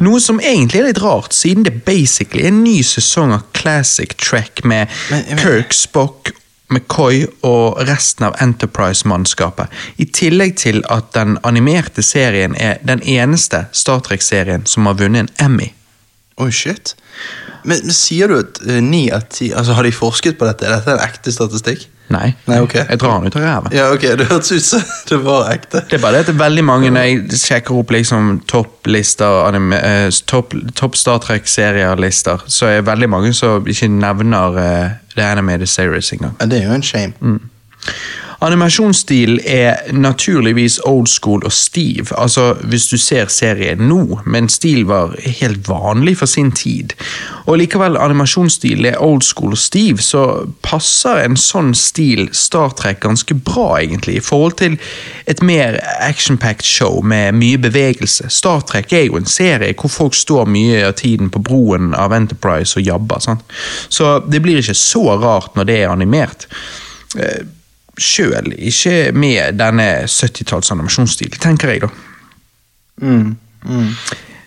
Noe 0.00 0.20
som 0.22 0.38
egentlig 0.40 0.80
er 0.80 0.88
litt 0.90 1.02
rart, 1.02 1.34
siden 1.34 1.64
det 1.66 1.84
basically 1.86 2.44
er 2.44 2.52
en 2.52 2.62
ny 2.64 2.78
sesong 2.86 3.32
av 3.34 3.46
Classic 3.56 4.12
Trek 4.16 4.64
med 4.64 4.88
Men- 5.10 5.24
men- 5.28 5.38
Kirk, 5.38 5.72
Spock 5.74 6.30
McCoy 6.68 7.24
og 7.46 7.80
resten 7.86 8.26
av 8.26 8.36
Enterprise-mannskapet, 8.42 9.72
i 10.02 10.06
tillegg 10.10 10.56
til 10.58 10.82
at 10.90 11.12
den 11.14 11.38
animerte 11.46 12.02
serien 12.02 12.56
er 12.58 12.80
den 12.86 13.02
eneste 13.02 13.66
Star 13.72 14.02
Trek-serien 14.06 14.66
som 14.66 14.88
har 14.90 14.98
vunnet 14.98 15.30
en 15.36 15.46
Emmy. 15.46 15.72
Oi, 16.42 16.50
shit. 16.52 16.96
Men, 17.64 17.80
men 17.86 17.94
sier 17.96 18.28
du 18.30 18.40
at 18.42 18.58
eh, 18.66 18.82
ni 18.84 19.06
av 19.10 19.24
ti 19.32 19.48
Altså, 19.50 19.72
Har 19.74 19.86
de 19.86 19.90
forsket 19.94 20.36
på 20.38 20.46
dette? 20.46 20.66
Er 20.68 20.76
dette 20.76 20.92
en 20.92 21.00
ekte 21.02 21.32
statistikk? 21.34 21.86
Nei, 22.12 22.28
Nei, 22.46 22.60
ok. 22.62 22.74
jeg 22.76 22.98
drar 23.02 23.16
den 23.18 23.32
ut 23.32 23.36
av 23.38 23.42
ræva. 23.42 23.70
Ja, 23.74 23.86
ok, 23.90 24.04
Det 24.20 24.28
hørtes 24.30 24.52
ut 24.52 24.66
som 24.68 24.82
det 25.10 25.16
var 25.24 25.48
ekte. 25.50 25.82
Det 25.90 25.98
er 25.98 26.02
bare 26.04 26.20
det 26.20 26.28
at 26.28 26.38
veldig 26.38 26.64
mange 26.66 26.92
når 26.94 27.08
jeg 27.08 27.40
sjekker 27.40 27.80
opp 27.80 27.90
liksom 27.96 28.28
topplister, 28.46 29.56
eh, 29.80 30.06
topp 30.30 30.54
top 30.78 30.98
Star 30.98 31.18
Trek-serier-lister, 31.24 32.46
så 32.46 32.70
er 32.70 32.78
det 32.78 32.86
veldig 32.92 33.10
mange 33.10 33.32
som 33.34 33.66
ikke 33.66 33.90
nevner 33.90 34.60
eh, 34.62 34.94
The 35.16 35.22
Animated 35.22 35.66
Series 35.66 36.12
engang. 36.12 36.36
Ja, 36.40 36.46
det 36.46 36.62
er 36.62 36.66
jo 36.66 36.72
en 36.72 36.82
shame. 36.82 37.12
Animasjonsstilen 38.40 39.38
er 39.46 39.92
naturligvis 39.92 40.80
old 40.84 41.08
school 41.08 41.44
og 41.44 41.52
stiv, 41.52 42.10
altså 42.16 42.50
hvis 42.68 42.88
du 42.90 42.98
ser 43.00 43.30
serien 43.32 43.80
nå, 43.88 44.20
men 44.26 44.50
stil 44.52 44.84
var 44.88 45.14
helt 45.40 45.68
vanlig 45.68 46.18
for 46.20 46.28
sin 46.28 46.52
tid. 46.52 46.92
Og 47.46 47.56
likevel 47.62 47.96
animasjonsstilen 47.96 48.90
er 48.90 49.00
old 49.02 49.24
school 49.24 49.56
og 49.56 49.60
stiv, 49.60 50.02
så 50.04 50.44
passer 50.66 51.22
en 51.24 51.38
sånn 51.40 51.72
stil 51.78 52.28
Star 52.36 52.76
Trek 52.76 53.00
ganske 53.06 53.38
bra, 53.40 53.80
egentlig, 53.80 54.18
i 54.18 54.24
forhold 54.24 54.58
til 54.60 54.76
et 55.26 55.40
mer 55.42 55.80
action-packed 56.04 56.66
show 56.66 57.00
med 57.00 57.38
mye 57.40 57.60
bevegelse. 57.62 58.28
Star 58.28 58.60
Trek 58.68 58.92
er 58.92 59.08
jo 59.08 59.20
en 59.20 59.28
serie 59.30 59.72
hvor 59.76 59.92
folk 59.92 60.16
står 60.16 60.44
mye 60.50 60.84
av 60.84 60.98
tiden 61.00 61.32
på 61.32 61.40
broen 61.40 61.94
av 61.96 62.12
Enterprise 62.12 62.76
og 62.76 62.84
jabber, 62.84 63.22
sant? 63.24 63.44
så 63.88 64.18
det 64.20 64.42
blir 64.44 64.60
ikke 64.60 64.76
så 64.76 65.04
rart 65.22 65.56
når 65.56 65.68
det 65.68 65.76
er 65.80 65.92
animert. 65.92 66.48
Sjøl 67.98 68.52
ikke 68.56 69.12
med 69.16 69.56
denne 69.60 69.88
70-talls 70.10 70.72
animasjonsstil, 70.74 71.38
tenker 71.40 71.72
jeg, 71.72 71.84
da. 71.86 71.92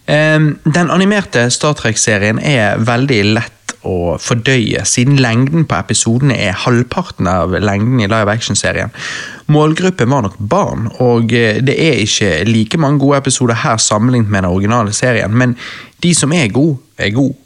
Eh, 0.10 0.40
Den 0.76 0.92
animerte 0.92 1.50
Star 1.54 1.74
Trek-serien 1.78 2.40
er 2.40 2.78
veldig 2.86 3.24
lett 3.34 3.56
å 3.88 4.18
fordøye, 4.20 4.84
siden 4.86 5.20
lengden 5.24 5.64
på 5.70 5.78
episodene 5.78 6.36
er 6.36 6.58
halvparten 6.66 7.30
av 7.32 7.54
lengden 7.64 8.02
i 8.04 8.10
live 8.12 8.32
action-serien. 8.34 8.92
Målgruppen 9.48 10.10
var 10.12 10.26
nok 10.26 10.36
barn, 10.40 10.90
og 11.00 11.32
eh, 11.34 11.62
det 11.64 11.78
er 11.80 12.02
ikke 12.04 12.32
like 12.50 12.80
mange 12.82 13.00
gode 13.00 13.22
episoder 13.24 13.62
her 13.64 13.78
sammenlignet 13.82 14.30
med 14.30 14.44
den 14.44 14.52
originale 14.52 14.94
serien, 14.94 15.32
men 15.32 15.56
de 16.04 16.14
som 16.16 16.34
er 16.36 16.52
gode, 16.54 16.78
er 16.98 17.14
gode. 17.16 17.38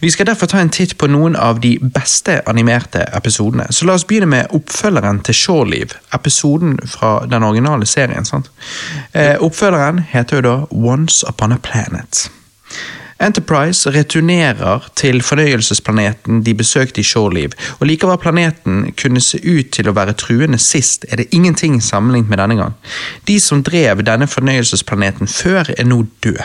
Vi 0.00 0.10
skal 0.10 0.26
derfor 0.26 0.46
ta 0.46 0.60
en 0.60 0.70
titt 0.70 0.96
på 0.98 1.08
noen 1.10 1.36
av 1.36 1.60
de 1.60 1.78
beste 1.82 2.40
animerte 2.50 3.04
episodene. 3.16 3.66
Så 3.70 3.86
la 3.86 3.96
oss 3.98 4.06
begynne 4.08 4.30
med 4.30 4.54
oppfølgeren 4.54 5.20
til 5.26 5.34
Shoreliv, 5.34 5.96
episoden 6.14 6.78
fra 6.88 7.16
den 7.30 7.42
originale 7.42 7.86
serien. 7.86 8.26
Eh, 9.12 9.36
oppfølgeren 9.40 10.04
heter 10.10 10.36
jo 10.36 10.46
da 10.46 10.56
Once 10.70 11.26
Upon 11.28 11.52
a 11.52 11.58
Planet. 11.62 12.28
Enterprise 13.24 13.90
returnerer 13.90 14.88
til 14.96 15.22
fornøyelsesplaneten 15.22 16.42
de 16.44 16.54
besøkte 16.54 17.00
i 17.00 17.04
Shoreliv, 17.04 17.54
og 17.78 17.86
likevel 17.88 18.18
planeten 18.20 18.92
kunne 19.00 19.22
se 19.24 19.40
ut 19.40 19.70
til 19.72 19.88
å 19.88 19.94
være 19.96 20.16
truende 20.20 20.58
sist, 20.60 21.06
er 21.08 21.22
det 21.22 21.30
ingenting 21.32 21.80
sammenlignet 21.82 22.30
med 22.30 22.42
denne 22.42 22.58
gang. 22.60 22.74
De 23.28 23.38
som 23.40 23.62
drev 23.64 24.04
denne 24.04 24.28
fornøyelsesplaneten 24.28 25.30
før, 25.30 25.72
er 25.78 25.88
nå 25.88 26.02
død, 26.24 26.42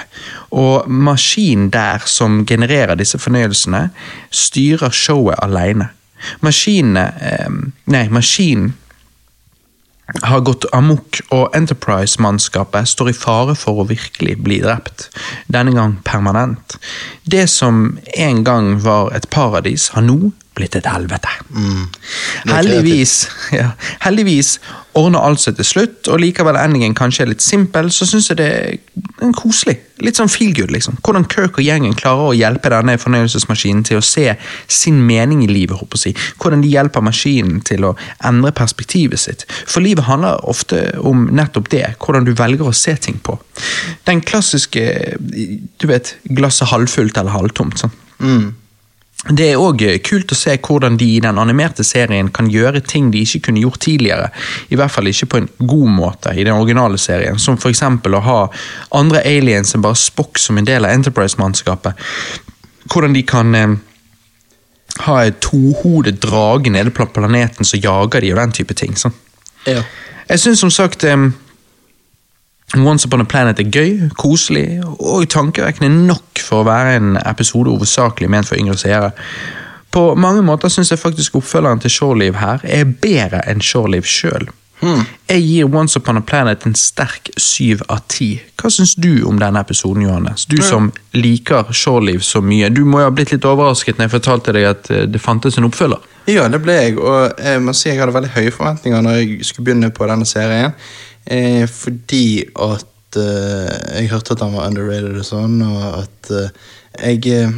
og 0.55 0.89
maskinen 0.89 1.69
der 1.73 2.05
som 2.05 2.45
genererer 2.47 2.95
disse 2.95 3.19
fornøyelsene, 3.19 3.89
styrer 4.31 4.95
showet 4.95 5.39
alene. 5.43 5.91
Maskinene 6.43 7.05
eh, 7.23 7.59
Nei, 7.89 8.07
maskinen 8.11 8.73
har 10.23 10.43
gått 10.45 10.65
amok, 10.73 11.21
og 11.35 11.55
Enterprise-mannskapet 11.57 12.89
står 12.89 13.11
i 13.11 13.17
fare 13.17 13.55
for 13.57 13.81
å 13.81 13.87
virkelig 13.89 14.37
bli 14.43 14.59
drept. 14.63 15.09
Denne 15.51 15.73
gang 15.75 15.97
permanent. 16.05 16.77
Det 17.23 17.47
som 17.51 17.99
en 18.17 18.43
gang 18.43 18.75
var 18.83 19.13
et 19.15 19.29
paradis, 19.33 19.89
har 19.95 20.05
nå 20.05 20.31
blitt 20.59 20.75
et 20.77 20.89
helvete. 20.89 21.31
Mm. 21.55 21.87
heldigvis, 22.51 23.15
ja, 23.55 23.71
heldigvis 24.05 24.57
ordner 24.99 25.23
alt 25.23 25.41
seg 25.41 25.57
til 25.57 25.67
slutt, 25.67 26.09
og 26.11 26.19
likevel 26.21 26.57
endingen 26.59 26.95
kanskje 26.97 27.25
er 27.25 27.31
litt 27.33 27.43
simpel, 27.45 27.91
så 27.93 28.07
syns 28.09 28.29
jeg 28.31 28.39
det 28.39 28.49
er 28.49 29.33
koselig. 29.37 29.77
Litt 30.03 30.19
sånn 30.19 30.31
feel 30.31 30.53
good, 30.55 30.71
liksom. 30.71 30.97
Hvordan 31.03 31.27
Kirk 31.31 31.59
og 31.59 31.65
gjengen 31.65 31.95
klarer 31.97 32.29
å 32.29 32.35
hjelpe 32.37 32.71
denne 32.71 32.95
fornøyelsesmaskinen 32.99 33.83
til 33.87 33.99
å 33.99 34.05
se 34.05 34.25
sin 34.71 35.01
mening 35.05 35.43
i 35.43 35.49
livet. 35.51 35.77
håper 35.79 36.05
jeg. 36.05 36.15
Hvordan 36.39 36.63
de 36.63 36.71
hjelper 36.71 37.03
maskinen 37.03 37.59
til 37.67 37.85
å 37.89 37.95
endre 38.25 38.53
perspektivet 38.55 39.19
sitt. 39.19 39.45
For 39.67 39.83
livet 39.83 40.07
handler 40.07 40.39
ofte 40.47 40.85
om 41.03 41.27
nettopp 41.35 41.69
det, 41.73 41.85
hvordan 41.99 42.27
du 42.27 42.33
velger 42.37 42.71
å 42.71 42.75
se 42.75 42.95
ting 42.95 43.19
på. 43.23 43.37
Den 44.07 44.23
klassiske, 44.23 44.85
du 45.19 45.87
vet, 45.91 46.15
glasset 46.31 46.71
halvfullt 46.71 47.19
eller 47.19 47.35
halvtomt. 47.35 47.83
sånn. 47.83 47.95
Det 49.27 49.49
er 49.51 49.59
òg 49.59 49.81
kult 50.07 50.31
å 50.31 50.37
se 50.37 50.53
hvordan 50.63 50.95
de 50.97 51.07
i 51.17 51.19
den 51.19 51.39
animerte 51.41 51.83
serien 51.83 52.29
kan 52.31 52.47
gjøre 52.49 52.79
ting 52.87 53.09
de 53.11 53.25
ikke 53.25 53.49
kunne 53.49 53.59
gjort 53.65 53.81
tidligere. 53.83 54.29
I 54.71 54.77
hvert 54.79 54.93
fall 54.93 55.11
ikke 55.11 55.27
på 55.33 55.41
en 55.41 55.49
god 55.59 55.89
måte 55.91 56.31
i 56.31 56.45
den 56.47 56.55
originale 56.55 56.97
serien, 56.97 57.39
som 57.39 57.59
eksempel 57.59 58.15
å 58.15 58.23
ha 58.23 58.39
andre 58.95 59.25
aliens 59.27 59.75
enn 59.75 59.83
bare 59.83 59.99
Spock 59.99 60.39
som 60.39 60.57
en 60.57 60.69
del 60.69 60.87
av 60.87 60.95
Enterprise-mannskapet. 60.95 61.99
Hvordan 62.87 63.17
de 63.17 63.25
kan 63.27 63.59
eh, 63.59 63.75
ha 65.03 65.17
et 65.27 65.43
tohodet 65.43 66.15
drage 66.23 66.71
nede 66.71 66.95
på 66.95 67.09
planeten 67.11 67.67
som 67.67 67.83
jager 67.83 68.23
de 68.23 68.31
og 68.31 68.39
den 68.39 68.55
type 68.55 68.73
ting. 68.73 68.95
sånn. 68.95 69.13
Ja. 69.67 69.83
Jeg 70.29 70.39
syns 70.39 70.63
som 70.63 70.71
sagt 70.71 71.03
em, 71.03 71.33
Once 72.77 73.07
Upon 73.07 73.21
a 73.21 73.25
Planet 73.25 73.59
er 73.59 73.71
gøy, 73.73 74.09
koselig 74.19 74.81
og 74.85 75.25
tankevekkende 75.33 75.89
nok 76.05 76.41
for 76.43 76.61
å 76.61 76.67
være 76.67 76.99
en 76.99 77.15
episode 77.23 77.71
hovedsakelig 77.73 78.29
ment 78.29 78.49
for 78.49 78.61
yngre 78.61 78.77
seere. 78.77 79.09
På 79.89 80.13
mange 80.13 80.43
måter 80.45 80.69
syns 80.69 80.91
jeg 80.93 81.01
faktisk 81.01 81.39
oppfølgeren 81.39 81.81
til 81.81 81.93
Shoreliv 81.95 82.37
her 82.37 82.61
er 82.63 82.85
bedre 83.01 83.41
enn 83.49 83.63
Shoreliv 83.65 84.05
sjøl. 84.05 84.51
Jeg 85.27 85.41
gir 85.43 85.75
Once 85.75 85.99
Upon 85.99 86.17
a 86.17 86.21
Planet 86.21 86.63
en 86.65 86.75
sterk 86.75 87.29
syv 87.37 87.81
av 87.91 88.05
ti. 88.07 88.29
Hva 88.59 88.71
syns 88.71 88.93
du 88.95 89.25
om 89.27 89.39
denne 89.41 89.59
episoden, 89.59 90.05
Johannes? 90.05 90.45
Du 90.47 90.55
som 90.63 90.91
liker 91.17 91.73
Shoreliv 91.75 92.23
så 92.23 92.41
mye. 92.41 92.69
Du 92.71 92.85
må 92.87 93.01
jo 93.01 93.09
ha 93.09 93.13
blitt 93.13 93.33
litt 93.33 93.47
overrasket 93.47 93.99
når 93.99 94.07
jeg 94.07 94.15
fortalte 94.15 94.55
deg 94.55 94.69
at 94.69 94.89
eh, 94.93 95.03
det 95.09 95.21
fantes 95.21 95.59
en 95.59 95.67
oppfølger. 95.67 96.05
Ja, 96.29 96.45
det 96.51 96.61
ble 96.63 96.75
jeg, 96.77 96.97
og 97.01 97.41
jeg 97.41 97.61
må 97.65 97.73
si 97.73 97.89
jeg 97.89 97.99
hadde 97.99 98.13
veldig 98.15 98.31
høye 98.35 98.53
forventninger 98.53 99.03
når 99.03 99.17
jeg 99.17 99.47
skulle 99.49 99.67
begynne 99.67 99.91
på 99.95 100.07
denne 100.07 100.27
serien. 100.29 100.75
Eh, 101.29 101.65
fordi 101.69 102.43
at 102.57 103.19
eh, 103.21 103.99
jeg 103.99 104.11
hørte 104.13 104.33
at 104.33 104.41
han 104.41 104.55
var 104.57 104.69
underrated 104.69 105.19
og 105.21 105.27
sånn, 105.27 105.59
og 105.61 105.83
at 106.01 106.31
eh, 106.33 106.49
jeg 106.99 107.33
eh, 107.35 107.55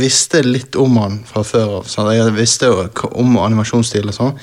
visste 0.00 0.42
litt 0.46 0.76
om 0.80 0.96
han 1.00 1.20
fra 1.28 1.44
før 1.44 1.80
av. 1.80 1.86
sant? 1.92 2.12
Jeg 2.16 2.34
visste 2.36 2.70
jo 2.70 2.88
om 3.12 3.38
animasjonsstil 3.40 4.08
og 4.08 4.16
sånn, 4.16 4.34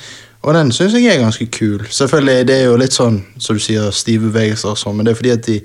og 0.45 0.53
den 0.53 0.71
syns 0.71 0.95
jeg 0.95 1.09
er 1.09 1.21
ganske 1.23 1.49
kul. 1.51 1.81
Selvfølgelig 1.91 2.47
det 2.47 2.59
er 2.61 2.69
jo 2.69 2.79
litt 2.79 2.95
sånn, 2.95 3.19
som 3.41 3.57
du 3.57 3.63
sier, 3.63 3.89
stive 3.91 4.29
bevegelser 4.29 4.75
og 4.75 4.79
sånn, 4.79 4.99
men 4.99 5.07
det 5.07 5.15
er 5.15 5.21
fordi 5.21 5.35
at 5.35 5.47
de 5.49 5.61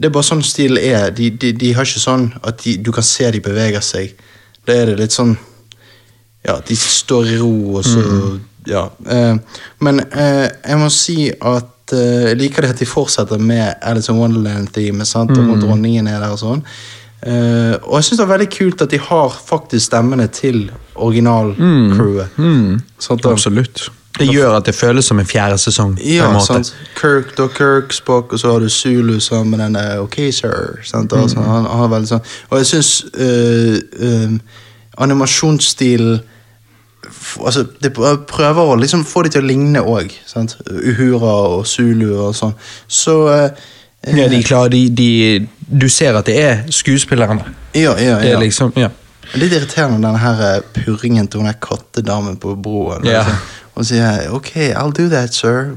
det 0.00 0.08
er 0.08 0.12
bare 0.14 0.24
sånn 0.24 0.40
stil 0.40 0.78
er. 0.80 1.10
De, 1.12 1.26
de, 1.28 1.50
de 1.52 1.74
har 1.76 1.84
ikke 1.84 2.00
sånn 2.00 2.30
at 2.40 2.62
de, 2.64 2.78
du 2.80 2.88
kan 2.96 3.04
se 3.04 3.26
de 3.34 3.42
beveger 3.44 3.82
seg. 3.84 4.14
Da 4.64 4.72
er 4.72 4.88
det 4.88 5.00
litt 5.02 5.12
sånn 5.16 5.36
Ja, 6.40 6.54
de 6.64 6.72
står 6.72 7.34
i 7.34 7.36
ro, 7.36 7.52
og 7.76 7.84
så 7.84 8.00
Ja. 8.66 8.88
Eh, 9.08 9.36
men 9.80 10.00
eh, 10.00 10.48
jeg 10.68 10.78
må 10.78 10.88
si 10.92 11.30
at 11.32 11.94
eh, 11.96 12.30
jeg 12.30 12.38
liker 12.40 12.62
det 12.66 12.70
at 12.74 12.82
de 12.82 12.86
fortsetter 12.86 13.38
med 13.40 13.74
Alice 13.82 14.12
in 14.12 14.18
Wonderland-teamet. 14.18 15.06
sant? 15.08 15.30
Og 15.30 15.60
dronningen 15.62 16.06
er 16.08 16.20
der 16.20 16.30
og 16.34 16.38
sånn. 16.42 16.64
Uh, 17.20 17.74
og 17.84 17.98
jeg 17.98 18.04
syns 18.06 18.16
det 18.16 18.22
er 18.24 18.28
veldig 18.30 18.46
kult 18.48 18.80
at 18.80 18.90
de 18.94 18.98
har 19.04 19.34
faktisk 19.44 19.90
stemmene 19.90 20.24
til 20.32 20.70
originalcrewet. 20.94 22.38
Mm. 22.38 22.46
Mm. 22.46 22.78
Absolutt. 23.28 23.90
Det 24.18 24.24
gjør 24.28 24.56
at 24.56 24.64
det 24.64 24.74
føles 24.74 25.04
som 25.04 25.18
en 25.20 25.26
fjerde 25.28 25.58
sesong. 25.60 25.98
på 25.98 26.08
ja, 26.14 26.30
sant. 26.40 26.72
Kirk, 26.96 27.36
da 27.36 27.46
Kirk, 27.52 27.92
Spock, 27.92 28.32
og 28.32 28.40
så 28.40 28.52
har 28.54 28.60
du 28.64 28.68
Zulu 28.72 29.20
sammen 29.20 29.50
med 29.50 29.60
denne 29.66 30.00
OK, 30.00 30.16
sir. 30.32 30.80
Sant? 30.84 31.12
Og, 31.12 31.28
sånn, 31.30 31.44
han, 31.44 31.68
han 31.68 31.90
veldig 31.92 32.08
sånn. 32.08 32.24
og 32.50 32.58
jeg 32.58 32.66
syns 32.72 32.90
animasjonsstilen 34.96 36.14
f- 36.20 36.24
Altså, 37.44 37.66
De 37.82 37.90
prøver 37.90 38.60
å 38.64 38.76
liksom 38.80 39.04
få 39.04 39.22
de 39.26 39.28
til 39.34 39.42
å 39.42 39.46
ligne 39.46 39.80
òg. 39.82 40.12
Uhura 40.70 41.34
og 41.58 41.66
Zulu 41.66 42.08
og 42.28 42.34
sånn. 42.34 42.54
Så 42.88 43.16
eh, 43.28 43.50
Ja, 44.16 44.28
de 44.32 44.42
klarer, 44.42 44.70
de, 44.72 44.88
de, 44.88 45.48
du 45.68 45.88
ser 45.92 46.16
at 46.16 46.24
det 46.26 46.38
er 46.40 46.62
skuespillerne. 46.72 47.44
Ja, 47.74 47.92
ja, 48.00 48.16
Det 48.18 48.30
ja. 48.30 48.36
er 48.36 48.40
liksom, 48.40 48.72
ja. 48.76 48.88
Litt 49.34 49.52
irriterende 49.52 50.00
denne 50.08 50.18
her 50.18 50.40
eh, 50.56 50.62
purringen 50.74 51.28
til 51.30 51.40
hun 51.44 51.52
kattedamen 51.62 52.36
på 52.40 52.56
broen. 52.56 53.04
Ja. 53.06 53.20
Og 53.74 53.84
Hun 53.84 53.84
sier 53.84 54.30
'OK, 54.32 54.50
I'll 54.74 54.92
do 54.92 55.08
that, 55.08 55.30
sir'. 55.34 55.70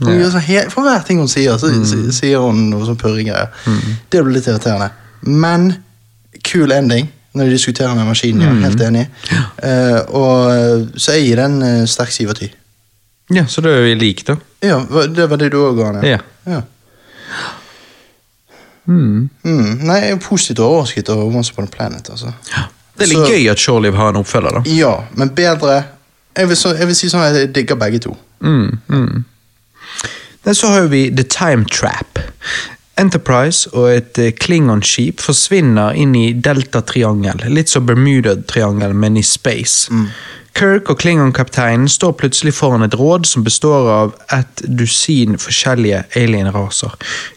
Gjør 0.00 0.30
sånn 0.30 0.70
For 0.70 0.82
hver 0.86 1.02
ting 1.06 1.18
hun 1.18 1.28
sier, 1.28 1.56
så 1.58 1.66
Mm. 1.72 2.12
sier 2.12 2.38
hun 2.38 2.70
noe 2.70 2.86
sånn 2.86 2.96
purringgreier. 2.96 3.48
Det 4.10 4.22
blir 4.24 4.34
litt 4.34 4.46
irriterende. 4.46 4.90
Men 5.22 5.76
kul 6.44 6.70
ending 6.72 7.08
når 7.34 7.44
de 7.44 7.50
diskuterer 7.54 7.94
med 7.94 8.08
maskinen. 8.08 8.42
Mm. 8.42 8.62
Ja, 8.62 8.68
helt 8.68 8.80
enig. 8.82 9.04
Eh, 9.62 10.00
og, 10.18 10.98
så 10.98 11.12
jeg 11.16 11.28
gir 11.28 11.42
den 11.42 11.62
uh, 11.62 11.84
sterk 11.86 12.10
syv 12.14 12.32
av 12.34 12.40
ti. 12.40 12.50
ja, 13.34 13.44
så 13.46 13.62
da 13.62 13.68
er 13.76 13.84
vi 13.86 13.94
like, 13.94 14.24
da. 14.26 14.36
Ja, 14.66 14.80
det 15.06 15.30
var 15.30 15.36
det 15.38 15.52
du 15.52 15.60
òg 15.62 15.76
ga 15.78 15.92
den? 15.98 16.04
Ja. 16.10 16.18
ja. 16.50 16.62
Mm, 18.90 19.28
nei, 19.86 19.96
jeg 20.02 20.16
er 20.16 20.20
positivt 20.24 20.58
overrasket 20.64 21.08
over 21.08 21.36
Once 21.36 21.52
Upon 21.52 21.68
a 21.68 21.70
Planet. 21.70 22.10
altså. 22.10 22.32
Det 22.98 23.06
er 23.06 23.12
litt 23.12 23.18
Så- 23.26 23.30
gøy 23.32 23.50
at 23.50 23.58
Shorelive 23.58 23.96
har 23.96 24.08
en 24.08 24.16
oppfølger, 24.16 24.50
da. 24.50 24.62
Ja, 24.70 24.94
men 25.14 25.30
bedre 25.30 25.84
Jeg 26.36 26.48
vil, 26.48 26.56
så, 26.56 26.68
jeg 26.78 26.86
vil 26.86 26.94
si 26.94 27.08
sånn 27.10 27.24
at 27.26 27.34
jeg 27.34 27.54
digger 27.54 27.74
begge 27.74 27.98
to. 27.98 28.16
Men 28.40 29.24
så 30.54 30.66
har 30.70 30.86
vi 30.86 31.10
The 31.10 31.24
Time 31.24 31.64
Trap. 31.64 32.18
Enterprise 33.00 33.70
og 33.72 33.88
et 33.94 34.18
eh, 34.20 34.34
Klingon-skip 34.36 35.22
forsvinner 35.24 35.96
inn 35.96 36.12
i 36.18 36.30
Delta-triangel, 36.36 37.46
litt 37.48 37.72
som 37.72 37.86
Bermuda-triangel, 37.88 38.94
men 38.94 39.16
i 39.16 39.24
space. 39.24 39.88
Kirk 40.58 40.90
og 40.90 40.98
Klingon-kapteinen 41.00 41.88
står 41.88 42.16
plutselig 42.20 42.52
foran 42.58 42.84
et 42.84 42.96
råd 42.98 43.28
som 43.28 43.44
består 43.46 43.88
av 43.94 44.16
et 44.34 44.64
dusin 44.66 45.38
forskjellige 45.40 46.02
alien-raser. 46.18 46.96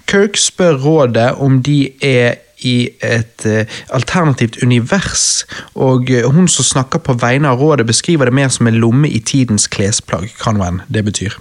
Kirk 0.10 0.40
spør 0.42 0.82
rådet 0.84 1.30
om 1.40 1.62
de 1.64 1.78
er 2.04 2.42
i 2.64 2.90
et 3.04 3.46
eh, 3.46 3.80
alternativt 3.96 4.62
univers, 4.64 5.46
og 5.76 6.12
eh, 6.12 6.28
hun 6.28 6.48
som 6.48 6.68
snakker 6.68 7.04
på 7.04 7.16
vegne 7.20 7.52
av 7.52 7.62
rådet, 7.62 7.88
beskriver 7.88 8.30
det 8.30 8.36
mer 8.36 8.52
som 8.54 8.68
en 8.68 8.80
lomme 8.80 9.10
i 9.10 9.20
tidens 9.20 9.68
klesplagg, 9.68 10.32
kan 10.42 10.60
hva 10.60 10.72
enn 10.72 10.82
det 10.88 11.06
betyr. 11.06 11.38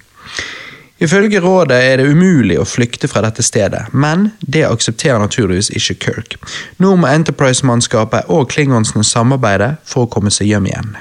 Ifølge 1.03 1.41
rådet 1.43 1.79
er 1.83 1.97
det 1.99 2.11
umulig 2.13 2.61
å 2.63 2.67
flykte 2.69 3.09
fra 3.11 3.25
dette 3.25 3.43
stedet, 3.43 3.89
men 3.91 4.29
det 4.47 4.63
aksepterer 4.69 5.19
naturligvis 5.19 5.73
ikke 5.75 5.97
Kirk. 6.05 6.37
Nå 6.79 6.95
må 6.97 7.11
Enterprise-mannskapet 7.11 8.31
og 8.31 8.53
Klingonsene 8.53 9.03
samarbeide 9.07 9.75
for 9.83 10.07
å 10.07 10.13
komme 10.13 10.31
seg 10.31 10.53
hjem 10.53 10.71
igjen. 10.71 10.93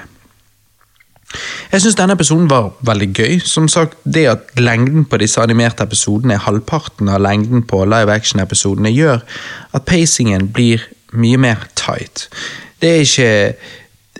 Jeg 1.72 1.84
syns 1.84 1.96
denne 1.96 2.16
episoden 2.18 2.50
var 2.50 2.72
veldig 2.84 3.08
gøy. 3.14 3.38
Som 3.46 3.68
sagt, 3.68 3.96
Det 4.04 4.26
at 4.28 4.50
lengden 4.58 5.04
på 5.04 5.16
disse 5.22 5.40
animerte 5.40 5.86
episodene 5.86 6.34
er 6.34 6.44
halvparten 6.44 7.08
av 7.08 7.22
lengden 7.22 7.62
på 7.62 7.84
live 7.84 8.12
action-episodene, 8.12 8.92
gjør 8.92 9.22
at 9.72 9.86
pacingen 9.86 10.50
blir 10.52 10.82
mye 11.12 11.38
mer 11.38 11.68
tight. 11.74 12.28
Det 12.82 12.90
er 12.90 13.00
ikke 13.06 13.54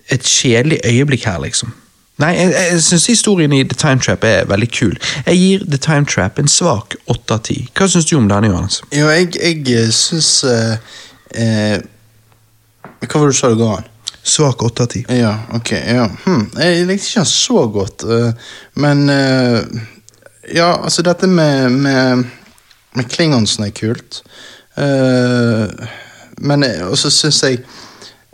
et 0.09 0.23
kjedelig 0.23 0.81
øyeblikk 0.87 1.25
her, 1.25 1.39
liksom. 1.43 1.75
Nei, 2.21 2.33
jeg, 2.37 2.53
jeg 2.53 2.83
syns 2.85 3.07
historien 3.09 3.53
i 3.57 3.63
The 3.65 3.79
Time 3.79 4.01
Trap 4.03 4.25
er 4.29 4.45
veldig 4.51 4.69
kul. 4.75 4.93
Jeg 5.27 5.39
gir 5.39 5.65
The 5.65 5.79
Time 5.81 6.05
Trap 6.07 6.39
en 6.39 6.51
svak 6.51 6.97
åtte 7.11 7.39
av 7.39 7.47
ti. 7.49 7.57
Hva 7.79 7.89
syns 7.89 8.11
du 8.11 8.17
om 8.19 8.29
denne, 8.29 8.51
Johannes? 8.53 8.83
Jo, 8.93 9.09
jeg, 9.09 9.33
jeg 9.41 9.95
syns 9.97 10.29
uh, 10.45 10.77
uh, 11.39 11.79
Hva 13.07 13.17
var 13.17 13.27
det 13.27 13.33
du 13.33 13.39
sa 13.39 13.51
det 13.53 13.59
ga 13.63 13.71
an? 13.79 13.89
Svak 14.23 14.63
åtte 14.63 14.85
av 14.85 14.93
ti. 14.93 15.03
Ja, 15.11 15.33
ok. 15.57 15.73
Ja. 15.73 16.05
Hm. 16.27 16.45
Jeg 16.61 16.85
likte 16.87 17.09
ikke 17.09 17.25
han 17.25 17.33
så 17.33 17.65
godt, 17.75 18.05
uh, 18.07 18.55
men 18.79 19.09
eh, 19.11 19.59
Ja, 20.55 20.77
altså, 20.85 21.03
dette 21.07 21.27
med, 21.27 21.73
med, 21.73 22.25
med 22.95 23.11
Klingonsen 23.11 23.65
er 23.67 23.75
kult. 23.75 24.23
Eh, 24.77 25.89
men 26.43 26.65
Og 26.89 26.97
så 26.99 27.11
syns 27.13 27.43
jeg 27.45 27.61
eh, 27.61 27.81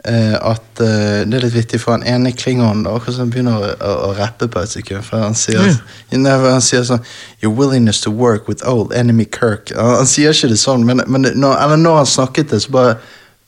at 0.06 0.80
eh, 0.80 1.24
det 1.26 1.34
er 1.34 1.42
litt 1.42 1.54
vittig, 1.56 1.80
for 1.82 1.96
han 1.96 2.04
ene 2.06 2.30
klingonen 2.32 2.84
da, 2.86 2.92
akkurat 2.94 3.16
som 3.16 3.30
begynner 3.34 3.58
å, 3.58 3.70
å, 3.82 3.94
å 4.08 4.10
rappe 4.14 4.46
på 4.48 4.60
et 4.62 4.70
sekund. 4.70 5.02
For 5.04 5.18
han 5.24 5.34
sier, 5.34 5.58
Ja. 5.58 6.18
Nei, 6.18 6.36
han 6.44 6.62
sier 6.62 6.84
sånn 6.86 7.02
Your 7.42 7.50
willingness 7.54 8.00
to 8.06 8.10
work 8.14 8.46
with 8.48 8.62
old 8.66 8.92
enemy 8.94 9.26
Kirk. 9.26 9.72
Han, 9.74 9.96
han 10.04 10.06
sier 10.10 10.30
ikke 10.36 10.52
det 10.54 10.60
sånn, 10.62 10.86
men, 10.86 11.02
men 11.10 11.26
når, 11.34 11.58
eller 11.64 11.82
når 11.82 12.02
han 12.04 12.12
snakket 12.14 12.54
det, 12.54 12.62
så 12.62 12.74
bare 12.78 12.94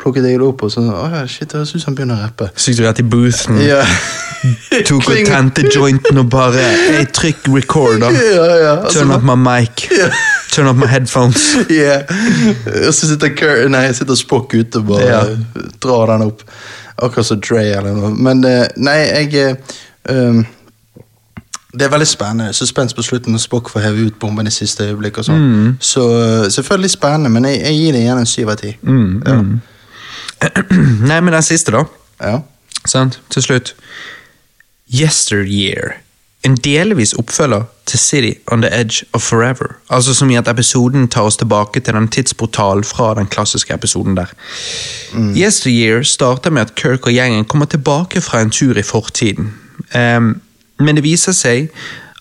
plukket 0.00 0.24
jeg 0.26 0.40
det 0.40 0.46
opp 0.48 0.62
og 0.64 0.70
sånn 0.72 0.90
Å 0.90 1.06
ja, 1.12 1.22
shit, 1.28 1.50
det 1.52 1.58
høres 1.60 1.74
ut 1.74 1.82
som 1.82 1.90
han 1.92 1.98
begynner 2.00 2.18
å 2.18 2.26
rappe. 2.26 2.50
Så 2.56 2.72
gikk 2.72 2.80
du 2.80 2.86
rett 2.88 3.02
i 3.04 3.06
boothen, 3.14 3.62
Ja. 3.62 3.80
tok 4.88 5.10
og 5.12 5.18
tente 5.28 5.66
jointen 5.68 6.18
og 6.22 6.30
bare 6.32 6.62
Hey, 6.64 7.06
trykk 7.14 7.50
record, 7.54 8.00
da. 8.02 8.10
Ja, 8.40 8.46
ja. 8.56 8.74
altså, 8.80 9.04
Turn 9.04 9.12
up 9.14 9.22
my 9.22 9.36
mic. 9.38 9.86
Turn 10.50 10.66
up 10.66 10.76
my 10.76 10.86
headphones. 10.90 11.56
Yeah. 11.70 12.02
Og 12.88 12.94
så 12.94 13.06
sitter 13.06 13.30
Kurt, 13.38 13.68
nei, 13.70 13.84
sitter 13.94 14.14
Spock 14.18 14.54
ute 14.54 14.80
og 14.82 14.86
bare 14.88 15.06
Ja. 15.06 15.20
drar 15.82 16.06
den 16.10 16.26
opp. 16.26 16.42
Akkurat 17.00 17.26
som 17.26 17.40
Dre 17.40 17.62
eller 17.78 17.94
noe. 17.96 18.10
Men 18.18 18.42
eh, 18.44 18.66
nei, 18.76 18.96
jeg 19.06 19.34
eh, 19.40 19.76
um, 20.10 20.42
Det 21.72 21.86
er 21.86 21.92
veldig 21.94 22.06
spennende. 22.10 22.52
Suspens 22.52 22.92
på 22.98 23.02
slutten 23.06 23.32
når 23.32 23.44
Spock 23.44 23.70
får 23.70 23.80
heve 23.86 24.08
ut 24.10 24.18
bomben 24.20 24.46
i 24.46 24.50
siste 24.50 24.88
øyeblikk. 24.90 25.18
og 25.22 25.24
sånn. 25.30 25.40
Mm. 25.40 25.76
Så 25.80 26.02
eh, 26.18 26.48
selvfølgelig 26.50 26.90
spennende, 26.96 27.30
men 27.30 27.46
jeg, 27.46 27.60
jeg 27.62 27.78
gir 27.78 27.92
det 27.96 28.00
igjen 28.04 28.18
en 28.24 28.26
syv 28.26 28.50
av 28.56 28.58
ti. 28.60 28.74
Mm, 28.82 29.22
Ja. 29.26 29.40
Nei, 31.10 31.20
men 31.20 31.32
den 31.36 31.42
siste, 31.46 31.70
da. 31.72 31.84
Ja. 32.20 32.40
Sant? 32.88 33.20
Til 33.30 33.42
slutt. 33.44 33.74
Yesteryear. 34.90 36.00
En 36.46 36.56
delvis 36.56 37.12
oppfølger 37.12 37.62
til 37.86 37.98
City 37.98 38.32
on 38.52 38.62
the 38.62 38.70
Edge 38.80 39.04
of 39.12 39.22
Forever. 39.22 39.76
Altså 39.90 40.14
som 40.14 40.30
i 40.30 40.36
at 40.40 40.48
episoden 40.48 41.08
tar 41.08 41.28
oss 41.28 41.36
tilbake 41.36 41.80
til 41.80 41.94
den 41.94 42.08
tidsportalen 42.08 42.84
fra 42.84 43.14
den 43.14 43.26
klassiske 43.26 43.74
episoden 43.74 44.16
der. 44.16 44.32
Yesteryear 45.14 46.02
starter 46.02 46.50
med 46.50 46.62
at 46.62 46.74
Kirk 46.74 47.06
og 47.06 47.12
gjengen 47.12 47.44
kommer 47.44 47.66
tilbake 47.66 48.20
fra 48.20 48.40
en 48.40 48.50
tur 48.50 48.78
i 48.78 48.82
fortiden. 48.82 49.52
um, 49.94 50.40
men 50.80 50.96
det 50.96 51.04
viser 51.04 51.36
seg 51.36 51.68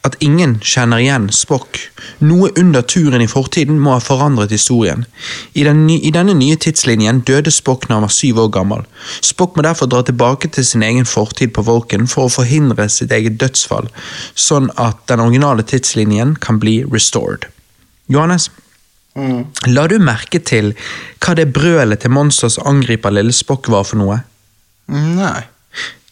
at 0.08 0.16
ingen 0.24 0.56
kjenner 0.64 1.02
igjen 1.04 1.28
Spock. 1.36 1.78
Noe 2.24 2.50
under 2.60 2.86
turen 2.88 3.24
i 3.24 3.28
fortiden 3.28 3.82
må 3.84 3.98
ha 3.98 4.04
forandret 4.04 4.54
historien. 4.54 5.04
I, 5.54 5.66
den 5.68 5.84
I 5.92 6.12
denne 6.16 6.36
nye 6.40 6.56
tidslinjen 6.56 7.20
døde 7.28 7.52
Spock 7.52 7.90
når 7.90 8.00
han 8.00 8.08
var 8.08 8.16
syv 8.16 8.40
år 8.46 8.54
gammel. 8.56 8.86
Spock 9.26 9.58
må 9.58 9.66
derfor 9.68 9.92
dra 9.92 10.02
tilbake 10.08 10.52
til 10.56 10.68
sin 10.68 10.86
egen 10.88 11.08
fortid 11.10 11.52
på 11.56 11.66
Volken 11.68 12.08
for 12.08 12.28
å 12.28 12.34
forhindre 12.40 12.88
sitt 12.92 13.12
eget 13.16 13.40
dødsfall, 13.42 13.92
sånn 14.40 14.72
at 14.80 15.04
den 15.12 15.24
originale 15.26 15.68
tidslinjen 15.68 16.38
kan 16.40 16.64
bli 16.64 16.80
restored. 16.88 17.50
Johannes, 18.10 18.50
la 19.68 19.88
du 19.92 20.00
merke 20.00 20.40
til 20.40 20.72
hva 21.20 21.36
det 21.36 21.50
brølet 21.54 22.06
til 22.06 22.16
Monsters 22.16 22.60
angriper 22.64 23.14
lille 23.14 23.36
Spock 23.36 23.68
var 23.68 23.84
for 23.90 24.00
noe? 24.00 24.22
Nei. 24.90 25.44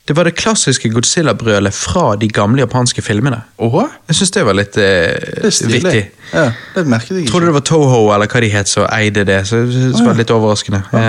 Det 0.07 0.15
var 0.15 0.23
det 0.23 0.35
klassiske 0.39 0.89
Godzilla-brølet 0.93 1.73
fra 1.75 2.15
de 2.15 2.27
gamle 2.31 2.61
japanske 2.63 3.01
filmene. 3.03 3.41
Åh? 3.59 3.81
Jeg 4.07 4.15
syns 4.15 4.31
det 4.31 4.45
var 4.47 4.55
litt 4.55 4.77
eh, 4.79 5.41
Det 5.43 5.71
vittig. 5.71 6.03
Ja, 6.33 6.45
det 6.75 6.85
merket 6.87 7.09
jeg 7.17 7.25
ikke. 7.25 7.31
Trodde 7.33 7.49
det 7.49 7.55
var 7.57 7.65
Toho 7.67 7.99
eller 8.15 8.27
hva 8.31 8.39
de 8.45 8.49
het 8.53 8.71
som 8.71 8.87
eide 8.87 9.25
det, 9.27 9.41
så 9.49 9.59
det 9.67 10.05
var 10.05 10.15
litt 10.15 10.31
overraskende. 10.31 10.83
Ok, 10.93 11.03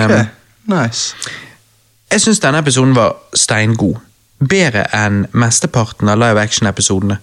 Um, 0.69 0.75
nice. 0.75 1.15
jeg 2.11 2.21
syns 2.21 2.39
denne 2.43 2.59
episoden 2.59 2.91
var 2.95 3.15
steingod. 3.33 3.95
Bedre 4.39 4.83
enn 4.95 5.25
mesteparten 5.31 6.09
av 6.11 6.19
live 6.19 6.39
action-episodene. 6.43 7.17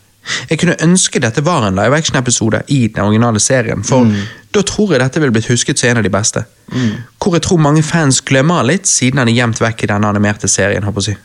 Jeg 0.50 0.58
kunne 0.58 0.74
ønske 0.82 1.20
dette 1.22 1.44
var 1.46 1.68
en 1.68 1.76
live 1.78 1.96
action-episode 1.96 2.62
i 2.74 2.88
den 2.88 3.04
originale 3.04 3.38
serien, 3.40 3.84
for 3.86 4.08
da 4.52 4.62
tror 4.66 4.92
jeg 4.96 5.00
dette 5.04 5.20
ville 5.22 5.32
blitt 5.32 5.46
husket 5.52 5.78
som 5.78 5.92
en 5.92 6.00
av 6.00 6.02
de 6.08 6.10
beste. 6.10 6.42
Hvor 7.22 7.36
jeg 7.36 7.44
tror 7.46 7.60
mange 7.62 7.82
fans 7.86 8.20
glemmer 8.26 8.64
litt, 8.66 8.88
siden 8.90 9.18
han 9.22 9.28
er 9.30 9.38
gjemt 9.38 9.60
vekk 9.62 9.84
i 9.86 9.90
denne 9.92 10.08
animerte 10.08 10.48
serien. 10.48 10.82
håper 10.82 11.10
jeg 11.12 11.16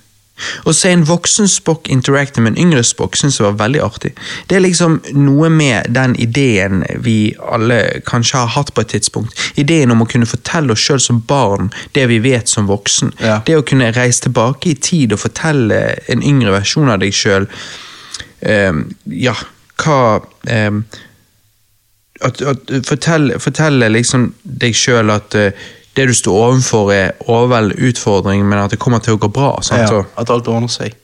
å 0.66 0.74
se 0.74 0.92
en 0.92 1.03
voksen 1.06 1.50
Spock 1.50 1.90
interacte 1.93 2.42
med 2.42 2.53
en 2.53 2.61
yngre 2.66 2.84
Spock 2.88 3.18
synes 3.19 3.40
jeg 3.40 3.45
var 3.45 3.60
veldig 3.60 3.82
artig. 3.85 4.14
Det 4.50 4.58
er 4.58 4.64
liksom 4.66 5.00
noe 5.18 5.51
med 5.53 5.92
den 5.93 6.16
ideen 6.22 6.84
vi 7.06 7.34
alle 7.42 8.01
kanskje 8.08 8.42
har 8.42 8.53
hatt 8.56 8.74
på 8.74 8.85
et 8.85 8.93
tidspunkt. 8.95 9.38
Ideen 9.61 9.93
om 9.93 10.01
å 10.03 10.10
kunne 10.10 10.30
fortelle 10.30 10.74
oss 10.74 10.82
sjøl 10.85 11.01
som 11.03 11.22
barn 11.27 11.72
det 11.98 12.08
vi 12.11 12.19
vet 12.24 12.50
som 12.50 12.69
voksen. 12.69 13.14
Ja. 13.22 13.40
Det 13.45 13.60
å 13.60 13.66
kunne 13.68 13.92
reise 13.95 14.27
tilbake 14.27 14.74
i 14.74 14.80
tid 14.82 15.14
og 15.14 15.24
fortelle 15.24 15.82
en 16.11 16.26
yngre 16.26 16.56
versjon 16.58 16.92
av 16.92 17.01
deg 17.03 17.16
sjøl 17.16 17.50
Ja, 18.42 19.35
hva 19.77 19.98
um, 20.50 20.80
at, 22.26 22.42
at, 22.42 22.72
fortell, 22.88 23.32
fortelle 23.42 23.90
liksom 23.92 24.32
deg 24.42 24.76
sjøl 24.77 25.11
at 25.14 25.38
eh, 25.38 25.69
det 25.95 26.08
du 26.08 26.14
står 26.16 26.45
overfor 26.48 26.92
er 26.95 27.11
overveldende 27.28 27.90
utfordring, 27.90 28.45
men 28.48 28.60
at 28.60 28.72
det 28.72 28.80
kommer 28.80 29.03
til 29.03 29.18
å 29.18 29.22
gå 29.22 29.32
bra. 29.34 29.58
Sant? 29.66 29.92
Ja, 29.92 30.03
at 30.18 30.30
alt 30.32 30.48
ordner 30.48 30.72
seg. 30.72 30.95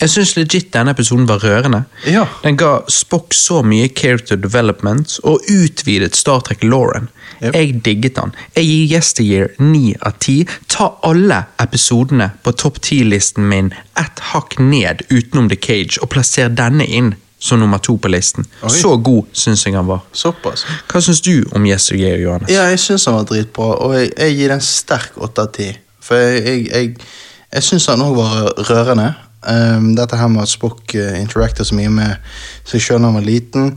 jeg 0.00 0.10
syns 0.10 0.36
legit 0.36 0.72
denne 0.74 0.92
episoden 0.94 1.26
var 1.26 1.42
rørende. 1.42 1.84
Ja. 2.06 2.26
Den 2.42 2.58
ga 2.58 2.80
Spock 2.88 3.34
så 3.34 3.62
mye 3.66 3.88
character 3.88 4.36
development 4.36 5.18
og 5.24 5.42
utvidet 5.50 6.16
Star 6.16 6.40
Trek 6.40 6.62
Lauren. 6.62 7.08
Yep. 7.42 7.54
Jeg 7.54 7.80
digget 7.84 8.16
den. 8.16 8.34
Jeg 8.56 8.64
gir 8.66 8.96
Yesteryear 8.96 9.48
ni 9.62 9.94
av 10.02 10.18
ti. 10.18 10.40
Ta 10.66 10.90
alle 11.06 11.44
episodene 11.62 12.32
på 12.42 12.54
topp 12.58 12.80
ti-listen 12.82 13.46
min 13.50 13.72
ett 13.98 14.22
hakk 14.32 14.58
ned 14.58 15.06
utenom 15.10 15.48
The 15.50 15.58
Cage, 15.62 16.02
og 16.02 16.10
plasser 16.14 16.50
denne 16.50 16.86
inn 16.86 17.14
som 17.38 17.60
nummer 17.60 17.78
to 17.78 17.94
på 17.98 18.10
listen. 18.10 18.46
Oi. 18.62 18.72
Så 18.74 18.96
god 18.96 19.30
syns 19.32 19.62
jeg 19.66 19.76
han 19.76 19.86
var. 19.86 20.02
Såpass. 20.12 20.64
Hva 20.90 21.02
syns 21.04 21.22
du 21.22 21.44
om 21.54 21.66
Yesteryear, 21.66 22.18
Johannes? 22.18 22.50
Ja, 22.50 22.66
jeg 22.72 22.80
syns 22.82 23.06
han 23.06 23.18
var 23.20 23.28
dritbra, 23.30 23.70
og 23.84 23.94
jeg, 23.94 24.10
jeg 24.16 24.36
gir 24.40 24.54
den 24.54 24.64
sterk 24.64 25.18
åtte 25.22 25.46
av 25.46 25.52
ti. 25.54 25.68
For 26.02 26.18
jeg, 26.18 26.42
jeg, 26.42 26.64
jeg, 26.72 27.10
jeg 27.54 27.66
syns 27.68 27.86
han 27.92 28.02
òg 28.02 28.16
var 28.18 28.64
rørende. 28.70 29.12
Um, 29.48 29.92
dette 29.94 30.18
her 30.18 30.30
med 30.32 30.42
at 30.42 30.50
Spock 30.50 30.96
uh, 30.98 31.14
interacter 31.20 31.64
så 31.64 31.76
mye 31.78 31.92
med 31.94 32.32
seg 32.66 32.82
sjøl 32.82 33.04
da 33.04 33.12
han 33.12 33.20
var 33.20 33.28
liten. 33.28 33.70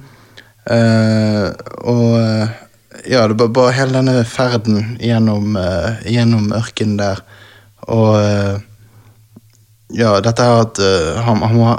Uh, 0.66 1.54
og 1.86 2.18
uh, 2.18 2.58
ja, 3.06 3.28
det 3.30 3.38
var 3.38 3.54
bare 3.54 3.78
hele 3.78 4.00
denne 4.00 4.26
ferden 4.26 4.96
gjennom, 5.02 5.54
uh, 5.54 6.02
gjennom 6.10 6.50
ørkenen 6.58 6.98
der. 6.98 7.22
Og 7.92 8.62
ja, 9.98 10.16
dette 10.24 10.46
er 10.46 10.64
at 10.64 10.82
uh, 10.82 11.22
han, 11.26 11.42
han, 11.44 11.58
må, 11.58 11.72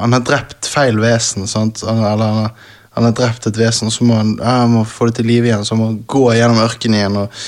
han 0.00 0.16
har 0.16 0.24
drept 0.26 0.68
feil 0.70 1.00
vesen, 1.02 1.48
sant? 1.50 1.82
Han, 1.86 2.02
eller 2.04 2.32
han 2.32 2.40
har, 2.44 2.70
han 2.98 3.08
har 3.08 3.18
drept 3.18 3.46
et 3.50 3.58
vesen, 3.60 3.90
og 3.90 3.94
så 3.94 4.06
må 4.06 4.16
han, 4.18 4.36
ja, 4.40 4.62
må 4.70 4.84
få 4.88 5.08
det 5.08 5.18
til 5.20 5.28
live 5.30 5.50
igjen. 5.50 5.66
Så 5.66 5.76
han 5.76 5.82
må 5.82 5.90
gå 6.10 6.24
gjennom 6.34 6.62
ørkenen 6.64 6.98
igjen 6.98 7.20
og 7.20 7.42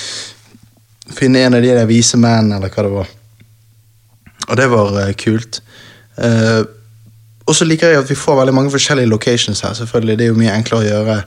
finne 1.11 1.41
en 1.43 1.57
av 1.57 1.65
de 1.65 1.73
der 1.75 1.89
vise 1.89 2.19
mennene, 2.19 2.59
eller 2.59 2.71
hva 2.71 2.85
det 2.87 2.93
var. 2.93 3.09
Og 4.47 4.59
det 4.59 4.69
var 4.71 4.95
uh, 4.99 5.09
kult. 5.19 5.61
Uh, 6.15 6.61
og 7.49 7.57
så 7.57 7.65
liker 7.67 7.91
jeg 7.91 8.03
at 8.03 8.11
vi 8.11 8.19
får 8.19 8.37
veldig 8.37 8.55
mange 8.55 8.71
forskjellige 8.71 9.09
locations 9.11 9.63
her. 9.65 9.73
selvfølgelig. 9.75 10.17
Det 10.17 10.27
er 10.27 10.31
jo 10.31 10.39
mye 10.39 10.53
enklere 10.55 10.83
å 10.83 10.87
gjøre 10.87 11.17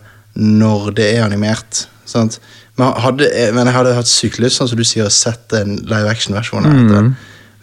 når 0.41 0.91
det 0.97 1.11
er 1.17 1.25
animert. 1.27 1.85
sant? 2.09 2.39
Men, 2.79 2.95
hadde, 3.03 3.29
men 3.55 3.69
jeg 3.69 3.77
hadde 3.77 3.95
hatt 3.99 4.11
sykt 4.11 4.41
lyst, 4.43 4.59
sånn 4.59 4.71
som 4.71 4.81
du 4.81 4.87
sier, 4.87 5.07
å 5.07 5.13
sette 5.13 5.61
en 5.63 5.77
live 5.83 6.11
action-versjon 6.11 6.67
dette. 6.67 7.03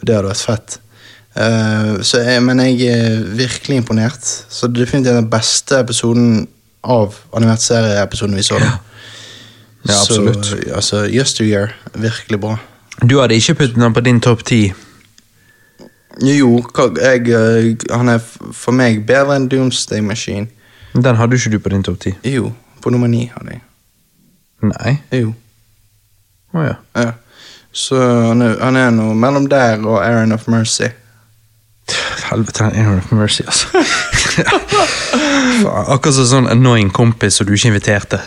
Det 0.01 0.15
hadde 0.15 0.29
vært 0.29 0.45
fett. 0.45 0.77
Eh, 1.35 2.01
så 2.03 2.19
jeg, 2.25 2.43
men 2.43 2.59
jeg 2.59 2.81
er 2.91 3.19
virkelig 3.37 3.77
imponert. 3.77 4.25
Så 4.49 4.67
det 4.67 4.81
er 4.81 4.85
definitivt 4.85 5.15
den 5.15 5.29
beste 5.31 5.79
episoden 5.79 6.47
av 6.83 7.15
animert 7.35 7.61
serie-episoden 7.63 8.35
vi 8.35 8.43
så. 8.43 8.59
da. 8.59 8.71
Ja, 9.87 9.97
absolutt. 10.01 10.45
Så, 10.45 10.57
altså, 10.75 11.05
Yesteryear, 11.09 11.75
virkelig 11.93 12.39
bra. 12.39 12.57
Du 13.09 13.19
hadde 13.19 13.35
ikke 13.35 13.53
puttet 13.53 13.75
den 13.75 13.93
på 13.93 14.01
din 14.01 14.21
topp 14.21 14.43
ti. 14.45 14.73
Jo, 16.21 16.63
jeg, 17.01 17.29
eh, 17.29 17.75
han 17.95 18.09
er 18.09 18.19
for 18.53 18.75
meg 18.75 19.05
bedre 19.07 19.35
enn 19.39 19.47
Doomsday 19.49 20.01
Machine. 20.01 20.47
Den 20.93 21.15
hadde 21.15 21.35
ikke 21.35 21.51
du 21.55 21.59
på 21.59 21.69
din 21.69 21.83
topp 21.83 21.99
ti. 22.03 22.13
Jo, 22.27 22.51
på 22.81 22.89
nummer 22.89 23.07
ni 23.07 23.31
hadde 23.33 23.55
jeg. 23.55 23.61
Nei. 24.61 24.97
Jo. 25.15 25.33
Å 26.53 26.65
ja. 26.67 26.75
Ja. 26.95 27.11
Så 27.71 27.97
han 28.27 28.43
er, 28.43 28.57
han 28.59 28.75
er 28.75 28.91
noe 28.91 29.15
mellom 29.15 29.47
der 29.49 29.79
og 29.87 30.01
Aaron 30.03 30.35
of 30.35 30.47
Mercy. 30.51 30.91
Helvete, 32.29 32.63
den 32.63 32.81
Aaron 32.81 32.97
of 32.97 33.11
Mercy, 33.11 33.43
altså. 33.45 33.67
Akkurat 35.87 36.15
som 36.15 36.27
sånn 36.29 36.51
annoying 36.51 36.91
kompis 36.93 37.39
som 37.39 37.47
du 37.47 37.55
ikke 37.55 37.71
inviterte. 37.73 38.21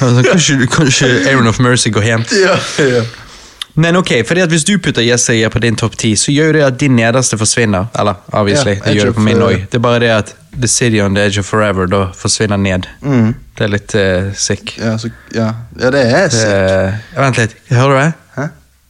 Altså, 0.00 0.24
kanskje, 0.26 0.58
kanskje 0.72 1.12
Aaron 1.30 1.48
of 1.48 1.60
Mercy 1.64 1.90
går 1.94 2.10
hjem? 2.10 2.26
Ja, 2.42 2.58
ja. 2.84 3.04
Men 3.76 3.96
ok, 3.96 4.10
fordi 4.24 4.40
at 4.40 4.48
hvis 4.48 4.64
du 4.64 4.78
putter 4.80 5.04
Yesteryear 5.04 5.50
på 5.52 5.60
din 5.60 5.76
topp 5.76 5.98
ti, 6.00 6.14
så 6.16 6.32
gjør 6.32 6.52
det 6.56 6.62
at 6.64 6.78
din 6.80 6.96
nederste 6.96 7.36
forsvinner. 7.38 7.90
Eller, 7.98 8.14
obviously, 8.32 8.72
Ja, 8.72 8.84
det 8.84 8.94
gjør 8.96 9.10
det 9.10 9.14
på 9.14 9.24
min 9.26 9.42
òg. 9.44 9.66
Det 9.68 9.76
er 9.76 9.84
bare 9.84 10.00
det 10.00 10.12
at 10.14 10.34
The 10.60 10.68
City 10.68 11.00
on 11.00 11.14
the 11.14 11.26
Edge 11.26 11.38
of 11.40 11.44
Forever 11.44 11.86
da 11.86 12.06
forsvinner 12.16 12.56
ned. 12.56 12.88
Mm. 13.02 13.34
Det 13.58 13.64
er 13.64 13.72
litt 13.72 13.94
uh, 13.94 14.32
sick. 14.32 14.78
Ja, 14.80 14.96
så, 14.98 15.10
ja. 15.34 15.50
ja, 15.80 15.90
det 15.92 16.06
er 16.08 16.28
sick. 16.32 16.48
Det, 16.48 17.20
vent 17.20 17.42
litt, 17.42 17.56
hører 17.68 17.92
du 17.92 18.00
det? 18.00 18.12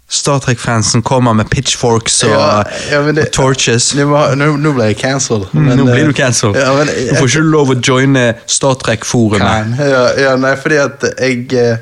Star 0.08 0.38
Trek-fansen 0.38 1.02
kommer 1.02 1.32
med 1.34 1.48
pitchforks 1.50 2.22
og, 2.22 2.30
Ja, 2.30 2.62
ja, 2.90 3.12
det- 3.12 3.26
og 3.26 3.32
torches. 3.32 3.94
Nå, 3.94 4.56
nå 4.56 4.72
ble 4.72 4.84
jeg 4.84 4.96
cancelled. 5.00 5.48
Mm, 5.52 5.76
nå 5.76 5.84
blir 5.84 6.06
du 6.06 6.12
cancelled. 6.12 6.54
Ja, 6.54 6.72
men, 6.76 6.86
Nå 6.86 7.18
får 7.18 7.26
ikke 7.26 7.42
lov 7.42 7.70
å 7.74 7.80
joine 7.80 8.34
Star 8.46 8.74
Trek-forumet. 8.74 9.78
Ja, 9.78 10.04
ja, 10.18 10.36
nei, 10.36 10.54
fordi 10.56 10.76
at 10.76 11.02
jeg 11.18 11.52
eh, 11.52 11.76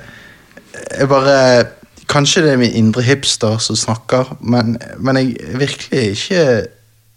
Jeg 0.99 1.09
bare 1.09 1.67
Kanskje 2.09 2.43
det 2.43 2.53
er 2.53 2.57
min 2.57 2.73
indre 2.73 3.03
hipster 3.03 3.59
som 3.59 3.77
snakker, 3.77 4.37
men, 4.41 4.77
men 4.99 5.17
jeg 5.17 5.37
er 5.41 5.59
virkelig 5.59 6.03
ikke 6.11 6.67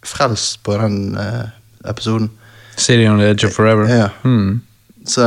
frelst 0.06 0.64
på 0.64 0.78
den 0.80 1.18
uh, 1.20 1.50
episoden. 1.90 2.30
City 2.78 3.06
on 3.08 3.20
the 3.20 3.28
Edge 3.30 3.48
of 3.48 3.52
Forever. 3.52 3.88
Ja. 3.90 4.08
Mm. 4.24 4.62
Så 5.06 5.22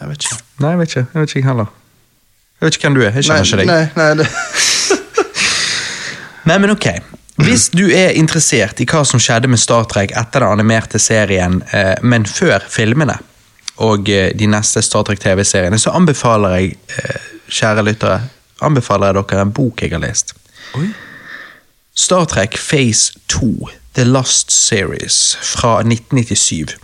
jeg 0.00 0.08
vet 0.08 0.24
ikke. 0.24 0.38
Nei, 0.58 0.70
jeg 0.70 0.78
vet 0.78 0.88
ikke. 0.88 1.06
Jeg 1.14 1.20
vet 1.20 1.28
ikke 1.28 1.38
jeg 1.38 1.48
heller. 1.48 1.66
Jeg 2.60 2.66
vet 2.66 2.74
ikke 2.78 2.88
hvem 2.88 2.94
du 2.94 3.00
er. 3.02 3.10
Jeg 3.10 3.24
kjenner 3.24 3.44
ikke 3.44 3.56
deg. 3.58 3.66
Nei, 3.66 4.14
nei, 4.14 4.14
det, 4.22 4.28
Nei, 6.44 6.58
men 6.60 6.74
ok. 6.74 6.88
Hvis 7.44 7.70
du 7.74 7.88
er 7.90 8.14
interessert 8.14 8.78
i 8.80 8.86
hva 8.86 9.02
som 9.08 9.20
skjedde 9.22 9.48
med 9.50 9.58
Star 9.58 9.88
Trek 9.90 10.12
etter 10.14 10.44
den 10.44 10.54
animerte 10.54 11.00
serien, 11.02 11.62
eh, 11.74 11.96
men 12.02 12.26
før 12.30 12.62
filmene 12.70 13.16
og 13.82 14.08
eh, 14.12 14.30
de 14.38 14.46
neste 14.46 14.82
Star 14.86 15.02
Trek 15.08 15.22
TV-seriene, 15.22 15.80
så 15.82 15.94
anbefaler 15.98 16.58
jeg, 16.60 16.76
eh, 16.94 17.24
kjære 17.50 17.86
lyttere, 17.88 18.20
anbefaler 18.62 19.10
jeg 19.10 19.26
dere 19.32 19.46
en 19.48 19.54
bok 19.56 19.82
jeg 19.82 19.96
har 19.96 20.04
lest. 20.04 20.36
Star 21.94 22.28
Trek 22.30 22.58
Phase 22.58 23.18
2, 23.28 23.68
The 23.94 24.04
Lost 24.04 24.52
Series, 24.52 25.36
fra 25.42 25.80
1997. 25.82 26.76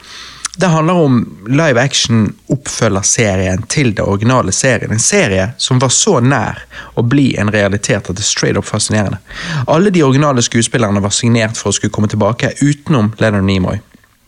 Det 0.56 0.66
handler 0.66 0.94
om 0.94 1.38
live 1.48 1.80
action 1.80 2.34
oppfølgerserien 2.50 3.62
til 3.70 3.94
det 3.94 4.02
originale 4.02 4.52
serien. 4.52 4.92
En 4.92 5.00
serie 5.00 5.52
som 5.56 5.78
var 5.78 5.92
så 5.94 6.18
nær 6.20 6.64
å 6.98 7.04
bli 7.06 7.30
en 7.38 7.52
realitet 7.54 8.10
at 8.10 8.16
det 8.16 8.24
er 8.24 8.28
straight 8.28 8.58
up 8.58 8.66
fascinerende. 8.66 9.20
Alle 9.66 9.92
de 9.94 10.02
originale 10.02 10.42
skuespillerne 10.42 11.00
var 11.00 11.14
signert 11.14 11.56
for 11.56 11.70
å 11.70 11.76
skulle 11.78 11.94
komme 11.94 12.10
tilbake, 12.10 12.52
utenom 12.60 13.12
Leonard 13.18 13.46
Nimoy. 13.46 13.80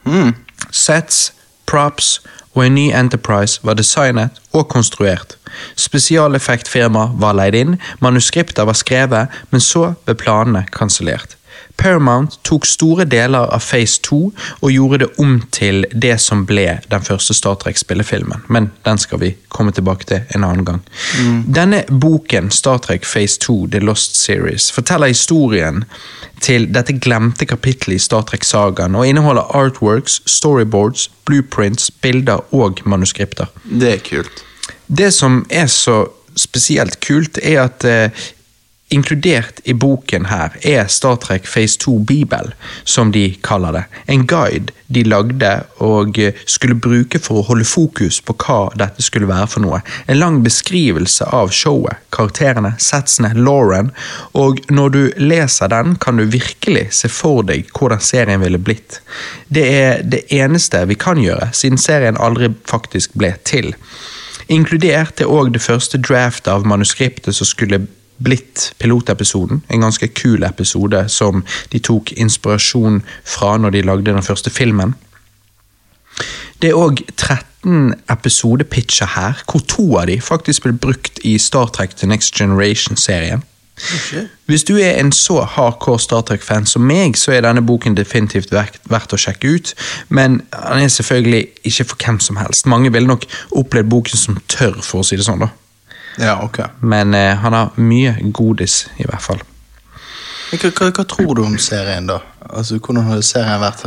mm. 0.06 0.32
Sets, 0.70 1.32
props 1.66 2.20
og 2.54 2.66
en 2.66 2.74
ny 2.76 2.90
Enterprise 2.94 3.60
var 3.66 3.74
designet 3.74 4.38
og 4.52 4.68
konstruert. 4.68 5.36
Spesialeffektfirma 5.76 7.10
var 7.20 7.36
leid 7.36 7.56
inn, 7.56 7.76
manuskripter 8.00 8.68
var 8.68 8.78
skrevet, 8.78 9.32
men 9.50 9.60
så 9.60 9.92
ble 10.04 10.16
planene 10.18 10.66
kansellert. 10.72 11.36
Paramount 11.76 12.38
tok 12.46 12.66
store 12.66 13.04
deler 13.08 13.50
av 13.54 13.62
Phase 13.64 14.00
2 14.06 14.18
og 14.60 14.72
gjorde 14.72 14.98
det 15.02 15.08
om 15.22 15.38
til 15.54 15.86
det 15.92 16.18
som 16.22 16.44
ble 16.46 16.78
den 16.92 17.04
første 17.04 17.34
Star 17.34 17.56
Trek-spillefilmen, 17.62 18.44
men 18.52 18.70
den 18.86 19.00
skal 19.00 19.22
vi 19.22 19.32
komme 19.52 19.72
tilbake 19.72 20.08
til 20.08 20.36
en 20.36 20.46
annen 20.46 20.66
gang. 20.68 20.82
Denne 21.46 21.82
boken, 21.88 22.50
Star 22.50 22.78
Trek 22.84 23.06
Phase 23.08 23.40
2 23.42 23.66
The 23.74 23.82
Lost 23.82 24.16
Series, 24.20 24.70
forteller 24.72 25.12
historien 25.12 25.84
til 26.42 26.66
dette 26.74 26.96
glemte 26.98 27.46
kapittelet 27.46 28.00
i 28.00 28.02
Star 28.02 28.24
Trek-sagaen 28.28 28.96
og 28.98 29.06
inneholder 29.06 29.52
artworks, 29.56 30.20
storyboards, 30.26 31.08
blueprints, 31.24 31.90
bilder 31.90 32.42
og 32.54 32.82
manuskripter. 32.84 33.46
det 33.64 33.92
er 33.92 34.02
kult. 34.08 34.44
Det 34.86 35.12
som 35.14 35.44
er 35.50 35.66
så 35.66 36.04
spesielt 36.36 37.00
kult, 37.04 37.38
er 37.42 37.64
at 37.66 37.84
eh, 37.84 38.24
inkludert 38.92 39.60
i 39.64 39.74
boken 39.74 40.26
her 40.30 40.56
er 40.62 40.86
Star 40.86 41.16
Trek 41.16 41.46
Phase 41.48 41.78
2 41.80 41.98
Bibel, 41.98 42.52
som 42.84 43.12
de 43.12 43.34
kaller 43.40 43.72
det. 43.72 43.84
En 44.06 44.26
guide 44.26 44.72
de 44.92 45.04
lagde 45.08 45.50
og 45.80 46.18
eh, 46.20 46.36
skulle 46.46 46.76
bruke 46.76 47.20
for 47.22 47.40
å 47.40 47.46
holde 47.48 47.64
fokus 47.68 48.20
på 48.20 48.36
hva 48.44 48.58
dette 48.76 49.04
skulle 49.04 49.30
være 49.30 49.48
for 49.54 49.64
noe. 49.64 49.80
En 50.06 50.20
lang 50.20 50.40
beskrivelse 50.44 51.28
av 51.32 51.52
showet, 51.56 52.02
karakterene, 52.12 52.74
setsene, 52.82 53.32
Lauren, 53.38 53.92
og 54.36 54.60
når 54.70 54.94
du 54.96 55.00
leser 55.22 55.72
den, 55.72 55.96
kan 55.96 56.20
du 56.20 56.26
virkelig 56.28 56.90
se 57.00 57.08
for 57.12 57.46
deg 57.48 57.70
hvordan 57.72 58.02
serien 58.04 58.44
ville 58.44 58.60
blitt. 58.60 59.00
Det 59.48 59.64
er 59.78 60.04
det 60.04 60.26
eneste 60.32 60.84
vi 60.90 60.98
kan 61.00 61.20
gjøre, 61.22 61.52
siden 61.56 61.80
serien 61.80 62.20
aldri 62.20 62.52
faktisk 62.68 63.16
ble 63.16 63.32
til. 63.48 63.72
Inkludert 64.52 65.22
er 65.22 65.30
òg 65.32 65.54
det 65.54 65.62
første 65.64 66.00
draftet 66.02 66.50
av 66.52 66.66
manuskriptet 66.68 67.36
som 67.36 67.48
skulle 67.48 67.86
blitt 68.24 68.72
pilotepisoden. 68.78 69.62
En 69.70 69.84
ganske 69.86 70.08
kul 70.08 70.44
episode 70.46 71.04
som 71.08 71.44
de 71.72 71.78
tok 71.78 72.12
inspirasjon 72.16 73.02
fra 73.24 73.56
når 73.58 73.76
de 73.76 73.86
lagde 73.86 74.12
den 74.12 74.22
første 74.22 74.50
filmen. 74.50 74.94
Det 76.62 76.70
er 76.70 76.78
òg 76.78 77.00
13 77.16 77.94
episodepitcher 78.10 79.14
her, 79.16 79.40
hvor 79.50 79.64
to 79.66 79.86
av 79.98 80.06
de 80.06 80.20
faktisk 80.22 80.66
ble 80.66 80.76
brukt 80.78 81.18
i 81.26 81.38
Star 81.38 81.72
Trek 81.74 81.96
The 81.98 82.06
Next 82.06 82.38
Generation-serien. 82.38 83.42
Hvis 84.46 84.64
du 84.64 84.76
er 84.76 85.00
en 85.00 85.12
så 85.12 85.40
hardcore 85.48 85.98
Star 86.00 86.20
Trek-fan 86.28 86.66
som 86.66 86.84
meg, 86.86 87.16
så 87.18 87.32
er 87.32 87.42
denne 87.46 87.64
boken 87.66 87.96
definitivt 87.96 88.52
verdt, 88.52 88.78
verdt 88.90 89.14
å 89.16 89.18
sjekke 89.18 89.56
ut, 89.56 89.72
men 90.08 90.42
den 90.52 90.84
er 90.84 90.92
selvfølgelig 90.92 91.46
ikke 91.64 91.88
for 91.90 92.04
hvem 92.04 92.20
som 92.20 92.38
helst. 92.38 92.68
Mange 92.70 92.92
ville 92.92 93.08
nok 93.08 93.26
opplevd 93.50 93.90
boken 93.90 94.22
som 94.22 94.38
tørr, 94.46 94.78
for 94.84 95.02
å 95.02 95.06
si 95.06 95.18
det 95.18 95.26
sånn. 95.26 95.42
da. 95.46 95.50
Ja, 96.18 96.42
ok. 96.42 96.58
Men 96.80 97.14
eh, 97.14 97.36
han 97.36 97.52
har 97.52 97.72
mye 97.76 98.16
godis, 98.32 98.86
i 98.98 99.06
hvert 99.08 99.22
fall. 99.22 99.42
Hva, 100.52 100.68
hva, 100.68 100.90
hva 100.92 101.04
tror 101.08 101.34
du 101.38 101.44
om 101.46 101.56
serien, 101.58 102.08
da? 102.10 102.20
Altså, 102.50 102.76
Hvordan 102.76 103.06
har 103.08 103.22
serien 103.24 103.62
vært? 103.62 103.86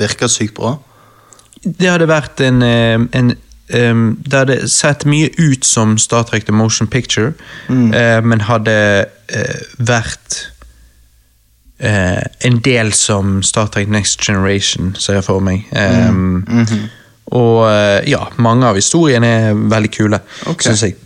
Virker 0.00 0.30
sykt 0.32 0.56
bra? 0.56 0.78
Det 1.62 1.90
hadde 1.90 2.08
vært 2.08 2.40
en, 2.40 2.62
eh, 2.62 3.00
en 3.18 3.34
um, 3.74 4.04
Det 4.24 4.38
hadde 4.38 4.60
sett 4.70 5.04
mye 5.04 5.28
ut 5.36 5.66
som 5.66 5.98
Star 5.98 6.24
Trek 6.24 6.46
The 6.46 6.54
Motion 6.54 6.88
Picture, 6.88 7.34
eh, 7.68 8.20
men 8.24 8.46
hadde 8.48 8.78
uh, 9.34 9.58
vært 9.78 10.38
uh, 11.84 12.22
en 12.46 12.62
del 12.64 12.94
som 12.96 13.42
Star 13.42 13.68
Trek 13.74 13.88
Next 13.88 14.24
Generation, 14.24 14.94
ser 14.96 15.20
jeg 15.20 15.28
for 15.28 15.44
meg. 15.44 15.68
Em, 15.76 16.46
Og 17.36 17.68
eh, 17.68 18.08
ja, 18.08 18.22
mange 18.40 18.68
av 18.68 18.78
historiene 18.78 19.28
er 19.28 19.62
veldig 19.68 19.90
kule, 19.92 20.20
okay. 20.46 20.70
synes 20.70 20.84
jeg. 20.86 20.96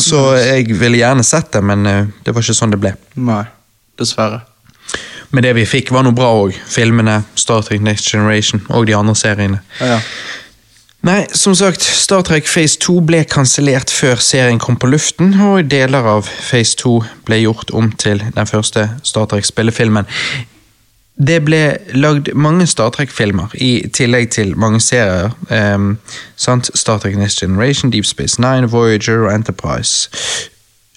Så 0.00 0.20
jeg 0.38 0.76
ville 0.76 1.00
gjerne 1.00 1.24
sett 1.24 1.52
det, 1.56 1.62
men 1.64 1.86
eh, 1.88 2.12
det 2.24 2.34
var 2.34 2.44
ikke 2.44 2.56
sånn 2.56 2.74
det 2.74 2.80
ble. 2.82 2.92
Nei, 3.16 3.44
dessverre. 3.98 4.42
Men 5.34 5.42
det 5.42 5.56
vi 5.56 5.66
fikk, 5.66 5.90
var 5.92 6.04
noe 6.06 6.14
bra 6.16 6.28
òg. 6.38 6.56
Filmene, 6.70 7.22
Star 7.34 7.64
Trek 7.66 7.82
Next 7.82 8.08
Generation 8.12 8.62
og 8.70 8.86
de 8.88 8.94
andre 8.96 9.16
seriene. 9.18 9.62
Ja, 9.80 9.96
ja. 9.96 10.02
Nei, 11.06 11.20
som 11.38 11.54
sagt, 11.54 11.84
Star 11.84 12.24
Trek 12.26 12.48
Phase 12.50 12.80
2 12.82 12.96
ble 13.06 13.20
kansellert 13.30 13.92
før 13.94 14.18
serien 14.22 14.58
kom 14.58 14.78
på 14.80 14.88
luften, 14.90 15.36
og 15.38 15.68
deler 15.70 16.08
av 16.16 16.26
Phase 16.26 16.74
2 16.80 16.94
ble 17.28 17.38
gjort 17.44 17.70
om 17.78 17.92
til 17.94 18.24
den 18.34 18.48
første 18.48 18.88
Star 19.06 19.28
Trek-spillefilmen. 19.30 20.08
Det 21.16 21.38
ble 21.46 21.60
lagd 21.96 22.28
mange 22.36 22.66
Star 22.68 22.90
Trek-filmer, 22.92 23.48
i 23.56 23.88
tillegg 23.88 24.34
til 24.36 24.52
mange 24.60 24.82
serier. 24.84 25.32
Um, 25.48 25.94
sant? 26.36 26.68
Star 26.76 27.00
Trek 27.00 27.16
Next 27.16 27.40
Generation, 27.40 27.90
Deep 27.90 28.04
Space 28.04 28.40
Nine, 28.40 28.68
Voyager 28.68 29.24
og 29.24 29.32
Enterprise. 29.32 30.10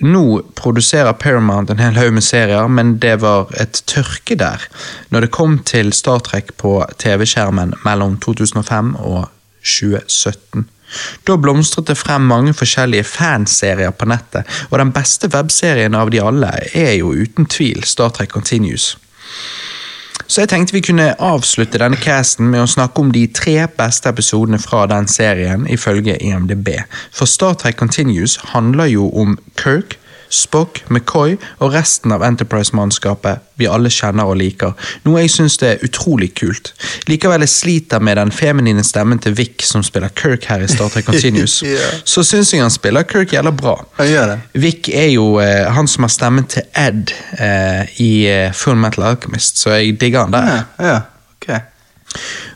Nå 0.03 0.41
produserer 0.55 1.15
Paramount 1.15 1.71
en 1.71 1.79
hel 1.79 1.95
haug 1.99 2.13
med 2.15 2.23
serier, 2.23 2.67
men 2.67 2.97
det 2.99 3.17
var 3.23 3.51
et 3.59 3.81
tørke 3.87 4.35
der 4.39 4.63
når 5.11 5.25
det 5.25 5.31
kom 5.35 5.57
til 5.63 5.91
Star 5.95 6.19
Trek 6.23 6.53
på 6.59 6.77
TV-skjermen 6.99 7.73
mellom 7.87 8.19
2005 8.19 8.93
og 8.99 9.27
2017. 9.63 10.67
Da 11.27 11.35
blomstret 11.37 11.87
det 11.87 11.99
frem 11.99 12.27
mange 12.27 12.53
forskjellige 12.55 13.07
fanserier 13.07 13.91
på 13.91 14.07
nettet, 14.09 14.47
og 14.69 14.79
den 14.79 14.91
beste 14.95 15.31
webserien 15.31 15.95
av 15.95 16.11
de 16.11 16.23
alle 16.23 16.51
er 16.73 16.95
jo 16.99 17.11
uten 17.13 17.47
tvil 17.47 17.83
Star 17.87 18.11
Trek 18.15 18.31
Continues. 18.35 18.95
Så 20.27 20.43
jeg 20.43 20.49
tenkte 20.51 20.75
vi 20.75 20.83
kunne 20.85 21.13
avslutte 21.23 21.79
denne 21.81 21.97
casten 21.99 22.51
med 22.51 22.63
å 22.63 22.69
snakke 22.69 23.01
om 23.01 23.13
de 23.15 23.25
tre 23.33 23.55
beste 23.77 24.11
episodene 24.11 24.59
fra 24.61 24.85
den 24.89 25.07
serien, 25.09 25.65
ifølge 25.69 26.17
IMDb. 26.21 26.75
For 27.11 27.29
Star 27.29 27.55
Trek 27.59 27.79
Continues 27.79 28.37
handler 28.53 28.91
jo 28.91 29.09
om 29.09 29.37
Kirk, 29.57 29.97
Spock, 30.29 30.83
McCoy 30.89 31.35
og 31.59 31.73
resten 31.73 32.13
av 32.13 32.23
Enterprise-mannskapet 32.25 33.45
vi 33.59 33.67
alle 33.67 33.89
kjenner 33.91 34.29
og 34.29 34.37
liker, 34.39 34.75
noe 35.03 35.23
jeg 35.23 35.33
syns 35.33 35.57
er 35.65 35.81
utrolig 35.83 36.29
kult. 36.39 36.71
Likevel 37.09 37.43
jeg 37.43 37.51
sliter 37.51 38.03
med 38.03 38.15
den 38.21 38.31
feminine 38.31 38.85
stemmen 38.87 39.19
til 39.19 39.35
Vic 39.35 39.65
som 39.67 39.83
spiller 39.83 40.13
Kirk 40.15 40.47
her 40.47 40.63
i 40.63 40.69
Star 40.71 40.91
Trek 40.93 41.09
Continues, 41.09 41.59
så 42.13 42.23
syns 42.23 42.53
jeg 42.53 42.63
han 42.63 42.73
spiller 42.73 43.07
Kirk 43.09 43.33
jævla 43.35 43.51
bra. 43.51 43.75
Vic 44.53 44.91
er 44.93 45.09
jo 45.11 45.33
eh, 45.43 45.67
han 45.75 45.91
som 45.91 46.07
har 46.07 46.13
stemmen 46.13 46.47
til 46.49 46.63
Ed 46.77 47.11
eh, 47.39 47.99
i 47.99 48.13
eh, 48.29 48.55
Full 48.55 48.79
Metal 48.79 49.09
Alchemist, 49.11 49.59
så 49.59 49.75
jeg 49.75 49.99
digger 49.99 50.27
han 50.27 50.37
der. 50.37 50.55
Ja, 50.79 50.93
ja. 50.93 51.01
ok. 51.35 51.51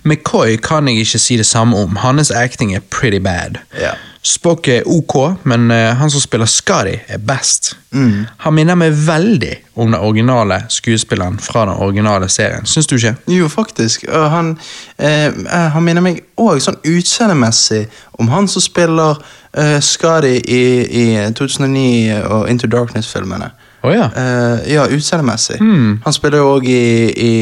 McCoy 0.04 0.58
kan 0.58 0.88
jeg 0.88 1.06
ikke 1.06 1.20
si 1.20 1.38
det 1.38 1.46
samme 1.46 1.78
om. 1.78 1.96
Hans 1.96 2.32
acting 2.32 2.76
er 2.76 2.82
pretty 2.90 3.20
bad. 3.24 3.62
Yeah. 3.76 3.96
Spock 4.26 4.68
er 4.68 4.86
ok, 4.88 5.36
men 5.44 5.72
eh, 5.72 5.96
han 5.96 6.12
som 6.12 6.22
spiller 6.22 6.46
Scotty, 6.46 6.96
er 7.08 7.18
best. 7.18 7.74
Mm. 7.92 8.26
Han 8.38 8.54
minner 8.56 8.78
meg 8.80 8.96
veldig 8.96 9.52
om 9.76 9.92
den 9.92 10.00
originale 10.00 10.62
skuespilleren 10.72 11.36
fra 11.44 11.66
den 11.68 11.76
originale 11.76 12.30
serien. 12.32 12.64
Syns 12.66 12.88
du 12.88 12.96
ikke? 12.96 13.16
Jo, 13.28 13.50
faktisk. 13.52 14.06
Han, 14.08 14.54
eh, 14.98 15.26
eh, 15.26 15.68
han 15.76 15.84
minner 15.84 16.06
meg 16.06 16.22
òg 16.40 16.64
sånn 16.64 16.80
utseendemessig 16.88 17.84
om 18.16 18.32
han 18.32 18.48
som 18.48 18.64
spiller 18.64 19.20
eh, 19.52 19.82
Skadi 19.84 20.38
i, 20.40 20.64
i 20.88 21.06
2009 21.36 22.24
og 22.24 22.48
Into 22.48 22.72
Darkness-filmene. 22.72 23.52
Oh, 23.84 23.92
ja. 23.92 24.08
Eh, 24.08 24.72
ja, 24.72 24.88
utseendemessig. 24.88 25.60
Mm. 25.60 26.00
Han 26.06 26.16
spiller 26.16 26.40
jo 26.40 26.56
òg 26.56 26.72
i, 26.72 26.84
i, 27.12 27.34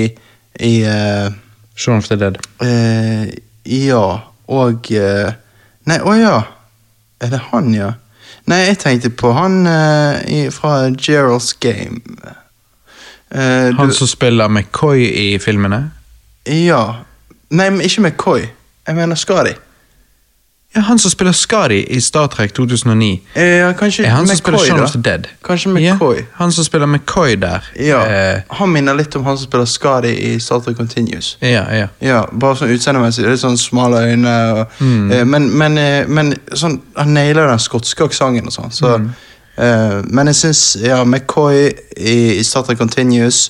i 0.65 0.73
eh, 0.81 1.30
Shaun 1.75 1.98
of 1.98 2.08
the 2.08 2.16
Dead. 2.17 2.38
eh, 2.61 3.32
Ja, 3.66 4.19
og 4.48 4.91
eh, 4.91 5.32
Nei, 5.85 5.98
å 6.00 6.14
ja. 6.19 6.35
Er 7.22 7.30
det 7.30 7.40
han, 7.51 7.74
ja? 7.74 7.91
Nei, 8.50 8.58
jeg 8.67 8.77
tenkte 8.82 9.09
på 9.09 9.32
han 9.33 9.66
eh, 9.69 10.50
fra 10.53 10.90
Gerald's 10.90 11.53
Game. 11.59 12.01
Eh, 13.32 13.69
du- 13.72 13.77
Han 13.77 13.93
som 13.93 14.08
spiller 14.08 14.48
McCoy 14.50 15.03
i 15.06 15.38
filmene? 15.40 15.91
Ja. 16.45 16.95
Nei, 17.50 17.69
men 17.69 17.82
ikke 17.82 18.01
McCoy. 18.01 18.45
Jeg 18.88 18.95
mener 18.95 19.16
Skadi. 19.16 19.53
Ja, 20.75 20.82
Han 20.82 21.00
som 21.00 21.11
spiller 21.11 21.32
Scotty 21.32 21.85
i 21.90 22.01
Star 22.01 22.27
Trek 22.27 22.53
2009. 22.53 23.19
Ja, 23.35 23.74
kanskje 23.74 24.06
Er 24.06 24.09
han 24.09 24.27
som 24.27 24.38
spiller 24.38 24.59
Shaun 24.59 24.80
of 24.83 24.91
the 24.91 25.00
Dead? 25.03 25.27
Kanskje 25.43 25.69
McCoy. 25.69 26.16
Ja, 26.17 26.24
han 26.33 26.51
som 26.51 26.64
spiller 26.64 26.85
McCoy 26.88 27.35
der. 27.35 27.59
Ja, 27.80 28.06
Eh, 28.08 28.41
Han 28.50 28.69
minner 28.72 28.93
litt 28.93 29.16
om 29.16 29.24
han 29.25 29.38
som 29.38 29.48
spiller 29.50 29.66
Skadi 29.66 30.14
i 30.33 30.40
Star 30.40 30.59
Trek 30.59 30.77
Continues. 30.77 31.38
ja, 31.41 31.66
ja. 31.75 31.88
Ja, 32.01 32.25
Bare 32.32 32.56
sånn 32.56 32.72
utseendemessig. 32.72 33.25
Litt 33.27 33.40
sånn 33.40 33.58
smale 33.58 33.98
øyne. 33.98 34.35
Og, 34.53 34.67
Mm. 34.80 35.11
eh, 35.11 35.24
men 35.25 35.58
men, 35.58 35.77
eh, 35.77 36.08
men 36.08 36.35
sånn, 36.56 36.80
han 36.98 37.14
nailer 37.14 37.48
den 37.48 37.59
skotske 37.59 38.03
aksenten 38.06 38.45
og 38.48 38.53
sånn. 38.53 38.72
Så, 38.72 38.98
Mm. 38.98 39.09
eh, 39.58 40.01
men 40.08 40.27
jeg 40.27 40.35
syns 40.35 40.77
ja, 40.82 41.03
McCoy 41.03 41.74
i, 41.98 42.38
i 42.40 42.43
Star 42.43 42.64
Trek 42.64 42.77
Continues, 42.77 43.50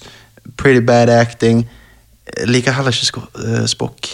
pretty 0.58 0.80
bad 0.82 1.09
acting. 1.09 1.67
Liker 2.48 2.72
heller 2.72 2.91
ikke 2.91 3.22
eh, 3.45 3.66
Spock. 3.67 4.09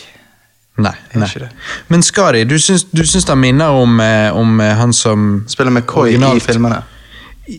Nei. 0.78 0.94
Nei. 1.18 1.26
ikke 1.28 1.40
det? 1.40 1.50
Men 1.90 2.04
Skadi, 2.06 2.44
du 2.46 2.58
syns, 2.62 2.84
du 2.94 3.02
syns 3.08 3.26
han 3.32 3.40
minner 3.42 3.74
om, 3.74 4.00
eh, 4.04 4.30
om 4.38 4.60
eh, 4.62 4.76
han 4.78 4.94
som 4.94 5.44
Spiller 5.50 5.72
McCoy 5.74 6.14
i 6.16 6.40
filmene. 6.44 6.84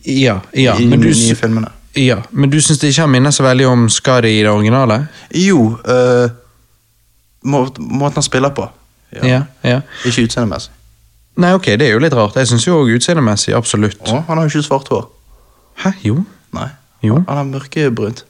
Ja, 0.04 0.40
ja. 0.54 0.76
I 0.78 0.86
Men 0.86 1.00
de 1.00 1.08
du, 1.08 1.14
nye 1.16 1.34
filmene. 1.34 1.70
ja, 1.96 2.20
men 2.30 2.50
du 2.52 2.60
syns 2.60 2.82
ikke 2.84 3.00
han 3.06 3.10
minner 3.10 3.30
så 3.34 3.42
veldig 3.46 3.66
om 3.66 3.88
Skadi 3.90 4.36
i 4.38 4.42
det 4.44 4.50
originale? 4.52 5.00
Jo, 5.34 5.78
eh, 5.88 6.28
må, 7.48 7.64
måten 7.78 8.20
han 8.20 8.26
spiller 8.26 8.50
på. 8.54 8.68
Ja, 9.22 9.42
ja. 9.64 9.80
Ikke 10.04 10.26
utseendemessig. 10.28 10.70
Nei, 11.38 11.52
ok, 11.54 11.68
det 11.78 11.86
er 11.86 11.92
jo 11.94 12.00
litt 12.02 12.14
rart. 12.18 12.34
Jeg 12.36 12.48
syns 12.50 12.66
jo 12.66 12.80
òg 12.82 12.90
utseendemessig, 12.98 13.54
absolutt. 13.56 14.00
Å, 14.10 14.24
han 14.26 14.38
har 14.40 14.46
jo 14.48 14.52
ikke 14.58 14.66
svart 14.66 14.88
hår. 14.92 15.04
Hæ, 15.84 15.92
jo? 16.02 16.24
Nei. 16.54 16.68
Jo. 17.06 17.20
Han 17.28 17.36
har 17.38 17.46
mørkebrunt. 17.46 18.24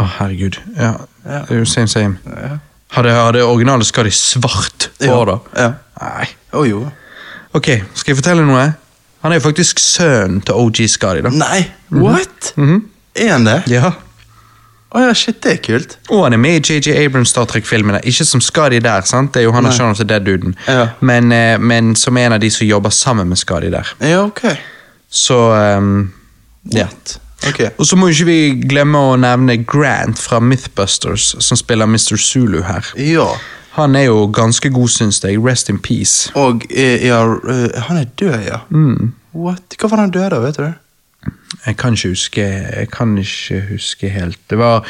Å, 0.00 0.04
herregud. 0.18 0.58
Ja, 0.76 0.94
Ja. 1.24 1.40
det 1.48 1.56
er 1.56 1.62
jo 1.62 1.64
same, 1.68 1.88
same. 1.88 2.18
Ja. 2.28 2.58
Hadde, 2.92 3.12
hadde 3.16 3.42
originale 3.44 3.84
Scotty 3.88 4.10
svart 4.12 4.90
hår, 5.00 5.26
da? 5.30 5.38
Ja. 5.56 5.72
Nei. 6.02 6.28
Å 6.52 6.64
jo. 6.68 6.84
Ok, 7.56 7.68
skal 7.94 8.12
jeg 8.12 8.18
fortelle 8.20 8.44
noe? 8.48 8.66
Han 9.22 9.32
er 9.32 9.38
jo 9.38 9.44
faktisk 9.46 9.80
sønnen 9.80 10.40
til 10.44 10.58
OG 10.58 10.82
Scotty, 10.90 11.22
da. 11.24 11.30
Nei, 11.32 11.60
what? 11.94 12.52
Mhm. 12.56 12.82
Er 13.14 13.30
han 13.34 13.44
det? 13.44 13.58
Ja. 13.68 13.92
Å 14.92 15.00
ja, 15.06 15.12
shit, 15.16 15.38
det 15.44 15.52
er 15.54 15.60
kult. 15.64 15.94
Og 16.12 16.24
han 16.26 16.34
er 16.36 16.40
med 16.40 16.58
i 16.68 16.74
JJ 16.76 16.96
Abrams 17.06 17.30
Star 17.32 17.46
Trek-filmene. 17.48 18.02
Ikke 18.08 18.26
som 18.28 18.42
Scotty 18.44 18.80
der, 18.84 19.04
sant? 19.08 19.32
det 19.32 19.40
er 19.40 19.46
jo 19.46 19.52
han 19.56 19.64
og. 19.68 19.72
Shaun 19.72 19.94
of 19.94 20.00
the 20.00 20.04
Dead-duden. 20.08 20.52
Ja. 20.68 20.88
Men, 21.00 21.32
eh, 21.32 21.56
men 21.58 21.94
som 21.96 22.16
en 22.20 22.32
av 22.36 22.40
de 22.40 22.50
som 22.52 22.66
jobber 22.66 22.90
sammen 22.92 23.28
med 23.28 23.40
Scotty 23.40 23.70
der. 23.72 23.88
Ja, 24.00 24.24
ok. 24.26 24.42
Så 25.08 25.38
ehm, 25.56 26.10
ja. 26.72 26.88
Ok. 27.48 27.60
Og 27.78 27.86
så 27.86 27.96
må 27.98 28.10
ikke 28.12 28.28
vi 28.28 28.38
glemme 28.68 28.98
å 28.98 29.16
nevne 29.20 29.56
Grant 29.64 30.20
fra 30.20 30.40
Mythbusters, 30.40 31.32
som 31.42 31.58
spiller 31.58 31.88
Mr. 31.90 32.16
Zulu 32.20 32.62
her. 32.66 32.86
Ja. 32.96 33.28
Han 33.78 33.96
er 33.96 34.10
jo 34.10 34.26
ganske 34.28 34.68
god, 34.72 34.88
syns 34.92 35.22
jeg. 35.24 35.40
Rest 35.40 35.72
in 35.72 35.80
peace. 35.80 36.30
Og 36.36 36.66
eh, 36.70 37.06
ja, 37.06 37.22
eh, 37.24 37.82
han 37.88 38.02
er 38.02 38.08
død, 38.20 38.38
ja. 38.46 38.62
Mm. 38.70 39.14
What? 39.32 39.78
Hva 39.80 39.88
var 39.88 40.04
han 40.04 40.12
død 40.12 40.36
av, 40.36 40.44
vet 40.44 40.60
du? 40.60 40.72
Jeg 41.62 41.76
kan 41.78 41.94
ikke 41.94 42.08
huske 42.10 42.42
Jeg 42.42 42.88
kan 42.90 43.14
ikke 43.18 43.60
huske 43.70 44.08
helt. 44.10 44.40
Det 44.50 44.58
var 44.58 44.82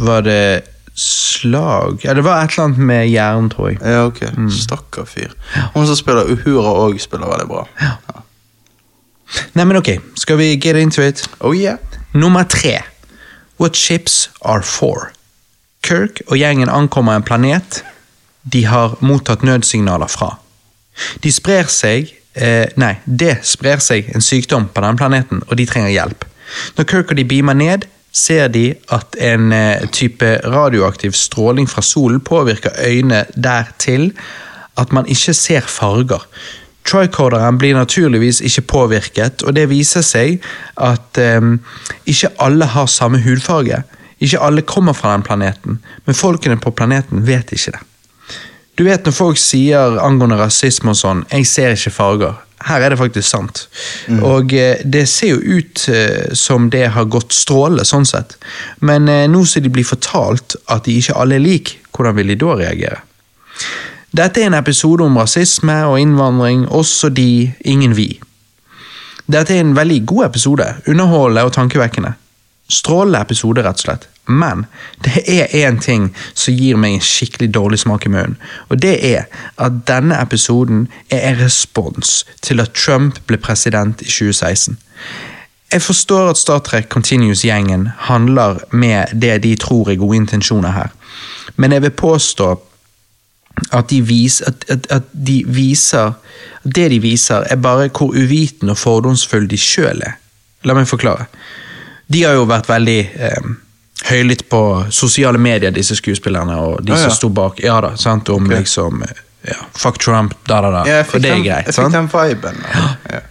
Var 0.00 0.24
det 0.24 0.62
slag 0.96 2.00
Ja, 2.04 2.14
det 2.16 2.24
var 2.24 2.40
et 2.40 2.54
eller 2.54 2.64
annet 2.64 2.78
med 2.78 3.08
hjernen, 3.10 3.50
tror 3.52 3.68
jeg. 3.68 3.80
Ja, 3.84 4.06
ok. 4.08 4.22
Stakkar 4.50 5.04
fyr. 5.04 5.34
Hun 5.74 5.86
som 5.86 5.96
spiller 5.98 6.30
Uhura 6.32 6.72
òg, 6.86 6.96
spiller 7.00 7.28
veldig 7.28 7.48
bra. 7.50 7.66
Ja. 7.82 8.22
Nei, 9.58 9.64
men 9.66 9.76
ok, 9.76 9.90
skal 10.16 10.38
vi 10.40 10.54
get 10.56 10.76
into 10.80 11.02
it? 11.02 11.26
Oh 11.40 11.52
yeah. 11.52 11.76
Nummer 12.16 12.44
tre. 12.44 12.80
What 13.60 13.76
ships 13.76 14.30
are 14.40 14.62
for? 14.62 15.10
Kirk 15.84 16.22
og 16.30 16.38
gjengen 16.40 16.70
ankommer 16.72 17.18
en 17.18 17.24
planet 17.26 17.82
de 18.52 18.62
har 18.64 18.94
mottatt 19.04 19.42
nødsignaler 19.44 20.08
fra. 20.08 20.30
De 21.20 21.32
sprer 21.34 21.68
seg 21.68 22.14
eh, 22.32 22.72
Nei, 22.80 22.94
det 23.04 23.42
sprer 23.44 23.82
seg 23.84 24.08
en 24.16 24.24
sykdom 24.24 24.70
på 24.72 24.80
denne 24.80 24.96
planeten, 24.96 25.42
og 25.44 25.60
de 25.60 25.66
trenger 25.68 25.92
hjelp. 25.92 26.24
Når 26.78 26.88
Kirk 26.88 27.12
og 27.12 27.20
de 27.20 27.26
beamer 27.28 27.58
ned, 27.58 27.84
ser 28.16 28.48
de 28.48 28.70
at 28.96 29.18
en 29.20 29.52
eh, 29.52 29.84
type 29.92 30.30
radioaktiv 30.46 31.12
stråling 31.12 31.68
fra 31.68 31.84
solen 31.84 32.22
påvirker 32.24 32.80
øynene 32.80 33.26
dertil 33.36 34.14
at 34.80 34.96
man 34.96 35.04
ikke 35.04 35.36
ser 35.36 35.68
farger. 35.68 36.24
Tricorderen 36.86 37.58
blir 37.58 37.74
naturligvis 37.74 38.40
ikke 38.46 38.62
påvirket, 38.70 39.42
og 39.42 39.56
det 39.56 39.66
viser 39.70 40.04
seg 40.06 40.38
at 40.78 41.18
um, 41.18 41.58
ikke 42.06 42.30
alle 42.38 42.68
har 42.76 42.86
samme 42.86 43.20
hudfarge. 43.24 43.82
Ikke 44.22 44.40
alle 44.40 44.62
kommer 44.62 44.96
fra 44.96 45.12
den 45.12 45.26
planeten, 45.26 45.80
men 46.06 46.14
folkene 46.16 46.56
på 46.56 46.70
planeten 46.70 47.26
vet 47.26 47.52
ikke 47.52 47.74
det. 47.74 47.82
Du 48.76 48.84
vet 48.84 49.04
når 49.08 49.14
folk 49.16 49.38
sier 49.40 49.96
angående 50.04 50.36
rasisme 50.36 50.92
og 50.92 50.98
sånn 51.00 51.24
'jeg 51.30 51.46
ser 51.46 51.70
ikke 51.76 51.96
farger'. 51.96 52.42
Her 52.66 52.80
er 52.80 52.92
det 52.92 52.98
faktisk 52.98 53.28
sant. 53.28 53.68
Og 54.22 54.52
eh, 54.52 54.80
det 54.84 55.08
ser 55.08 55.36
jo 55.36 55.58
ut 55.58 55.88
eh, 55.92 56.32
som 56.32 56.70
det 56.70 56.86
har 56.96 57.04
gått 57.04 57.34
strålende, 57.36 57.84
sånn 57.84 58.08
sett. 58.08 58.36
Men 58.80 59.08
eh, 59.08 59.26
nå 59.28 59.44
som 59.44 59.62
de 59.62 59.72
blir 59.72 59.84
fortalt 59.84 60.56
at 60.72 60.84
de 60.88 60.96
ikke 60.96 61.16
alle 61.20 61.36
er 61.36 61.44
lik, 61.44 61.76
hvordan 61.92 62.16
vil 62.16 62.32
de 62.32 62.38
da 62.40 62.56
reagere? 62.56 63.02
Dette 64.16 64.40
er 64.40 64.46
en 64.46 64.54
episode 64.54 65.04
om 65.04 65.16
rasisme 65.18 65.74
og 65.84 65.98
innvandring, 66.00 66.68
også 66.72 67.08
de, 67.12 67.52
ingen 67.60 67.96
vi. 67.96 68.20
Dette 69.26 69.56
er 69.56 69.60
en 69.60 69.74
veldig 69.76 70.06
god 70.06 70.24
episode, 70.24 70.66
underholdende 70.88 71.42
og 71.44 71.52
tankevekkende. 71.52 72.12
Strålende 72.68 73.20
episode, 73.20 73.64
rett 73.66 73.82
og 73.82 73.84
slett. 73.84 74.06
Men 74.26 74.64
det 75.04 75.24
er 75.28 75.52
én 75.68 75.80
ting 75.82 76.08
som 76.34 76.54
gir 76.54 76.78
meg 76.80 76.96
en 76.96 77.04
skikkelig 77.04 77.50
dårlig 77.54 77.78
smak 77.82 78.06
i 78.06 78.12
munnen, 78.14 78.38
og 78.68 78.80
det 78.82 78.94
er 79.04 79.26
at 79.62 79.82
denne 79.90 80.16
episoden 80.22 80.86
er 81.10 81.28
en 81.28 81.40
respons 81.42 82.24
til 82.42 82.62
at 82.62 82.72
Trump 82.74 83.20
ble 83.26 83.36
president 83.36 84.02
i 84.02 84.08
2016. 84.08 84.78
Jeg 85.72 85.82
forstår 85.82 86.30
at 86.30 86.38
Star 86.38 86.58
Trek 86.58 86.88
Continues-gjengen 86.88 87.88
handler 88.08 88.62
med 88.70 89.12
det 89.12 89.42
de 89.42 89.56
tror 89.56 89.90
er 89.90 90.00
gode 90.00 90.16
intensjoner 90.16 90.72
her, 90.72 90.88
men 91.56 91.72
jeg 91.72 91.82
vil 91.82 91.90
påstå 91.90 92.54
at 93.72 93.88
de, 93.90 94.00
vis, 94.04 94.40
at, 94.46 94.64
at, 94.70 94.86
at 94.92 95.02
de 95.12 95.42
viser 95.46 96.12
Det 96.62 96.90
de 96.90 96.98
viser, 97.00 97.46
er 97.50 97.56
bare 97.56 97.88
hvor 97.88 98.10
uvitende 98.10 98.74
og 98.74 98.78
fordomsfulle 98.78 99.46
de 99.46 99.58
sjøl 99.58 100.02
er. 100.02 100.16
La 100.66 100.74
meg 100.74 100.88
forklare. 100.90 101.28
De 102.10 102.24
har 102.26 102.34
jo 102.34 102.42
vært 102.50 102.66
veldig 102.68 102.98
eh, 103.14 103.46
høylytt 104.10 104.48
på 104.50 104.62
sosiale 104.90 105.38
medier, 105.38 105.70
disse 105.70 105.94
skuespillerne, 105.94 106.56
og 106.58 106.82
de 106.82 106.92
ah, 106.92 106.98
ja. 106.98 107.06
som 107.06 107.14
sto 107.14 107.30
bak. 107.30 107.62
Ja 107.62 107.78
da, 107.84 107.92
sant, 107.96 108.28
om 108.34 108.48
okay. 108.48 108.64
liksom 108.64 109.04
ja, 109.46 109.60
Fuck 109.78 110.02
Trump, 110.02 110.34
da, 110.46 110.60
da, 110.60 110.72
da. 110.74 110.82
Ja, 110.90 111.00
og 111.06 111.22
det 111.22 111.30
er 111.30 111.42
greit. 111.44 111.70
jeg 111.70 111.78
fikk 111.78 111.94
den 111.94 112.10
viben. 112.10 112.60
Ja. 112.74 113.22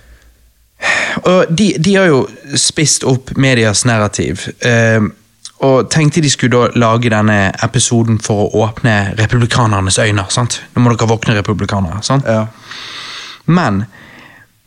Og 1.23 1.51
de, 1.51 1.69
de 1.79 1.95
har 1.95 2.07
jo 2.07 2.23
spist 2.59 3.03
opp 3.07 3.33
medias 3.39 3.83
narrativ. 3.87 4.47
Eh, 4.59 5.01
Og 5.63 5.89
tenkte 5.89 6.21
de 6.21 6.29
skulle 6.29 6.57
da 6.57 6.79
lage 6.79 7.09
denne 7.09 7.53
episoden 7.63 8.19
for 8.19 8.45
å 8.45 8.65
åpne 8.65 9.15
republikanernes 9.19 9.99
øyne. 9.99 10.25
sant? 10.29 10.61
Nå 10.75 10.81
må 10.81 10.91
dere 10.91 11.07
våkne, 11.07 11.35
republikanere. 11.37 12.03
sant? 12.03 12.25
Ja. 12.27 12.47
Men 13.45 13.85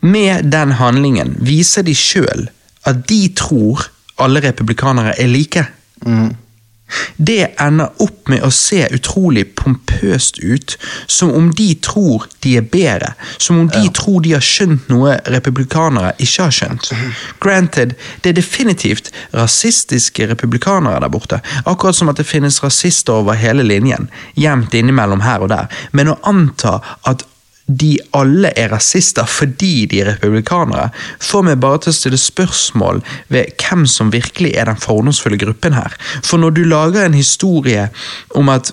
med 0.00 0.50
den 0.52 0.72
handlingen 0.72 1.36
viser 1.40 1.82
de 1.82 1.94
sjøl 1.94 2.48
at 2.86 3.08
de 3.08 3.28
tror 3.36 3.90
alle 4.18 4.40
republikanere 4.40 5.14
er 5.20 5.28
like. 5.28 5.64
Det 7.16 7.54
ender 7.60 7.92
opp 8.02 8.28
med 8.32 8.44
å 8.44 8.50
se 8.54 8.80
utrolig 8.94 9.44
pompøst 9.58 10.38
ut, 10.38 10.76
som 11.06 11.32
om 11.34 11.50
de 11.54 11.70
tror 11.84 12.26
de 12.44 12.56
er 12.60 12.66
bedre, 12.72 13.12
som 13.36 13.58
om 13.60 13.70
de 13.72 13.84
tror 13.94 14.22
de 14.24 14.34
har 14.36 14.44
skjønt 14.44 14.88
noe 14.92 15.16
republikanere 15.28 16.14
ikke 16.18 16.48
har 16.48 16.54
skjønt. 16.54 16.90
Granted, 17.42 17.96
det 18.22 18.32
er 18.32 18.38
definitivt 18.40 19.12
rasistiske 19.36 20.28
republikanere 20.30 21.00
der 21.04 21.12
borte, 21.12 21.40
akkurat 21.64 21.98
som 21.98 22.12
at 22.12 22.20
det 22.20 22.28
finnes 22.28 22.62
rasister 22.64 23.20
over 23.20 23.38
hele 23.38 23.66
linjen, 23.66 24.10
gjemt 24.38 24.76
innimellom 24.76 25.24
her 25.26 25.44
og 25.44 25.52
der, 25.52 25.72
men 25.92 26.12
å 26.12 26.20
anta 26.28 26.78
at 27.08 27.26
de 27.68 27.98
alle 28.16 28.50
er 28.56 28.72
rasister 28.72 29.28
fordi 29.28 29.86
de 29.90 30.00
er 30.02 30.12
republikanere, 30.14 30.88
får 31.20 31.44
meg 31.50 31.60
bare 31.60 31.82
til 31.84 31.92
å 31.92 31.98
stille 31.98 32.20
spørsmål 32.20 33.02
ved 33.32 33.54
hvem 33.60 33.86
som 33.90 34.12
virkelig 34.12 34.54
er 34.56 34.70
den 34.70 34.80
fordomsfulle 34.80 35.40
gruppen 35.40 35.76
her. 35.76 35.94
For 36.24 36.40
når 36.40 36.56
du 36.56 36.62
lager 36.64 37.04
en 37.04 37.16
historie 37.18 37.88
om 38.38 38.48
at 38.52 38.72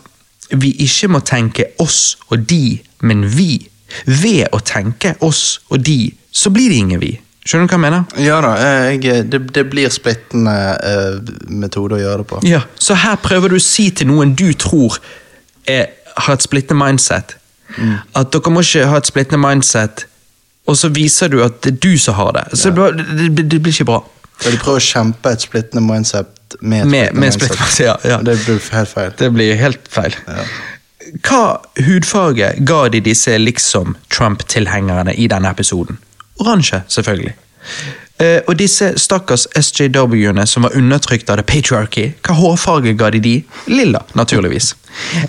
vi 0.51 0.71
ikke 0.85 1.09
må 1.11 1.21
tenke 1.25 1.71
oss 1.81 2.15
og 2.29 2.47
de, 2.49 2.79
men 3.03 3.25
vi, 3.35 3.65
ved 4.05 4.47
å 4.55 4.61
tenke 4.63 5.15
oss 5.25 5.61
og 5.69 5.83
de, 5.85 6.13
så 6.31 6.51
blir 6.53 6.71
det 6.71 6.81
ingen 6.83 7.01
vi. 7.03 7.13
Skjønner 7.45 7.67
du 7.67 7.73
hva 7.73 7.77
jeg 7.77 7.83
mener? 7.83 8.21
Ja 8.25 8.37
da, 8.41 8.53
eh, 8.57 8.87
jeg, 8.95 9.27
det, 9.29 9.39
det 9.53 9.63
blir 9.69 9.91
splittende 9.93 10.55
uh, 10.81 11.33
metode 11.53 11.99
å 11.99 12.01
gjøre 12.01 12.23
det 12.23 12.29
på. 12.31 12.39
Ja, 12.47 12.63
Så 12.81 12.97
her 12.97 13.19
prøver 13.21 13.53
du 13.53 13.59
å 13.59 13.61
si 13.61 13.91
til 13.93 14.09
noen 14.09 14.33
du 14.37 14.47
tror 14.57 14.97
er, 15.69 15.91
har 16.15 16.37
et 16.37 16.45
splittende 16.45 16.81
mindset, 16.81 17.35
at 18.15 18.33
dere 18.33 18.51
må 18.53 18.61
ikke 18.65 18.85
ha 18.91 18.97
et 19.01 19.07
splittende 19.09 19.41
mindset, 19.47 20.05
og 20.67 20.77
så 20.77 20.89
viser 20.89 21.29
du 21.29 21.41
at 21.45 21.61
det 21.63 21.75
er 21.75 21.79
du 21.83 21.97
som 22.01 22.17
har 22.17 22.31
det. 22.37 22.45
Så 22.57 22.71
det, 22.73 22.87
det, 22.97 23.29
det, 23.37 23.45
det 23.51 23.61
blir 23.61 23.73
ikke 23.73 23.85
bra. 23.91 23.99
Ja, 24.43 24.51
de 24.51 24.57
prøver 24.59 24.81
å 24.81 24.85
kjempe 24.85 25.31
et 25.31 25.43
splittende 25.45 25.83
mindset 25.85 26.31
med 26.61 26.81
et 26.81 26.89
Med, 26.91 27.11
splittende 27.11 27.19
med 27.19 27.21
mindset. 27.21 27.59
mindset 27.59 27.85
ja, 27.85 27.95
ja. 28.11 28.17
Det 28.25 28.37
blir 28.45 28.59
helt 28.71 28.89
feil. 28.89 29.11
Det 29.19 29.29
blir 29.33 29.55
helt 29.59 29.91
feil. 29.91 30.15
Hva 31.23 31.43
hudfarge 31.85 32.49
ga 32.65 32.79
de 32.89 32.99
disse 33.05 33.37
liksom 33.37 33.95
Trump-tilhengerne 34.11 35.13
i 35.15 35.27
denne 35.31 35.51
episoden? 35.53 35.99
Oransje, 36.41 36.81
selvfølgelig. 36.87 37.35
Uh, 38.15 38.39
og 38.47 38.55
disse 38.59 38.93
stakkars 38.99 39.45
SJW-ene 39.59 40.45
som 40.47 40.63
var 40.63 40.75
undertrykt 40.79 41.29
av 41.29 41.39
the 41.39 41.43
patriarchy, 41.43 42.09
hva 42.23 42.35
hårfarge 42.39 42.93
ga 42.97 43.09
de 43.11 43.19
de? 43.19 43.35
Lilla, 43.67 44.01
naturligvis. 44.15 44.73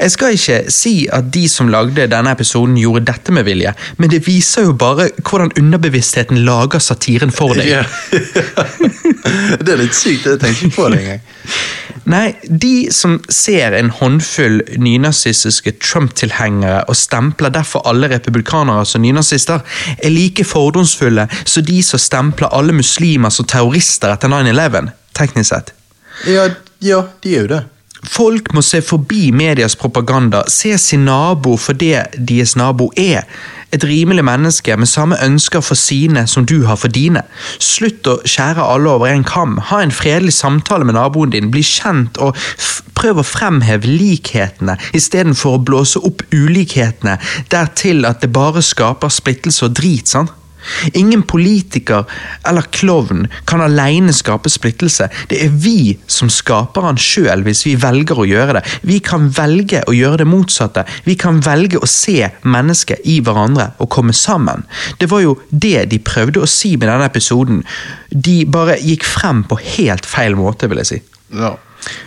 Jeg 0.00 0.10
skal 0.14 0.36
ikke 0.36 0.58
si 0.72 0.94
at 1.12 1.30
de 1.34 1.46
som 1.50 1.70
lagde 1.72 2.06
denne 2.10 2.32
episoden 2.32 2.76
gjorde 2.80 3.06
dette 3.10 3.34
med 3.34 3.46
vilje, 3.48 3.72
men 3.98 4.10
det 4.12 4.22
viser 4.26 4.68
jo 4.68 4.76
bare 4.78 5.08
hvordan 5.20 5.54
underbevisstheten 5.58 6.44
lager 6.46 6.82
satiren 6.82 7.34
for 7.34 7.56
deg. 7.58 7.70
Ja. 7.70 7.84
det 9.64 9.74
er 9.74 9.82
litt 9.82 9.96
sykt, 9.96 10.26
jeg 10.26 10.40
tenkte 10.42 10.68
ikke 10.68 10.76
på 10.76 10.88
det 10.92 11.02
engang. 11.02 11.26
Nei, 12.06 12.36
de 12.46 12.86
som 12.94 13.16
ser 13.32 13.74
en 13.74 13.88
håndfull 13.90 14.60
nynazistiske 14.78 15.72
Trump-tilhengere 15.82 16.84
og 16.86 16.98
stempler 16.98 17.50
derfor 17.50 17.82
alle 17.90 18.10
republikanere 18.12 18.84
som 18.86 19.02
nynazister, 19.02 19.64
er 19.98 20.14
like 20.14 20.46
fordomsfulle 20.46 21.26
som 21.42 21.66
de 21.66 21.80
som 21.82 22.02
stempler 22.02 22.54
alle 22.54 22.76
muslimer 22.76 23.34
som 23.34 23.48
terrorister 23.50 24.14
etter 24.14 24.30
9-11, 24.30 24.92
teknisk 25.18 25.50
sett. 25.50 25.74
Ja, 26.30 26.46
ja, 26.84 27.02
de 27.24 27.34
er 27.34 27.42
jo 27.42 27.50
det. 27.56 27.64
Folk 28.06 28.52
må 28.54 28.62
se 28.62 28.80
forbi 28.84 29.30
medias 29.34 29.76
propaganda, 29.76 30.44
se 30.48 30.76
sin 30.78 31.04
nabo 31.08 31.56
for 31.60 31.76
det 31.78 32.06
deres 32.16 32.56
nabo 32.56 32.90
er. 32.96 33.26
Et 33.74 33.84
rimelig 33.84 34.24
menneske 34.24 34.76
med 34.78 34.86
samme 34.86 35.16
ønsker 35.24 35.60
for 35.60 35.74
sine 35.74 36.26
som 36.30 36.46
du 36.46 36.64
har 36.64 36.78
for 36.78 36.88
dine. 36.88 37.24
Slutt 37.58 38.06
å 38.06 38.20
skjære 38.24 38.62
alle 38.62 38.92
over 38.94 39.10
en 39.10 39.26
kam. 39.26 39.58
Ha 39.58 39.82
en 39.82 39.92
fredelig 39.92 40.36
samtale 40.38 40.86
med 40.86 40.94
naboen 40.94 41.34
din. 41.34 41.50
Bli 41.50 41.64
kjent 41.66 42.20
og 42.22 42.38
prøv 42.96 43.20
å 43.20 43.26
fremheve 43.26 43.90
likhetene 43.90 44.78
istedenfor 44.96 45.58
å 45.58 45.62
blåse 45.66 46.00
opp 46.06 46.22
ulikhetene 46.32 47.18
dertil 47.52 48.06
at 48.08 48.22
det 48.22 48.32
bare 48.32 48.62
skaper 48.64 49.12
splittelse 49.12 49.66
og 49.66 49.76
drit. 49.76 50.08
sant? 50.08 50.32
Ingen 50.98 51.22
politiker 51.28 52.06
eller 52.46 52.66
klovn 52.74 53.26
kan 53.48 53.62
alene 53.64 54.14
skape 54.16 54.50
splittelse. 54.52 55.08
Det 55.30 55.42
er 55.46 55.52
vi 55.52 55.96
som 56.10 56.30
skaper 56.32 56.86
han 56.88 57.00
sjøl 57.00 57.44
hvis 57.46 57.64
vi 57.66 57.76
velger 57.80 58.22
å 58.22 58.28
gjøre 58.28 58.58
det. 58.58 58.64
Vi 58.86 59.00
kan 59.04 59.28
velge 59.36 59.82
å 59.86 59.94
gjøre 59.96 60.22
det 60.22 60.28
motsatte. 60.30 60.86
Vi 61.06 61.16
kan 61.20 61.40
velge 61.44 61.80
å 61.82 61.90
se 61.90 62.30
mennesket 62.46 63.06
i 63.08 63.18
hverandre 63.24 63.72
og 63.82 63.90
komme 63.92 64.14
sammen. 64.16 64.66
Det 65.00 65.10
var 65.10 65.24
jo 65.24 65.36
det 65.50 65.88
de 65.92 66.02
prøvde 66.02 66.42
å 66.42 66.50
si 66.50 66.76
med 66.76 66.90
denne 66.90 67.08
episoden. 67.10 67.62
De 68.10 68.42
bare 68.48 68.78
gikk 68.82 69.06
frem 69.06 69.44
på 69.48 69.58
helt 69.76 70.06
feil 70.08 70.38
måte, 70.38 70.70
vil 70.70 70.82
jeg 70.82 70.92
si. 70.92 71.00
Ja. 71.36 71.56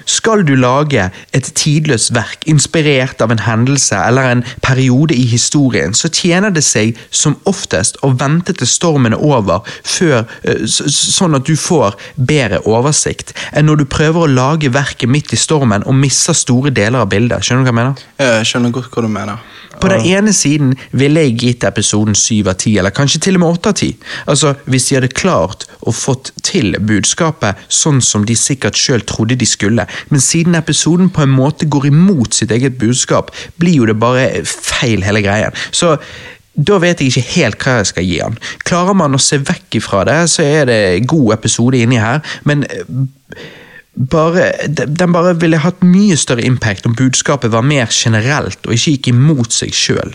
Skal 0.10 0.44
du 0.48 0.56
lage 0.56 1.10
et 1.36 1.52
tidløst 1.56 2.14
verk 2.16 2.46
inspirert 2.50 3.22
av 3.22 3.32
en 3.34 3.44
hendelse 3.46 3.96
eller 3.96 4.32
en 4.32 4.44
periode 4.66 5.16
i 5.16 5.26
historien, 5.30 5.94
så 5.94 6.10
tjener 6.10 6.54
det 6.54 6.64
seg 6.66 6.98
som 7.12 7.38
oftest 7.50 8.00
å 8.06 8.12
vente 8.20 8.56
til 8.58 8.70
stormen 8.70 9.16
er 9.16 9.24
over, 9.24 9.64
før, 9.84 10.26
eh, 10.44 10.66
sånn 10.66 11.38
at 11.38 11.46
du 11.46 11.56
får 11.56 11.98
bedre 12.16 12.62
oversikt, 12.66 13.34
enn 13.54 13.70
når 13.70 13.84
du 13.84 13.86
prøver 13.86 14.26
å 14.26 14.34
lage 14.34 14.74
verket 14.74 15.10
midt 15.10 15.34
i 15.34 15.40
stormen 15.40 15.86
og 15.86 15.96
misser 15.96 16.34
store 16.34 16.74
deler 16.74 17.06
av 17.06 17.10
bildet. 17.10 17.46
Skjønner 17.46 17.64
du 17.64 17.70
hva 17.70 17.74
jeg 17.74 17.80
mener? 17.82 18.06
Jeg 18.20 18.52
skjønner 18.52 18.76
godt 18.76 18.92
hva 18.94 19.06
du 19.06 19.12
mener. 19.12 19.40
På 19.80 19.88
den 19.88 20.04
ene 20.06 20.34
siden 20.36 20.74
ville 20.92 21.22
jeg 21.24 21.38
gitt 21.40 21.64
episoden 21.64 22.16
7 22.18 22.50
av 22.50 22.58
10, 22.58 22.80
eller 22.82 22.92
kanskje 22.96 23.22
til 23.24 23.38
og 23.38 23.44
med 23.46 23.60
8 23.60 23.70
av 23.70 23.76
10. 23.80 23.94
Altså, 24.28 24.54
Hvis 24.66 24.90
de 24.90 24.96
hadde 24.98 25.12
klart 25.16 25.66
å 25.88 25.94
fått 25.96 26.32
til 26.44 26.76
budskapet 26.80 27.56
sånn 27.72 28.02
som 28.04 28.26
de 28.28 28.36
sikkert 28.36 28.76
sjøl 28.76 29.06
trodde 29.08 29.38
de 29.40 29.48
skulle, 29.48 29.69
men 29.78 30.24
siden 30.24 30.58
episoden 30.58 31.12
på 31.14 31.24
en 31.24 31.36
måte 31.36 31.70
går 31.70 31.90
imot 31.92 32.34
sitt 32.34 32.52
eget 32.52 32.80
budskap, 32.82 33.32
blir 33.62 33.82
jo 33.82 33.90
det 33.90 34.00
bare 34.00 34.44
feil 34.46 35.04
hele 35.06 35.22
greien. 35.26 35.56
Så 35.72 35.98
da 36.60 36.80
vet 36.82 37.00
jeg 37.00 37.12
ikke 37.12 37.36
helt 37.38 37.64
hva 37.64 37.78
jeg 37.80 37.90
skal 37.94 38.08
gi 38.08 38.20
han. 38.24 38.36
Klarer 38.68 38.98
man 38.98 39.16
å 39.16 39.22
se 39.22 39.40
vekk 39.40 39.80
ifra 39.80 40.04
det, 40.10 40.20
så 40.34 40.44
er 40.44 40.68
det 40.68 40.82
god 41.08 41.38
episode 41.38 41.80
inni 41.80 42.02
her, 42.02 42.20
men 42.50 42.66
eh, 42.68 43.48
bare, 44.00 44.52
den 44.88 45.14
bare 45.14 45.34
ville 45.42 45.58
hatt 45.60 45.82
mye 45.84 46.16
større 46.18 46.46
impact 46.48 46.86
om 46.88 46.96
budskapet 46.96 47.52
var 47.52 47.66
mer 47.68 47.90
generelt 47.92 48.68
og 48.68 48.74
ikke 48.74 48.94
gikk 48.94 49.10
imot 49.12 49.52
seg 49.54 49.74
sjøl. 49.76 50.14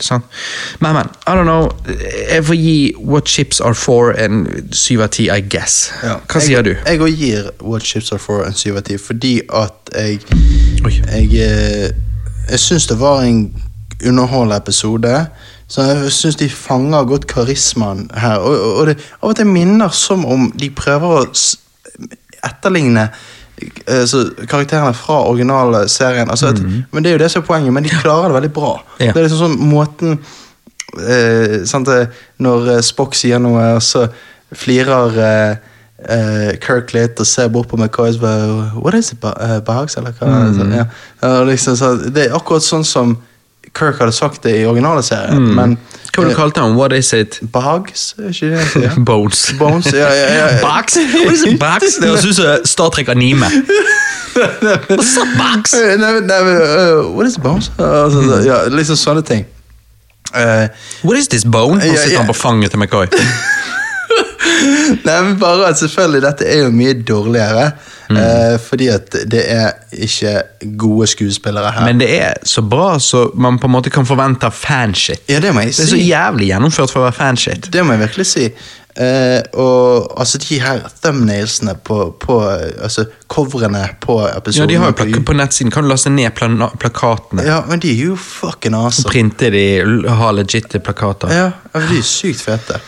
Men, 0.80 0.94
men, 0.96 1.10
I 1.26 1.34
don't 1.36 1.44
know. 1.44 1.68
Jeg 2.30 2.44
får 2.48 2.56
gi 2.56 2.78
What 2.98 3.28
Chips 3.28 3.60
Are 3.60 3.74
For 3.76 4.14
en 4.16 4.46
syv 4.72 5.04
av 5.04 5.12
ti, 5.16 5.28
I 5.28 5.40
guess. 5.40 5.90
Ja. 6.02 6.16
Hva 6.24 6.40
sier 6.40 6.64
du? 6.64 6.72
Jeg, 6.72 7.00
òg 7.00 7.20
gir 7.20 7.50
What 7.60 7.84
Chips 7.84 8.12
Are 8.12 8.22
For 8.22 8.46
en 8.46 8.56
7 8.56 8.72
av 8.72 8.82
10, 8.86 8.98
fordi 9.04 9.34
at 9.52 9.92
jeg 9.92 10.20
Oi. 10.84 10.94
Jeg, 11.12 11.28
eh, 11.44 11.92
jeg 12.50 12.60
syns 12.60 12.88
det 12.88 12.98
var 13.00 13.22
en 13.24 13.46
underholdende 14.04 14.56
episode. 14.56 15.12
Så 15.68 15.84
jeg 15.88 16.12
syns 16.12 16.40
de 16.40 16.48
fanger 16.48 17.04
godt 17.08 17.28
karismaen 17.28 18.08
her. 18.16 18.40
Og, 18.40 18.56
og, 18.60 18.74
og 18.80 18.86
det 18.86 18.98
av 19.20 19.30
og 19.32 19.36
til 19.36 19.48
minner 19.48 19.92
som 19.96 20.24
om 20.24 20.50
de 20.60 20.72
prøver 20.72 21.20
å 21.20 21.24
etterligne 22.44 23.08
så 24.08 24.24
karakterene 24.50 24.94
fra 24.96 25.20
originale 25.28 25.84
serien. 25.88 26.30
Altså 26.30 26.48
at, 26.50 26.62
Men 26.92 27.04
Det 27.04 27.10
er 27.10 27.18
jo 27.18 27.22
det 27.22 27.30
som 27.30 27.42
er 27.42 27.46
poenget, 27.46 27.72
men 27.72 27.84
de 27.84 27.92
klarer 27.92 28.32
det 28.32 28.38
veldig 28.38 28.52
bra. 28.52 28.72
Ja. 28.98 29.12
Det 29.12 29.20
er 29.20 29.28
liksom 29.28 29.44
sånn 29.44 29.68
måten 29.70 30.18
eh, 30.98 31.60
sant, 31.68 31.90
Når 32.42 32.72
eh, 32.76 32.82
Spock 32.84 33.14
sier 33.18 33.42
noe, 33.42 33.74
og 33.76 33.84
så 33.84 34.06
flirer 34.54 35.20
eh, 35.26 35.70
eh, 36.08 36.50
Kirk 36.62 36.94
litt 36.94 37.20
og 37.20 37.28
ser 37.28 37.50
bort 37.54 37.70
på 37.70 37.78
McCoy 37.78 38.14
og 38.14 38.20
bare 38.22 38.70
What 38.78 38.98
is 38.98 39.12
it, 39.12 39.20
Bahags? 39.66 39.98
Eller 40.00 40.14
hva? 40.18 40.32
Så, 40.54 40.68
ja. 40.74 40.88
Liksom, 41.48 41.78
så, 41.80 41.94
det 42.10 42.28
er 42.28 42.36
akkurat 42.36 42.66
sånn 42.66 42.86
som 42.86 43.18
Kirk 43.74 43.98
hadde 43.98 44.14
sagt 44.14 44.44
det 44.46 44.58
i 44.60 44.66
originale 44.68 45.02
serien, 45.02 45.48
men 45.56 45.78
Hva 46.14 46.22
var 46.22 46.28
det 46.28 46.34
du 46.36 46.38
kalte 46.38 46.60
han? 46.60 46.74
What 46.78 46.92
is 46.92 47.12
it? 47.12 47.40
Bags? 47.52 48.14
Ikke 48.28 48.50
det? 48.54 48.90
Bones. 49.08 49.54
Bones, 49.58 49.86
ja, 49.92 50.08
ja, 50.12 50.28
ja, 50.34 50.46
Bags? 50.68 50.96
What 51.24 51.32
is 51.34 51.42
it, 51.42 51.58
Bags? 51.60 51.96
Det 52.00 52.08
høres 52.08 52.24
ut 52.24 52.34
som 52.38 52.64
Star 52.64 52.88
Trek 52.94 53.08
Anime. 53.08 53.46
What's 54.34 55.16
up? 55.18 55.28
Eh, 55.74 55.96
Nei, 55.98 56.20
nei, 56.20 56.38
uh, 56.40 57.10
what 57.14 57.26
is 57.26 57.36
bones? 57.38 57.70
Altså, 57.78 58.22
så- 58.22 58.40
ja, 58.46 58.62
liksom 58.68 58.96
sånne 58.96 59.22
ting. 59.22 59.44
Uh, 60.34 60.66
What 61.04 61.18
is 61.18 61.28
this 61.28 61.44
bone? 61.44 61.78
Ja, 61.84 61.94
sitter 61.96 62.18
han 62.18 62.26
på 62.26 62.32
fanget 62.34 62.70
til 62.70 62.78
McCoy. 62.78 63.06
Nei, 65.04 65.16
men 65.26 65.36
bare 65.40 65.70
at 65.70 65.78
selvfølgelig 65.80 66.22
Dette 66.24 66.46
er 66.48 66.64
jo 66.64 66.70
mye 66.74 66.94
dårligere. 67.06 67.66
Mm. 68.10 68.16
eh, 68.20 68.54
fordi 68.60 68.88
at 68.92 69.14
det 69.32 69.42
er 69.48 69.70
ikke 69.92 70.34
gode 70.78 71.06
skuespillere 71.08 71.72
her. 71.72 71.86
Men 71.88 72.00
det 72.02 72.10
er 72.20 72.34
så 72.44 72.62
bra 72.62 72.98
så 73.00 73.30
man 73.34 73.58
på 73.58 73.70
en 73.70 73.72
måte 73.72 73.90
kan 73.90 74.06
forvente 74.06 74.50
fanshit. 74.52 75.24
ja, 75.28 75.40
det 75.40 75.54
må 75.54 75.64
jeg 75.64 75.72
Det 75.72 75.86
er 75.86 75.92
så 75.94 76.00
jævlig 76.00 76.48
gjennomført 76.52 76.92
for 76.92 77.00
å 77.00 77.08
være 77.08 77.18
fanshit. 77.18 77.70
Det 77.72 77.84
må 77.84 77.96
jeg 77.96 78.04
virkelig 78.06 78.26
si. 78.26 78.48
Eh, 78.94 79.40
og 79.58 80.12
altså 80.20 80.38
de 80.38 80.60
her 80.62 80.84
thumbnailsene 81.02 81.72
på, 81.82 81.96
på 82.20 82.36
Altså 82.46 83.08
coverene 83.26 83.88
på 84.00 84.20
episoden. 84.28 84.60
Ja, 84.60 84.66
de 84.70 84.76
har 84.78 84.92
jo 84.92 84.96
plak 85.00 85.24
På 85.26 85.34
nettsiden 85.34 85.72
kan 85.74 85.82
du 85.82 85.90
laste 85.90 86.12
ned 86.14 86.30
plakatene. 86.78 87.42
Ja, 87.42 87.62
men 87.66 87.82
de 87.82 87.90
er 87.90 88.04
jo 88.12 88.16
fucking 88.16 88.76
awesome. 88.78 89.10
Printe 89.10 89.50
de, 89.50 89.64
ha 90.06 90.30
legitte 90.30 90.78
plakater. 90.78 91.32
Ja, 91.34 91.50
ja, 91.72 91.82
de 91.88 91.98
er 91.98 92.06
sykt 92.06 92.44
fete. 92.44 92.78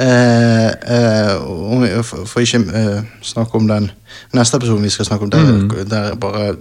Eh, 0.00 0.66
eh, 0.66 2.04
får 2.04 2.40
ikke 2.40 2.60
eh, 2.74 3.02
snakke 3.22 3.54
om 3.54 3.68
den 3.68 3.90
neste 4.32 4.56
episoden 4.56 4.82
vi 4.84 4.88
skal 4.88 5.04
snakke 5.04 5.24
om, 5.24 5.30
der, 5.30 5.52
Mm. 5.52 5.70
der 5.90 5.98
er 5.98 6.14
bare 6.14 6.54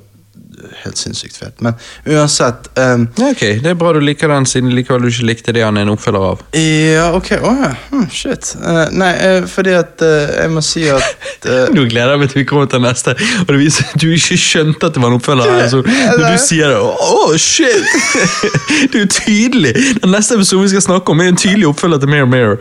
helt 0.84 0.98
sinnssykt 0.98 1.38
fet. 1.38 1.62
Men 1.64 1.74
uansett 2.06 2.70
um, 2.80 3.08
Ja, 3.18 3.30
ok, 3.32 3.42
Det 3.64 3.72
er 3.72 3.78
bra 3.80 3.94
du 3.96 4.00
liker 4.04 4.28
den, 4.32 4.46
siden 4.50 4.72
likevel 4.76 5.02
du 5.06 5.08
ikke 5.12 5.26
likte 5.30 5.54
det 5.56 5.64
han 5.66 5.78
er 5.78 5.86
en 5.88 5.94
oppfølger 5.94 6.26
av. 6.32 6.42
Ja, 6.58 7.10
ok. 7.18 7.32
Å 7.40 7.54
ja. 7.64 7.70
Hmm, 7.90 8.06
shit. 8.14 8.52
Uh, 8.62 8.86
nei, 8.96 9.12
uh, 9.20 9.48
fordi 9.50 9.74
at 9.78 10.02
eh, 10.06 10.36
jeg 10.44 10.52
må 10.54 10.62
si 10.66 10.86
at 10.92 11.06
Nå 11.76 11.86
gleder 11.90 12.14
jeg 12.16 12.20
meg 12.22 12.32
til 12.34 12.42
vi 12.42 12.46
kommer 12.50 12.68
til 12.72 12.82
neste, 12.84 13.14
og 13.16 13.50
det 13.54 13.60
viser 13.62 13.88
at 13.88 14.02
du 14.02 14.08
ikke 14.12 14.38
skjønte 14.40 14.90
at 14.90 14.96
det 14.96 15.02
var 15.04 15.12
en 15.14 15.18
oppfølger. 15.20 15.52
Altså, 15.64 15.82
når 15.86 16.24
du 16.36 16.42
sier 16.44 16.72
det, 16.74 16.80
oh 16.84 17.34
shit! 17.40 17.86
Det 18.92 18.96
er 18.96 19.04
jo 19.06 19.10
tydelig! 19.12 19.74
Den 20.04 20.12
neste 20.14 20.36
episoden 20.40 20.64
vi 20.66 20.72
skal 20.74 20.84
snakke 20.86 21.14
om, 21.14 21.22
er 21.24 21.32
en 21.34 21.40
tydelig 21.40 21.68
oppfølger 21.70 22.02
til 22.04 22.12
Mirror 22.12 22.30
Mirror. 22.32 22.58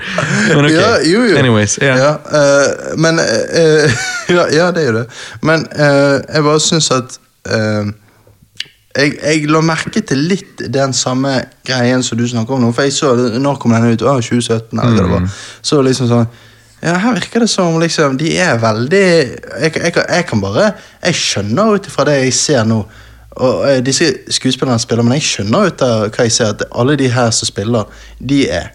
Men 0.54 0.64
ok, 0.68 0.74
Ja, 0.74 0.90
jo, 1.10 1.22
jo. 1.30 1.36
anyways. 1.38 1.78
Ja. 1.82 1.96
Ja, 1.98 2.12
men 2.96 3.20
ja, 4.36 4.44
ja, 4.54 4.70
det 4.74 4.82
er 4.82 4.90
jo 4.90 4.96
det. 4.98 5.06
Men 5.42 5.66
jeg 5.78 6.44
bare 6.46 6.60
syns 6.62 6.90
at 6.94 7.18
eh, 7.54 7.90
jeg, 8.98 9.14
jeg 9.22 9.48
la 9.52 9.60
merke 9.62 10.02
til 10.02 10.24
litt 10.30 10.62
den 10.74 10.94
samme 10.96 11.34
greien 11.66 12.02
som 12.02 12.18
du 12.18 12.24
snakker 12.28 12.56
om 12.56 12.64
nå. 12.64 12.72
For 12.74 12.88
jeg 12.88 12.96
så 12.96 13.14
Når 13.38 13.58
kom 13.62 13.74
den 13.76 13.92
ut? 13.92 14.02
Å, 14.02 14.18
2017? 14.24 14.78
Eller 14.78 14.94
mm. 14.94 14.98
det 14.98 15.08
var. 15.12 15.26
Så 15.62 15.80
liksom 15.84 16.10
sånn 16.10 16.28
Ja, 16.82 16.94
her 17.02 17.16
virker 17.18 17.42
det 17.44 17.50
som 17.52 17.78
liksom 17.82 18.16
De 18.20 18.32
er 18.38 18.58
veldig 18.62 19.04
Jeg, 19.04 19.74
jeg, 19.74 19.92
jeg 19.98 20.26
kan 20.30 20.42
bare 20.42 20.72
Jeg 21.02 21.20
skjønner 21.20 21.76
ut 21.76 21.90
ifra 21.90 22.06
det 22.08 22.20
jeg 22.22 22.34
ser 22.38 22.66
nå 22.68 22.82
og 23.38 23.60
eh, 23.68 23.78
Disse 23.84 24.08
skuespillerne 24.34 24.80
spiller, 24.82 25.04
men 25.06 25.18
jeg 25.18 25.28
skjønner 25.28 25.68
ut 25.70 25.82
av 25.84 26.08
hva 26.10 26.26
jeg 26.26 26.34
ser, 26.34 26.56
at 26.56 26.64
alle 26.74 26.96
de 26.98 27.06
her 27.12 27.30
som 27.34 27.46
spiller, 27.46 27.86
de 28.18 28.40
er 28.50 28.72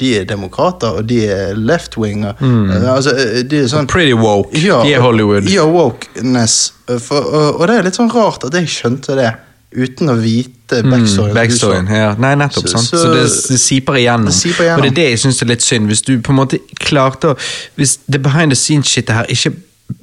de 0.00 0.10
er 0.20 0.24
demokrater, 0.28 0.88
og 1.00 1.06
de 1.08 1.20
er 1.26 1.54
left-winger. 1.56 2.34
Eh, 2.40 2.88
altså, 2.94 3.14
eh, 3.16 3.42
de 3.48 3.62
er 3.64 3.68
sånn 3.72 3.86
Pretty 3.90 4.12
woke. 4.16 4.52
ja, 4.60 4.82
De 4.84 4.92
er 4.94 5.00
Hollywood. 5.00 5.48
Ja, 5.50 5.64
wokeness. 5.66 6.72
For, 6.86 7.20
og, 7.20 7.60
og 7.60 7.68
det 7.70 7.76
er 7.78 7.86
litt 7.88 7.96
sånn 8.00 8.10
rart 8.12 8.44
at 8.44 8.54
jeg 8.58 8.68
skjønte 8.68 9.16
det 9.16 9.30
uten 9.70 10.10
å 10.10 10.16
vite 10.18 10.80
backstoryen. 10.82 11.30
Mm, 11.30 11.36
backstoryen, 11.36 11.86
ja. 11.94 12.08
Nei, 12.18 12.32
nettopp. 12.40 12.66
Så-? 12.68 12.82
Så, 12.82 12.98
så- 13.04 13.12
det, 13.14 13.24
det 13.52 13.60
siper 13.62 13.94
igjennom. 14.00 14.26
Det 14.26 14.34
siper 14.34 14.64
igjennom. 14.64 14.78
Og 14.80 14.82
det 14.82 14.90
er 14.90 14.96
det 14.98 15.08
jeg 15.12 15.18
syns 15.24 15.42
er 15.42 15.46
litt 15.52 15.62
synd. 15.62 15.86
Hvis 15.92 16.02
du 16.02 16.16
på 16.26 16.32
en 16.34 16.40
måte 16.40 16.58
klarte 16.82 17.34
å 17.34 17.36
Hvis 17.78 17.98
det 18.10 18.20
behind 18.24 18.50
the 18.50 18.58
scenes-shitet 18.58 19.14
her 19.14 19.30
ikke 19.30 19.52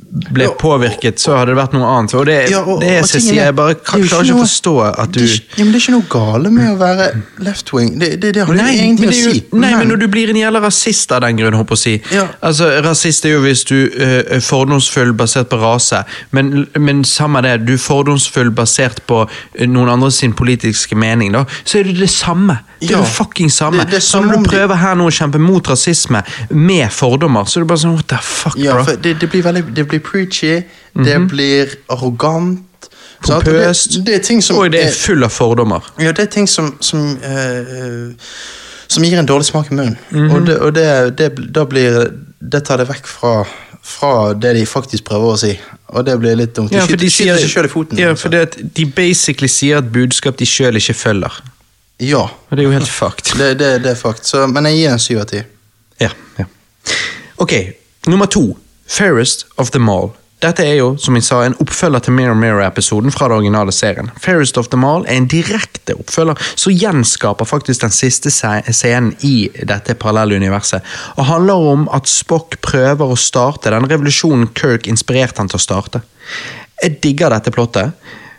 ble 0.08 0.48
påvirket, 0.60 1.20
så 1.20 1.36
hadde 1.36 1.52
det 1.52 1.58
vært 1.60 1.74
noe 1.76 1.88
annet. 1.98 2.14
Og 2.16 2.26
det, 2.26 2.38
Ja, 2.50 2.62
og- 2.64 2.80
det 2.82 2.90
er 2.90 3.02
og 3.04 3.36
jeg 3.36 3.56
bare 3.56 3.72
er 3.72 3.76
klarer 3.76 4.24
ikke 4.24 4.36
å 4.36 4.44
forstå 4.44 5.00
at 5.00 5.12
du 5.12 5.20
Det 5.20 5.42
ja, 5.58 5.64
men 5.64 5.74
det 5.74 5.76
er 5.76 5.84
ikke 5.84 5.96
noe 5.98 6.10
gale 6.10 6.52
med 6.52 6.70
å 6.72 6.78
være 6.78 7.22
left-wing. 7.40 8.00
Det, 8.00 8.22
det, 8.22 8.34
det 8.34 8.46
har 8.46 8.54
Nei, 8.54 8.78
ingenting 8.78 9.10
å 9.10 9.14
si. 9.14 9.44
nei, 9.52 9.76
men 9.76 9.88
når 9.88 10.00
du 10.00 10.08
blir 10.08 10.30
en 10.30 10.36
jævla 10.36 10.62
rasist 10.64 11.12
av 11.12 11.22
den 11.22 11.38
grunn, 11.38 11.54
håper 11.54 11.76
jeg 11.76 11.78
å 11.78 11.84
si. 11.84 12.16
Ja. 12.16 12.28
Altså, 12.42 12.70
Rasist 12.84 13.26
er 13.26 13.30
jo 13.36 13.42
hvis 13.42 13.64
du 13.68 13.76
uh, 13.76 14.24
er 14.38 14.40
fordomsfull 14.40 15.14
basert 15.14 15.50
på 15.50 15.60
rase, 15.60 16.04
men, 16.32 16.68
men 16.80 17.04
samme 17.04 17.42
det, 17.42 17.66
du 17.68 17.74
er 17.74 17.78
fordomsfull 17.78 18.52
basert 18.52 19.02
på 19.08 19.28
øh, 19.28 19.68
noen 19.68 19.90
andre 19.90 20.12
sin 20.12 20.34
politiske 20.34 20.96
mening, 20.96 21.34
da, 21.34 21.44
så 21.66 21.80
er 21.80 21.84
det 21.84 22.00
det 22.00 22.10
samme. 22.10 22.60
Det 22.80 22.92
er 22.92 22.98
det 23.02 23.08
fucking 23.08 23.50
samme. 23.52 23.80
Det- 23.84 23.92
det 23.92 24.04
samme 24.04 24.32
når 24.32 24.44
du 24.44 24.50
prøver 24.50 24.76
her 24.76 24.96
nå 24.96 25.08
å 25.08 25.12
kjempe 25.12 25.40
mot 25.40 25.68
rasisme 25.70 26.22
med 26.50 26.90
fordommer, 26.92 27.44
så 27.46 27.58
er 27.60 27.64
det 27.64 27.68
bare 27.68 27.78
sånn, 27.78 27.94
what 27.96 28.08
the 28.08 28.18
fuck, 28.22 28.56
Ja, 28.58 28.74
bro? 28.84 28.96
det, 28.96 29.20
det 29.20 29.30
blir 29.30 29.44
veldig 29.44 29.74
Det 29.76 29.88
blir 29.88 30.00
preachy, 30.00 30.64
det 30.96 31.28
blir 31.30 31.68
arrogant. 31.90 32.60
Pompøst. 33.22 33.92
Det, 33.94 34.06
det 34.06 34.16
er 34.16 34.20
ting 34.24 34.42
som 34.44 34.58
Og 34.58 34.72
det 34.72 34.84
er 34.86 34.92
full 34.92 35.24
av 35.24 35.30
fordommer. 35.34 35.82
Ja, 36.00 36.12
det 36.12 36.20
er 36.20 36.26
ting 36.32 36.48
som 36.48 36.78
som, 36.82 37.18
uh, 37.18 38.14
som 38.88 39.04
gir 39.04 39.18
en 39.20 39.26
dårlig 39.26 39.46
smak 39.46 39.72
i 39.72 39.76
munnen. 39.76 39.98
Mhm. 40.12 40.32
Og, 40.36 40.46
det, 40.46 40.60
og 40.60 40.74
det, 41.18 41.54
da 41.54 41.64
blir 41.66 42.12
Det 42.52 42.64
tar 42.66 42.78
det 42.78 42.88
vekk 42.88 43.08
fra, 43.08 43.44
fra 43.84 44.34
det 44.34 44.54
de 44.56 44.66
faktisk 44.66 45.04
prøver 45.04 45.34
å 45.34 45.38
si. 45.38 45.60
Og 45.90 46.06
det 46.06 46.20
blir 46.20 46.36
litt 46.36 46.54
dumt. 46.56 46.70
De 46.70 46.76
Ja, 46.76 46.82
skyter, 46.86 46.98
de 46.98 47.10
skyter 47.10 47.38
seg 47.42 47.50
sjøl 47.50 47.66
i 47.66 47.68
foten. 47.68 47.98
ja, 47.98 48.10
altså. 48.10 48.22
for 48.22 48.30
det 48.30 48.40
at 48.42 48.58
de 48.76 48.86
basically 48.86 49.48
sier 49.48 49.78
et 49.80 49.92
budskap 49.92 50.38
de 50.38 50.46
sjøl 50.46 50.76
ikke 50.76 50.94
følger. 50.94 51.42
Ja. 51.98 52.30
Det 52.50 52.62
er 52.62 52.68
jo 52.68 52.76
helt 52.76 52.90
fucked. 52.90 53.34
Det, 53.40 53.54
det, 53.60 53.72
det 53.84 53.92
er 53.96 54.00
fakt. 54.00 54.26
Så, 54.26 54.46
men 54.52 54.70
jeg 54.70 54.82
gir 54.82 54.94
en 54.94 55.02
syv 55.02 55.24
av 55.24 55.28
ti. 55.32 55.42
Ja, 56.04 56.12
ja. 56.38 56.46
Ok, 57.42 57.54
nummer 58.08 58.30
to. 58.30 58.52
Fairest 58.88 59.48
of 59.58 59.74
them 59.74 59.90
all. 59.90 60.14
Dette 60.38 60.62
er 60.62 60.76
jo, 60.78 60.92
som 61.02 61.16
jeg 61.18 61.26
sa, 61.26 61.40
en 61.42 61.56
oppfølger 61.64 62.04
til 62.06 62.14
Mirror 62.14 62.38
Mirror-episoden 62.38 63.10
fra 63.14 63.26
den 63.26 63.40
originale 63.40 63.74
serien. 63.74 64.12
Fairest 64.22 64.60
of 64.62 64.70
them 64.70 64.84
all 64.86 65.08
er 65.10 65.18
en 65.18 65.26
direkte 65.32 65.96
oppfølger 65.98 66.38
som 66.54 66.76
gjenskaper 66.78 67.50
faktisk 67.50 67.82
den 67.82 67.96
siste 67.96 68.30
scenen 68.30 69.16
i 69.26 69.50
dette 69.66 69.96
parallelle 69.98 70.38
universet, 70.38 70.86
og 71.18 71.26
handler 71.26 71.66
om 71.72 71.88
at 71.90 72.10
Spock 72.12 72.60
prøver 72.62 73.10
å 73.10 73.18
starte 73.18 73.74
den 73.74 73.90
revolusjonen 73.90 74.52
Kirk 74.54 74.86
inspirerte 74.86 75.42
han 75.42 75.50
til 75.50 75.58
å 75.58 75.66
starte. 75.66 76.04
Jeg 76.84 77.00
digger 77.02 77.34
dette 77.34 77.56
plottet. 77.56 77.98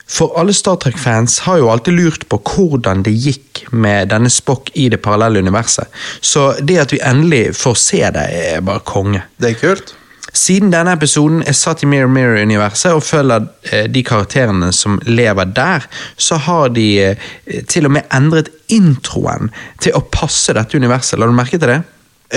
For 0.09 0.33
alle 0.41 0.55
Star 0.57 0.79
Trek-fans 0.81 1.39
har 1.45 1.61
jo 1.61 1.69
alltid 1.71 1.99
lurt 1.99 2.27
på 2.33 2.41
hvordan 2.41 3.05
det 3.05 3.13
gikk 3.13 3.67
med 3.77 4.09
denne 4.13 4.31
Spock 4.33 4.71
i 4.75 4.89
det 4.89 5.03
parallelle 5.05 5.43
universet. 5.45 5.89
Så 6.21 6.55
det 6.65 6.79
at 6.81 6.95
vi 6.95 7.03
endelig 7.05 7.53
får 7.59 7.81
se 7.83 8.03
det, 8.17 8.27
er 8.55 8.65
bare 8.65 8.85
konge. 8.89 9.23
Det 9.37 9.53
er 9.53 9.61
kult. 9.61 9.95
Siden 10.33 10.71
denne 10.73 10.93
episoden 10.97 11.41
er 11.49 11.57
satt 11.57 11.83
i 11.83 11.89
Mirror 11.89 12.11
Mirror-universet 12.13 12.93
og 12.95 13.05
følger 13.05 13.49
eh, 13.73 13.87
de 13.91 14.03
karakterene 14.05 14.71
som 14.77 14.99
lever 15.09 15.49
der, 15.57 15.85
så 16.17 16.37
har 16.45 16.73
de 16.77 16.87
eh, 17.03 17.29
til 17.69 17.89
og 17.89 17.97
med 17.97 18.09
endret 18.15 18.53
introen 18.73 19.53
til 19.83 19.97
å 19.97 20.05
passe 20.13 20.55
dette 20.57 20.77
universet. 20.77 21.19
La 21.19 21.29
du 21.29 21.37
merke 21.37 21.61
til 21.61 21.73
det? 21.73 21.81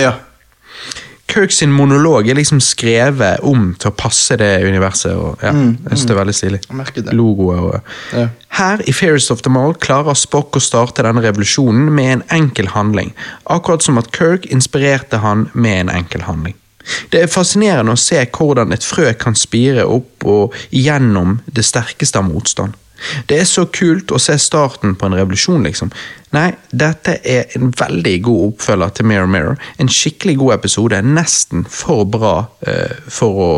Ja. 0.00 0.16
Kirk 1.32 1.52
sin 1.54 1.72
monolog 1.72 2.28
er 2.28 2.36
liksom 2.36 2.60
skrevet 2.60 3.40
om 3.48 3.70
til 3.80 3.88
å 3.88 3.94
passe 3.96 4.36
det 4.40 4.50
universet. 4.66 5.14
Og, 5.16 5.40
ja, 5.40 5.52
jeg 5.56 5.94
synes 5.94 6.06
det 6.08 6.14
er 6.14 6.20
veldig 6.20 6.36
stilig. 6.36 6.62
Logoet 7.16 7.62
og... 7.62 7.92
Ja. 8.12 8.28
Her 8.52 8.82
i 8.84 8.92
Fairest 8.92 9.32
of 9.32 9.40
the 9.46 9.52
Mall 9.52 9.72
klarer 9.80 10.16
Spock 10.18 10.58
å 10.58 10.60
starte 10.60 11.04
denne 11.06 11.22
revolusjonen 11.24 11.88
med 11.94 12.10
en 12.18 12.24
enkel 12.36 12.68
handling. 12.74 13.14
Akkurat 13.48 13.84
som 13.84 13.96
at 14.00 14.12
Kirk 14.12 14.44
inspirerte 14.52 15.22
han 15.24 15.48
med 15.54 15.86
en 15.86 15.94
enkel 16.02 16.26
handling. 16.28 16.58
Det 17.08 17.22
er 17.22 17.30
fascinerende 17.32 17.94
å 17.94 18.00
se 18.00 18.20
hvordan 18.26 18.74
et 18.74 18.84
frø 18.84 19.12
kan 19.16 19.36
spire 19.38 19.86
opp 19.88 20.26
og 20.28 20.56
gjennom 20.74 21.38
det 21.46 21.64
sterkeste 21.64 22.20
av 22.20 22.28
motstand. 22.28 22.76
Det 23.28 23.38
er 23.40 23.48
så 23.48 23.66
kult 23.72 24.12
å 24.12 24.20
se 24.22 24.36
starten 24.40 24.96
på 24.98 25.08
en 25.08 25.16
revolusjon, 25.18 25.62
liksom. 25.66 25.92
Nei, 26.32 26.48
dette 26.70 27.18
er 27.28 27.52
en 27.58 27.72
veldig 27.76 28.14
god 28.24 28.44
oppfølger 28.46 28.94
til 28.96 29.08
Mirror 29.10 29.30
Mirror. 29.34 29.58
En 29.82 29.90
skikkelig 29.92 30.38
god 30.40 30.54
episode, 30.54 31.00
nesten 31.04 31.66
for 31.68 32.06
bra 32.08 32.34
uh, 32.68 32.94
for 33.12 33.42
å 33.44 33.50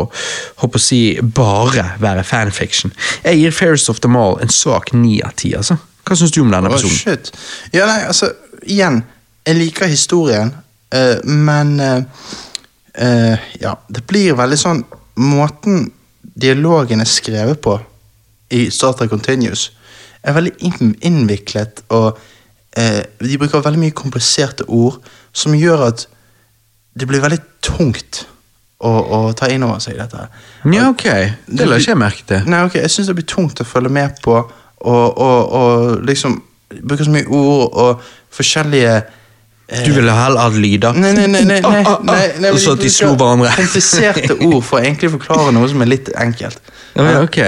håper 0.63 0.81
å 0.81 0.83
si 0.83 1.01
bare 1.21 1.87
være 2.03 2.25
fanfiction. 2.27 2.91
Jeg 3.23 3.39
gir 3.39 3.55
Fairest 3.55 3.91
of 3.93 4.03
them 4.03 4.19
all 4.19 4.39
en 4.43 4.51
svak 4.51 4.91
ni 4.95 5.21
av 5.23 5.37
ti, 5.39 5.53
altså. 5.55 5.79
Hva 6.05 6.19
syns 6.19 6.35
du 6.35 6.41
om 6.43 6.51
denne 6.51 6.69
episoden? 6.69 6.99
episoden? 6.99 7.31
shit. 7.31 7.73
Ja, 7.77 7.87
nei, 7.89 8.01
altså, 8.09 8.33
igjen. 8.67 9.03
Jeg 9.45 9.61
liker 9.61 9.91
historien, 9.91 10.51
uh, 10.95 11.17
men 11.25 11.77
uh, 11.79 13.37
Ja, 13.61 13.75
det 13.91 14.05
blir 14.07 14.37
veldig 14.39 14.55
sånn 14.55 14.77
Måten 15.19 15.89
dialogen 16.35 17.03
er 17.03 17.07
skrevet 17.07 17.59
på 17.63 17.75
i 18.53 18.67
Star 18.73 18.93
Trek 18.97 19.09
Continues, 19.09 19.69
er 20.25 20.33
veldig 20.33 20.53
innviklet, 21.05 21.83
og 21.93 22.17
eh, 22.77 23.01
de 23.21 23.37
bruker 23.41 23.63
veldig 23.65 23.81
mye 23.81 23.95
kompliserte 23.95 24.65
ord 24.67 24.99
som 25.35 25.55
gjør 25.57 25.87
at 25.89 26.07
det 26.95 27.07
blir 27.09 27.23
veldig 27.23 27.41
tungt 27.65 28.23
å, 28.79 28.89
å 28.89 29.19
ta 29.37 29.49
inn 29.51 29.65
over 29.65 29.81
seg 29.83 29.99
dette. 29.99 30.27
Ja, 30.71 30.89
ok. 30.91 31.05
Det 31.45 31.67
la 31.67 31.79
ikke 31.79 31.93
jeg 31.93 32.01
merke 32.01 32.25
til. 32.29 32.47
Nei, 32.51 32.63
ok, 32.67 32.79
Jeg 32.81 32.93
syns 32.93 33.11
det 33.11 33.17
blir 33.17 33.27
tungt 33.29 33.61
å 33.61 33.67
følge 33.67 33.91
med 33.93 34.17
på, 34.23 34.37
og, 34.85 35.05
og, 35.17 35.53
og 35.59 36.07
liksom 36.07 36.39
bruke 36.81 37.05
så 37.05 37.13
mye 37.13 37.27
ord 37.31 37.77
og 37.81 38.01
forskjellige 38.35 38.95
eh, 38.95 39.85
Du 39.85 39.93
ville 39.95 40.13
heller 40.13 40.43
hatt 40.43 40.57
lyder? 40.59 40.97
Nei, 40.97 41.13
nei, 41.15 41.27
nei, 41.31 41.43
nei, 41.47 41.61
nei, 41.61 41.83
nei, 42.09 42.25
nei 42.43 42.51
så 42.57 42.75
at 42.75 42.83
de 42.83 42.89
bruker 42.89 42.97
slo 42.97 43.13
hverandre. 43.13 43.53
Kompliserte 43.59 44.39
ord 44.39 44.59
for 44.65 44.79
å 44.79 44.83
egentlig 44.83 45.13
forklare 45.15 45.55
noe 45.55 45.71
som 45.71 45.85
er 45.85 45.91
litt 45.91 46.11
enkelt. 46.15 46.75
Ja, 46.95 47.05
men 47.05 47.23
ok. 47.23 47.39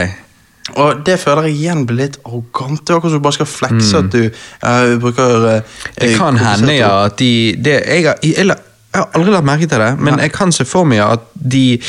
Og 0.75 1.05
det 1.05 1.19
føler 1.19 1.47
jeg 1.47 1.55
igjen 1.55 1.85
blir 1.87 2.01
litt 2.03 2.17
arrogant. 2.25 2.81
Det 2.83 2.93
er 2.93 2.97
akkurat 2.97 3.11
som 3.13 3.21
du 3.21 3.23
bare 3.23 3.37
skal 3.37 3.49
flekse 3.49 3.97
at 4.03 4.11
du 4.11 4.21
uh, 4.27 4.97
bruker 4.99 5.47
eh, 5.53 5.61
Mm. 5.87 5.99
Det 6.01 6.17
kan 6.17 6.37
hende, 6.37 6.73
ja, 6.77 7.05
at 7.05 7.17
de 7.17 7.55
det, 7.63 7.81
jeg, 7.87 8.05
har, 8.05 8.17
jeg, 8.23 8.45
jeg 8.45 8.55
har 8.93 9.09
aldri 9.15 9.31
lagt 9.31 9.45
merke 9.47 9.67
til 9.67 9.79
det, 9.79 9.93
men 9.99 10.19
jeg 10.19 10.31
kan 10.35 10.51
se 10.51 10.65
for 10.65 10.83
meg 10.85 10.99
at 11.01 11.23
de 11.33 11.79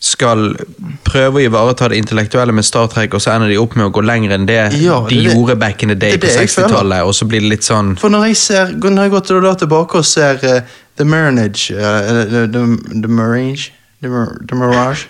skal 0.00 0.54
prøve 1.04 1.40
å 1.40 1.42
ivareta 1.44 1.88
det 1.92 1.98
intellektuelle 2.00 2.54
med 2.56 2.64
Star 2.64 2.86
Trek, 2.88 3.14
og 3.14 3.20
så 3.20 3.34
ender 3.34 3.48
de 3.52 3.58
opp 3.60 3.74
med 3.76 3.90
å 3.90 3.92
gå 3.92 4.00
lenger 4.04 4.32
enn 4.36 4.46
det 4.48 4.60
Ja, 4.80 5.00
de 5.04 5.14
det 5.14 5.16
de 5.16 5.24
det- 5.28 5.34
gjorde 5.34 5.56
back 5.60 5.82
in 5.82 5.88
the 5.88 5.94
day 5.94 6.12
det 6.16 6.20
på 6.20 6.26
det 6.26 6.36
jeg 6.36 6.48
føler. 6.48 6.68
60-tallet, 6.68 7.02
og 7.04 7.14
så 7.14 7.24
blir 7.28 7.40
det 7.40 7.48
litt 7.48 7.64
sånn 7.66 7.96
For 8.00 8.08
når 8.08 8.24
jeg, 8.30 8.36
ser, 8.36 8.72
når 8.80 9.02
jeg 9.02 9.10
går 9.10 9.20
til 9.20 9.50
tilbake 9.64 9.98
og 9.98 10.04
ser 10.04 10.34
uh, 10.44 10.60
The 10.96 11.04
Marinage 11.04 11.74
uh, 11.74 12.24
The, 12.30 12.46
the, 12.46 12.64
the 13.02 13.08
Mirage 13.08 13.72
The, 14.00 14.08
the 14.48 14.56
Mirage 14.56 15.02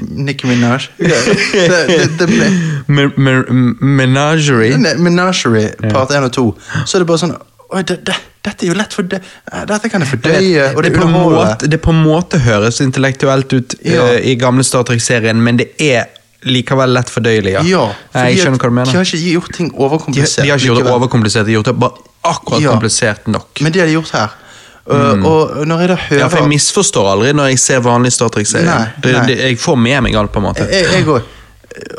Nicki 0.00 0.46
Minaj 0.48 0.86
the, 0.96 2.08
the, 2.18 2.26
Menagerie. 3.80 4.76
Menagerie, 4.98 5.74
part 5.92 6.10
1 6.10 6.24
og 6.24 6.32
2, 6.32 6.44
så 6.86 6.96
er 6.96 7.04
det 7.04 7.08
bare 7.10 7.20
sånn 7.20 7.34
det, 7.86 7.98
det, 8.08 8.14
dette 8.42 8.64
er 8.66 8.72
jo 8.72 8.74
lett 8.74 8.94
for 8.96 9.06
det. 9.06 9.20
Dette 9.68 9.90
kan 9.92 10.02
jeg 10.02 10.10
fordøye, 10.10 10.64
det, 10.74 10.90
det, 10.96 11.04
måte, 11.12 11.68
det 11.70 11.78
på 11.84 11.92
en 11.94 12.00
måte 12.02 12.40
høres 12.42 12.80
intellektuelt 12.82 13.52
ut 13.54 13.76
Ja. 13.86 14.08
uh, 14.08 14.16
i 14.26 14.34
gamle 14.40 14.64
Star 14.66 14.82
Trek-serien, 14.88 15.38
men 15.38 15.60
det 15.60 15.68
er 15.86 16.08
likevel 16.48 16.90
lett 16.96 17.12
fordøyelig. 17.12 17.52
Ja, 17.60 17.62
Ja, 17.68 17.84
jeg 18.24 18.40
skjønner 18.40 18.58
hva 18.58 18.72
du 18.72 18.76
mener. 18.80 18.90
De 18.90 18.98
har 18.98 19.06
ikke 19.06 19.34
gjort 19.36 19.54
ting 19.54 19.70
overkomplisert. 19.76 20.42
de 20.46 20.50
har 20.50 20.58
ikke 20.58 20.72
gjort 20.72 20.82
det 20.82 20.94
overkomplisert, 20.96 21.46
de 21.46 21.52
har 21.52 21.60
gjort 21.60 21.70
det 21.70 21.78
bare 21.84 22.06
akkurat 22.32 22.64
Ja. 22.64 22.72
komplisert 22.74 23.28
nok. 23.28 23.60
Men 23.60 23.72
det 23.76 23.84
har 23.84 23.86
de 23.92 23.98
gjort 24.00 24.10
her. 24.16 24.34
Uh, 24.90 25.24
Og 25.26 25.66
når 25.70 25.80
jeg 25.84 25.88
da 25.88 25.94
hører 25.94 26.16
Mm. 26.16 26.22
Ja, 26.24 26.28
for 26.28 26.38
Jeg 26.42 26.48
misforstår 26.48 27.10
aldri 27.12 27.32
når 27.32 27.50
jeg 27.52 27.58
ser 27.62 27.82
vanlig 27.84 28.12
Star 28.12 28.28
Trek-serie. 28.28 28.66
Nei, 28.66 28.86
Det- 29.02 29.12
nei. 29.12 29.26
det- 29.26 29.38
Jeg 29.38 29.58
får 29.58 29.76
med 29.78 30.02
meg 30.02 30.14
alt, 30.16 30.32
på 30.32 30.38
en 30.38 30.44
måte. 30.44 30.66
Jeg 30.70 30.86
jeg 30.92 31.04
går. 31.04 31.22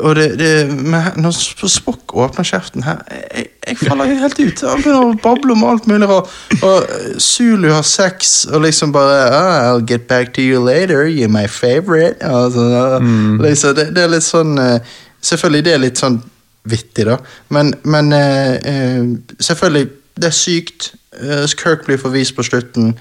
Og 0.00 0.14
det, 0.16 0.38
det, 0.38 0.68
når 1.16 1.32
Spock 1.68 2.12
åpner 2.12 2.44
kjeften 2.44 2.82
her, 2.84 2.98
jeg, 3.34 3.46
jeg 3.68 3.76
faller 3.78 4.04
jo 4.10 4.16
helt 4.20 4.40
ut. 4.40 4.60
Han 4.68 4.82
begynner 4.82 5.06
å 5.06 5.14
bable 5.22 5.52
om 5.52 5.64
alt 5.64 5.86
mulig 5.88 6.08
rart. 6.10 6.28
Og 6.62 6.82
eh, 6.82 7.14
Zulu 7.18 7.70
har 7.72 7.82
sex 7.82 8.44
og 8.52 8.60
liksom 8.66 8.92
bare 8.92 9.30
ah, 9.32 9.70
I'll 9.70 9.86
get 9.88 10.06
back 10.08 10.34
to 10.34 10.42
you 10.42 10.60
later, 10.60 11.06
you're 11.08 11.28
my 11.32 11.46
favorite. 11.46 12.20
Altså, 12.20 12.98
mm. 13.00 13.40
liksom, 13.40 13.74
det, 13.74 13.94
det 13.94 14.04
er 14.04 14.08
litt 14.08 14.26
sånn 14.28 14.58
eh, 14.58 14.78
Selvfølgelig 15.22 15.64
det 15.64 15.72
er 15.72 15.78
litt 15.78 15.98
sånn 16.02 16.20
vittig, 16.68 17.04
da. 17.06 17.16
Men, 17.48 17.72
men 17.84 18.12
eh, 18.12 19.02
selvfølgelig, 19.40 19.88
det 20.18 20.28
er 20.28 20.34
sykt. 20.36 20.92
Eh, 21.20 21.46
Kirk 21.56 21.84
blir 21.86 21.98
forvist 21.98 22.36
på 22.36 22.42
slutten. 22.42 22.94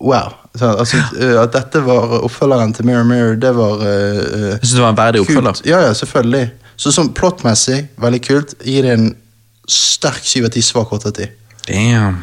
Wow. 0.00 0.32
Så, 0.54 0.66
altså, 0.66 0.96
eh, 1.20 1.42
at 1.42 1.52
dette 1.52 1.82
var 1.86 2.20
oppfølgeren 2.22 2.74
til 2.74 2.86
Mirror 2.86 3.04
Mirror, 3.04 3.34
det 3.34 3.56
var 3.56 3.80
uh, 3.82 3.84
Jeg 3.84 4.58
synes 4.62 4.72
det 4.72 4.82
var 4.82 4.90
en 4.90 4.96
verdig 4.96 5.20
oppfølger. 5.20 5.52
kult. 5.52 5.66
Ja, 5.66 5.80
ja, 5.86 5.92
selvfølgelig. 5.94 6.50
Så 6.76 6.92
sånn 6.94 7.12
plottmessig, 7.14 7.88
veldig 7.98 8.20
kult. 8.22 8.54
Gir 8.64 8.86
det 8.86 8.94
en 8.94 9.08
sterk 9.68 10.22
7 10.22 10.44
av 10.46 10.52
10, 10.54 10.62
svak 10.62 10.92
8 10.94 11.10
av 11.10 11.16
10. 11.18 11.30
Damn. 11.68 12.20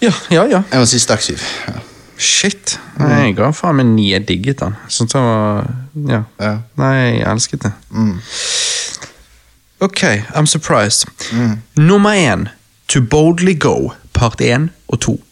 Ja, 0.00 0.12
ja, 0.30 0.46
ja. 0.48 0.62
Jeg 0.72 0.80
må 0.80 0.86
si 0.88 0.98
sterk 0.98 1.22
7. 1.22 1.36
Ja. 1.68 1.82
Shit. 2.16 2.78
Nei, 2.98 3.26
jeg 3.28 3.36
ga 3.38 3.50
faen 3.52 3.76
meg 3.80 3.88
ni. 3.92 4.08
Jeg 4.12 4.24
digget 4.28 4.62
den. 4.62 4.76
Sånn 4.88 5.10
det 5.10 5.20
var 5.20 5.66
Ja. 6.08 6.22
Ja. 6.40 6.54
Nei, 6.80 6.94
jeg 7.18 7.26
elsket 7.30 7.66
det. 7.66 7.72
Mm. 7.90 8.16
Ok, 9.84 10.02
I'm 10.34 10.46
surprised. 10.46 11.04
Nummer 11.76 12.14
én, 12.14 12.48
To 12.86 13.00
Boldly 13.00 13.54
Go, 13.54 13.92
part 14.12 14.40
1 14.40 14.70
og 14.88 15.00
2. 15.00 15.24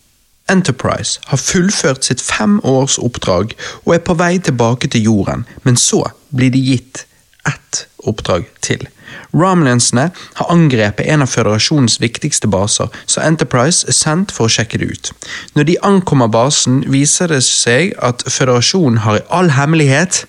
Enterprise 0.50 1.20
har 1.26 1.36
fullført 1.40 2.04
sitt 2.04 2.20
fem 2.20 2.58
års 2.60 2.98
oppdrag 2.98 3.54
og 3.86 3.94
er 3.94 4.02
på 4.04 4.16
vei 4.20 4.36
tilbake 4.38 4.90
til 4.92 5.06
jorden, 5.08 5.46
men 5.64 5.76
så 5.80 6.02
blir 6.36 6.52
de 6.52 6.60
gitt 6.60 7.06
ett 7.48 7.86
oppdrag 8.04 8.44
til. 8.60 8.84
Romulansene 9.32 10.10
har 10.34 10.52
angrepet 10.52 11.08
en 11.08 11.24
av 11.24 11.32
føderasjonens 11.32 11.96
viktigste 12.04 12.52
baser, 12.52 12.92
så 13.06 13.24
Enterprise 13.24 13.88
er 13.88 13.96
sendt 13.96 14.36
for 14.36 14.50
å 14.50 14.52
sjekke 14.52 14.84
det 14.84 14.92
ut. 14.92 15.12
Når 15.56 15.70
de 15.70 15.80
ankommer 15.80 16.28
basen, 16.28 16.82
viser 16.92 17.32
det 17.32 17.40
seg 17.48 17.96
at 18.04 18.28
føderasjonen 18.28 19.00
har 19.08 19.22
i 19.22 19.26
all 19.32 19.54
hemmelighet 19.56 20.26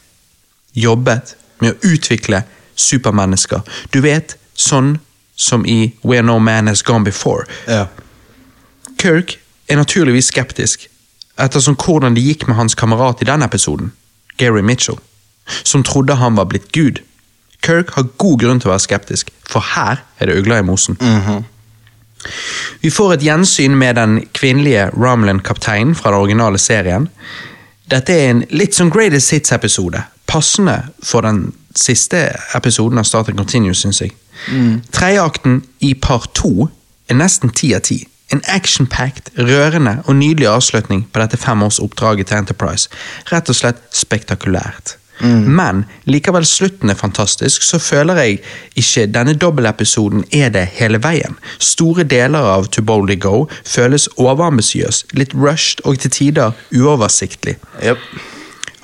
jobbet 0.80 1.36
med 1.60 1.74
å 1.76 1.92
utvikle 1.92 2.46
supermennesker. 2.76 3.62
Du 3.94 4.02
vet, 4.02 4.38
sånn 4.54 4.98
som 5.36 5.66
i 5.66 5.94
Where 6.04 6.22
No 6.22 6.40
Man 6.40 6.68
Has 6.68 6.84
Gone 6.86 7.06
Before. 7.06 7.46
Ja. 7.68 7.88
Kirk 9.02 9.38
er 9.68 9.80
naturligvis 9.80 10.30
skeptisk, 10.32 10.88
ettersom 11.40 11.76
hvordan 11.80 12.16
det 12.16 12.24
gikk 12.24 12.48
med 12.48 12.56
hans 12.60 12.76
kamerat 12.78 13.22
i 13.22 13.28
den 13.30 13.42
episoden, 13.42 13.92
Gary 14.38 14.62
Mitchell, 14.62 15.00
som 15.64 15.84
trodde 15.84 16.16
han 16.22 16.36
var 16.36 16.46
blitt 16.52 16.72
Gud. 16.72 17.02
Kirk 17.64 17.96
har 17.96 18.12
god 18.18 18.40
grunn 18.40 18.60
til 18.60 18.70
å 18.70 18.74
være 18.76 18.86
skeptisk, 18.86 19.32
for 19.48 19.64
her 19.74 20.04
er 20.20 20.30
det 20.30 20.38
ugler 20.40 20.62
i 20.62 20.68
mosen. 20.68 21.00
Vi 22.84 22.92
får 22.92 23.14
et 23.14 23.26
gjensyn 23.26 23.76
med 23.80 23.98
den 24.00 24.20
kvinnelige 24.36 24.90
Ramlin-kapteinen 24.96 25.96
fra 25.96 26.12
den 26.12 26.20
originale 26.20 26.60
serien. 26.60 27.10
Dette 27.92 28.16
er 28.16 28.30
en 28.32 28.44
litt 28.56 28.76
sånn 28.76 28.92
Greatest 28.94 29.34
Hits-episode, 29.36 30.06
passende 30.34 30.80
for 31.06 31.26
den 31.26 31.52
siste 31.78 32.26
episoden 32.58 33.02
av 33.02 33.06
Start 33.10 33.30
Trek 33.30 33.38
Continuous, 33.38 33.84
syns 33.84 34.02
jeg. 34.02 34.16
Tredjeakten 34.94 35.62
i 35.86 35.94
part 35.94 36.34
to 36.38 36.70
er 37.10 37.20
nesten 37.20 37.54
ti 37.54 37.74
av 37.78 37.86
ti. 37.86 38.02
En 38.34 38.42
action-packed, 38.50 39.36
rørende 39.38 40.00
og 40.08 40.18
nydelig 40.18 40.50
avslutning 40.50 41.06
på 41.14 41.22
dette 41.22 41.38
femårsoppdraget 41.38 42.32
til 42.32 42.42
Enterprise. 42.42 42.90
Rett 43.30 43.50
og 43.52 43.60
slett 43.60 43.84
spektakulært. 43.94 44.98
Men 45.24 45.84
likevel 46.10 46.44
slutten 46.46 46.90
er 46.90 46.98
fantastisk, 47.00 47.64
så 47.64 47.78
føler 47.80 48.18
jeg 48.20 48.40
ikke 48.76 49.06
denne 49.14 49.36
dobbeltepisoden 49.40 50.26
er 50.34 50.50
det 50.52 50.66
hele 50.80 51.00
veien. 51.04 51.38
Store 51.62 52.04
deler 52.04 52.50
av 52.56 52.68
To 52.74 52.82
Boldly 52.82 53.20
Go 53.22 53.46
føles 53.64 54.10
overambisiøs, 54.18 55.06
litt 55.14 55.38
rushed 55.38 55.86
og 55.86 56.02
til 56.04 56.12
tider 56.12 56.58
uoversiktlig. 56.74 57.56
Yep. 57.84 58.02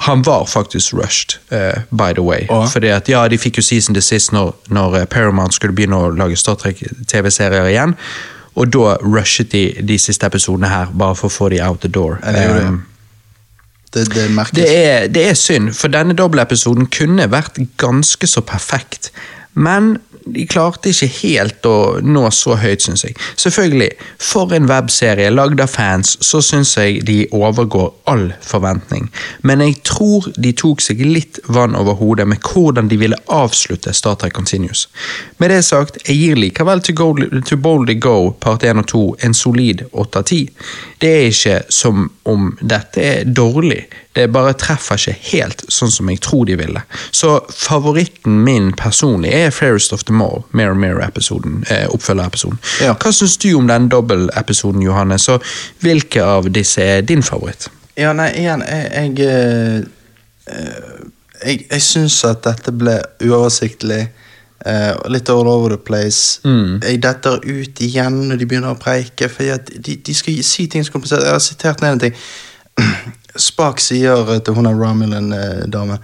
Han 0.08 0.22
var 0.24 0.45
faktisk 0.45 0.94
rushed, 0.94 1.40
uh, 1.52 1.82
by 1.92 2.14
the 2.14 2.24
way. 2.24 2.45
Oh. 2.50 2.68
Fordi 2.72 2.88
at, 2.88 3.10
ja, 3.10 3.28
De 3.28 3.38
fikk 3.38 3.58
jo 3.58 3.64
season 3.64 3.94
the 3.95 4.02
sist 4.02 4.32
når, 4.32 4.53
når 4.69 4.95
eh, 4.95 5.06
Paramount 5.06 5.53
skulle 5.53 5.76
begynne 5.76 5.98
å 5.98 6.11
lage 6.16 6.38
Star 6.40 6.56
Trek-TV-serier 6.56 7.68
igjen. 7.68 7.95
Og 8.56 8.72
da 8.74 8.95
rushet 9.03 9.52
de 9.52 9.74
de 9.84 9.98
siste 10.00 10.26
episodene 10.26 10.72
her, 10.72 10.94
bare 10.95 11.16
for 11.16 11.28
å 11.28 11.34
få 11.34 11.50
de 11.50 11.60
out 11.61 11.82
the 11.82 11.92
door. 11.92 12.19
Det. 12.24 12.64
Um, 12.64 12.86
Det, 13.94 14.06
det 14.14 14.30
det 14.56 14.86
er, 14.86 15.08
det 15.08 15.30
er 15.30 15.34
synd, 15.34 15.72
for 15.74 15.90
denne 15.90 16.14
dobbeltepisoden 16.14 16.86
kunne 16.94 17.26
vært 17.32 17.58
ganske 17.78 18.28
så 18.28 18.42
perfekt. 18.42 19.11
Men 19.53 19.98
de 20.34 20.45
klarte 20.48 20.92
ikke 20.92 21.08
helt 21.24 21.66
å 21.66 21.76
nå 22.06 22.26
så 22.36 22.56
høyt, 22.60 22.84
syns 22.86 23.03
jeg. 23.06 23.16
Selvfølgelig, 23.40 23.90
for 24.22 24.53
en 24.56 24.68
webserie 24.69 25.32
lagd 25.34 25.61
av 25.64 25.72
fans, 25.74 26.16
så 26.26 26.42
syns 26.45 26.76
jeg 26.78 27.02
de 27.08 27.24
overgår 27.36 27.90
all 28.11 28.28
forventning. 28.45 29.08
Men 29.42 29.64
jeg 29.64 29.80
tror 29.88 30.30
de 30.38 30.53
tok 30.58 30.84
seg 30.86 31.02
litt 31.06 31.40
vann 31.50 31.78
over 31.80 31.98
hodet 32.00 32.28
med 32.30 32.44
hvordan 32.45 32.92
de 32.92 33.00
ville 33.02 33.19
avslutte 33.34 33.94
Star 33.95 34.19
Trek 34.19 34.36
Continuous. 34.38 34.88
Med 35.42 35.53
det 35.53 35.64
sagt, 35.66 36.02
jeg 36.06 36.19
gir 36.19 36.40
likevel 36.40 36.84
To, 36.90 36.94
to 37.45 37.58
Boldly 37.58 37.98
Go 38.00 38.32
part 38.40 38.64
1 38.64 38.84
og 38.84 38.88
2 38.92 39.03
en 39.26 39.36
solid 39.36 39.86
8 39.92 40.22
av 40.22 40.30
10. 40.30 40.69
Det 41.00 41.10
er 41.16 41.28
ikke 41.32 41.58
som 41.74 42.10
om 42.30 42.52
dette 42.61 43.03
er 43.03 43.26
dårlig, 43.26 43.86
bare 44.27 44.53
treffer 44.59 44.99
ikke 44.99 45.15
helt 45.31 45.64
sånn 45.72 45.91
som 45.93 46.09
jeg 46.11 46.22
tror 46.25 46.45
de 46.49 46.57
ville. 46.59 46.81
Så 47.15 47.38
favoritten 47.53 48.41
min 48.43 48.72
personlig 48.77 49.31
er 49.33 49.53
Fairest 49.56 49.93
of 49.95 50.03
the 50.09 50.14
More 50.14 50.43
Mirror 50.51 50.80
Mirror-episoden, 50.81 51.64
eh, 51.69 51.88
oppfølgerepisoden. 51.89 52.59
Ja. 52.83 52.95
Hva 52.99 53.14
syns 53.15 53.38
du 53.38 53.53
om 53.57 53.67
den 53.67 53.89
dobbeltepisoden, 53.89 54.81
Johanne? 54.81 55.19
Så 55.19 55.39
hvilke 55.80 56.23
av 56.23 56.49
disse 56.53 56.81
er 56.81 57.01
din 57.01 57.23
favoritt? 57.23 57.69
Ja, 57.98 58.14
nei, 58.14 58.31
igjen, 58.39 58.64
jeg 58.67 58.91
Jeg, 58.93 59.19
eh, 59.19 59.77
eh, 60.48 61.06
jeg, 61.45 61.65
jeg 61.72 61.81
syns 61.81 62.23
at 62.27 62.43
dette 62.43 62.72
ble 62.72 62.99
uoversiktlig. 63.23 64.09
Uh, 64.59 64.91
litt 65.07 65.30
all 65.30 65.48
over 65.48 65.69
the 65.72 65.77
place. 65.77 66.41
Jeg 66.43 66.99
detter 66.99 67.39
ut 67.39 67.80
igjen 67.80 68.17
når 68.27 68.41
de 68.41 68.48
begynner 68.49 68.73
å 68.75 68.80
preike, 68.80 69.30
for 69.31 69.48
de, 69.72 69.95
de 69.95 70.15
skal 70.15 70.41
si 70.43 70.65
ting 70.67 70.83
som 70.83 70.98
kompenserer. 70.98 71.30
Jeg 71.30 71.38
har 71.38 71.43
sitert 71.45 71.83
ned 71.83 71.95
en 71.95 72.01
ting. 72.03 72.17
Spak 73.38 73.80
sier 73.80 74.40
til 74.45 74.53
hun 74.58 74.66
er 74.66 74.75
Romulan-dame 74.75 75.98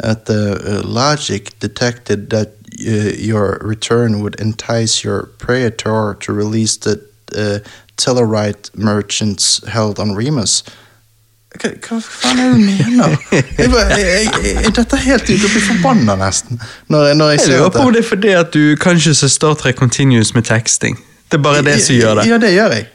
at 0.00 0.30
uh, 0.30 0.80
logic 0.84 1.50
detected 1.60 2.30
that 2.30 2.48
uh, 2.80 3.12
your 3.18 3.58
return 3.62 4.20
would 4.22 4.34
entice 4.40 5.04
your 5.04 5.28
praetor 5.38 6.16
to 6.20 6.32
release 6.32 6.76
the 6.78 6.96
uh, 7.36 7.58
Tellarite 7.96 8.70
merchants 8.74 9.60
held 9.68 9.98
on 9.98 10.16
Remus. 10.16 10.62
Hva, 11.60 11.68
hva 11.84 11.98
faen 12.00 12.38
er 12.38 12.48
det 12.48 12.56
du 12.56 12.64
mener? 12.64 13.16
Jeg, 13.58 13.70
bare- 13.70 13.98
jeg, 13.98 14.28
jeg, 14.46 14.72
dette 14.76 14.96
er 14.96 15.02
helt 15.04 15.22
ut 15.28 15.34
Jeg 15.34 15.50
blir 15.52 15.64
forbanna 15.66 16.14
nesten. 16.16 16.60
Når, 16.88 17.12
når 17.18 17.30
jeg 17.34 17.40
Jeg 17.44 17.48
lurer 17.58 17.72
på 17.74 17.78
om 17.84 17.92
det 17.92 18.04
er 18.04 18.08
fordi 18.08 18.32
at 18.38 18.54
du 18.54 18.76
kanskje 18.80 19.14
ser 19.18 19.28
Star 19.34 19.54
Trek 19.58 19.76
Continuous 19.76 20.32
med 20.34 20.46
teksting. 20.48 20.96
Det 21.30 21.38
er 21.38 21.42
bare 21.44 21.62
det 21.66 21.76
som 21.82 21.94
gjør 21.98 22.14
det. 22.22 22.28
Ja, 22.30 22.38
det 22.38 22.54
gjør 22.54 22.72
jeg. 22.78 22.86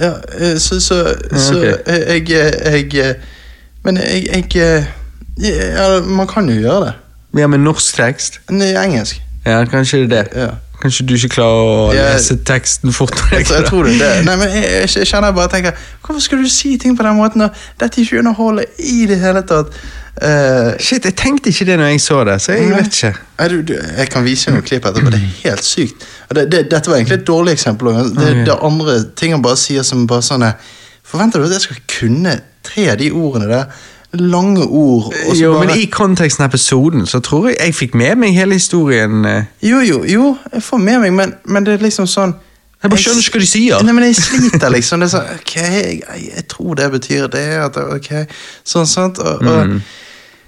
Ja, 0.00 0.12
eh, 0.38 0.56
så 0.58 0.80
så, 0.80 1.14
så 1.30 1.56
ok. 1.56 1.64
jeg, 1.86 2.30
jeg, 2.30 2.94
jeg 2.94 3.14
Men 3.84 3.96
jeg, 3.96 4.26
jeg 4.54 4.86
ja, 5.38 6.00
Man 6.00 6.26
kan 6.26 6.48
jo 6.48 6.54
gjøre 6.60 6.84
det. 6.86 6.92
Ja, 7.38 7.46
med 7.46 7.58
norsk 7.58 7.96
tekst? 7.96 8.40
Nei, 8.50 8.74
engelsk. 8.78 9.22
Ja, 9.46 9.64
kanskje 9.64 10.06
det. 10.08 10.28
Ja. 10.34 10.48
Kanskje 10.84 11.06
du 11.08 11.14
ikke 11.16 11.30
klarer 11.38 11.62
å 11.64 11.84
lese 11.96 12.34
teksten 12.44 12.92
fort? 12.92 13.16
Jeg, 13.32 13.46
jeg 13.48 13.64
tror 13.70 13.86
det. 13.88 14.08
Nei, 14.26 14.34
men 14.36 14.50
jeg, 14.52 14.64
jeg, 14.68 14.88
jeg 15.00 15.08
kjenner 15.08 15.32
bare 15.32 15.48
tenker, 15.48 15.78
Hvorfor 16.04 16.20
skal 16.20 16.42
du 16.44 16.50
si 16.52 16.74
ting 16.76 16.92
på 16.98 17.06
den 17.06 17.16
måten? 17.16 17.46
Og 17.46 17.62
Dette 17.80 18.02
er 18.02 18.04
ikke 18.04 18.20
underholder 18.20 18.82
i 18.84 19.06
det 19.08 19.16
hele 19.22 19.40
tatt. 19.48 19.72
Uh, 20.14 20.76
Shit, 20.76 21.08
jeg 21.08 21.16
tenkte 21.16 21.48
ikke 21.50 21.64
det 21.70 21.78
når 21.80 21.94
jeg 21.94 22.02
så 22.04 22.18
det, 22.28 22.36
så 22.44 22.52
jeg 22.52 22.68
Nei. 22.68 22.82
vet 22.82 22.92
ikke. 22.92 23.14
Nei, 23.38 23.48
du, 23.48 23.56
du, 23.70 23.72
jeg 23.80 24.12
kan 24.12 24.28
vise 24.28 24.52
noen 24.52 24.66
klipp 24.68 24.84
etterpå. 24.90 25.14
Det 25.14 25.22
er 25.22 25.32
helt 25.46 25.64
sykt. 25.66 26.04
Det, 26.28 26.44
det, 26.52 26.60
dette 26.74 26.92
var 26.92 27.00
egentlig 27.00 27.16
et 27.22 27.26
dårlig 27.32 27.56
eksempel. 27.56 27.96
Det, 28.12 28.30
det 28.44 28.58
andre 28.68 29.00
ting 29.16 29.32
han 29.32 29.42
bare 29.42 29.58
sier 29.64 29.86
som 29.88 30.04
bare 30.10 30.26
sånn 30.26 30.44
Forventer 31.04 31.40
du 31.40 31.48
at 31.48 31.56
jeg 31.56 31.64
skal 31.64 31.82
kunne 31.88 32.38
tre 32.64 32.90
av 32.92 33.00
de 33.00 33.08
ordene 33.12 33.48
der? 33.48 33.82
Lange 34.20 34.64
ord. 34.64 35.12
Jo, 35.34 35.52
bare, 35.52 35.66
men 35.66 35.78
i 35.78 35.86
konteksten 35.90 36.44
av 36.44 36.52
episoden 36.52 37.06
så 37.10 37.20
tror 37.24 37.48
jeg 37.50 37.56
jeg 37.58 37.74
fikk 37.74 37.94
med 37.98 38.20
meg 38.22 38.36
hele 38.36 38.58
historien. 38.58 39.24
eh. 39.24 39.44
jo, 39.62 39.80
jo, 39.82 40.04
jo, 40.04 40.36
jeg 40.52 40.62
får 40.62 40.78
med 40.78 41.00
meg, 41.00 41.12
men, 41.12 41.34
men 41.44 41.66
det 41.66 41.74
er 41.74 41.86
liksom 41.86 42.06
sånn 42.06 42.34
Jeg 42.82 42.90
bare 42.92 43.00
skjønner 43.00 43.24
ikke 43.24 43.38
hva 43.38 43.40
de 43.40 43.48
sier. 43.48 43.84
Nei, 43.84 43.92
men 43.96 44.04
jeg 44.04 44.16
sliter, 44.20 44.68
liksom. 44.68 45.00
Det 45.00 45.06
er 45.06 45.12
sånn, 45.14 45.28
ok, 45.38 45.54
jeg, 45.56 46.00
jeg, 46.28 46.46
tror 46.52 46.74
det 46.76 46.88
betyr 46.92 47.28
det. 47.32 47.46
At, 47.64 47.78
ok, 47.80 48.10
sånn, 48.60 48.86
sant? 48.90 49.22
Og, 49.24 49.40
og 49.40 49.78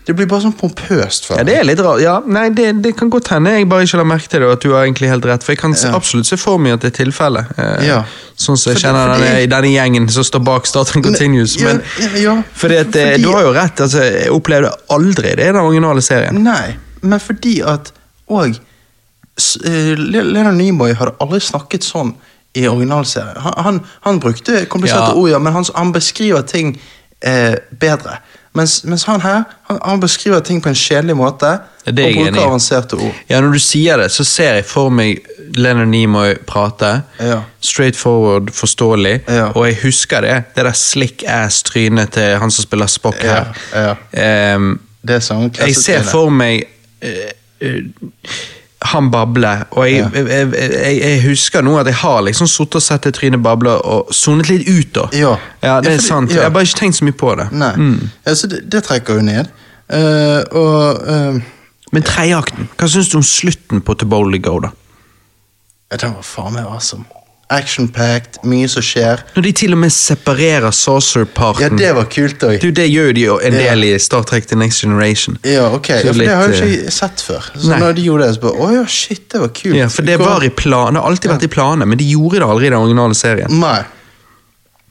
Det 0.07 0.15
blir 0.15 0.29
bare 0.31 0.45
sånn 0.45 0.55
pompøst. 0.55 1.25
Ja, 1.35 1.43
det 1.43 1.57
er 1.59 1.65
litt 1.67 1.81
rart. 1.83 1.99
Ja, 2.01 2.21
nei, 2.31 2.45
det, 2.55 2.69
det 2.85 2.93
kan 2.97 3.09
godt 3.11 3.27
hende 3.33 3.51
jeg 3.57 3.67
bare 3.69 3.83
ikke 3.89 3.99
la 3.99 4.05
merke 4.07 4.29
til 4.31 4.41
det, 4.45 4.47
og 4.47 4.53
at 4.55 4.63
du 4.63 4.69
har 4.71 4.85
egentlig 4.87 5.09
helt 5.11 5.25
rett. 5.27 5.43
For 5.43 5.53
jeg 5.53 5.59
kan 5.59 5.75
Ja. 5.75 5.91
absolutt 5.99 6.27
se 6.31 6.37
for 6.39 6.59
meg 6.63 6.77
at 6.77 6.81
det 6.87 6.93
er 6.93 7.05
tilfellet. 7.05 7.51
Eh, 7.59 7.87
Ja. 7.89 8.05
Sånn 8.39 8.57
som 8.57 8.73
jeg 8.73 8.83
kjenner 8.85 9.09
fordi- 9.11 9.25
denne, 9.27 9.43
i 9.43 9.47
denne 9.51 9.73
gjengen 9.75 10.09
som 10.11 10.23
står 10.23 10.45
bak 10.45 10.67
Start 10.67 10.95
and 10.95 11.05
Continuous. 11.05 11.57
Ja, 11.59 11.73
Men, 11.73 11.83
ja, 12.23 12.37
fordi 12.55 12.77
at, 12.79 12.95
eh, 12.97 13.13
fordi- 13.17 13.23
Du 13.23 13.33
har 13.33 13.43
jo 13.43 13.53
rett. 13.53 13.77
altså, 13.81 13.99
Jeg 14.23 14.31
opplevde 14.31 14.71
aldri 14.91 15.35
det 15.35 15.41
i 15.49 15.53
den 15.53 15.57
originale 15.57 16.01
serien. 16.03 16.35
Nei, 16.45 16.77
men 17.03 17.19
fordi 17.19 17.61
at 17.67 17.91
òg 18.31 18.55
eh, 19.65 19.95
Leonard 19.99 20.55
Nimoy 20.57 20.95
hadde 20.95 21.15
aldri 21.21 21.41
snakket 21.41 21.83
sånn 21.85 22.15
i 22.57 22.63
originalserien. 22.71 23.37
Han, 23.45 23.53
han, 23.65 23.81
han 24.07 24.21
brukte 24.21 24.67
kompliserte 24.67 25.15
ord, 25.17 25.31
ja, 25.31 25.39
men 25.39 25.53
han, 25.53 25.65
han 25.75 25.93
beskriver 25.93 26.47
ting 26.47 26.79
eh, 27.23 27.57
bedre. 27.79 28.19
Mens, 28.57 28.81
mens 28.89 29.05
han 29.05 29.21
her 29.21 29.43
han, 29.69 29.79
han 29.85 30.01
beskriver 30.01 30.41
ting 30.41 30.63
på 30.63 30.71
en 30.73 30.79
kjedelig 30.79 31.17
måte 31.19 31.51
og 31.87 31.95
bruker 31.95 32.39
avanserte 32.43 32.97
ord. 32.99 33.15
Ja, 33.29 33.41
Når 33.41 33.53
du 33.53 33.63
sier 33.63 34.01
det, 34.01 34.11
så 34.15 34.25
ser 34.27 34.59
jeg 34.59 34.67
for 34.67 34.91
meg 34.91 35.21
Leonard 35.55 35.91
Nimoy 35.93 36.35
prate. 36.49 37.03
Ja. 37.23 37.41
Straight 37.61 37.97
forward, 37.97 38.51
forståelig. 38.55 39.21
Ja. 39.29 39.51
Og 39.53 39.69
jeg 39.69 39.79
husker 39.85 40.25
det. 40.27 40.35
Det 40.57 40.65
der 40.67 40.73
slick 40.73 41.23
ass-trynet 41.27 42.17
til 42.17 42.37
han 42.43 42.51
som 42.51 42.67
spiller 42.67 42.91
Spock 42.91 43.23
her. 43.23 43.53
ja. 43.75 44.57
um, 44.57 44.81
Det 45.07 45.21
jeg 45.61 45.77
ser 45.77 46.03
for 46.03 46.33
meg 46.35 46.65
uh, 47.05 47.11
eh, 47.61 47.85
han 48.93 49.11
babler, 49.11 49.65
og 49.71 49.87
jeg, 49.91 49.99
Ja. 50.03 50.09
jeg, 50.23 50.53
jeg, 50.55 51.01
jeg, 51.01 51.23
husker 51.27 51.63
nå 51.63 51.77
at 51.81 51.87
jeg 51.91 51.95
har 52.03 52.23
liksom 52.27 52.47
sittet 52.51 52.79
og 52.81 52.83
sett 52.83 53.03
det 53.09 53.15
trynet 53.19 53.43
bable 53.43 53.71
og 53.85 54.13
sonet 54.15 54.49
litt 54.49 54.69
ut. 54.69 54.93
da. 54.95 55.09
Ja. 55.13 55.37
ja 55.63 55.81
Det 55.81 55.93
er 55.93 55.97
fordi- 55.99 56.07
sant. 56.09 56.31
Jeg 56.35 56.43
har 56.43 56.51
bare 56.51 56.63
ikke 56.69 56.79
tenkt 56.81 56.97
så 57.01 57.05
mye 57.05 57.19
på 57.19 57.35
det. 57.37 57.49
Nei. 57.53 57.73
Mm. 57.77 58.11
Ja, 58.27 58.35
så 58.35 58.47
det, 58.53 58.63
det 58.73 58.85
trekker 58.85 59.21
jo 59.21 59.27
ned. 59.27 59.53
Uh, 59.93 60.43
og 60.59 61.03
uh, 61.09 61.41
Men 61.93 62.03
tredjeakten, 62.03 62.69
hva 62.77 62.89
syns 62.91 63.09
du 63.13 63.17
om 63.21 63.23
slutten 63.23 63.81
på 63.81 63.95
To 63.95 64.07
Boldly 64.11 64.39
Go? 64.43 64.59
da? 64.61 64.73
Den 65.97 66.15
var 66.17 66.23
faen 66.27 66.53
meg 66.57 66.67
awesome. 66.67 67.05
Action-packed, 67.49 68.41
mye 68.43 68.67
som 68.67 68.83
skjer. 68.83 69.21
Når 69.37 69.45
de 69.47 69.51
til 69.55 69.75
og 69.77 69.79
med 69.79 69.93
separerer 69.95 70.73
saucer-parten. 70.75 71.63
Ja, 71.63 71.69
det 71.79 71.93
var 71.95 72.09
kult 72.11 72.43
også. 72.43 72.59
Du, 72.63 72.71
Det 72.75 72.87
gjør 72.91 73.13
de 73.15 73.21
jo 73.21 73.37
en 73.39 73.53
Ja. 73.55 73.59
del 73.71 73.85
i 73.85 73.99
Star 74.03 74.23
Trek 74.27 74.49
The 74.51 74.57
Next 74.59 74.83
Generation. 74.83 75.39
Ja, 75.45 75.69
ok. 75.75 75.89
Ja, 75.89 76.01
for 76.13 76.19
det 76.19 76.29
har 76.29 76.49
jeg 76.49 76.63
eh, 76.63 76.73
ikke 76.81 76.91
sett 76.91 77.23
før. 77.23 77.47
Så 77.55 77.69
Nei. 77.71 77.79
når 77.79 77.93
de 77.93 78.03
gjorde 78.03 78.27
det, 78.27 78.35
så 78.35 78.41
bare 78.41 78.53
Å 78.67 78.73
ja, 78.75 78.87
shit, 78.87 79.29
det 79.33 79.41
var 79.41 79.49
kult. 79.55 79.77
Ja, 79.77 79.87
For 79.89 80.03
det 80.03 80.19
var 80.19 80.43
i 80.43 80.49
plan, 80.49 80.95
det 80.95 81.03
har 81.03 81.09
alltid 81.11 81.31
vært 81.31 81.47
i 81.47 81.53
planene, 81.55 81.87
men 81.87 81.99
de 81.99 82.05
gjorde 82.11 82.41
det 82.43 82.49
aldri 82.51 82.67
i 82.67 82.71
den 82.71 82.79
originale 82.81 83.15
serien. 83.15 83.61
Nei. 83.61 83.85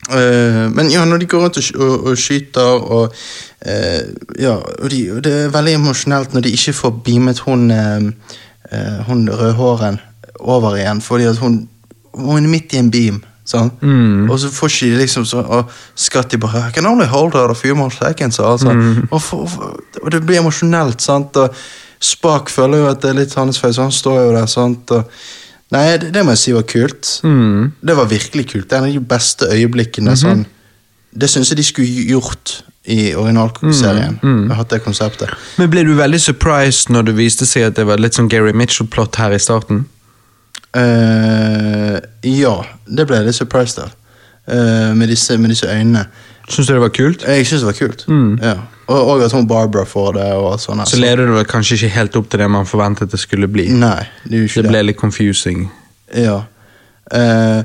Uh, 0.05 0.69
men 0.71 0.91
ja, 0.93 1.01
når 1.05 1.17
de 1.17 1.25
går 1.25 1.41
rundt 1.41 1.57
og, 1.57 1.81
og, 1.81 2.07
og 2.11 2.17
skyter 2.17 2.61
og 2.93 3.13
uh, 3.65 4.01
Ja, 4.37 4.51
og, 4.61 4.89
de, 4.91 4.99
og 5.15 5.23
det 5.25 5.31
er 5.33 5.47
veldig 5.49 5.73
emosjonelt 5.79 6.35
når 6.35 6.41
de 6.45 6.51
ikke 6.53 6.73
får 6.77 6.91
beamet 7.07 7.39
hun 7.47 7.71
uh, 7.73 8.11
Hun 9.07 9.25
rødhåren 9.29 9.97
over 10.39 10.75
igjen, 10.75 11.01
fordi 11.01 11.25
at 11.25 11.37
hun 11.41 11.69
Hun 12.15 12.43
er 12.43 12.51
midt 12.51 12.73
i 12.73 12.81
en 12.81 12.91
beam. 12.91 13.23
Sånn. 13.45 13.69
Mm. 13.85 14.25
Og 14.33 14.39
så 14.41 14.49
får 14.49 14.71
ikke 14.71 14.87
de 14.89 15.01
liksom 15.03 15.25
så, 15.29 15.43
Og 15.43 15.73
skatt 16.01 16.31
de 16.33 16.39
bare 16.41 16.63
I 16.65 16.73
can 16.73 16.87
only 16.89 17.05
hold 17.05 17.35
her 17.37 17.51
a 17.53 17.57
few 17.57 17.75
more 17.77 17.93
seconds. 17.93 18.39
Og. 18.39 18.65
Mm. 18.65 19.07
og, 19.11 19.21
for, 19.21 19.45
for, 19.49 19.81
og 20.01 20.11
det 20.11 20.23
blir 20.25 20.41
emosjonelt, 20.41 21.01
sant. 21.01 21.37
Og 21.37 21.53
Spak 22.01 22.49
føler 22.49 22.83
jo 22.83 22.89
at 22.89 23.03
det 23.03 23.11
er 23.11 23.19
litt 23.21 23.35
hans 23.37 23.61
feil, 23.61 23.73
så 23.75 23.85
han 23.85 23.93
står 23.93 24.21
jo 24.23 24.35
der. 24.35 24.49
sant 24.49 24.95
og, 24.95 25.09
Nei, 25.73 25.97
det, 25.97 26.11
det 26.13 26.21
må 26.21 26.35
jeg 26.35 26.41
si 26.43 26.51
var 26.53 26.65
kult. 26.69 27.09
Mm. 27.25 27.71
Det 27.81 27.95
var 27.97 28.05
virkelig 28.09 28.43
kult. 28.51 28.67
Det 28.69 28.77
er 28.77 28.83
en 28.83 28.89
av 28.89 28.93
de 28.93 29.07
beste 29.13 29.47
øyeblikkene. 29.49 30.11
-hmm. 30.11 30.21
sånn, 30.21 30.45
det 31.11 31.29
syns 31.29 31.49
jeg 31.49 31.57
de 31.57 31.63
skulle 31.63 32.05
gjort 32.11 32.63
i 32.85 33.15
originalserien. 33.15 34.19
Mm, 34.21 34.43
mm. 34.45 34.51
Hatt 34.51 34.69
det 34.69 34.83
konseptet. 34.83 35.29
Men 35.57 35.69
ble 35.69 35.83
du 35.87 35.95
veldig 35.97 36.21
surprised 36.21 36.93
når 36.93 37.01
det 37.09 37.15
viste 37.17 37.45
seg 37.45 37.63
at 37.63 37.79
det 37.79 37.87
var 37.89 38.01
litt 38.01 38.17
sånn 38.17 38.29
Gary 38.29 38.53
Mitchell-plott 38.53 39.15
her 39.15 39.33
i 39.33 39.39
starten? 39.41 39.85
Eh, 40.75 41.97
ja, 42.35 42.55
det 42.85 43.05
ble 43.07 43.21
jeg 43.21 43.29
litt 43.29 43.37
surprised 43.37 43.83
av. 43.85 43.93
Uh, 44.45 44.93
med, 44.93 45.09
disse, 45.09 45.33
med 45.41 45.49
disse 45.49 45.65
øynene. 45.65 46.03
Syns 46.45 46.67
du 46.67 46.75
det 46.75 46.81
var 46.83 46.91
kult? 46.93 47.23
Jeg 47.25 47.47
syns 47.49 47.63
det 47.63 47.69
var 47.71 47.77
kult. 47.79 48.03
Mm. 48.05 48.35
Ja. 48.43 48.55
Og, 48.85 48.99
og 49.15 49.23
at 49.25 49.33
hun 49.33 49.47
Barbara 49.49 49.87
får 49.89 50.11
det. 50.19 50.27
og 50.37 50.51
alt. 50.53 50.89
Så 50.91 50.99
leder 51.01 51.31
det 51.33 51.47
kanskje 51.49 51.79
ikke 51.79 51.89
helt 51.95 52.19
opp 52.19 52.29
til 52.29 52.43
det 52.43 52.49
man 52.53 52.69
forventet 52.69 53.09
det 53.11 53.19
skulle 53.19 53.49
bli. 53.49 53.71
Nei, 53.73 54.03
det 54.27 54.37
er 54.37 54.45
ikke 54.45 54.61
Det 54.61 54.67
det. 54.67 54.73
ble 54.75 54.83
litt 54.91 54.99
confusing. 55.01 55.65
Ja. 56.13 56.43
Uh, 57.09 57.63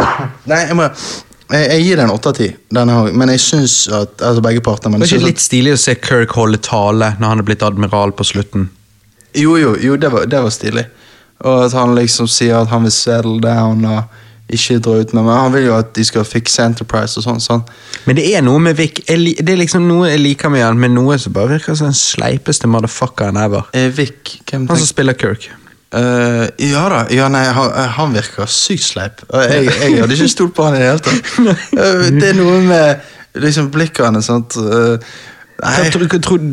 nei, 0.50 0.64
jeg 0.66 0.78
må 0.78 0.88
jeg, 1.50 1.66
jeg 1.66 1.82
gir 1.84 1.98
den 1.98 2.12
åtte 2.14 2.30
av 2.30 2.36
ti, 2.38 2.46
men 2.70 3.32
jeg 3.34 3.40
syns 3.42 3.72
at 3.90 4.22
Altså 4.22 4.42
begge 4.44 4.62
parter. 4.62 4.90
Men 4.90 5.00
Det 5.02 5.08
var 5.08 5.18
ikke 5.18 5.30
litt 5.32 5.42
stilig 5.42 5.74
å 5.74 5.80
se 5.82 5.96
Kirk 5.98 6.34
holde 6.38 6.60
tale 6.62 7.14
når 7.18 7.34
han 7.34 7.42
er 7.42 7.46
blitt 7.46 7.64
admiral 7.66 8.14
på 8.14 8.26
slutten? 8.26 8.68
Jo, 9.34 9.56
jo, 9.58 9.76
jo 9.78 9.96
det, 9.98 10.10
var, 10.10 10.26
det 10.30 10.42
var 10.42 10.54
stilig. 10.54 10.84
Og 11.40 11.64
at 11.64 11.76
han 11.76 11.94
liksom 11.96 12.28
sier 12.30 12.60
at 12.60 12.72
han 12.72 12.84
vil 12.84 12.92
settle 12.94 13.38
down 13.42 13.84
og 13.88 14.18
ikke 14.50 14.80
dra 14.82 14.96
ut 14.98 15.12
med 15.14 15.22
meg. 15.22 15.36
han 15.38 15.52
vil 15.54 15.68
jo 15.68 15.76
at 15.76 15.92
de 15.94 16.04
skal 16.04 16.24
fikse 16.26 16.64
Enterprise 16.66 17.20
og 17.20 17.24
sånn. 17.24 17.40
sånn. 17.40 17.62
Men 18.08 18.18
det 18.18 18.24
er 18.34 18.42
noe 18.42 18.58
med 18.58 18.74
Vic 18.74 18.98
Det 19.06 19.46
er 19.46 19.60
liksom 19.60 19.86
noe 19.86 20.08
jeg 20.10 20.22
liker 20.24 20.50
med 20.50 20.64
han, 20.64 20.80
men 20.80 20.94
noe 20.96 21.18
som 21.22 21.32
bare 21.36 21.54
virker 21.54 21.78
som 21.78 21.90
den 21.92 21.96
sleipeste 21.96 22.66
motherfuckeren 22.70 23.38
ever. 23.38 23.70
Eh, 23.72 23.88
Vic, 23.94 24.40
hvem 24.50 24.66
Han 24.68 24.80
som 24.80 24.90
spiller 24.90 25.14
Kirk. 25.14 25.50
Uh, 25.94 26.46
Ja 26.62 26.84
da. 26.90 27.00
ja 27.10 27.26
nei, 27.30 27.44
han, 27.50 27.72
han 27.96 28.12
virker 28.14 28.50
sykt 28.50 28.86
sleip. 28.86 29.24
Og 29.28 29.42
Jeg, 29.42 29.70
jeg 29.70 30.02
hadde 30.02 30.18
ikke 30.18 30.28
stolt 30.34 30.54
på 30.54 30.66
han 30.66 30.76
i 30.76 30.82
det 30.82 30.90
hele 30.90 31.06
tatt. 31.06 31.32
Uh, 31.74 32.10
det 32.20 32.28
er 32.32 32.38
noe 32.38 32.60
med 32.66 33.08
liksom 33.38 33.70
blikkene, 33.70 34.22
sant? 34.22 34.56
Eh, 34.58 34.98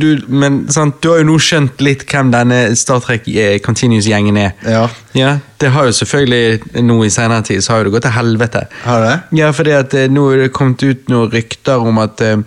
Du, 0.02 0.24
men 0.28 0.66
sant, 0.74 0.98
Du 1.02 1.10
har 1.12 1.22
jo 1.22 1.28
nå 1.30 1.38
skjønt 1.42 1.82
litt 1.84 2.04
hvem 2.10 2.32
denne 2.34 2.60
Star 2.80 3.00
Trek 3.04 3.28
eh, 3.32 3.58
Continuous-gjengen 3.64 4.40
er. 4.42 4.56
Ja. 4.68 4.88
Ja, 5.18 5.38
Det 5.58 5.72
har 5.74 5.88
jo 5.88 5.94
selvfølgelig 5.98 6.84
nå 6.86 6.98
i 7.06 7.10
senere 7.14 7.46
tid 7.48 7.64
så 7.66 7.74
har 7.78 7.88
det 7.88 7.94
gått 7.96 8.06
til 8.06 8.14
helvete. 8.18 8.66
Har 8.84 9.06
det? 9.06 9.16
Ja, 9.40 9.52
fordi 9.56 9.74
at 9.78 9.94
eh, 9.98 10.10
nå 10.12 10.28
er 10.34 10.44
det 10.46 10.52
kommet 10.56 10.84
ut 10.84 11.08
noen 11.10 11.32
rykter 11.34 11.82
om 11.88 11.98
at 12.04 12.22
eh, 12.26 12.38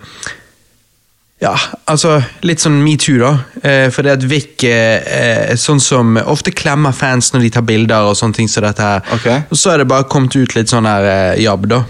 Ja, 1.41 1.55
altså 1.89 2.19
litt 2.45 2.61
sånn 2.61 2.83
metoo, 2.85 3.17
da. 3.23 3.31
Eh, 3.65 3.87
fordi 3.95 4.11
at 4.13 4.27
Vic 4.29 4.65
eh, 4.69 5.01
eh, 5.01 5.55
sånn 5.57 5.81
som 5.81 6.19
ofte 6.21 6.53
klemmer 6.53 6.93
fans 6.93 7.33
når 7.33 7.47
de 7.47 7.51
tar 7.55 7.65
bilder 7.65 8.11
og 8.11 8.19
sånne 8.21 8.37
ting 8.37 8.51
som 8.53 8.67
dette 8.67 8.85
her. 8.85 9.01
Okay. 9.17 9.47
Og 9.49 9.57
så 9.57 9.73
er 9.73 9.81
det 9.81 9.89
bare 9.89 10.05
kommet 10.13 10.37
ut 10.37 10.55
litt 10.59 10.69
sånn 10.69 10.89
her 10.89 11.09
eh, 11.09 11.41
jabb, 11.41 11.65
da. 11.73 11.81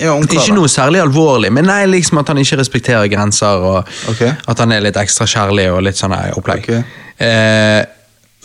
Ja, 0.00 0.14
Ikke 0.20 0.54
noe 0.56 0.68
særlig 0.68 1.00
alvorlig, 1.00 1.50
men 1.54 1.68
nei, 1.70 1.82
liksom 1.88 2.20
at 2.20 2.28
han 2.32 2.40
ikke 2.42 2.60
respekterer 2.60 3.08
grenser, 3.12 3.64
og 3.64 4.10
okay. 4.12 4.34
at 4.46 4.62
han 4.62 4.74
er 4.74 4.84
litt 4.84 4.98
ekstra 5.00 5.28
kjærlig 5.30 5.70
og 5.72 5.84
litt 5.86 6.00
sånn 6.00 6.14
opplegg. 6.36 6.66
Okay. 6.66 6.82
Eh, 7.16 7.82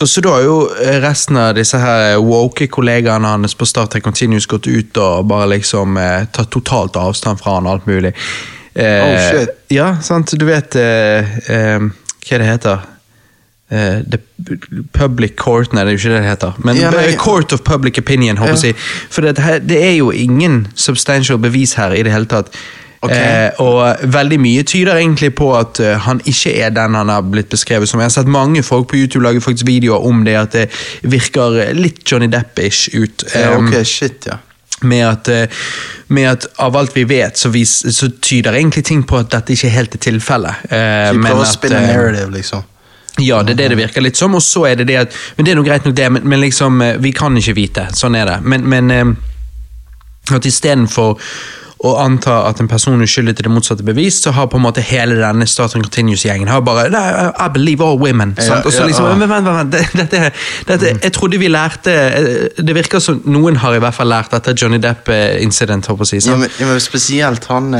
og 0.02 0.08
så 0.08 0.22
da 0.24 0.32
har 0.34 0.42
jo 0.42 0.56
resten 1.02 1.36
av 1.38 1.52
disse 1.54 1.78
her 1.78 2.16
woke 2.24 2.66
kollegaene 2.72 3.34
hans 3.36 3.54
på 3.54 3.68
Star 3.68 3.86
Trek 3.92 4.02
Continuous 4.02 4.48
gått 4.50 4.66
ut 4.66 4.98
og 4.98 5.28
bare 5.30 5.52
liksom 5.52 5.98
eh, 6.00 6.24
tatt 6.32 6.50
totalt 6.50 6.98
avstand 6.98 7.38
fra 7.38 7.58
han 7.58 7.68
og 7.68 7.76
alt 7.76 7.86
mulig. 7.90 8.14
Eh, 8.74 9.02
Oh, 9.04 9.14
shit. 9.28 9.52
Ja, 9.70 9.92
sant, 10.02 10.32
du 10.32 10.46
vet 10.48 10.74
eh, 10.80 11.34
eh, 11.52 11.82
Hva 12.24 12.38
det 12.40 12.46
heter 12.48 12.86
Eh, 13.72 14.02
the 14.04 14.18
Public 14.92 15.36
Court, 15.36 15.72
nei 15.72 15.86
det 15.86 15.94
er 15.94 15.96
jo 15.96 16.00
ikke 16.02 16.12
det 16.12 16.20
det 16.20 16.28
heter. 16.28 16.52
Men 16.60 16.76
Ja, 16.76 16.90
nei, 16.92 17.06
eh, 17.08 17.16
Court 17.16 17.52
of 17.52 17.62
Public 17.64 17.98
Opinion, 17.98 18.36
håper 18.36 18.52
jeg 18.52 18.58
å 18.58 18.60
si. 18.60 18.72
For 19.08 19.24
det, 19.24 19.38
det 19.64 19.78
er 19.80 19.94
jo 19.96 20.10
ingen 20.12 20.66
substantial 20.74 21.38
bevis 21.40 21.72
her 21.80 21.94
i 21.96 22.02
det 22.04 22.12
hele 22.12 22.28
tatt. 22.28 22.52
Okay. 23.02 23.16
Eh, 23.16 23.60
og 23.64 24.12
veldig 24.12 24.38
mye 24.38 24.62
tyder 24.62 25.00
egentlig 25.00 25.32
på 25.34 25.48
at 25.58 25.80
uh, 25.82 25.96
han 26.04 26.20
ikke 26.28 26.52
er 26.62 26.70
den 26.70 26.94
han 26.94 27.08
har 27.10 27.24
blitt 27.26 27.48
beskrevet 27.50 27.88
som. 27.88 27.98
Jeg 27.98 28.12
har 28.12 28.14
sett 28.14 28.30
mange 28.30 28.62
folk 28.62 28.90
på 28.92 29.00
YouTube 29.00 29.24
lage 29.24 29.40
faktisk 29.40 29.66
videoer 29.66 30.04
om 30.06 30.20
det, 30.24 30.36
at 30.38 30.52
det 30.52 30.68
virker 31.10 31.72
litt 31.74 32.04
Johnny 32.06 32.28
Depp-ish 32.30 32.92
ut. 32.94 33.24
Ja, 33.34 33.56
ok, 33.56 33.80
shit, 33.88 34.28
ja. 34.28 34.36
med 34.82 35.06
at, 35.08 35.30
med 36.06 36.28
at 36.28 36.46
av 36.62 36.76
alt 36.76 36.94
vi 36.94 37.04
vet, 37.08 37.38
så, 37.38 37.48
vis, 37.50 37.72
så 37.96 38.10
tyder 38.20 38.60
egentlig 38.60 38.84
ting 38.84 39.02
på 39.02 39.18
at 39.18 39.32
dette 39.32 39.56
ikke 39.56 39.72
helt 39.72 39.96
er 39.98 40.04
tilfellet. 40.10 40.68
Uh, 40.68 40.76
de 40.76 41.18
men 41.18 41.32
prøver 41.32 41.46
å 41.48 41.50
spinne 41.56 41.82
narrative, 41.88 42.30
liksom. 42.36 42.68
Ja, 43.20 43.42
det 43.42 43.52
er 43.52 43.56
det 43.60 43.70
det 43.74 43.76
virker 43.76 44.00
litt 44.04 44.16
som, 44.16 44.34
og 44.34 44.42
så 44.42 44.64
er 44.70 44.78
det 44.80 44.86
det 44.88 44.96
at 44.96 45.16
Men 45.36 45.44
det 45.44 45.52
er 45.52 45.58
noe 45.60 45.66
greit 45.66 45.84
nok, 45.84 45.96
det, 45.96 46.06
men, 46.12 46.22
men 46.28 46.40
liksom 46.40 46.80
eh, 46.80 46.96
Vi 47.02 47.12
kan 47.12 47.36
ikke 47.36 47.54
vite. 47.58 47.88
Sånn 47.96 48.16
er 48.16 48.30
det. 48.30 48.38
Men, 48.48 48.64
men 48.68 48.90
eh, 48.90 49.12
at 50.32 50.46
istedenfor 50.48 51.18
å 51.82 51.96
anta 51.98 52.44
at 52.46 52.60
en 52.62 52.68
person 52.70 52.94
er 52.94 53.08
uskyldig 53.08 53.32
til 53.34 53.48
det 53.48 53.50
motsatte 53.50 53.82
bevis, 53.82 54.20
så 54.22 54.30
har 54.36 54.46
på 54.46 54.54
en 54.54 54.62
måte 54.62 54.84
hele 54.86 55.16
denne 55.18 55.48
Start 55.50 55.74
Continuous-gjengen 55.74 56.46
har 56.46 56.62
bare 56.62 56.84
I 56.86 57.48
believe 57.50 57.82
all 57.82 57.98
women. 57.98 58.36
Ja. 58.38 58.60
Og 58.62 58.70
så 58.70 58.84
ja, 58.84 58.86
liksom, 58.86 59.08
men 59.18 59.26
vent, 59.26 59.48
vent, 59.48 59.56
vent, 59.58 59.72
det- 59.74 59.98
dette, 59.98 60.30
dette, 60.68 60.92
Jeg 61.02 61.12
trodde 61.18 61.40
vi 61.42 61.50
lærte 61.50 61.90
eh, 61.90 62.62
Det 62.62 62.76
virker 62.78 63.02
som 63.02 63.18
noen 63.26 63.58
har 63.58 63.74
i 63.74 63.82
hvert 63.82 63.98
fall 63.98 64.08
lært 64.14 64.32
etter 64.38 64.54
Johnny 64.54 64.78
Depp-incident. 64.78 65.90
si, 66.06 66.22
Ja, 66.22 66.36
men, 66.36 66.48
men 66.60 66.80
Spesielt 66.80 67.44
han 67.50 67.74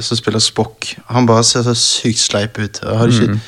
som 0.00 0.16
spiller 0.16 0.40
Spock. 0.40 0.94
Han 1.12 1.26
bare 1.28 1.44
ser 1.44 1.62
så 1.62 1.76
sykt 1.76 2.24
sleip 2.24 2.58
ut. 2.58 2.80
Jeg 2.82 2.98
har 2.98 3.12
ikke 3.12 3.36
han, 3.36 3.42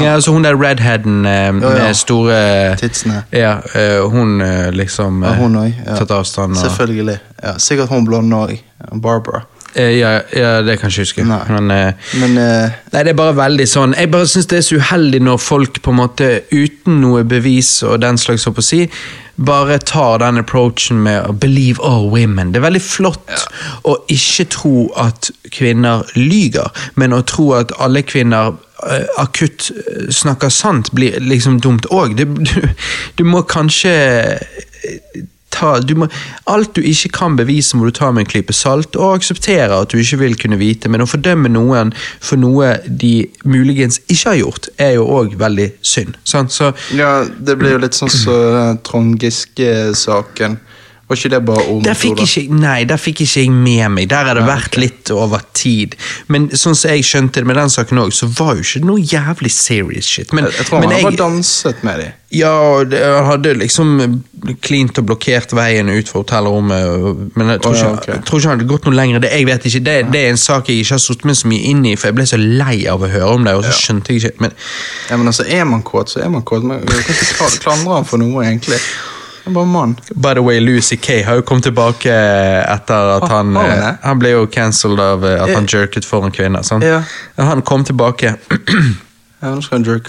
Ja, 0.00 0.14
altså 0.14 0.32
Hun 0.32 0.44
der 0.44 0.56
redheaden 0.56 1.26
eh, 1.26 1.32
Ja, 1.32 1.50
ja. 1.50 1.52
med 1.58 1.94
store 1.94 2.76
Titsene. 2.80 3.22
Ja, 3.32 3.56
eh, 3.74 4.00
hun 4.10 4.40
eh, 4.40 4.70
liksom 4.72 5.22
Ja, 5.22 5.32
eh, 5.34 5.42
hun 5.42 5.56
òg. 5.56 5.72
Ja. 5.86 5.96
tatt 5.98 6.10
avstand. 6.10 6.56
Og, 6.56 6.62
Selvfølgelig. 6.62 7.18
Ja, 7.42 7.58
sikkert 7.58 7.88
hun 7.88 8.06
blonde 8.06 8.36
òg. 8.36 8.58
Barbara. 9.02 9.42
Eh, 9.74 9.98
ja, 9.98 10.20
ja, 10.36 10.62
det 10.62 10.78
kan 10.80 10.88
jeg 10.90 10.92
ikke 10.92 11.02
huske. 11.02 11.24
Nei. 11.28 11.40
Men 11.48 11.70
eh, 11.70 11.92
Men 12.20 12.38
uh, 12.38 12.70
Nei, 12.92 13.02
det 13.04 13.12
er 13.12 13.18
bare 13.18 13.36
veldig 13.36 13.66
sånn 13.68 13.92
Jeg 13.98 14.08
bare 14.10 14.26
syns 14.30 14.48
det 14.48 14.58
er 14.58 14.64
så 14.64 14.78
uheldig 14.80 15.20
når 15.26 15.40
folk 15.44 15.82
på 15.84 15.92
en 15.92 15.98
måte 16.00 16.28
uten 16.54 17.02
noe 17.02 17.24
bevis 17.28 17.82
og 17.84 18.00
den 18.02 18.18
slags, 18.18 18.46
så 18.46 18.54
på 18.56 18.64
å 18.64 18.68
si, 18.68 18.86
bare 19.38 19.76
tar 19.78 20.18
den 20.18 20.40
approachen 20.40 21.02
med 21.04 21.28
believe 21.40 21.78
all 21.84 22.08
women. 22.10 22.50
Det 22.52 22.58
er 22.58 22.64
veldig 22.64 22.82
flott 22.82 23.44
å 23.86 23.94
ikke 24.10 24.48
tro 24.50 24.88
at 24.98 25.30
kvinner 25.54 26.02
lyger, 26.16 26.72
men 26.98 27.14
å 27.14 27.20
tro 27.22 27.52
at 27.60 27.70
alle 27.78 28.02
kvinner 28.02 28.56
eh, 28.56 28.56
akutt 29.18 29.70
eh, 29.74 30.10
snakker 30.10 30.52
sant, 30.52 30.92
blir 30.92 31.18
liksom 31.20 31.60
dumt 31.60 31.88
òg. 31.90 32.16
Du, 32.18 32.60
du 33.16 33.24
må 33.26 33.42
kanskje 33.46 33.92
eh, 34.38 35.22
ta, 35.54 35.78
du 35.80 35.94
må, 35.98 36.08
alt 36.50 36.74
du 36.76 36.82
ikke 36.84 37.10
kan 37.16 37.36
bevise, 37.38 37.76
må 37.76 37.88
du 37.88 37.94
ta 37.94 38.10
med 38.12 38.24
en 38.24 38.30
klype 38.30 38.54
salt, 38.54 38.96
og 38.96 39.18
akseptere 39.18 39.80
at 39.82 39.92
du 39.92 39.98
ikke 40.00 40.20
vil 40.22 40.36
kunne 40.38 40.60
vite. 40.60 40.90
Men 40.90 41.04
å 41.04 41.08
fordømme 41.08 41.50
noen 41.52 41.92
for 42.20 42.40
noe 42.40 42.76
de 42.86 43.28
muligens 43.48 44.00
ikke 44.06 44.32
har 44.32 44.40
gjort, 44.42 44.70
er 44.78 44.96
jo 44.98 45.08
òg 45.18 45.36
veldig 45.40 45.70
synd. 45.82 46.18
Sant? 46.28 46.54
Så 46.54 46.72
ja, 46.96 47.24
det 47.26 47.58
blir 47.60 47.76
jo 47.76 47.82
litt 47.82 47.98
sånn 47.98 48.12
som 48.12 48.24
så, 48.28 48.38
Trond 48.86 49.18
Giske-saken. 49.22 50.60
Var 51.08 51.16
ikke 51.16 51.30
det 51.32 51.40
bare 51.48 51.62
om 51.72 51.78
der 51.82 51.96
fikk 51.96 52.20
ikke, 52.20 52.42
nei, 52.52 52.82
der 52.84 53.00
fikk 53.00 53.22
ikke 53.24 53.40
jeg 53.40 53.52
med 53.54 53.94
meg. 53.94 54.10
Der 54.10 54.28
har 54.28 54.36
det 54.36 54.44
vært 54.44 54.76
litt 54.76 55.08
over 55.14 55.40
tid. 55.56 55.96
Men 56.28 56.50
sånn 56.52 56.76
som 56.76 56.92
jeg 56.92 57.06
skjønte 57.08 57.40
det 57.40 57.48
med 57.48 57.56
den 57.56 57.72
saken 57.72 58.02
òg, 58.02 58.12
så 58.12 58.28
var 58.28 58.58
jo 58.58 58.66
ikke 58.66 58.82
det 58.82 58.90
noe 58.90 59.00
jævlig 59.00 59.52
serious 59.54 60.04
shit. 60.04 60.34
Men, 60.36 60.50
Jeg, 60.50 60.58
jeg 60.60 60.68
tror 60.68 60.82
men 60.82 60.92
han 60.92 60.98
jeg, 60.98 61.06
bare 61.08 61.20
danset 61.22 61.80
med 61.88 62.02
dem. 62.02 62.18
Ja, 62.36 62.52
han 62.84 63.24
hadde 63.24 63.54
liksom 63.56 63.94
klint 64.60 65.00
og 65.00 65.08
blokkert 65.08 65.54
veien 65.56 65.88
ut 65.88 66.10
fra 66.12 66.20
hotellrommet, 66.20 67.32
men 67.40 67.54
jeg 67.54 67.62
tror, 67.64 67.72
oh, 67.72 67.78
ja, 67.78 67.92
ikke, 67.94 68.02
ok. 68.02 68.08
jeg 68.12 68.24
tror 68.28 68.42
ikke 68.42 68.50
han 68.50 68.58
hadde 68.58 68.70
gått 68.74 68.88
noe 68.90 68.98
lenger. 69.00 69.24
Det, 69.24 69.32
jeg 69.32 69.48
vet 69.48 69.68
ikke, 69.70 69.84
det, 69.88 69.98
det 70.12 70.24
er 70.26 70.34
en 70.34 70.44
sak 70.44 70.68
jeg 70.68 70.84
ikke 70.84 70.98
har 70.98 71.04
sittet 71.06 71.28
meg 71.30 71.40
så 71.40 71.48
mye 71.48 71.70
inn 71.72 71.84
i, 71.88 71.96
for 71.96 72.10
jeg 72.10 72.18
ble 72.20 72.28
så 72.28 72.40
lei 72.42 72.82
av 72.92 73.00
å 73.00 73.08
høre 73.08 73.30
om 73.38 73.48
det, 73.48 73.56
og 73.56 73.64
så 73.64 73.72
skjønte 73.80 74.12
jeg 74.12 74.28
ikke 74.28 74.44
men, 74.44 74.58
Ja, 75.08 75.16
men 75.16 75.32
altså, 75.32 75.48
Er 75.48 75.64
man 75.64 75.80
kåt, 75.88 76.12
så 76.12 76.20
er 76.20 76.28
man 76.36 76.44
kåt. 76.44 76.68
Men 76.68 76.84
kan 76.84 77.00
ikke 77.00 77.62
klandre 77.64 77.96
han 77.96 78.08
for 78.12 78.20
noe, 78.20 78.44
egentlig. 78.44 78.76
By 80.14 80.34
the 80.34 80.42
way, 80.42 80.60
Lucy 80.60 80.96
Kay 80.96 81.22
har 81.22 81.34
jo 81.40 81.42
kommet 81.42 81.64
tilbake 81.68 82.12
etter 82.12 83.14
at 83.16 83.22
Har- 83.22 83.36
han 83.36 83.56
han 83.56 83.70
eh. 83.70 83.94
Han 84.02 84.18
ble 84.18 84.30
jo 84.34 84.46
cancelled 84.46 85.00
av 85.00 85.24
eh, 85.24 85.42
at 85.42 85.54
han 85.54 85.66
jerket 85.66 86.04
for 86.04 86.24
en 86.24 86.32
kvinne. 86.32 86.62
Ja. 86.82 87.02
Han 87.36 87.62
kom 87.62 87.84
tilbake. 87.84 88.34
Han 89.40 89.62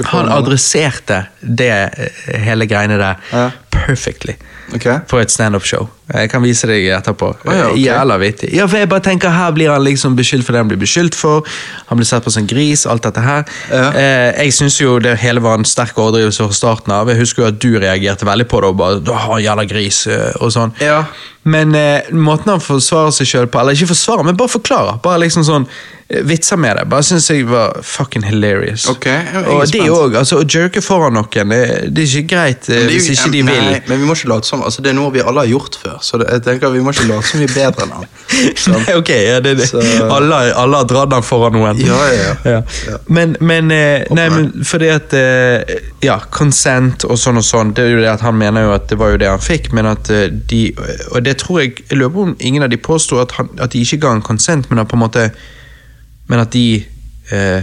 Han 0.05 0.29
adresserte 0.33 1.25
det 1.41 1.69
eh, 1.71 2.39
hele 2.41 2.65
greiene 2.65 2.97
der 2.97 3.15
Ja. 3.31 3.49
Perfectly. 3.85 4.35
okay. 4.75 4.99
på 5.09 5.17
et 5.19 5.31
standup-show. 5.31 5.87
Jeg 6.13 6.29
kan 6.31 6.41
vise 6.41 6.65
deg 6.69 6.87
etterpå. 6.93 7.27
Oh, 7.45 7.53
ja, 7.53 7.67
okay. 7.69 7.81
Jævla 7.83 8.17
vittig. 8.21 8.49
Ja, 8.57 8.65
for 8.65 8.77
jeg 8.81 8.89
bare 8.89 9.03
tenker 9.05 9.29
Her 9.29 9.51
blir 9.53 9.69
han 9.69 9.83
liksom 9.85 10.15
beskyldt 10.17 10.45
for 10.47 10.53
det 10.57 10.63
han 10.63 10.71
blir 10.71 10.79
beskyldt 10.81 11.15
for. 11.17 11.45
Han 11.91 11.99
blir 12.01 12.09
sett 12.09 12.25
på 12.25 12.33
som 12.33 12.47
gris, 12.49 12.85
alt 12.89 13.05
dette 13.05 13.21
her. 13.21 13.43
Ja. 13.69 13.91
Eh, 13.93 14.43
jeg 14.45 14.53
syns 14.57 14.79
jo 14.81 14.97
det 14.99 15.17
hele 15.21 15.43
var 15.45 15.59
en 15.59 15.65
sterk 15.69 15.97
overdrivelse 16.01 16.47
fra 16.49 16.57
starten 16.57 16.93
av. 16.95 17.09
Jeg 17.13 17.21
husker 17.21 17.43
jo 17.45 17.51
at 17.51 17.59
du 17.61 17.69
reagerte 17.77 18.25
veldig 18.25 18.47
på 18.49 18.61
det 18.65 18.71
og 18.73 18.79
bare 18.81 19.01
«Åh, 19.05 19.37
jævla 19.45 19.67
gris 19.69 20.05
eh, 20.09 20.31
og 20.41 20.53
sånn. 20.55 20.73
Ja. 20.81 21.03
Men 21.49 21.75
eh, 21.77 22.09
måten 22.11 22.51
han 22.51 22.61
forsvarer 22.61 23.13
seg 23.15 23.29
sjøl 23.29 23.47
på, 23.49 23.61
eller 23.61 23.77
ikke 23.77 23.93
forsvarer, 23.93 24.25
men 24.27 24.37
bare 24.37 24.51
forklarer. 24.51 24.97
Bare 25.05 25.21
liksom 25.23 25.45
sånn 25.47 25.65
eh, 26.09 26.19
Vitser 26.27 26.59
med 26.59 26.75
det. 26.77 26.83
Bare 26.91 27.05
syns 27.05 27.29
jeg 27.31 27.45
var 27.47 27.77
fucking 27.85 28.25
hilarious. 28.27 28.87
Okay, 28.91 29.21
og 29.45 29.63
det 29.71 29.85
òg. 29.87 30.17
Altså, 30.19 30.41
å 30.41 30.45
jerke 30.49 30.81
foran 30.83 31.15
noen, 31.15 31.53
det, 31.53 31.61
det 31.95 32.03
er 32.05 32.17
ikke 32.19 32.33
greit 32.35 32.67
eh, 32.69 32.73
det 32.75 32.81
er 32.81 32.97
jo- 32.97 33.05
hvis 33.05 33.09
ikke 33.15 33.31
de 33.37 33.45
vil. 33.47 33.68
Nei, 33.71 33.79
men 33.87 33.99
vi 34.01 34.05
må 34.09 34.13
ikke 34.17 34.29
late 34.31 34.47
som 34.47 34.61
altså 34.65 34.81
Det 34.85 34.89
er 34.91 34.95
noe 34.97 35.11
vi 35.13 35.21
alle 35.21 35.43
har 35.43 35.49
gjort 35.51 35.75
før, 35.81 35.97
så 36.05 36.17
det, 36.21 36.27
jeg 36.33 36.43
tenker 36.47 36.71
vi 36.73 36.81
må 36.85 36.93
ikke 36.95 37.07
late 37.09 37.27
som 37.29 37.39
vi 37.41 37.47
er 37.47 37.53
bedre 37.55 37.85
enn 37.85 37.93
han. 37.97 38.07
Nei, 38.75 38.95
ok, 38.99 39.09
ja, 39.15 39.39
det, 39.45 39.53
det. 39.59 39.67
Så- 39.71 39.81
Alle, 40.15 40.39
alle 40.63 40.81
har 40.81 40.87
dratt 40.89 41.09
den 41.11 41.25
foran 41.25 41.53
noen. 41.57 41.79
Ja, 41.83 41.99
ja, 42.13 42.27
ja. 42.45 42.59
Ja. 42.89 42.97
Men, 43.07 43.35
men, 43.39 43.71
eh, 43.75 44.05
nei, 44.15 44.27
men 44.33 44.51
fordi 44.67 44.89
at 44.93 45.13
eh, 45.17 45.75
Ja, 46.05 46.19
consent 46.31 47.03
og 47.09 47.17
sånn 47.19 47.37
og 47.41 47.45
sånn, 47.47 47.73
det 47.75 47.83
er 47.85 47.91
jo 47.95 48.03
det 48.03 48.11
at 48.13 48.21
han 48.25 48.37
mener 48.39 48.67
jo 48.67 48.75
at 48.77 48.87
det 48.91 48.97
var 49.01 49.11
jo 49.15 49.17
det 49.21 49.29
han 49.31 49.41
fikk, 49.43 49.71
men 49.75 49.89
at 49.91 50.09
eh, 50.13 50.27
de 50.31 50.61
Og 51.11 51.23
det 51.25 51.37
tror 51.41 51.59
jeg 51.63 51.73
Jeg 51.89 51.97
lurer 51.99 52.13
på 52.15 52.27
om 52.29 52.35
ingen 52.39 52.63
av 52.63 52.69
de 52.71 52.77
påsto 52.77 53.19
at, 53.21 53.33
at 53.59 53.73
de 53.73 53.81
ikke 53.83 53.99
ga 54.05 54.13
en 54.17 54.21
consent, 54.25 54.69
men 54.69 54.79
at 54.83 54.87
på 54.91 54.95
en 54.99 55.03
måte 55.05 55.29
Men 56.29 56.39
at 56.45 56.51
de 56.53 56.65
eh, 57.33 57.61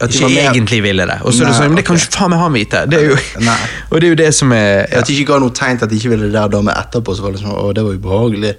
At 0.00 0.14
ikke 0.16 0.28
egentlig 0.40 0.80
ville 0.82 1.04
det. 1.06 1.18
Og 1.22 1.34
så 1.36 1.44
er 1.44 1.50
det 1.50 1.56
sånn, 1.58 1.72
men 1.74 1.76
det 1.80 1.84
kan 1.84 1.98
ikke 2.00 2.14
faen 2.16 2.30
meg 2.32 2.40
han 2.40 2.54
vite! 2.56 2.78
Det 2.88 2.98
er 2.98 3.10
jo, 3.10 3.16
og 3.90 3.94
det 4.00 4.06
er 4.06 4.12
jo 4.14 4.18
det 4.22 4.28
som 4.34 4.52
er 4.56 4.86
At 4.96 5.08
de 5.10 5.16
ikke 5.18 5.32
ga 5.34 5.40
noe 5.44 5.52
tegn 5.56 5.80
til 5.80 5.84
at 5.88 5.92
de 5.92 5.98
ikke 6.00 6.12
ville 6.14 6.30
det 6.30 6.36
der 6.38 6.52
da, 6.54 6.60
men 6.64 6.72
etterpå 6.72 7.16
så 7.18 7.26
var 7.26 7.34
det 7.36 7.42
sånn 7.42 7.52
Å, 7.52 7.66
det 7.76 7.84
var 7.84 7.98
ubehagelig. 8.00 8.54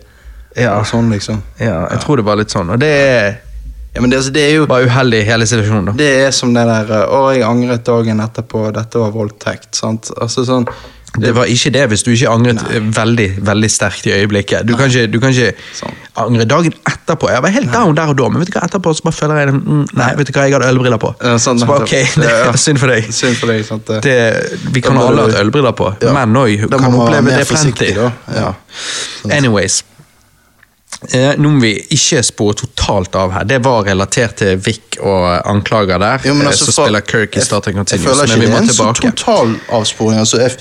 Ja. 0.59 0.75
Og 0.77 0.85
sånn, 0.89 1.09
liksom. 1.13 1.39
Ja, 1.57 1.87
jeg 1.93 2.03
tror 2.03 2.21
det 2.21 2.27
var 2.27 2.37
litt 2.37 2.53
sånn. 2.53 2.69
Og 2.75 2.79
det 2.81 2.91
er 2.91 3.31
Ja, 3.95 3.99
men 3.99 4.11
det, 4.11 4.21
altså, 4.21 4.31
det 4.31 4.41
er 4.45 4.53
jo 4.55 4.67
bare 4.69 4.85
uheldig, 4.87 5.23
hele 5.27 5.45
situasjonen. 5.49 5.89
da. 5.89 5.93
Det 5.99 6.11
er 6.27 6.31
som 6.35 6.53
det 6.55 6.63
der 6.69 6.91
Å, 7.09 7.21
jeg 7.35 7.43
angret 7.43 7.83
dagen 7.89 8.21
etterpå, 8.23 8.69
dette 8.77 9.01
var 9.01 9.11
voldtekt. 9.15 9.73
Sant? 9.75 10.13
Altså 10.21 10.45
sånn 10.47 10.69
Det 11.19 11.33
var 11.35 11.49
ikke 11.51 11.69
det 11.75 11.81
hvis 11.91 12.03
du 12.07 12.11
ikke 12.13 12.29
angret 12.31 12.61
Nei. 12.63 12.77
veldig 12.95 13.25
veldig 13.43 13.69
sterkt 13.71 14.05
i 14.07 14.13
øyeblikket. 14.15 14.63
Du 14.67 14.77
kan 14.79 14.87
ikke, 14.87 15.09
du 15.11 15.17
kan 15.19 15.33
ikke 15.35 15.49
Sånn. 15.75 15.97
angre 16.23 16.45
dagen 16.47 16.71
etterpå. 16.87 17.27
Jeg 17.33 17.43
var 17.43 17.51
helt 17.51 17.73
down 17.73 17.95
der 17.97 18.13
og 18.13 18.17
da, 18.21 18.29
men 18.31 18.39
vet 18.45 18.47
du 18.53 18.55
hva, 18.55 18.63
etterpå 18.69 18.93
så 18.95 19.03
bare 19.03 19.17
føler 19.17 19.41
jeg 19.41 19.57
mm, 19.57 19.81
Nei, 19.99 20.07
vet 20.15 20.31
du 20.31 20.33
hva, 20.37 20.45
jeg 20.47 20.55
hadde 20.55 20.69
ølbriller 20.71 21.01
på. 21.03 21.11
Ja, 21.19 21.35
sånn, 21.43 21.59
så 21.59 21.67
bare, 21.67 21.83
ok, 21.83 21.91
det 22.21 22.29
Ja, 22.29 22.37
ja. 22.45 22.49
er 22.53 22.61
synd 22.63 22.79
for 22.79 22.93
deg. 22.95 23.11
Synd 23.11 23.35
for 23.41 23.51
deg. 23.51 23.65
sant? 23.67 23.91
Det, 24.07 24.15
vi 24.71 24.85
kan 24.87 24.97
alle 25.03 25.27
ha 25.27 25.43
ølbriller 25.43 25.75
på. 25.75 25.91
Ja. 26.01 26.15
men 26.15 26.37
òg 26.45 26.67
kan 26.71 26.95
oppleve 26.95 27.35
det 27.35 27.47
plenty. 27.51 27.91
Ja. 27.91 28.53
Anyways. 29.29 29.81
Eh, 31.09 31.31
må 31.41 31.49
vi 31.59 31.71
ikke 31.95 32.19
spore 32.21 32.53
totalt 32.59 33.15
av 33.17 33.31
her. 33.33 33.45
Det 33.49 33.57
var 33.65 33.81
relatert 33.87 34.35
til 34.37 34.59
Vic 34.61 34.99
og 35.01 35.23
anklager 35.49 35.97
der, 35.97 36.19
Jo, 36.27 36.35
men 36.37 36.45
eh, 36.45 36.51
altså, 36.51 36.67
så 36.69 36.75
spiller 36.83 37.01
Kirk 37.01 37.33
i 37.35 37.39
jeg- 37.39 37.45
Star 37.47 37.59
Trek 37.65 37.73
Jeg 37.75 37.79
Continuous. 37.87 38.05
føler 38.19 38.23
ikke 38.27 38.37
Men 38.37 38.39
vi 38.41 38.45
det 38.45 38.51
må 38.51 38.57
er 38.57 38.61
en 38.61 38.69
så 38.69 38.93
total 39.01 39.55
avsporing. 39.79 40.19
Altså, 40.19 40.37
jeg, 40.43 40.51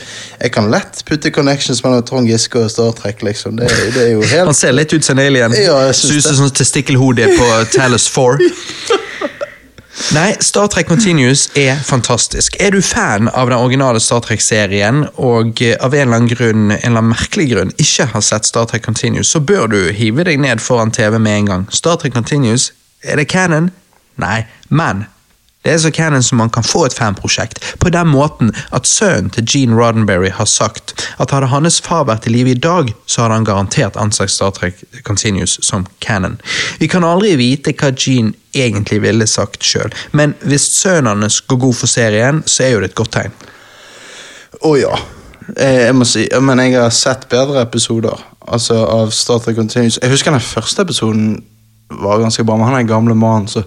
jeg 0.41 0.53
kan 0.53 0.71
lett 0.71 1.03
putte 1.07 1.31
connections 1.31 1.85
mellom 1.85 2.03
Trond 2.09 2.29
Giske 2.29 2.57
og 2.65 2.71
Star 2.71 2.91
Trek, 2.93 3.23
liksom. 3.23 3.57
Det, 3.61 3.69
det 3.95 4.07
jo 4.15 4.23
Han 4.49 4.55
ser 4.55 4.73
litt 4.73 4.93
ut 4.97 5.05
som 5.05 5.19
en 5.19 5.27
alien. 5.27 5.53
Ja, 5.53 5.77
jeg 5.91 5.95
synes 5.95 6.09
Ser 6.09 6.17
ut 6.17 6.23
som 6.25 6.33
det. 6.33 6.39
sånn 6.41 6.57
testikkelhode 6.65 7.29
på 7.37 7.51
Talos 7.77 8.09
4. 8.09 8.39
Nei, 10.15 10.37
Star 10.41 10.69
Trek 10.71 10.87
Continuous 10.87 11.49
er 11.59 11.77
fantastisk. 11.85 12.57
Er 12.61 12.71
du 12.71 12.81
fan 12.83 13.29
av 13.29 13.51
den 13.51 13.59
originale 13.59 14.01
Star 14.01 14.23
Trek-serien 14.23 15.05
og 15.19 15.63
eh, 15.63 15.77
av 15.83 15.95
en 15.95 16.07
eller 16.07 16.21
annen 16.21 16.31
grunn, 16.31 16.65
en 16.71 16.79
eller 16.79 17.03
annen 17.03 17.13
merkelig 17.13 17.49
grunn 17.51 17.73
ikke 17.83 18.07
har 18.13 18.25
sett 18.25 18.47
Star 18.47 18.69
Trek 18.71 18.85
Continuous, 18.87 19.33
så 19.35 19.43
bør 19.43 19.67
du 19.71 19.79
hive 19.95 20.27
deg 20.27 20.41
ned 20.43 20.63
foran 20.63 20.95
TV 20.95 21.19
med 21.19 21.43
en 21.43 21.51
gang. 21.51 21.67
Star 21.75 21.99
Trek 21.99 22.15
Continuous, 22.15 22.71
er 23.03 23.19
det 23.19 23.29
canon? 23.31 23.73
Nei, 24.21 24.45
men 24.69 25.07
det 25.63 25.73
er 25.75 25.79
så 25.79 25.91
canon 25.93 26.23
som 26.25 26.39
man 26.41 26.51
kan 26.51 26.65
få 26.65 26.87
et 26.87 26.95
fanprosjekt, 26.97 27.61
på 27.79 27.91
den 27.93 28.09
måten 28.09 28.53
at 28.73 28.89
sønnen 28.89 29.29
til 29.35 29.45
Gene 29.45 29.77
Roddenberry 29.77 30.31
har 30.33 30.49
sagt 30.49 30.95
at 31.21 31.35
hadde 31.35 31.51
hans 31.53 31.81
far 31.85 32.07
vært 32.09 32.27
i 32.27 32.33
live 32.33 32.55
i 32.55 32.59
dag, 32.59 32.89
så 33.07 33.23
hadde 33.25 33.41
han 33.41 33.49
garantert 33.49 33.99
ansett 34.01 34.33
Star 34.33 34.55
Trek 34.57 34.81
Continuous 35.05 35.59
som 35.67 35.85
canon. 36.01 36.39
Vi 36.81 36.89
kan 36.89 37.05
aldri 37.05 37.35
vite 37.37 37.75
hva 37.77 37.93
Gene 37.93 38.33
egentlig 38.57 39.03
ville 39.05 39.29
sagt 39.29 39.65
sjøl, 39.67 39.93
men 40.17 40.35
hvis 40.49 40.71
sønnen 40.81 41.21
hans 41.27 41.43
går 41.45 41.61
god 41.67 41.77
for 41.83 41.93
serien, 41.93 42.43
så 42.47 42.65
er 42.65 42.75
jo 42.75 42.81
det 42.81 42.93
et 42.95 42.99
godt 43.03 43.15
tegn. 43.19 43.37
Å 44.65 44.75
ja. 44.81 44.97
Eh, 45.57 45.87
Jeg 45.87 45.95
må 45.97 46.09
si, 46.09 46.25
men 46.41 46.59
jeg 46.65 46.81
har 46.81 46.91
sett 46.95 47.29
bedre 47.29 47.63
episoder 47.67 48.17
altså 48.51 48.81
av 48.87 49.13
Star 49.15 49.39
Trek 49.45 49.61
Continuous. 49.61 50.01
Jeg 50.03 50.11
husker 50.11 50.33
den 50.33 50.41
første 50.41 50.83
episoden 50.83 51.45
var 52.01 52.21
ganske 52.23 52.45
bra, 52.47 52.57
men 52.57 52.67
han 52.71 52.79
er 52.79 52.85
en 52.85 52.91
gamle 52.91 53.15
mann 53.19 53.49
som 53.51 53.67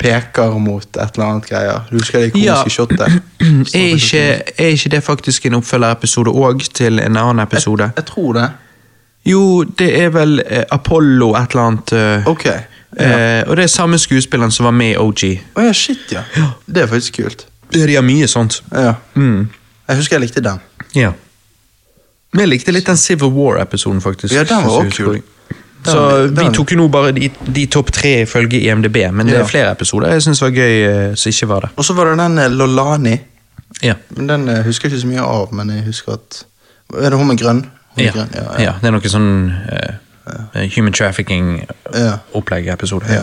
peker 0.00 0.56
mot 0.58 0.86
et 0.96 1.14
eller 1.14 1.26
annet 1.26 1.46
greier. 1.50 1.82
Du 1.90 1.98
husker 1.98 2.18
det 2.24 2.32
Ja. 2.40 2.54
komiske 2.56 2.70
shotet? 2.70 3.22
Er 3.74 3.94
ikke, 3.94 4.22
er 4.58 4.66
ikke 4.74 4.88
det 4.96 5.02
faktisk 5.04 5.46
en 5.46 5.54
oppfølgerepisode 5.60 6.30
òg 6.32 6.64
til 6.74 6.98
en 7.00 7.16
annen 7.16 7.42
episode? 7.44 7.90
Jeg 7.96 8.04
tror 8.08 8.32
det. 8.38 8.48
Jo, 9.28 9.64
det 9.78 9.90
er 10.00 10.08
vel 10.14 10.40
eh, 10.46 10.64
Apollo 10.72 11.34
et 11.36 11.50
eller 11.52 11.62
annet. 11.66 11.92
eh, 11.92 12.26
Ok. 12.28 12.44
Ja. 12.98 13.38
eh, 13.38 13.44
og 13.48 13.56
det 13.56 13.62
er 13.62 13.66
samme 13.68 13.98
skuespilleren 13.98 14.50
som 14.50 14.64
var 14.64 14.72
med 14.74 14.90
i 14.94 14.96
OG. 14.96 15.24
Oh, 15.56 15.64
ja, 15.64 15.72
shit, 15.72 15.98
ja. 16.12 16.22
Det 16.66 16.82
er 16.82 16.86
faktisk 16.86 17.20
kult. 17.22 17.46
De 17.72 17.94
har 17.94 18.02
mye 18.02 18.26
sånt. 18.26 18.62
Ja. 18.72 18.94
Mm. 19.14 19.48
Jeg 19.88 19.96
husker 19.96 20.16
jeg 20.16 20.20
likte 20.28 20.40
den. 20.42 20.58
Ja. 20.94 21.12
Men 22.32 22.40
jeg 22.40 22.48
likte 22.48 22.72
litt 22.72 22.86
den 22.86 22.96
Civil 22.96 23.30
War-episoden, 23.34 24.00
faktisk. 24.00 24.34
Ja, 24.34 24.42
den 24.44 24.64
var 24.64 24.70
også 24.70 24.82
kult 24.82 24.96
kul. 24.96 25.22
Så 25.84 26.26
vi 26.36 26.44
tok 26.54 26.70
jo 26.74 26.76
nå 26.76 26.88
bare 26.92 27.12
de, 27.16 27.30
de 27.56 27.62
topp 27.72 27.88
tre 27.94 28.10
ifølge 28.26 28.58
IMDb, 28.60 28.96
men 29.12 29.26
det 29.30 29.36
er 29.40 29.44
flere 29.48 29.70
episoder 29.72 30.08
jeg 30.12 30.22
syns 30.26 30.42
var 30.44 30.50
gøy 30.52 30.74
Så 31.14 31.22
som 31.22 31.30
ikke 31.32 31.48
var 31.48 31.60
det. 31.64 31.70
Og 31.76 31.84
så 31.86 31.92
var 31.96 32.04
det 32.10 32.18
den 32.20 32.38
eh, 32.38 32.50
Lolani. 32.52 33.16
Ja. 33.82 33.94
Men 34.16 34.28
Den 34.28 34.48
eh, 34.48 34.64
husker 34.66 34.88
jeg 34.88 34.92
ikke 34.92 35.00
så 35.06 35.08
mye 35.08 35.20
av, 35.24 35.52
men 35.54 35.70
jeg 35.70 35.84
husker 35.86 36.12
at 36.18 36.42
Er 37.00 37.08
det 37.10 37.18
hun 37.18 37.26
med 37.30 37.38
grønn? 37.40 37.62
Hun 37.94 38.04
Ja. 38.04 38.10
grønn? 38.12 38.28
ja, 38.58 38.72
det 38.80 38.86
er 38.88 38.92
noe 38.94 39.08
sånn 39.08 39.50
uh, 39.50 40.66
human 40.76 40.92
trafficking-opplegg-episode. 40.92 43.06
Ja. 43.14 43.22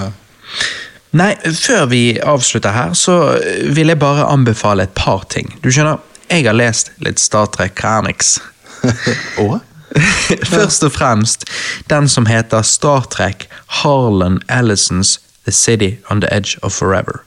Nei, 1.17 1.33
før 1.55 1.85
vi 1.91 2.01
avslutter 2.19 2.71
her, 2.75 2.93
så 2.93 3.37
vil 3.73 3.87
jeg 3.87 3.99
bare 3.99 4.25
anbefale 4.27 4.83
et 4.83 4.89
par 4.95 5.23
ting. 5.29 5.53
Du 5.63 5.69
skjønner, 5.71 5.97
jeg 6.29 6.43
har 6.45 6.53
lest 6.55 6.91
litt 7.03 7.19
Star 7.19 7.45
Trek 7.53 7.75
Comics. 7.79 8.39
Og? 9.43 9.59
Først 10.55 10.83
og 10.83 10.91
fremst 10.91 11.45
den 11.89 12.09
som 12.09 12.25
heter 12.25 12.61
Star 12.61 13.07
Trek 13.11 13.47
Harlan 13.81 14.41
Ellisons 14.49 15.19
The 15.45 15.51
City 15.51 15.97
on 16.09 16.21
the 16.21 16.29
Edge 16.33 16.57
of 16.61 16.71
Forever. 16.71 17.23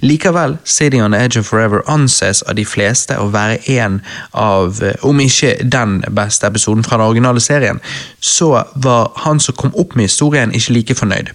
Likevel, 0.00 0.58
City 0.64 1.00
on 1.00 1.12
the 1.12 1.18
Edge 1.18 1.38
of 1.38 1.46
Forever 1.46 1.80
anses 1.86 2.42
av 2.42 2.54
de 2.54 2.64
fleste 2.64 3.16
å 3.16 3.30
være 3.32 3.58
en 3.72 4.00
av, 4.34 4.82
eh, 4.82 4.94
om 5.02 5.20
ikke 5.20 5.54
den 5.64 6.02
beste 6.10 6.46
episoden 6.46 6.84
fra 6.84 6.98
den 6.98 7.06
originale 7.06 7.40
serien, 7.40 7.80
så 8.20 8.64
var 8.74 9.12
han 9.24 9.40
som 9.40 9.54
kom 9.54 9.72
opp 9.74 9.96
med 9.96 10.10
historien 10.10 10.52
ikke 10.52 10.72
like 10.76 10.94
fornøyd. 10.94 11.32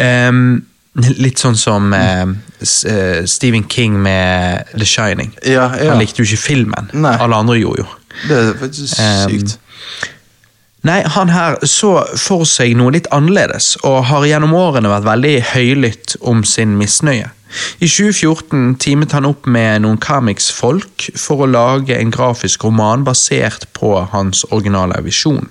Um, 0.00 0.66
litt 0.96 1.40
sånn 1.40 1.56
som 1.60 1.92
eh, 1.92 2.24
eh, 2.88 3.24
Stephen 3.28 3.68
King 3.68 4.00
med 4.02 4.64
The 4.72 4.88
Shining. 4.88 5.34
Ja, 5.44 5.68
ja. 5.76 5.90
Han 5.92 6.00
likte 6.00 6.22
jo 6.22 6.28
ikke 6.28 6.40
filmen. 6.40 6.90
Nei. 6.96 7.16
Alle 7.20 7.36
andre 7.36 7.58
gjorde 7.60 7.84
jo. 7.84 7.88
Det 8.28 8.36
er 8.40 8.52
faktisk 8.60 8.96
Um, 9.00 9.30
sykt. 9.30 9.58
Nei, 10.86 11.00
han 11.16 11.32
her 11.34 11.56
så 11.66 11.92
for 12.20 12.46
seg 12.46 12.76
noe 12.78 12.94
litt 12.94 13.08
annerledes, 13.14 13.74
og 13.82 14.04
har 14.10 14.26
gjennom 14.28 14.54
årene 14.54 14.92
vært 14.92 15.08
veldig 15.08 15.34
høylytt 15.54 16.16
om 16.20 16.44
sin 16.46 16.76
misnøye. 16.78 17.32
I 17.78 17.86
2014 17.88 18.76
teamet 18.82 19.14
han 19.14 19.28
opp 19.28 19.46
med 19.46 19.84
noen 19.84 20.00
comics-folk 20.02 21.10
for 21.20 21.44
å 21.44 21.50
lage 21.50 21.96
en 21.96 22.10
grafisk 22.14 22.64
roman 22.66 23.04
basert 23.06 23.68
på 23.76 23.92
hans 24.12 24.44
originale 24.50 24.98
visjon. 25.04 25.46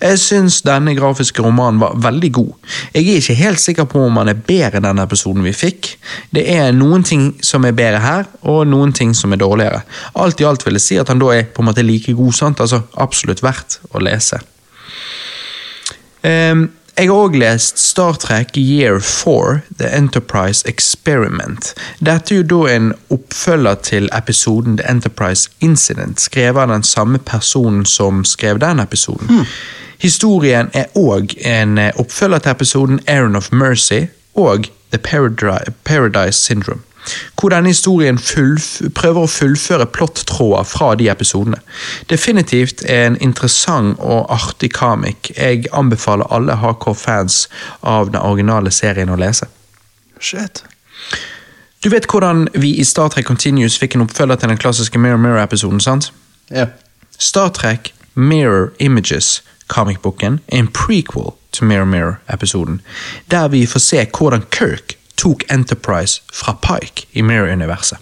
Jeg 0.00 0.18
syns 0.22 0.60
denne 0.62 0.94
grafiske 0.94 1.42
romanen 1.42 1.80
var 1.82 1.96
veldig 1.98 2.30
god. 2.32 2.50
Jeg 2.94 3.06
er 3.06 3.18
ikke 3.18 3.38
helt 3.40 3.62
sikker 3.62 3.88
på 3.90 4.04
om 4.06 4.20
han 4.20 4.30
er 4.30 4.38
bedre 4.46 4.78
enn 4.78 4.86
den 4.86 5.02
episoden 5.02 5.46
vi 5.46 5.54
fikk. 5.54 5.92
Det 6.34 6.44
er 6.54 6.70
noen 6.76 7.04
ting 7.06 7.32
som 7.44 7.66
er 7.66 7.74
bedre 7.76 8.02
her, 8.04 8.30
og 8.46 8.62
noen 8.70 8.94
ting 8.96 9.14
som 9.16 9.34
er 9.34 9.42
dårligere. 9.42 9.82
Alt 10.22 10.40
i 10.40 10.46
alt 10.46 10.66
vil 10.66 10.78
jeg 10.78 10.86
si 10.86 11.00
at 11.02 11.10
han 11.10 11.22
da 11.22 11.32
er 11.34 11.50
på 11.50 11.64
en 11.64 11.70
måte 11.70 11.86
like 11.86 12.14
god, 12.14 12.36
sant? 12.36 12.62
altså 12.62 12.84
absolutt 13.02 13.42
verdt 13.42 13.80
å 13.90 14.02
lese. 14.02 14.38
Ehm, 16.26 16.68
jeg 16.96 17.08
har 17.08 17.14
også 17.14 17.38
lest 17.38 17.78
Star 17.78 18.12
Trek 18.12 18.56
Year 18.56 19.00
4, 19.00 19.60
The 19.78 19.96
Enterprise 19.96 20.68
Experiment. 20.68 21.74
Dette 21.98 22.34
er 22.34 22.42
jo 22.42 22.46
da 22.50 22.74
en 22.74 22.92
oppfølger 23.10 23.74
til 23.74 24.08
episoden 24.16 24.76
The 24.78 24.90
Enterprise 24.90 25.50
Incident, 25.60 26.20
skrevet 26.20 26.62
av 26.62 26.68
den 26.68 26.82
samme 26.82 27.18
personen 27.18 27.86
som 27.86 28.24
skrev 28.24 28.60
den 28.60 28.80
episoden. 28.80 29.46
Historien 30.00 30.70
er 30.74 30.92
òg 30.96 31.36
en 31.44 31.78
eh, 31.78 31.92
oppfølger 31.96 32.38
til 32.38 32.50
episoden 32.50 33.00
Aaron 33.06 33.36
of 33.36 33.52
Mercy 33.52 34.08
og 34.34 34.70
The 34.92 34.98
Paradise 35.84 36.38
Syndrome. 36.38 36.80
Hvor 37.40 37.48
denne 37.48 37.72
historien 37.72 38.18
prøver 38.94 39.22
å 39.22 39.30
fullføre 39.30 39.86
plottråder 39.86 40.66
fra 40.68 40.94
de 40.94 41.08
episodene. 41.10 41.60
Definitivt 42.10 42.84
en 42.84 43.16
interessant 43.20 43.98
og 43.98 44.28
artig 44.32 44.72
comic. 44.76 45.32
Jeg 45.36 45.64
anbefaler 45.72 46.28
alle 46.30 46.58
hardcore-fans 46.60 47.48
av 47.80 48.12
den 48.12 48.20
originale 48.20 48.70
serien 48.70 49.10
å 49.10 49.18
lese. 49.20 49.48
Shit. 50.20 50.64
Du 51.80 51.88
vet 51.88 52.04
hvordan 52.12 52.48
vi 52.60 52.74
i 52.76 52.84
Star 52.84 53.08
Trek 53.08 53.24
Continuous 53.24 53.78
fikk 53.80 53.96
en 53.96 54.04
oppfølger 54.04 54.36
til 54.36 54.52
den 54.52 54.60
klassiske 54.60 55.00
Mirror 55.00 55.22
Mirror-episoden, 55.22 55.80
sant? 55.80 56.12
Ja. 56.52 56.66
Star 57.16 57.48
Trek 57.56 57.94
Mirror 58.14 58.74
Images, 58.78 59.40
comicboken, 59.72 60.40
er 60.48 60.58
en 60.58 60.68
prequel 60.68 61.32
til 61.56 61.70
Mirror 61.70 61.88
Mirror-episoden, 61.88 62.82
der 63.30 63.48
vi 63.48 63.64
får 63.66 63.80
se 63.80 64.04
hvordan 64.18 64.44
Kirk 64.52 64.99
tok 65.20 65.44
Enterprise 65.52 66.24
fra 66.32 66.56
Pike 66.64 67.10
i 67.12 67.24
Mirror-universet. 67.26 67.98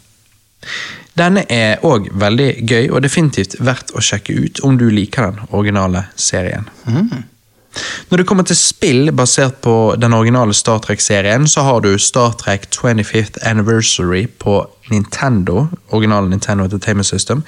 Denne 1.18 1.42
er 1.50 1.82
òg 1.86 2.12
veldig 2.14 2.50
gøy 2.68 2.92
og 2.92 3.02
definitivt 3.02 3.56
verdt 3.58 3.90
å 3.96 4.02
sjekke 4.04 4.36
ut 4.38 4.62
om 4.66 4.78
du 4.78 4.86
liker 4.92 5.32
den 5.32 5.50
originale 5.50 6.06
serien. 6.14 6.70
Når 8.08 8.20
det 8.20 8.26
kommer 8.26 8.46
til 8.48 8.56
spill 8.58 9.12
basert 9.14 9.58
på 9.62 9.74
den 10.00 10.14
originale 10.16 10.54
Star 10.56 10.80
Trek-serien, 10.82 11.46
så 11.50 11.62
har 11.66 11.82
du 11.84 11.98
Star 11.98 12.32
Trek 12.40 12.66
25th 12.74 13.38
Anniversary 13.46 14.26
på 14.26 14.60
Nintendo, 14.90 15.66
Original 15.92 16.30
Nintendo 16.30 16.64
Entertainment 16.64 17.06
System. 17.06 17.42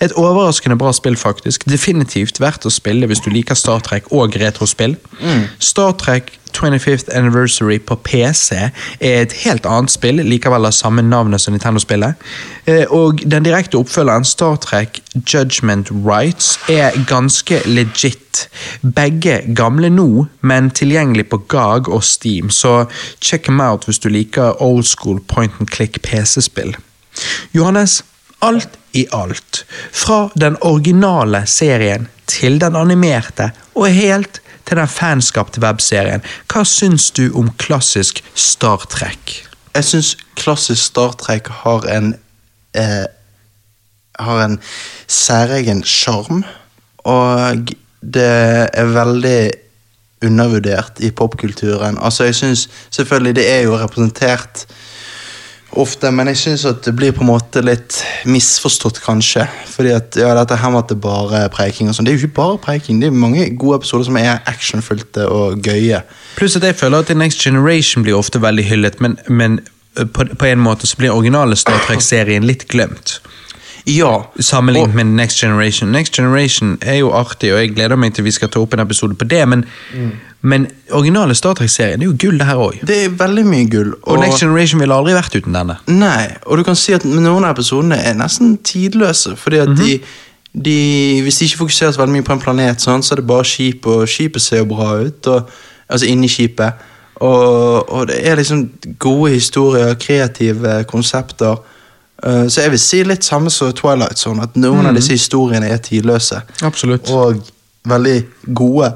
Et 0.00 0.12
overraskende 0.16 0.78
bra 0.80 0.92
spill, 0.96 1.16
faktisk. 1.16 1.68
Definitivt 1.70 2.40
verdt 2.40 2.66
å 2.66 2.72
spille 2.72 3.06
hvis 3.06 3.22
du 3.22 3.30
liker 3.30 3.58
Star 3.58 3.84
Trek 3.84 4.10
og 4.16 4.38
retrospill. 4.40 4.96
Star 5.58 5.92
Trek 6.00 6.32
25th 6.56 7.10
Anniversary 7.16 7.78
på 7.78 7.96
PC 7.96 8.56
er 8.56 8.70
et 9.00 9.32
helt 9.44 9.66
annet 9.66 9.92
spill, 9.92 10.22
likevel 10.24 10.66
har 10.66 10.74
samme 10.74 11.02
navnet 11.02 11.40
som 11.40 11.54
Nintendo-spillet. 11.54 12.14
Eh, 12.66 12.84
Og 12.90 13.22
den 13.30 13.44
direkte 13.44 13.78
oppfølgeren, 13.78 14.24
Star 14.24 14.56
Trek 14.56 15.00
Judgment 15.34 15.90
Rights, 15.90 16.58
er 16.68 16.90
ganske 17.08 17.60
legit. 17.66 18.48
Begge 18.82 19.42
gamle 19.56 19.90
nå, 19.90 20.26
men 20.40 20.70
tilgjengelig 20.70 21.28
på 21.28 21.38
GAG 21.48 21.88
og 21.88 22.04
Steam, 22.04 22.50
så 22.50 22.86
check 23.20 23.44
them 23.44 23.60
out 23.60 23.84
hvis 23.84 23.98
du 23.98 24.08
liker 24.08 24.62
old 24.62 24.84
school 24.84 25.20
point 25.20 25.52
and 25.60 25.68
click 25.68 26.02
PC-spill. 26.02 26.76
Johannes, 27.54 28.04
alt 28.42 28.68
i 28.92 29.06
alt, 29.12 29.64
fra 29.92 30.28
den 30.34 30.56
originale 30.60 31.46
serien 31.46 32.08
til 32.26 32.60
den 32.60 32.76
animerte, 32.76 33.50
og 33.74 33.88
helt 33.92 34.40
til 34.66 34.80
den 34.80 34.90
fanskapte 34.90 35.62
webserien, 35.62 36.24
hva 36.50 36.64
syns 36.66 37.10
du 37.14 37.28
om 37.38 37.52
klassisk 37.60 38.22
Star 38.34 38.86
Trek? 38.90 39.42
Jeg 39.76 39.84
syns 39.84 40.14
klassisk 40.38 40.82
Star 40.90 41.14
Trek 41.20 41.50
har 41.64 41.86
en 41.92 42.14
eh, 42.74 43.04
Har 44.16 44.38
en 44.40 44.54
særegen 45.06 45.82
sjarm, 45.84 46.38
og 47.04 47.72
det 48.00 48.24
er 48.72 48.86
veldig 48.94 49.50
undervurdert 50.24 51.02
i 51.04 51.10
popkulturen. 51.10 51.98
Altså, 52.00 52.24
jeg 52.24 52.34
syns 52.34 52.68
selvfølgelig 52.90 53.36
det 53.36 53.44
er 53.50 53.60
jo 53.66 53.76
representert 53.76 54.64
ofte, 55.80 56.10
men 56.14 56.30
jeg 56.30 56.40
syns 56.40 56.64
at 56.68 56.82
det 56.86 56.94
blir 56.96 57.14
på 57.16 57.24
en 57.24 57.30
måte 57.30 57.62
litt 57.64 57.98
misforstått, 58.28 59.00
kanskje. 59.04 59.46
Fordi 59.70 59.92
at 59.96 60.18
ja, 60.20 60.32
dette 60.38 60.58
her 60.60 60.72
med 60.72 60.84
at 60.84 60.92
det 60.92 60.98
bare 61.02 61.44
preiking 61.52 61.90
og 61.90 61.96
sånn. 61.96 62.08
Det 62.08 62.14
er 62.14 62.18
jo 62.18 62.26
ikke 62.26 62.38
bare 62.40 62.58
preiking, 62.66 63.00
det 63.02 63.10
er 63.10 63.16
mange 63.16 63.46
gode 63.60 63.82
episoder 63.82 64.08
som 64.08 64.18
er 64.20 64.42
actionfylte 64.50 65.28
og 65.32 65.64
gøye. 65.66 66.02
Pluss 66.36 66.58
at 66.58 66.66
jeg 66.66 66.78
føler 66.78 67.04
at 67.04 67.10
The 67.12 67.18
Next 67.18 67.44
Generation 67.44 68.06
blir 68.06 68.18
ofte 68.18 68.42
veldig 68.42 68.66
hyllet, 68.68 69.00
men, 69.04 69.18
men 69.28 69.60
eh, 69.96 70.06
på, 70.06 70.28
på 70.32 70.50
en 70.50 70.64
måte 70.64 70.88
så 70.88 70.98
blir 71.00 71.14
originale 71.14 71.58
Star 71.58 71.80
Trek-serien 71.86 72.46
litt 72.46 72.68
glemt. 72.72 73.18
Ja. 73.86 74.32
Sammenlignet 74.38 74.94
med 74.94 75.06
Next 75.06 75.38
Generation. 75.40 75.92
Next 75.92 76.16
Generation 76.16 76.78
er 76.80 77.00
jo 77.04 77.12
artig, 77.14 77.52
og 77.54 77.60
jeg 77.60 77.76
gleder 77.76 77.98
meg 78.00 78.16
til 78.16 78.26
vi 78.26 78.34
skal 78.34 78.50
ta 78.50 78.58
opp 78.58 78.74
en 78.74 78.82
episode 78.82 79.14
på 79.14 79.28
det, 79.30 79.44
men, 79.48 79.62
men 80.46 80.66
originale 80.94 81.34
Star 81.34 81.56
Trek-serien 81.58 82.02
er 82.02 82.06
jo 82.06 82.14
gull, 82.22 82.36
det 82.38 82.46
her 82.46 82.60
òg. 82.62 82.78
Det 82.86 82.96
er 83.04 83.14
veldig 83.18 83.44
mye 83.48 83.66
gull. 83.70 83.94
Og 84.06 84.20
Next 84.22 84.44
Generation 84.44 84.82
ville 84.82 84.94
aldri 84.94 85.16
vært 85.16 85.34
uten 85.34 85.56
denne. 85.56 85.78
Nei, 85.90 86.28
og 86.46 86.60
du 86.60 86.62
kan 86.68 86.78
si 86.78 86.94
at 86.94 87.06
noen 87.08 87.42
av 87.42 87.56
episodene 87.56 87.98
er 87.98 88.14
nesten 88.18 88.54
tidløse. 88.66 89.34
Fordi 89.40 89.62
at 89.64 89.72
de, 89.78 89.96
de 90.54 90.76
Hvis 91.26 91.40
de 91.40 91.48
ikke 91.48 91.64
fokuserer 91.64 91.96
så 91.96 92.02
veldig 92.02 92.14
mye 92.18 92.26
på 92.28 92.36
en 92.36 92.42
planet, 92.44 92.84
sånn, 92.84 93.02
så 93.02 93.16
er 93.16 93.22
det 93.22 93.30
bare 93.32 93.48
skip, 93.48 93.88
og 93.90 94.04
skipet 94.10 94.44
ser 94.44 94.62
jo 94.62 94.68
bra 94.70 94.92
ut. 95.02 95.32
Og, 95.32 95.56
altså 95.88 96.10
inni 96.12 96.30
skipet. 96.30 96.86
Og, 97.16 97.90
og 97.90 98.06
det 98.12 98.20
er 98.28 98.38
liksom 98.38 98.68
gode 99.02 99.32
historier, 99.34 99.94
kreative 99.98 100.84
konsepter. 100.86 101.58
Uh, 102.22 102.46
så 102.48 102.62
jeg 102.62 102.76
vil 102.76 102.80
si 102.80 103.02
litt 103.04 103.26
samme 103.26 103.50
som 103.52 103.72
Twilight 103.76 104.20
Zone, 104.20 104.46
at 104.46 104.54
noen 104.56 104.86
av 104.86 104.94
disse 104.96 105.16
historiene 105.16 105.68
er 105.72 105.82
tidløse. 105.82 106.38
Absolutt. 106.64 107.10
Og 107.10 107.42
veldig 107.88 108.16
gode, 108.54 108.92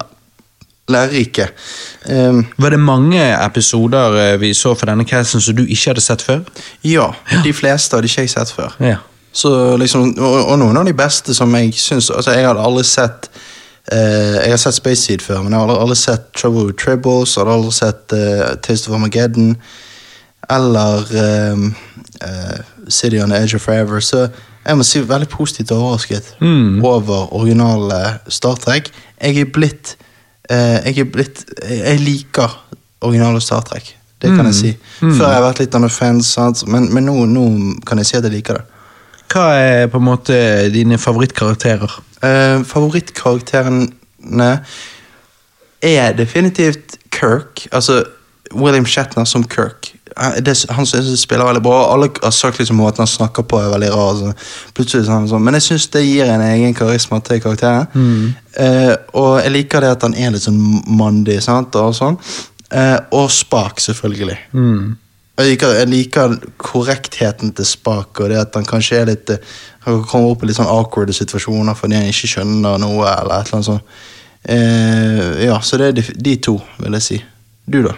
lærerike. 0.91 1.47
Um, 2.11 2.47
Var 2.59 2.71
det 2.75 2.81
mange 2.81 3.23
episoder 3.45 4.17
eh, 4.25 4.41
vi 4.41 4.53
så 4.55 4.75
for 4.75 4.87
denne 4.91 5.05
casten 5.09 5.41
som 5.41 5.57
du 5.57 5.63
ikke 5.67 5.91
hadde 5.93 6.05
sett 6.05 6.23
før? 6.23 6.41
ja, 6.85 7.11
de 7.45 7.53
fleste 7.53 7.97
hadde 7.97 8.09
ikke 8.11 8.25
jeg 8.27 8.31
sett 8.35 8.53
før. 8.57 8.77
Ja. 8.81 8.97
Så 9.33 9.77
liksom, 9.79 10.15
og, 10.19 10.39
og 10.51 10.59
noen 10.59 10.77
av 10.81 10.89
de 10.89 10.95
beste 10.99 11.35
som 11.35 11.53
jeg 11.55 11.71
syns 11.79 12.09
altså 12.11 12.33
Jeg 12.35 12.49
hadde 12.49 12.65
aldri 12.67 12.83
sett 12.85 13.29
uh, 13.93 14.41
Jeg 14.43 14.51
har 14.51 14.59
sett 14.59 14.75
Space 14.75 15.05
Seed 15.07 15.23
før, 15.23 15.45
men 15.45 15.55
jeg 15.55 15.61
hadde 15.63 15.77
aldri, 15.85 15.97
sett 15.97 16.25
Trouble 16.35 16.65
with 16.67 16.79
Tribbles. 16.83 17.37
Hadde 17.39 17.55
aldri 17.55 17.71
sett 17.77 18.17
uh, 18.17 18.57
Taste 18.63 18.91
of 18.91 18.97
Armageddon. 18.99 19.57
eller 20.51 21.07
um, 21.53 21.75
uh, 22.25 22.59
City 22.89 23.21
on 23.23 23.31
the 23.31 23.37
Edge 23.39 23.55
of 23.55 23.61
Forever, 23.63 24.01
så 24.01 24.29
jeg 24.67 24.77
må 24.77 24.83
si 24.85 25.01
veldig 25.09 25.29
positivt 25.29 25.71
overrasket 25.73 26.35
over 26.83 27.31
originale 27.35 28.19
Star 28.29 28.59
Trek. 28.61 28.91
Jeg 29.23 29.39
er 29.41 29.53
blitt 29.55 29.95
Jeg 30.51 30.99
er 30.99 31.09
blitt 31.15 31.45
Jeg 31.63 32.01
liker 32.03 32.51
originale 33.07 33.41
Star 33.41 33.63
Trek. 33.69 33.97
Det 34.21 34.33
kan 34.35 34.45
jeg 34.51 34.57
si. 34.59 34.71
Før 35.01 35.23
jeg 35.31 35.37
har 35.39 35.45
vært 35.47 35.63
litt 35.63 35.77
on 35.79 35.87
the 35.87 35.93
fence, 35.93 36.43
men, 36.69 36.91
men 36.93 37.07
nå, 37.09 37.15
nå 37.31 37.45
kan 37.89 38.01
jeg 38.03 38.11
si 38.11 38.19
at 38.19 38.27
jeg 38.27 38.35
liker 38.35 38.59
det. 38.59 38.65
Hva 39.31 39.47
er 39.57 39.87
på 39.89 40.01
en 40.01 40.09
måte 40.09 40.37
dine 40.75 40.99
favorittkarakterer? 40.99 41.93
Eh, 42.27 42.65
favorittkarakterene 42.67 44.51
er 45.81 46.17
definitivt 46.19 46.99
Kirk. 47.15 47.69
Altså 47.73 48.03
William 48.53 48.85
Shatner 48.85 49.25
som 49.25 49.47
Kirk. 49.49 49.95
Han- 50.17 50.43
Det, 50.45 50.55
han 50.71 50.87
synes 50.87 51.11
det 51.11 51.19
spiller 51.19 51.45
veldig 51.45 51.63
bra. 51.63 51.93
Alle 51.93 52.09
har 52.23 52.31
sagt 52.31 52.59
liksom 52.59 52.77
måten 52.77 52.99
han 53.05 53.07
snakker 53.07 53.43
på 53.43 53.59
er 53.61 53.71
veldig 53.73 53.91
rar. 53.91 54.15
Så 54.15 54.35
plutselig 54.75 55.07
sånn, 55.07 55.29
sånn. 55.29 55.43
Men 55.43 55.55
jeg 55.55 55.63
syns 55.63 55.87
det 55.91 56.05
gir 56.07 56.25
en 56.31 56.41
egen 56.41 56.75
karisma 56.75 57.21
til 57.25 57.41
karakteren. 57.41 57.87
Eh, 58.57 58.97
og 59.15 59.43
jeg 59.43 59.53
liker 59.53 59.81
det 59.81 59.91
at 59.91 60.03
han 60.03 60.15
er 60.15 60.31
litt 60.31 60.43
sånn 60.43 60.83
mandig. 60.87 61.41
Sant? 61.43 61.75
Og 61.77 61.95
sånn. 61.95 62.19
Eh, 62.71 62.99
og 63.13 63.31
Spak, 63.31 63.81
selvfølgelig. 63.81 64.39
Jeg 65.41 65.57
liker, 65.57 65.73
jeg 65.79 65.89
liker 65.89 66.35
korrektheten 66.59 67.55
til 67.57 67.65
Spak, 67.65 68.21
og 68.21 68.29
det 68.29 68.37
at 68.37 68.55
han 68.55 68.65
kanskje 68.69 68.99
er 69.01 69.07
litt 69.07 69.31
eh, 69.31 69.39
Han 69.87 70.03
kommer 70.05 70.31
opp 70.35 70.43
i 70.43 70.47
litt 70.51 70.57
sånn 70.59 70.69
awkward 70.69 71.09
situasjoner 71.17 71.73
fordi 71.75 71.95
han 71.97 72.05
ikke 72.11 72.29
skjønner 72.29 72.77
noe, 72.83 73.07
eller 73.09 73.41
et 73.41 73.49
eller 73.49 73.57
annet 73.57 73.65
sånt. 73.71 73.83
Eh, 74.45 75.45
ja, 75.47 75.59
så 75.65 75.79
det 75.81 75.87
er 75.89 75.93
de, 75.97 76.05
de 76.17 76.37
to, 76.37 76.59
vil 76.81 76.93
jeg 76.99 77.03
si. 77.07 77.19
Du, 77.71 77.83
da? 77.87 77.95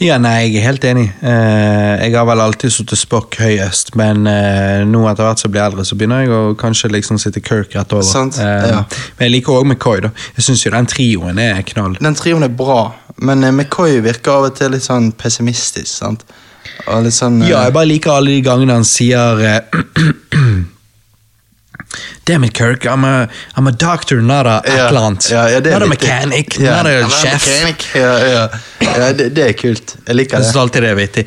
Ja, 0.00 0.16
nei, 0.18 0.48
jeg 0.48 0.56
er 0.60 0.64
helt 0.68 0.84
enig. 0.88 1.04
Eh, 1.22 2.04
jeg 2.06 2.14
har 2.16 2.24
vel 2.28 2.40
alltid 2.42 2.72
sittet 2.72 2.98
Spock 2.98 3.36
høyest, 3.40 3.92
men 4.00 4.26
eh, 4.26 4.82
nå 4.88 5.02
etter 5.10 5.24
hvert 5.28 5.40
som 5.42 5.48
jeg 5.48 5.54
blir 5.54 5.64
eldre, 5.64 5.84
så 5.86 5.96
begynner 6.00 6.24
jeg 6.24 6.32
å 6.34 6.54
kanskje 6.60 6.90
liksom 6.92 7.20
sitte 7.22 7.42
Kirk 7.44 7.76
rett 7.76 7.92
over. 7.94 8.02
Sant, 8.08 8.38
Eh, 8.40 8.68
ja. 8.72 8.80
Men 9.18 9.28
jeg 9.28 9.34
liker 9.36 9.52
også 9.58 9.68
McCoy, 9.70 10.00
da. 10.06 10.10
Jeg 10.38 10.46
syns 10.48 10.64
jo 10.66 10.72
den 10.74 10.88
trioen 10.90 11.38
er 11.38 11.62
knall. 11.70 11.94
Den 12.00 12.16
trioen 12.18 12.42
er 12.48 12.52
bra, 12.52 12.80
men 13.22 13.44
McCoy 13.54 14.00
virker 14.04 14.38
av 14.38 14.48
og 14.50 14.56
til 14.58 14.74
litt 14.74 14.84
sånn 14.86 15.12
pessimistisk. 15.20 15.92
sant? 15.94 16.24
Sånn 17.14 17.42
Ja, 17.46 17.62
jeg 17.68 17.72
bare 17.76 17.86
liker 17.88 18.16
alle 18.16 18.34
de 18.34 18.42
gangene 18.44 18.72
han 18.80 18.84
sier 18.88 19.38
Damn 22.26 22.44
it, 22.44 22.54
Kirk, 22.54 22.86
I'm 22.86 23.04
a, 23.04 23.28
I'm 23.54 23.66
a 23.66 23.72
doctor, 23.72 24.22
not 24.22 24.46
a 24.46 24.62
Ja, 24.66 24.88
eller 24.88 25.20
ja, 25.30 25.48
ja, 25.48 25.60
not 25.60 25.82
a 25.82 25.86
mechanic, 25.86 26.58
ja, 26.58 26.82
not 26.82 26.86
a 26.86 27.08
chef. 27.10 27.94
Ja, 27.94 28.18
ja. 28.18 28.48
ja 28.80 29.12
det, 29.12 29.28
det 29.36 29.48
er 29.48 29.52
kult. 29.52 29.96
Jeg 30.06 30.16
liker 30.16 30.38
Jeg 30.38 30.40
det. 30.40 30.48
syns 30.48 30.56
alltid 30.62 30.82
det 30.82 30.90
er 30.90 30.96
vittig. 30.96 31.24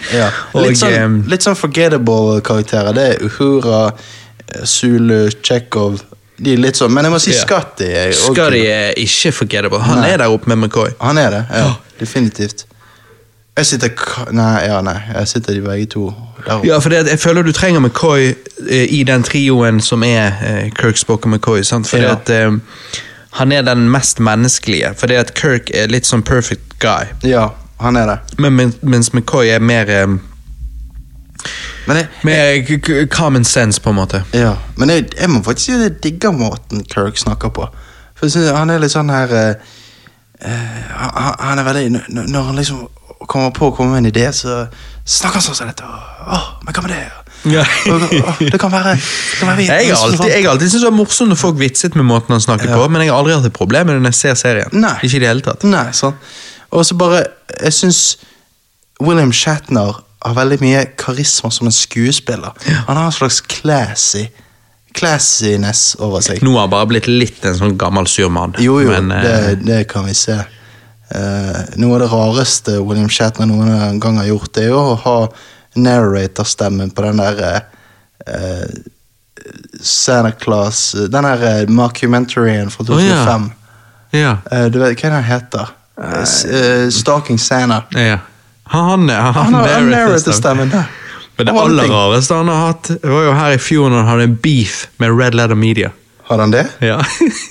Litt, 0.58 0.80
sånn, 0.80 0.96
eh, 0.98 1.30
litt 1.30 1.46
sånn 1.46 1.58
forgettable 1.58 2.42
karakterer. 2.42 2.98
Det 2.98 3.06
er 3.12 3.26
Uhura, 3.28 3.84
eh, 4.48 4.64
Zulu, 4.66 5.30
Tsjekhov 5.42 6.02
De 6.38 6.54
er 6.54 6.62
litt 6.62 6.78
sånn, 6.78 6.94
Men 6.94 7.06
jeg 7.06 7.14
må 7.14 7.20
si 7.22 7.32
yeah. 7.34 7.46
Scotty. 7.46 7.92
er 7.92 8.10
også 8.14 8.34
Scotty 8.34 8.64
er 8.66 8.98
ikke 9.02 9.36
forgettable. 9.44 9.84
Han 9.86 10.02
Nei. 10.02 10.10
er 10.16 10.24
der 10.24 10.34
oppe 10.34 10.50
med 10.50 10.64
McCoy. 10.64 10.98
Han 11.02 11.22
er 11.22 11.30
det, 11.34 11.44
ja. 11.54 11.70
Definitivt. 12.02 12.66
Jeg 13.58 13.66
sitter 13.66 13.90
Nei, 14.32 14.66
ja, 14.68 14.82
nei. 14.86 15.00
Jeg 15.14 15.28
sitter 15.28 15.54
de 15.54 15.62
begge 15.66 15.86
to. 15.86 16.14
Ja, 16.64 16.78
for 16.80 16.90
det, 16.94 17.08
jeg 17.10 17.20
føler 17.20 17.44
du 17.44 17.52
trenger 17.52 17.80
McCoy 17.82 18.28
eh, 18.70 18.86
i 18.94 19.04
den 19.04 19.24
trioen 19.26 19.82
som 19.82 20.04
er 20.06 20.38
eh, 20.46 20.72
Kirk, 20.78 20.98
Spock 20.98 21.26
og 21.26 21.32
McCoy. 21.32 21.64
Sant? 21.64 21.88
Fordi 21.90 22.04
Ja. 22.04 22.12
at 22.12 22.30
eh, 22.30 22.52
han 23.40 23.52
er 23.52 23.62
den 23.62 23.90
mest 23.90 24.20
menneskelige. 24.20 24.94
Fordi 24.98 25.14
at 25.14 25.34
Kirk 25.34 25.72
er 25.74 25.88
litt 25.88 26.06
sånn 26.06 26.24
perfect 26.24 26.78
guy. 26.80 27.10
Ja, 27.24 27.50
han 27.82 27.96
er 27.98 28.06
det. 28.06 28.18
Men, 28.38 28.54
men, 28.54 28.74
mens 28.82 29.14
McCoy 29.14 29.50
er 29.50 29.60
mer, 29.60 29.90
eh, 29.90 30.08
Men 31.88 31.98
jeg, 31.98 32.08
mer 32.24 33.06
common 33.08 33.44
sense, 33.44 33.82
på 33.82 33.90
en 33.90 33.96
måte. 33.96 34.24
ja. 34.34 34.56
Men 34.76 34.90
jeg, 34.90 35.10
jeg 35.20 35.30
må 35.30 35.42
faktisk 35.44 35.66
si 35.66 35.74
at 35.74 35.82
jeg 35.82 36.04
digger 36.04 36.32
måten 36.32 36.86
Kirk 36.94 37.18
snakker 37.18 37.50
på. 37.50 37.68
For 38.16 38.26
jeg 38.26 38.32
synes 38.32 38.52
Han 38.58 38.70
er 38.70 38.80
litt 38.82 38.92
sånn 38.92 39.10
her 39.14 39.30
uh, 39.30 39.54
uh, 40.46 40.78
han, 40.90 41.34
han 41.40 41.60
er 41.60 41.64
veldig 41.64 42.02
Når 42.28 42.42
han 42.48 42.56
liksom 42.56 42.88
kommer 43.26 43.54
på 43.56 43.70
å 43.70 43.76
komme 43.76 43.96
med 43.96 44.06
en 44.06 44.12
idé, 44.12 44.28
så 44.36 44.66
snakker 45.08 45.40
han 45.40 45.46
sånn 45.48 45.58
som 45.58 45.72
dette. 45.72 45.88
Åh, 45.88 46.48
men 46.66 46.76
hva 46.76 46.84
med 46.86 46.94
det? 46.94 47.06
Ja. 47.48 47.64
Det 48.40 48.58
kan 48.60 48.72
være, 48.74 48.96
det 48.98 49.38
kan 49.40 49.52
være 49.52 49.66
Jeg 49.68 49.92
har 49.94 50.02
alltid, 50.04 50.32
jeg 50.32 50.48
alltid 50.50 50.72
syntes 50.72 50.82
det 50.82 50.90
var 50.90 50.96
morsomt 50.98 51.32
når 51.32 51.40
folk 51.40 51.60
vitset 51.60 51.96
med 51.96 52.08
måten 52.10 52.34
han 52.36 52.44
snakker 52.44 52.74
på, 52.74 52.88
men 52.92 53.06
jeg 53.06 53.14
har 53.14 53.22
aldri 53.22 53.36
hatt 53.38 53.48
et 53.50 53.56
problem 53.56 53.88
med 53.88 53.98
det 53.98 54.06
når 54.06 54.16
jeg 54.16 54.20
ser 54.22 54.40
serien. 54.42 54.74
Nei. 54.74 54.96
Ikke 55.06 55.20
i 55.20 55.24
det 55.24 55.30
hele 55.30 55.46
tatt. 55.46 55.64
Nei, 55.70 55.86
sånn. 55.96 56.18
Og 56.76 56.84
så 56.84 56.98
bare 57.00 57.22
Jeg 57.62 57.72
syns 57.78 58.02
William 59.00 59.32
Shatner 59.32 60.02
har 60.26 60.36
veldig 60.36 60.58
mye 60.60 60.82
karisma 61.00 61.52
som 61.54 61.70
en 61.70 61.76
skuespiller. 61.76 62.58
Han 62.90 62.98
har 62.98 63.06
en 63.06 63.16
slags 63.16 63.40
classy 63.46 64.26
classiness 64.98 65.96
over 66.02 66.24
seg. 66.26 66.42
Nå 66.42 66.56
har 66.56 66.66
han 66.66 66.74
bare 66.74 66.90
blitt 66.90 67.10
litt 67.10 67.46
en 67.46 67.58
sånn 67.58 67.76
gammel 67.80 68.08
sur 68.10 68.32
mann. 68.34 68.56
Jo, 68.62 68.80
jo, 68.82 68.90
Men, 68.90 69.12
eh, 69.14 69.26
det, 69.26 69.66
det 69.68 69.82
kan 69.92 70.08
vi 70.08 70.16
se. 70.18 70.40
Eh, 71.16 71.60
noe 71.80 71.96
av 71.96 72.02
det 72.04 72.10
rareste 72.12 72.78
William 72.84 73.08
Shatner 73.10 73.48
noen 73.48 74.00
gang 74.04 74.18
har 74.20 74.26
gjort, 74.28 74.52
det 74.58 74.66
er 74.66 74.74
jo 74.74 74.80
å 74.82 74.96
ha 75.06 75.18
narrator-stemmen 75.80 76.90
på 76.92 77.06
den 77.06 77.22
der 77.22 77.42
eh, 78.28 78.66
Santa 79.82 80.32
Claus 80.32 80.92
Den 80.92 81.24
der 81.24 81.68
markumentaryen 81.70 81.76
mockumentaryen 81.76 82.72
fra 82.74 82.84
Oh, 82.90 83.00
ja. 83.04 83.16
2005. 83.26 83.52
ja. 84.12 84.38
Eh, 84.52 84.66
du 84.74 84.80
vet 84.82 85.00
hva 85.00 85.10
den 85.16 85.24
heter? 85.24 85.68
Uh, 85.98 86.90
Stalking 86.94 87.40
Santa. 87.40 87.84
ja. 87.96 88.20
Han, 88.70 89.08
han, 89.10 89.34
han, 89.34 89.34
Han 89.34 89.54
har 89.54 89.82
narrator-stemmen. 89.82 90.70
der. 90.70 90.84
Men 91.38 91.46
det 91.46 91.54
aller 91.54 91.84
ting. 91.84 91.94
rareste 91.94 92.34
han 92.36 92.48
har 92.52 92.66
hatt, 92.68 92.90
var 93.04 93.24
jo 93.24 93.32
her 93.38 93.54
i 93.56 93.58
fjor 93.62 93.90
når 93.90 93.98
han 94.02 94.08
hadde 94.12 94.24
en 94.28 94.36
beef 94.44 94.88
med 95.00 95.14
Red 95.16 95.38
Letter 95.40 95.56
Media. 95.56 95.92
Har 96.28 96.42
han 96.44 96.52
det? 96.52 96.66
Ja. 96.84 96.98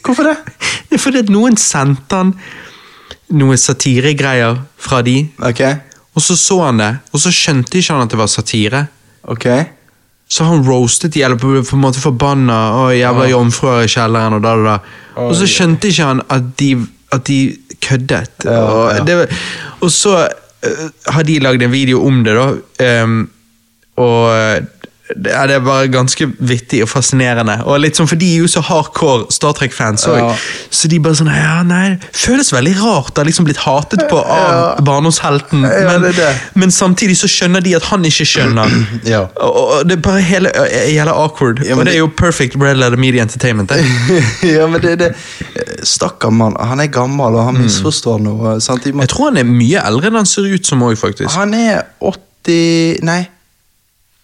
Hvorfor 0.05 0.29
det? 0.29 0.37
Det 0.91 0.99
er 0.99 1.03
fordi 1.03 1.19
at 1.25 1.31
noen 1.33 1.57
sendte 1.57 2.17
han 2.21 2.35
noe 3.35 3.57
satiregreier 3.59 4.61
fra 4.79 5.03
de, 5.03 5.21
Ok, 5.43 5.63
og 6.17 6.23
så 6.23 6.37
så 6.39 6.61
han 6.65 6.79
det, 6.81 6.93
og 7.13 7.21
så 7.21 7.33
skjønte 7.35 7.79
ikke 7.79 7.95
han 7.95 8.07
at 8.07 8.13
det 8.15 8.21
var 8.21 8.31
satire. 8.33 8.87
ok. 9.23 9.49
Så 10.29 10.45
han 10.45 10.65
roastet 10.67 11.15
de, 11.15 11.23
eller 11.23 11.39
på, 11.39 11.53
på 11.63 11.77
en 11.77 11.83
måte 11.85 12.01
forbanna 12.03 12.57
og 12.81 12.97
jævla 12.97 13.29
jomfruer 13.31 13.85
i 13.85 13.91
kjelleren 13.91 14.35
og 14.35 14.43
da, 14.43 14.55
da, 14.59 14.73
da. 14.75 15.23
Og 15.23 15.37
så 15.39 15.47
skjønte 15.47 15.93
ikke 15.93 16.09
han 16.09 16.23
at 16.35 16.49
de, 16.59 16.71
at 17.15 17.29
de 17.29 17.39
køddet. 17.81 18.43
Ja, 18.45 18.59
og, 18.65 18.91
ja. 18.97 19.05
det, 19.07 19.29
og 19.81 19.93
så 19.95 20.17
uh, 20.27 20.89
har 21.15 21.23
de 21.23 21.39
lagd 21.39 21.63
en 21.63 21.71
video 21.71 22.03
om 22.09 22.25
det, 22.27 22.35
da. 22.35 23.03
Um, 23.05 23.21
og 23.97 24.25
eh, 24.37 24.65
det 25.15 25.31
er, 25.31 25.51
er 25.55 25.61
bare 25.63 25.87
ganske 25.93 26.27
vittig 26.43 26.81
og 26.83 26.89
fascinerende. 26.91 27.61
Og 27.71 27.79
litt 27.79 27.95
sånn, 27.99 28.09
For 28.11 28.19
de 28.19 28.27
er 28.35 28.41
jo 28.43 28.49
så 28.51 28.59
hardcore 28.67 29.29
Star 29.31 29.53
Trek-fans 29.55 30.03
òg. 30.11 30.17
Ja. 30.19 30.33
Så 30.75 30.89
de 30.91 30.99
bare 30.99 31.15
sånn 31.15 31.31
ja, 31.31 31.61
nei, 31.63 31.99
Føles 32.11 32.51
veldig 32.53 32.73
rart 32.81 33.13
Det 33.15 33.23
har 33.23 33.29
liksom 33.29 33.47
blitt 33.47 33.61
hatet 33.63 34.03
på 34.11 34.19
av 34.19 34.49
Ja. 34.51 34.83
barndomshelten. 34.89 35.63
Ja, 35.63 35.85
men, 35.93 36.03
det 36.03 36.11
er 36.11 36.19
det. 36.19 36.33
men 36.59 36.71
samtidig 36.75 37.15
så 37.21 37.31
skjønner 37.31 37.63
de 37.63 37.77
at 37.79 37.87
han 37.93 38.03
ikke 38.09 38.27
skjønner. 38.27 38.75
Ja. 39.07 39.21
Og, 39.39 39.57
og 39.77 39.87
det 39.89 39.99
er 39.99 40.03
bare 40.03 40.25
hele 40.27 40.51
gjelder 40.91 41.13
awkward. 41.15 41.61
Og 41.63 41.79
det 41.85 41.87
det- 41.87 41.95
er 41.95 41.99
jo 42.03 42.09
perfect 42.19 42.57
Red 42.61 42.77
Letter 42.83 42.99
Media 42.99 43.23
Entertainment. 43.23 43.71
Ja, 44.43 44.67
men 44.67 44.81
det, 44.83 44.97
det 45.05 45.13
Stakkar 45.87 46.31
mann. 46.35 46.57
Han 46.59 46.81
er 46.83 46.91
gammel, 46.91 47.37
og 47.39 47.45
han 47.47 47.61
misforstår 47.63 48.19
noe. 48.27 48.57
Sant? 48.65 48.87
Jeg 48.91 49.09
tror 49.13 49.31
han 49.31 49.39
er 49.39 49.47
mye 49.49 49.83
eldre 49.87 50.11
enn 50.11 50.19
han 50.23 50.27
ser 50.29 50.49
ut 50.51 50.67
som 50.67 50.83
òg, 50.83 50.97
faktisk. 50.99 51.31
han 51.37 51.55
er 51.55 51.85
80 52.03 53.03
Nei. 53.07 53.23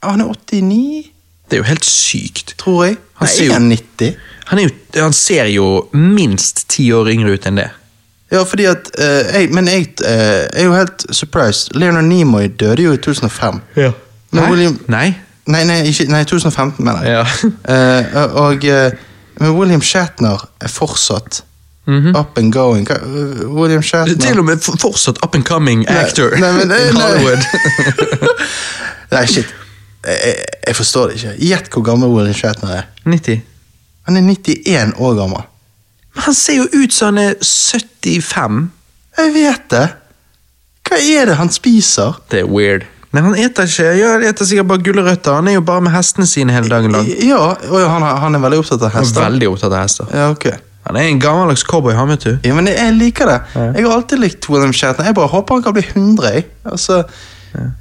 Han 0.02 0.20
er 0.20 0.24
89, 0.24 1.10
Det 1.50 1.56
er 1.58 1.60
jo 1.62 1.68
helt 1.68 1.84
sykt. 1.84 2.54
tror 2.58 2.84
jeg. 2.84 2.96
Han 3.20 3.26
Nei, 3.26 3.34
ser 3.36 3.44
jo- 3.44 3.50
er 3.50 3.54
han 3.58 3.68
90? 3.68 4.14
Han, 4.46 4.58
er 4.58 4.62
jo, 4.62 4.70
han 5.02 5.12
ser 5.12 5.44
jo 5.44 5.66
minst 5.92 6.64
ti 6.68 6.88
år 6.92 7.08
yngre 7.12 7.32
ut 7.36 7.46
enn 7.46 7.56
det. 7.60 7.68
Ja, 8.32 8.42
fordi 8.48 8.64
at 8.64 8.88
uh, 8.98 9.04
jeg, 9.34 9.50
Men 9.52 9.68
jeg 9.68 9.88
uh, 10.00 10.08
er 10.52 10.64
jo 10.64 10.72
helt 10.74 11.04
surprised. 11.12 11.74
Leonard 11.76 12.04
Nimoy 12.04 12.48
døde 12.60 12.82
jo 12.82 12.92
i 12.92 12.96
2005. 12.96 13.60
Ja. 13.76 13.90
Nei? 14.32 14.48
William- 14.50 14.80
Nei? 14.88 15.14
Nei, 15.46 15.64
nei, 15.64 15.82
ikke, 15.90 16.06
nei 16.08 16.24
2015, 16.24 16.84
mener 16.84 17.02
jeg. 17.02 17.12
Ja. 17.12 18.24
uh, 18.24 18.34
og 18.46 18.64
Men 19.40 19.50
William 19.58 19.82
Shatner 19.82 20.48
er 20.60 20.68
fortsatt 20.68 21.42
up 22.16 22.38
and 22.38 22.52
going. 22.52 22.86
William 23.50 23.82
Shatner 23.82 24.14
Til 24.20 24.38
og 24.38 24.44
med 24.44 24.60
fortsatt 24.80 25.18
up 25.24 25.34
and 25.34 25.44
coming 25.44 25.84
actor 25.88 26.30
nei, 26.38 26.52
men 26.52 26.70
in. 26.70 26.96
Hollywood. 26.96 27.42
Nei, 29.12 29.26
shit. 29.26 29.46
Jeg, 30.02 30.36
jeg, 30.66 30.76
forstår 30.76 31.10
det 31.10 31.18
ikke. 31.18 31.34
Gjett 31.46 31.72
hvor 31.72 31.84
gammel 31.86 32.10
William 32.10 32.34
Shatner 32.34 32.76
er. 32.80 32.86
90. 33.06 33.42
Han 34.08 34.18
er 34.18 34.24
91 34.26 34.94
år 34.98 35.18
gammel. 35.18 35.44
Men 36.14 36.26
han 36.26 36.34
ser 36.36 36.58
jo 36.58 36.66
ut 36.74 36.94
som 36.94 37.12
han 37.12 37.30
er 37.30 37.36
75. 37.42 38.64
Jeg 39.18 39.34
vet 39.36 39.68
det. 39.70 39.84
Hva 40.88 40.98
er 40.98 41.30
det 41.30 41.38
han 41.38 41.52
spiser? 41.52 42.18
Det 42.32 42.42
er 42.42 42.50
weird. 42.50 42.88
Men 43.12 43.28
han 43.28 43.36
eter 43.36 43.68
ikke 43.68 43.92
ja, 43.98 44.10
han 44.16 44.24
eter 44.24 44.48
sikkert 44.48 44.70
bare 44.70 44.84
gulrøtter. 44.84 45.36
Han 45.36 45.48
er 45.50 45.58
jo 45.58 45.64
bare 45.68 45.84
med 45.84 45.92
hestene 45.92 46.26
sine 46.28 46.54
hele 46.54 46.70
dagen 46.72 46.94
lang. 46.96 47.08
Ja, 47.20 47.40
og 47.68 47.88
han, 47.92 48.04
han 48.24 48.36
er 48.36 48.42
veldig 48.42 48.60
opptatt 48.62 48.86
av 48.88 48.94
hester. 48.96 49.20
Han 49.20 49.28
er 49.28 49.34
veldig 49.34 49.50
opptatt 49.52 49.72
av 49.72 49.82
hester. 49.84 50.12
Ja, 50.16 50.28
ok. 50.32 50.48
Han 50.88 50.98
er 50.98 51.06
en 51.06 51.20
gammeldags 51.22 51.62
cowboy, 51.68 51.92
han, 51.94 52.08
vet 52.10 52.24
du. 52.24 52.32
Ja, 52.48 52.54
men 52.56 52.66
jeg 52.72 52.94
liker 52.96 53.28
det. 53.28 53.36
Jeg 53.54 53.84
har 53.84 53.92
alltid 53.94 54.18
likt 54.24 54.48
William 54.50 54.72
Shatner. 54.74 55.06
Jeg 55.06 55.14
bare 55.14 55.30
håper 55.30 55.60
han 55.60 55.66
kan 55.66 55.76
bli 55.76 55.84
100. 55.84 56.32
jeg. 56.32 56.48
Altså, 56.66 57.02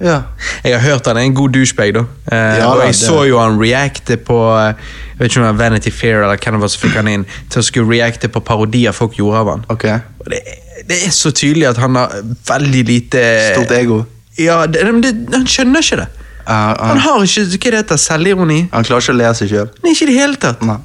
Ja. 0.02 0.18
Jeg 0.66 0.74
har 0.80 0.82
hørt 0.84 1.06
han 1.08 1.18
er 1.18 1.22
en 1.22 1.34
god 1.36 1.54
douchebag, 1.56 1.94
da. 1.94 2.00
Eh, 2.32 2.58
Ja, 2.60 2.68
og 2.74 2.82
jeg 2.84 2.88
det- 2.94 2.96
så 3.00 3.24
jo 3.28 3.40
han 3.40 3.60
reacte 3.60 4.18
på 4.18 4.38
eh, 4.60 4.74
Jeg 4.74 5.20
vet 5.20 5.32
ikke 5.32 5.40
om 5.42 5.46
det 5.48 5.52
var 5.58 5.70
Vanity 5.70 5.92
Fair 5.92 6.24
eller 6.24 6.38
hvem 6.38 6.68
som 6.70 6.82
fikk 6.90 6.96
han 6.96 7.08
inn 7.08 7.26
til 7.50 7.62
å 7.62 7.64
skulle 7.64 7.90
reacte 7.90 8.28
på 8.28 8.40
parodier 8.44 8.92
folk 8.92 9.14
gjorde 9.16 9.38
av 9.38 9.50
han. 9.50 9.66
Okay. 9.70 10.00
Det, 10.28 10.40
det 10.88 10.98
er 11.08 11.12
så 11.12 11.32
tydelig 11.32 11.68
at 11.70 11.78
han 11.78 11.96
har 11.96 12.10
veldig 12.48 12.86
lite 12.88 13.22
Stort 13.54 13.72
ego. 13.72 14.06
Ja, 14.38 14.66
det, 14.68 14.82
Han 14.84 15.46
skjønner 15.46 15.80
ikke 15.84 15.98
det. 16.02 16.08
Uh, 16.42 16.54
Han 16.54 16.76
han, 16.90 16.98
har 16.98 17.22
ikke 17.24 17.44
hva 17.46 17.72
det 17.72 17.74
heter, 17.84 17.98
selvironi. 18.02 18.70
han 18.72 18.84
klarer 18.84 19.02
ikke 19.06 19.14
å 19.14 19.18
le 19.18 19.34
seg 19.38 19.50
sjøl. 19.52 19.70
Ikke 19.86 20.04
i 20.04 20.10
det 20.10 20.16
hele 20.18 20.36
tatt. 20.42 20.62
Nei. 20.66 20.78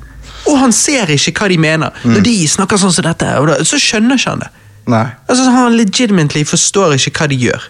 Og 0.46 0.58
han 0.60 0.72
ser 0.72 1.06
ikke 1.10 1.32
hva 1.40 1.48
de 1.48 1.56
mener. 1.58 1.90
Når 2.04 2.22
de 2.22 2.34
snakker 2.46 2.76
sånn 2.78 2.92
som 2.92 3.02
dette, 3.06 3.24
da, 3.24 3.56
så 3.64 3.78
skjønner 3.80 4.14
ikke 4.20 4.30
han 4.34 4.44
det. 4.44 4.50
Nei. 4.86 5.06
Altså, 5.28 5.48
Han 5.50 5.76
legitimately 5.76 6.44
forstår 6.44 6.94
ikke 6.94 7.10
hva 7.18 7.28
de 7.32 7.36
gjør. 7.48 7.62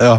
Ja. 0.00 0.14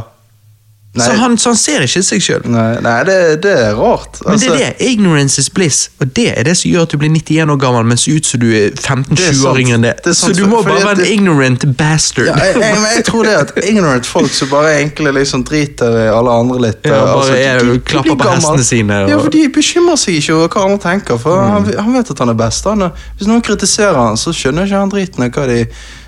Så, 1.03 1.11
han, 1.19 1.38
så 1.38 1.49
han 1.51 1.57
ser 1.59 1.82
ikke 1.83 2.01
seg 2.07 2.22
sjøl. 2.24 2.45
nei, 2.48 2.80
nei 2.82 3.03
det, 3.03 3.41
det 3.43 3.51
er 3.51 3.74
rart. 3.75 4.22
Men 4.24 4.40
det 4.40 4.48
Altså, 4.48 4.53
er 4.53 4.74
det. 4.80 4.88
Ignorance 4.91 5.40
is 5.41 5.49
bliss. 5.49 5.90
Og 5.99 6.07
det 6.15 6.27
er 6.40 6.43
det 6.48 6.53
som 6.57 6.72
gjør 6.72 6.85
at 6.88 6.91
du 6.93 6.98
blir 7.01 7.09
91 7.11 7.49
år 7.51 7.57
gammel, 7.59 7.83
men 7.90 7.98
ser 7.98 8.15
ut 8.15 8.25
som 8.30 8.40
du 8.40 8.48
er 8.56 8.69
15-20 8.72 9.25
er 9.25 9.49
år 9.51 9.59
yngre 9.59 9.75
enn 9.75 9.88
det. 9.90 9.93
Det 10.06 10.14
så 10.15 10.32
du 10.33 10.45
må 10.48 10.61
bare 10.64 10.80
være 10.85 10.91
en 10.95 11.01
det- 11.03 11.09
ignorant 11.11 11.65
bastard. 11.77 12.25
ja, 12.32 12.35
jeg, 12.40 12.56
jeg, 12.61 12.77
men 12.80 12.95
jeg 12.95 13.06
tror 13.09 13.24
det 13.27 13.35
at 13.41 13.51
ignorant 13.72 14.06
folk 14.06 14.32
som 14.33 14.49
bare 14.53 14.72
egentlig 14.80 15.14
liksom 15.19 15.43
driter 15.43 15.99
i 16.06 16.07
alle 16.15 16.32
andre 16.32 16.59
litt 16.69 16.85
Ja, 16.88 17.01
bare 17.01 17.17
altså, 17.17 17.35
er- 17.35 17.83
klapper 17.91 18.15
på 18.15 18.30
hestene 18.32 18.64
sine, 18.64 19.01
og- 19.03 19.09
Ja, 19.09 19.19
for 19.19 19.30
De 19.35 19.43
bekymrer 19.49 19.98
seg 19.99 20.22
ikke 20.22 20.33
over 20.40 20.48
hva 20.56 20.65
andre 20.69 20.80
tenker, 20.88 21.17
for 21.19 21.35
Mm. 21.35 21.51
han, 21.51 21.69
han 21.85 21.93
vet 21.99 22.11
at 22.11 22.19
han 22.19 22.30
er 22.30 22.40
best. 22.40 22.64
Han, 22.65 22.88
hvis 23.17 23.27
noen 23.27 23.41
kritiserer 23.43 23.95
han, 23.99 24.15
så 24.17 24.32
skjønner 24.32 24.65
ikke 24.65 24.80
han 24.80 24.90
driten 24.95 25.24
av 25.27 25.32
hva 25.35 25.48
de? 25.51 25.65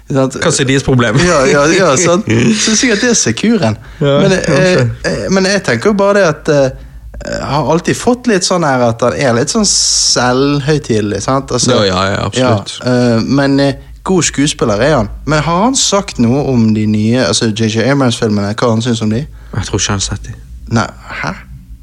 Hva 0.08 0.28
som 0.32 0.64
er 0.64 0.68
deres 0.70 0.86
problem? 0.88 1.18
Ja, 1.20 1.42
ja, 1.50 1.64
ja 1.76 1.90
sant? 2.08 2.28
Så 2.62 2.76
sikkert 2.80 3.02
det 3.04 3.10
er 3.12 3.18
sekuren. 3.20 3.78
Ja, 4.00 4.18
men, 4.24 4.32
eh, 4.32 4.84
eh, 5.04 5.26
men 5.36 5.46
jeg 5.50 5.64
tenker 5.68 5.92
jo 5.92 5.98
bare 6.00 6.22
det 6.22 6.28
at 6.30 6.52
eh, 6.54 6.84
jeg 7.28 7.44
har 7.50 7.72
alltid 7.74 7.98
fått 7.98 8.28
litt 8.30 8.46
sånn 8.46 8.64
her 8.64 8.84
at 8.88 9.02
han 9.04 9.16
er 9.20 9.34
litt 9.36 9.52
sånn 9.52 9.66
selvhøytidelig. 9.68 11.22
sant? 11.26 11.52
Altså, 11.52 11.72
Ja, 11.76 11.84
ja, 11.86 12.04
ja, 12.14 12.26
absolutt. 12.26 12.78
ja, 12.86 12.94
eh, 13.18 13.22
men 13.26 13.60
eh, 13.60 13.74
god 14.08 14.24
skuespiller 14.24 14.80
er 14.80 14.96
han. 14.96 15.10
Men 15.26 15.44
har 15.44 15.64
han 15.66 15.76
sagt 15.76 16.20
noe 16.24 16.44
om 16.48 16.70
de 16.76 16.86
nye 16.88 17.26
altså 17.28 17.50
JJ 17.52 17.90
Abrams-filmene? 17.92 18.54
Hva 18.56 18.70
han 18.72 18.82
syns 18.86 19.02
om 19.04 19.10
de? 19.12 19.26
Jeg 19.28 19.66
tror 19.68 19.82
ikke 19.82 19.92
han 19.98 20.00
har 20.00 20.06
sett 20.08 20.30
de. 20.30 20.38
Nei, 20.78 20.88
hæ? 21.24 21.34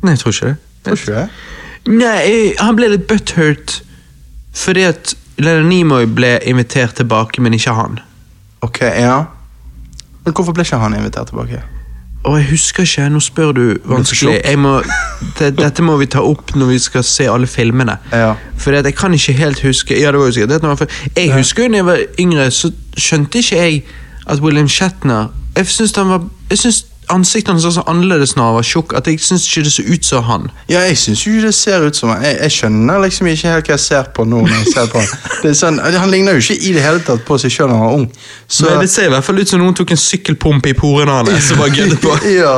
Nei, 0.05 0.15
jeg 0.15 0.23
tror 0.23 0.33
ikke 0.33 0.47
det. 0.47 0.57
Tror 0.85 1.03
ikke 1.03 1.19
det? 1.19 1.29
Nei, 2.01 2.55
han 2.61 2.77
ble 2.79 2.89
litt 2.95 3.05
butthurt 3.11 3.83
fordi 4.55 4.85
at 4.87 5.17
Leonard 5.43 5.67
Nimoy 5.67 6.05
ble 6.15 6.37
invitert 6.47 6.95
tilbake, 7.01 7.43
men 7.43 7.57
ikke 7.57 7.73
han. 7.75 7.97
Ok, 8.65 8.81
ja. 8.81 9.21
Men 10.25 10.33
hvorfor 10.33 10.57
ble 10.57 10.65
ikke 10.65 10.81
han 10.81 10.97
invitert 10.97 11.33
tilbake? 11.33 11.63
Og 12.25 12.39
jeg 12.39 12.47
husker 12.55 12.87
ikke, 12.87 13.09
nå 13.13 13.21
spør 13.21 13.51
du 13.53 13.63
vanskelig. 13.85 14.39
Må, 14.59 14.79
det, 15.39 15.51
dette 15.59 15.85
må 15.85 15.99
vi 16.01 16.07
ta 16.09 16.23
opp 16.25 16.55
når 16.57 16.71
vi 16.73 16.79
skal 16.81 17.05
se 17.05 17.27
alle 17.29 17.49
filmene. 17.51 17.99
Ja. 18.13 18.31
For 18.57 18.73
jeg 18.73 18.95
kan 18.97 19.13
ikke 19.13 19.35
helt 19.37 19.61
huske 19.67 19.99
Ja, 20.01 20.13
det 20.13 20.21
var 20.21 20.31
jo 20.31 20.33
sikkert 20.33 20.65
det. 20.81 20.89
jeg 21.17 21.35
husker 21.35 21.67
jo 21.67 21.73
da 21.73 21.77
jeg 21.83 21.87
var 21.87 22.01
yngre, 22.21 22.51
så 22.51 22.73
skjønte 22.97 23.43
ikke 23.45 23.57
jeg 23.61 23.83
at 24.27 24.41
William 24.41 24.69
Shatner 24.69 25.29
Jeg 25.57 25.67
syns 25.67 25.93
han 25.97 26.09
var 26.09 26.23
Jeg 26.51 26.59
synes 26.59 26.87
ansiktet 27.13 27.53
hans 27.53 27.65
er 27.65 27.75
så 27.77 27.83
annerledes 27.91 28.35
når 28.37 28.45
han 28.45 28.55
var 28.55 28.67
tjukk, 28.69 28.93
at 28.97 29.07
jeg 29.07 29.21
syns 29.21 29.47
ikke 29.49 29.65
det 29.67 29.73
så 29.73 29.83
ut 29.89 30.07
som 30.07 30.23
han. 30.25 30.47
Ja, 30.69 30.81
jeg 30.89 30.99
syns 30.99 31.27
jo 31.27 31.33
det 31.43 31.55
ser 31.55 31.87
ut 31.87 31.97
som 31.97 32.13
han. 32.13 32.25
Jeg, 32.25 32.39
jeg 32.43 32.55
skjønner 32.57 33.03
liksom 33.05 33.29
ikke 33.33 33.53
helt 33.53 33.69
hva 33.69 33.77
jeg 33.77 33.85
ser 33.85 34.09
på 34.17 34.27
nå. 34.29 34.41
når 34.47 34.57
jeg 34.63 34.73
ser 34.73 34.91
på 34.93 35.03
Han 35.03 35.43
Det 35.43 35.51
er 35.51 35.59
sånn, 35.59 35.81
Han 35.81 36.11
ligner 36.13 36.39
jo 36.39 36.45
ikke 36.45 36.59
i 36.61 36.73
det 36.77 36.85
hele 36.85 37.03
tatt 37.05 37.25
på 37.27 37.39
seg 37.41 37.53
sjøl 37.53 37.69
når 37.73 37.81
han 37.81 37.87
var 37.87 37.99
ung. 38.01 38.09
Så, 38.47 38.71
Men 38.71 38.85
det 38.87 38.91
ser 38.95 39.11
i 39.11 39.15
hvert 39.15 39.29
fall 39.29 39.43
ut 39.43 39.53
som 39.53 39.63
noen 39.63 39.77
tok 39.77 39.95
en 39.95 40.03
sykkelpumpe 40.05 40.73
i 40.73 40.79
porene 40.79 41.21
hans 41.21 41.53
og 41.55 41.63
bare 41.63 41.77
gødde 41.77 42.01
på. 42.03 42.17
ja, 42.41 42.57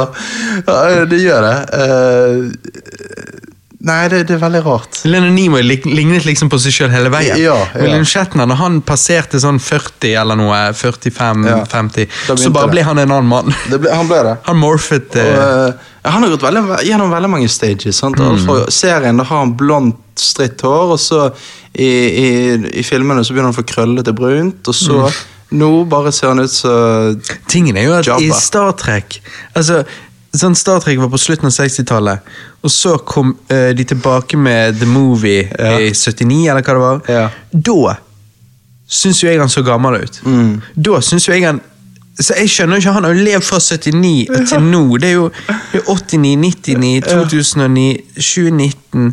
ja, 0.66 1.04
det 1.10 1.20
gjør 1.22 1.50
det. 1.50 1.56
Eh, 1.80 3.46
nei, 3.84 4.08
det, 4.08 4.22
det 4.28 4.36
er 4.36 4.40
veldig 4.40 4.60
rart. 4.64 5.00
Leonard 5.04 5.34
Nimoy 5.36 5.62
lignet 5.62 6.24
liksom 6.24 6.48
på 6.52 6.58
seg 6.62 6.74
sjøl 6.74 6.92
hele 6.94 7.10
veien. 7.12 7.36
Ja, 7.40 7.56
ja. 7.58 7.82
William 7.82 8.06
Shatner, 8.08 8.48
når 8.48 8.60
han 8.60 8.78
passerte 8.86 9.40
sånn 9.42 9.58
40 9.62 10.14
eller 10.22 10.38
noe, 10.40 10.60
45-50, 10.76 12.06
Ja, 12.28 12.36
så 12.36 12.50
bare 12.54 12.70
det. 12.70 12.72
ble 12.76 12.86
han 12.86 13.02
en 13.02 13.12
annen 13.12 13.30
mann. 13.30 13.52
Det 13.70 13.80
ble, 13.82 13.92
han 13.92 14.08
ble 14.10 14.22
det. 14.30 14.34
Han 14.48 14.58
morfet 14.62 15.18
Og, 15.20 15.36
eh, 15.44 15.92
han 16.06 16.22
har 16.22 16.30
gått 16.36 16.46
veldig, 16.46 16.64
gjennom 16.86 17.10
veldig 17.10 17.30
mange 17.30 17.48
stages. 17.50 17.98
Sant? 17.98 18.18
Mm. 18.18 18.38
fra 18.46 18.66
serien 18.70 19.16
da 19.18 19.26
har 19.26 19.44
han 19.44 19.56
blondt, 19.58 20.02
stritt 20.16 20.62
hår, 20.64 20.94
og 20.94 21.00
så 21.02 21.26
i, 21.76 21.86
i, 21.86 22.28
i 22.80 22.84
filmene 22.86 23.24
så 23.24 23.34
begynner 23.34 23.50
han 23.50 23.56
å 23.56 23.58
få 23.58 23.66
krøllete 23.68 24.14
brunt, 24.16 24.62
og 24.70 24.76
så 24.76 25.10
nå 25.54 25.84
bare 25.86 26.10
ser 26.14 26.32
han 26.32 26.40
ut 26.42 26.50
som 26.50 27.20
Tingen 27.46 27.76
er 27.78 27.84
jo 27.86 27.92
at 27.94 28.08
i 28.18 28.30
Star 28.34 28.72
Trek 28.80 29.20
altså, 29.54 29.84
sånn 30.40 30.54
Star 30.58 30.80
Trek 30.82 30.98
var 30.98 31.08
på 31.12 31.18
slutten 31.20 31.46
av 31.48 31.54
60-tallet, 31.54 32.32
og 32.62 32.70
så 32.72 32.96
kom 32.98 33.34
eh, 33.52 33.70
de 33.76 33.84
tilbake 33.84 34.36
med 34.40 34.78
The 34.80 34.86
Movie 34.90 35.46
Ja. 35.58 35.76
i 35.80 35.92
79, 35.94 36.48
eller 36.50 36.62
hva 36.62 36.74
det 36.74 36.82
var. 36.82 37.00
Ja. 37.08 37.28
Da 37.52 37.96
syns 38.88 39.22
jo 39.22 39.28
jeg 39.28 39.40
han 39.42 39.50
så 39.50 39.62
gammel 39.66 40.00
ut. 40.02 40.20
Mm. 40.24 40.60
Da 40.76 41.00
syns 41.02 41.26
jo 41.28 41.34
jeg 41.34 41.46
han 41.48 41.60
så 42.16 42.32
Jeg 42.38 42.48
skjønner 42.48 42.78
jo 42.78 42.80
ikke, 42.80 42.92
Han 42.96 43.04
har 43.04 43.12
jo 43.12 43.24
levd 43.26 43.44
fra 43.44 43.58
79 43.60 44.30
og 44.32 44.46
til 44.48 44.62
nå. 44.64 44.82
Det 45.02 45.08
er 45.10 45.16
jo 45.18 45.26
det 45.72 45.82
er 45.82 45.90
89, 45.90 46.36
99, 46.40 47.02
2009, 47.04 47.82
2019 48.16 49.10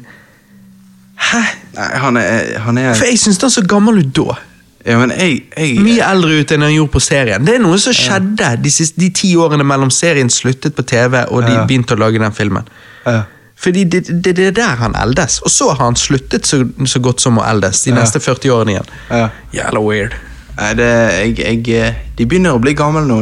Hæ? 1.19 1.41
Nei, 1.75 1.87
han 2.05 2.17
er, 2.21 2.59
han 2.63 2.77
er 2.79 2.93
For 2.95 3.09
jeg 3.09 3.19
syns 3.19 3.41
han 3.43 3.51
så 3.51 3.63
gammel 3.67 3.99
ut 4.05 4.13
da. 4.15 4.37
Ja, 4.85 4.97
men 4.99 5.13
jeg, 5.15 5.43
jeg 5.55 5.77
Mye 5.79 6.03
eldre 6.11 6.41
ut 6.41 6.51
enn 6.51 6.65
han 6.65 6.73
gjorde 6.73 6.91
på 6.91 6.99
serien. 7.03 7.45
Det 7.47 7.53
er 7.55 7.61
noe 7.63 7.77
som 7.79 7.93
skjedde 7.95 8.49
de, 8.63 8.71
siste, 8.73 8.99
de 8.99 9.07
ti 9.15 9.29
årene 9.39 9.63
mellom 9.63 9.91
serien 9.93 10.27
sluttet 10.29 10.75
på 10.75 10.83
TV 10.83 11.21
og 11.29 11.45
de 11.45 11.53
Ja. 11.53 11.63
begynte 11.69 11.95
å 11.95 11.99
lage 12.01 12.19
den 12.19 12.35
filmen. 12.35 12.67
Ja. 13.05 13.21
Fordi 13.63 13.85
det, 13.87 14.01
det, 14.09 14.33
det 14.35 14.47
er 14.49 14.51
der 14.57 14.75
han 14.81 14.95
eldes. 14.99 15.37
Og 15.47 15.51
så 15.53 15.69
har 15.71 15.79
han 15.85 15.95
sluttet 15.95 16.45
så, 16.49 16.65
så 16.85 16.99
godt 16.99 17.21
som 17.23 17.37
å 17.39 17.45
eldes 17.47 17.83
de 17.85 17.93
Ja. 17.93 18.01
neste 18.01 18.19
40 18.19 18.51
årene 18.51 18.75
igjen. 18.75 18.91
Ja. 19.09 19.29
Jævla 19.55 19.79
weird. 19.87 20.17
Det, 20.77 20.89
jeg, 21.39 21.63
jeg, 21.67 21.95
de 22.17 22.25
begynner 22.29 22.53
å 22.53 22.59
bli 22.61 22.73
gamle 22.77 23.05
nå, 23.07 23.21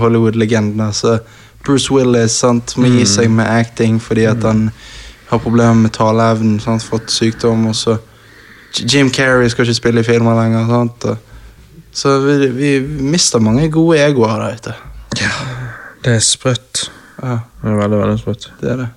Hollywood-legendene. 0.00 0.88
Altså 0.88 1.18
Bruce 1.66 1.92
Willis 1.92 2.32
sant, 2.40 2.74
må 2.80 2.88
gi 2.96 3.04
seg 3.06 3.28
med 3.30 3.46
acting 3.46 3.98
fordi 4.02 4.24
at 4.30 4.42
han 4.46 4.70
har 5.28 5.38
problemer 5.44 5.76
med 5.76 5.92
taleevnen, 5.92 6.58
fått 6.80 7.12
sykdom. 7.12 7.66
Og 7.68 7.76
så 7.76 7.98
Jim 8.76 9.10
Carrey 9.10 9.48
skal 9.50 9.64
ikke 9.66 9.74
spille 9.78 10.00
i 10.00 10.06
filmer 10.06 10.36
lenger. 10.38 10.68
Sant, 10.68 11.08
så 11.98 12.18
vi, 12.22 12.36
vi 12.54 12.70
mister 13.10 13.40
mange 13.42 13.70
gode 13.74 13.98
egoer 13.98 14.38
der 14.44 14.54
ute. 14.60 14.74
Ja, 15.18 15.32
det 16.04 16.18
er 16.18 16.22
sprøtt. 16.22 16.90
Ja, 17.18 17.40
Det 17.62 17.72
er 17.72 17.78
veldig, 17.80 17.98
veldig 17.98 18.18
sprøtt. 18.20 18.44
det 18.60 18.70
er 18.70 18.76
det. 18.76 18.88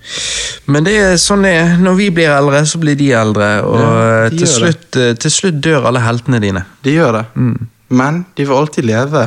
Men 0.69 0.85
det 0.85 0.93
er 1.01 1.15
sånn 1.17 1.41
det 1.47 1.53
er. 1.57 1.71
Når 1.81 1.95
vi 1.97 2.09
blir 2.13 2.29
eldre, 2.29 2.59
så 2.69 2.77
blir 2.77 2.95
de 2.99 3.07
eldre. 3.17 3.47
Og 3.65 3.79
Ja, 3.79 4.29
de 4.29 4.37
til, 4.37 4.47
slutt, 4.47 4.97
eh, 5.01 5.15
til 5.17 5.33
slutt 5.33 5.57
dør 5.63 5.87
alle 5.89 6.03
heltene 6.05 6.39
dine. 6.43 6.61
De 6.85 6.93
gjør 6.93 7.17
det. 7.17 7.23
Mm. 7.33 7.69
Men 7.89 8.25
de 8.37 8.45
vil 8.45 8.57
alltid 8.59 8.85
leve 8.85 9.23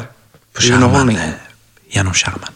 På 0.54 0.62
i 0.62 0.70
underholdningen. 0.76 1.34
Gjennom 1.94 2.14
skjermen. 2.14 2.54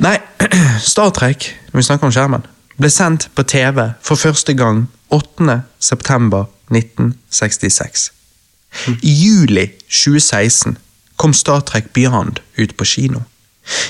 Nei, 0.00 0.16
Star 0.92 1.10
Trek, 1.10 1.50
når 1.72 1.82
vi 1.82 1.84
snakker 1.84 2.08
om 2.08 2.12
skjermen, 2.16 2.46
ble 2.80 2.88
sendt 2.88 3.28
på 3.36 3.44
TV 3.44 3.90
for 4.00 4.16
første 4.16 4.54
gang 4.56 4.86
8. 5.10 5.60
september 5.78 6.46
1966. 6.70 8.10
I 9.02 9.12
juli 9.12 9.66
2016 9.88 10.76
kom 11.16 11.34
Star 11.34 11.60
Trek 11.60 11.92
Beyond 11.92 12.40
ut 12.56 12.76
på 12.76 12.84
kino. 12.84 13.22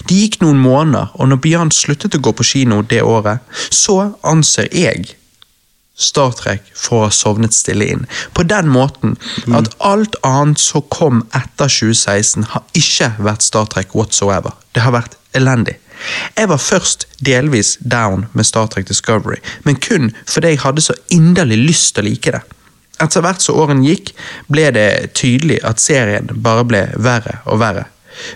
Det 0.09 0.17
gikk 0.17 0.41
noen 0.43 0.59
måneder, 0.59 1.13
og 1.15 1.31
når 1.31 1.41
Beyond 1.45 1.77
sluttet 1.77 2.17
å 2.17 2.23
gå 2.25 2.33
på 2.37 2.47
kino 2.47 2.81
det 2.83 3.03
året, 3.07 3.45
så 3.71 4.15
anser 4.27 4.69
jeg 4.75 5.15
Star 6.01 6.33
Trek 6.33 6.65
for 6.75 6.97
å 6.97 7.07
ha 7.07 7.13
sovnet 7.13 7.55
stille 7.55 7.87
inn. 7.93 8.07
På 8.33 8.43
den 8.49 8.71
måten 8.73 9.19
at 9.57 9.69
alt 9.85 10.17
annet 10.27 10.61
som 10.61 10.87
kom 10.89 11.23
etter 11.37 11.69
2016, 11.69 12.49
har 12.55 12.65
ikke 12.73 13.13
vært 13.21 13.45
Star 13.45 13.69
Trek 13.71 13.95
whatsoever. 13.95 14.57
Det 14.75 14.85
har 14.85 14.97
vært 14.97 15.19
elendig. 15.37 15.77
Jeg 16.37 16.49
var 16.49 16.63
først 16.63 17.07
delvis 17.27 17.77
down 17.81 18.27
med 18.33 18.47
Star 18.49 18.67
Trek 18.67 18.89
Discovery, 18.89 19.41
men 19.65 19.77
kun 19.77 20.11
fordi 20.27 20.55
jeg 20.55 20.65
hadde 20.65 20.85
så 20.85 20.97
inderlig 21.13 21.59
lyst 21.71 21.95
til 21.95 22.05
å 22.05 22.09
like 22.09 22.35
det. 22.37 22.43
Etter 23.01 23.25
hvert 23.25 23.41
som 23.41 23.57
årene 23.57 23.87
gikk, 23.89 24.13
ble 24.53 24.69
det 24.77 25.15
tydelig 25.17 25.61
at 25.65 25.81
serien 25.81 26.29
bare 26.45 26.67
ble 26.69 26.85
verre 27.01 27.41
og 27.47 27.63
verre. 27.63 27.87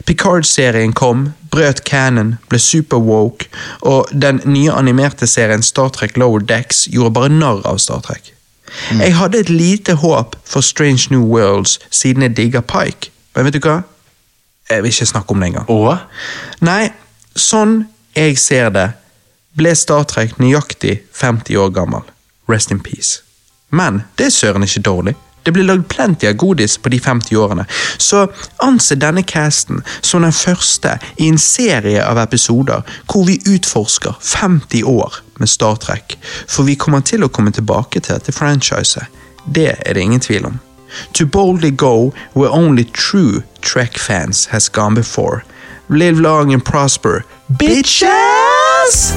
Picard-serien 0.08 0.94
kom, 0.96 1.26
brøt 1.52 1.82
canon, 1.84 2.36
ble 2.48 2.58
super-woke, 2.62 3.50
og 3.84 4.08
den 4.12 4.40
nye 4.48 4.72
animerte 4.72 5.28
serien 5.28 5.62
Star 5.62 5.90
Trek 5.92 6.16
Lower 6.16 6.40
Decks 6.40 6.86
gjorde 6.88 7.14
bare 7.18 7.32
narr 7.32 7.60
av 7.68 7.80
Star 7.82 8.00
Trek. 8.04 8.32
Jeg 8.96 9.14
hadde 9.14 9.38
et 9.44 9.52
lite 9.52 9.94
håp 10.00 10.36
for 10.48 10.64
Strange 10.64 11.10
New 11.10 11.28
Worlds 11.28 11.78
siden 11.90 12.24
jeg 12.26 12.36
digger 12.36 12.64
Pike, 12.64 13.12
men 13.36 13.46
vet 13.46 13.58
du 13.58 13.62
hva? 13.62 13.82
Jeg 14.70 14.82
vil 14.82 14.94
ikke 14.94 15.06
snakke 15.12 15.34
om 15.34 15.42
det 15.42 15.50
engang. 15.52 15.68
Og 15.70 15.98
Nei, 16.64 16.88
sånn 17.34 17.84
jeg 18.14 18.38
ser 18.38 18.70
det, 18.74 18.88
ble 19.58 19.74
Star 19.78 20.06
Trek 20.10 20.38
nøyaktig 20.42 21.00
50 21.14 21.58
år 21.58 21.70
gammel. 21.74 22.02
Rest 22.50 22.70
in 22.70 22.80
peace. 22.82 23.22
Men 23.70 24.02
det 24.18 24.28
er 24.28 24.34
søren 24.34 24.66
ikke 24.66 24.82
dårlig. 24.86 25.14
Det 25.44 25.52
ble 25.52 25.64
lagd 25.66 25.84
plenty 25.92 26.28
av 26.28 26.38
godis 26.40 26.78
på 26.80 26.88
de 26.88 26.98
50 27.04 27.36
årene, 27.36 27.66
så 28.00 28.24
anse 28.64 28.96
denne 28.96 29.22
casten 29.28 29.82
som 30.00 30.24
den 30.24 30.32
første 30.32 30.94
i 31.20 31.28
en 31.28 31.38
serie 31.38 32.00
av 32.00 32.18
episoder 32.22 32.80
hvor 33.10 33.26
vi 33.28 33.36
utforsker 33.52 34.16
50 34.24 34.86
år 34.88 35.20
med 35.42 35.50
Star 35.52 35.76
Trek, 35.76 36.16
for 36.48 36.64
vi 36.64 36.78
kommer 36.80 37.04
til 37.04 37.26
å 37.26 37.28
komme 37.28 37.52
tilbake 37.52 38.00
til 38.00 38.16
dette 38.16 38.32
franchiset. 38.32 39.04
Det 39.44 39.74
er 39.74 39.92
det 39.92 40.06
ingen 40.06 40.24
tvil 40.24 40.48
om. 40.48 40.60
To 41.12 41.26
boldly 41.26 41.70
go 41.70 42.14
where 42.32 42.48
only 42.48 42.84
true 42.84 43.42
Trek 43.60 43.98
fans 43.98 44.46
has 44.46 44.68
gone 44.68 44.94
before. 44.94 45.44
Live 45.90 46.18
long 46.18 46.52
and 46.54 46.64
prosper, 46.64 47.26
bitches! 47.52 49.12